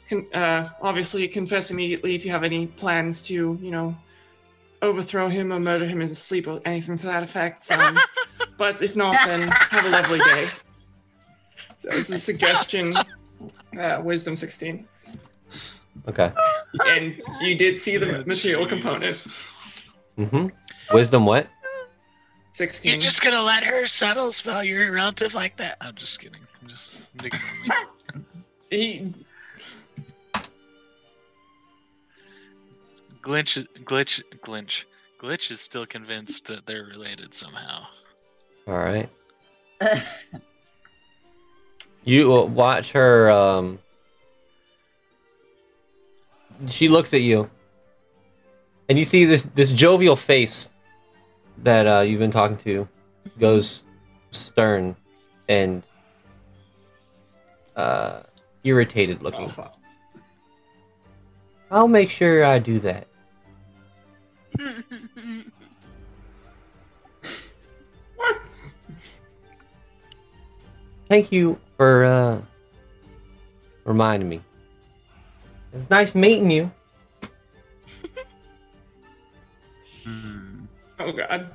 con- 0.08 0.28
uh, 0.34 0.70
obviously 0.82 1.28
confess 1.28 1.72
immediately 1.72 2.14
if 2.14 2.24
you 2.24 2.30
have 2.32 2.44
any 2.44 2.68
plans 2.68 3.24
to, 3.24 3.34
you 3.62 3.72
know, 3.72 3.98
overthrow 4.84 5.28
him 5.28 5.52
or 5.52 5.60
murder 5.60 5.88
him 5.88 6.02
in 6.02 6.08
his 6.08 6.20
sleep 6.20 6.48
or 6.48 6.62
anything 6.66 6.98
to 7.00 7.08
that 7.08 7.24
effect. 7.24 7.70
Um, 7.72 7.98
but 8.60 8.82
if 8.84 8.96
not, 8.96 9.18
then 9.26 9.48
have 9.50 9.86
a 9.86 9.90
lovely 9.90 10.20
day. 10.20 10.50
So 11.80 11.90
this 11.90 12.10
is 12.10 12.16
a 12.16 12.20
suggestion, 12.20 12.96
uh, 13.80 14.02
wisdom 14.04 14.36
16. 14.36 14.88
Okay. 16.08 16.32
And 16.86 17.22
you 17.42 17.56
did 17.56 17.78
see 17.78 17.98
the 17.98 18.24
material 18.26 18.68
component. 18.68 19.28
Mm-hmm. 20.18 20.48
Wisdom, 20.94 21.26
what? 21.26 21.48
16. 22.54 22.92
You're 22.92 23.00
just 23.00 23.22
gonna 23.22 23.42
let 23.42 23.64
her 23.64 23.88
subtle 23.88 24.32
spell 24.34 24.64
your 24.64 24.92
relative 24.92 25.34
like 25.34 25.58
that? 25.58 25.78
I'm 25.80 25.96
just 25.96 26.20
kidding. 26.20 26.42
I'm 26.62 26.68
just 26.68 26.94
ignore. 27.24 27.42
He, 28.70 29.12
Glitch, 33.22 33.68
glitch, 33.84 34.22
glitch, 34.44 34.84
glitch 35.20 35.52
is 35.52 35.60
still 35.60 35.86
convinced 35.86 36.48
that 36.48 36.66
they're 36.66 36.86
related 36.86 37.34
somehow. 37.34 37.86
All 38.68 38.78
right. 38.78 39.10
You 42.04 42.34
uh, 42.34 42.46
watch 42.46 42.92
her. 42.94 43.30
Um, 43.30 43.80
she 46.68 46.90
looks 46.90 47.14
at 47.14 47.22
you, 47.22 47.50
and 48.88 48.98
you 48.98 49.04
see 49.04 49.26
this 49.26 49.48
this 49.56 49.72
jovial 49.72 50.16
face 50.16 50.70
that 51.60 51.86
uh, 51.88 52.02
you've 52.02 52.20
been 52.20 52.32
talking 52.32 52.58
to 52.58 52.88
goes 53.38 53.86
stern 54.32 54.96
and 55.48 55.84
uh, 57.76 58.24
irritated 58.64 59.22
looking. 59.22 59.52
oh. 59.58 59.72
I'll 61.72 61.88
make 61.88 62.10
sure 62.10 62.44
I 62.44 62.58
do 62.60 62.80
that. 62.80 63.08
Thank 71.08 71.32
you 71.32 71.60
for 71.80 72.04
uh, 72.04 72.42
reminding 73.86 74.28
me. 74.28 74.42
It's 75.72 75.90
nice 75.90 76.14
meeting 76.14 76.52
you. 76.52 76.72
Hmm. 80.04 80.66
Oh 81.02 81.14
god. 81.14 81.52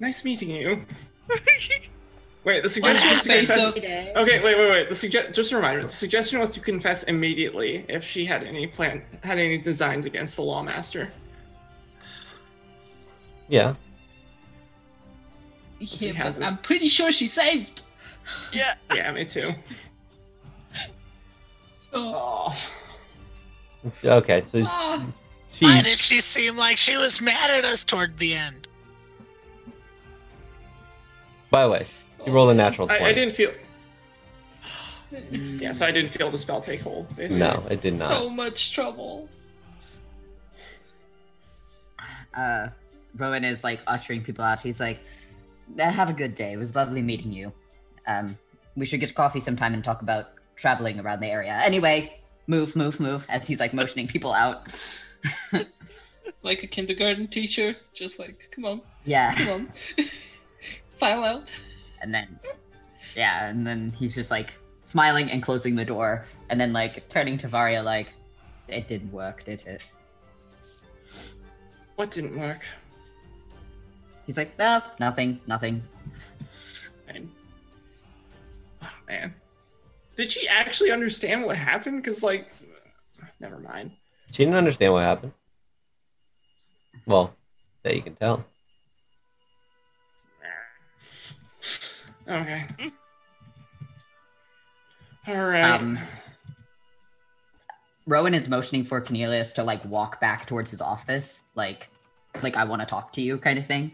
Nice 0.00 0.22
meeting 0.22 0.50
you. 0.50 0.84
wait, 2.44 2.62
the 2.62 2.68
suggestion 2.68 3.08
was 3.14 3.22
to 3.22 3.28
Face 3.30 3.48
confess. 3.48 3.64
up. 3.64 3.76
Okay, 3.78 4.42
wait, 4.44 4.58
wait, 4.58 4.70
wait. 4.70 4.88
The 4.90 4.94
sugge- 4.94 5.32
just 5.32 5.52
a 5.52 5.56
reminder. 5.56 5.84
The 5.84 5.88
suggestion 5.88 6.40
was 6.40 6.50
to 6.50 6.60
confess 6.60 7.04
immediately 7.04 7.86
if 7.88 8.04
she 8.04 8.26
had 8.26 8.42
any 8.44 8.66
plan, 8.66 9.02
had 9.22 9.38
any 9.38 9.56
designs 9.56 10.04
against 10.04 10.36
the 10.36 10.42
lawmaster. 10.42 11.08
Yeah. 13.48 13.76
Yeah, 15.78 16.12
has 16.12 16.36
but 16.36 16.42
it. 16.44 16.46
I'm 16.46 16.58
pretty 16.58 16.88
sure 16.88 17.10
she 17.10 17.28
saved. 17.28 17.80
Yeah. 18.52 18.74
Yeah, 18.94 19.12
me 19.12 19.24
too. 19.24 19.52
Oh, 21.92 22.54
Oh. 23.84 23.92
Okay. 24.04 24.42
So 24.46 24.62
ah. 24.64 25.06
she. 25.50 25.64
Why 25.64 25.82
did 25.82 25.98
she 25.98 26.20
seem 26.20 26.56
like 26.56 26.76
she 26.76 26.96
was 26.96 27.20
mad 27.20 27.50
at 27.50 27.64
us 27.64 27.84
toward 27.84 28.18
the 28.18 28.34
end? 28.34 28.68
By 31.50 31.64
the 31.64 31.70
way, 31.70 31.86
you 32.26 32.32
rolled 32.32 32.50
a 32.50 32.54
natural 32.54 32.90
I, 32.90 32.98
twenty. 32.98 33.12
I 33.12 33.14
didn't 33.14 33.34
feel. 33.34 33.52
Yeah, 35.30 35.72
so 35.72 35.86
I 35.86 35.90
didn't 35.90 36.10
feel 36.10 36.30
the 36.30 36.36
spell 36.36 36.60
take 36.60 36.82
hold. 36.82 37.08
Basically. 37.16 37.38
No, 37.38 37.64
it 37.70 37.80
did 37.80 37.94
not. 37.94 38.08
so 38.08 38.28
much 38.28 38.74
trouble. 38.74 39.28
uh, 42.36 42.68
Rowan 43.16 43.44
is 43.44 43.64
like 43.64 43.80
ushering 43.86 44.22
people 44.22 44.44
out. 44.44 44.60
He's 44.60 44.80
like, 44.80 45.00
"Uh, 45.78 45.90
"Have 45.90 46.10
a 46.10 46.12
good 46.12 46.34
day. 46.34 46.52
It 46.52 46.58
was 46.58 46.74
lovely 46.74 47.00
meeting 47.00 47.32
you. 47.32 47.52
Um, 48.08 48.36
we 48.76 48.86
should 48.86 49.00
get 49.00 49.14
coffee 49.14 49.40
sometime 49.40 49.74
and 49.74 49.84
talk 49.84 50.02
about 50.02 50.30
traveling 50.56 50.98
around 50.98 51.20
the 51.20 51.28
area. 51.28 51.60
Anyway, 51.62 52.20
move, 52.48 52.74
move, 52.74 52.98
move." 52.98 53.24
As 53.28 53.46
he's 53.46 53.60
like 53.60 53.72
motioning 53.72 54.08
people 54.08 54.32
out. 54.32 54.66
Like 56.42 56.62
a 56.62 56.68
kindergarten 56.68 57.26
teacher, 57.26 57.74
just 57.92 58.18
like, 58.18 58.48
come 58.52 58.64
on, 58.64 58.80
yeah. 59.04 59.34
come 59.34 59.48
on. 59.48 59.72
file 61.00 61.24
out. 61.24 61.48
and 62.00 62.14
then 62.14 62.38
yeah, 63.16 63.48
and 63.48 63.66
then 63.66 63.90
he's 63.98 64.14
just 64.14 64.30
like 64.30 64.54
smiling 64.84 65.30
and 65.30 65.42
closing 65.42 65.74
the 65.74 65.84
door, 65.84 66.26
and 66.48 66.60
then 66.60 66.72
like 66.72 67.08
turning 67.08 67.38
to 67.38 67.48
Varia 67.48 67.82
like, 67.82 68.12
"It 68.68 68.88
didn't 68.88 69.12
work, 69.12 69.44
did 69.44 69.66
it?" 69.66 69.82
What 71.96 72.12
didn't 72.12 72.38
work? 72.38 72.60
He's 74.24 74.36
like, 74.36 74.56
"No, 74.58 74.80
nothing, 75.00 75.40
nothing." 75.46 75.82
Man. 79.08 79.34
Did 80.16 80.30
she 80.32 80.48
actually 80.48 80.90
understand 80.90 81.44
what 81.44 81.56
happened? 81.56 82.02
Because, 82.02 82.22
like, 82.22 82.48
never 83.40 83.58
mind. 83.58 83.92
She 84.30 84.44
didn't 84.44 84.58
understand 84.58 84.92
what 84.92 85.04
happened. 85.04 85.32
Well, 87.06 87.34
that 87.82 87.96
you 87.96 88.02
can 88.02 88.16
tell. 88.16 88.44
Okay. 92.28 92.66
All 95.26 95.34
right. 95.34 95.62
Um, 95.62 95.98
Rowan 98.06 98.34
is 98.34 98.48
motioning 98.48 98.84
for 98.84 99.00
Cornelius 99.00 99.52
to 99.52 99.62
like 99.62 99.84
walk 99.84 100.20
back 100.20 100.46
towards 100.46 100.70
his 100.70 100.80
office, 100.80 101.40
like, 101.54 101.88
like 102.42 102.56
I 102.56 102.64
want 102.64 102.82
to 102.82 102.86
talk 102.86 103.12
to 103.14 103.22
you, 103.22 103.38
kind 103.38 103.58
of 103.58 103.66
thing. 103.66 103.92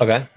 Okay. 0.00 0.28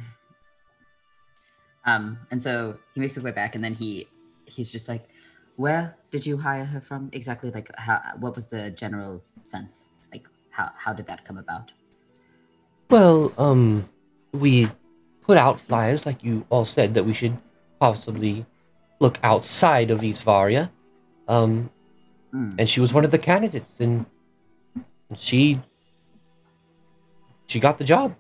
Um, 1.88 2.20
and 2.32 2.44
so 2.44 2.78
he 2.94 3.00
makes 3.00 3.16
his 3.16 3.24
way 3.24 3.32
back, 3.32 3.56
and 3.56 3.64
then 3.64 3.74
he 3.74 4.08
he's 4.46 4.70
just 4.72 4.88
like, 4.90 5.08
"Where 5.56 5.96
did 6.12 6.26
you 6.26 6.38
hire 6.38 6.66
her 6.66 6.82
from 6.82 7.10
exactly? 7.14 7.50
Like, 7.50 7.72
how? 7.78 8.02
What 8.20 8.36
was 8.36 8.50
the 8.50 8.70
general 8.72 9.24
sense? 9.44 9.88
Like, 10.12 10.28
how 10.52 10.70
how 10.76 10.94
did 10.94 11.08
that 11.08 11.24
come 11.26 11.38
about?" 11.38 11.72
Well, 12.90 13.34
um, 13.38 13.90
we 14.34 14.70
put 15.22 15.38
out 15.38 15.60
flyers, 15.60 16.06
like 16.06 16.24
you 16.24 16.46
all 16.50 16.66
said, 16.66 16.94
that 16.94 17.06
we 17.06 17.14
should 17.14 17.38
possibly 17.80 18.46
look 19.00 19.18
outside 19.24 19.90
of 19.90 20.04
East 20.04 20.24
Varia. 20.24 20.72
Um, 21.28 21.70
Mm. 22.34 22.56
and 22.60 22.68
she 22.70 22.82
was 22.82 22.94
one 22.94 23.06
of 23.06 23.12
the 23.12 23.18
candidates, 23.18 23.80
and 23.80 24.06
she 25.16 25.62
she 27.48 27.60
got 27.62 27.78
the 27.78 27.86
job. 27.86 28.16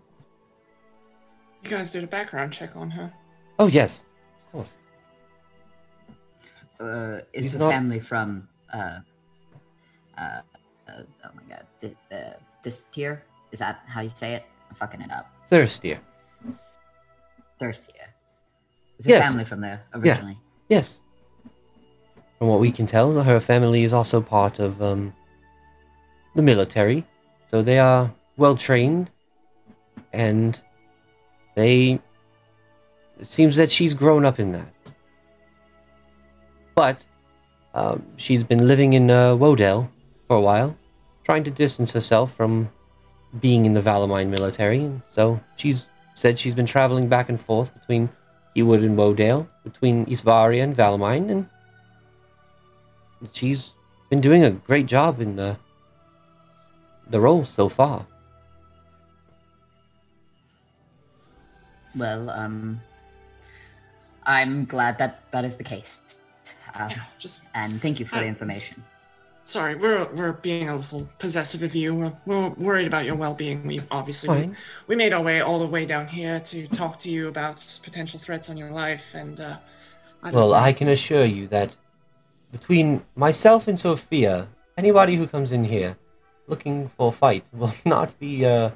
you 1.61 1.69
guys 1.69 1.91
did 1.91 2.01
a 2.05 2.07
background 2.07 2.53
check 2.53 2.73
on 2.73 2.91
her. 2.91 3.11
Oh 3.59 3.67
yes, 3.67 4.03
of 4.47 4.51
course. 4.51 4.73
Uh, 6.79 7.19
it's 7.33 7.41
He's 7.43 7.53
a 7.53 7.57
not- 7.57 7.71
family 7.71 7.99
from 7.99 8.47
uh, 8.71 8.99
uh, 10.17 10.21
uh, 10.21 10.41
oh 11.25 11.29
my 11.35 11.43
god, 11.49 11.65
the, 11.81 11.95
uh, 12.15 12.33
this 12.63 12.83
tier 12.93 13.23
is 13.51 13.59
that 13.59 13.81
how 13.87 14.01
you 14.01 14.09
say 14.11 14.33
it? 14.33 14.45
I'm 14.69 14.75
fucking 14.75 15.01
it 15.01 15.11
up. 15.11 15.31
Thirstier. 15.49 15.99
Thirstier. 17.59 18.13
It's 18.97 19.07
a 19.07 19.09
Yes. 19.09 19.27
family 19.27 19.45
from 19.45 19.61
there 19.61 19.83
originally. 19.93 20.37
Yeah. 20.69 20.77
Yes. 20.77 21.01
From 22.37 22.49
what 22.49 22.59
we 22.59 22.71
can 22.71 22.85
tell, 22.85 23.23
her 23.23 23.39
family 23.39 23.83
is 23.83 23.93
also 23.93 24.21
part 24.21 24.59
of 24.59 24.81
um, 24.81 25.13
the 26.35 26.41
military, 26.43 27.03
so 27.47 27.61
they 27.63 27.79
are 27.79 28.13
well 28.37 28.55
trained, 28.55 29.09
and 30.13 30.61
they. 31.55 31.99
It 33.19 33.27
seems 33.27 33.55
that 33.55 33.71
she's 33.71 33.93
grown 33.93 34.25
up 34.25 34.39
in 34.39 34.51
that. 34.51 34.73
But 36.75 37.03
um, 37.73 38.05
she's 38.17 38.43
been 38.43 38.67
living 38.67 38.93
in 38.93 39.09
uh, 39.09 39.35
Wodell 39.35 39.89
for 40.27 40.37
a 40.37 40.41
while, 40.41 40.77
trying 41.23 41.43
to 41.45 41.51
distance 41.51 41.91
herself 41.91 42.35
from 42.35 42.69
being 43.39 43.65
in 43.65 43.73
the 43.73 43.81
Valamine 43.81 44.29
military, 44.29 44.89
so 45.09 45.39
she's 45.55 45.87
said 46.13 46.39
she's 46.39 46.55
been 46.55 46.65
traveling 46.65 47.07
back 47.07 47.29
and 47.29 47.39
forth 47.39 47.73
between 47.73 48.09
Ewood 48.55 48.83
and 48.83 48.97
Wodale, 48.97 49.47
between 49.63 50.05
Isvaria 50.05 50.63
and 50.63 50.75
Valamine, 50.75 51.29
and 51.29 51.45
she's 53.31 53.73
been 54.09 54.21
doing 54.21 54.43
a 54.43 54.51
great 54.51 54.85
job 54.85 55.21
in 55.21 55.35
the 55.35 55.57
the 57.09 57.19
role 57.19 57.45
so 57.45 57.69
far. 57.69 58.05
Well, 61.95 62.29
um, 62.29 62.81
I'm 64.27 64.65
glad 64.65 64.97
that 64.99 65.21
that 65.31 65.45
is 65.45 65.55
the 65.57 65.63
case. 65.63 65.99
Uh, 66.75 66.87
Yeah, 66.91 67.03
just 67.17 67.41
and 67.55 67.81
thank 67.81 67.99
you 67.99 68.05
for 68.05 68.17
the 68.17 68.23
Uh, 68.25 68.33
information. 68.35 68.83
sorry. 69.45 69.73
We're 69.75 70.05
we're 70.17 70.33
being 70.33 70.67
a 70.69 70.75
little 70.75 71.07
possessive 71.19 71.63
of 71.63 71.73
you. 71.73 71.95
We're, 71.95 72.13
we're 72.25 72.49
worried 72.67 72.87
about 72.87 73.05
your 73.05 73.15
well-being. 73.15 73.65
We 73.65 73.81
obviously 73.89 74.29
we, 74.47 74.55
we 74.87 74.95
made 75.03 75.13
our 75.13 75.23
way 75.23 75.39
all 75.41 75.59
the 75.65 75.71
way 75.75 75.85
down 75.85 76.07
here 76.19 76.39
to 76.51 76.67
talk 76.67 76.99
to 77.03 77.09
you 77.09 77.27
about 77.29 77.57
potential 77.83 78.19
threats 78.19 78.49
on 78.49 78.57
your 78.57 78.71
life, 78.83 79.05
and 79.21 79.39
uh, 79.39 79.57
I 80.21 80.31
Well, 80.31 80.49
know. 80.49 80.53
I 80.69 80.73
can 80.73 80.87
assure 80.89 81.25
you 81.25 81.47
that 81.47 81.69
between 82.51 82.87
myself 83.15 83.67
and 83.69 83.79
Sophia, 83.79 84.49
anybody 84.77 85.15
who 85.15 85.25
comes 85.27 85.51
in 85.51 85.63
here 85.63 85.95
looking 86.47 86.89
for 86.89 87.07
a 87.09 87.11
fight 87.23 87.45
will 87.53 87.73
not 87.85 88.19
be 88.19 88.45
uh, 88.45 88.71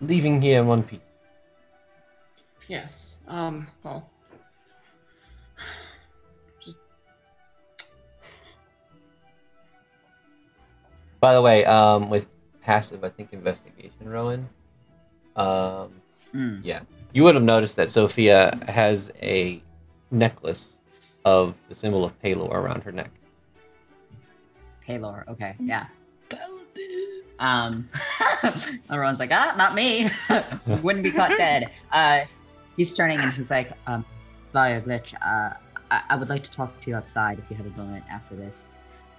leaving 0.00 0.42
here 0.42 0.60
in 0.60 0.66
one 0.66 0.82
piece. 0.82 1.08
Yes. 2.68 3.13
Um. 3.28 3.66
Well. 3.82 4.08
Just 6.64 6.76
By 11.20 11.34
the 11.34 11.42
way, 11.42 11.64
um, 11.64 12.10
with 12.10 12.28
passive, 12.62 13.02
I 13.04 13.08
think 13.08 13.32
investigation, 13.32 14.08
Rowan. 14.08 14.48
Um, 15.36 15.90
Mm. 16.34 16.60
yeah, 16.64 16.80
you 17.12 17.22
would 17.22 17.36
have 17.36 17.44
noticed 17.44 17.76
that 17.76 17.90
Sophia 17.90 18.58
has 18.66 19.12
a 19.22 19.62
necklace 20.10 20.78
of 21.24 21.54
the 21.68 21.74
symbol 21.76 22.04
of 22.04 22.20
Palor 22.20 22.48
around 22.48 22.82
her 22.82 22.90
neck. 22.92 23.10
Paylor, 24.86 25.26
okay, 25.28 25.54
yeah. 25.60 25.86
Um, 27.38 27.88
everyone's 28.90 29.18
like, 29.20 29.30
ah, 29.32 29.54
not 29.56 29.74
me. 29.74 30.10
Wouldn't 30.82 31.04
be 31.04 31.10
caught 31.12 31.30
dead. 31.30 31.70
Uh, 31.92 32.24
he's 32.76 32.94
turning 32.94 33.20
and 33.20 33.32
he's 33.32 33.50
like, 33.50 33.72
um, 33.86 34.04
Varia 34.52 34.80
Glitch, 34.80 35.14
uh, 35.14 35.54
I-, 35.90 36.02
I 36.10 36.16
would 36.16 36.28
like 36.28 36.42
to 36.44 36.50
talk 36.50 36.80
to 36.82 36.90
you 36.90 36.96
outside 36.96 37.38
if 37.38 37.44
you 37.50 37.56
have 37.56 37.66
a 37.66 37.76
moment 37.76 38.04
after 38.10 38.34
this. 38.36 38.66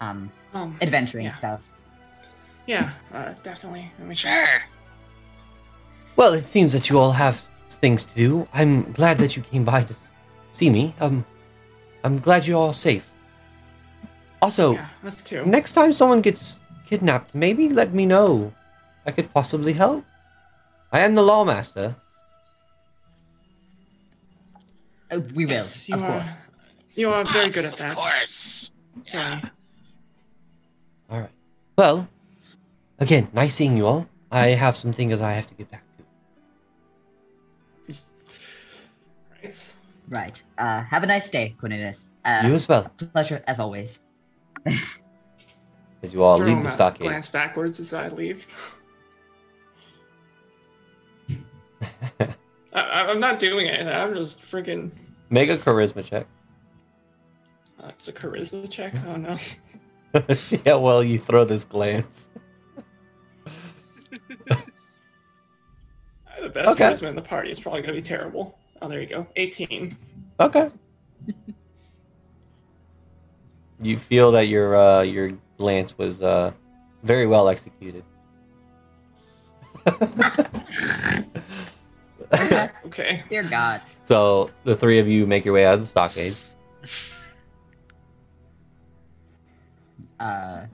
Um, 0.01 0.31
um. 0.53 0.77
adventuring 0.81 1.25
Yeah. 1.25 1.35
stuff. 1.35 1.61
Yeah. 2.67 2.91
Uh, 3.13 3.33
definitely. 3.43 3.91
Let 3.99 4.07
me 4.07 4.15
check. 4.15 4.31
Sure. 4.47 4.61
Well, 6.15 6.33
it 6.33 6.45
seems 6.45 6.73
that 6.73 6.89
you 6.89 6.99
all 6.99 7.11
have 7.11 7.45
things 7.69 8.05
to 8.05 8.15
do. 8.15 8.47
I'm 8.53 8.91
glad 8.93 9.17
that 9.19 9.35
you 9.35 9.41
came 9.43 9.63
by 9.65 9.83
to 9.83 9.95
see 10.51 10.69
me. 10.69 10.93
Um, 10.99 11.25
I'm 12.03 12.19
glad 12.19 12.45
you're 12.47 12.57
all 12.59 12.73
safe. 12.73 13.11
Also, 14.41 14.73
Yeah. 14.73 14.87
Us 15.05 15.23
too. 15.23 15.45
next 15.45 15.73
time 15.73 15.91
someone 15.93 16.21
gets 16.21 16.59
kidnapped, 16.87 17.33
maybe 17.35 17.69
let 17.69 17.93
me 17.93 18.05
know. 18.05 18.53
I 19.05 19.11
could 19.11 19.33
possibly 19.33 19.73
help. 19.73 20.03
I 20.91 20.99
am 21.01 21.15
the 21.15 21.21
lawmaster. 21.21 21.95
Uh, 25.11 25.19
we 25.35 25.45
will, 25.45 25.53
Yes, 25.53 25.87
you 25.89 25.95
of 25.95 26.03
are. 26.03 26.19
course. 26.21 26.37
You 26.95 27.09
are 27.09 27.23
very 27.25 27.49
good 27.49 27.65
at 27.65 27.77
that. 27.77 27.91
Of 27.91 27.97
course. 27.97 28.71
Sorry. 29.07 29.41
All 31.09 31.19
right. 31.21 31.29
Well, 31.77 32.07
again, 32.99 33.27
nice 33.33 33.53
seeing 33.55 33.77
you 33.77 33.85
all. 33.85 34.07
I 34.31 34.47
have 34.47 34.75
some 34.75 34.91
things 34.93 35.21
I 35.21 35.33
have 35.33 35.47
to 35.47 35.53
get 35.53 35.69
back 35.69 35.83
to. 35.97 36.03
Right. 39.43 39.73
Right. 40.09 40.43
Uh, 40.57 40.81
have 40.83 41.03
a 41.03 41.05
nice 41.05 41.29
day, 41.29 41.55
Cornelius. 41.59 42.05
Uh, 42.23 42.41
you 42.45 42.53
as 42.53 42.67
well, 42.67 42.89
pleasure 43.13 43.43
as 43.45 43.59
always. 43.59 43.99
as 44.65 46.13
you 46.13 46.23
all 46.23 46.39
Jerome, 46.39 46.55
leave 46.55 46.63
the 46.63 46.69
stockade. 46.71 47.01
Glance 47.07 47.29
backwards 47.29 47.79
as 47.79 47.93
I 47.93 48.07
leave. 48.07 48.47
I, 52.75 53.09
I'm 53.09 53.19
not 53.19 53.39
doing 53.39 53.67
it. 53.67 53.87
I'm 53.87 54.13
just 54.13 54.41
freaking. 54.41 54.91
Make 55.29 55.49
a 55.49 55.57
charisma 55.57 56.03
check. 56.03 56.27
Uh, 57.81 57.87
it's 57.89 58.07
a 58.07 58.13
charisma 58.13 58.69
check. 58.69 58.93
Oh 59.07 59.15
no. 59.15 59.37
see 60.35 60.61
how 60.65 60.79
well 60.79 61.03
you 61.03 61.17
throw 61.19 61.45
this 61.45 61.63
glance. 61.63 62.29
The 66.41 66.49
best 66.49 66.69
Okay. 66.71 66.83
charisma 66.83 67.07
in 67.09 67.15
the 67.15 67.21
party 67.23 67.49
is 67.49 67.59
probably 67.59 67.81
gonna 67.81 67.93
be 67.93 68.01
terrible. 68.01 68.59
Oh, 68.81 68.87
there 68.87 69.01
you 69.01 69.07
go. 69.07 69.25
18. 69.35 69.97
Okay. 70.39 70.69
you 73.81 73.97
feel 73.97 74.31
that 74.33 74.47
your 74.47 74.75
uh, 74.75 75.01
your 75.01 75.31
glance 75.57 75.97
was 75.97 76.21
uh, 76.21 76.51
very 77.03 77.25
well 77.25 77.47
executed. 77.49 78.03
Okay. 82.85 83.23
Dear 83.29 83.43
God. 83.43 83.81
so 84.03 84.51
the 84.63 84.75
three 84.75 84.99
of 84.99 85.07
you 85.07 85.25
make 85.25 85.45
your 85.45 85.53
way 85.53 85.65
out 85.65 85.75
of 85.75 85.81
the 85.81 85.87
stockade. 85.87 86.35
uh 90.19 90.65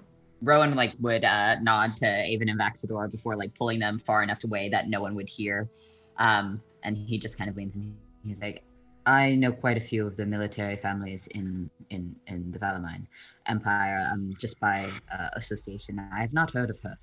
Rowan 0.41 0.75
like 0.75 0.93
would 0.99 1.23
uh 1.23 1.55
nod 1.59 1.95
to 1.97 2.05
Avon 2.05 2.49
and 2.49 2.59
Vaxador 2.59 3.09
before 3.11 3.35
like 3.35 3.53
pulling 3.55 3.79
them 3.79 3.99
far 4.05 4.23
enough 4.23 4.43
away 4.43 4.69
that 4.69 4.89
no 4.89 5.01
one 5.01 5.15
would 5.15 5.29
hear 5.29 5.69
Um, 6.17 6.61
and 6.83 6.97
he 6.97 7.17
just 7.17 7.37
kind 7.37 7.49
of 7.49 7.55
leans 7.55 7.73
and 7.75 7.95
he's 8.25 8.39
like, 8.41 8.63
I 9.05 9.35
know 9.35 9.51
quite 9.51 9.77
a 9.77 9.81
few 9.81 10.05
of 10.05 10.15
the 10.17 10.25
military 10.25 10.77
families 10.77 11.27
in 11.31 11.69
in 11.89 12.15
in 12.27 12.51
the 12.51 12.59
Valamine 12.59 13.05
Empire, 13.47 14.07
um, 14.11 14.33
just 14.39 14.59
by 14.59 14.89
uh, 15.11 15.29
association. 15.35 15.99
I 16.13 16.21
have 16.21 16.33
not 16.33 16.51
heard 16.51 16.69
of 16.69 16.79
her 16.81 16.97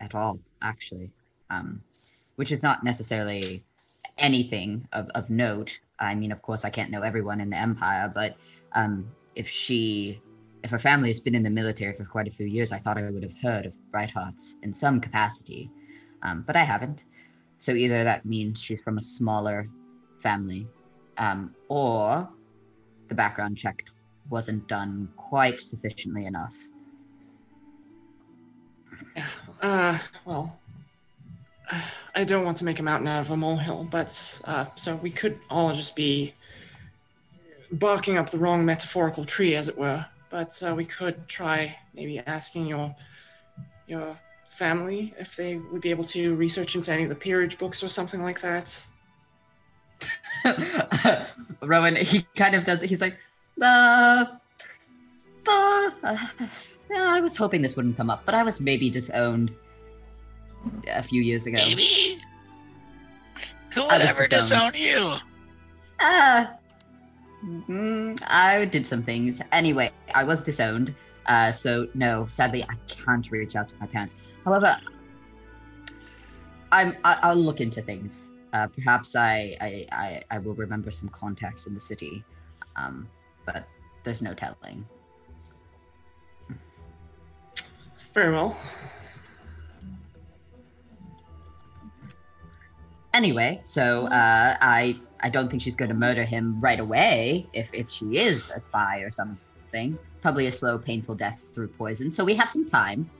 at 0.00 0.14
all, 0.14 0.38
actually, 0.62 1.10
um, 1.50 1.82
which 2.36 2.52
is 2.52 2.62
not 2.62 2.84
necessarily 2.84 3.64
anything 4.20 4.86
of, 4.92 5.08
of 5.14 5.28
note. 5.30 5.80
I 5.98 6.14
mean, 6.14 6.30
of 6.30 6.42
course, 6.42 6.64
I 6.64 6.70
can't 6.70 6.90
know 6.90 7.02
everyone 7.02 7.40
in 7.40 7.50
the 7.50 7.56
Empire, 7.56 8.10
but 8.14 8.36
um, 8.72 9.10
if 9.34 9.48
she, 9.48 10.20
if 10.62 10.70
her 10.70 10.78
family 10.78 11.08
has 11.08 11.20
been 11.20 11.34
in 11.34 11.42
the 11.42 11.50
military 11.50 11.96
for 11.96 12.04
quite 12.04 12.28
a 12.28 12.30
few 12.30 12.46
years, 12.46 12.70
I 12.70 12.78
thought 12.78 12.98
I 12.98 13.10
would 13.10 13.22
have 13.22 13.36
heard 13.42 13.66
of 13.66 13.74
Brighthearts 13.92 14.54
in 14.62 14.72
some 14.72 15.00
capacity, 15.00 15.70
um, 16.22 16.44
but 16.46 16.54
I 16.54 16.64
haven't. 16.64 17.04
So 17.58 17.72
either 17.72 18.04
that 18.04 18.24
means 18.24 18.60
she's 18.60 18.80
from 18.80 18.98
a 18.98 19.02
smaller 19.02 19.68
family 20.22 20.68
um, 21.18 21.54
or 21.68 22.28
the 23.08 23.14
background 23.14 23.58
check 23.58 23.82
wasn't 24.28 24.66
done 24.68 25.08
quite 25.16 25.60
sufficiently 25.60 26.26
enough. 26.26 26.54
Uh, 29.62 29.98
well, 30.24 30.59
I 32.14 32.24
don't 32.24 32.44
want 32.44 32.58
to 32.58 32.64
make 32.64 32.78
a 32.78 32.82
mountain 32.82 33.08
out 33.08 33.20
of 33.20 33.30
a 33.30 33.36
molehill, 33.36 33.84
but 33.84 34.40
uh, 34.44 34.66
so 34.74 34.96
we 34.96 35.10
could 35.10 35.38
all 35.48 35.72
just 35.74 35.94
be 35.94 36.34
barking 37.70 38.16
up 38.16 38.30
the 38.30 38.38
wrong 38.38 38.64
metaphorical 38.64 39.24
tree, 39.24 39.54
as 39.54 39.68
it 39.68 39.78
were. 39.78 40.06
But 40.28 40.60
uh, 40.62 40.74
we 40.74 40.84
could 40.84 41.28
try 41.28 41.76
maybe 41.94 42.18
asking 42.18 42.66
your 42.66 42.94
your 43.86 44.18
family 44.48 45.14
if 45.18 45.36
they 45.36 45.56
would 45.56 45.80
be 45.80 45.90
able 45.90 46.04
to 46.04 46.34
research 46.34 46.74
into 46.74 46.92
any 46.92 47.04
of 47.04 47.08
the 47.08 47.14
peerage 47.14 47.58
books 47.58 47.82
or 47.82 47.88
something 47.88 48.22
like 48.22 48.40
that. 48.40 48.86
Rowan, 51.62 51.96
he 51.96 52.26
kind 52.36 52.54
of 52.54 52.64
does. 52.64 52.82
He's 52.82 53.00
like, 53.00 53.16
uh, 53.60 54.26
uh, 55.46 55.90
uh, 56.02 56.26
I 56.94 57.20
was 57.20 57.36
hoping 57.36 57.62
this 57.62 57.76
wouldn't 57.76 57.96
come 57.96 58.10
up, 58.10 58.24
but 58.24 58.34
I 58.34 58.42
was 58.42 58.60
maybe 58.60 58.90
disowned 58.90 59.52
a 60.88 61.02
few 61.02 61.22
years 61.22 61.46
ago. 61.46 61.56
Maybe. 61.56 62.18
Who 63.74 63.84
would 63.84 64.00
ever 64.00 64.26
disowned. 64.26 64.74
disown 64.74 64.74
you? 64.74 65.14
Uh, 66.00 66.46
mm, 67.44 68.20
I 68.26 68.64
did 68.64 68.86
some 68.86 69.02
things. 69.02 69.40
Anyway, 69.52 69.90
I 70.14 70.24
was 70.24 70.42
disowned. 70.42 70.94
Uh, 71.26 71.52
so 71.52 71.86
no, 71.94 72.26
sadly, 72.30 72.64
I 72.64 72.74
can't 72.88 73.30
reach 73.30 73.54
out 73.54 73.68
to 73.68 73.74
my 73.78 73.86
parents. 73.86 74.14
However, 74.44 74.76
I'm. 76.72 76.96
I, 77.04 77.14
I'll 77.22 77.36
look 77.36 77.60
into 77.60 77.82
things. 77.82 78.22
Uh, 78.52 78.66
perhaps 78.66 79.14
I, 79.14 79.56
I, 79.60 79.86
I, 79.92 80.22
I 80.32 80.38
will 80.38 80.54
remember 80.54 80.90
some 80.90 81.08
contacts 81.10 81.66
in 81.66 81.74
the 81.74 81.80
city. 81.80 82.24
Um, 82.74 83.08
but 83.46 83.64
there's 84.02 84.22
no 84.22 84.34
telling. 84.34 84.84
Very 88.12 88.32
well. 88.32 88.56
Anyway, 93.20 93.60
so 93.66 94.06
uh, 94.06 94.56
I 94.62 94.98
I 95.20 95.28
don't 95.28 95.50
think 95.50 95.60
she's 95.60 95.76
going 95.76 95.90
to 95.90 95.94
murder 95.94 96.24
him 96.24 96.58
right 96.58 96.80
away. 96.80 97.46
If 97.52 97.68
if 97.74 97.90
she 97.90 98.16
is 98.16 98.48
a 98.48 98.62
spy 98.62 99.00
or 99.00 99.10
something, 99.10 99.98
probably 100.22 100.46
a 100.46 100.52
slow, 100.52 100.78
painful 100.78 101.16
death 101.16 101.38
through 101.54 101.68
poison. 101.68 102.10
So 102.10 102.24
we 102.24 102.34
have 102.36 102.48
some 102.48 102.66
time. 102.70 103.10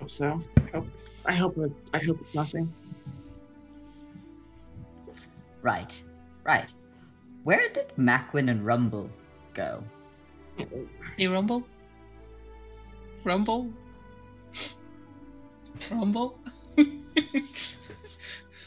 Hope 0.00 0.10
so. 0.10 0.42
I 0.56 0.70
hope. 0.72 0.86
I 1.26 1.32
hope. 1.34 1.58
It, 1.58 1.72
I 1.94 1.98
hope 1.98 2.20
it's 2.20 2.34
nothing. 2.34 2.74
Right, 5.62 6.02
right. 6.42 6.72
Where 7.44 7.68
did 7.68 7.92
Macwin 7.96 8.50
and 8.50 8.66
Rumble 8.66 9.08
go? 9.54 9.84
Hey, 11.16 11.28
Rumble? 11.28 11.62
Rumble? 13.22 13.70
Rumble? 15.88 16.37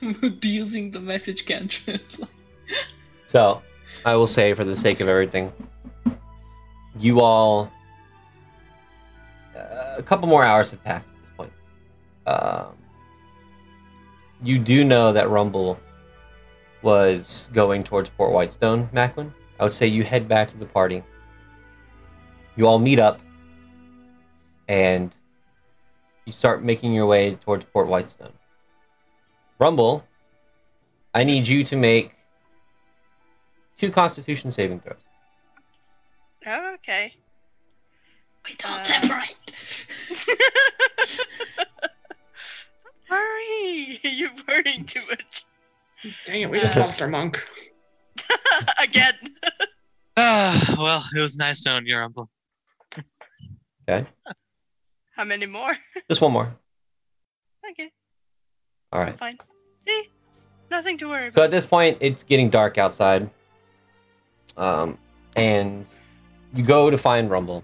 Abusing 0.01 0.91
the 0.91 0.99
message 0.99 1.45
cantrip. 1.45 2.01
So, 3.27 3.61
I 4.03 4.15
will 4.15 4.27
say, 4.27 4.53
for 4.53 4.63
the 4.63 4.75
sake 4.75 4.99
of 4.99 5.07
everything, 5.07 5.53
you 6.97 7.21
all. 7.21 7.71
Uh, 9.55 9.95
a 9.97 10.03
couple 10.03 10.27
more 10.27 10.43
hours 10.43 10.71
have 10.71 10.83
passed 10.83 11.07
at 11.07 11.21
this 11.21 11.31
point. 11.37 11.51
Um, 12.25 12.73
you 14.43 14.57
do 14.57 14.83
know 14.83 15.13
that 15.13 15.29
Rumble 15.29 15.79
was 16.81 17.49
going 17.53 17.83
towards 17.83 18.09
Port 18.09 18.31
Whitestone, 18.33 18.87
Macwin. 18.87 19.31
I 19.59 19.63
would 19.63 19.73
say 19.73 19.85
you 19.85 20.03
head 20.03 20.27
back 20.27 20.49
to 20.49 20.57
the 20.57 20.65
party. 20.65 21.03
You 22.55 22.67
all 22.67 22.79
meet 22.79 22.99
up, 22.99 23.19
and 24.67 25.15
you 26.25 26.31
start 26.31 26.63
making 26.63 26.93
your 26.93 27.05
way 27.05 27.35
towards 27.35 27.65
Port 27.65 27.87
Whitestone. 27.87 28.33
Rumble, 29.59 30.03
I 31.13 31.23
need 31.23 31.47
you 31.47 31.63
to 31.65 31.75
make 31.75 32.13
two 33.77 33.91
Constitution 33.91 34.51
saving 34.51 34.79
throws. 34.79 34.97
Oh, 36.45 36.73
okay. 36.75 37.13
We 38.45 38.55
don't 38.57 38.71
Uh, 38.71 38.83
separate. 38.83 39.35
Hurry! 43.07 43.99
You're 44.03 44.31
worrying 44.47 44.85
too 44.85 45.01
much. 45.09 45.43
Dang 46.25 46.41
it, 46.41 46.49
we 46.49 46.59
just 46.59 46.75
lost 46.77 47.01
our 47.01 47.07
monk. 47.07 47.43
Again. 48.81 49.13
Ah, 50.17 50.75
well, 50.79 51.05
it 51.15 51.19
was 51.19 51.37
nice 51.37 51.63
knowing 51.65 51.85
your 51.85 51.99
Rumble. 52.01 52.29
Okay, 53.89 54.07
How 55.21 55.25
many 55.25 55.45
more? 55.45 55.77
just 56.09 56.19
one 56.19 56.31
more. 56.31 56.51
Okay, 57.69 57.91
All 58.91 58.99
right. 58.99 59.15
fine. 59.15 59.37
See? 59.87 60.09
Nothing 60.71 60.97
to 60.97 61.09
worry 61.09 61.27
About. 61.27 61.35
So 61.35 61.43
at 61.43 61.51
this 61.51 61.63
point, 61.63 61.99
it's 62.01 62.23
getting 62.23 62.49
dark 62.49 62.79
outside. 62.79 63.29
Um, 64.57 64.97
and 65.35 65.85
you 66.55 66.63
go 66.63 66.89
to 66.89 66.97
find 66.97 67.29
Rumble. 67.29 67.63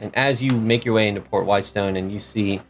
And 0.00 0.14
as 0.14 0.42
you 0.42 0.50
make 0.50 0.84
your 0.84 0.92
way 0.92 1.08
into 1.08 1.22
Port 1.22 1.46
Whitestone 1.46 1.96
and 1.96 2.12
you 2.12 2.18
see 2.18 2.60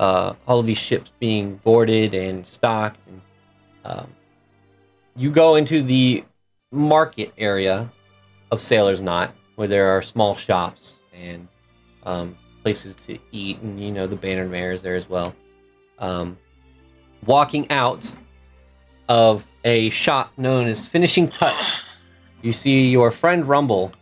uh, 0.00 0.34
all 0.48 0.58
of 0.58 0.66
these 0.66 0.78
ships 0.78 1.12
being 1.20 1.60
boarded 1.62 2.14
and 2.14 2.44
stocked, 2.44 2.98
and 3.06 3.20
um, 3.84 4.08
you 5.14 5.30
go 5.30 5.54
into 5.54 5.82
the 5.82 6.24
market 6.72 7.32
area 7.38 7.92
of 8.50 8.60
Sailor's 8.60 9.00
Knot, 9.00 9.32
where 9.54 9.68
there 9.68 9.96
are 9.96 10.02
small 10.02 10.34
shops 10.34 10.96
and 11.16 11.46
um, 12.02 12.36
places 12.64 12.94
to 12.94 13.18
eat, 13.30 13.60
and 13.60 13.78
you 13.78 13.92
know 13.92 14.06
the 14.08 14.16
Bannered 14.16 14.50
Mare 14.50 14.72
is 14.72 14.82
there 14.82 14.96
as 14.96 15.08
well. 15.08 15.34
Um, 15.98 16.38
walking 17.26 17.70
out 17.70 18.04
of 19.08 19.46
a 19.64 19.90
shop 19.90 20.32
known 20.38 20.66
as 20.66 20.88
Finishing 20.88 21.28
Touch. 21.28 21.82
You 22.42 22.52
see 22.52 22.88
your 22.88 23.10
friend 23.10 23.46
Rumble. 23.46 23.92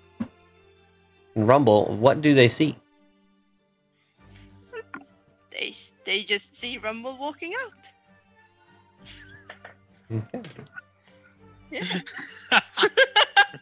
And 1.35 1.49
Rumble, 1.49 1.87
what 1.97 2.21
do 2.21 2.35
they 2.35 2.49
see? 2.49 2.77
They, 5.51 5.75
they 6.05 6.23
just 6.23 6.55
see 6.55 6.79
Rumble 6.79 7.17
walking 7.19 7.53
out. 7.63 7.73
Okay. 10.13 10.43
Yeah. 11.71 12.01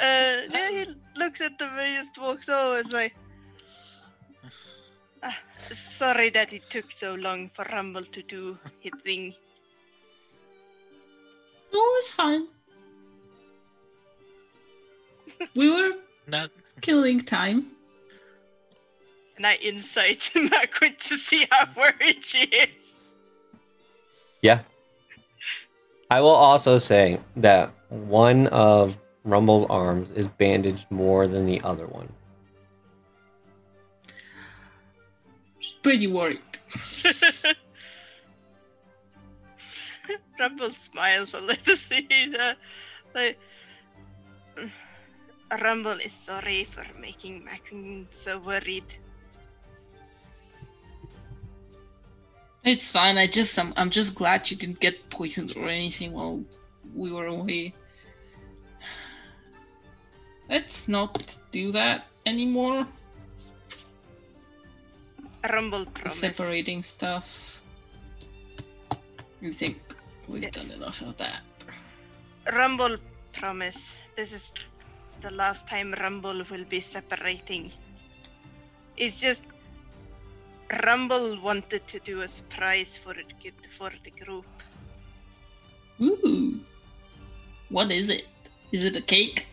uh, 0.00 0.36
yeah, 0.52 0.70
he 0.70 0.86
looks 1.16 1.40
at 1.40 1.58
them 1.58 1.70
and 1.78 2.04
just 2.04 2.18
walks 2.18 2.48
over 2.48 2.78
and 2.80 2.92
like, 2.92 3.14
"Ah, 5.22 5.38
sorry 5.70 6.30
that 6.30 6.52
it 6.52 6.68
took 6.70 6.90
so 6.92 7.14
long 7.14 7.50
for 7.54 7.64
Rumble 7.70 8.04
to 8.04 8.22
do 8.22 8.58
his 8.80 8.92
thing. 9.04 9.34
No, 11.72 11.80
it's 11.98 12.14
fine. 12.14 12.46
We 15.56 15.70
were 15.70 15.96
not 16.26 16.50
killing 16.80 17.20
time. 17.20 17.72
And 19.36 19.46
I 19.46 19.54
insight 19.56 20.30
Macwin 20.34 20.98
to 20.98 21.16
see 21.16 21.46
how 21.50 21.68
worried 21.76 22.24
she 22.24 22.44
is. 22.44 22.96
Yeah. 24.42 24.60
I 26.10 26.20
will 26.20 26.30
also 26.30 26.78
say 26.78 27.20
that 27.36 27.70
one 27.88 28.46
of 28.48 28.98
Rumble's 29.28 29.66
arms 29.68 30.10
is 30.12 30.26
bandaged 30.26 30.90
more 30.90 31.28
than 31.28 31.44
the 31.44 31.60
other 31.62 31.86
one. 31.86 32.08
She's 35.58 35.74
pretty 35.82 36.06
worried. 36.06 36.40
Rumble 40.40 40.70
smiles 40.70 41.34
a 41.34 41.40
little. 41.40 41.76
See, 41.88 42.08
uh, 42.40 42.54
like, 43.14 43.38
Rumble 45.60 46.00
is 46.00 46.14
sorry 46.14 46.64
for 46.64 46.86
making 46.98 47.44
Macwin 47.44 48.06
so 48.10 48.38
worried. 48.38 48.94
It's 52.64 52.90
fine. 52.90 53.18
I 53.18 53.26
just 53.26 53.58
I'm, 53.58 53.74
I'm 53.76 53.90
just 53.90 54.14
glad 54.14 54.50
you 54.50 54.56
didn't 54.56 54.80
get 54.80 55.10
poisoned 55.10 55.54
or 55.54 55.68
anything 55.68 56.12
while 56.12 56.42
we 56.94 57.12
were 57.12 57.26
away. 57.26 57.74
Let's 60.48 60.88
not 60.88 61.36
do 61.52 61.72
that 61.72 62.06
anymore. 62.26 62.86
Rumble 65.48 65.86
promise. 65.86 66.18
Separating 66.18 66.82
stuff. 66.82 67.24
I 69.42 69.52
think 69.52 69.80
we've 70.26 70.42
Yes. 70.42 70.52
done 70.52 70.70
enough 70.70 71.00
of 71.02 71.16
that. 71.18 71.42
Rumble 72.52 72.96
promise. 73.32 73.94
This 74.16 74.32
is 74.32 74.52
the 75.20 75.30
last 75.30 75.68
time 75.68 75.92
Rumble 75.92 76.44
will 76.50 76.64
be 76.64 76.80
separating. 76.80 77.72
It's 78.96 79.20
just 79.20 79.44
Rumble 80.84 81.40
wanted 81.40 81.86
to 81.88 81.98
do 82.00 82.20
a 82.20 82.28
surprise 82.28 82.98
for 82.98 83.14
it 83.18 83.32
for 83.78 83.90
the 84.04 84.10
group. 84.10 84.46
Ooh. 86.00 86.60
What 87.68 87.90
is 87.90 88.08
it? 88.08 88.26
Is 88.72 88.82
it 88.84 88.96
a 88.96 89.02
cake? 89.02 89.47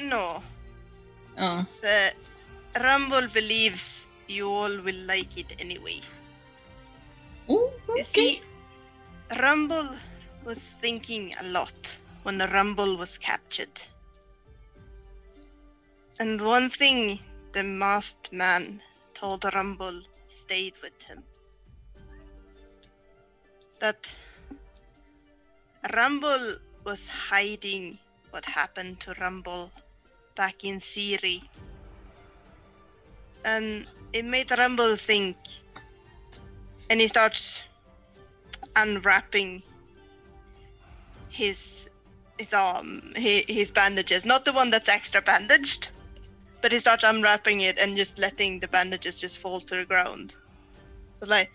No, 0.00 0.42
Oh. 1.38 1.66
but 1.80 2.14
Rumble 2.82 3.28
believes 3.28 4.06
you 4.28 4.48
all 4.48 4.80
will 4.80 5.02
like 5.06 5.36
it 5.36 5.54
anyway. 5.60 6.00
Ooh, 7.50 7.70
You 7.96 8.02
see, 8.04 8.42
Rumble 9.38 9.96
was 10.44 10.58
thinking 10.80 11.34
a 11.40 11.44
lot 11.44 11.98
when 12.22 12.38
Rumble 12.38 12.96
was 12.96 13.18
captured. 13.18 13.82
And 16.18 16.40
one 16.40 16.68
thing 16.70 17.20
the 17.52 17.62
masked 17.62 18.32
man 18.32 18.82
told 19.14 19.44
Rumble 19.54 20.02
stayed 20.28 20.74
with 20.82 21.02
him. 21.02 21.24
That 23.80 24.08
Rumble 25.94 26.56
was 26.84 27.08
hiding 27.08 27.98
what 28.30 28.44
happened 28.44 29.00
to 29.00 29.14
Rumble 29.14 29.72
back 30.40 30.64
in 30.64 30.80
Siri. 30.80 31.42
And 33.44 33.86
it 34.14 34.24
made 34.24 34.50
Rumble 34.50 34.96
think. 34.96 35.36
And 36.88 36.98
he 36.98 37.08
starts 37.08 37.62
unwrapping 38.74 39.62
his 41.28 41.90
his 42.38 42.54
arm 42.54 43.12
his, 43.14 43.70
bandages. 43.70 44.24
Not 44.24 44.46
the 44.46 44.54
one 44.54 44.70
that's 44.70 44.88
extra 44.88 45.20
bandaged 45.20 45.88
but 46.62 46.72
he 46.72 46.78
starts 46.78 47.04
unwrapping 47.04 47.60
it 47.60 47.78
and 47.78 47.96
just 47.96 48.18
letting 48.18 48.60
the 48.60 48.68
bandages 48.68 49.18
just 49.18 49.38
fall 49.38 49.60
to 49.60 49.76
the 49.76 49.84
ground. 49.84 50.36
But 51.18 51.28
like 51.28 51.50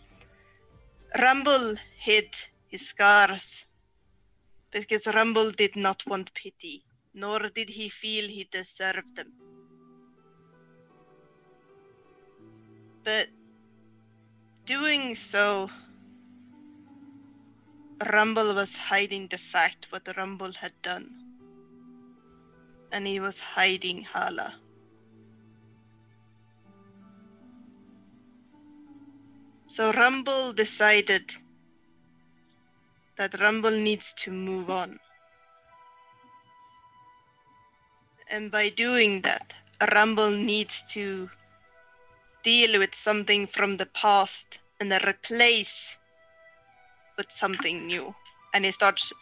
rumble 1.19 1.75
hid 1.97 2.29
his 2.67 2.87
scars 2.87 3.65
because 4.71 5.07
rumble 5.07 5.51
did 5.51 5.75
not 5.75 6.05
want 6.05 6.33
pity 6.33 6.83
nor 7.23 7.39
did 7.57 7.69
he 7.79 7.87
feel 7.89 8.27
he 8.27 8.47
deserved 8.51 9.15
them 9.15 9.31
but 13.05 13.29
doing 14.65 15.13
so, 15.13 15.69
Rumble 18.11 18.55
was 18.55 18.75
hiding 18.75 19.27
the 19.29 19.37
fact 19.37 19.85
what 19.91 20.17
Rumble 20.17 20.53
had 20.53 20.73
done. 20.81 21.07
And 22.91 23.05
he 23.05 23.19
was 23.19 23.39
hiding 23.39 24.03
Hala. 24.03 24.55
So 29.67 29.91
Rumble 29.91 30.51
decided 30.51 31.31
that 33.17 33.39
Rumble 33.39 33.71
needs 33.71 34.13
to 34.13 34.31
move 34.31 34.71
on. 34.71 34.99
And 38.29 38.51
by 38.51 38.69
doing 38.69 39.21
that, 39.21 39.53
Rumble 39.93 40.31
needs 40.31 40.83
to 40.93 41.29
deal 42.43 42.79
with 42.79 42.95
something 42.95 43.47
from 43.47 43.77
the 43.77 43.85
past 43.85 44.59
and 44.79 44.91
then 44.91 45.01
replace 45.07 45.97
with 47.17 47.31
something 47.31 47.87
new. 47.87 48.15
And 48.53 48.65
he 48.65 48.71
starts 48.71 49.13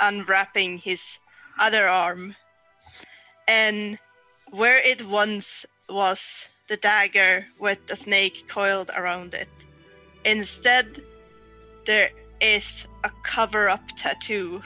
unwrapping 0.00 0.78
his 0.78 1.18
other 1.58 1.86
arm. 1.88 2.36
And 3.46 3.98
where 4.50 4.78
it 4.78 5.06
once 5.06 5.64
was 5.88 6.46
the 6.68 6.76
dagger 6.76 7.46
with 7.58 7.86
the 7.86 7.96
snake 7.96 8.48
coiled 8.48 8.90
around 8.96 9.34
it, 9.34 9.48
instead 10.24 11.02
there 11.86 12.10
is 12.40 12.86
a 13.04 13.10
cover 13.22 13.68
up 13.68 13.82
tattoo 13.96 14.62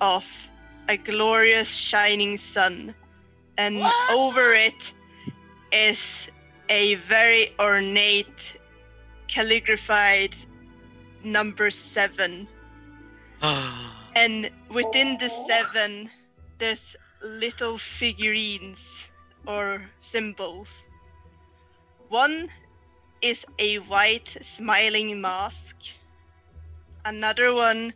of 0.00 0.26
a 0.88 0.96
glorious 0.96 1.74
shining 1.74 2.36
sun. 2.36 2.94
And 3.56 3.82
over 4.10 4.54
it 4.54 4.92
is 5.72 6.28
a 6.68 6.94
very 6.96 7.52
ornate 7.58 8.58
calligraphied 9.28 10.36
number 11.24 11.70
seven. 11.70 12.48
And 14.16 14.50
within 14.68 15.18
the 15.18 15.30
oh. 15.30 15.46
seven, 15.46 16.10
there's 16.58 16.96
little 17.22 17.78
figurines 17.78 19.08
or 19.46 19.88
symbols. 19.98 20.86
One 22.08 22.48
is 23.22 23.46
a 23.58 23.76
white 23.76 24.36
smiling 24.42 25.20
mask. 25.20 25.76
Another 27.04 27.54
one 27.54 27.94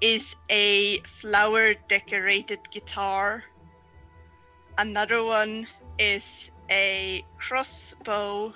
is 0.00 0.34
a 0.50 0.98
flower 1.06 1.74
decorated 1.88 2.58
guitar. 2.70 3.44
Another 4.76 5.24
one 5.24 5.66
is 5.98 6.50
a 6.70 7.24
crossbow 7.38 8.52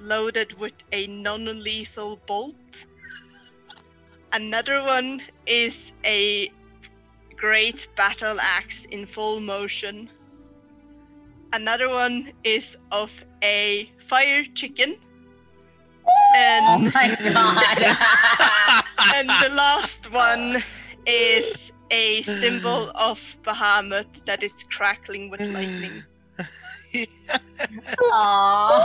loaded 0.00 0.58
with 0.58 0.72
a 0.92 1.06
non 1.06 1.44
lethal 1.62 2.18
bolt. 2.26 2.86
Another 4.32 4.82
one 4.82 5.22
is 5.46 5.92
a 6.04 6.50
great 7.36 7.88
battle 7.96 8.38
axe 8.40 8.86
in 8.86 9.06
full 9.06 9.40
motion. 9.40 10.10
Another 11.52 11.88
one 11.88 12.32
is 12.44 12.76
of 12.90 13.10
a 13.42 13.90
fire 13.98 14.44
chicken. 14.54 14.96
Oh 16.34 16.78
my 16.94 17.16
god. 17.32 17.96
and 19.14 19.28
the 19.28 19.54
last 19.54 20.12
one 20.12 20.62
is 21.06 21.72
a 21.90 22.22
symbol 22.40 22.90
of 22.94 23.36
Bahamut 23.44 24.24
that 24.24 24.42
is 24.42 24.54
crackling 24.70 25.30
with 25.30 25.40
lightning. 25.40 26.02
Aww. 28.08 28.84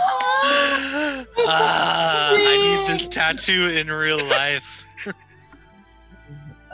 Ah, 1.46 2.32
I 2.34 2.86
need 2.86 2.88
this 2.94 3.08
tattoo 3.16 3.68
in 3.68 3.90
real 3.90 4.24
life. 4.26 4.86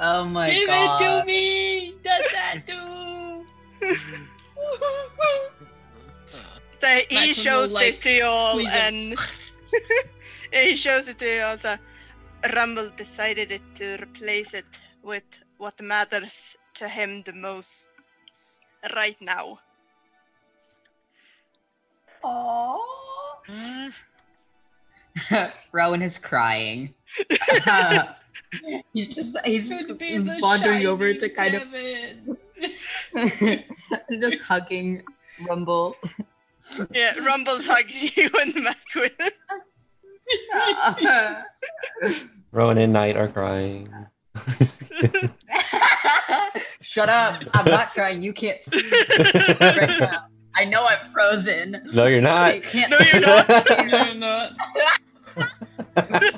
Oh 0.01 0.25
my 0.25 0.49
Give 0.49 0.66
god. 0.66 0.99
Give 0.99 1.09
it 1.09 1.19
to 1.19 1.25
me! 1.25 1.93
The 2.03 2.24
tattoo! 2.32 3.45
So 6.80 6.88
he 7.09 7.16
Max 7.16 7.38
shows 7.38 7.74
this 7.74 7.99
to 7.99 8.09
you 8.09 8.24
all, 8.24 8.66
and 8.66 9.19
he 10.53 10.75
shows 10.75 11.09
it 11.09 11.17
to 11.19 11.35
you 11.35 11.41
all. 11.41 11.58
So 11.58 11.75
Rumble 12.56 12.90
decided 12.95 13.51
it 13.51 13.61
to 13.75 13.98
replace 14.01 14.53
it 14.53 14.66
with 15.03 15.24
what 15.59 15.79
matters 15.81 16.55
to 16.73 16.88
him 16.88 17.21
the 17.23 17.33
most 17.33 17.89
right 18.95 19.17
now. 19.21 19.59
Oh. 22.23 22.81
Rowan 25.71 26.01
is 26.01 26.17
crying. 26.17 26.93
he's 28.93 29.13
just 29.13 29.35
he's 29.43 29.69
just 29.69 29.88
Could 29.88 29.99
be 29.99 30.17
the 30.17 30.38
wandering 30.39 30.85
over 30.88 31.13
to 31.13 31.29
kind 31.29 31.53
Seven. 31.59 32.38
of 33.11 34.19
just 34.21 34.41
hugging 34.43 35.03
Rumble. 35.47 35.95
Yeah, 36.91 37.17
Rumble 37.19 37.61
hugs 37.61 38.15
you 38.15 38.29
and 38.39 38.53
Macwin. 38.55 39.31
Rowan 42.51 42.77
and 42.77 42.93
Knight 42.93 43.17
are 43.17 43.27
crying. 43.27 43.89
Shut 46.82 47.09
up! 47.09 47.43
I'm 47.53 47.66
not 47.66 47.93
crying. 47.93 48.22
You 48.24 48.34
can't 48.34 48.61
see 48.64 48.82
me 48.84 48.90
right 49.59 50.00
now. 50.00 50.26
I 50.56 50.66
know 50.66 50.85
I'm 50.85 51.11
frozen. 51.14 51.82
no, 51.93 52.06
you're 52.08 52.22
not. 52.22 52.56
You 52.56 52.61
can't 52.61 52.90
No, 52.92 52.98
you're 53.00 53.22
not. 53.22 53.48
No, 53.88 54.14
not. 54.14 54.51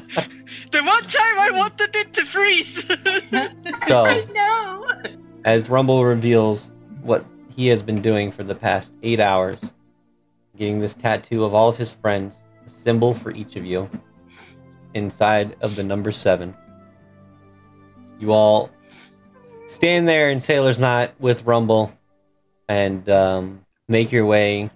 The 0.72 0.82
one 0.84 1.04
time 1.04 1.40
I 1.40 1.50
wanted 1.54 1.96
it 1.96 2.14
to 2.14 2.26
freeze. 2.26 2.86
So, 3.88 4.06
I 4.06 4.26
know. 4.32 4.88
as 5.46 5.70
Rumble 5.70 6.06
reveals 6.06 6.72
what 7.02 7.26
he 7.56 7.68
has 7.68 7.82
been 7.84 8.02
doing 8.02 8.32
for 8.32 8.44
the 8.44 8.56
past 8.56 8.92
eight 9.04 9.20
hours, 9.20 9.60
getting 10.58 10.80
this 10.80 10.94
tattoo 10.94 11.44
of 11.44 11.54
all 11.54 11.68
of 11.70 11.78
his 11.78 11.92
friends, 11.92 12.40
a 12.66 12.70
symbol 12.70 13.14
for 13.14 13.32
each 13.32 13.56
of 13.56 13.66
you, 13.66 13.90
inside 14.94 15.56
of 15.62 15.76
the 15.76 15.84
number 15.84 16.12
seven. 16.12 16.54
You 18.22 18.34
all 18.34 18.70
stand 19.66 20.08
there 20.08 20.30
in 20.30 20.40
Sailor's 20.40 20.78
Knot 20.78 21.12
with 21.20 21.44
Rumble 21.44 21.92
and 22.70 23.10
um, 23.10 23.66
make 23.88 24.12
your 24.12 24.28
way 24.28 24.70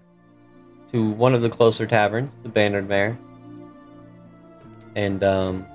to 0.92 1.12
one 1.12 1.36
of 1.36 1.44
the 1.44 1.50
closer 1.50 1.86
taverns, 1.86 2.36
the 2.42 2.50
Bannered 2.50 2.90
Mare. 2.90 3.16
And 4.96 5.24
um, 5.24 5.68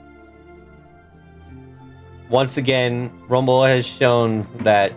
once 2.28 2.57
again, 2.57 3.12
Rumble 3.28 3.62
has 3.62 3.86
shown 3.86 4.49
that 4.58 4.92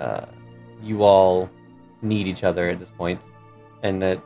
uh, 0.00 0.26
you 0.82 1.04
all 1.04 1.48
need 2.02 2.26
each 2.26 2.42
other 2.42 2.68
at 2.68 2.80
this 2.80 2.90
point, 2.90 3.20
and 3.84 4.02
that 4.02 4.20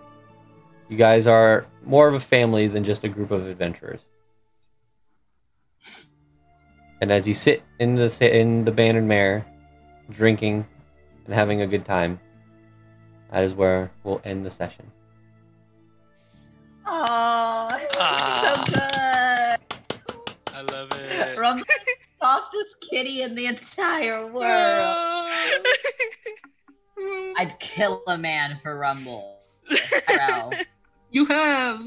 you 0.89 0.97
guys 0.97 1.27
are 1.27 1.67
more 1.85 2.09
of 2.09 2.15
a 2.15 2.21
family 2.21 2.67
than 2.67 2.83
just 2.83 3.05
a 3.05 3.09
group 3.09 3.31
of 3.31 3.47
adventurers. 3.47 4.07
And 7.01 7.13
as 7.13 7.29
you 7.29 7.35
sit 7.35 7.63
in 7.79 7.95
the 7.95 8.11
sa- 8.11 8.25
in 8.27 8.65
the 8.65 8.73
Bannered 8.73 9.05
Mare, 9.05 9.47
drinking 10.11 10.67
and 11.27 11.35
having 11.35 11.61
a 11.63 11.67
good 11.67 11.85
time, 11.85 12.19
that 13.31 13.45
is 13.45 13.55
where 13.55 13.91
we'll 14.05 14.21
end 14.25 14.45
the 14.45 14.51
session. 14.51 14.91
Oh, 16.87 17.69
Ah. 17.99 18.65
so 18.67 18.73
good. 18.73 19.59
I 20.57 20.63
love 20.73 20.89
it. 20.93 21.39
Rumble's 21.39 21.67
the 21.67 21.97
softest 22.21 22.77
kitty 22.91 23.23
in 23.23 23.35
the 23.35 23.47
entire 23.47 24.27
world. 24.33 25.31
I'd 27.39 27.55
kill 27.61 28.03
a 28.09 28.19
man 28.19 28.59
for 28.63 28.77
Rumble. 28.77 29.37
You 31.11 31.25
have. 31.25 31.81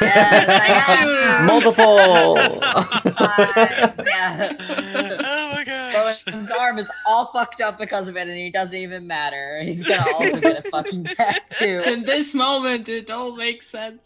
Yes, 0.00 1.42
Multiple. 1.46 1.98
Uh, 2.38 3.92
yeah. 4.06 4.52
oh 4.60 5.52
my 5.54 5.64
gosh. 5.64 6.22
His 6.26 6.50
arm 6.50 6.78
is 6.78 6.90
all 7.08 7.26
fucked 7.32 7.60
up 7.60 7.78
because 7.78 8.06
of 8.08 8.16
it, 8.16 8.28
and 8.28 8.36
he 8.36 8.50
doesn't 8.50 8.74
even 8.74 9.06
matter. 9.06 9.60
He's 9.62 9.82
gonna 9.82 10.04
also 10.14 10.40
get 10.40 10.64
a 10.64 10.68
fucking 10.70 11.04
tattoo. 11.04 11.80
In 11.86 12.02
this 12.04 12.34
moment, 12.34 12.88
it 12.88 13.10
all 13.10 13.34
makes 13.36 13.66
sense. 13.68 14.00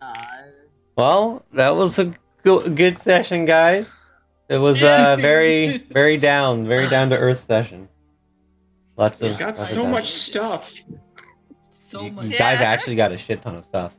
Uh, 0.00 0.14
Well, 0.96 1.44
that 1.52 1.76
was 1.76 1.98
a 1.98 2.12
go- 2.44 2.68
good 2.68 2.98
session, 2.98 3.44
guys. 3.46 3.90
It 4.48 4.58
was 4.58 4.82
uh, 4.82 5.16
very, 5.20 5.78
very 5.78 6.16
down, 6.16 6.66
very 6.66 6.88
down 6.88 7.10
to 7.10 7.16
earth 7.16 7.44
session. 7.44 7.88
Lots 8.96 9.20
of. 9.20 9.28
We've 9.30 9.38
got 9.38 9.56
lots 9.56 9.70
so 9.70 9.82
time. 9.82 9.92
much 9.92 10.12
stuff. 10.12 10.70
So 11.90 12.02
You, 12.04 12.12
much. 12.12 12.26
you 12.26 12.38
guys 12.38 12.60
Yeah. 12.60 12.70
actually 12.70 12.94
got 12.96 13.10
a 13.10 13.18
shit 13.18 13.42
ton 13.42 13.56
of 13.56 13.64
stuff. 13.64 13.92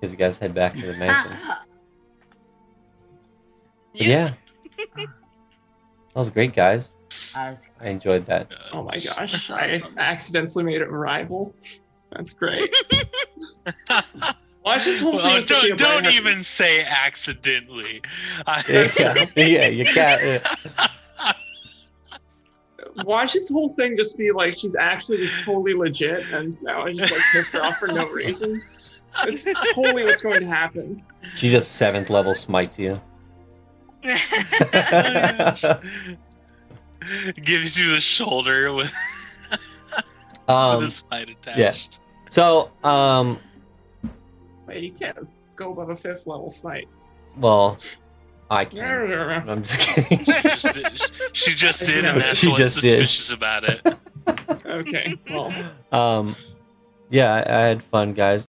Because 0.00 0.12
you 0.12 0.18
guys 0.18 0.38
head 0.38 0.54
back 0.54 0.74
to 0.74 0.86
the 0.86 0.92
mansion. 0.96 1.36
But 3.92 4.00
yeah. 4.06 4.32
That 6.14 6.20
was 6.22 6.30
great, 6.30 6.52
guys. 6.54 6.88
I 7.34 7.56
enjoyed 7.82 8.26
that. 8.26 8.50
Oh 8.72 8.82
my 8.82 8.98
gosh, 8.98 9.50
I 9.50 9.80
accidentally 9.98 10.64
made 10.64 10.80
it 10.80 10.88
a 10.88 10.90
rival. 10.90 11.54
That's 12.10 12.32
great. 12.32 12.68
Watch 14.64 14.84
this 14.84 15.00
whole. 15.00 15.12
Well, 15.16 15.26
as 15.26 15.46
just 15.46 15.60
don't 15.62 15.78
don't 15.78 16.02
Brian- 16.02 16.16
even 16.16 16.42
say 16.42 16.82
accidentally. 16.84 18.02
I- 18.46 18.90
Yeah, 18.98 19.44
yeah, 19.44 19.66
you 19.68 19.84
can't. 19.84 20.44
uh, 20.44 20.88
Watch 23.04 23.32
this 23.34 23.48
whole 23.48 23.70
thing 23.74 23.96
just 23.96 24.16
be 24.18 24.30
like 24.32 24.56
she's 24.58 24.74
actually 24.74 25.18
just 25.18 25.44
totally 25.44 25.74
legit, 25.74 26.24
and 26.32 26.60
now 26.62 26.82
I 26.86 26.92
just 26.92 27.12
like 27.12 27.20
pissed 27.32 27.52
her 27.52 27.62
off 27.62 27.76
for 27.76 27.88
no 27.88 28.08
reason. 28.08 28.60
It's 29.24 29.44
totally 29.74 30.04
what's 30.04 30.20
going 30.22 30.40
to 30.40 30.46
happen. 30.46 31.02
She 31.36 31.50
just 31.50 31.72
seventh 31.72 32.10
level 32.10 32.34
smites 32.34 32.78
you. 32.78 33.00
Gives 37.42 37.78
you 37.78 37.90
the 37.90 38.00
shoulder 38.00 38.72
with, 38.72 38.92
um, 40.48 40.80
with 40.80 40.88
a 40.88 40.92
spine 40.92 41.28
attached. 41.30 42.00
so, 42.28 42.70
um, 42.84 43.38
Wait, 44.66 44.82
you 44.82 44.92
can't 44.92 45.16
go 45.56 45.72
above 45.72 45.90
a 45.90 45.96
fifth 45.96 46.26
level 46.26 46.50
smite. 46.50 46.88
well, 47.38 47.78
I 48.50 48.64
can. 48.64 48.78
Yeah. 48.78 49.42
I'm 49.48 49.62
just 49.62 49.78
kidding. 49.80 50.24
She 50.24 50.32
just 50.42 50.74
did, 50.74 51.00
she 51.32 51.54
just 51.54 51.80
did, 51.86 52.04
and 52.04 52.20
that's 52.22 52.38
She 52.38 52.48
what's 52.48 52.58
just 52.58 52.80
did. 52.80 53.06
suspicious 53.06 53.30
about 53.30 53.64
it. 53.64 53.82
Okay. 54.66 55.14
Well, 55.30 55.52
um, 55.92 56.36
yeah, 57.10 57.34
I, 57.46 57.56
I 57.56 57.60
had 57.62 57.82
fun, 57.82 58.12
guys. 58.14 58.46